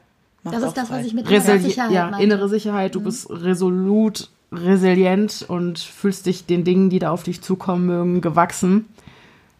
macht 0.43 0.55
Das 0.55 0.63
auch 0.63 0.67
ist 0.69 0.77
das, 0.77 0.87
frei. 0.87 0.99
was 0.99 1.05
ich 1.05 1.13
mit 1.13 1.25
innerer 1.29 1.43
Resili 1.53 1.59
Sicherheit 1.69 1.91
ja, 1.91 2.09
meinte. 2.09 2.23
innere 2.23 2.49
Sicherheit, 2.49 2.95
du 2.95 3.01
bist 3.01 3.29
resolut, 3.29 4.29
resilient 4.51 5.45
und 5.47 5.79
fühlst 5.79 6.25
dich 6.25 6.45
den 6.45 6.63
Dingen, 6.63 6.89
die 6.89 6.99
da 6.99 7.11
auf 7.11 7.23
dich 7.23 7.41
zukommen 7.41 7.85
mögen, 7.85 8.21
gewachsen. 8.21 8.85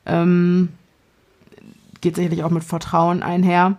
Ähm, 0.06 0.70
geht 2.04 2.16
sicherlich 2.18 2.44
auch 2.44 2.52
mit 2.52 2.64
Vertrauen 2.64 3.24
einher. 3.24 3.78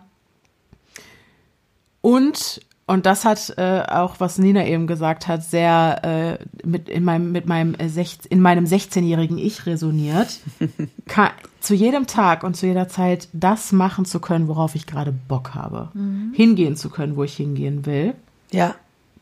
Und, 2.00 2.60
und 2.86 3.06
das 3.06 3.24
hat 3.24 3.54
äh, 3.56 3.82
auch, 3.88 4.16
was 4.18 4.38
Nina 4.38 4.66
eben 4.66 4.86
gesagt 4.86 5.26
hat, 5.26 5.42
sehr 5.42 6.38
äh, 6.42 6.66
mit, 6.66 6.88
in 6.88 7.04
meinem, 7.04 7.32
mit 7.32 7.46
meinem, 7.46 7.74
äh, 7.74 7.86
sech- 7.86 8.26
in 8.28 8.40
meinem 8.40 8.64
16-jährigen 8.64 9.38
Ich 9.38 9.64
resoniert. 9.66 10.40
Ka 11.06 11.30
zu 11.60 11.74
jedem 11.74 12.06
Tag 12.06 12.44
und 12.44 12.56
zu 12.56 12.66
jeder 12.66 12.88
Zeit 12.88 13.28
das 13.32 13.72
machen 13.72 14.04
zu 14.04 14.20
können, 14.20 14.48
worauf 14.48 14.74
ich 14.74 14.86
gerade 14.86 15.12
Bock 15.12 15.54
habe. 15.54 15.88
Hingehen 16.34 16.76
zu 16.76 16.90
können, 16.90 17.16
wo 17.16 17.24
ich 17.24 17.36
hingehen 17.36 17.86
will. 17.86 18.14
Ja. 18.50 18.74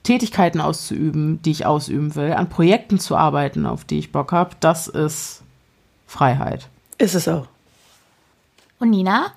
Tätigkeiten 0.02 0.60
auszuüben, 0.60 1.40
die 1.42 1.52
ich 1.52 1.64
ausüben 1.66 2.16
will, 2.16 2.32
an 2.32 2.48
Projekten 2.48 2.98
zu 2.98 3.16
arbeiten, 3.16 3.66
auf 3.66 3.84
die 3.84 4.00
ich 4.00 4.10
Bock 4.10 4.32
habe, 4.32 4.56
das 4.58 4.88
ist 4.88 5.42
Freiheit. 6.08 6.68
Ist 6.98 7.14
es 7.14 7.28
auch. 7.28 7.46
Und 8.82 8.90
Nina 8.90 9.32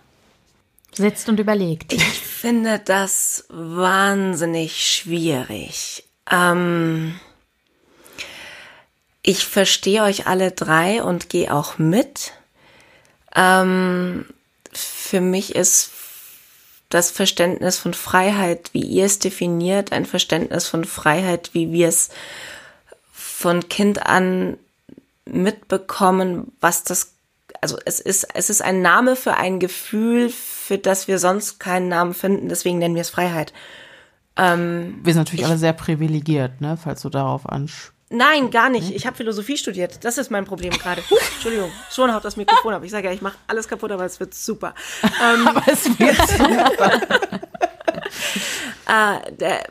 sitzt 0.92 1.30
und 1.30 1.40
überlegt. 1.40 1.94
Ich 1.94 2.02
finde 2.02 2.80
das 2.80 3.46
wahnsinnig 3.50 4.92
schwierig. 4.92 6.04
Ähm, 6.32 7.20
ich 9.22 9.46
verstehe 9.46 10.02
euch 10.02 10.26
alle 10.26 10.52
drei 10.52 11.04
und 11.04 11.30
gehe 11.30 11.54
auch 11.54 11.78
mit. 11.78 12.34
Ähm, 13.36 14.26
für 14.74 15.22
mich 15.22 15.54
ist 15.54 15.92
das 16.90 17.12
Verständnis 17.12 17.78
von 17.78 17.94
Freiheit, 17.94 18.72
wie 18.74 18.82
ihr 18.82 19.06
es 19.06 19.20
definiert, 19.20 19.92
ein 19.92 20.08
Verständnis 20.08 20.68
von 20.68 20.86
Freiheit, 20.86 21.52
wie 21.54 21.72
wir 21.72 21.88
es 21.88 22.10
von 23.12 23.70
Kind 23.70 24.08
an 24.08 24.58
mitbekommen, 25.26 26.52
was 26.62 26.84
das, 26.84 27.15
also 27.66 27.80
es 27.86 28.00
ist, 28.00 28.28
es 28.36 28.52
ist 28.52 28.62
ein 28.62 28.84
Name 28.84 29.16
für 29.16 29.34
ein 29.38 29.60
Gefühl, 29.60 30.30
für 30.30 30.78
das 30.78 31.08
wir 31.08 31.18
sonst 31.18 31.60
keinen 31.60 31.88
Namen 31.88 32.14
finden, 32.14 32.48
deswegen 32.48 32.78
nennen 32.78 32.94
wir 32.94 33.02
es 33.02 33.10
Freiheit. 33.10 33.54
Wir 34.38 34.54
sind 34.54 35.16
natürlich 35.16 35.46
alle 35.46 35.58
sehr 35.58 35.74
privilegiert, 35.74 36.60
ne, 36.60 36.78
falls 36.78 37.02
du 37.02 37.10
darauf 37.10 37.48
ansch. 37.48 37.94
Nein, 38.10 38.52
gar 38.52 38.70
nicht. 38.70 38.92
Ich 38.92 39.08
habe 39.08 39.18
Philosophie 39.18 39.58
studiert. 39.58 40.04
Das 40.04 40.20
ist 40.20 40.30
mein 40.30 40.46
Problem 40.46 40.72
gerade. 40.72 41.02
Entschuldigung, 41.36 41.72
schon 41.90 42.14
haut 42.14 42.24
das 42.24 42.38
Mikrofon 42.38 42.74
ab. 42.74 42.84
Ich 42.84 42.92
sage 42.92 43.08
ja, 43.08 43.14
ich 43.14 43.22
mache 43.22 43.38
alles 43.48 43.68
kaputt, 43.68 43.92
aber 43.92 44.06
es 44.06 44.20
wird 44.20 44.36
super. 44.36 44.76
Ähm, 45.04 45.48
Aber 45.48 45.64
es 45.66 45.86
wird 45.98 46.20
äh, 48.88 49.32
der, 49.40 49.64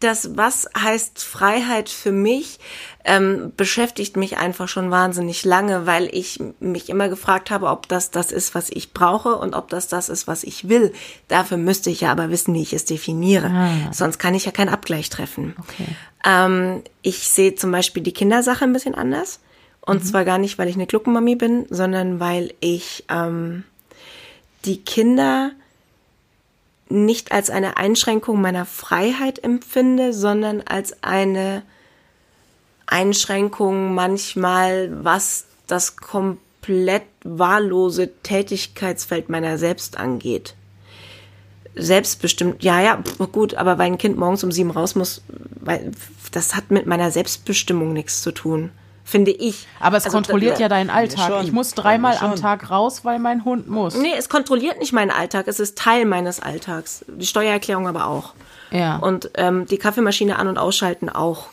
das, 0.00 0.36
was 0.36 0.68
heißt 0.76 1.22
Freiheit 1.22 1.88
für 1.88 2.12
mich, 2.12 2.58
ähm, 3.04 3.52
beschäftigt 3.56 4.16
mich 4.16 4.38
einfach 4.38 4.68
schon 4.68 4.90
wahnsinnig 4.90 5.44
lange, 5.44 5.86
weil 5.86 6.08
ich 6.12 6.40
mich 6.60 6.88
immer 6.88 7.08
gefragt 7.08 7.50
habe, 7.50 7.66
ob 7.66 7.88
das 7.88 8.10
das 8.10 8.30
ist, 8.30 8.54
was 8.54 8.70
ich 8.70 8.92
brauche 8.92 9.36
und 9.36 9.54
ob 9.54 9.68
das 9.68 9.88
das 9.88 10.08
ist, 10.08 10.28
was 10.28 10.44
ich 10.44 10.68
will. 10.68 10.92
Dafür 11.28 11.56
müsste 11.56 11.90
ich 11.90 12.02
ja 12.02 12.12
aber 12.12 12.30
wissen, 12.30 12.54
wie 12.54 12.62
ich 12.62 12.72
es 12.72 12.84
definiere. 12.84 13.50
Sonst 13.90 14.18
kann 14.18 14.34
ich 14.34 14.44
ja 14.44 14.52
keinen 14.52 14.68
Abgleich 14.68 15.10
treffen. 15.10 15.56
Okay. 15.58 15.88
Ähm, 16.24 16.82
ich 17.02 17.28
sehe 17.28 17.54
zum 17.56 17.72
Beispiel 17.72 18.02
die 18.02 18.12
Kindersache 18.12 18.64
ein 18.64 18.72
bisschen 18.72 18.94
anders. 18.94 19.40
Und 19.84 20.06
zwar 20.06 20.24
gar 20.24 20.38
nicht, 20.38 20.58
weil 20.58 20.68
ich 20.68 20.76
eine 20.76 20.86
Gluckenmami 20.86 21.34
bin, 21.34 21.66
sondern 21.68 22.20
weil 22.20 22.54
ich 22.60 23.04
ähm, 23.08 23.64
die 24.64 24.84
Kinder 24.84 25.50
nicht 26.88 27.32
als 27.32 27.50
eine 27.50 27.78
Einschränkung 27.78 28.40
meiner 28.40 28.64
Freiheit 28.64 29.42
empfinde, 29.42 30.12
sondern 30.12 30.60
als 30.60 31.02
eine 31.02 31.62
Einschränkung 32.92 33.94
manchmal, 33.94 34.90
was 35.04 35.46
das 35.66 35.96
komplett 35.96 37.02
wahllose 37.24 38.10
Tätigkeitsfeld 38.22 39.28
meiner 39.28 39.56
selbst 39.58 39.96
angeht. 39.98 40.54
Selbstbestimmt, 41.74 42.62
ja, 42.62 42.82
ja, 42.82 43.02
gut, 43.32 43.54
aber 43.54 43.78
weil 43.78 43.86
ein 43.86 43.96
Kind 43.98 44.18
morgens 44.18 44.44
um 44.44 44.52
sieben 44.52 44.70
raus 44.70 44.94
muss, 44.94 45.22
weil 45.60 45.92
das 46.32 46.54
hat 46.54 46.70
mit 46.70 46.84
meiner 46.86 47.10
Selbstbestimmung 47.10 47.94
nichts 47.94 48.20
zu 48.20 48.30
tun, 48.30 48.70
finde 49.04 49.30
ich. 49.30 49.66
Aber 49.80 49.96
es 49.96 50.04
Also, 50.04 50.16
kontrolliert 50.18 50.56
da- 50.56 50.60
ja 50.60 50.68
deinen 50.68 50.90
Alltag. 50.90 51.28
schon. 51.32 51.44
Ich 51.46 51.52
muss 51.52 51.72
dreimal 51.72 52.14
Ja, 52.16 52.20
am. 52.22 52.36
Tag 52.36 52.68
raus, 52.70 53.06
weil 53.06 53.18
mein 53.18 53.46
Hund 53.46 53.68
muss. 53.68 53.94
Nee, 53.96 54.12
es 54.18 54.28
kontrolliert 54.28 54.80
nicht 54.80 54.92
meinen 54.92 55.10
Alltag, 55.10 55.48
es 55.48 55.60
ist 55.60 55.78
Teil 55.78 56.04
meines 56.04 56.40
Alltags. 56.40 57.06
Die 57.08 57.24
Steuererklärung 57.26 57.88
aber 57.88 58.06
auch. 58.06 58.34
Ja. 58.70 58.96
Und 58.96 59.30
ähm, 59.36 59.64
die 59.64 59.78
Kaffeemaschine 59.78 60.38
an- 60.38 60.48
und 60.48 60.58
ausschalten 60.58 61.08
auch. 61.08 61.46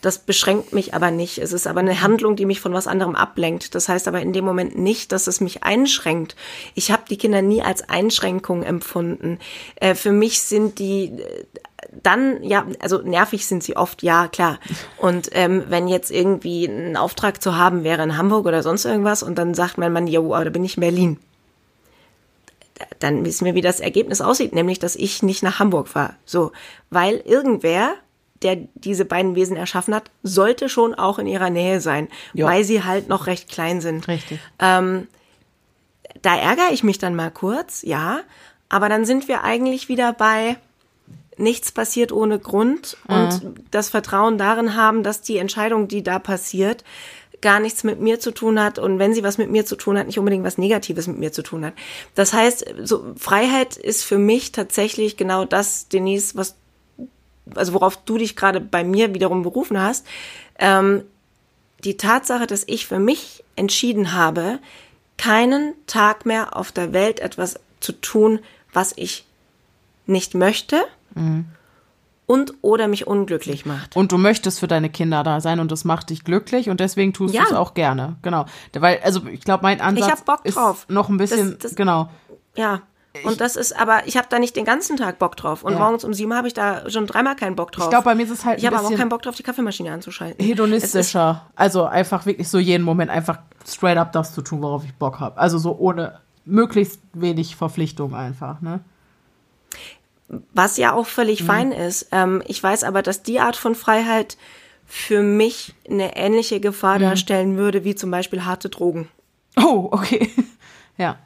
Das 0.00 0.18
beschränkt 0.20 0.72
mich 0.72 0.94
aber 0.94 1.10
nicht. 1.10 1.38
Es 1.38 1.52
ist 1.52 1.66
aber 1.66 1.80
eine 1.80 2.00
Handlung, 2.02 2.36
die 2.36 2.46
mich 2.46 2.60
von 2.60 2.72
was 2.72 2.86
anderem 2.86 3.16
ablenkt. 3.16 3.74
Das 3.74 3.88
heißt 3.88 4.06
aber 4.06 4.20
in 4.20 4.32
dem 4.32 4.44
Moment 4.44 4.78
nicht, 4.78 5.10
dass 5.10 5.26
es 5.26 5.40
mich 5.40 5.64
einschränkt. 5.64 6.36
Ich 6.74 6.92
habe 6.92 7.02
die 7.10 7.18
Kinder 7.18 7.42
nie 7.42 7.62
als 7.62 7.88
Einschränkung 7.88 8.62
empfunden. 8.62 9.38
Äh, 9.76 9.94
für 9.94 10.12
mich 10.12 10.40
sind 10.40 10.78
die 10.78 11.06
äh, 11.06 11.44
dann, 12.02 12.42
ja, 12.42 12.66
also 12.80 12.98
nervig 12.98 13.46
sind 13.46 13.62
sie 13.62 13.76
oft, 13.76 14.02
ja, 14.02 14.28
klar. 14.28 14.58
Und 14.98 15.30
ähm, 15.32 15.64
wenn 15.68 15.88
jetzt 15.88 16.10
irgendwie 16.10 16.66
ein 16.66 16.96
Auftrag 16.96 17.42
zu 17.42 17.56
haben 17.56 17.82
wäre 17.82 18.02
in 18.02 18.16
Hamburg 18.16 18.46
oder 18.46 18.62
sonst 18.62 18.84
irgendwas 18.84 19.22
und 19.22 19.36
dann 19.36 19.54
sagt 19.54 19.78
mein 19.78 19.92
Mann, 19.92 20.06
ja, 20.06 20.20
aber 20.20 20.44
da 20.44 20.50
bin 20.50 20.64
ich 20.64 20.76
in 20.76 20.82
Berlin 20.82 21.18
dann 22.98 23.24
wissen 23.24 23.44
wir, 23.44 23.54
wie 23.54 23.60
das 23.60 23.80
Ergebnis 23.80 24.20
aussieht, 24.20 24.54
nämlich, 24.54 24.78
dass 24.78 24.96
ich 24.96 25.22
nicht 25.22 25.42
nach 25.42 25.58
Hamburg 25.58 25.88
fahre. 25.88 26.14
So, 26.24 26.52
weil 26.90 27.16
irgendwer, 27.16 27.94
der 28.42 28.56
diese 28.74 29.04
beiden 29.04 29.34
Wesen 29.34 29.56
erschaffen 29.56 29.94
hat, 29.94 30.10
sollte 30.22 30.68
schon 30.68 30.94
auch 30.94 31.18
in 31.18 31.26
ihrer 31.26 31.50
Nähe 31.50 31.80
sein, 31.80 32.08
Ja. 32.34 32.46
weil 32.46 32.64
sie 32.64 32.84
halt 32.84 33.08
noch 33.08 33.26
recht 33.26 33.48
klein 33.48 33.80
sind. 33.80 34.06
Richtig. 34.08 34.38
Da 36.22 36.36
ärgere 36.36 36.72
ich 36.72 36.82
mich 36.82 36.98
dann 36.98 37.14
mal 37.14 37.30
kurz, 37.30 37.82
ja, 37.82 38.20
aber 38.68 38.88
dann 38.88 39.04
sind 39.04 39.28
wir 39.28 39.44
eigentlich 39.44 39.88
wieder 39.88 40.12
bei 40.12 40.56
nichts 41.36 41.70
passiert 41.70 42.10
ohne 42.10 42.38
Grund 42.40 42.96
und 43.06 43.40
das 43.70 43.88
Vertrauen 43.90 44.38
darin 44.38 44.74
haben, 44.74 45.04
dass 45.04 45.22
die 45.22 45.38
Entscheidung, 45.38 45.86
die 45.86 46.02
da 46.02 46.18
passiert, 46.18 46.82
gar 47.40 47.60
nichts 47.60 47.84
mit 47.84 48.00
mir 48.00 48.18
zu 48.18 48.32
tun 48.32 48.60
hat 48.60 48.80
und 48.80 48.98
wenn 48.98 49.14
sie 49.14 49.22
was 49.22 49.38
mit 49.38 49.48
mir 49.48 49.64
zu 49.64 49.76
tun 49.76 49.96
hat, 49.96 50.08
nicht 50.08 50.18
unbedingt 50.18 50.42
was 50.44 50.58
Negatives 50.58 51.06
mit 51.06 51.18
mir 51.18 51.30
zu 51.30 51.42
tun 51.42 51.64
hat. 51.64 51.74
Das 52.16 52.32
heißt, 52.32 52.64
so 52.82 53.14
Freiheit 53.16 53.76
ist 53.76 54.02
für 54.04 54.18
mich 54.18 54.50
tatsächlich 54.50 55.16
genau 55.16 55.44
das, 55.44 55.86
Denise, 55.86 56.34
was 56.34 56.56
also 57.54 57.72
worauf 57.74 57.96
du 58.04 58.18
dich 58.18 58.36
gerade 58.36 58.60
bei 58.60 58.84
mir 58.84 59.14
wiederum 59.14 59.42
berufen 59.42 59.80
hast, 59.80 60.06
ähm, 60.58 61.02
die 61.84 61.96
Tatsache, 61.96 62.46
dass 62.46 62.64
ich 62.66 62.86
für 62.86 62.98
mich 62.98 63.44
entschieden 63.56 64.12
habe, 64.12 64.58
keinen 65.16 65.74
Tag 65.86 66.26
mehr 66.26 66.56
auf 66.56 66.72
der 66.72 66.92
Welt 66.92 67.20
etwas 67.20 67.58
zu 67.80 67.92
tun, 67.92 68.40
was 68.72 68.92
ich 68.96 69.24
nicht 70.06 70.34
möchte 70.34 70.76
und 72.26 72.54
oder 72.62 72.86
mich 72.88 73.06
unglücklich 73.06 73.66
macht. 73.66 73.96
Und 73.96 74.12
du 74.12 74.18
möchtest 74.18 74.60
für 74.60 74.68
deine 74.68 74.90
Kinder 74.90 75.22
da 75.22 75.40
sein 75.40 75.58
und 75.60 75.72
das 75.72 75.84
macht 75.84 76.10
dich 76.10 76.22
glücklich 76.24 76.68
und 76.70 76.78
deswegen 76.80 77.12
tust 77.12 77.34
Ja. 77.34 77.42
du 77.42 77.48
es 77.48 77.52
auch 77.54 77.74
gerne. 77.74 78.16
Genau. 78.22 78.44
Weil, 78.74 79.00
also 79.02 79.26
ich 79.26 79.40
glaube, 79.40 79.62
mein 79.62 79.80
Ansatz 79.80 80.22
ist 80.44 80.56
drauf. 80.56 80.86
noch 80.88 81.08
ein 81.08 81.16
bisschen, 81.16 81.52
Das- 81.52 81.58
das- 81.58 81.74
genau. 81.74 82.08
Ja. 82.56 82.82
Und 83.24 83.40
das 83.40 83.56
ist, 83.56 83.72
aber 83.76 84.06
ich 84.06 84.16
habe 84.16 84.28
da 84.30 84.38
nicht 84.38 84.54
den 84.54 84.64
ganzen 84.64 84.96
Tag 84.96 85.18
Bock 85.18 85.36
drauf. 85.36 85.64
Und 85.64 85.72
Ja. 85.72 85.78
morgens 85.80 86.04
um 86.04 86.14
sieben 86.14 86.32
habe 86.34 86.46
ich 86.46 86.54
da 86.54 86.88
schon 86.88 87.06
dreimal 87.06 87.34
keinen 87.36 87.56
Bock 87.56 87.72
drauf. 87.72 87.86
Ich 87.86 87.90
glaube, 87.90 88.04
bei 88.04 88.14
mir 88.14 88.22
ist 88.24 88.30
es 88.30 88.44
halt 88.44 88.58
ich 88.60 88.66
habe 88.66 88.76
aber 88.78 88.86
auch 88.88 88.94
keinen 88.96 89.08
Bock 89.08 89.22
drauf, 89.22 89.34
die 89.34 89.42
Kaffeemaschine 89.42 89.90
anzuschalten. 89.92 90.44
Hedonistischer. 90.44 91.46
Also 91.56 91.84
einfach 91.84 92.26
wirklich 92.26 92.48
so 92.48 92.58
jeden 92.58 92.84
Moment 92.84 93.10
einfach 93.10 93.38
straight 93.66 93.96
up 93.98 94.12
das 94.12 94.34
zu 94.34 94.42
tun, 94.42 94.62
worauf 94.62 94.84
ich 94.84 94.94
Bock 94.94 95.18
habe. 95.20 95.36
Also 95.38 95.58
so 95.58 95.76
ohne 95.78 96.20
möglichst 96.44 97.00
wenig 97.12 97.56
Verpflichtung 97.56 98.14
einfach, 98.14 98.60
ne? 98.60 98.80
was 100.52 100.76
ja 100.76 100.92
auch 100.92 101.04
Mhm. 101.06 101.10
völlig 101.10 101.42
fein 101.42 101.72
ist. 101.72 102.08
Ähm, 102.12 102.42
ich 102.46 102.62
weiß 102.62 102.84
aber, 102.84 103.02
dass 103.02 103.22
die 103.22 103.40
Art 103.40 103.56
von 103.56 103.74
Freiheit 103.74 104.36
für 104.86 105.22
mich 105.22 105.74
eine 105.88 106.16
ähnliche 106.16 106.60
Gefahr 106.60 106.96
Mhm. 106.98 107.02
darstellen 107.02 107.56
würde, 107.56 107.84
wie 107.84 107.94
zum 107.94 108.10
Beispiel 108.10 108.44
harte 108.44 108.68
Drogen. 108.68 109.08
Oh, 109.56 109.88
okay. 109.90 110.30
Ja. 111.00 111.16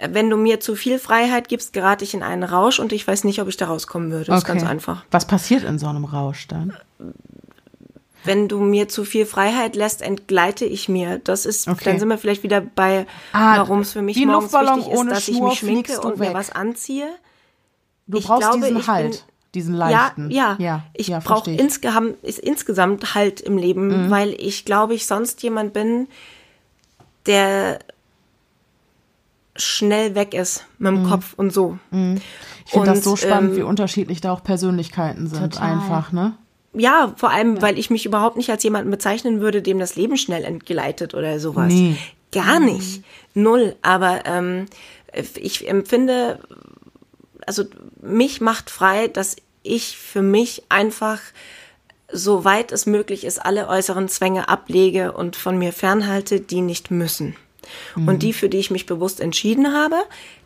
Wenn 0.00 0.28
du 0.28 0.36
mir 0.36 0.58
zu 0.60 0.74
viel 0.74 0.98
Freiheit 0.98 1.48
gibst, 1.48 1.72
gerate 1.72 2.04
ich 2.04 2.14
in 2.14 2.22
einen 2.22 2.42
Rausch 2.42 2.80
und 2.80 2.92
ich 2.92 3.06
weiß 3.06 3.22
nicht, 3.24 3.40
ob 3.40 3.48
ich 3.48 3.56
da 3.56 3.66
rauskommen 3.66 4.10
würde. 4.10 4.26
Das 4.26 4.38
ist 4.38 4.44
okay. 4.48 4.58
ganz 4.58 4.68
einfach. 4.68 5.04
Was 5.12 5.24
passiert 5.26 5.62
in 5.64 5.78
so 5.78 5.86
einem 5.86 6.04
Rausch 6.04 6.48
dann? 6.48 6.76
Wenn 8.24 8.48
du 8.48 8.58
mir 8.60 8.88
zu 8.88 9.04
viel 9.04 9.26
Freiheit 9.26 9.76
lässt, 9.76 10.00
entgleite 10.02 10.64
ich 10.64 10.88
mir. 10.88 11.18
Das 11.18 11.44
ist, 11.46 11.68
Okay. 11.68 11.84
dann 11.84 11.98
sind 11.98 12.08
wir 12.08 12.16
vielleicht 12.18 12.42
wieder 12.42 12.60
bei, 12.62 13.06
Ah, 13.32 13.58
warum 13.58 13.80
es 13.80 13.92
für 13.92 14.00
mich 14.02 14.16
morgens 14.24 14.52
wichtig 14.52 14.92
ist, 14.92 15.10
dass 15.10 15.28
ich 15.28 15.36
Schnur 15.36 15.50
mich 15.50 15.58
schminke 15.58 16.00
und 16.00 16.18
mir 16.18 16.28
weg. 16.28 16.34
was 16.34 16.50
anziehe. 16.50 17.06
Du 18.06 18.18
Ich 18.18 18.24
brauchst 18.26 18.40
glaube, 18.48 18.60
diesen 18.66 18.78
ich 18.78 18.88
Halt, 18.88 19.10
bin- 19.10 19.18
diesen 19.54 19.74
leichten. 19.74 20.30
Ja, 20.30 20.56
ja. 20.58 20.64
ja 20.66 20.82
ich 20.94 21.08
ja, 21.08 21.20
brauche 21.20 21.50
ich. 21.52 21.60
insgesamt, 21.60 22.16
ist 22.24 22.38
insgesamt 22.40 23.14
Halt 23.14 23.40
im 23.42 23.58
Leben, 23.58 24.06
Mhm. 24.06 24.10
weil 24.10 24.30
ich 24.40 24.64
glaube, 24.64 24.94
ich 24.94 25.06
sonst 25.06 25.42
jemand 25.42 25.72
bin, 25.74 26.08
der 27.26 27.78
schnell 29.56 30.14
weg 30.14 30.34
ist 30.34 30.64
mit 30.78 30.92
Mhm. 30.92 30.96
dem 31.02 31.10
Kopf 31.10 31.34
und 31.36 31.52
so. 31.52 31.78
Ich 31.92 32.70
finde 32.72 32.86
das 32.86 33.04
so 33.04 33.16
spannend, 33.16 33.52
ähm, 33.52 33.56
wie 33.56 33.62
unterschiedlich 33.62 34.20
da 34.20 34.32
auch 34.32 34.42
Persönlichkeiten 34.42 35.28
sind. 35.28 35.52
Total. 35.54 35.72
Einfach, 35.72 36.12
ne? 36.12 36.36
Ja, 36.76 37.12
vor 37.16 37.30
allem, 37.30 37.62
weil 37.62 37.78
ich 37.78 37.88
mich 37.90 38.04
überhaupt 38.04 38.36
nicht 38.36 38.50
als 38.50 38.64
jemanden 38.64 38.90
bezeichnen 38.90 39.40
würde, 39.40 39.62
dem 39.62 39.78
das 39.78 39.94
Leben 39.94 40.16
schnell 40.16 40.42
entgleitet 40.44 41.14
oder 41.14 41.38
sowas. 41.38 41.72
Nee. 41.72 41.96
Gar 42.32 42.58
nicht. 42.58 43.04
Null. 43.34 43.76
Aber 43.82 44.26
ähm, 44.26 44.66
ich 45.36 45.68
empfinde, 45.68 46.40
also 47.46 47.62
mich 48.02 48.40
macht 48.40 48.70
frei, 48.70 49.06
dass 49.06 49.36
ich 49.62 49.96
für 49.96 50.22
mich 50.22 50.64
einfach, 50.68 51.20
soweit 52.12 52.72
es 52.72 52.86
möglich 52.86 53.22
ist, 53.24 53.38
alle 53.44 53.68
äußeren 53.68 54.08
Zwänge 54.08 54.48
ablege 54.48 55.12
und 55.12 55.36
von 55.36 55.56
mir 55.56 55.72
fernhalte, 55.72 56.40
die 56.40 56.60
nicht 56.60 56.90
müssen. 56.90 57.36
Und 57.96 58.22
die, 58.22 58.32
für 58.32 58.48
die 58.48 58.58
ich 58.58 58.70
mich 58.70 58.86
bewusst 58.86 59.20
entschieden 59.20 59.72
habe, 59.74 59.96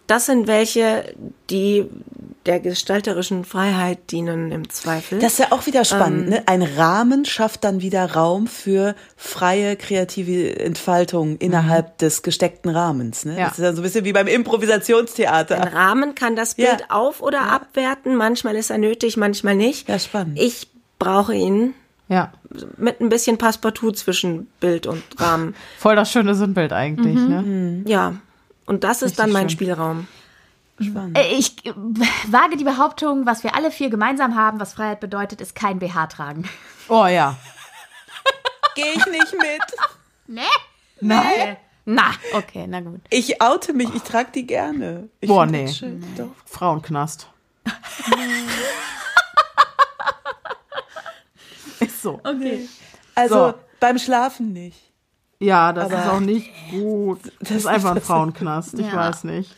das 0.07 0.27
sind 0.27 0.47
welche, 0.47 1.15
die 1.51 1.87
der 2.47 2.61
gestalterischen 2.61 3.45
Freiheit 3.45 4.11
dienen 4.11 4.51
im 4.53 4.71
Zweifel. 4.71 5.19
Das 5.19 5.33
ist 5.35 5.39
ja 5.39 5.47
auch 5.51 5.67
wieder 5.67 5.85
spannend. 5.85 6.25
Ähm. 6.25 6.31
ne? 6.31 6.43
Ein 6.47 6.63
Rahmen 6.63 7.27
schafft 7.27 7.63
dann 7.63 7.83
wieder 7.83 8.15
Raum 8.15 8.47
für 8.47 8.95
freie 9.17 9.77
kreative 9.77 10.59
Entfaltung 10.59 11.37
innerhalb 11.37 11.99
des 11.99 12.23
gesteckten 12.23 12.71
Rahmens. 12.71 13.27
Ne? 13.27 13.39
Ja. 13.39 13.49
Das 13.49 13.59
ist 13.59 13.65
dann 13.65 13.77
so 13.77 13.83
ein 13.83 13.85
bisschen 13.85 14.07
wie 14.07 14.15
beim 14.15 14.29
Improvisationstheater. 14.29 15.61
Ein 15.61 15.69
Rahmen 15.69 16.15
kann 16.15 16.37
das 16.37 16.57
Ja. 16.57 16.71
Bild 16.71 16.91
auf- 16.91 17.21
oder 17.21 17.43
abwerten. 17.43 18.17
Manchmal 18.17 18.57
ist 18.57 18.71
er 18.71 18.79
nötig, 18.79 19.19
manchmal 19.19 19.57
nicht. 19.57 19.87
Ja, 19.89 19.99
spannend. 19.99 20.39
Ich 20.41 20.69
brauche 20.99 21.35
ihn 21.35 21.75
Ja. 22.09 22.33
mit 22.79 23.01
ein 23.01 23.09
bisschen 23.11 23.37
Passepartout 23.39 23.93
zwischen 23.93 24.47
Bild 24.61 24.87
und 24.87 25.03
Rahmen. 25.19 25.55
Voll 25.79 25.95
das 25.97 26.11
schöne 26.11 26.35
Sinnbild 26.35 26.73
eigentlich, 26.73 27.17
ne? 27.17 27.83
Ja. 27.87 28.15
Und 28.67 28.85
das 28.85 29.03
ist 29.03 29.19
dann 29.19 29.31
mein 29.31 29.49
schön. 29.51 29.59
Spielraum. 29.59 30.07
Äh, 31.15 31.35
Ich 31.37 31.67
äh, 31.67 31.73
wage 32.29 32.57
die 32.57 32.65
Behauptung, 32.65 33.27
was 33.27 33.43
wir 33.45 33.55
alle 33.55 33.71
vier 33.71 33.91
gemeinsam 33.91 34.37
haben, 34.37 34.61
was 34.61 34.75
Freiheit 34.75 35.01
bedeutet, 35.01 35.41
ist 35.41 35.55
kein 35.55 35.79
BH 35.81 36.07
tragen. 36.07 36.49
Oh 36.89 37.07
ja. 37.07 37.37
Gehe 38.75 38.93
ich 38.95 39.07
nicht 39.07 39.33
mit. 39.33 39.61
Ne? 40.29 40.43
Nein. 41.01 41.57
Na, 41.85 42.11
okay, 42.35 42.67
na 42.69 42.81
gut. 42.81 43.01
Ich 43.09 43.41
oute 43.41 43.73
mich, 43.73 43.95
ich 43.95 44.03
trage 44.03 44.31
die 44.35 44.47
gerne. 44.47 45.09
Ich 45.21 45.29
Boah, 45.29 45.47
nee. 45.47 45.73
Doch. 46.17 46.29
Frauenknast. 46.45 47.29
ist 51.81 51.98
so. 52.13 52.21
Okay. 52.31 52.69
Also 53.15 53.35
So. 53.35 53.55
beim 53.81 53.99
Schlafen 53.99 54.53
nicht. 54.53 54.79
Ja, 55.41 55.73
das 55.73 55.87
Aber- 55.93 55.99
ist 56.03 56.09
auch 56.09 56.21
nicht 56.21 56.51
gut. 56.71 57.21
Das 57.41 57.51
ist 57.53 57.67
einfach 57.67 57.95
ein 57.95 58.01
Frauenknast. 58.03 58.75
Ich 58.79 58.87
Ja. 58.89 58.97
weiß 58.97 59.25
nicht. 59.25 59.55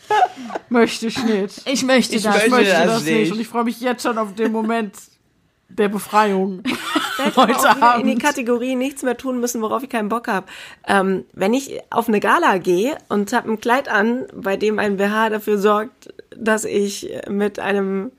Möchte 0.68 1.06
ich 1.06 1.22
nicht. 1.24 1.62
Ich 1.66 1.82
möchte 1.84 2.16
Ich 2.16 2.22
das. 2.22 2.36
Ich 2.44 2.50
möchte 2.50 2.56
möchte 2.56 2.72
das 2.86 2.94
das 2.96 3.04
nicht. 3.04 3.14
nicht. 3.18 3.32
Und 3.32 3.40
ich 3.40 3.48
freue 3.48 3.64
mich 3.64 3.80
jetzt 3.80 4.02
schon 4.02 4.18
auf 4.18 4.34
den 4.34 4.52
Moment 4.52 4.94
der 5.68 5.88
Befreiung. 5.88 6.62
Heute 7.36 7.52
wieder 7.54 7.70
in 7.98 8.06
die 8.06 8.12
Abend. 8.12 8.22
Kategorie 8.22 8.74
nichts 8.76 9.02
mehr 9.02 9.16
tun 9.16 9.40
müssen, 9.40 9.60
worauf 9.62 9.82
ich 9.82 9.88
keinen 9.90 10.08
Bock 10.08 10.26
habe. 10.28 10.46
Ähm, 10.86 11.24
wenn 11.34 11.52
ich 11.54 11.78
auf 11.90 12.08
eine 12.08 12.18
Gala 12.20 12.58
gehe 12.58 12.96
und 13.08 13.32
habe 13.32 13.50
ein 13.50 13.60
Kleid 13.60 13.88
an, 13.88 14.26
bei 14.34 14.56
dem 14.56 14.78
ein 14.78 14.96
BH 14.96 15.28
dafür 15.30 15.58
sorgt, 15.58 16.12
dass 16.36 16.64
ich 16.64 17.10
mit 17.28 17.58
einem 17.58 18.10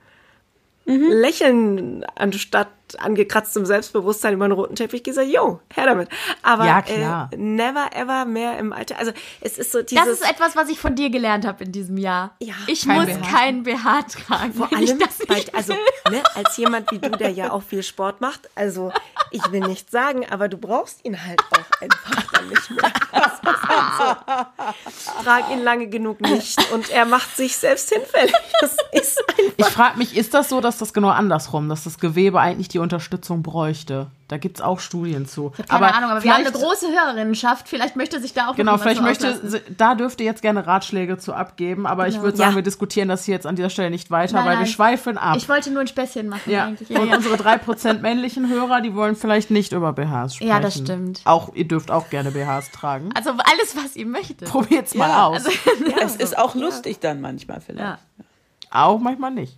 Lächeln 0.86 2.04
anstatt 2.16 2.68
angekratztem 3.00 3.66
Selbstbewusstsein 3.66 4.34
über 4.34 4.46
einen 4.46 4.54
roten 4.54 4.76
Teppich 4.76 5.04
gehe, 5.04 5.14
sag 5.14 5.26
ich, 5.26 5.34
yo, 5.34 5.60
her 5.74 5.86
damit. 5.86 6.10
Aber 6.44 6.66
Ja, 6.66 6.82
klar. 6.82 7.30
Äh, 7.32 7.38
never 7.38 7.90
ever 7.96 8.26
mehr 8.26 8.58
im 8.58 8.74
Alter. 8.74 8.98
Also 8.98 9.12
es 9.42 9.58
ist 9.58 9.72
so 9.72 9.82
dieses 9.82 10.04
Das 10.04 10.14
ist 10.14 10.30
etwas, 10.30 10.56
was 10.56 10.70
ich 10.70 10.80
von 10.80 10.96
dir 10.96 11.10
gelernt 11.10 11.46
habe 11.46 11.64
in 11.64 11.72
diesem 11.72 11.98
Jahr. 11.98 12.36
Ja. 12.40 12.54
ich 12.68 12.86
Kein 12.86 12.96
muss 12.96 13.06
BH. 13.08 13.32
kein 13.32 13.64
BH 13.64 14.02
tragen. 14.04 14.54
Vor 14.54 14.72
allem, 14.74 15.00
das 15.00 15.20
weil, 15.28 15.38
nicht 15.38 15.56
also, 15.56 15.74
ne, 16.10 16.24
als 16.36 16.58
jemand 16.58 16.92
wie 16.92 17.00
du, 17.00 17.10
der 17.12 17.30
ja 17.30 17.52
auch 17.52 17.64
viel 17.64 17.84
Sport 17.84 18.22
macht, 18.22 18.50
also, 18.56 18.92
ich 19.32 19.52
will 19.52 19.62
nicht 19.62 19.90
sagen, 19.92 20.26
aber 20.30 20.48
du 20.50 20.58
brauchst 20.58 21.04
ihn 21.06 21.24
halt 21.24 21.42
auch 21.52 21.82
einfach 21.82 22.24
dann 22.34 22.48
nicht 22.50 22.70
mehr. 22.70 22.92
Das 23.12 23.34
ist 23.34 23.64
halt 23.68 24.18
so. 25.18 25.24
Trag 25.24 25.52
ihn 25.52 25.64
lange 25.64 25.88
genug 25.88 26.22
nicht 26.22 26.60
und 26.74 26.90
er 26.90 27.06
macht 27.06 27.36
sich 27.36 27.56
selbst 27.56 27.90
hinfällig. 27.90 28.34
Das 28.62 28.76
ist 28.92 29.20
einfach. 29.30 29.54
Ich 29.58 29.66
frage 29.68 29.98
mich, 29.98 30.16
ist 30.16 30.34
das 30.34 30.50
so, 30.50 30.62
dass 30.62 30.78
das 30.78 30.94
genau 30.94 31.10
andersrum, 31.10 31.70
dass 31.70 31.84
das 31.84 32.00
Gewebe 32.00 32.40
eigentlich 32.40 32.68
die 32.68 32.80
Unterstützung 32.82 33.44
bräuchte? 33.44 34.08
Da 34.28 34.38
gibt 34.38 34.58
es 34.58 34.62
auch 34.62 34.80
Studien 34.80 35.26
zu. 35.28 35.52
Keine 35.68 35.94
Ahnung, 35.94 36.10
aber 36.12 36.24
wir 36.24 36.34
haben 36.34 36.46
eine 36.46 36.52
große 36.54 36.88
Hörerinnenschaft. 36.88 37.68
Vielleicht 37.68 37.98
möchte 37.98 38.22
sich 38.22 38.34
da 38.34 38.48
auch 38.50 38.56
Genau, 38.56 38.78
vielleicht 38.78 39.02
möchte, 39.02 39.28
auslassen. 39.28 39.50
sie- 39.50 39.76
da 39.78 39.94
dürft 39.96 40.22
ihr 40.22 40.26
jetzt 40.26 40.42
gerne 40.42 40.66
Ratschläge 40.66 41.18
zu 41.18 41.34
abgeben, 41.34 41.86
aber 41.86 42.08
ich 42.08 42.22
würde 42.22 42.38
sagen, 42.38 42.52
Ja. 42.52 42.56
wir 42.56 42.64
diskutieren 42.64 43.10
das 43.10 43.26
hier 43.26 43.36
jetzt 43.36 43.46
an 43.46 43.58
dieser 43.58 43.70
Stelle 43.70 43.90
nicht 43.90 44.10
weiter, 44.10 44.36
Nein, 44.36 44.46
weil 44.46 44.52
wir 44.54 44.58
nein. 44.60 44.68
schweifen 44.68 45.18
ab. 45.18 45.36
Ich 45.36 45.50
wollte 45.50 45.70
nur 45.72 45.82
ein 45.82 45.88
Späßchen 45.88 46.30
machen 46.30 46.50
ja. 46.50 46.64
eigentlich. 46.66 46.88
Ja, 46.88 47.02
Und 47.02 47.10
ja. 47.10 47.18
unsere 47.18 47.36
3% 47.36 48.02
männlichen 48.02 48.48
Hörer, 48.48 48.80
die 48.80 48.96
wollen 48.96 49.18
vielleicht 49.18 49.52
nicht 49.52 49.74
über 49.74 49.92
BHs 49.92 50.36
sprechen. 50.36 50.50
Ja, 50.50 50.60
das 50.62 50.78
stimmt. 50.78 51.22
Auch, 51.26 51.54
ihr 51.54 51.68
dürft 51.68 51.92
auch 51.92 52.10
gerne 52.10 52.32
BHs 52.32 52.72
tragen. 52.72 53.10
Also 53.16 53.32
alles, 53.32 53.76
was 53.76 53.98
ihr 53.98 54.06
möchtet. 54.06 54.48
Probiert's 54.50 54.96
mal 54.96 55.10
Ja, 55.10 55.28
aus. 55.28 55.42
es 56.06 56.16
ist 56.16 56.38
auch 56.38 56.56
lustig 56.56 57.00
dann 57.02 57.20
manchmal 57.20 57.60
vielleicht. 57.60 57.82
Ja. 57.86 57.98
auch 58.72 58.98
manchmal 59.00 59.32
nicht. 59.32 59.58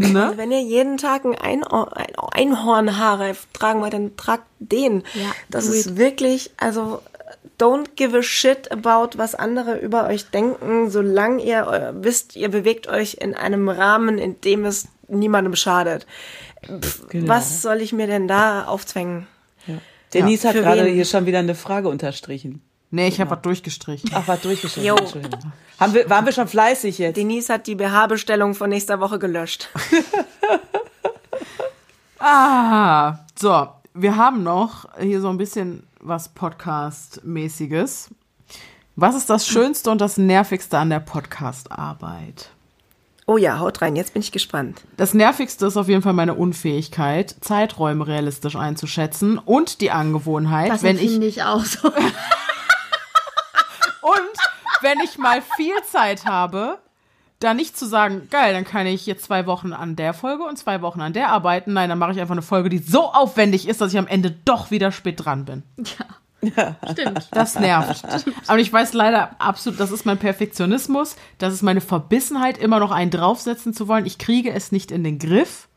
Ne? 0.00 0.32
Wenn 0.36 0.50
ihr 0.50 0.62
jeden 0.62 0.96
Tag 0.96 1.24
ein, 1.24 1.34
Einhor 1.34 1.96
ein 1.96 2.14
Einhornhaarreif 2.16 3.46
tragen 3.52 3.80
wollt, 3.80 3.92
dann 3.92 4.16
tragt 4.16 4.44
den. 4.58 5.02
Ja, 5.14 5.32
das 5.48 5.66
do 5.66 5.72
ist 5.72 5.96
wirklich, 5.96 6.50
also, 6.56 7.00
don't 7.58 7.90
give 7.96 8.16
a 8.16 8.22
shit 8.22 8.70
about, 8.72 9.18
was 9.18 9.34
andere 9.34 9.78
über 9.78 10.06
euch 10.06 10.30
denken, 10.30 10.90
solange 10.90 11.42
ihr 11.42 11.66
äh, 11.66 12.04
wisst, 12.04 12.36
ihr 12.36 12.48
bewegt 12.50 12.88
euch 12.88 13.18
in 13.20 13.34
einem 13.34 13.68
Rahmen, 13.68 14.18
in 14.18 14.40
dem 14.40 14.64
es 14.64 14.88
niemandem 15.08 15.56
schadet. 15.56 16.06
Pff, 16.64 17.08
Genau. 17.08 17.28
Was 17.28 17.62
soll 17.62 17.80
ich 17.80 17.92
mir 17.92 18.06
denn 18.06 18.28
da 18.28 18.64
aufzwängen? 18.64 19.26
Denise 20.14 20.48
hat 20.48 20.56
Für 20.56 20.62
gerade 20.62 20.84
wen? 20.84 20.94
hier 20.94 21.04
schon 21.04 21.26
wieder 21.26 21.38
eine 21.38 21.54
Frage 21.54 21.88
unterstrichen. 21.88 22.62
Nee, 22.92 23.08
ich 23.08 23.20
habe 23.20 23.30
was 23.30 23.42
durchgestrichen. 23.42 24.10
Ach, 24.12 24.26
war 24.26 24.36
durchgeschrieben. 24.36 24.88
Jo. 24.88 24.96
Haben 25.78 25.94
wir, 25.94 26.10
waren 26.10 26.24
wir 26.26 26.32
schon 26.32 26.48
fleißig 26.48 26.98
jetzt? 26.98 27.16
Denise 27.16 27.48
hat 27.52 27.66
die 27.66 27.76
BH-Bestellung 27.76 28.54
von 28.54 28.68
nächster 28.70 29.00
Woche 29.00 29.18
gelöscht. 29.18 29.68
Ah, 32.22 33.20
so, 33.34 33.68
wir 33.94 34.16
haben 34.16 34.42
noch 34.42 34.86
hier 35.00 35.22
so 35.22 35.30
ein 35.30 35.38
bisschen 35.38 35.84
was 36.00 36.28
Podcast-mäßiges. 36.28 38.08
Was 38.96 39.14
ist 39.14 39.30
das 39.30 39.46
Schönste 39.46 39.90
und 39.90 40.02
das 40.02 40.18
Nervigste 40.18 40.76
an 40.76 40.90
der 40.90 41.00
Podcast-Arbeit? 41.00 42.50
Oh 43.26 43.38
ja, 43.38 43.58
haut 43.58 43.80
rein, 43.80 43.96
jetzt 43.96 44.12
bin 44.12 44.20
ich 44.20 44.32
gespannt. 44.32 44.82
Das 44.98 45.14
Nervigste 45.14 45.64
ist 45.64 45.78
auf 45.78 45.88
jeden 45.88 46.02
Fall 46.02 46.12
meine 46.12 46.34
Unfähigkeit, 46.34 47.34
Zeiträume 47.40 48.06
realistisch 48.06 48.56
einzuschätzen 48.56 49.38
und 49.38 49.80
die 49.80 49.90
Angewohnheit, 49.90 50.70
Das 50.70 50.82
wenn 50.82 50.98
ich 50.98 51.12
finde 51.12 51.26
ich 51.26 51.42
auch 51.42 51.64
so. 51.64 51.90
und 54.02 54.82
wenn 54.82 54.98
ich 55.00 55.18
mal 55.18 55.42
viel 55.56 55.74
Zeit 55.90 56.26
habe, 56.26 56.78
da 57.38 57.54
nicht 57.54 57.76
zu 57.78 57.86
sagen, 57.86 58.28
geil, 58.30 58.52
dann 58.52 58.64
kann 58.64 58.86
ich 58.86 59.06
jetzt 59.06 59.24
zwei 59.24 59.46
Wochen 59.46 59.72
an 59.72 59.96
der 59.96 60.12
Folge 60.12 60.44
und 60.44 60.58
zwei 60.58 60.82
Wochen 60.82 61.00
an 61.00 61.12
der 61.14 61.30
arbeiten. 61.30 61.72
Nein, 61.72 61.88
dann 61.88 61.98
mache 61.98 62.12
ich 62.12 62.20
einfach 62.20 62.32
eine 62.32 62.42
Folge, 62.42 62.68
die 62.68 62.78
so 62.78 63.04
aufwendig 63.12 63.66
ist, 63.66 63.80
dass 63.80 63.92
ich 63.92 63.98
am 63.98 64.06
Ende 64.06 64.30
doch 64.44 64.70
wieder 64.70 64.92
spät 64.92 65.24
dran 65.24 65.44
bin. 65.46 65.62
Ja. 65.78 66.76
Stimmt. 66.92 67.28
Das 67.32 67.58
nervt. 67.58 68.02
Aber 68.46 68.58
ich 68.58 68.72
weiß 68.72 68.94
leider 68.94 69.36
absolut, 69.38 69.78
das 69.78 69.90
ist 69.90 70.06
mein 70.06 70.16
Perfektionismus, 70.16 71.16
das 71.36 71.52
ist 71.52 71.60
meine 71.62 71.82
Verbissenheit, 71.82 72.56
immer 72.56 72.78
noch 72.78 72.92
einen 72.92 73.10
draufsetzen 73.10 73.74
zu 73.74 73.88
wollen. 73.88 74.06
Ich 74.06 74.16
kriege 74.16 74.50
es 74.50 74.72
nicht 74.72 74.90
in 74.90 75.04
den 75.04 75.18
Griff. 75.18 75.68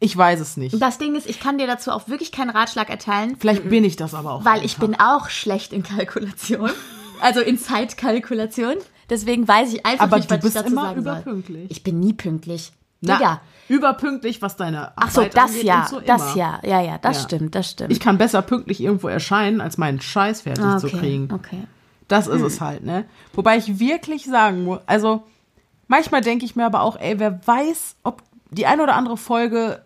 Ich 0.00 0.16
weiß 0.16 0.40
es 0.40 0.56
nicht. 0.56 0.80
Das 0.82 0.98
Ding 0.98 1.14
ist, 1.14 1.28
ich 1.28 1.38
kann 1.38 1.58
dir 1.58 1.66
dazu 1.68 1.92
auch 1.92 2.08
wirklich 2.08 2.32
keinen 2.32 2.50
Ratschlag 2.50 2.88
erteilen, 2.90 3.36
Vielleicht 3.38 3.68
bin 3.68 3.84
ich 3.84 3.94
das 3.96 4.14
aber 4.14 4.32
auch. 4.32 4.44
weil 4.44 4.64
ich 4.64 4.76
einfach. 4.76 4.88
bin 4.88 4.98
auch 5.00 5.28
schlecht 5.28 5.72
in 5.72 5.82
Kalkulation. 5.84 6.70
Also 7.20 7.40
in 7.40 7.58
Zeitkalkulation. 7.58 8.76
Deswegen 9.08 9.46
weiß 9.48 9.72
ich 9.74 9.84
einfach 9.86 10.04
Aber 10.04 10.16
nicht, 10.16 10.30
du 10.30 10.34
was 10.34 10.38
ich 10.38 10.42
bist 10.44 10.56
dazu 10.56 10.68
immer 10.72 10.82
sagen 10.82 11.02
soll. 11.02 11.12
überpünktlich. 11.14 11.70
Ich 11.70 11.82
bin 11.82 11.98
nie 12.00 12.12
pünktlich. 12.12 12.72
Na, 13.00 13.16
Digga. 13.16 13.40
überpünktlich, 13.68 14.42
was 14.42 14.56
deine 14.56 14.92
Ach 14.96 15.10
so, 15.10 15.22
Arbeit 15.22 15.36
das 15.36 15.62
ja, 15.62 15.86
so 15.88 16.00
das 16.00 16.34
ja, 16.34 16.60
ja, 16.64 16.80
ja, 16.82 16.98
das 16.98 17.16
Ja. 17.16 17.22
stimmt, 17.24 17.54
das 17.54 17.70
stimmt. 17.70 17.90
Ich 17.92 17.98
kann 17.98 18.18
besser 18.18 18.42
pünktlich 18.42 18.80
irgendwo 18.80 19.08
erscheinen, 19.08 19.60
als 19.62 19.78
meinen 19.78 20.00
Scheiß 20.00 20.42
fertig 20.42 20.64
Ah, 20.64 20.78
zu 20.78 20.88
okay, 20.88 20.98
kriegen. 20.98 21.28
okay. 21.32 21.64
Das 22.08 22.26
ist 22.26 22.42
es 22.42 22.60
halt, 22.60 22.84
ne? 22.84 23.04
Wobei 23.32 23.56
ich 23.56 23.78
wirklich 23.78 24.26
sagen 24.26 24.64
muss, 24.64 24.80
also 24.86 25.22
manchmal 25.88 26.20
denke 26.20 26.44
ich 26.44 26.56
mir 26.56 26.66
aber 26.66 26.82
auch, 26.82 26.96
ey, 27.00 27.18
wer 27.18 27.40
weiß, 27.46 27.96
ob 28.02 28.22
die 28.50 28.66
eine 28.66 28.82
oder 28.82 28.96
andere 28.96 29.16
Folge 29.16 29.82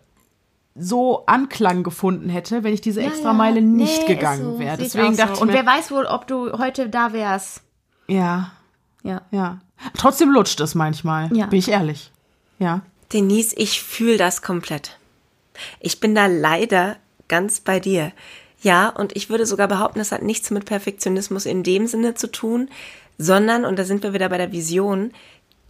so 0.77 1.25
Anklang 1.25 1.83
gefunden 1.83 2.29
hätte, 2.29 2.63
wenn 2.63 2.73
ich 2.73 2.81
diese 2.81 3.01
Ja, 3.01 3.07
extra 3.07 3.27
ja. 3.29 3.33
Meile 3.33 3.61
nicht 3.61 4.01
Nee, 4.07 4.15
gegangen 4.15 4.43
so, 4.43 4.59
wäre. 4.59 4.77
Deswegen 4.77 5.15
dachte 5.15 5.29
so. 5.29 5.33
ich 5.35 5.41
Und 5.41 5.53
wer 5.53 5.65
weiß 5.65 5.91
wohl, 5.91 6.05
ob 6.05 6.27
du 6.27 6.57
heute 6.57 6.89
da 6.89 7.13
wärst. 7.13 7.61
ja, 8.07 8.51
Ja. 9.03 9.21
ja. 9.31 9.59
Trotzdem 9.97 10.31
lutscht 10.31 10.59
es 10.61 10.75
manchmal, 10.75 11.29
Ja. 11.35 11.45
bin 11.47 11.59
ich 11.59 11.69
ehrlich. 11.69 12.11
Ja. 12.59 12.81
Denise, 13.13 13.53
ich 13.55 13.81
fühle 13.83 14.17
das 14.17 14.41
komplett. 14.41 14.97
Ich 15.79 15.99
bin 15.99 16.15
da 16.15 16.25
leider 16.27 16.95
ganz 17.27 17.59
bei 17.61 17.79
dir. 17.79 18.11
Ja, 18.61 18.89
und 18.89 19.15
ich 19.15 19.29
würde 19.29 19.45
sogar 19.45 19.67
behaupten, 19.67 19.99
das 19.99 20.11
hat 20.11 20.23
nichts 20.23 20.49
mit 20.51 20.65
Perfektionismus 20.65 21.45
in 21.45 21.61
dem 21.63 21.87
Sinne 21.87 22.15
zu 22.15 22.31
tun, 22.31 22.69
sondern, 23.17 23.63
und 23.63 23.77
da 23.79 23.83
sind 23.85 24.01
wir 24.03 24.11
wieder 24.13 24.27
bei 24.29 24.37
der 24.37 24.51
Vision, 24.51 25.11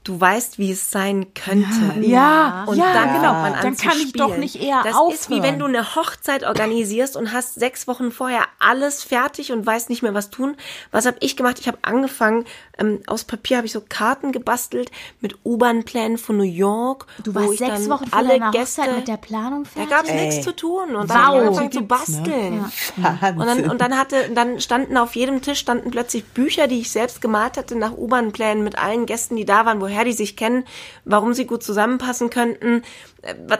du 0.06 0.22
weißt, 0.22 0.58
wie 0.60 0.72
es 0.72 0.92
sein 0.92 1.34
könnte. 1.34 2.00
Ja, 2.02 2.64
Und 2.68 2.78
ja, 2.78 2.94
dann 2.94 3.14
genau. 3.14 3.34
man 3.34 3.54
an 3.54 3.62
dann 3.62 3.76
kann 3.76 3.98
ich 3.98 4.14
doch 4.14 4.38
nicht 4.38 4.62
eher 4.62 4.82
Das 4.84 4.94
aufhören. 4.96 5.14
ist 5.14 5.30
wie 5.30 5.42
wenn 5.44 5.60
du 5.60 5.66
eine 5.66 5.96
Hochzeit 5.96 6.46
organisierst 6.46 7.18
und 7.18 7.34
hast 7.34 7.56
sechs 7.56 7.88
Wochen 7.88 8.12
vorher 8.12 8.44
alles 8.60 9.04
fertig 9.04 9.52
und 9.52 9.66
weißt 9.66 9.90
nicht 9.90 10.04
mehr, 10.04 10.14
was 10.14 10.30
tun. 10.30 10.56
Was 10.92 11.06
habe 11.06 11.18
ich 11.20 11.36
gemacht? 11.36 11.58
Ich 11.60 11.68
habe 11.68 11.80
angefangen, 11.82 12.46
ähm, 12.78 13.00
aus 13.08 13.24
Papier 13.24 13.58
habe 13.58 13.68
ich 13.68 13.74
so 13.74 13.82
Karten 13.88 14.32
gebastelt 14.32 14.92
mit 15.22 15.36
U-Bahn-Plänen 15.44 16.18
von 16.18 16.38
New 16.38 16.44
York. 16.44 17.08
Du 17.24 17.34
warst 17.36 17.58
sechs 17.58 17.90
Wochen 17.90 18.08
vor 18.08 18.18
alle 18.18 18.40
Gäste, 18.52 18.82
Hochzeit 18.82 18.96
mit 18.98 19.08
der 19.08 19.18
Planung 19.18 19.64
Da 19.64 19.70
fertig. 19.70 19.90
gab 19.90 20.06
es 20.06 20.14
nichts 20.14 20.42
zu 20.42 20.56
tun 20.56 20.96
und 20.96 21.10
dann 21.10 21.26
habe 21.26 21.38
ich 21.38 21.42
angefangen 21.44 21.72
zu 21.72 21.80
Gibt's, 21.80 22.10
ne? 22.10 22.18
basteln. 22.18 22.66
Wahnsinn. 22.98 23.40
Und 23.40 23.48
dann, 23.48 23.72
und 23.72 23.82
dann 23.82 23.98
hatte, 23.98 24.30
dann 24.34 24.60
standen 24.60 24.98
auf 24.98 25.16
jedem 25.16 25.42
Tisch 25.42 25.60
standen 25.60 25.92
plötzlich 25.92 26.26
Bücher, 26.26 26.68
die 26.68 26.80
ich 26.80 26.92
selbst 26.92 27.22
gemalt 27.22 27.58
hatte, 27.58 27.76
nach 27.76 27.94
U-Bahn-Plänen 27.98 28.64
mit 28.64 28.78
allen 28.78 29.06
Gästen, 29.06 29.36
die 29.36 29.46
da 29.46 29.66
waren, 29.66 29.82
woher 29.82 30.04
die 30.04 30.14
sich 30.14 30.36
kennen, 30.36 30.66
warum 31.06 31.34
sie 31.34 31.46
gut 31.46 31.64
zusammenpassen 31.64 32.30
könnten, 32.30 32.84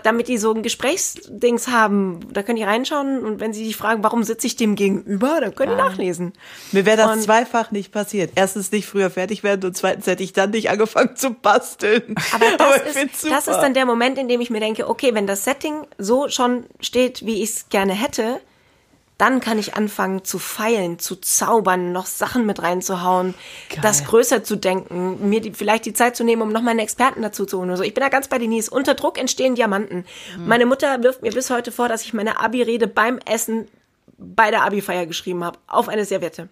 damit 0.04 0.28
die 0.28 0.38
so 0.38 0.54
ein 0.54 0.64
Gesprächsdings 0.64 1.68
haben. 1.68 2.20
Da 2.32 2.44
können 2.44 2.58
die 2.58 2.64
reinschauen 2.64 3.20
und 3.26 3.40
wenn 3.40 3.54
sie 3.54 3.66
sich 3.66 3.76
fragen, 3.76 4.04
warum 4.04 4.24
sitze 4.24 4.48
ich 4.48 4.56
dem 4.56 4.76
gegenüber, 4.76 5.40
dann 5.42 5.56
können 5.56 5.72
die 5.72 5.78
nachlesen. 5.78 6.34
Mir 6.72 6.86
wäre 6.86 6.98
das 6.98 7.12
Und- 7.12 7.22
zweifach 7.24 7.72
nicht 7.72 7.92
passiert. 7.92 8.32
Erstens 8.36 8.72
nicht 8.72 8.86
früher 8.88 9.10
fertig 9.10 9.44
werden 9.44 9.66
und 9.66 9.76
zweitens 9.76 10.08
hätte 10.08 10.24
ich 10.24 10.34
dann 10.34 10.52
nicht 10.52 10.70
angefangen 10.70 11.16
zu 11.16 11.32
basteln. 11.32 12.16
Aber 12.34 12.46
das, 12.58 12.82
find's 12.94 13.24
ist, 13.24 13.32
das 13.32 13.48
ist 13.48 13.58
dann 13.60 13.74
der 13.74 13.86
Moment, 13.86 14.18
in 14.18 14.28
dem 14.28 14.42
ich 14.42 14.50
mir 14.50 14.60
denke, 14.60 14.88
okay, 14.90 15.14
wenn 15.14 15.28
das 15.28 15.44
Setting 15.44 15.86
so 15.98 16.30
schon 16.30 16.66
steht, 16.80 17.26
wie 17.26 17.42
ich 17.42 17.50
es 17.50 17.70
gerne 17.70 17.94
hätte, 17.94 18.40
dann 19.18 19.40
kann 19.40 19.58
ich 19.58 19.76
anfangen 19.76 20.26
zu 20.26 20.40
feilen, 20.40 21.00
zu 21.00 21.16
zaubern, 21.16 21.92
noch 21.92 22.06
Sachen 22.06 22.46
mit 22.46 22.62
reinzuhauen, 22.62 23.34
das 23.82 24.04
größer 24.06 24.44
zu 24.44 24.58
denken, 24.58 25.30
mir 25.30 25.40
die, 25.42 25.54
vielleicht 25.54 25.86
die 25.86 25.94
Zeit 25.94 26.16
zu 26.16 26.24
nehmen, 26.24 26.42
um 26.42 26.52
noch 26.52 26.62
mal 26.62 26.72
einen 26.72 26.80
Experten 26.80 27.22
dazu 27.22 27.46
zu 27.46 27.60
holen. 27.60 27.70
Also 27.70 27.84
ich 27.84 27.94
bin 27.94 28.02
da 28.02 28.10
ganz 28.10 28.28
bei 28.28 28.38
Denise. 28.38 28.70
Unter 28.70 28.94
Druck 28.94 29.18
entstehen 29.18 29.56
Diamanten. 29.56 30.06
Meine 30.38 30.66
Mutter 30.66 31.02
wirft 31.04 31.22
mir 31.22 31.32
bis 31.32 31.50
heute 31.50 31.72
vor, 31.72 31.88
dass 31.88 32.04
ich 32.04 32.14
meine 32.14 32.40
Abi-Rede 32.40 32.88
beim 32.88 33.20
Essen 33.26 33.68
bei 34.18 34.52
der 34.52 34.64
Abi-Feier 34.64 35.06
geschrieben 35.06 35.44
habe, 35.44 35.60
auf 35.68 35.90
eine 35.90 36.06
Serviette. 36.06 36.50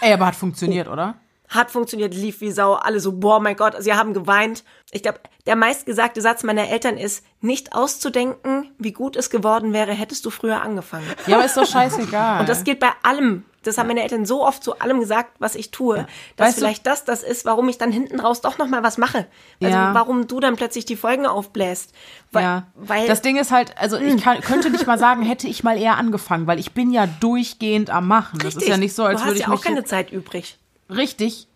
Ey, 0.00 0.12
aber 0.12 0.26
hat 0.26 0.36
funktioniert, 0.36 0.88
oder? 0.88 1.16
Hat 1.50 1.70
funktioniert, 1.72 2.14
lief 2.14 2.40
wie 2.40 2.52
Sau. 2.52 2.74
Alle 2.74 3.00
so, 3.00 3.12
boah, 3.12 3.40
mein 3.40 3.56
Gott, 3.56 3.74
sie 3.80 3.92
haben 3.92 4.14
geweint. 4.14 4.62
Ich 4.92 5.02
glaube, 5.02 5.18
der 5.46 5.56
meistgesagte 5.56 6.20
Satz 6.20 6.44
meiner 6.44 6.68
Eltern 6.68 6.96
ist, 6.96 7.24
nicht 7.40 7.74
auszudenken, 7.74 8.70
wie 8.78 8.92
gut 8.92 9.16
es 9.16 9.30
geworden 9.30 9.72
wäre, 9.72 9.92
hättest 9.92 10.24
du 10.24 10.30
früher 10.30 10.62
angefangen. 10.62 11.04
Ja, 11.26 11.36
aber 11.36 11.44
ist 11.44 11.56
doch 11.56 11.66
scheißegal. 11.66 12.40
Und 12.40 12.48
das 12.48 12.62
gilt 12.64 12.78
bei 12.80 12.90
allem. 13.02 13.44
Das 13.62 13.76
haben 13.76 13.88
meine 13.88 14.02
Eltern 14.02 14.24
so 14.24 14.46
oft 14.46 14.64
zu 14.64 14.78
allem 14.78 15.00
gesagt, 15.00 15.32
was 15.38 15.54
ich 15.54 15.70
tue, 15.70 16.06
dass 16.36 16.46
Weißt 16.48 16.56
du- 16.56 16.60
vielleicht 16.62 16.86
das 16.86 17.04
das 17.04 17.22
ist, 17.22 17.44
warum 17.44 17.68
ich 17.68 17.76
dann 17.76 17.92
hinten 17.92 18.18
raus 18.20 18.40
doch 18.40 18.56
noch 18.56 18.68
mal 18.68 18.82
was 18.82 18.96
mache. 18.96 19.26
Also 19.62 19.76
Ja. 19.76 19.92
warum 19.92 20.26
du 20.28 20.40
dann 20.40 20.56
plötzlich 20.56 20.86
die 20.86 20.96
Folgen 20.96 21.26
aufbläst. 21.26 21.92
Weil, 22.32 22.42
ja, 22.44 22.66
weil 22.76 23.06
das 23.06 23.20
Ding 23.22 23.36
ist 23.36 23.50
halt, 23.50 23.76
also 23.76 23.98
ich 23.98 24.22
kann, 24.22 24.40
könnte 24.40 24.70
nicht 24.70 24.86
mal 24.86 24.98
sagen, 24.98 25.22
hätte 25.22 25.46
ich 25.46 25.62
mal 25.62 25.76
eher 25.76 25.98
angefangen, 25.98 26.46
weil 26.46 26.58
ich 26.58 26.72
bin 26.72 26.90
ja 26.90 27.06
durchgehend 27.06 27.90
am 27.90 28.08
Machen. 28.08 28.38
Das 28.38 28.54
ist 28.54 28.66
ja 28.68 28.76
nicht 28.78 28.94
so, 28.94 29.04
als 29.04 29.20
du 29.20 29.26
würde 29.26 29.34
hast 29.40 29.40
ich 29.42 29.46
ja 29.48 29.52
auch 29.52 29.60
keine 29.62 29.84
Zeit 29.84 30.10
übrig. 30.12 30.56
Richtig, 30.94 31.46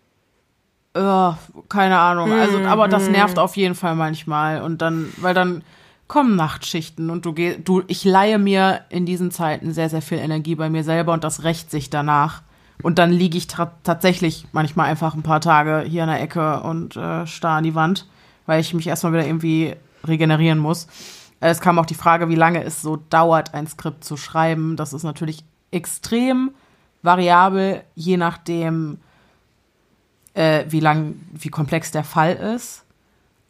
äh, 0.93 1.31
keine 1.69 1.97
Ahnung, 1.99 2.31
also, 2.31 2.59
aber 2.59 2.87
das 2.87 3.09
nervt 3.09 3.37
auf 3.39 3.57
jeden 3.57 3.75
Fall 3.75 3.95
manchmal 3.95 4.61
und 4.61 4.81
dann, 4.81 5.11
weil 5.17 5.33
dann 5.33 5.63
kommen 6.07 6.35
Nachtschichten 6.35 7.09
und 7.09 7.25
du 7.25 7.33
gehst, 7.33 7.59
du, 7.65 7.81
ich 7.87 8.03
leihe 8.05 8.37
mir 8.37 8.81
in 8.89 9.05
diesen 9.05 9.31
Zeiten 9.31 9.73
sehr, 9.73 9.89
sehr 9.89 10.01
viel 10.01 10.19
Energie 10.19 10.55
bei 10.55 10.69
mir 10.69 10.83
selber 10.83 11.13
und 11.13 11.23
das 11.23 11.43
rächt 11.43 11.71
sich 11.71 11.89
danach. 11.89 12.43
Und 12.83 12.99
dann 12.99 13.11
liege 13.11 13.37
ich 13.37 13.47
tatsächlich 13.47 14.45
manchmal 14.51 14.89
einfach 14.89 15.15
ein 15.15 15.23
paar 15.23 15.39
Tage 15.39 15.85
hier 15.89 16.03
in 16.03 16.09
der 16.09 16.21
Ecke 16.21 16.59
und 16.61 16.95
äh, 16.97 17.25
starr 17.25 17.57
an 17.57 17.63
die 17.63 17.73
Wand, 17.73 18.05
weil 18.45 18.59
ich 18.59 18.73
mich 18.73 18.85
erstmal 18.85 19.13
wieder 19.13 19.25
irgendwie 19.25 19.75
regenerieren 20.05 20.59
muss. 20.59 20.85
Äh, 21.39 21.49
Es 21.49 21.61
kam 21.61 21.79
auch 21.79 21.85
die 21.85 21.95
Frage, 21.95 22.27
wie 22.29 22.35
lange 22.35 22.63
es 22.63 22.81
so 22.81 22.97
dauert, 22.97 23.53
ein 23.53 23.65
Skript 23.65 24.03
zu 24.03 24.17
schreiben. 24.17 24.75
Das 24.75 24.91
ist 24.91 25.03
natürlich 25.03 25.45
extrem 25.71 26.51
variabel, 27.01 27.81
je 27.95 28.17
nachdem, 28.17 28.97
äh, 30.35 30.65
wie 30.69 30.79
lang, 30.79 31.15
wie 31.33 31.49
komplex 31.49 31.91
der 31.91 32.03
Fall 32.03 32.33
ist. 32.33 32.83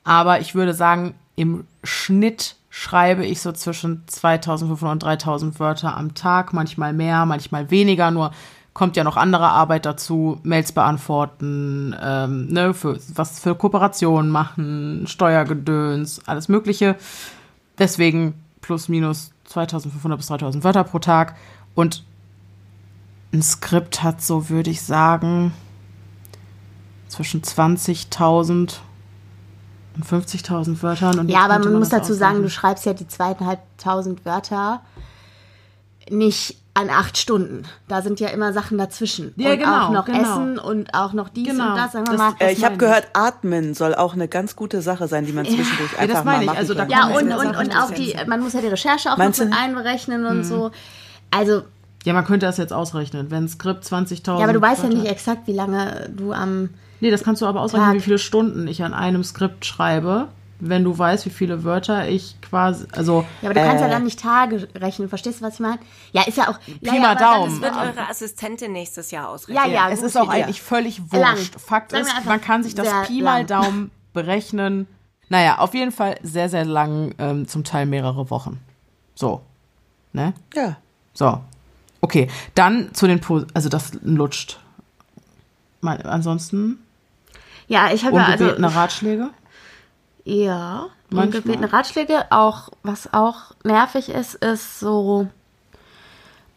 Aber 0.04 0.40
ich 0.40 0.56
würde 0.56 0.74
sagen, 0.74 1.16
im 1.36 1.66
Schnitt 1.84 2.56
schreibe 2.70 3.26
ich 3.26 3.42
so 3.42 3.52
zwischen 3.52 4.04
2500 4.08 4.94
und 4.94 5.04
3000 5.04 5.60
Wörter 5.60 5.98
am 5.98 6.14
Tag, 6.14 6.54
manchmal 6.54 6.94
mehr, 6.94 7.26
manchmal 7.26 7.72
weniger, 7.72 8.12
nur 8.12 8.32
kommt 8.74 8.98
ja 8.98 9.06
noch 9.06 9.16
andere 9.16 9.48
Arbeit 9.48 9.86
dazu, 9.86 10.40
Mails 10.44 10.74
beantworten, 10.74 11.96
ähm, 12.00 12.48
ne, 12.48 12.74
für, 12.74 13.00
was 13.14 13.40
für 13.40 13.56
Kooperationen 13.56 14.30
machen, 14.30 15.06
Steuergedöns, 15.08 16.22
alles 16.28 16.50
Mögliche. 16.50 16.98
Deswegen 17.80 18.34
plus 18.60 18.90
minus 18.90 19.32
2500 19.46 20.18
bis 20.18 20.28
3000 20.28 20.64
Wörter 20.66 20.84
pro 20.84 21.00
Tag. 21.00 21.36
Und 21.74 22.04
ein 23.34 23.42
Skript 23.42 24.04
hat 24.04 24.22
so, 24.22 24.50
würde 24.50 24.72
ich 24.72 24.82
sagen, 24.82 25.54
zwischen 27.08 27.42
20.000 27.42 28.50
und 29.96 30.06
50.000 30.06 30.82
Wörtern. 30.84 31.20
Und 31.20 31.30
Ja, 31.30 31.40
aber 31.46 31.54
könnte 31.56 31.70
man 31.70 31.80
muss 31.80 31.90
das 31.90 32.02
dazu 32.02 32.14
sagen, 32.14 32.42
du 32.42 32.50
schreibst 32.50 32.86
ja 32.86 32.94
die 32.94 33.08
zweieinhalbtausend 33.08 34.26
Wörter 34.26 34.82
nicht 36.10 36.58
an 36.74 36.90
acht 36.90 37.18
Stunden. 37.18 37.64
Da 37.88 38.02
sind 38.02 38.20
ja 38.20 38.28
immer 38.28 38.52
Sachen 38.52 38.78
dazwischen. 38.78 39.34
Ja, 39.38 39.52
und 39.54 39.60
genau, 39.60 39.86
auch 39.86 39.90
noch 39.92 40.06
genau. 40.06 40.20
Essen 40.22 40.60
und 40.60 40.94
auch 40.94 41.14
noch 41.14 41.30
dies 41.30 41.48
Genau. 41.48 41.70
und 41.70 41.76
das. 41.78 41.94
Sagen 41.94 42.06
wir 42.08 42.18
Das- 42.18 42.20
mal. 42.20 42.34
Äh, 42.40 42.52
ich 42.52 42.66
habe 42.66 42.76
gehört, 42.76 43.08
atmen 43.14 43.74
soll 43.74 43.96
auch 43.96 44.14
eine 44.14 44.28
ganz 44.28 44.58
gute 44.58 44.82
Sache 44.82 45.08
sein, 45.08 45.26
die 45.26 45.32
man 45.32 45.46
zwischendurch 45.46 45.94
Ja, 45.94 46.00
einfach 46.00 46.16
das 46.18 46.26
mal 46.26 46.44
machen 46.44 46.58
Also 46.58 46.76
kann. 46.76 46.90
ja, 46.90 47.08
und, 47.08 47.32
und, 47.32 47.56
und 47.56 47.78
auch 47.78 47.92
die, 47.92 48.14
man 48.28 48.42
muss 48.42 48.52
ja 48.54 48.60
die 48.62 48.68
Recherche 48.68 49.10
auch 49.14 49.18
Meinst 49.18 49.40
noch 49.40 49.46
mit 49.46 49.54
du- 49.56 49.58
einberechnen 49.60 50.26
und 50.26 50.44
so. 50.44 50.72
Also, 51.32 51.62
Ja, 52.04 52.12
man 52.14 52.26
könnte 52.26 52.46
das 52.46 52.58
jetzt 52.58 52.74
ausrechnen. 52.74 53.32
Wenn 53.32 53.46
ein 53.46 53.50
Skript 53.50 53.86
20.000. 53.86 54.40
ja, 54.40 54.44
aber 54.44 54.54
du 54.54 54.62
weißt 54.62 54.84
ja 54.84 54.90
nicht 54.90 55.06
exakt, 55.06 55.48
wie 55.48 55.54
lange 55.54 56.10
du 56.14 56.34
am. 56.34 56.72
Nee, 57.06 57.12
das 57.12 57.24
kannst 57.24 57.44
du 57.44 57.46
aber 57.46 57.62
ausrechnen, 57.62 57.90
Tag. 57.90 57.96
wie 57.98 58.02
viele 58.02 58.18
Stunden 58.18 58.68
ich 58.68 58.82
an 58.84 58.96
einem 58.96 59.24
Skript 59.24 59.64
schreibe, 59.64 60.30
wenn 60.60 60.84
du 60.84 60.98
weißt, 60.98 61.24
wie 61.28 61.30
viele 61.30 61.64
Wörter 61.64 62.08
ich 62.10 62.36
quasi. 62.42 62.88
Also. 62.94 63.24
Ja, 63.44 63.52
aber 63.52 63.60
du 63.60 63.64
kannst 63.64 63.82
ja 63.82 63.88
Äh. 63.88 63.92
dann 63.92 64.04
nicht 64.06 64.20
Tage 64.20 64.68
rechnen. 64.74 65.08
Verstehst 65.08 65.40
du, 65.40 65.46
was 65.46 65.54
ich 65.54 65.60
meine? 65.60 65.78
Ja, 66.14 66.24
ist 66.24 66.36
ja 66.36 66.50
auch. 66.50 66.58
ja, 66.82 66.92
Pi 66.94 66.98
ja, 66.98 67.02
mal 67.04 67.16
Daumen. 67.16 67.54
ist- 67.54 67.62
Wird 67.62 67.76
eure 67.76 68.10
Assistentin 68.10 68.72
nächstes 68.72 69.12
Jahr 69.12 69.30
ausrechnen? 69.30 69.64
Ja, 69.66 69.70
ja, 69.72 69.90
es 69.92 70.02
ist 70.02 70.18
auch 70.18 70.34
ja. 70.34 70.46
eigentlich 70.46 70.64
völlig 70.64 70.98
Lang. 71.12 71.38
wurscht. 71.38 71.60
Fakt 71.60 71.92
Sagen 71.92 72.08
wir 72.08 72.18
ist, 72.18 72.26
man 72.26 72.42
kann 72.42 72.64
sich 72.64 72.74
das 72.74 72.88
Pi 73.06 73.22
mal 73.22 73.46
lang. 73.46 73.46
Daumen 73.46 73.92
berechnen. 74.14 74.88
Naja, 75.30 75.60
auf 75.60 75.76
jeden 75.76 75.92
Fall 75.92 76.18
sehr, 76.24 76.50
sehr 76.50 76.66
lang, 76.66 77.14
ähm, 77.20 77.48
zum 77.48 77.64
Teil 77.64 77.86
mehrere 77.86 78.32
Wochen. 78.32 78.60
So. 79.14 79.44
Ne? 80.12 80.34
Ja. 80.56 80.78
So. 81.14 81.40
Okay, 82.02 82.30
dann 82.56 82.96
zu 82.96 83.06
den, 83.06 83.22
po 83.22 83.44
also 83.54 83.70
das 83.70 83.92
lutscht. 84.02 84.60
Mal, 85.82 86.02
ansonsten. 86.02 86.80
Ja, 87.68 87.92
ich 87.94 88.06
habe 88.06 88.18
ja 88.18 88.26
also 88.26 88.46
Ratschläge? 88.60 89.30
Ja, 90.24 90.88
Manchmal. 91.10 91.26
ungebetene 91.26 91.72
Ratschläge. 91.74 92.26
Auch, 92.32 92.70
was 92.84 93.14
auch 93.14 93.54
nervig 93.64 94.10
ist, 94.10 94.36
ist 94.36 94.80
so. 94.80 95.28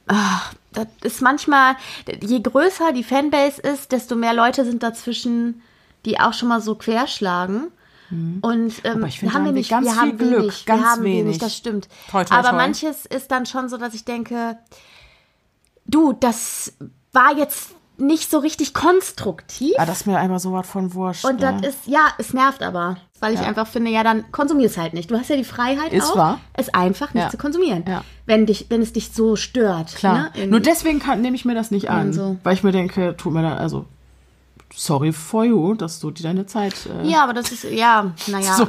Ah, 0.07 0.41
das 0.73 0.87
ist 1.03 1.21
manchmal, 1.21 1.77
je 2.23 2.41
größer 2.41 2.93
die 2.93 3.05
Fanbase 3.05 3.61
ist, 3.61 3.93
desto 3.93 4.17
mehr 4.17 4.33
Leute 4.33 4.65
sind 4.65 4.83
dazwischen, 4.83 5.61
die 6.07 6.19
auch 6.19 6.33
schon 6.33 6.49
mal 6.49 6.61
so 6.63 6.75
querschlagen. 6.77 7.69
Und 8.11 8.73
ähm, 8.85 9.05
ich 9.05 9.19
finde, 9.19 9.35
wir 9.35 9.39
haben 9.39 9.45
wir 9.45 9.53
nicht, 9.53 9.69
ganz 9.69 9.87
wir 9.87 9.93
viel 10.03 10.17
Glück, 10.17 10.41
wenig, 10.41 10.65
ganz 10.65 10.81
wir 10.83 10.89
haben 10.91 11.03
wenig. 11.03 11.25
wenig, 11.25 11.39
das 11.39 11.55
stimmt. 11.55 11.89
Toi, 12.11 12.25
toi, 12.25 12.37
Aber 12.37 12.49
toi. 12.51 12.57
manches 12.57 13.05
ist 13.05 13.31
dann 13.31 13.45
schon 13.45 13.69
so, 13.69 13.77
dass 13.77 13.93
ich 13.93 14.07
denke, 14.07 14.57
du, 15.85 16.15
das 16.15 16.73
war 17.13 17.37
jetzt 17.37 17.75
nicht 17.99 18.31
so 18.31 18.39
richtig 18.39 18.75
konstruktiv. 18.75 19.73
Ah, 19.79 19.87
das 19.87 19.99
ist 20.03 20.07
mir 20.07 20.19
einfach 20.19 20.39
so 20.41 20.53
was 20.53 20.67
von 20.69 20.95
wurscht. 20.95 21.25
Und 21.25 21.41
ne? 21.41 21.59
das 21.61 21.71
ist, 21.75 21.87
ja, 21.87 22.07
es 22.19 22.33
nervt 22.33 22.63
aber. 22.63 22.97
Weil 23.21 23.35
ich 23.35 23.41
einfach 23.41 23.67
finde, 23.67 23.91
ja, 23.91 24.05
dann 24.05 24.31
konsumier 24.31 24.67
es 24.67 24.79
halt 24.79 24.95
nicht. 24.95 25.11
Du 25.11 25.19
hast 25.19 25.29
ja 25.29 25.37
die 25.37 25.43
Freiheit 25.45 25.93
Ist 25.93 26.13
auch, 26.13 26.17
wahr. 26.17 26.41
es 26.53 26.73
einfach 26.73 27.13
nicht 27.15 27.25
Ja. 27.25 27.31
zu 27.31 27.37
konsumieren. 27.37 27.85
Ja. 27.89 28.05
Wenn, 28.27 28.47
dich, 28.47 28.67
wenn 28.69 28.81
es 28.81 28.93
dich 28.93 29.11
so 29.13 29.35
stört. 29.35 29.95
Klar. 29.97 30.31
Ne? 30.37 30.47
Nur 30.47 30.61
deswegen 30.61 31.01
kann, 31.01 31.21
nehme 31.21 31.35
ich 31.35 31.45
mir 31.45 31.55
das 31.57 31.73
nicht 31.73 31.91
an. 31.91 32.13
So. 32.13 32.37
Weil 32.45 32.55
ich 32.55 32.63
mir 32.63 32.71
denke, 32.71 33.17
tut 33.17 33.33
mir 33.33 33.43
da, 33.43 33.57
also, 33.57 33.87
sorry 34.73 35.13
for 35.13 35.45
you, 35.45 35.75
dass 35.75 35.99
du 35.99 36.13
dir 36.13 36.23
deine 36.23 36.47
Zeit. 36.47 36.75
Äh, 36.87 37.09
Ja, 37.09 37.25
aber 37.25 37.33
das 37.35 37.51
ist, 37.51 37.65
ja, 37.65 38.13
naja. 38.29 38.55
So. 38.57 38.69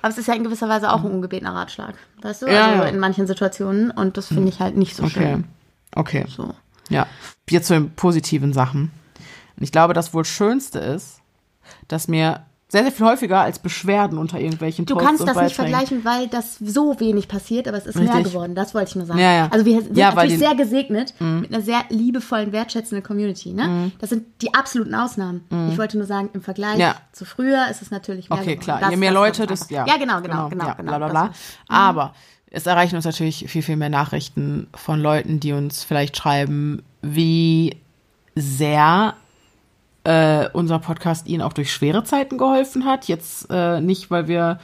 Aber 0.00 0.10
es 0.12 0.18
ist 0.18 0.28
ja 0.28 0.34
in 0.34 0.44
gewisser 0.44 0.68
Weise 0.68 0.92
auch 0.92 1.02
ein 1.04 1.10
ungebetener 1.10 1.52
Ratschlag. 1.56 1.94
Weißt 2.22 2.42
du? 2.42 2.46
Ja, 2.46 2.66
also 2.68 2.82
ja. 2.84 2.88
in 2.90 3.00
manchen 3.00 3.26
Situationen. 3.26 3.90
Und 3.90 4.16
das 4.16 4.28
finde 4.28 4.48
ich 4.48 4.60
halt 4.60 4.76
nicht 4.76 4.94
so 4.94 5.02
Okay. 5.02 5.12
schön. 5.32 5.44
Okay. 5.96 6.24
So. 6.28 6.54
Ja. 6.88 7.06
Jetzt 7.50 7.68
zu 7.68 7.74
den 7.74 7.90
positiven 7.94 8.52
Sachen. 8.52 8.90
Und 9.56 9.62
ich 9.62 9.72
glaube, 9.72 9.94
das 9.94 10.12
wohl 10.14 10.24
Schönste 10.24 10.78
ist, 10.78 11.20
dass 11.88 12.08
mir 12.08 12.44
sehr, 12.70 12.82
sehr 12.82 12.92
viel 12.92 13.06
häufiger 13.06 13.40
als 13.40 13.58
Beschwerden 13.60 14.18
unter 14.18 14.38
irgendwelchen 14.38 14.84
Du 14.84 14.92
Posts 14.92 15.06
kannst 15.08 15.26
das 15.26 15.36
nicht 15.42 15.56
vergleichen, 15.56 16.04
weil 16.04 16.28
das 16.28 16.58
so 16.58 17.00
wenig 17.00 17.26
passiert, 17.26 17.66
aber 17.66 17.78
es 17.78 17.86
ist 17.86 17.94
mehr 17.96 18.08
Richtig. 18.12 18.24
geworden. 18.34 18.54
Das 18.54 18.74
wollte 18.74 18.90
ich 18.90 18.96
nur 18.96 19.06
sagen. 19.06 19.18
Ja, 19.18 19.32
ja. 19.32 19.48
Also 19.50 19.64
wir 19.64 19.80
sind 19.80 19.96
Ja, 19.96 20.10
natürlich 20.10 20.34
Mhm. 20.34 20.38
sehr 20.38 20.54
gesegnet 20.54 21.14
mit 21.18 21.50
einer 21.50 21.62
sehr 21.62 21.80
liebevollen, 21.88 22.52
wertschätzenden 22.52 23.02
Community. 23.02 23.54
Ne? 23.54 23.90
Das 24.00 24.10
sind 24.10 24.26
die 24.42 24.52
absoluten 24.52 24.94
Ausnahmen. 24.94 25.44
Ich 25.72 25.78
wollte 25.78 25.96
nur 25.96 26.06
sagen, 26.06 26.28
im 26.34 26.42
Vergleich 26.42 26.76
Mhm. 26.78 26.92
Zu 27.12 27.24
früher 27.24 27.68
ist 27.70 27.80
es 27.80 27.90
natürlich 27.90 28.28
mehr 28.28 28.38
Okay, 28.38 28.50
geworden. 28.56 28.60
klar. 28.60 28.80
Das- 28.80 28.90
Je 28.90 28.96
mehr 28.98 29.12
Leute, 29.12 29.46
das, 29.46 29.70
ja. 29.70 29.86
Ja, 29.86 29.96
genau, 29.96 30.20
genau, 30.20 30.50
genau. 30.50 30.66
ja, 30.66 30.74
genau 30.74 30.88
bla, 30.98 30.98
bla, 30.98 31.08
bla. 31.08 31.30
Aber 31.68 32.14
es 32.50 32.66
erreichen 32.66 32.96
uns 32.96 33.04
natürlich 33.04 33.44
viel, 33.48 33.62
viel 33.62 33.76
mehr 33.76 33.90
Nachrichten 33.90 34.68
von 34.74 35.00
Leuten, 35.00 35.40
die 35.40 35.52
uns 35.52 35.84
vielleicht 35.84 36.16
schreiben, 36.16 36.82
wie 37.02 37.76
sehr 38.34 39.14
äh, 40.04 40.48
unser 40.52 40.78
Podcast 40.78 41.26
ihnen 41.26 41.42
auch 41.42 41.52
durch 41.52 41.72
schwere 41.72 42.04
Zeiten 42.04 42.38
geholfen 42.38 42.84
hat. 42.84 43.06
Jetzt 43.08 43.48
äh, 43.50 43.80
nicht, 43.80 44.10
weil 44.10 44.28
wir 44.28 44.58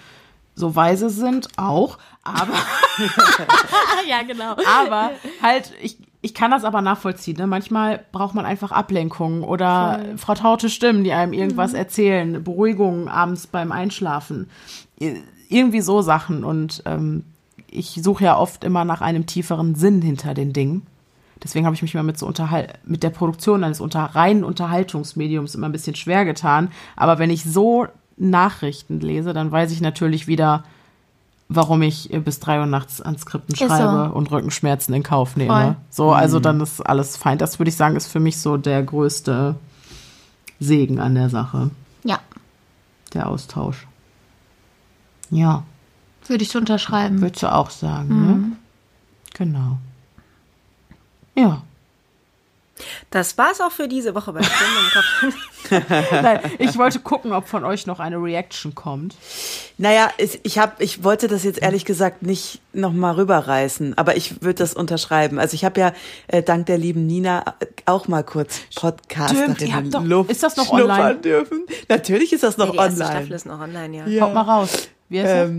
so 0.54 0.76
weise 0.76 1.10
sind, 1.10 1.48
auch, 1.56 1.98
aber 2.22 2.54
ja, 4.08 4.22
genau. 4.22 4.56
aber 4.66 5.10
halt, 5.42 5.72
ich, 5.82 5.98
ich 6.22 6.32
kann 6.32 6.52
das 6.52 6.62
aber 6.64 6.80
nachvollziehen. 6.80 7.36
Ne? 7.36 7.48
Manchmal 7.48 8.04
braucht 8.12 8.36
man 8.36 8.46
einfach 8.46 8.70
Ablenkung 8.70 9.42
oder 9.42 10.00
vertraute 10.16 10.70
Stimmen, 10.70 11.02
die 11.02 11.12
einem 11.12 11.32
irgendwas 11.32 11.72
Mhm. 11.72 11.78
erzählen, 11.78 12.44
Beruhigung 12.44 13.08
abends 13.08 13.48
beim 13.48 13.72
Einschlafen. 13.72 14.48
Irgendwie 15.48 15.80
so 15.80 16.02
Sachen. 16.02 16.44
Und 16.44 16.82
ähm, 16.86 17.24
ich 17.74 18.00
suche 18.02 18.24
ja 18.24 18.38
oft 18.38 18.64
immer 18.64 18.84
nach 18.84 19.00
einem 19.00 19.26
tieferen 19.26 19.74
Sinn 19.74 20.00
hinter 20.00 20.34
den 20.34 20.52
Dingen. 20.52 20.86
Deswegen 21.42 21.66
habe 21.66 21.74
ich 21.74 21.82
mich 21.82 21.94
mal 21.94 22.02
mit 22.02 22.18
so 22.18 22.26
unterhal 22.26 22.68
mit 22.84 23.02
der 23.02 23.10
Produktion 23.10 23.64
eines 23.64 23.80
unter 23.80 24.00
reinen 24.00 24.44
Unterhaltungsmediums 24.44 25.54
immer 25.54 25.68
ein 25.68 25.72
bisschen 25.72 25.96
schwer 25.96 26.24
getan. 26.24 26.70
Aber 26.96 27.18
wenn 27.18 27.30
ich 27.30 27.44
so 27.44 27.86
Nachrichten 28.16 29.00
lese, 29.00 29.32
dann 29.32 29.50
weiß 29.50 29.72
ich 29.72 29.80
natürlich 29.80 30.26
wieder, 30.26 30.64
warum 31.48 31.82
ich 31.82 32.12
äh, 32.12 32.20
bis 32.20 32.40
drei 32.40 32.60
Uhr 32.60 32.66
nachts 32.66 33.00
an 33.00 33.18
Skripten 33.18 33.54
so. 33.54 33.66
schreibe 33.66 34.12
und 34.12 34.30
Rückenschmerzen 34.30 34.94
in 34.94 35.02
Kauf 35.02 35.36
nehme. 35.36 35.52
Voll. 35.52 35.76
So, 35.90 36.12
also 36.12 36.40
dann 36.40 36.60
ist 36.60 36.80
alles 36.80 37.16
fein. 37.16 37.36
Das 37.36 37.58
würde 37.58 37.68
ich 37.68 37.76
sagen, 37.76 37.96
ist 37.96 38.06
für 38.06 38.20
mich 38.20 38.38
so 38.38 38.56
der 38.56 38.82
größte 38.82 39.56
Segen 40.60 41.00
an 41.00 41.14
der 41.14 41.28
Sache, 41.28 41.70
Ja, 42.04 42.20
der 43.12 43.28
Austausch. 43.28 43.86
Ja, 45.30 45.64
würde 46.28 46.42
ich 46.42 46.50
so 46.50 46.58
unterschreiben. 46.58 47.20
würdest 47.20 47.42
du 47.42 47.52
auch 47.52 47.70
sagen, 47.70 48.08
Mhm. 48.08 48.26
ne? 48.50 48.56
Genau. 49.34 49.78
Ja. 51.36 51.62
Das 53.10 53.38
war's 53.38 53.60
auch 53.60 53.70
für 53.70 53.86
diese 53.86 54.14
Woche 54.16 54.32
bei 54.32 54.42
Stunde 54.42 54.72
im 54.82 55.80
Kopf. 55.80 56.10
Nein, 56.10 56.40
ich 56.58 56.76
wollte 56.76 56.98
gucken, 56.98 57.32
ob 57.32 57.46
von 57.48 57.64
euch 57.64 57.86
noch 57.86 58.00
eine 58.00 58.16
Reaction 58.16 58.74
kommt. 58.74 59.14
Naja, 59.78 60.10
ich, 60.18 60.40
ich, 60.42 60.58
hab, 60.58 60.80
ich 60.80 61.04
wollte 61.04 61.28
das 61.28 61.44
jetzt 61.44 61.62
ehrlich 61.62 61.84
gesagt 61.84 62.22
nicht 62.22 62.60
nochmal 62.72 63.14
rüberreißen, 63.14 63.96
aber 63.96 64.16
ich 64.16 64.42
würde 64.42 64.54
das 64.58 64.74
unterschreiben. 64.74 65.38
Also 65.38 65.54
ich 65.54 65.64
habe 65.64 65.80
ja 65.80 65.92
äh, 66.26 66.42
dank 66.42 66.66
der 66.66 66.76
lieben 66.78 67.06
Nina 67.06 67.44
auch 67.86 68.08
mal 68.08 68.24
kurz 68.24 68.60
Podcasterin 68.74 69.54
Stimmt, 69.54 69.60
ihr 69.70 69.76
habt 69.76 69.94
doch- 69.94 70.04
Luft 70.04 70.30
ist 70.32 70.42
das 70.42 70.56
noch 70.56 70.70
online? 70.70 71.14
dürfen. 71.20 71.62
Natürlich 71.88 72.32
ist 72.32 72.42
das 72.42 72.56
noch 72.58 72.72
Die 72.72 72.76
erste 72.76 73.02
online. 73.02 73.18
Staffel 73.20 73.32
ist 73.36 73.46
noch 73.46 73.60
online, 73.60 73.96
ja. 73.96 74.06
Ja. 74.06 74.22
Haut 74.24 74.34
mal 74.34 74.42
raus. 74.42 74.88
Wie 75.08 75.20
heißt 75.20 75.30
das? 75.32 75.50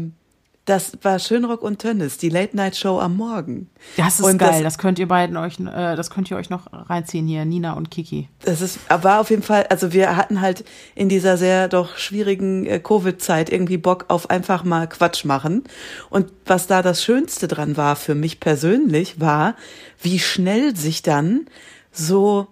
Das 0.65 0.93
war 1.03 1.19
Schönrock 1.19 1.61
und 1.61 1.77
Tönnis, 1.79 2.17
die 2.17 2.29
Late 2.29 2.55
Night 2.55 2.75
Show 2.75 2.99
am 2.99 3.15
Morgen. 3.17 3.69
Das 3.97 4.19
ist 4.19 4.25
und 4.25 4.39
geil. 4.39 4.49
das- 4.63 4.63
Das, 4.63 4.77
könnt 4.79 4.97
ihr 4.97 5.07
beiden 5.07 5.37
euch, 5.37 5.59
äh, 5.59 5.95
das 5.95 6.09
könnt 6.09 6.31
ihr 6.31 6.37
euch 6.37 6.49
noch 6.49 6.65
reinziehen 6.89 7.27
hier, 7.27 7.45
Nina 7.45 7.73
und 7.73 7.91
Kiki. 7.91 8.29
Das 8.43 8.61
ist, 8.61 8.79
war 8.89 9.19
auf 9.19 9.29
jeden 9.29 9.43
Fall, 9.43 9.67
also 9.69 9.93
wir 9.93 10.15
hatten 10.17 10.41
halt 10.41 10.65
in 10.95 11.07
dieser 11.07 11.37
sehr 11.37 11.67
doch 11.67 11.97
schwierigen 11.97 12.65
äh, 12.65 12.79
Covid-Zeit 12.79 13.51
irgendwie 13.51 13.77
Bock 13.77 14.05
auf 14.07 14.31
einfach 14.31 14.63
mal 14.63 14.87
Quatsch 14.89 15.23
machen. 15.23 15.65
Und 16.09 16.31
was 16.47 16.65
da 16.65 16.81
das 16.81 17.03
Schönste 17.03 17.47
dran 17.47 17.77
war 17.77 17.95
für 17.95 18.15
mich 18.15 18.39
persönlich, 18.39 19.19
war, 19.19 19.55
wie 20.01 20.17
schnell 20.17 20.75
sich 20.75 21.03
dann 21.03 21.45
so 21.91 22.47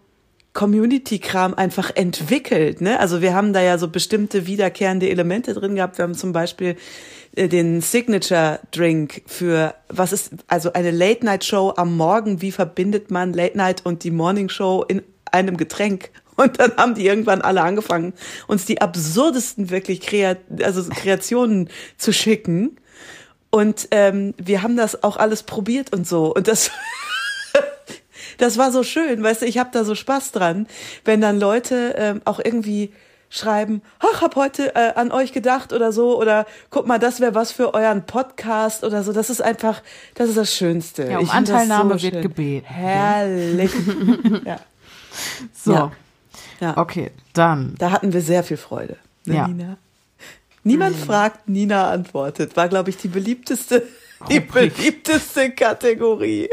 Community-Kram 0.54 1.56
einfach 1.56 1.90
entwickelt. 1.96 2.80
Ne? 2.80 3.00
Also 3.00 3.22
wir 3.22 3.34
haben 3.34 3.54
da 3.54 3.62
ja 3.62 3.80
so 3.80 3.88
bestimmte 3.88 4.46
wiederkehrende 4.46 5.10
Elemente 5.10 5.56
drin 5.56 5.74
gehabt. 5.76 5.98
Wir 5.98 6.04
haben 6.04 6.14
zum 6.14 6.32
Beispiel 6.32 6.76
äh, 7.36 7.48
den 7.48 7.82
Signature-Drink 7.82 9.24
für, 9.26 9.76
was 9.90 10.14
ist, 10.14 10.32
also 10.48 10.74
eine 10.74 10.92
Late-Night-Show 10.92 11.74
am 11.78 11.98
Morgen. 11.98 12.42
Wie 12.42 12.52
verbindet 12.52 13.12
man 13.12 13.34
Late-Night 13.34 13.86
und 13.86 14.04
die 14.04 14.12
Morning-Show 14.12 14.86
in 14.88 15.02
einem 15.32 15.58
Getränk? 15.58 16.12
Und 16.36 16.60
dann 16.60 16.76
haben 16.78 16.96
die 16.96 17.06
irgendwann 17.06 17.44
alle 17.44 17.62
angefangen, 17.62 18.12
uns 18.48 18.66
die 18.66 18.82
absurdesten 18.82 19.70
wirklich 19.70 20.02
Kreat 20.02 20.40
also 20.64 20.84
Kreationen 20.90 21.70
zu 22.00 22.12
schicken. 22.12 22.78
Und 23.52 23.88
ähm, 23.92 24.34
wir 24.38 24.64
haben 24.64 24.76
das 24.76 25.04
auch 25.04 25.18
alles 25.18 25.44
probiert 25.44 25.94
und 25.94 26.08
so. 26.08 26.34
Und 26.34 26.48
das 26.48 26.72
das 28.40 28.58
war 28.58 28.72
so 28.72 28.82
schön, 28.82 29.22
weißt 29.22 29.44
du, 29.44 29.46
ich 29.46 29.60
habe 29.60 29.70
da 29.72 29.84
so 29.84 29.94
Spaß 29.94 30.32
dran, 30.32 30.66
wenn 31.06 31.22
dann 31.22 31.40
Leute 31.40 31.94
ähm, 31.98 32.22
auch 32.26 32.40
irgendwie 32.44 32.92
schreiben, 33.36 33.82
ach, 34.00 34.22
hab 34.22 34.36
heute 34.36 34.76
äh, 34.76 34.94
an 34.94 35.12
euch 35.12 35.32
gedacht 35.34 35.74
oder 35.74 35.92
so 35.92 36.20
oder 36.20 36.46
guck 36.70 36.86
mal, 36.86 37.00
das 37.00 37.20
wäre 37.20 37.34
was 37.34 37.52
für 37.52 37.74
euren 37.74 38.06
Podcast 38.06 38.84
oder 38.84 39.02
so. 39.04 39.12
Das 39.12 39.32
ist 39.32 39.42
einfach, 39.42 39.82
das 40.14 40.30
ist 40.30 40.38
das 40.38 40.54
Schönste. 40.54 41.04
Ja, 41.10 41.18
um 41.18 41.24
Ich 41.24 41.30
das 41.30 41.38
Anteilnahme 41.38 41.96
so 41.98 42.04
wird 42.04 42.14
schön. 42.14 42.22
gebeten. 42.22 42.66
Herrlich. 42.68 43.72
ja, 44.46 44.60
So. 45.52 45.74
Ja. 45.74 45.92
ja. 46.60 46.78
Okay, 46.78 47.10
dann. 47.34 47.74
Da 47.80 47.90
hatten 47.90 48.14
wir 48.14 48.22
sehr 48.22 48.44
viel 48.44 48.58
Freude. 48.58 48.98
Ne, 49.26 49.36
Ja. 49.36 49.48
Nina? 49.48 49.78
Niemand 50.64 50.96
Mhm. 51.00 51.04
fragt, 51.04 51.50
Nina 51.50 51.90
antwortet. 51.90 52.56
War, 52.56 52.70
glaube 52.70 52.92
ich, 52.92 52.98
die 52.98 53.08
beliebteste, 53.08 53.84
die 54.30 54.38
Rubrik. 54.38 54.76
beliebteste 54.78 55.52
Kategorie. 55.52 56.50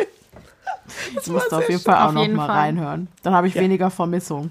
Jetzt 1.14 1.28
musst 1.28 1.52
du 1.52 1.56
auf 1.56 1.68
jeden 1.68 1.80
Fall 1.82 2.08
auch 2.08 2.12
noch 2.12 2.26
mal 2.26 2.46
Fall. 2.46 2.56
reinhören. 2.56 3.08
Dann 3.22 3.34
habe 3.34 3.46
ich 3.48 3.54
weniger 3.54 3.90
Vermissung. 3.90 4.50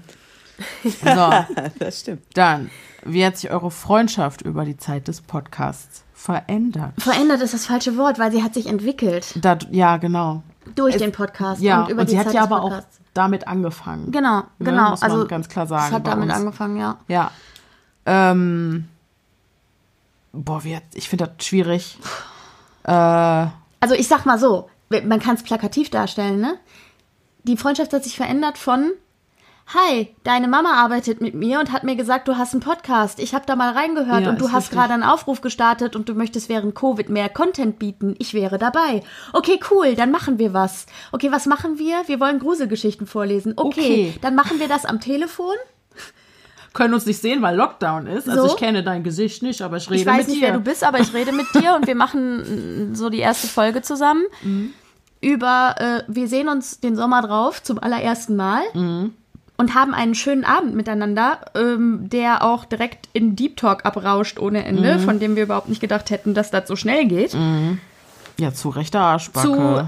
So, 0.84 1.32
Das 1.78 2.00
stimmt. 2.00 2.22
dann. 2.34 2.70
Wie 3.04 3.24
hat 3.24 3.38
sich 3.38 3.50
eure 3.50 3.70
Freundschaft 3.70 4.42
über 4.42 4.64
die 4.66 4.76
Zeit 4.76 5.08
des 5.08 5.22
Podcasts 5.22 6.04
verändert? 6.12 6.92
Verändert 6.98 7.40
ist 7.40 7.54
das 7.54 7.64
falsche 7.66 7.96
Wort, 7.96 8.18
weil 8.18 8.30
sie 8.30 8.42
hat 8.42 8.52
sich 8.54 8.66
entwickelt 8.66 9.34
Da, 9.42 9.56
ja, 9.70 9.96
genau. 9.96 10.42
durch 10.74 10.96
den 10.98 11.10
Podcast 11.12 11.62
Ja, 11.62 11.82
und 11.84 11.90
über 11.90 12.02
und 12.02 12.08
die 12.08 12.12
sie 12.12 12.18
Zeit 12.18 12.26
hat 12.26 12.34
ja 12.34 12.42
des 12.42 12.50
aber 12.52 12.62
auch 12.62 12.68
Podcasts. 12.70 13.00
damit 13.14 13.48
angefangen. 13.48 14.12
Genau, 14.12 14.40
Ne, 14.40 14.44
genau. 14.58 14.90
muss 14.90 15.00
man 15.00 15.10
also 15.12 15.26
ganz 15.26 15.48
klar 15.48 15.66
sagen 15.66 15.86
Es 15.86 15.92
hat 15.92 16.06
damit 16.06 16.24
uns. 16.28 16.34
angefangen, 16.34 16.76
ja. 16.76 16.98
Ja. 17.08 17.30
Ähm, 18.04 18.88
boah, 20.32 20.62
wie, 20.64 20.76
hat- 20.76 20.82
ich 20.94 21.08
finde 21.08 21.26
das 21.36 21.46
schwierig. 21.46 21.98
Äh, 22.84 22.90
Also 22.92 23.94
ich 23.96 24.08
sag 24.08 24.26
mal 24.26 24.38
so, 24.38 24.68
man 25.04 25.20
kann 25.20 25.36
es 25.36 25.42
plakativ 25.42 25.88
darstellen, 25.90 26.40
ne? 26.40 26.56
Die 27.44 27.56
Freundschaft 27.56 27.92
hat 27.94 28.04
sich 28.04 28.16
verändert 28.16 28.58
von 28.58 28.90
Hi, 29.72 30.08
deine 30.24 30.48
Mama 30.48 30.72
arbeitet 30.82 31.20
mit 31.20 31.34
mir 31.34 31.60
und 31.60 31.70
hat 31.70 31.84
mir 31.84 31.94
gesagt, 31.94 32.26
du 32.26 32.36
hast 32.36 32.54
einen 32.54 32.60
Podcast. 32.62 33.20
Ich 33.20 33.34
habe 33.34 33.46
da 33.46 33.54
mal 33.54 33.70
reingehört 33.72 34.24
Ja, 34.24 34.30
und 34.30 34.40
du 34.40 34.50
hast 34.50 34.72
gerade 34.72 34.92
einen 34.94 35.04
Aufruf 35.04 35.42
gestartet 35.42 35.94
und 35.94 36.08
du 36.08 36.14
möchtest 36.14 36.48
während 36.48 36.74
Covid 36.74 37.08
mehr 37.08 37.28
Content 37.28 37.78
bieten. 37.78 38.16
Ich 38.18 38.34
wäre 38.34 38.58
dabei. 38.58 39.04
Okay, 39.32 39.60
cool, 39.70 39.94
dann 39.94 40.10
machen 40.10 40.40
wir 40.40 40.52
was. 40.54 40.86
Okay, 41.12 41.30
was 41.30 41.46
machen 41.46 41.78
wir? 41.78 42.02
Wir 42.06 42.18
wollen 42.18 42.40
Gruselgeschichten 42.40 43.06
vorlesen. 43.06 43.52
Okay, 43.56 43.80
Okay. 43.80 44.14
dann 44.22 44.34
machen 44.34 44.58
wir 44.58 44.66
das 44.66 44.84
am 44.84 44.98
Telefon. 45.00 45.54
können 46.72 46.94
uns 46.94 47.06
nicht 47.06 47.20
sehen, 47.20 47.40
weil 47.42 47.54
Lockdown 47.56 48.08
ist. 48.08 48.28
Also 48.28 48.48
So. 48.48 48.54
ich 48.54 48.56
kenne 48.56 48.82
dein 48.82 49.04
Gesicht 49.04 49.42
nicht, 49.44 49.62
aber 49.62 49.76
ich 49.76 49.88
rede 49.88 50.00
Ich 50.00 50.06
weiß 50.06 50.18
mit 50.18 50.28
nicht, 50.28 50.40
dir. 50.40 50.46
wer 50.48 50.52
du 50.54 50.60
bist, 50.60 50.82
aber 50.82 50.98
ich 50.98 51.12
rede 51.14 51.30
mit 51.32 51.46
dir 51.54 51.76
und 51.76 51.86
wir 51.86 51.94
machen 51.96 52.90
mm, 52.90 52.94
so 52.96 53.08
die 53.08 53.18
erste 53.18 53.46
Folge 53.46 53.82
zusammen. 53.82 54.22
Mhm. 54.42 54.72
Über, 55.20 55.74
äh, 55.78 56.02
wir 56.08 56.26
sehen 56.28 56.48
uns 56.48 56.80
den 56.80 56.96
Sommer 56.96 57.22
drauf 57.22 57.62
zum 57.62 57.78
allerersten 57.78 58.34
Mal 58.34 58.62
Mhm. 58.74 59.14
Und 59.60 59.74
haben 59.74 59.94
einen 59.94 60.14
schönen 60.14 60.44
Abend 60.44 60.74
miteinander, 60.74 61.40
ähm, 61.54 62.08
der 62.08 62.42
auch 62.42 62.64
direkt 62.64 63.08
in 63.12 63.36
Deep 63.36 63.56
Talk 63.56 63.84
abrauscht 63.84 64.38
ohne 64.38 64.64
Ende, 64.64 64.96
Mhm. 64.98 65.02
von 65.02 65.20
dem 65.20 65.36
wir 65.36 65.44
überhaupt 65.44 65.68
nicht 65.68 65.80
gedacht 65.80 66.10
hätten, 66.10 66.34
dass 66.34 66.50
das 66.50 66.66
so 66.66 66.76
schnell 66.76 67.06
geht. 67.06 67.36
Ja, 68.38 68.52
zu 68.52 68.70
rechter 68.70 69.00
Arschbacke. 69.00 69.46
Zu, 69.46 69.86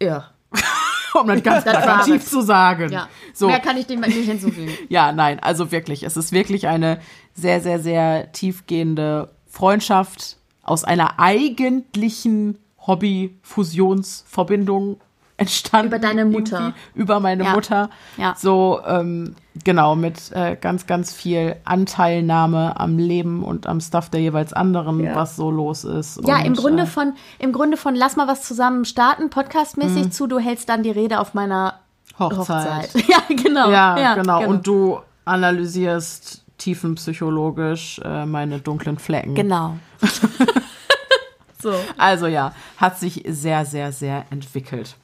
äh, 0.00 0.06
ja. 0.06 0.30
um 1.20 1.26
das 1.26 1.42
ganz 1.42 1.64
plakativ 1.64 2.24
zu 2.24 2.40
sagen. 2.40 2.90
ja. 2.92 3.08
So. 3.34 3.48
Mehr 3.48 3.58
kann 3.60 3.76
ich 3.76 3.86
dem 3.86 4.00
nicht 4.00 4.14
hinzufügen. 4.16 4.72
Ja, 4.88 5.12
nein, 5.12 5.40
also 5.40 5.70
wirklich. 5.72 6.02
Es 6.04 6.16
ist 6.16 6.32
wirklich 6.32 6.68
eine 6.68 7.00
sehr, 7.34 7.60
sehr, 7.60 7.80
sehr 7.80 8.30
tiefgehende 8.32 9.30
Freundschaft 9.48 10.36
aus 10.62 10.84
einer 10.84 11.18
eigentlichen 11.18 12.58
Hobby-Fusionsverbindung 12.86 15.00
entstanden. 15.40 15.88
Über 15.88 15.98
deine 15.98 16.24
Mutter. 16.24 16.74
Über 16.94 17.18
meine 17.18 17.44
Ja. 17.44 17.52
Mutter. 17.52 17.90
Ja. 18.16 18.34
So, 18.36 18.80
ähm, 18.86 19.34
genau, 19.64 19.96
mit 19.96 20.30
äh, 20.32 20.56
ganz, 20.60 20.86
ganz 20.86 21.12
viel 21.12 21.56
Anteilnahme 21.64 22.78
am 22.78 22.98
Leben 22.98 23.42
und 23.42 23.66
am 23.66 23.80
Stuff 23.80 24.08
der 24.10 24.20
jeweils 24.20 24.52
anderen, 24.52 25.14
was 25.14 25.36
so 25.36 25.50
los 25.50 25.84
ist. 25.84 26.20
Ja, 26.26 26.38
und, 26.38 26.44
im 26.44 26.54
Grunde 26.54 26.84
äh, 26.84 26.86
von, 26.86 27.14
im 27.38 27.52
Grunde 27.52 27.76
von 27.76 27.94
lass 27.94 28.16
mal 28.16 28.28
was 28.28 28.42
zusammen 28.42 28.84
starten, 28.84 29.30
podcastmäßig 29.30 30.12
zu, 30.12 30.26
du 30.26 30.38
hältst 30.38 30.68
dann 30.68 30.82
die 30.82 30.90
Rede 30.90 31.18
auf 31.20 31.34
meiner 31.34 31.74
Mhm. 32.18 32.24
Hochzeit. 32.24 32.94
Hochzeit. 32.94 33.04
Ja, 33.08 33.18
genau. 33.34 33.70
Ja, 33.70 34.14
genau. 34.14 34.46
Und 34.46 34.66
du 34.66 35.00
analysierst 35.24 36.44
tiefenpsychologisch 36.58 38.00
äh, 38.04 38.26
meine 38.26 38.60
dunklen 38.60 38.98
Flecken. 38.98 39.34
Genau. 39.34 39.76
so. 41.62 41.72
Also 41.96 42.26
ja, 42.26 42.52
hat 42.76 42.98
sich 42.98 43.24
sehr, 43.26 43.64
sehr, 43.64 43.92
sehr 43.92 44.24
entwickelt. 44.30 44.96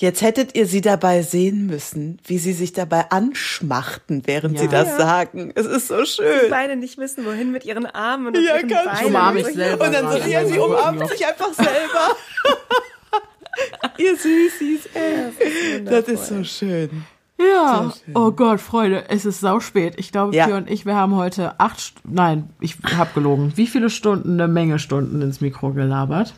Jetzt 0.00 0.22
hättet 0.22 0.54
ihr 0.54 0.66
sie 0.66 0.80
dabei 0.80 1.22
sehen 1.22 1.66
müssen, 1.66 2.20
wie 2.24 2.38
sie 2.38 2.52
sich 2.52 2.72
dabei 2.72 3.10
anschmachten, 3.10 4.22
während 4.26 4.54
Ja. 4.54 4.60
sie 4.62 4.68
das 4.68 4.88
Ja. 4.90 4.96
sagen. 4.96 5.50
Es 5.56 5.66
ist 5.66 5.88
so 5.88 6.04
schön. 6.04 6.48
Beide 6.50 6.76
nicht 6.76 6.98
wissen, 6.98 7.26
wohin 7.26 7.50
mit 7.50 7.64
ihren 7.64 7.84
Armen 7.84 8.28
und 8.28 8.34
Ja, 8.36 8.58
ihren 8.58 8.68
ganz 8.68 8.92
Beinen. 8.92 9.06
umarm 9.06 9.34
mich 9.34 9.46
selber. 9.46 9.86
Und 9.86 9.92
dann 9.92 10.08
so, 10.12 10.18
ja, 10.28 10.46
sie 10.46 10.56
umarmt 10.58 11.08
sich 11.08 11.26
einfach 11.26 11.52
selber. 11.52 12.16
ihr 13.98 14.16
Süßis, 14.16 14.88
ey. 14.94 15.84
Das 15.84 16.06
ist 16.06 16.28
so 16.28 16.44
schön. 16.44 17.04
Ja. 17.40 17.92
Oh 18.14 18.30
Gott, 18.32 18.60
Freunde, 18.60 19.04
es 19.08 19.24
ist 19.24 19.40
sau 19.40 19.58
spät. 19.60 19.94
Ich 19.96 20.12
glaube, 20.12 20.34
Ja. 20.34 20.46
Pia 20.46 20.56
und 20.58 20.70
ich, 20.70 20.86
wir 20.86 20.94
haben 20.94 21.16
heute 21.16 21.58
acht, 21.58 21.78
St- 21.78 21.92
nein, 22.04 22.50
ich 22.60 22.76
habe 22.96 23.10
gelogen. 23.14 23.52
Wie 23.56 23.66
viele 23.66 23.90
Stunden? 23.90 24.32
Eine 24.40 24.46
Menge 24.46 24.78
Stunden 24.78 25.22
ins 25.22 25.40
Mikro 25.40 25.72
gelabert. 25.72 26.34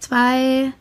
Zwei. 0.00 0.72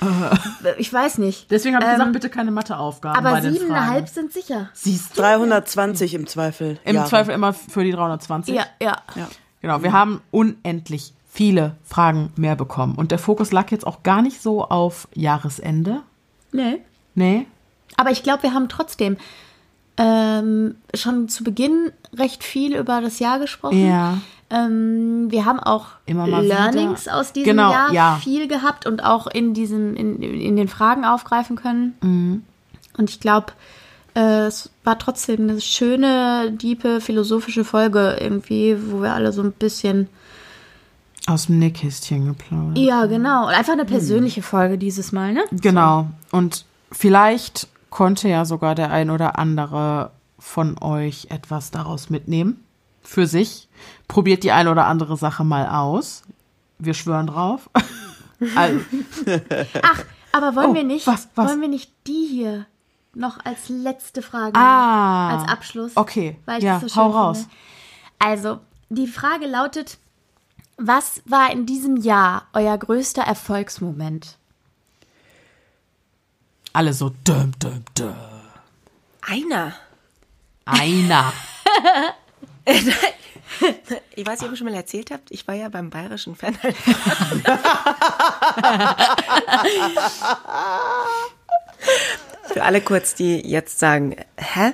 Ich 0.78 0.92
weiß 0.92 1.18
nicht. 1.18 1.50
Deswegen 1.50 1.74
habe 1.76 1.84
ich 1.84 1.90
Ähm, 1.90 1.96
gesagt, 1.98 2.12
bitte 2.12 2.28
keine 2.30 2.50
Matheaufgaben 2.50 3.24
Aber 3.24 3.40
siebeneinhalb 3.40 4.08
sind 4.08 4.32
sicher. 4.32 4.68
Siehst 4.72 5.16
du? 5.16 5.22
320 5.22 6.14
im 6.14 6.26
Zweifel. 6.26 6.78
Im 6.84 6.96
Jahre. 6.96 7.08
Zweifel 7.08 7.34
immer 7.34 7.52
für 7.52 7.84
die 7.84 7.92
320. 7.92 8.54
Ja, 8.54 8.66
ja. 8.80 8.96
Genau, 9.60 9.82
wir 9.82 9.92
haben 9.92 10.20
unendlich 10.30 11.12
viele 11.28 11.76
Fragen 11.84 12.32
mehr 12.36 12.56
bekommen. 12.56 12.94
Und 12.94 13.10
der 13.10 13.18
Fokus 13.18 13.52
lag 13.52 13.70
jetzt 13.70 13.86
auch 13.86 14.02
gar 14.02 14.22
nicht 14.22 14.40
so 14.42 14.64
auf 14.64 15.08
Jahresende. 15.14 16.02
Nee. 16.52 16.80
Nee. 17.14 17.46
Aber 17.96 18.10
ich 18.10 18.22
glaube, 18.22 18.42
wir 18.44 18.54
haben 18.54 18.68
trotzdem 18.68 19.16
ähm, 19.98 20.76
schon 20.94 21.28
zu 21.28 21.44
Beginn 21.44 21.90
recht 22.14 22.44
viel 22.44 22.76
über 22.76 23.00
das 23.00 23.18
Jahr 23.18 23.38
gesprochen. 23.38 23.86
Ja. 23.86 24.18
Ähm, 24.50 25.26
wir 25.30 25.44
haben 25.44 25.58
auch 25.58 25.86
Immer 26.06 26.26
mal 26.26 26.44
Learnings 26.44 27.06
wieder. 27.06 27.16
aus 27.16 27.32
diesem 27.32 27.50
Genau, 27.50 27.72
Jahr 27.72 27.92
ja. 27.92 28.18
viel 28.22 28.46
gehabt 28.46 28.86
und 28.86 29.04
auch 29.04 29.26
in 29.26 29.54
diesen, 29.54 29.96
in, 29.96 30.22
in 30.22 30.56
den 30.56 30.68
Fragen 30.68 31.04
aufgreifen 31.04 31.56
können. 31.56 31.94
Mhm. 32.00 32.42
Und 32.96 33.10
ich 33.10 33.18
glaube, 33.20 33.48
äh, 34.14 34.46
es 34.46 34.70
war 34.84 34.98
trotzdem 34.98 35.42
eine 35.48 35.60
schöne, 35.60 36.52
diepe, 36.52 37.00
philosophische 37.00 37.64
Folge 37.64 38.16
irgendwie, 38.20 38.76
wo 38.90 39.02
wir 39.02 39.12
alle 39.12 39.32
so 39.32 39.42
ein 39.42 39.52
bisschen, 39.52 40.08
Aus 41.26 41.46
dem 41.46 41.58
Nähkästchen 41.58 42.26
geplaudert. 42.26 42.78
ja, 42.78 43.06
genau, 43.06 43.48
und 43.48 43.52
einfach 43.52 43.72
eine 43.72 43.84
persönliche 43.84 44.42
Folge 44.42 44.78
dieses 44.78 45.10
Mal, 45.12 45.32
ne? 45.32 45.42
Genau. 45.50 46.06
Und 46.30 46.64
vielleicht 46.92 47.66
konnte 47.90 48.28
ja 48.28 48.44
sogar 48.44 48.74
der 48.76 48.90
ein 48.92 49.10
oder 49.10 49.38
andere 49.38 50.10
von 50.38 50.76
euch 50.80 51.26
etwas 51.30 51.70
daraus 51.72 52.10
mitnehmen. 52.10 52.62
Für 53.06 53.26
sich. 53.26 53.68
Probiert 54.08 54.42
die 54.44 54.52
ein 54.52 54.68
oder 54.68 54.86
andere 54.86 55.16
Sache 55.16 55.44
mal 55.44 55.68
aus. 55.68 56.22
Wir 56.78 56.94
schwören 56.94 57.26
drauf. 57.28 57.70
also, 58.56 58.80
Ach, 59.82 60.04
aber 60.32 60.54
wollen 60.56 60.70
Oh, 60.70 60.74
wir 60.74 60.84
nicht, 60.84 61.06
was, 61.06 61.28
was? 61.34 61.48
wollen 61.48 61.60
wir 61.60 61.68
nicht 61.68 61.90
die 62.06 62.26
hier 62.28 62.66
noch 63.14 63.42
als 63.44 63.68
letzte 63.70 64.20
Frage 64.22 64.58
Ah, 64.58 65.38
als 65.38 65.48
Abschluss? 65.48 65.92
okay. 65.96 66.36
Weil 66.44 66.58
ich 66.58 66.64
Ja, 66.64 66.74
das 66.80 66.82
so 66.82 66.88
schön 66.88 67.02
hau 67.04 67.10
raus. 67.12 67.38
Finde. 67.38 67.52
Also, 68.18 68.60
die 68.90 69.06
Frage 69.06 69.46
lautet, 69.46 69.98
was 70.76 71.22
war 71.24 71.50
in 71.50 71.64
diesem 71.64 71.96
Jahr 71.96 72.46
euer 72.52 72.76
größter 72.76 73.22
Erfolgsmoment? 73.22 74.36
alle 76.72 76.92
so 76.92 77.08
düm, 77.26 77.52
düm, 77.58 77.82
düm. 77.96 78.14
Einer. 79.22 79.72
Einer. 80.66 81.32
Ich 84.14 84.26
weiß 84.26 84.40
nicht, 84.40 84.48
ob 84.48 84.52
ihr 84.52 84.56
schon 84.56 84.66
mal 84.66 84.74
erzählt 84.74 85.10
habt, 85.10 85.30
ich 85.30 85.46
war 85.46 85.54
ja 85.54 85.68
beim 85.68 85.88
Bayerischen 85.90 86.34
Fernsehen. 86.34 86.74
Für 92.52 92.62
alle 92.62 92.80
kurz, 92.80 93.14
die 93.14 93.46
jetzt 93.48 93.78
sagen, 93.78 94.16
hä? 94.36 94.72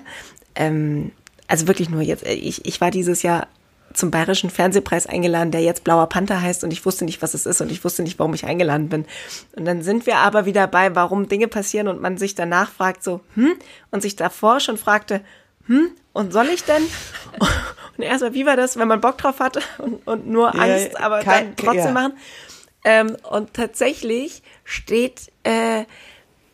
Ähm, 0.54 1.12
also 1.48 1.66
wirklich 1.68 1.90
nur 1.90 2.00
jetzt, 2.02 2.24
äh, 2.24 2.32
ich, 2.34 2.64
ich 2.64 2.80
war 2.80 2.90
dieses 2.90 3.22
Jahr 3.22 3.46
zum 3.94 4.10
Bayerischen 4.10 4.50
Fernsehpreis 4.50 5.06
eingeladen, 5.06 5.50
der 5.50 5.60
jetzt 5.62 5.84
Blauer 5.84 6.08
Panther 6.08 6.40
heißt 6.40 6.64
und 6.64 6.72
ich 6.72 6.84
wusste 6.86 7.04
nicht, 7.04 7.20
was 7.20 7.34
es 7.34 7.46
ist 7.46 7.60
und 7.60 7.70
ich 7.70 7.84
wusste 7.84 8.02
nicht, 8.02 8.18
warum 8.18 8.34
ich 8.34 8.46
eingeladen 8.46 8.88
bin. 8.88 9.04
Und 9.54 9.64
dann 9.64 9.82
sind 9.82 10.06
wir 10.06 10.16
aber 10.18 10.46
wieder 10.46 10.66
bei, 10.66 10.94
warum 10.94 11.28
Dinge 11.28 11.48
passieren 11.48 11.88
und 11.88 12.00
man 12.00 12.16
sich 12.16 12.34
danach 12.34 12.70
fragt 12.70 13.04
so, 13.04 13.20
hm? 13.34 13.54
Und 13.90 14.02
sich 14.02 14.16
davor 14.16 14.60
schon 14.60 14.78
fragte, 14.78 15.20
hm? 15.66 15.90
Und 16.12 16.32
soll 16.32 16.48
ich 16.48 16.64
denn? 16.64 16.82
Und 17.98 18.04
erstmal, 18.04 18.34
wie 18.34 18.46
war 18.46 18.56
das, 18.56 18.76
wenn 18.78 18.88
man 18.88 19.00
Bock 19.00 19.18
drauf 19.18 19.38
hatte 19.38 19.60
und, 19.78 20.06
und 20.06 20.26
nur 20.26 20.54
Ja, 20.54 20.62
Angst, 20.62 20.98
aber 20.98 21.20
kein- 21.20 21.54
dann 21.54 21.56
trotzdem 21.56 21.84
ja. 21.84 21.92
machen? 21.92 22.12
Ähm, 22.84 23.16
und 23.30 23.52
tatsächlich 23.54 24.42
steht 24.64 25.30
äh, 25.44 25.84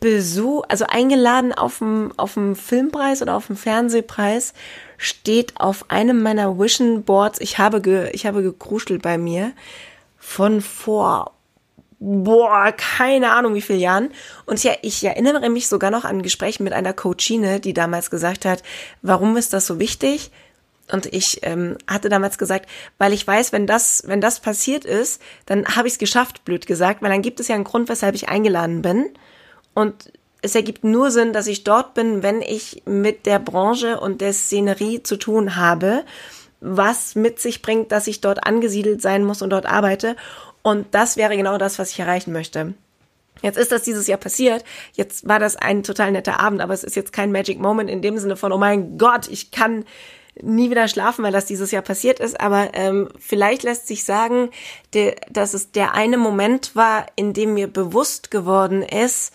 Besuch, 0.01 0.63
also 0.67 0.85
eingeladen 0.87 1.53
auf 1.53 1.79
dem, 1.79 2.11
auf 2.17 2.33
dem 2.35 2.55
Filmpreis 2.57 3.21
oder 3.21 3.35
auf 3.35 3.47
dem 3.47 3.55
Fernsehpreis, 3.55 4.53
steht 4.97 5.59
auf 5.59 5.89
einem 5.89 6.21
meiner 6.21 6.59
Vision 6.59 7.03
Boards, 7.03 7.39
ich 7.41 7.57
habe, 7.57 7.81
ge, 7.81 8.09
ich 8.11 8.25
habe 8.25 8.43
gekruschelt 8.43 9.01
bei 9.01 9.17
mir, 9.17 9.53
von 10.17 10.61
vor, 10.61 11.31
boah, 11.99 12.71
keine 12.71 13.31
Ahnung 13.31 13.53
wie 13.53 13.61
viele 13.61 13.79
Jahren. 13.79 14.11
Und 14.45 14.63
ja, 14.63 14.73
ich 14.81 15.03
erinnere 15.03 15.49
mich 15.49 15.67
sogar 15.67 15.91
noch 15.91 16.05
an 16.05 16.21
Gespräche 16.21 16.63
mit 16.63 16.73
einer 16.73 16.93
Coachine, 16.93 17.59
die 17.59 17.73
damals 17.73 18.09
gesagt 18.09 18.45
hat, 18.45 18.63
warum 19.01 19.37
ist 19.37 19.53
das 19.53 19.67
so 19.67 19.79
wichtig? 19.79 20.31
Und 20.91 21.05
ich 21.05 21.41
ähm, 21.43 21.77
hatte 21.87 22.09
damals 22.09 22.37
gesagt, 22.37 22.67
weil 22.97 23.13
ich 23.13 23.25
weiß, 23.25 23.51
wenn 23.51 23.67
das, 23.67 24.03
wenn 24.07 24.21
das 24.21 24.39
passiert 24.39 24.85
ist, 24.85 25.21
dann 25.45 25.65
habe 25.75 25.87
ich 25.87 25.95
es 25.95 25.99
geschafft, 25.99 26.45
blöd 26.45 26.65
gesagt, 26.65 27.01
weil 27.01 27.11
dann 27.11 27.21
gibt 27.21 27.39
es 27.39 27.47
ja 27.47 27.55
einen 27.55 27.63
Grund, 27.63 27.89
weshalb 27.89 28.15
ich 28.15 28.29
eingeladen 28.29 28.81
bin. 28.81 29.09
Und 29.75 30.11
es 30.41 30.55
ergibt 30.55 30.83
nur 30.83 31.11
Sinn, 31.11 31.33
dass 31.33 31.47
ich 31.47 31.63
dort 31.63 31.93
bin, 31.93 32.23
wenn 32.23 32.41
ich 32.41 32.83
mit 32.85 33.25
der 33.25 33.39
Branche 33.39 33.99
und 33.99 34.21
der 34.21 34.33
Szenerie 34.33 35.03
zu 35.03 35.17
tun 35.17 35.57
habe, 35.57 36.05
was 36.61 37.15
mit 37.15 37.39
sich 37.39 37.61
bringt, 37.61 37.91
dass 37.91 38.07
ich 38.07 38.21
dort 38.21 38.45
angesiedelt 38.45 39.01
sein 39.01 39.23
muss 39.23 39.41
und 39.41 39.51
dort 39.51 39.65
arbeite. 39.65 40.15
Und 40.69 40.85
das 40.91 41.17
wäre 41.17 41.35
genau 41.35 41.57
das, 41.57 41.79
was 41.79 41.89
ich 41.89 41.99
erreichen 41.99 42.31
möchte. 42.31 42.75
Jetzt 43.41 43.57
ist 43.57 43.71
das 43.71 43.81
dieses 43.81 44.05
Jahr 44.05 44.19
passiert. 44.19 44.63
Jetzt 44.93 45.27
war 45.27 45.39
das 45.39 45.55
ein 45.55 45.81
total 45.81 46.11
netter 46.11 46.39
Abend, 46.39 46.61
aber 46.61 46.75
es 46.75 46.83
ist 46.83 46.95
jetzt 46.95 47.11
kein 47.11 47.31
Magic 47.31 47.59
Moment 47.59 47.89
in 47.89 48.03
dem 48.03 48.19
Sinne 48.19 48.35
von, 48.35 48.51
oh 48.51 48.59
mein 48.59 48.99
Gott, 48.99 49.27
ich 49.29 49.49
kann 49.49 49.83
nie 50.39 50.69
wieder 50.69 50.87
schlafen, 50.87 51.23
weil 51.23 51.31
das 51.31 51.47
dieses 51.47 51.71
Jahr 51.71 51.81
passiert 51.81 52.19
ist. 52.19 52.39
Aber 52.39 52.69
ähm, 52.73 53.09
vielleicht 53.17 53.63
lässt 53.63 53.87
sich 53.87 54.03
sagen, 54.03 54.51
de, 54.93 55.15
dass 55.31 55.55
es 55.55 55.71
der 55.71 55.95
eine 55.95 56.19
Moment 56.19 56.75
war, 56.75 57.07
in 57.15 57.33
dem 57.33 57.55
mir 57.55 57.67
bewusst 57.67 58.29
geworden 58.29 58.83
ist, 58.83 59.33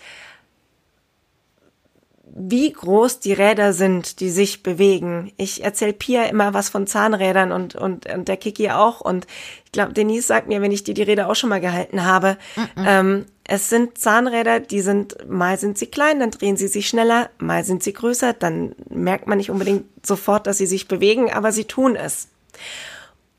wie 2.37 2.69
groß 2.69 3.21
die 3.21 3.31
Räder 3.31 3.71
sind, 3.71 4.19
die 4.19 4.29
sich 4.29 4.61
bewegen. 4.61 5.31
Ich 5.37 5.63
erzähle 5.63 5.93
Pia 5.93 6.25
immer 6.25 6.53
was 6.53 6.67
von 6.67 6.85
Zahnrädern 6.85 7.53
und, 7.53 7.75
und, 7.75 8.11
und 8.13 8.27
der 8.27 8.35
Kiki 8.35 8.71
auch. 8.71 8.99
Und 8.99 9.25
ich 9.63 9.71
glaube, 9.71 9.93
Denise 9.93 10.27
sagt 10.27 10.49
mir, 10.49 10.61
wenn 10.61 10.73
ich 10.73 10.83
dir 10.83 10.93
die 10.93 11.03
Rede 11.03 11.27
auch 11.27 11.35
schon 11.35 11.49
mal 11.49 11.61
gehalten 11.61 12.03
habe, 12.03 12.37
mm 12.55 12.59
-mm. 12.59 12.85
Ähm, 12.85 13.25
es 13.47 13.69
sind 13.69 13.97
Zahnräder, 13.97 14.59
die 14.59 14.81
sind, 14.81 15.29
mal 15.29 15.57
sind 15.57 15.77
sie 15.77 15.85
klein, 15.85 16.19
dann 16.19 16.31
drehen 16.31 16.57
sie 16.57 16.67
sich 16.67 16.89
schneller, 16.89 17.29
mal 17.37 17.63
sind 17.63 17.83
sie 17.83 17.93
größer, 17.93 18.33
dann 18.33 18.75
merkt 18.89 19.27
man 19.27 19.37
nicht 19.37 19.51
unbedingt 19.51 19.85
sofort, 20.05 20.45
dass 20.45 20.57
sie 20.57 20.65
sich 20.65 20.87
bewegen, 20.87 21.31
aber 21.31 21.51
sie 21.51 21.65
tun 21.65 21.95
es. 21.95 22.27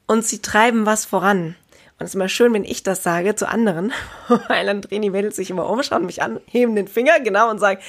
Und 0.06 0.24
sie 0.24 0.40
treiben 0.40 0.86
was 0.86 1.04
voran. 1.04 1.56
Und 1.98 2.04
es 2.04 2.10
ist 2.10 2.14
immer 2.14 2.28
schön, 2.28 2.52
wenn 2.54 2.64
ich 2.64 2.82
das 2.82 3.02
sage 3.02 3.34
zu 3.34 3.48
anderen, 3.48 3.92
weil 4.48 4.66
dann 4.66 4.80
drehen 4.80 5.02
die 5.02 5.10
Mädels 5.10 5.36
sich 5.36 5.50
immer 5.50 5.68
um, 5.68 5.82
schauen 5.82 6.06
mich 6.06 6.22
an, 6.22 6.40
heben 6.46 6.76
den 6.76 6.88
Finger, 6.88 7.20
genau, 7.20 7.50
und 7.50 7.58
sagen, 7.58 7.80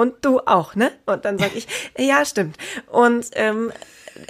und 0.00 0.24
du 0.24 0.40
auch, 0.40 0.74
ne? 0.74 0.90
Und 1.04 1.26
dann 1.26 1.38
sage 1.38 1.52
ich, 1.56 1.68
ja, 1.98 2.24
stimmt. 2.24 2.56
Und 2.90 3.26
ähm, 3.34 3.70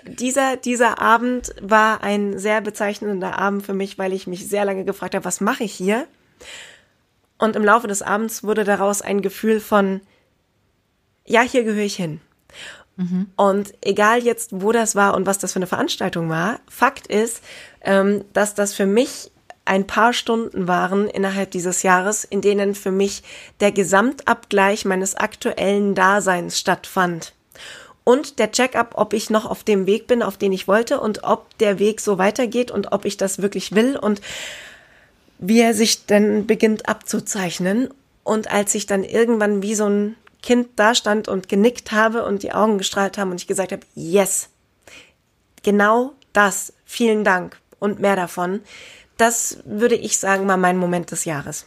dieser, 0.05 0.57
dieser 0.57 1.01
Abend 1.01 1.55
war 1.61 2.03
ein 2.03 2.41
sehr 2.41 2.61
bezeichnender 2.61 3.39
Abend 3.39 3.65
für 3.65 3.73
mich, 3.73 3.97
weil 3.97 4.13
ich 4.13 4.27
mich 4.27 4.49
sehr 4.49 4.65
lange 4.65 4.85
gefragt 4.85 5.15
habe, 5.15 5.25
was 5.25 5.41
mache 5.41 5.63
ich 5.63 5.73
hier? 5.73 6.09
Und 7.39 7.55
im 7.55 7.65
Laufe 7.65 7.87
des 7.87 8.03
Abends 8.03 8.43
wurde 8.43 8.65
daraus 8.65 9.01
ein 9.01 9.23
Gefühl 9.23 9.61
von, 9.61 10.01
ja, 11.25 11.43
hier 11.43 11.63
gehöre 11.63 11.85
ich 11.85 11.95
hin. 11.95 12.21
Mhm. 12.97 13.29
Und 13.37 13.73
egal 13.81 14.25
jetzt, 14.25 14.61
wo 14.61 14.73
das 14.73 14.97
war 14.97 15.15
und 15.15 15.25
was 15.25 15.39
das 15.39 15.53
für 15.53 15.61
eine 15.61 15.69
Veranstaltung 15.69 16.29
war, 16.29 16.59
Fakt 16.69 17.07
ist, 17.07 17.45
ähm, 17.83 18.25
dass 18.33 18.57
das 18.57 18.75
für 18.75 18.87
mich 18.87 19.31
ein 19.71 19.87
paar 19.87 20.13
Stunden 20.13 20.67
waren 20.67 21.07
innerhalb 21.07 21.53
dieses 21.53 21.85
Jahres, 21.85 22.25
in 22.25 22.41
denen 22.41 22.75
für 22.75 22.91
mich 22.91 23.23
der 23.61 23.71
Gesamtabgleich 23.71 24.85
meines 24.85 25.15
aktuellen 25.15 25.95
Daseins 25.95 26.59
stattfand. 26.59 27.35
Und 28.03 28.41
der 28.41 28.51
Check-up, 28.51 28.95
ob 28.97 29.13
ich 29.13 29.31
noch 29.31 29.49
auf 29.49 29.63
dem 29.63 29.87
Weg 29.87 30.09
bin, 30.09 30.25
auf 30.25 30.37
den 30.37 30.51
ich 30.51 30.67
wollte 30.67 30.99
und 30.99 31.23
ob 31.23 31.57
der 31.59 31.79
Weg 31.79 32.01
so 32.01 32.19
weitergeht 32.19 32.73
und 32.73 32.91
ob 32.91 33.05
ich 33.05 33.17
das 33.17 33.43
wirklich 33.43 33.73
will 33.73 33.97
und 33.97 34.21
wie 35.39 35.61
er 35.61 35.73
sich 35.73 36.05
dann 36.05 36.49
beginnt 36.49 36.89
abzuzeichnen. 36.89 37.91
Und 38.25 38.51
als 38.51 38.75
ich 38.75 38.87
dann 38.87 39.05
irgendwann 39.05 39.63
wie 39.63 39.77
so 39.77 39.89
ein 39.89 40.17
Kind 40.43 40.71
dastand 40.81 41.29
und 41.29 41.49
genickt 41.49 41.93
habe 41.93 42.25
und 42.25 42.43
die 42.43 42.51
Augen 42.51 42.77
gestrahlt 42.77 43.19
haben 43.19 43.31
und 43.31 43.41
ich 43.41 43.47
gesagt 43.47 43.71
habe, 43.71 43.87
yes, 43.95 44.49
genau 45.63 46.15
das, 46.33 46.73
vielen 46.85 47.23
Dank 47.23 47.61
und 47.79 48.01
mehr 48.01 48.17
davon, 48.17 48.63
das 49.21 49.59
würde 49.65 49.95
ich 49.95 50.19
sagen, 50.19 50.49
war 50.49 50.57
mein 50.57 50.79
Moment 50.79 51.11
des 51.11 51.25
Jahres. 51.25 51.67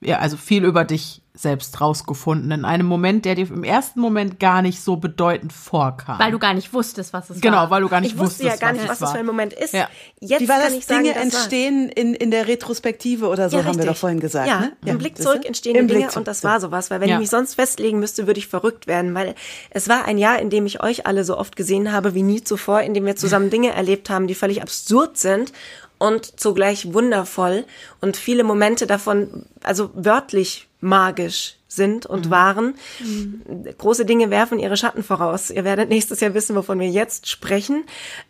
Ja, 0.00 0.18
also 0.18 0.36
viel 0.36 0.64
über 0.64 0.84
dich 0.84 1.22
selbst 1.34 1.80
rausgefunden 1.80 2.50
in 2.50 2.64
einem 2.66 2.86
Moment, 2.86 3.24
der 3.24 3.34
dir 3.34 3.48
im 3.48 3.64
ersten 3.64 4.00
Moment 4.00 4.38
gar 4.38 4.60
nicht 4.60 4.82
so 4.82 4.96
bedeutend 4.96 5.52
vorkam. 5.52 6.18
Weil 6.18 6.30
du 6.30 6.38
gar 6.38 6.52
nicht 6.52 6.74
wusstest, 6.74 7.14
was 7.14 7.30
es 7.30 7.40
genau, 7.40 7.56
war. 7.56 7.62
Genau, 7.62 7.70
weil 7.70 7.82
du 7.82 7.88
gar 7.88 8.00
nicht 8.02 8.14
ich 8.14 8.18
wusstest, 8.18 8.40
wusste 8.40 8.52
ja 8.52 8.56
gar 8.56 8.72
nicht, 8.72 8.82
was, 8.82 8.90
was 8.90 8.98
das 8.98 9.12
für 9.12 9.18
ein 9.18 9.26
Moment 9.26 9.54
ist. 9.54 9.72
Ja. 9.72 9.88
Jetzt 10.20 10.42
Wie 10.42 10.48
war 10.48 10.58
das, 10.58 10.74
ich 10.74 10.84
sagen, 10.84 11.04
Dinge 11.04 11.14
das 11.14 11.22
entstehen 11.22 11.88
in, 11.88 12.12
in 12.14 12.30
der 12.30 12.48
Retrospektive 12.48 13.28
oder 13.28 13.48
so, 13.48 13.58
ja, 13.58 13.64
haben 13.64 13.78
wir 13.78 13.86
doch 13.86 13.96
vorhin 13.96 14.20
gesagt. 14.20 14.46
Ja, 14.46 14.60
ne? 14.60 14.72
im 14.84 14.98
Blick 14.98 15.16
zurück 15.16 15.46
entstehen 15.46 15.76
Im 15.76 15.88
Dinge 15.88 16.06
Blick 16.06 16.16
und 16.16 16.28
das 16.28 16.44
war 16.44 16.60
sowas, 16.60 16.90
weil 16.90 17.00
wenn 17.00 17.08
ich 17.08 17.18
mich 17.18 17.30
sonst 17.30 17.54
festlegen 17.54 17.98
müsste, 17.98 18.26
würde 18.26 18.38
ich 18.38 18.48
verrückt 18.48 18.86
werden, 18.86 19.14
weil 19.14 19.34
es 19.70 19.88
war 19.88 20.04
ein 20.04 20.18
Jahr, 20.18 20.38
in 20.38 20.50
dem 20.50 20.66
ich 20.66 20.82
euch 20.82 21.06
alle 21.06 21.24
so 21.24 21.38
oft 21.38 21.56
gesehen 21.56 21.92
habe 21.92 22.14
wie 22.14 22.22
nie 22.22 22.44
zuvor, 22.44 22.82
in 22.82 22.92
dem 22.92 23.06
wir 23.06 23.16
zusammen 23.16 23.48
Dinge 23.48 23.72
erlebt 23.72 24.10
haben, 24.10 24.26
die 24.26 24.34
völlig 24.34 24.60
absurd 24.60 25.16
sind 25.16 25.52
und 26.02 26.40
zugleich 26.40 26.92
wundervoll 26.92 27.64
und 28.00 28.16
viele 28.16 28.42
Momente 28.42 28.88
davon, 28.88 29.46
also 29.62 29.90
wörtlich 29.94 30.66
magisch 30.80 31.58
sind 31.68 32.06
und 32.06 32.26
mhm. 32.26 32.30
waren. 32.30 32.74
Mhm. 32.98 33.42
Große 33.78 34.04
Dinge 34.04 34.28
werfen 34.28 34.58
ihre 34.58 34.76
Schatten 34.76 35.04
voraus. 35.04 35.50
Ihr 35.50 35.62
werdet 35.62 35.90
nächstes 35.90 36.18
Jahr 36.18 36.34
wissen, 36.34 36.56
wovon 36.56 36.80
wir 36.80 36.88
jetzt 36.88 37.28
sprechen. 37.28 37.84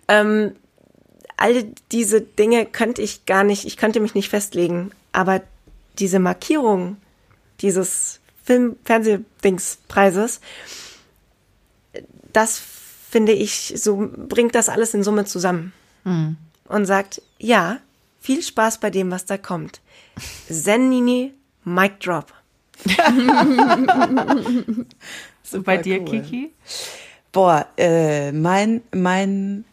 Ähm, 0.07 0.55
all 1.39 1.65
diese 1.91 2.21
Dinge 2.21 2.67
könnte 2.67 3.01
ich 3.01 3.25
gar 3.25 3.43
nicht, 3.43 3.65
ich 3.65 3.79
könnte 3.79 4.01
mich 4.01 4.15
nicht 4.15 4.29
festlegen, 4.29 4.91
aber 5.13 5.41
diese 5.99 6.19
Markierung 6.19 6.99
dieses 7.63 8.21
Film-Fernsehdingsspreises, 8.45 10.41
das 12.35 12.61
finde 13.09 13.33
ich, 13.33 13.73
so 13.77 14.11
bringt 14.15 14.55
das 14.55 14.69
alles 14.69 14.93
in 14.93 15.03
Summe 15.03 15.25
zusammen. 15.25 15.73
Mhm 16.05 16.37
und 16.73 16.87
sagt, 16.87 17.21
ja, 17.43 17.79
viel 18.21 18.43
Spaß 18.43 18.79
bei 18.79 18.91
dem, 18.91 19.11
was 19.11 19.27
da 19.27 19.37
kommt. 19.37 19.81
Zenini 20.49 21.33
Mic 21.65 21.95
Drop. 22.01 22.33
so 25.43 25.63
bei 25.63 25.77
dir, 25.77 26.01
cool. 26.01 26.23
Kiki? 26.23 26.53
Boah, 27.33 27.67
äh, 27.77 28.33
mein, 28.33 28.83
mein 28.95 29.65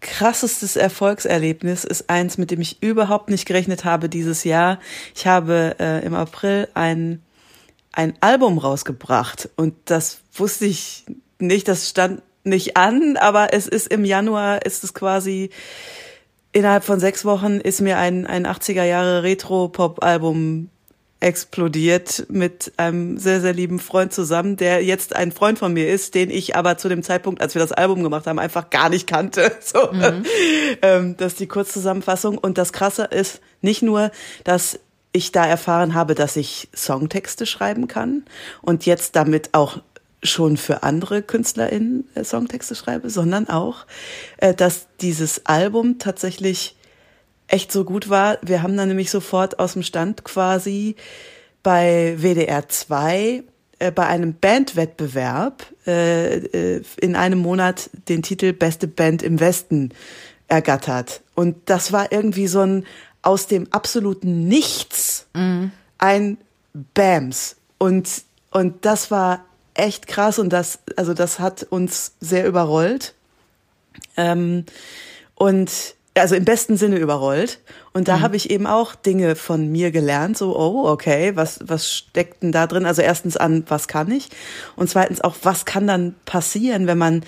krassestes 0.00 0.76
Erfolgserlebnis 0.76 1.84
ist 1.84 2.10
eins, 2.10 2.38
mit 2.38 2.50
dem 2.50 2.60
ich 2.60 2.82
überhaupt 2.82 3.30
nicht 3.30 3.46
gerechnet 3.46 3.84
habe 3.84 4.08
dieses 4.08 4.44
Jahr. 4.44 4.78
Ich 5.14 5.26
habe 5.26 5.76
äh, 5.80 6.04
im 6.04 6.14
April 6.14 6.68
ein, 6.74 7.22
ein 7.92 8.14
Album 8.20 8.58
rausgebracht 8.58 9.48
und 9.56 9.74
das 9.86 10.20
wusste 10.34 10.66
ich 10.66 11.04
nicht, 11.38 11.68
das 11.68 11.88
stand 11.88 12.22
nicht 12.44 12.76
an, 12.76 13.16
aber 13.16 13.52
es 13.52 13.66
ist 13.66 13.88
im 13.88 14.04
Januar, 14.04 14.64
ist 14.64 14.84
es 14.84 14.94
quasi 14.94 15.50
innerhalb 16.52 16.84
von 16.84 17.00
sechs 17.00 17.24
Wochen 17.24 17.58
ist 17.58 17.80
mir 17.80 17.98
ein, 17.98 18.26
ein 18.26 18.46
80er 18.46 18.84
Jahre 18.84 19.22
Retro-Pop-Album 19.22 20.70
explodiert 21.20 22.26
mit 22.28 22.72
einem 22.76 23.18
sehr, 23.18 23.40
sehr 23.40 23.52
lieben 23.52 23.80
Freund 23.80 24.12
zusammen, 24.12 24.56
der 24.56 24.84
jetzt 24.84 25.16
ein 25.16 25.32
Freund 25.32 25.58
von 25.58 25.72
mir 25.72 25.88
ist, 25.88 26.14
den 26.14 26.30
ich 26.30 26.54
aber 26.54 26.78
zu 26.78 26.88
dem 26.88 27.02
Zeitpunkt, 27.02 27.42
als 27.42 27.54
wir 27.54 27.60
das 27.60 27.72
Album 27.72 28.04
gemacht 28.04 28.26
haben, 28.26 28.38
einfach 28.38 28.70
gar 28.70 28.88
nicht 28.88 29.06
kannte. 29.06 29.52
So, 29.68 29.92
mhm. 29.92 30.24
ähm, 30.80 31.16
das 31.18 31.32
ist 31.32 31.40
die 31.40 31.48
Kurzzusammenfassung. 31.48 32.38
Und 32.38 32.56
das 32.56 32.72
Krasse 32.72 33.04
ist 33.04 33.40
nicht 33.60 33.82
nur, 33.82 34.10
dass 34.44 34.78
ich 35.12 35.32
da 35.32 35.44
erfahren 35.44 35.94
habe, 35.94 36.14
dass 36.14 36.36
ich 36.36 36.68
Songtexte 36.74 37.44
schreiben 37.44 37.88
kann 37.88 38.24
und 38.62 38.86
jetzt 38.86 39.16
damit 39.16 39.50
auch 39.52 39.80
schon 40.22 40.56
für 40.56 40.82
andere 40.82 41.22
KünstlerInnen 41.22 42.08
äh, 42.14 42.24
Songtexte 42.24 42.74
schreibe, 42.74 43.10
sondern 43.10 43.48
auch, 43.48 43.86
äh, 44.38 44.54
dass 44.54 44.88
dieses 45.00 45.46
Album 45.46 45.98
tatsächlich 45.98 46.76
echt 47.46 47.72
so 47.72 47.84
gut 47.84 48.08
war. 48.08 48.38
Wir 48.42 48.62
haben 48.62 48.76
dann 48.76 48.88
nämlich 48.88 49.10
sofort 49.10 49.58
aus 49.58 49.74
dem 49.74 49.82
Stand 49.82 50.24
quasi 50.24 50.96
bei 51.62 52.16
WDR 52.18 52.68
2 52.68 53.44
äh, 53.78 53.90
bei 53.92 54.06
einem 54.06 54.34
Bandwettbewerb 54.34 55.66
in 55.86 57.16
einem 57.16 57.38
Monat 57.38 57.88
den 58.10 58.22
Titel 58.22 58.52
Beste 58.52 58.86
Band 58.86 59.22
im 59.22 59.40
Westen 59.40 59.90
ergattert. 60.46 61.22
Und 61.34 61.56
das 61.64 61.92
war 61.92 62.12
irgendwie 62.12 62.46
so 62.46 62.60
ein 62.60 62.84
aus 63.22 63.46
dem 63.46 63.72
absoluten 63.72 64.48
Nichts 64.48 65.26
mhm. 65.34 65.70
ein 65.96 66.38
Bams. 66.94 67.56
Und, 67.78 68.22
und 68.50 68.84
das 68.84 69.10
war 69.10 69.44
echt 69.78 70.06
krass 70.06 70.38
und 70.38 70.52
das, 70.52 70.80
also 70.96 71.14
das 71.14 71.38
hat 71.38 71.62
uns 71.62 72.12
sehr 72.20 72.46
überrollt. 72.46 73.14
Ähm, 74.16 74.64
und 75.34 75.70
also 76.14 76.34
im 76.34 76.44
besten 76.44 76.76
Sinne 76.76 76.98
überrollt. 76.98 77.60
Und 77.92 78.08
da 78.08 78.16
mhm. 78.16 78.20
habe 78.22 78.36
ich 78.36 78.50
eben 78.50 78.66
auch 78.66 78.96
Dinge 78.96 79.36
von 79.36 79.70
mir 79.70 79.92
gelernt, 79.92 80.36
so, 80.36 80.56
oh, 80.58 80.88
okay, 80.88 81.36
was, 81.36 81.60
was 81.64 81.92
steckt 81.92 82.42
denn 82.42 82.50
da 82.50 82.66
drin? 82.66 82.86
Also 82.86 83.02
erstens 83.02 83.36
an, 83.36 83.64
was 83.68 83.86
kann 83.86 84.10
ich? 84.10 84.28
Und 84.74 84.90
zweitens 84.90 85.20
auch, 85.20 85.36
was 85.42 85.64
kann 85.64 85.86
dann 85.86 86.16
passieren, 86.24 86.86
wenn 86.88 86.98
man 86.98 87.22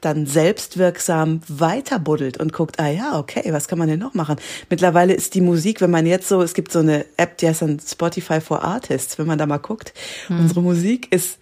dann 0.00 0.26
selbstwirksam 0.26 1.40
weiterbuddelt 1.48 2.38
und 2.38 2.52
guckt, 2.52 2.78
ah 2.78 2.88
ja, 2.88 3.18
okay, 3.18 3.52
was 3.52 3.66
kann 3.66 3.78
man 3.78 3.88
denn 3.88 3.98
noch 3.98 4.14
machen? 4.14 4.36
Mittlerweile 4.70 5.14
ist 5.14 5.34
die 5.34 5.40
Musik, 5.40 5.80
wenn 5.80 5.90
man 5.90 6.06
jetzt 6.06 6.28
so, 6.28 6.42
es 6.42 6.54
gibt 6.54 6.70
so 6.70 6.78
eine 6.78 7.04
App, 7.16 7.38
die 7.38 7.48
heißt 7.48 7.62
dann 7.62 7.80
Spotify 7.80 8.40
for 8.40 8.62
Artists, 8.62 9.18
wenn 9.18 9.26
man 9.26 9.38
da 9.38 9.46
mal 9.46 9.56
guckt, 9.56 9.92
mhm. 10.28 10.40
unsere 10.40 10.62
Musik 10.62 11.12
ist 11.12 11.38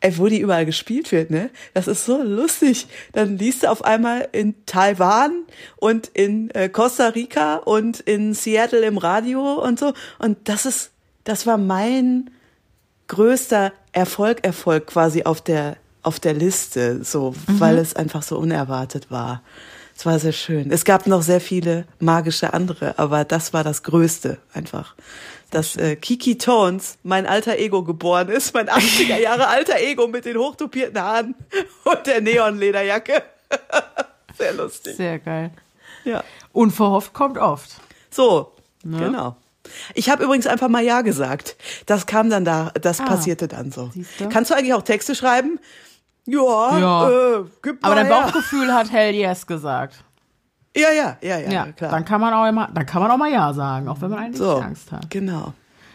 ey, 0.00 0.16
wo 0.18 0.28
die 0.28 0.40
überall 0.40 0.66
gespielt 0.66 1.10
wird, 1.12 1.30
ne? 1.30 1.50
Das 1.74 1.88
ist 1.88 2.04
so 2.04 2.22
lustig. 2.22 2.86
Dann 3.12 3.36
liest 3.38 3.62
du 3.62 3.70
auf 3.70 3.84
einmal 3.84 4.28
in 4.32 4.54
Taiwan 4.66 5.44
und 5.76 6.08
in 6.08 6.50
äh, 6.50 6.68
Costa 6.68 7.08
Rica 7.08 7.56
und 7.56 8.00
in 8.00 8.34
Seattle 8.34 8.84
im 8.84 8.98
Radio 8.98 9.54
und 9.54 9.78
so. 9.78 9.92
Und 10.18 10.48
das 10.48 10.66
ist, 10.66 10.90
das 11.24 11.46
war 11.46 11.58
mein 11.58 12.30
größter 13.08 13.72
Erfolg, 13.92 14.44
Erfolg 14.44 14.86
quasi 14.86 15.24
auf 15.24 15.40
der, 15.40 15.76
auf 16.02 16.20
der 16.20 16.34
Liste, 16.34 17.02
so, 17.02 17.34
mhm. 17.46 17.60
weil 17.60 17.78
es 17.78 17.96
einfach 17.96 18.22
so 18.22 18.38
unerwartet 18.38 19.10
war. 19.10 19.42
Es 19.96 20.06
war 20.06 20.20
sehr 20.20 20.32
schön. 20.32 20.70
Es 20.70 20.84
gab 20.84 21.08
noch 21.08 21.22
sehr 21.22 21.40
viele 21.40 21.84
magische 21.98 22.54
andere, 22.54 23.00
aber 23.00 23.24
das 23.24 23.52
war 23.52 23.64
das 23.64 23.82
Größte 23.82 24.38
einfach 24.52 24.94
dass 25.50 25.76
äh, 25.76 25.96
Kiki 25.96 26.36
Tones, 26.38 26.98
mein 27.02 27.26
alter 27.26 27.56
Ego, 27.58 27.82
geboren 27.82 28.28
ist. 28.28 28.54
Mein 28.54 28.68
80er 28.68 29.16
Jahre 29.20 29.48
alter 29.48 29.78
Ego 29.80 30.06
mit 30.08 30.24
den 30.24 30.36
hochtopierten 30.36 31.00
Haaren 31.00 31.34
und 31.84 32.06
der 32.06 32.20
Neonlederjacke. 32.20 33.22
Sehr 34.38 34.52
lustig. 34.52 34.96
Sehr 34.96 35.18
geil. 35.18 35.50
Ja. 36.04 36.22
Unverhofft 36.52 37.12
kommt 37.12 37.38
oft. 37.38 37.70
So, 38.10 38.52
ne? 38.84 38.98
genau. 38.98 39.36
Ich 39.94 40.08
habe 40.08 40.24
übrigens 40.24 40.46
einfach 40.46 40.68
mal 40.68 40.82
Ja 40.82 41.02
gesagt. 41.02 41.56
Das 41.86 42.06
kam 42.06 42.30
dann 42.30 42.44
da, 42.44 42.70
das 42.80 43.00
Ah. 43.00 43.04
passierte 43.04 43.48
dann 43.48 43.70
so. 43.72 43.90
Siehste? 43.92 44.28
Kannst 44.28 44.50
du 44.50 44.54
eigentlich 44.54 44.72
auch 44.74 44.82
Texte 44.82 45.14
schreiben? 45.14 45.58
Ja, 46.24 46.78
Ja. 46.78 47.10
Äh, 47.10 47.44
gib 47.62 47.78
Aber 47.84 47.94
mal 47.94 48.02
dein 48.04 48.06
her. 48.12 48.22
Bauchgefühl 48.22 48.72
hat 48.72 48.90
Hell 48.92 49.14
Yes 49.14 49.46
gesagt. 49.46 49.96
Ja, 50.78 50.90
ja, 50.92 51.16
ja, 51.20 51.38
ja, 51.38 51.50
Ja, 51.50 51.72
klar. 51.72 51.90
dann 51.90 52.04
kann 52.04 52.20
man 52.20 52.32
auch 52.32 52.46
immer, 52.46 52.68
dann 52.72 52.86
kann 52.86 53.02
man 53.02 53.10
auch 53.10 53.16
mal 53.16 53.30
Ja 53.30 53.52
sagen, 53.52 53.88
auch 53.88 54.00
wenn 54.00 54.10
man 54.10 54.18
eigentlich 54.20 54.38
so, 54.38 54.56
Angst 54.58 54.92
hat. 54.92 55.10
genau. 55.10 55.52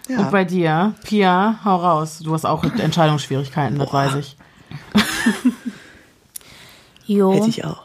Ja. 0.09 0.19
Und 0.19 0.31
bei 0.31 0.43
dir, 0.43 0.93
Pia, 1.03 1.59
hau 1.63 1.77
raus. 1.77 2.19
Du 2.19 2.33
hast 2.33 2.45
auch 2.45 2.63
Entscheidungsschwierigkeiten, 2.65 3.79
das 3.79 3.91
weiß 3.93 4.15
ich. 4.15 4.35
Jo. 7.05 7.33
Hätte 7.33 7.49
ich 7.49 7.65
auch. 7.65 7.83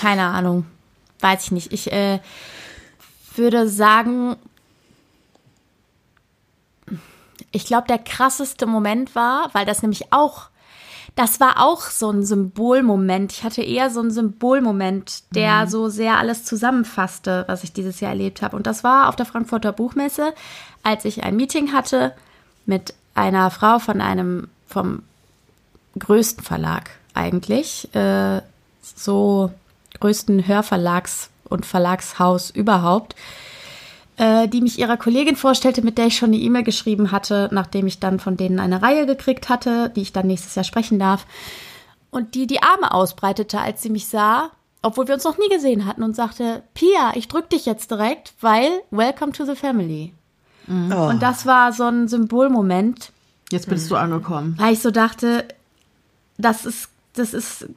Keine 0.00 0.22
Ahnung. 0.24 0.66
Weiß 1.20 1.44
ich 1.44 1.52
nicht. 1.52 1.72
Ich 1.72 1.90
äh, 1.92 2.20
würde 3.34 3.68
sagen, 3.68 4.36
ich 7.50 7.64
glaube, 7.66 7.86
der 7.86 7.98
krasseste 7.98 8.66
Moment 8.66 9.14
war, 9.14 9.48
weil 9.54 9.64
das 9.64 9.80
nämlich 9.82 10.12
auch, 10.12 10.50
das 11.16 11.40
war 11.40 11.64
auch 11.64 11.80
so 11.80 12.10
ein 12.10 12.24
Symbolmoment. 12.24 13.32
Ich 13.32 13.42
hatte 13.42 13.62
eher 13.62 13.88
so 13.88 14.00
einen 14.00 14.10
Symbolmoment, 14.10 15.24
der 15.34 15.66
so 15.66 15.88
sehr 15.88 16.18
alles 16.18 16.44
zusammenfasste, 16.44 17.44
was 17.48 17.64
ich 17.64 17.72
dieses 17.72 18.00
Jahr 18.00 18.10
erlebt 18.12 18.42
habe. 18.42 18.54
Und 18.54 18.66
das 18.66 18.84
war 18.84 19.08
auf 19.08 19.16
der 19.16 19.24
Frankfurter 19.24 19.72
Buchmesse, 19.72 20.34
als 20.82 21.06
ich 21.06 21.24
ein 21.24 21.34
Meeting 21.34 21.72
hatte 21.72 22.12
mit 22.66 22.92
einer 23.14 23.50
Frau 23.50 23.78
von 23.78 24.02
einem, 24.02 24.48
vom 24.68 25.04
größten 25.98 26.44
Verlag 26.44 26.90
eigentlich, 27.14 27.88
äh, 27.94 28.42
so 28.82 29.50
größten 29.98 30.46
Hörverlags- 30.46 31.30
und 31.48 31.64
Verlagshaus 31.64 32.50
überhaupt, 32.50 33.16
äh, 34.16 34.48
die 34.48 34.60
mich 34.60 34.78
ihrer 34.78 34.96
Kollegin 34.96 35.36
vorstellte, 35.36 35.82
mit 35.82 35.98
der 35.98 36.06
ich 36.06 36.16
schon 36.16 36.30
eine 36.30 36.38
E-Mail 36.38 36.62
geschrieben 36.62 37.12
hatte, 37.12 37.48
nachdem 37.52 37.86
ich 37.86 38.00
dann 38.00 38.18
von 38.18 38.36
denen 38.36 38.58
eine 38.58 38.82
Reihe 38.82 39.06
gekriegt 39.06 39.48
hatte, 39.48 39.90
die 39.90 40.02
ich 40.02 40.12
dann 40.12 40.26
nächstes 40.26 40.54
Jahr 40.54 40.64
sprechen 40.64 40.98
darf. 40.98 41.26
Und 42.10 42.34
die 42.34 42.46
die 42.46 42.62
Arme 42.62 42.92
ausbreitete, 42.92 43.60
als 43.60 43.82
sie 43.82 43.90
mich 43.90 44.06
sah, 44.06 44.50
obwohl 44.82 45.08
wir 45.08 45.14
uns 45.14 45.24
noch 45.24 45.38
nie 45.38 45.48
gesehen 45.48 45.84
hatten 45.86 46.02
und 46.02 46.16
sagte, 46.16 46.62
Pia, 46.74 47.12
ich 47.14 47.28
drück 47.28 47.50
dich 47.50 47.66
jetzt 47.66 47.90
direkt, 47.90 48.34
weil 48.40 48.70
Welcome 48.90 49.32
to 49.32 49.44
the 49.44 49.56
Family. 49.56 50.12
Oh. 50.68 51.08
Und 51.08 51.22
das 51.22 51.44
war 51.46 51.72
so 51.72 51.84
ein 51.84 52.08
Symbolmoment, 52.08 53.12
Jetzt 53.50 53.68
bist 53.68 53.90
du 53.90 53.96
angekommen. 53.96 54.54
weil 54.58 54.72
ich 54.72 54.80
so 54.80 54.90
dachte, 54.90 55.46
das 56.38 56.66
ist, 56.66 56.88
das 57.14 57.34
ist 57.34 57.68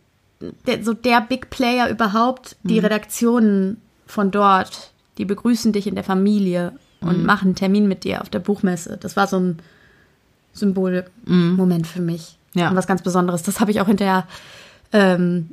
der, 0.66 0.84
so 0.84 0.94
der 0.94 1.22
Big 1.22 1.50
Player 1.50 1.90
überhaupt. 1.90 2.56
Die 2.64 2.80
Redaktionen 2.80 3.82
von 4.08 4.32
dort, 4.32 4.92
die 5.20 5.26
begrüßen 5.26 5.72
dich 5.74 5.86
in 5.86 5.94
der 5.94 6.04
Familie 6.04 6.72
und 7.02 7.24
machen 7.24 7.50
einen 7.50 7.56
Termin 7.56 7.88
mit 7.88 8.04
dir 8.04 8.22
auf 8.22 8.30
der 8.30 8.40
Buchmesse. 8.40 8.98
Das 9.00 9.16
war 9.16 9.28
so 9.28 9.38
ein 9.38 9.60
Symbolmoment 10.54 11.86
für 11.86 12.02
mich. 12.02 12.38
Ja. 12.54 12.70
Und 12.70 12.76
was 12.76 12.88
ganz 12.88 13.04
Besonderes. 13.04 13.44
Das 13.44 13.60
habe 13.60 13.72
ich 13.72 13.80
auch 13.80 13.88
hinterher 13.88 14.26
ähm, 14.92 15.52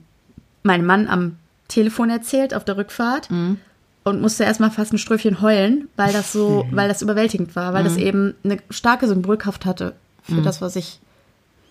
meinem 0.62 0.86
Mann 0.86 1.08
am 1.08 1.36
Telefon 1.68 2.10
erzählt 2.10 2.54
auf 2.54 2.64
der 2.64 2.76
Rückfahrt 2.76 3.28
und 4.04 4.20
musste 4.20 4.44
erstmal 4.44 4.70
fast 4.70 4.92
ein 4.92 4.98
Ströfchen 4.98 5.40
heulen, 5.40 5.88
weil 5.96 6.12
das 6.12 6.32
so, 6.32 6.66
weil 6.70 6.88
das 6.88 7.02
überwältigend 7.02 7.54
war, 7.56 7.74
weil 7.74 7.84
das 7.84 7.96
eben 7.96 8.34
eine 8.44 8.58
starke 8.70 9.08
Symbolkraft 9.08 9.66
hatte 9.66 9.94
für 10.22 10.42
das, 10.42 10.60
was 10.60 10.76
ich 10.76 11.00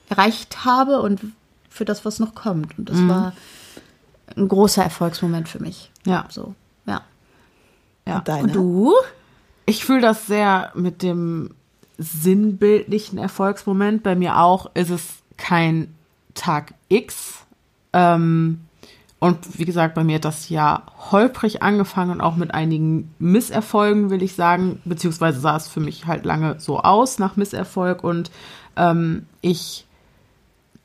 erreicht 0.09 0.65
habe 0.65 1.01
und 1.01 1.21
für 1.69 1.85
das, 1.85 2.05
was 2.05 2.19
noch 2.19 2.35
kommt. 2.35 2.77
Und 2.77 2.89
das 2.89 2.97
war 3.07 3.33
ein 4.35 4.47
großer 4.47 4.83
Erfolgsmoment 4.83 5.49
für 5.49 5.59
mich. 5.59 5.91
Ja. 6.05 6.25
So, 6.29 6.55
ja. 6.85 7.01
Ja. 8.07 8.23
Und? 8.27 8.43
Und 8.43 8.55
du? 8.55 8.93
Ich 9.65 9.85
fühle 9.85 10.01
das 10.01 10.27
sehr 10.27 10.71
mit 10.75 11.01
dem 11.01 11.51
sinnbildlichen 11.97 13.17
Erfolgsmoment. 13.17 14.03
Bei 14.03 14.15
mir 14.15 14.39
auch 14.39 14.69
ist 14.73 14.89
es 14.89 15.03
kein 15.37 15.93
Tag 16.33 16.73
X. 16.89 17.45
Ähm, 17.93 18.61
und 19.19 19.57
wie 19.57 19.65
gesagt, 19.65 19.95
bei 19.95 20.03
mir 20.03 20.15
hat 20.15 20.25
das 20.25 20.49
Jahr 20.49 20.83
holprig 21.11 21.63
angefangen 21.63 22.11
und 22.11 22.21
auch 22.21 22.35
mit 22.35 22.53
einigen 22.53 23.13
Misserfolgen, 23.17 24.09
will 24.09 24.21
ich 24.21 24.35
sagen. 24.35 24.81
Beziehungsweise 24.85 25.39
sah 25.39 25.55
es 25.55 25.67
für 25.67 25.79
mich 25.79 26.05
halt 26.05 26.25
lange 26.25 26.59
so 26.59 26.79
aus 26.79 27.17
nach 27.17 27.35
Misserfolg. 27.35 28.03
Und 28.03 28.29
ähm, 28.75 29.25
ich 29.41 29.87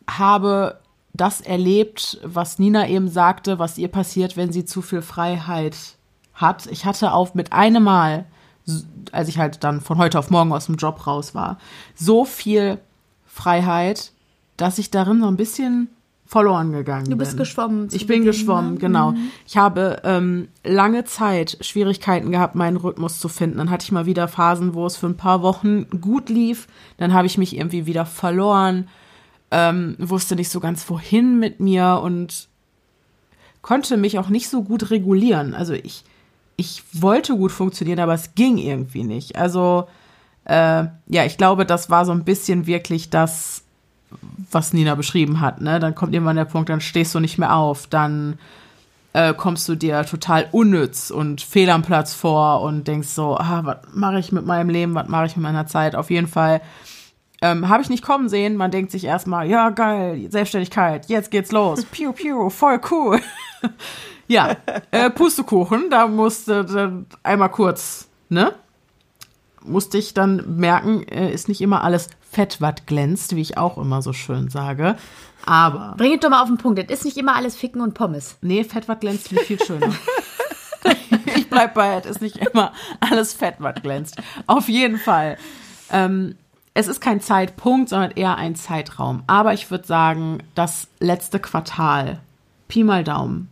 habe 0.09 0.79
das 1.13 1.41
erlebt, 1.41 2.19
was 2.25 2.59
Nina 2.59 2.89
eben 2.89 3.09
sagte, 3.09 3.59
was 3.59 3.79
ihr 3.79 3.89
passiert, 3.89 4.37
wenn 4.37 4.53
sie 4.53 4.65
zu 4.65 4.81
viel 4.81 5.03
Freiheit 5.03 5.77
hat. 6.41 6.67
Ich 6.67 6.85
hatte 6.85 7.13
auf 7.13 7.35
mit 7.35 7.53
einem 7.53 7.83
Mal, 7.83 8.27
als 9.13 9.29
ich 9.29 9.39
halt 9.39 9.65
dann 9.65 9.81
von 9.81 9.99
heute 9.99 10.19
auf 10.19 10.31
morgen 10.31 10.53
aus 10.53 10.67
dem 10.67 10.77
Job 10.77 11.07
raus 11.07 11.35
war, 11.35 11.59
so 11.95 12.25
viel 12.25 12.79
Freiheit, 13.27 14.13
dass 14.57 14.79
ich 14.79 14.91
darin 14.91 15.21
so 15.21 15.27
ein 15.27 15.37
bisschen 15.37 15.89
verloren 16.31 16.71
gegangen 16.71 17.05
bin. 17.05 17.11
Du 17.11 17.17
bist 17.17 17.37
geschwommen 17.37 17.91
zu 17.91 17.97
Ich 17.97 18.07
bin 18.07 18.21
Beginn, 18.21 18.27
geschwommen, 18.27 18.75
ne? 18.75 18.79
genau. 18.79 19.15
Ich 19.49 19.57
habe 19.57 20.01
ähm, 20.05 20.47
lange 20.63 21.05
Zeit 21.05 21.59
Schwierigkeiten 21.61 22.31
gehabt, 22.31 22.55
meinen 22.55 22.77
Rhythmus 22.77 23.19
zu 23.19 23.29
finden. 23.29 23.59
Dann 23.59 23.69
hatte 23.69 23.83
ich 23.83 23.91
mal 23.91 24.07
wieder 24.07 24.29
Phasen, 24.29 24.75
wo 24.75 24.87
es 24.87 24.97
für 24.97 25.09
ein 25.09 25.17
paar 25.17 25.43
Wochen 25.43 25.91
gut 26.01 26.29
lief. 26.29 26.69
Dann 26.99 27.13
habe 27.13 27.27
ich 27.27 27.37
mich 27.37 27.57
irgendwie 27.57 27.85
wieder 27.85 28.07
verloren, 28.07 28.87
ähm, 29.51 29.97
wusste 29.99 30.37
nicht 30.37 30.51
so 30.51 30.61
ganz 30.61 30.89
wohin 30.89 31.41
mit 31.41 31.59
mir 31.59 32.01
und 32.01 32.49
konnte 33.61 33.97
mich 33.97 34.21
auch 34.21 34.29
nicht 34.29 34.49
so 34.49 34.63
gut 34.63 34.91
regulieren. 34.91 35.53
Also 35.53 35.73
ich, 35.73 36.05
ich 36.61 36.83
wollte 36.93 37.35
gut 37.37 37.53
funktionieren, 37.53 38.01
aber 38.01 38.13
es 38.13 38.35
ging 38.35 38.59
irgendwie 38.59 39.03
nicht. 39.03 39.37
Also 39.37 39.89
äh, 40.45 40.85
ja, 41.07 41.25
ich 41.25 41.39
glaube, 41.39 41.65
das 41.65 41.89
war 41.89 42.05
so 42.05 42.13
ein 42.13 42.25
bisschen 42.25 42.67
wirklich 42.67 43.09
das, 43.09 43.63
was 44.51 44.75
Nina 44.75 44.95
beschrieben 44.95 45.41
hat. 45.41 45.63
Ne? 45.63 45.81
Dann 45.81 45.95
kommt 45.95 46.13
irgendwann 46.13 46.37
der 46.37 46.45
Punkt, 46.45 46.69
dann 46.69 46.83
stehst 46.83 47.15
du 47.15 47.21
nicht 47.21 47.39
mehr 47.39 47.55
auf, 47.55 47.87
dann 47.87 48.39
äh, 49.15 49.33
kommst 49.33 49.69
du 49.69 49.75
dir 49.75 50.05
total 50.05 50.49
unnütz 50.53 51.11
und 51.11 51.41
fehl 51.41 51.71
am 51.71 51.83
Platz 51.83 52.13
vor 52.15 52.61
und 52.61 52.87
denkst 52.87 53.09
so, 53.09 53.39
ah, 53.39 53.63
was 53.65 53.79
mache 53.95 54.19
ich 54.19 54.31
mit 54.31 54.45
meinem 54.45 54.69
Leben, 54.69 54.95
was 54.95 55.09
mache 55.09 55.27
ich 55.27 55.37
mit 55.37 55.43
meiner 55.43 55.67
Zeit? 55.67 55.97
Auf 55.97 56.11
jeden 56.11 56.29
Fall 56.29 56.61
ähm, 57.41 57.71
habe 57.71 57.83
ich 57.83 57.89
nicht 57.89 58.05
kommen 58.05 58.29
sehen. 58.29 58.57
Man 58.57 58.71
denkt 58.71 58.91
sich 58.91 59.05
erstmal, 59.05 59.49
ja, 59.49 59.71
geil, 59.71 60.27
Selbstständigkeit, 60.29 61.09
jetzt 61.09 61.31
geht's 61.31 61.53
los. 61.53 61.85
Piu, 61.87 62.13
piu, 62.13 62.51
voll 62.51 62.81
cool. 62.91 63.21
ja, 64.31 64.57
äh, 64.93 65.11
Pustekuchen, 65.11 65.91
da 65.91 66.07
musste 66.07 66.65
dann 66.65 67.07
einmal 67.25 67.51
kurz, 67.51 68.09
ne? 68.29 68.55
Musste 69.63 69.99
ich 69.99 70.15
dann 70.15 70.57
merken, 70.57 71.03
äh, 71.09 71.33
ist 71.33 71.49
nicht 71.49 71.61
immer 71.61 71.83
alles 71.83 72.09
Fett, 72.31 72.61
was 72.61 72.87
glänzt, 72.87 73.35
wie 73.35 73.41
ich 73.41 73.59
auch 73.59 73.77
immer 73.77 74.03
so 74.03 74.13
schön 74.13 74.49
sage. 74.49 74.97
Aber, 75.45 75.95
Bring 75.99 76.15
es 76.15 76.21
doch 76.21 76.31
mal 76.31 76.43
auf 76.43 76.49
den 76.49 76.59
Punkt. 76.59 76.79
Das 76.79 76.99
ist 76.99 77.05
nicht 77.05 77.17
immer 77.17 77.35
alles 77.35 77.57
Ficken 77.57 77.81
und 77.81 77.95
Pommes. 77.95 78.37
nee, 78.41 78.63
Fett, 78.63 78.89
was 78.89 79.01
glänzt, 79.01 79.33
ich 79.33 79.41
viel 79.41 79.61
schöner. 79.61 79.93
ich 81.35 81.51
bleib 81.51 81.75
bei, 81.75 81.97
es 81.97 82.07
ist 82.07 82.23
nicht 82.23 82.37
immer 82.37 82.73
alles 83.01 83.33
Fett, 83.33 83.57
was 83.59 83.83
glänzt. 83.83 84.17
Auf 84.47 84.69
jeden 84.69 84.97
Fall. 84.99 85.39
Ähm, 85.91 86.37
es 86.73 86.87
ist 86.87 87.01
kein 87.01 87.21
Zeitpunkt, 87.21 87.89
sondern 87.89 88.13
eher 88.13 88.37
ein 88.37 88.55
Zeitraum. 88.55 89.25
Aber 89.27 89.55
ich 89.55 89.73
würde 89.73 89.89
sagen, 89.89 90.39
das 90.55 90.87
letzte 91.01 91.41
Quartal, 91.41 92.21
Pi 92.69 92.85
mal 92.85 93.03
Daumen, 93.03 93.49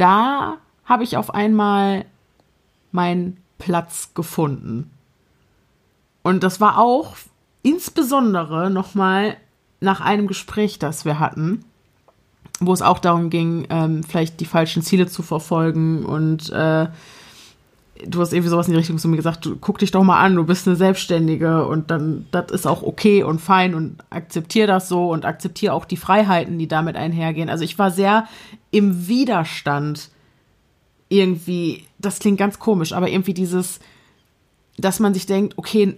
da 0.00 0.56
habe 0.84 1.04
ich 1.04 1.16
auf 1.16 1.34
einmal 1.34 2.06
meinen 2.90 3.36
Platz 3.58 4.10
gefunden. 4.14 4.90
Und 6.22 6.42
das 6.42 6.60
war 6.60 6.78
auch 6.78 7.16
insbesondere 7.62 8.70
nochmal 8.70 9.36
nach 9.80 10.00
einem 10.00 10.26
Gespräch, 10.26 10.78
das 10.78 11.04
wir 11.04 11.18
hatten, 11.18 11.64
wo 12.60 12.72
es 12.72 12.82
auch 12.82 12.98
darum 12.98 13.30
ging, 13.30 13.66
ähm, 13.70 14.02
vielleicht 14.02 14.40
die 14.40 14.46
falschen 14.46 14.82
Ziele 14.82 15.06
zu 15.06 15.22
verfolgen 15.22 16.04
und 16.04 16.50
äh, 16.50 16.88
du 18.06 18.20
hast 18.20 18.32
irgendwie 18.32 18.50
sowas 18.50 18.66
in 18.66 18.72
die 18.72 18.78
Richtung 18.78 18.98
zu 18.98 19.08
mir 19.08 19.16
gesagt, 19.16 19.44
du 19.44 19.56
guck 19.56 19.78
dich 19.78 19.90
doch 19.90 20.02
mal 20.02 20.20
an, 20.20 20.34
du 20.34 20.44
bist 20.44 20.66
eine 20.66 20.76
Selbstständige 20.76 21.66
und 21.66 21.90
dann, 21.90 22.26
das 22.30 22.50
ist 22.50 22.66
auch 22.66 22.82
okay 22.82 23.22
und 23.22 23.40
fein 23.40 23.74
und 23.74 23.98
akzeptier 24.10 24.66
das 24.66 24.88
so 24.88 25.10
und 25.10 25.24
akzeptiere 25.24 25.72
auch 25.72 25.84
die 25.84 25.96
Freiheiten, 25.96 26.58
die 26.58 26.68
damit 26.68 26.96
einhergehen. 26.96 27.48
Also 27.48 27.64
ich 27.64 27.78
war 27.78 27.90
sehr 27.90 28.26
im 28.70 29.08
Widerstand 29.08 30.10
irgendwie, 31.08 31.84
das 31.98 32.18
klingt 32.18 32.38
ganz 32.38 32.58
komisch, 32.58 32.92
aber 32.92 33.08
irgendwie 33.08 33.34
dieses, 33.34 33.80
dass 34.78 35.00
man 35.00 35.14
sich 35.14 35.26
denkt, 35.26 35.58
okay, 35.58 35.96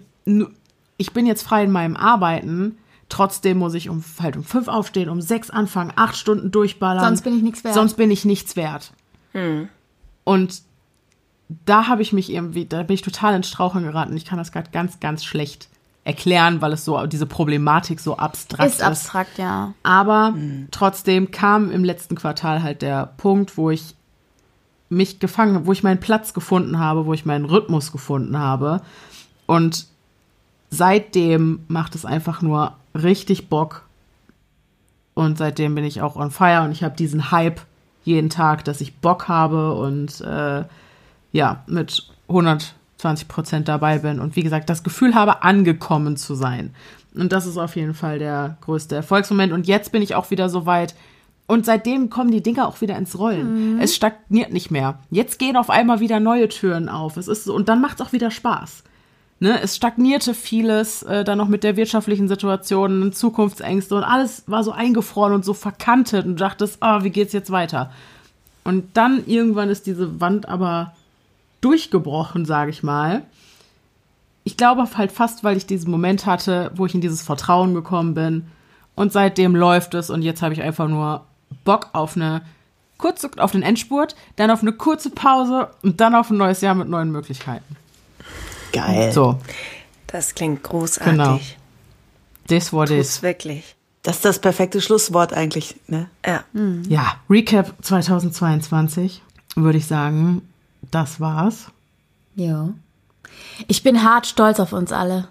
ich 0.97 1.13
bin 1.13 1.27
jetzt 1.27 1.43
frei 1.43 1.65
in 1.65 1.71
meinem 1.71 1.97
Arbeiten, 1.97 2.79
trotzdem 3.09 3.59
muss 3.59 3.75
ich 3.75 3.89
um 3.89 4.03
halt 4.21 4.37
um 4.37 4.45
fünf 4.45 4.69
aufstehen, 4.69 5.09
um 5.09 5.21
sechs 5.21 5.51
anfangen, 5.51 5.93
acht 5.97 6.17
Stunden 6.17 6.51
durchballern. 6.51 7.05
Sonst 7.05 7.23
bin 7.23 7.37
ich 7.37 7.43
nichts 7.43 7.65
wert. 7.65 7.75
Sonst 7.75 7.95
bin 7.95 8.11
ich 8.11 8.25
nichts 8.25 8.57
wert. 8.57 8.93
Und 10.25 10.63
da 11.65 11.89
habe 11.89 12.03
ich 12.03 12.13
mich 12.13 12.33
irgendwie, 12.33 12.67
da 12.67 12.83
bin 12.83 12.95
ich 12.95 13.03
total 13.03 13.35
ins 13.35 13.49
Straucheln 13.49 13.85
geraten. 13.85 14.17
Ich 14.17 14.25
kann 14.25 14.39
das 14.39 14.53
gerade 14.53 14.71
ganz, 14.71 15.01
ganz 15.01 15.25
schlecht 15.25 15.69
erklären, 16.05 16.61
weil 16.61 16.73
es 16.73 16.85
so 16.85 17.07
diese 17.07 17.27
Problematik 17.27 18.01
so 18.01 18.17
abstrakt 18.17 18.69
ist. 18.69 18.81
Ist 18.81 18.83
abstrakt, 18.83 19.39
ja. 19.39 19.75
Aber 19.83 20.35
trotzdem 20.71 21.31
kam 21.31 21.71
im 21.71 21.85
letzten 21.85 22.17
Quartal 22.17 22.63
halt 22.63 22.83
der 22.83 23.07
Punkt, 23.17 23.57
wo 23.57 23.71
ich 23.71 23.95
mich 24.89 25.21
gefangen, 25.21 25.67
wo 25.67 25.73
ich 25.73 25.83
meinen 25.83 26.01
Platz 26.01 26.35
gefunden 26.35 26.79
habe, 26.79 27.07
wo 27.07 27.15
ich 27.15 27.25
meinen 27.25 27.45
Rhythmus 27.45 27.93
gefunden 27.93 28.39
habe. 28.39 28.83
Und 29.47 29.87
seitdem 30.71 31.65
macht 31.69 31.95
es 31.95 32.05
einfach 32.05 32.43
nur 32.43 32.77
richtig 32.95 33.49
Bock. 33.49 33.87
Und 35.15 35.39
seitdem 35.39 35.75
bin 35.75 35.85
ich 35.85 36.03
auch 36.03 36.17
on 36.17 36.31
fire 36.31 36.63
und 36.63 36.73
ich 36.73 36.83
habe 36.83 36.97
diesen 36.97 37.31
Hype 37.31 37.61
jeden 38.05 38.31
Tag, 38.31 38.65
dass 38.65 38.81
ich 38.81 38.97
Bock 38.97 39.29
habe 39.29 39.75
und 39.75 40.21
äh, 40.23 40.65
ja, 41.33 41.65
mit 41.67 42.09
120 42.29 43.29
Prozent 43.29 43.69
dabei 43.69 43.99
bin 43.99 44.21
und 44.21 44.37
wie 44.37 44.43
gesagt, 44.43 44.71
das 44.71 44.83
Gefühl 44.83 45.15
habe, 45.15 45.43
angekommen 45.43 46.17
zu 46.17 46.35
sein. 46.35 46.75
Und 47.15 47.33
das 47.33 47.47
ist 47.47 47.59
auf 47.59 47.77
jeden 47.77 47.95
Fall 47.95 48.19
der 48.19 48.57
größte 48.63 48.95
Erfolgsmoment. 48.95 49.53
Und 49.53 49.67
jetzt 49.67 49.93
bin 49.93 50.03
ich 50.03 50.15
auch 50.15 50.31
wieder 50.31 50.49
so 50.49 50.65
weit. 50.67 50.95
Und 51.47 51.67
seitdem 51.67 52.09
kommen 52.09 52.31
die 52.31 52.43
Dinge 52.43 52.67
auch 52.67 52.81
wieder 52.81 52.97
ins 52.97 53.19
Rollen. 53.19 53.79
Es 53.81 53.95
stagniert 53.95 54.53
nicht 54.53 54.71
mehr. 54.71 54.99
Jetzt 55.11 55.39
gehen 55.39 55.57
auf 55.57 55.69
einmal 55.69 56.01
wieder 56.01 56.21
neue 56.21 56.49
Türen 56.49 56.89
auf. 56.89 57.17
Es 57.17 57.29
ist 57.29 57.45
so, 57.45 57.55
und 57.55 57.69
dann 57.69 57.81
macht 57.81 58.01
es 58.01 58.07
auch 58.07 58.13
wieder 58.13 58.31
Spaß. 58.31 58.85
Ne, 59.41 59.61
es 59.61 59.75
stagnierte 59.75 60.35
vieles, 60.35 61.03
äh, 61.03 61.25
dann 61.25 61.37
noch 61.37 61.49
mit 61.49 61.65
der 61.65 61.77
wirtschaftlichen 61.77 62.29
Situation, 62.29 63.13
Zukunftsängste 63.13 63.97
und 63.97 64.05
alles 64.05 64.45
war 64.47 64.63
so 64.63 64.71
eingefroren 64.71 65.33
und 65.33 65.45
so 65.45 65.53
verkantet 65.53 66.27
und 66.27 66.41
dachtest, 66.41 66.77
ah, 66.79 67.03
wie 67.03 67.11
geht's 67.11 67.33
jetzt 67.33 67.51
weiter? 67.51 67.91
Und 68.63 68.97
dann 68.97 69.27
irgendwann 69.27 69.69
ist 69.69 69.87
diese 69.89 70.21
Wand 70.21 70.49
aber 70.49 70.93
durchgebrochen, 71.63 72.45
sage 72.45 72.71
ich 72.71 72.83
mal. 72.83 73.23
Ich 74.45 74.57
glaube 74.57 74.87
halt 74.97 75.13
fast, 75.13 75.43
weil 75.45 75.57
ich 75.57 75.67
diesen 75.67 75.91
Moment 75.91 76.27
hatte, 76.27 76.71
wo 76.75 76.85
ich 76.85 76.95
in 76.95 77.01
dieses 77.01 77.23
Vertrauen 77.23 77.73
gekommen 77.75 78.13
bin. 78.15 78.47
Und 78.95 79.13
seitdem 79.13 79.57
läuft 79.57 79.95
es 79.95 80.11
und 80.11 80.21
jetzt 80.23 80.43
habe 80.43 80.53
ich 80.53 80.61
einfach 80.63 80.89
nur 80.89 81.25
Bock 81.65 81.89
auf 81.95 82.17
eine 82.17 82.43
kurze, 82.99 83.31
auf 83.39 83.53
den 83.53 83.63
Endspurt, 83.63 84.15
dann 84.37 84.51
auf 84.51 84.61
eine 84.63 84.73
kurze 84.73 85.11
Pause 85.11 85.71
und 85.83 86.01
dann 86.01 86.15
auf 86.15 86.31
ein 86.31 86.37
neues 86.37 86.61
Jahr 86.61 86.75
mit 86.75 86.89
neuen 86.89 87.11
Möglichkeiten. 87.11 87.77
Geil. 88.73 89.13
So, 89.13 89.39
Das 90.09 90.35
klingt 90.35 90.63
großartig. 90.63 91.13
Genau. 91.17 91.39
this 92.49 92.73
what 92.73 92.89
Tut's 92.89 93.17
is. 93.17 93.23
wirklich. 93.23 93.77
Das 94.03 94.17
ist 94.17 94.25
das 94.25 94.39
perfekte 94.41 94.81
Schlusswort 94.81 95.33
eigentlich, 95.33 95.77
ne? 95.87 96.09
Ja. 96.27 96.43
Ja, 96.89 97.15
Recap 97.31 97.73
2022 97.83 99.23
würde 99.55 99.79
ich 99.79 99.87
sagen, 99.87 100.43
das 100.93 101.19
war's. 101.19 101.73
Ja. 102.37 102.69
Ich 103.67 103.83
bin 103.83 104.05
hart 104.05 104.27
stolz 104.27 104.61
auf 104.61 104.73
uns 104.73 104.93
alle. 104.93 105.29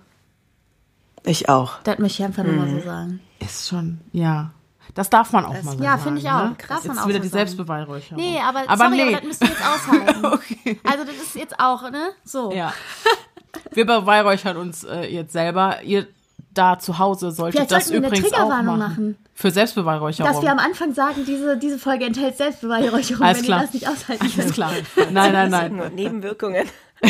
Ich 1.24 1.50
auch. 1.50 1.82
Das 1.84 2.00
möchte 2.00 2.22
ich 2.22 2.26
einfach 2.26 2.44
nur 2.44 2.56
mal 2.56 2.70
so 2.70 2.82
sagen. 2.82 3.20
Ist 3.40 3.70
schon, 3.70 4.02
ja. 4.12 4.52
Das 4.96 5.10
darf 5.10 5.32
man 5.32 5.46
auch 5.46 5.54
mal 5.64 5.78
so 5.78 5.84
ja, 5.84 5.92
sagen. 5.92 6.02
finde 6.02 6.18
ich 6.20 6.26
ne? 6.26 6.36
auch. 6.36 6.58
Das 6.58 6.68
Darf 6.68 6.78
ist 6.80 6.88
man 6.88 6.96
jetzt 6.96 7.04
auch 7.04 7.08
wieder 7.08 7.18
so 7.20 7.24
die 7.24 7.28
sagen. 7.30 7.40
Selbstbeweihräucherung. 7.40 8.18
Nee, 8.18 8.40
aber, 8.40 8.64
aber 8.68 8.78
sorry, 8.78 8.98
nee. 8.98 9.02
aber 9.04 9.12
das 9.12 9.24
müsst 9.24 9.42
ihr 9.42 9.48
jetzt 9.48 9.66
aushalten. 9.66 10.26
okay. 10.26 10.80
Also 10.84 11.06
das 11.06 11.16
ist 11.16 11.36
jetzt 11.36 11.60
auch, 11.60 11.90
ne? 11.92 12.10
So. 12.26 12.52
Ja. 12.52 12.74
Wir 13.72 13.86
beweihräuchern 13.86 14.58
uns 14.58 14.84
äh, 14.84 15.06
jetzt 15.06 15.32
selber. 15.32 15.82
Ihr 15.84 16.08
da 16.54 16.78
zu 16.80 17.00
Hause 17.00 17.32
solltet 17.32 17.56
Vielleicht 17.60 17.72
das 17.72 17.88
sollten 17.88 18.04
wir 18.04 18.08
eine 18.10 18.18
übrigens 18.18 18.34
auch 18.34 18.40
Triggerwarnung 18.40 18.78
machen. 18.78 18.90
machen. 18.90 19.18
Für 19.34 19.52
Selbstbeweihräucherung. 19.52 20.32
Dass 20.32 20.42
wir 20.42 20.52
am 20.52 20.60
Anfang 20.60 20.94
sagen, 20.94 21.24
diese, 21.26 21.58
diese 21.58 21.80
Folge 21.80 22.06
enthält 22.06 22.38
Selbstbeweihräucherung, 22.38 23.24
Alles 23.26 23.40
wenn 23.40 23.46
klar. 23.46 23.60
ihr 23.60 23.66
das 23.66 23.74
nicht 23.74 23.88
aushalten 23.88 24.22
Alles 24.24 24.36
könnt. 24.36 24.54
klar. 24.54 24.72
Nein, 25.12 25.32
nein, 25.34 25.34
Das 25.34 25.44
sind 25.44 25.52
nein. 25.52 25.76
nur 25.76 25.90
Nebenwirkungen. 25.90 26.68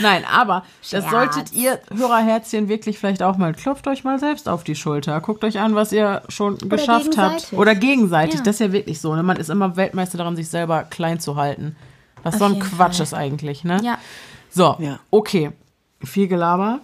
Nein, 0.00 0.24
aber 0.30 0.62
das 0.82 0.90
Scherz. 0.90 1.10
solltet 1.10 1.52
ihr 1.54 1.80
Hörerherzchen 1.96 2.68
wirklich 2.68 2.98
vielleicht 2.98 3.22
auch 3.22 3.38
mal. 3.38 3.54
Klopft 3.54 3.86
euch 3.88 4.04
mal 4.04 4.18
selbst 4.18 4.46
auf 4.48 4.62
die 4.62 4.74
Schulter. 4.74 5.18
Guckt 5.22 5.42
euch 5.42 5.58
an, 5.58 5.74
was 5.74 5.90
ihr 5.90 6.22
schon 6.28 6.58
geschafft 6.58 7.16
habt. 7.16 7.52
Oder 7.54 7.74
gegenseitig. 7.74 8.34
Ja. 8.36 8.42
Das 8.42 8.56
ist 8.56 8.60
ja 8.60 8.72
wirklich 8.72 9.00
so. 9.00 9.14
Ne? 9.14 9.22
Man 9.22 9.38
ist 9.38 9.48
immer 9.48 9.76
Weltmeister 9.76 10.18
daran, 10.18 10.36
sich 10.36 10.48
selber 10.50 10.82
klein 10.84 11.18
zu 11.18 11.36
halten. 11.36 11.76
Was 12.22 12.34
Auf 12.34 12.40
so 12.40 12.44
ein 12.46 12.60
Quatsch 12.60 12.96
Fall. 12.96 13.04
ist 13.04 13.14
eigentlich, 13.14 13.64
ne? 13.64 13.80
Ja. 13.82 13.96
So, 14.50 14.76
Ja. 14.78 14.98
okay. 15.10 15.52
Viel 16.04 16.28
Gelaber. 16.28 16.80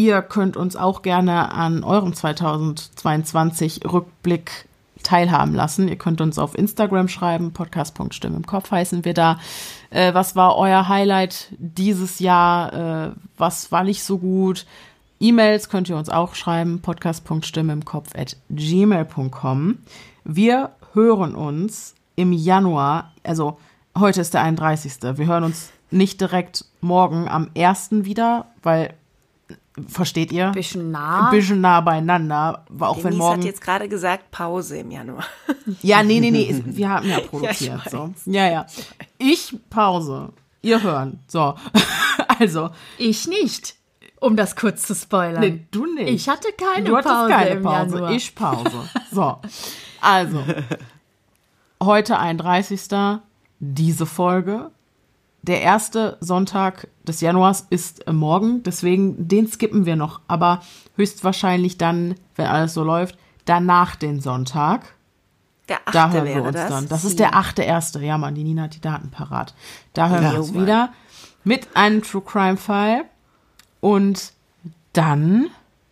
Ihr 0.00 0.22
könnt 0.22 0.56
uns 0.56 0.76
auch 0.76 1.02
gerne 1.02 1.52
an 1.52 1.84
eurem 1.84 2.14
2022 2.14 3.82
Rückblick 3.84 4.66
teilhaben 5.02 5.54
lassen. 5.54 5.88
Ihr 5.88 5.96
könnt 5.96 6.22
uns 6.22 6.38
auf 6.38 6.56
Instagram 6.56 7.06
schreiben, 7.06 7.52
podcast.stimme 7.52 8.34
im 8.34 8.46
Kopf 8.46 8.70
heißen 8.70 9.04
wir 9.04 9.12
da. 9.12 9.38
Äh, 9.90 10.14
was 10.14 10.36
war 10.36 10.56
euer 10.56 10.88
Highlight 10.88 11.48
dieses 11.58 12.18
Jahr? 12.18 12.72
Äh, 12.72 13.12
was 13.36 13.72
war 13.72 13.84
nicht 13.84 14.02
so 14.02 14.16
gut? 14.16 14.64
E-Mails 15.20 15.68
könnt 15.68 15.90
ihr 15.90 15.98
uns 15.98 16.08
auch 16.08 16.34
schreiben, 16.34 16.80
podcast.stimme 16.80 17.74
im 17.74 17.84
Kopf 17.84 18.14
at 18.16 18.38
gmail.com. 18.48 19.80
Wir 20.24 20.70
hören 20.94 21.34
uns 21.34 21.94
im 22.16 22.32
Januar, 22.32 23.12
also 23.22 23.58
heute 23.98 24.22
ist 24.22 24.32
der 24.32 24.44
31. 24.44 24.94
Wir 25.18 25.26
hören 25.26 25.44
uns 25.44 25.72
nicht 25.90 26.22
direkt 26.22 26.64
morgen 26.80 27.28
am 27.28 27.50
1. 27.54 28.04
wieder, 28.06 28.46
weil, 28.62 28.94
versteht 29.88 30.32
ihr? 30.32 30.50
Bisschen 30.50 30.90
nah. 30.90 31.26
Ein 31.26 31.36
bisschen 31.36 31.60
nah 31.60 31.80
beieinander, 31.80 32.64
auch 32.80 32.96
wenn 32.98 33.02
Denise 33.04 33.18
morgen. 33.18 33.38
hat 33.40 33.44
jetzt 33.44 33.60
gerade 33.60 33.88
gesagt 33.88 34.30
Pause 34.30 34.78
im 34.78 34.90
Januar. 34.90 35.24
Ja, 35.82 36.02
nee, 36.02 36.18
nee, 36.20 36.30
nee, 36.32 36.62
wir 36.66 36.88
haben 36.90 37.08
ja 37.08 37.20
produziert. 37.20 37.84
weiß. 37.86 37.92
so. 37.92 38.12
Ja, 38.26 38.50
ja. 38.50 38.66
Ich 39.18 39.54
Pause. 39.70 40.30
Ihr 40.62 40.82
hören. 40.82 41.20
So. 41.28 41.54
Also, 42.38 42.70
Ich 42.98 43.26
nicht. 43.28 43.74
Um 44.18 44.34
das 44.36 44.56
kurz 44.56 44.82
zu 44.86 44.94
spoilern. 44.94 45.40
nee, 45.40 45.66
du 45.70 45.84
nicht. 45.86 46.08
Ich 46.08 46.28
hatte 46.28 46.48
keine 46.52 46.84
du 46.88 46.96
hattest 46.96 47.12
Pause 47.14 47.30
keine 47.30 47.50
im 47.50 47.62
Pause. 47.62 47.94
Januar. 47.96 48.10
Ich 48.12 48.34
Pause. 48.34 48.88
So. 49.10 49.38
Also, 50.00 50.42
heute 51.82 52.18
31. 52.18 52.80
Diese 53.58 54.06
Folge. 54.06 54.70
Der 55.42 55.62
erste 55.62 56.18
Sonntag 56.20 56.88
des 57.04 57.20
Januars 57.20 57.66
ist 57.70 58.06
äh, 58.06 58.12
morgen, 58.12 58.62
deswegen 58.62 59.26
den 59.28 59.46
skippen 59.48 59.86
wir 59.86 59.96
noch, 59.96 60.20
aber 60.28 60.60
höchstwahrscheinlich 60.96 61.78
dann, 61.78 62.14
wenn 62.36 62.46
alles 62.46 62.74
so 62.74 62.84
läuft, 62.84 63.16
danach 63.46 63.96
den 63.96 64.20
Sonntag. 64.20 64.94
Der 65.68 65.78
achte 65.86 65.92
Da 65.92 66.10
hören 66.10 66.26
wir 66.26 66.42
uns 66.42 66.52
das. 66.52 66.68
dann. 66.68 66.88
Das 66.88 67.04
ist 67.04 67.18
der 67.20 67.34
achte 67.36 67.62
erste. 67.62 68.00
Ja, 68.04 68.18
Mann, 68.18 68.34
die 68.34 68.44
Nina 68.44 68.62
hat 68.64 68.74
die 68.74 68.80
Daten 68.80 69.10
parat. 69.10 69.54
Da 69.94 70.08
hören 70.08 70.24
Ja, 70.24 70.32
wir 70.32 70.38
uns 70.40 70.52
Mann. 70.52 70.62
wieder 70.62 70.92
mit 71.44 71.68
einem 71.74 72.02
True 72.02 72.22
Crime 72.22 72.56
Fall. 72.56 73.04
Und 73.80 74.32
dann, 74.92 75.46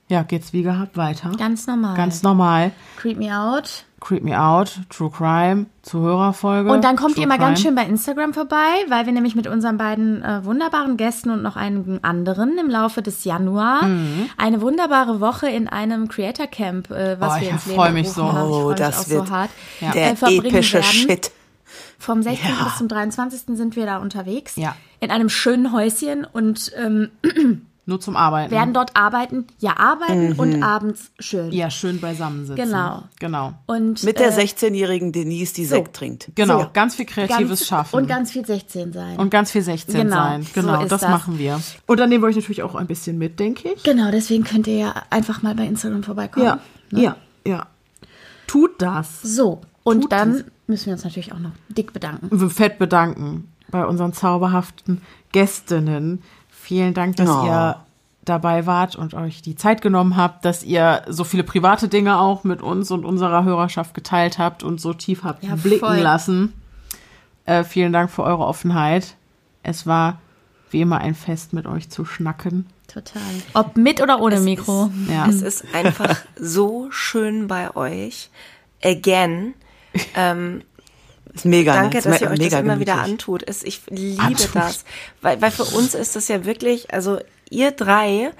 ja, 0.08 0.24
geht's 0.24 0.52
wie 0.52 0.62
gehabt 0.62 0.96
weiter. 0.96 1.30
Ganz 1.38 1.66
normal. 1.66 1.96
Ganz 1.96 2.22
normal. 2.22 2.72
Creep 2.96 3.16
me 3.18 3.34
out. 3.34 3.84
Creep 4.00 4.22
Me 4.22 4.40
Out, 4.40 4.80
True 4.90 5.10
Crime, 5.10 5.66
Zuhörerfolge. 5.82 6.70
Und 6.70 6.84
dann 6.84 6.94
kommt 6.96 7.14
True 7.14 7.22
ihr 7.22 7.28
mal 7.28 7.36
Crime. 7.36 7.48
ganz 7.50 7.62
schön 7.62 7.74
bei 7.74 7.82
Instagram 7.84 8.32
vorbei, 8.32 8.56
weil 8.88 9.06
wir 9.06 9.12
nämlich 9.12 9.34
mit 9.34 9.46
unseren 9.48 9.76
beiden 9.76 10.22
äh, 10.22 10.44
wunderbaren 10.44 10.96
Gästen 10.96 11.30
und 11.30 11.42
noch 11.42 11.56
einigen 11.56 12.02
anderen 12.04 12.58
im 12.58 12.70
Laufe 12.70 13.02
des 13.02 13.24
Januar 13.24 13.82
Mhm. 13.84 14.30
eine 14.36 14.60
wunderbare 14.60 15.20
Woche 15.20 15.48
in 15.48 15.68
einem 15.68 16.08
Creator 16.08 16.46
Camp, 16.46 16.90
äh, 16.90 17.20
was 17.20 17.32
Oh, 17.32 17.40
wir 17.40 17.42
ich 17.42 17.50
ins 17.52 17.66
Leben 17.66 17.76
freu 17.78 17.90
mich 17.92 18.10
so. 18.10 18.32
haben. 18.32 18.48
Ich 18.48 18.54
Oh, 18.56 18.72
das 18.72 19.00
auch 19.06 19.08
wird 19.10 19.26
so 19.26 19.32
hart. 19.34 19.50
Ja. 19.80 19.90
der 19.92 20.10
äh, 20.22 20.36
epische 20.38 20.74
werden. 20.74 20.84
Shit. 20.84 21.30
Vom 21.98 22.22
16. 22.22 22.48
Ja. 22.56 22.64
bis 22.64 22.76
zum 22.78 22.86
23. 22.88 23.56
sind 23.56 23.74
wir 23.74 23.84
da 23.84 23.98
unterwegs. 23.98 24.54
Ja. 24.56 24.76
In 25.00 25.10
einem 25.10 25.28
schönen 25.28 25.72
Häuschen 25.72 26.24
und 26.24 26.70
ähm, 26.76 27.10
Nur 27.88 27.98
zum 28.00 28.16
Arbeiten. 28.16 28.50
werden 28.50 28.74
dort 28.74 28.94
arbeiten. 28.94 29.46
Ja, 29.60 29.78
arbeiten 29.78 30.34
und 30.34 30.62
abends 30.62 31.10
schön. 31.18 31.50
ja, 31.52 31.70
schön 31.70 32.00
beisammensitzen. 32.02 32.62
Genau. 32.62 33.04
Genau. 33.18 33.54
Und, 33.64 34.04
Mit 34.04 34.18
der 34.18 34.28
äh, 34.36 34.42
16-jährigen 34.42 35.10
Denise, 35.10 35.54
die 35.54 35.64
Sekt 35.64 35.96
trinkt. 35.96 36.30
Genau. 36.34 36.64
So. 36.64 36.70
Ganz 36.74 36.96
viel 36.96 37.06
kreatives 37.06 37.60
ganz, 37.60 37.66
Schaffen. 37.66 37.96
Und 37.96 38.06
ganz 38.06 38.30
viel 38.30 38.44
16 38.44 38.92
sein. 38.92 39.16
Und 39.16 39.30
ganz 39.30 39.50
viel 39.52 39.62
16 39.62 39.94
Genau, 40.02 40.16
sein. 40.16 40.42
so 40.42 40.50
Genau, 40.52 40.82
ist 40.82 40.92
das, 40.92 41.00
das. 41.00 41.08
machen 41.10 41.38
wir. 41.38 41.58
Und 41.86 41.98
dann 41.98 42.10
nehmen 42.10 42.22
wir 42.22 42.28
euch 42.28 42.36
natürlich 42.36 42.62
auch 42.62 42.74
ein 42.74 42.86
bisschen 42.86 43.16
mit, 43.16 43.40
denke 43.40 43.70
ich. 43.70 43.82
genau, 43.84 44.10
deswegen 44.10 44.44
könnt 44.44 44.66
ihr 44.66 44.76
ja 44.76 44.94
einfach 45.08 45.40
mal 45.40 45.54
bei 45.54 45.64
Instagram 45.64 46.02
vorbeikommen. 46.02 46.44
Ja, 46.44 46.58
ja, 46.90 47.16
ja. 47.46 47.66
Tut 48.46 48.82
das. 48.82 49.22
So, 49.22 49.62
und 49.82 50.02
Tut 50.02 50.12
dann 50.12 50.30
es. 50.34 50.44
müssen 50.66 50.86
wir 50.86 50.92
uns 50.92 51.04
natürlich 51.04 51.32
auch 51.32 51.38
noch 51.38 51.52
dick 51.70 51.94
bedanken. 51.94 52.50
Fett 52.50 52.78
bedanken 52.78 53.50
bei 53.70 53.86
unseren 53.86 54.12
zauberhaften 54.12 55.00
Gästinnen. 55.32 56.22
Vielen 56.68 56.92
Dank, 56.92 57.16
dass 57.16 57.30
Oh. 57.30 57.46
ihr 57.46 57.76
dabei 58.26 58.66
wart 58.66 58.94
und 58.94 59.14
euch 59.14 59.40
die 59.40 59.56
Zeit 59.56 59.80
genommen 59.80 60.16
habt, 60.16 60.44
dass 60.44 60.62
ihr 60.62 61.00
so 61.08 61.24
viele 61.24 61.44
private 61.44 61.88
Dinge 61.88 62.20
auch 62.20 62.44
mit 62.44 62.60
uns 62.60 62.90
und 62.90 63.06
unserer 63.06 63.42
Hörerschaft 63.44 63.94
geteilt 63.94 64.38
habt 64.38 64.62
und 64.62 64.78
so 64.78 64.92
tief 64.92 65.24
habt 65.24 65.42
Ja, 65.44 65.56
blicken 65.56 65.86
voll. 65.86 65.96
lassen. 65.96 66.52
Äh, 67.46 67.64
vielen 67.64 67.94
Dank 67.94 68.10
für 68.10 68.22
eure 68.22 68.44
Offenheit. 68.44 69.14
Es 69.62 69.86
war 69.86 70.18
wie 70.70 70.82
immer 70.82 70.98
ein 70.98 71.14
Fest, 71.14 71.54
mit 71.54 71.66
euch 71.66 71.88
zu 71.88 72.04
schnacken. 72.04 72.66
Total. 72.86 73.22
Ob 73.54 73.78
mit 73.78 74.02
oder 74.02 74.20
ohne 74.20 74.38
Mikro. 74.40 74.90
Ja. 75.10 75.26
Es 75.28 75.40
ist 75.40 75.64
einfach 75.74 76.16
so 76.38 76.88
schön 76.90 77.48
bei 77.48 77.74
euch. 77.74 78.28
Again. 78.84 79.54
Ähm, 80.14 80.60
Ist 81.38 81.44
mega. 81.44 81.74
danke, 81.74 81.94
ne? 81.94 81.98
Ist 81.98 82.06
dass 82.06 82.20
ihr 82.20 82.30
euch 82.30 82.38
das 82.50 82.60
immer 82.60 82.80
wieder 82.80 82.98
antut. 83.02 83.42
Es, 83.46 83.62
ich 83.62 83.82
liebe 83.88 84.22
Antut. 84.22 84.54
das. 84.54 84.84
Weil, 85.22 85.40
weil 85.40 85.50
für 85.50 85.64
uns 85.64 85.94
ist 85.94 86.16
das 86.16 86.28
ja 86.28 86.44
wirklich, 86.44 86.92
also 86.92 87.18
ihr 87.50 87.70
drei 87.70 88.30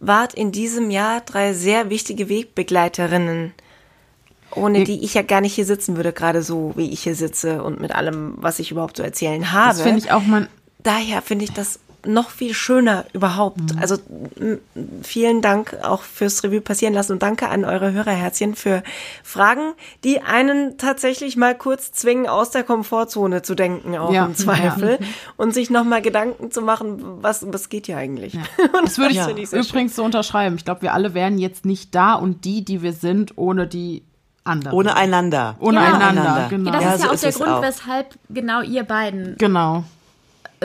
wart 0.00 0.34
in 0.34 0.52
diesem 0.52 0.90
Jahr 0.90 1.20
drei 1.20 1.52
sehr 1.52 1.90
wichtige 1.90 2.28
Wegbegleiterinnen. 2.28 3.54
ohne 4.54 4.84
die 4.84 5.04
ich 5.04 5.14
ja 5.14 5.22
gar 5.22 5.40
nicht 5.40 5.54
hier 5.54 5.64
sitzen 5.64 5.96
würde, 5.96 6.12
gerade 6.12 6.42
so 6.42 6.72
wie 6.76 6.90
ich 6.90 7.02
hier 7.02 7.14
sitze 7.14 7.62
und 7.62 7.80
mit 7.80 7.92
allem, 7.94 8.34
was 8.36 8.58
ich 8.58 8.70
überhaupt 8.70 8.96
zu 8.96 9.02
erzählen 9.02 9.52
habe. 9.52 9.74
Das 9.74 9.82
finde 9.82 9.98
ich 9.98 10.12
auch 10.12 10.22
man. 10.22 10.48
Daher 10.82 11.22
finde 11.22 11.44
ich 11.44 11.52
das 11.52 11.80
noch 12.06 12.30
viel 12.30 12.54
schöner 12.54 13.04
überhaupt. 13.12 13.60
Mhm. 13.72 13.78
Also 13.80 13.96
vielen 15.02 15.42
Dank 15.42 15.76
auch 15.82 16.02
fürs 16.02 16.42
Revue 16.44 16.60
passieren 16.60 16.94
lassen 16.94 17.12
und 17.12 17.22
danke 17.22 17.48
an 17.48 17.64
eure 17.64 17.92
Hörerherzchen 17.92 18.54
für 18.54 18.82
Fragen, 19.22 19.72
die 20.04 20.20
einen 20.20 20.78
tatsächlich 20.78 21.36
mal 21.36 21.54
kurz 21.56 21.92
zwingen, 21.92 22.26
aus 22.26 22.50
der 22.50 22.62
Komfortzone 22.64 23.42
zu 23.42 23.54
denken, 23.54 23.96
auch 23.96 24.12
Ja. 24.12 24.26
im 24.26 24.34
Zweifel, 24.34 24.98
und 25.36 25.54
sich 25.54 25.70
nochmal 25.70 26.02
Gedanken 26.02 26.50
zu 26.50 26.62
machen, 26.62 27.00
was, 27.22 27.44
was 27.52 27.68
geht 27.68 27.86
hier 27.86 27.96
eigentlich? 27.96 28.34
Und 28.58 28.84
Das 28.84 28.98
würde 28.98 29.12
ich, 29.14 29.22
sehr 29.48 29.62
schön. 29.62 29.70
übrigens 29.70 29.96
so 29.96 30.04
unterschreiben. 30.04 30.56
Ich 30.56 30.64
glaube, 30.64 30.82
wir 30.82 30.94
alle 30.94 31.14
wären 31.14 31.38
jetzt 31.38 31.64
nicht 31.64 31.94
da 31.94 32.14
und 32.14 32.44
die, 32.44 32.64
die 32.64 32.82
wir 32.82 32.92
sind, 32.92 33.36
ohne 33.36 33.66
die 33.66 34.02
anderen. 34.44 34.76
Ohne 34.76 34.96
einander. 34.96 35.56
Ohne 35.58 35.78
Ja. 35.80 35.94
einander, 35.94 36.46
genau. 36.50 36.70
Ja, 36.72 36.76
das 36.80 36.84
Ja, 36.84 36.92
ist 36.94 37.00
so 37.00 37.04
ja 37.04 37.08
auch 37.10 37.14
ist 37.14 37.22
der 37.24 37.32
Grund, 37.32 37.48
auch. 37.48 37.62
weshalb 37.62 38.06
genau 38.28 38.60
ihr 38.62 38.82
beiden 38.84 39.36
Genau. 39.38 39.84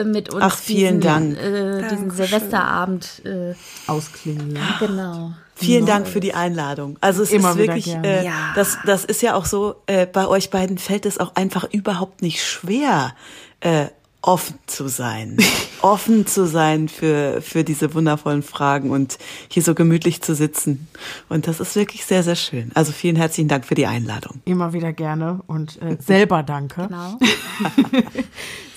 Äh, 0.00 0.04
mit 0.04 0.32
uns 0.32 0.42
Ach, 0.42 0.56
vielen 0.56 1.00
diesen, 1.00 1.34
Dank. 1.34 1.38
Äh, 1.38 1.88
diesen. 1.88 2.10
Silvesterabend 2.10 3.22
äh, 3.24 3.54
Ausklingen. 3.86 4.52
lassen. 4.54 4.74
genau. 4.80 5.32
Vielen 5.54 5.84
Dank 5.84 6.08
für 6.08 6.20
die 6.20 6.32
Einladung. 6.32 6.96
Also 7.02 7.22
es 7.22 7.30
Immer 7.32 7.50
ist 7.50 7.58
wirklich, 7.58 7.88
äh, 7.94 8.24
Ja. 8.24 8.52
das, 8.54 8.78
das 8.86 9.04
ist 9.04 9.20
ja 9.20 9.34
auch 9.34 9.44
so, 9.44 9.74
äh, 9.86 10.06
bei 10.06 10.26
euch 10.26 10.48
beiden 10.48 10.78
fällt 10.78 11.04
es 11.04 11.18
auch 11.20 11.34
einfach 11.36 11.64
überhaupt 11.70 12.22
nicht 12.22 12.42
schwer, 12.42 13.14
äh, 13.60 13.86
offen 14.22 14.58
zu 14.66 14.88
sein. 14.88 15.36
offen 15.82 16.26
zu 16.26 16.46
sein 16.46 16.88
für, 16.88 17.40
für 17.42 17.62
diese 17.64 17.92
wundervollen 17.94 18.42
Fragen 18.42 18.90
und 18.90 19.18
hier 19.48 19.62
so 19.62 19.74
gemütlich 19.74 20.22
zu 20.22 20.34
sitzen. 20.34 20.88
Und 21.28 21.46
das 21.46 21.60
ist 21.60 21.74
wirklich 21.76 22.04
sehr, 22.06 22.22
sehr 22.22 22.36
schön. 22.36 22.70
Also 22.74 22.92
vielen 22.92 23.16
herzlichen 23.16 23.48
Dank 23.48 23.66
für 23.66 23.74
die 23.74 23.86
Einladung. 23.86 24.40
Immer 24.46 24.72
wieder 24.72 24.92
gerne 24.94 25.40
und 25.46 25.80
äh, 25.82 25.96
selber 26.00 26.42
danke. 26.42 26.86
Genau. 26.86 27.18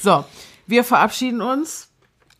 So, 0.02 0.26
wir 0.67 0.83
verabschieden 0.83 1.42
uns. 1.42 1.90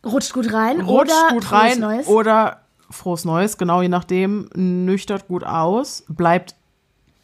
Rutscht 0.04 0.32
gut 0.34 0.52
rein 0.52 0.80
Rutscht 0.82 1.12
oder 1.14 1.32
gut 1.34 1.44
frohes 1.44 1.52
rein 1.62 1.80
Neues. 1.80 2.06
oder 2.08 2.60
frohes 2.90 3.24
Neues, 3.24 3.56
genau 3.56 3.80
je 3.82 3.88
nachdem. 3.88 4.50
Nüchtert 4.54 5.28
gut 5.28 5.44
aus. 5.44 6.04
Bleibt, 6.08 6.54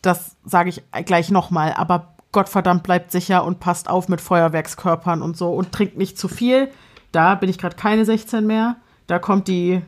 das 0.02 0.36
sage 0.44 0.70
ich 0.70 0.82
gleich 1.04 1.30
nochmal, 1.30 1.74
aber 1.74 2.14
Gottverdammt 2.32 2.82
bleibt 2.84 3.10
sicher 3.12 3.44
und 3.44 3.60
passt 3.60 3.90
auf 3.90 4.08
mit 4.08 4.20
Feuerwerkskörpern 4.20 5.20
und 5.20 5.36
so 5.36 5.52
und 5.52 5.72
trinkt 5.72 5.98
nicht 5.98 6.16
zu 6.18 6.28
viel. 6.28 6.70
Da 7.12 7.34
bin 7.34 7.50
ich 7.50 7.58
gerade 7.58 7.76
keine 7.76 8.04
16 8.04 8.46
mehr. 8.46 8.76
Da 9.08 9.18
kommt 9.18 9.48
die, 9.48 9.82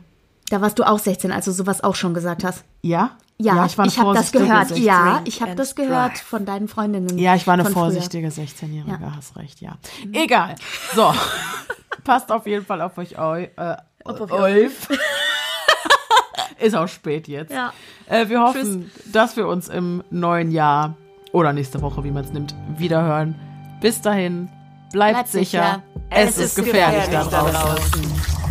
Da 0.49 0.59
warst 0.61 0.77
du 0.77 0.83
auch 0.83 0.99
16, 0.99 1.31
als 1.31 1.45
du 1.45 1.51
sowas 1.51 1.81
auch 1.83 1.95
schon 1.95 2.13
gesagt 2.13 2.43
hast. 2.43 2.63
ja? 2.81 3.11
Ja, 3.37 3.65
ich 3.65 3.77
war 3.77 3.83
eine 3.83 3.91
ich 3.91 3.99
habe 3.99 4.13
das 4.13 4.29
vorsichtige 4.29 4.43
gehört. 4.45 4.67
16. 4.69 4.85
Ja, 4.85 5.21
ich 5.25 5.41
habe 5.41 5.55
das 5.55 5.75
gehört 5.75 6.13
drive. 6.13 6.21
von 6.21 6.45
deinen 6.45 6.67
Freundinnen. 6.67 7.17
Ja, 7.17 7.35
ich 7.35 7.45
war 7.47 7.55
eine 7.55 7.65
vorsichtige 7.65 8.27
16-Jährige, 8.29 8.91
Ja. 9.01 9.15
hast 9.15 9.35
recht, 9.37 9.59
ja. 9.59 9.77
Egal. 10.11 10.55
So, 10.95 11.13
passt 12.03 12.31
auf 12.31 12.45
jeden 12.45 12.65
Fall 12.65 12.81
auf 12.81 12.97
euch 12.97 13.17
eu, 13.17 13.43
äh, 13.55 13.75
auf. 14.05 14.89
Ist 16.59 16.75
auch 16.75 16.87
spät 16.87 17.27
jetzt. 17.27 17.51
Ja. 17.51 17.73
Äh, 18.07 18.29
wir 18.29 18.41
hoffen, 18.41 18.91
dass 19.11 19.35
wir 19.35 19.47
uns 19.47 19.67
im 19.67 20.03
neuen 20.11 20.51
Jahr 20.51 20.95
oder 21.31 21.51
nächste 21.51 21.81
Woche, 21.81 22.03
wie 22.03 22.11
man 22.11 22.23
es 22.23 22.31
nimmt, 22.31 22.55
wiederhören. 22.77 23.35
Bis 23.81 23.99
dahin, 24.01 24.49
bleibt, 24.91 25.15
Bleibt 25.15 25.29
sicher. 25.29 25.81
sicher. 25.81 25.83
Es, 26.09 26.37
ist 26.37 26.55
gefährlich, 26.55 27.09
da 27.09 27.23
draußen. 27.23 27.53
draußen. 27.53 28.42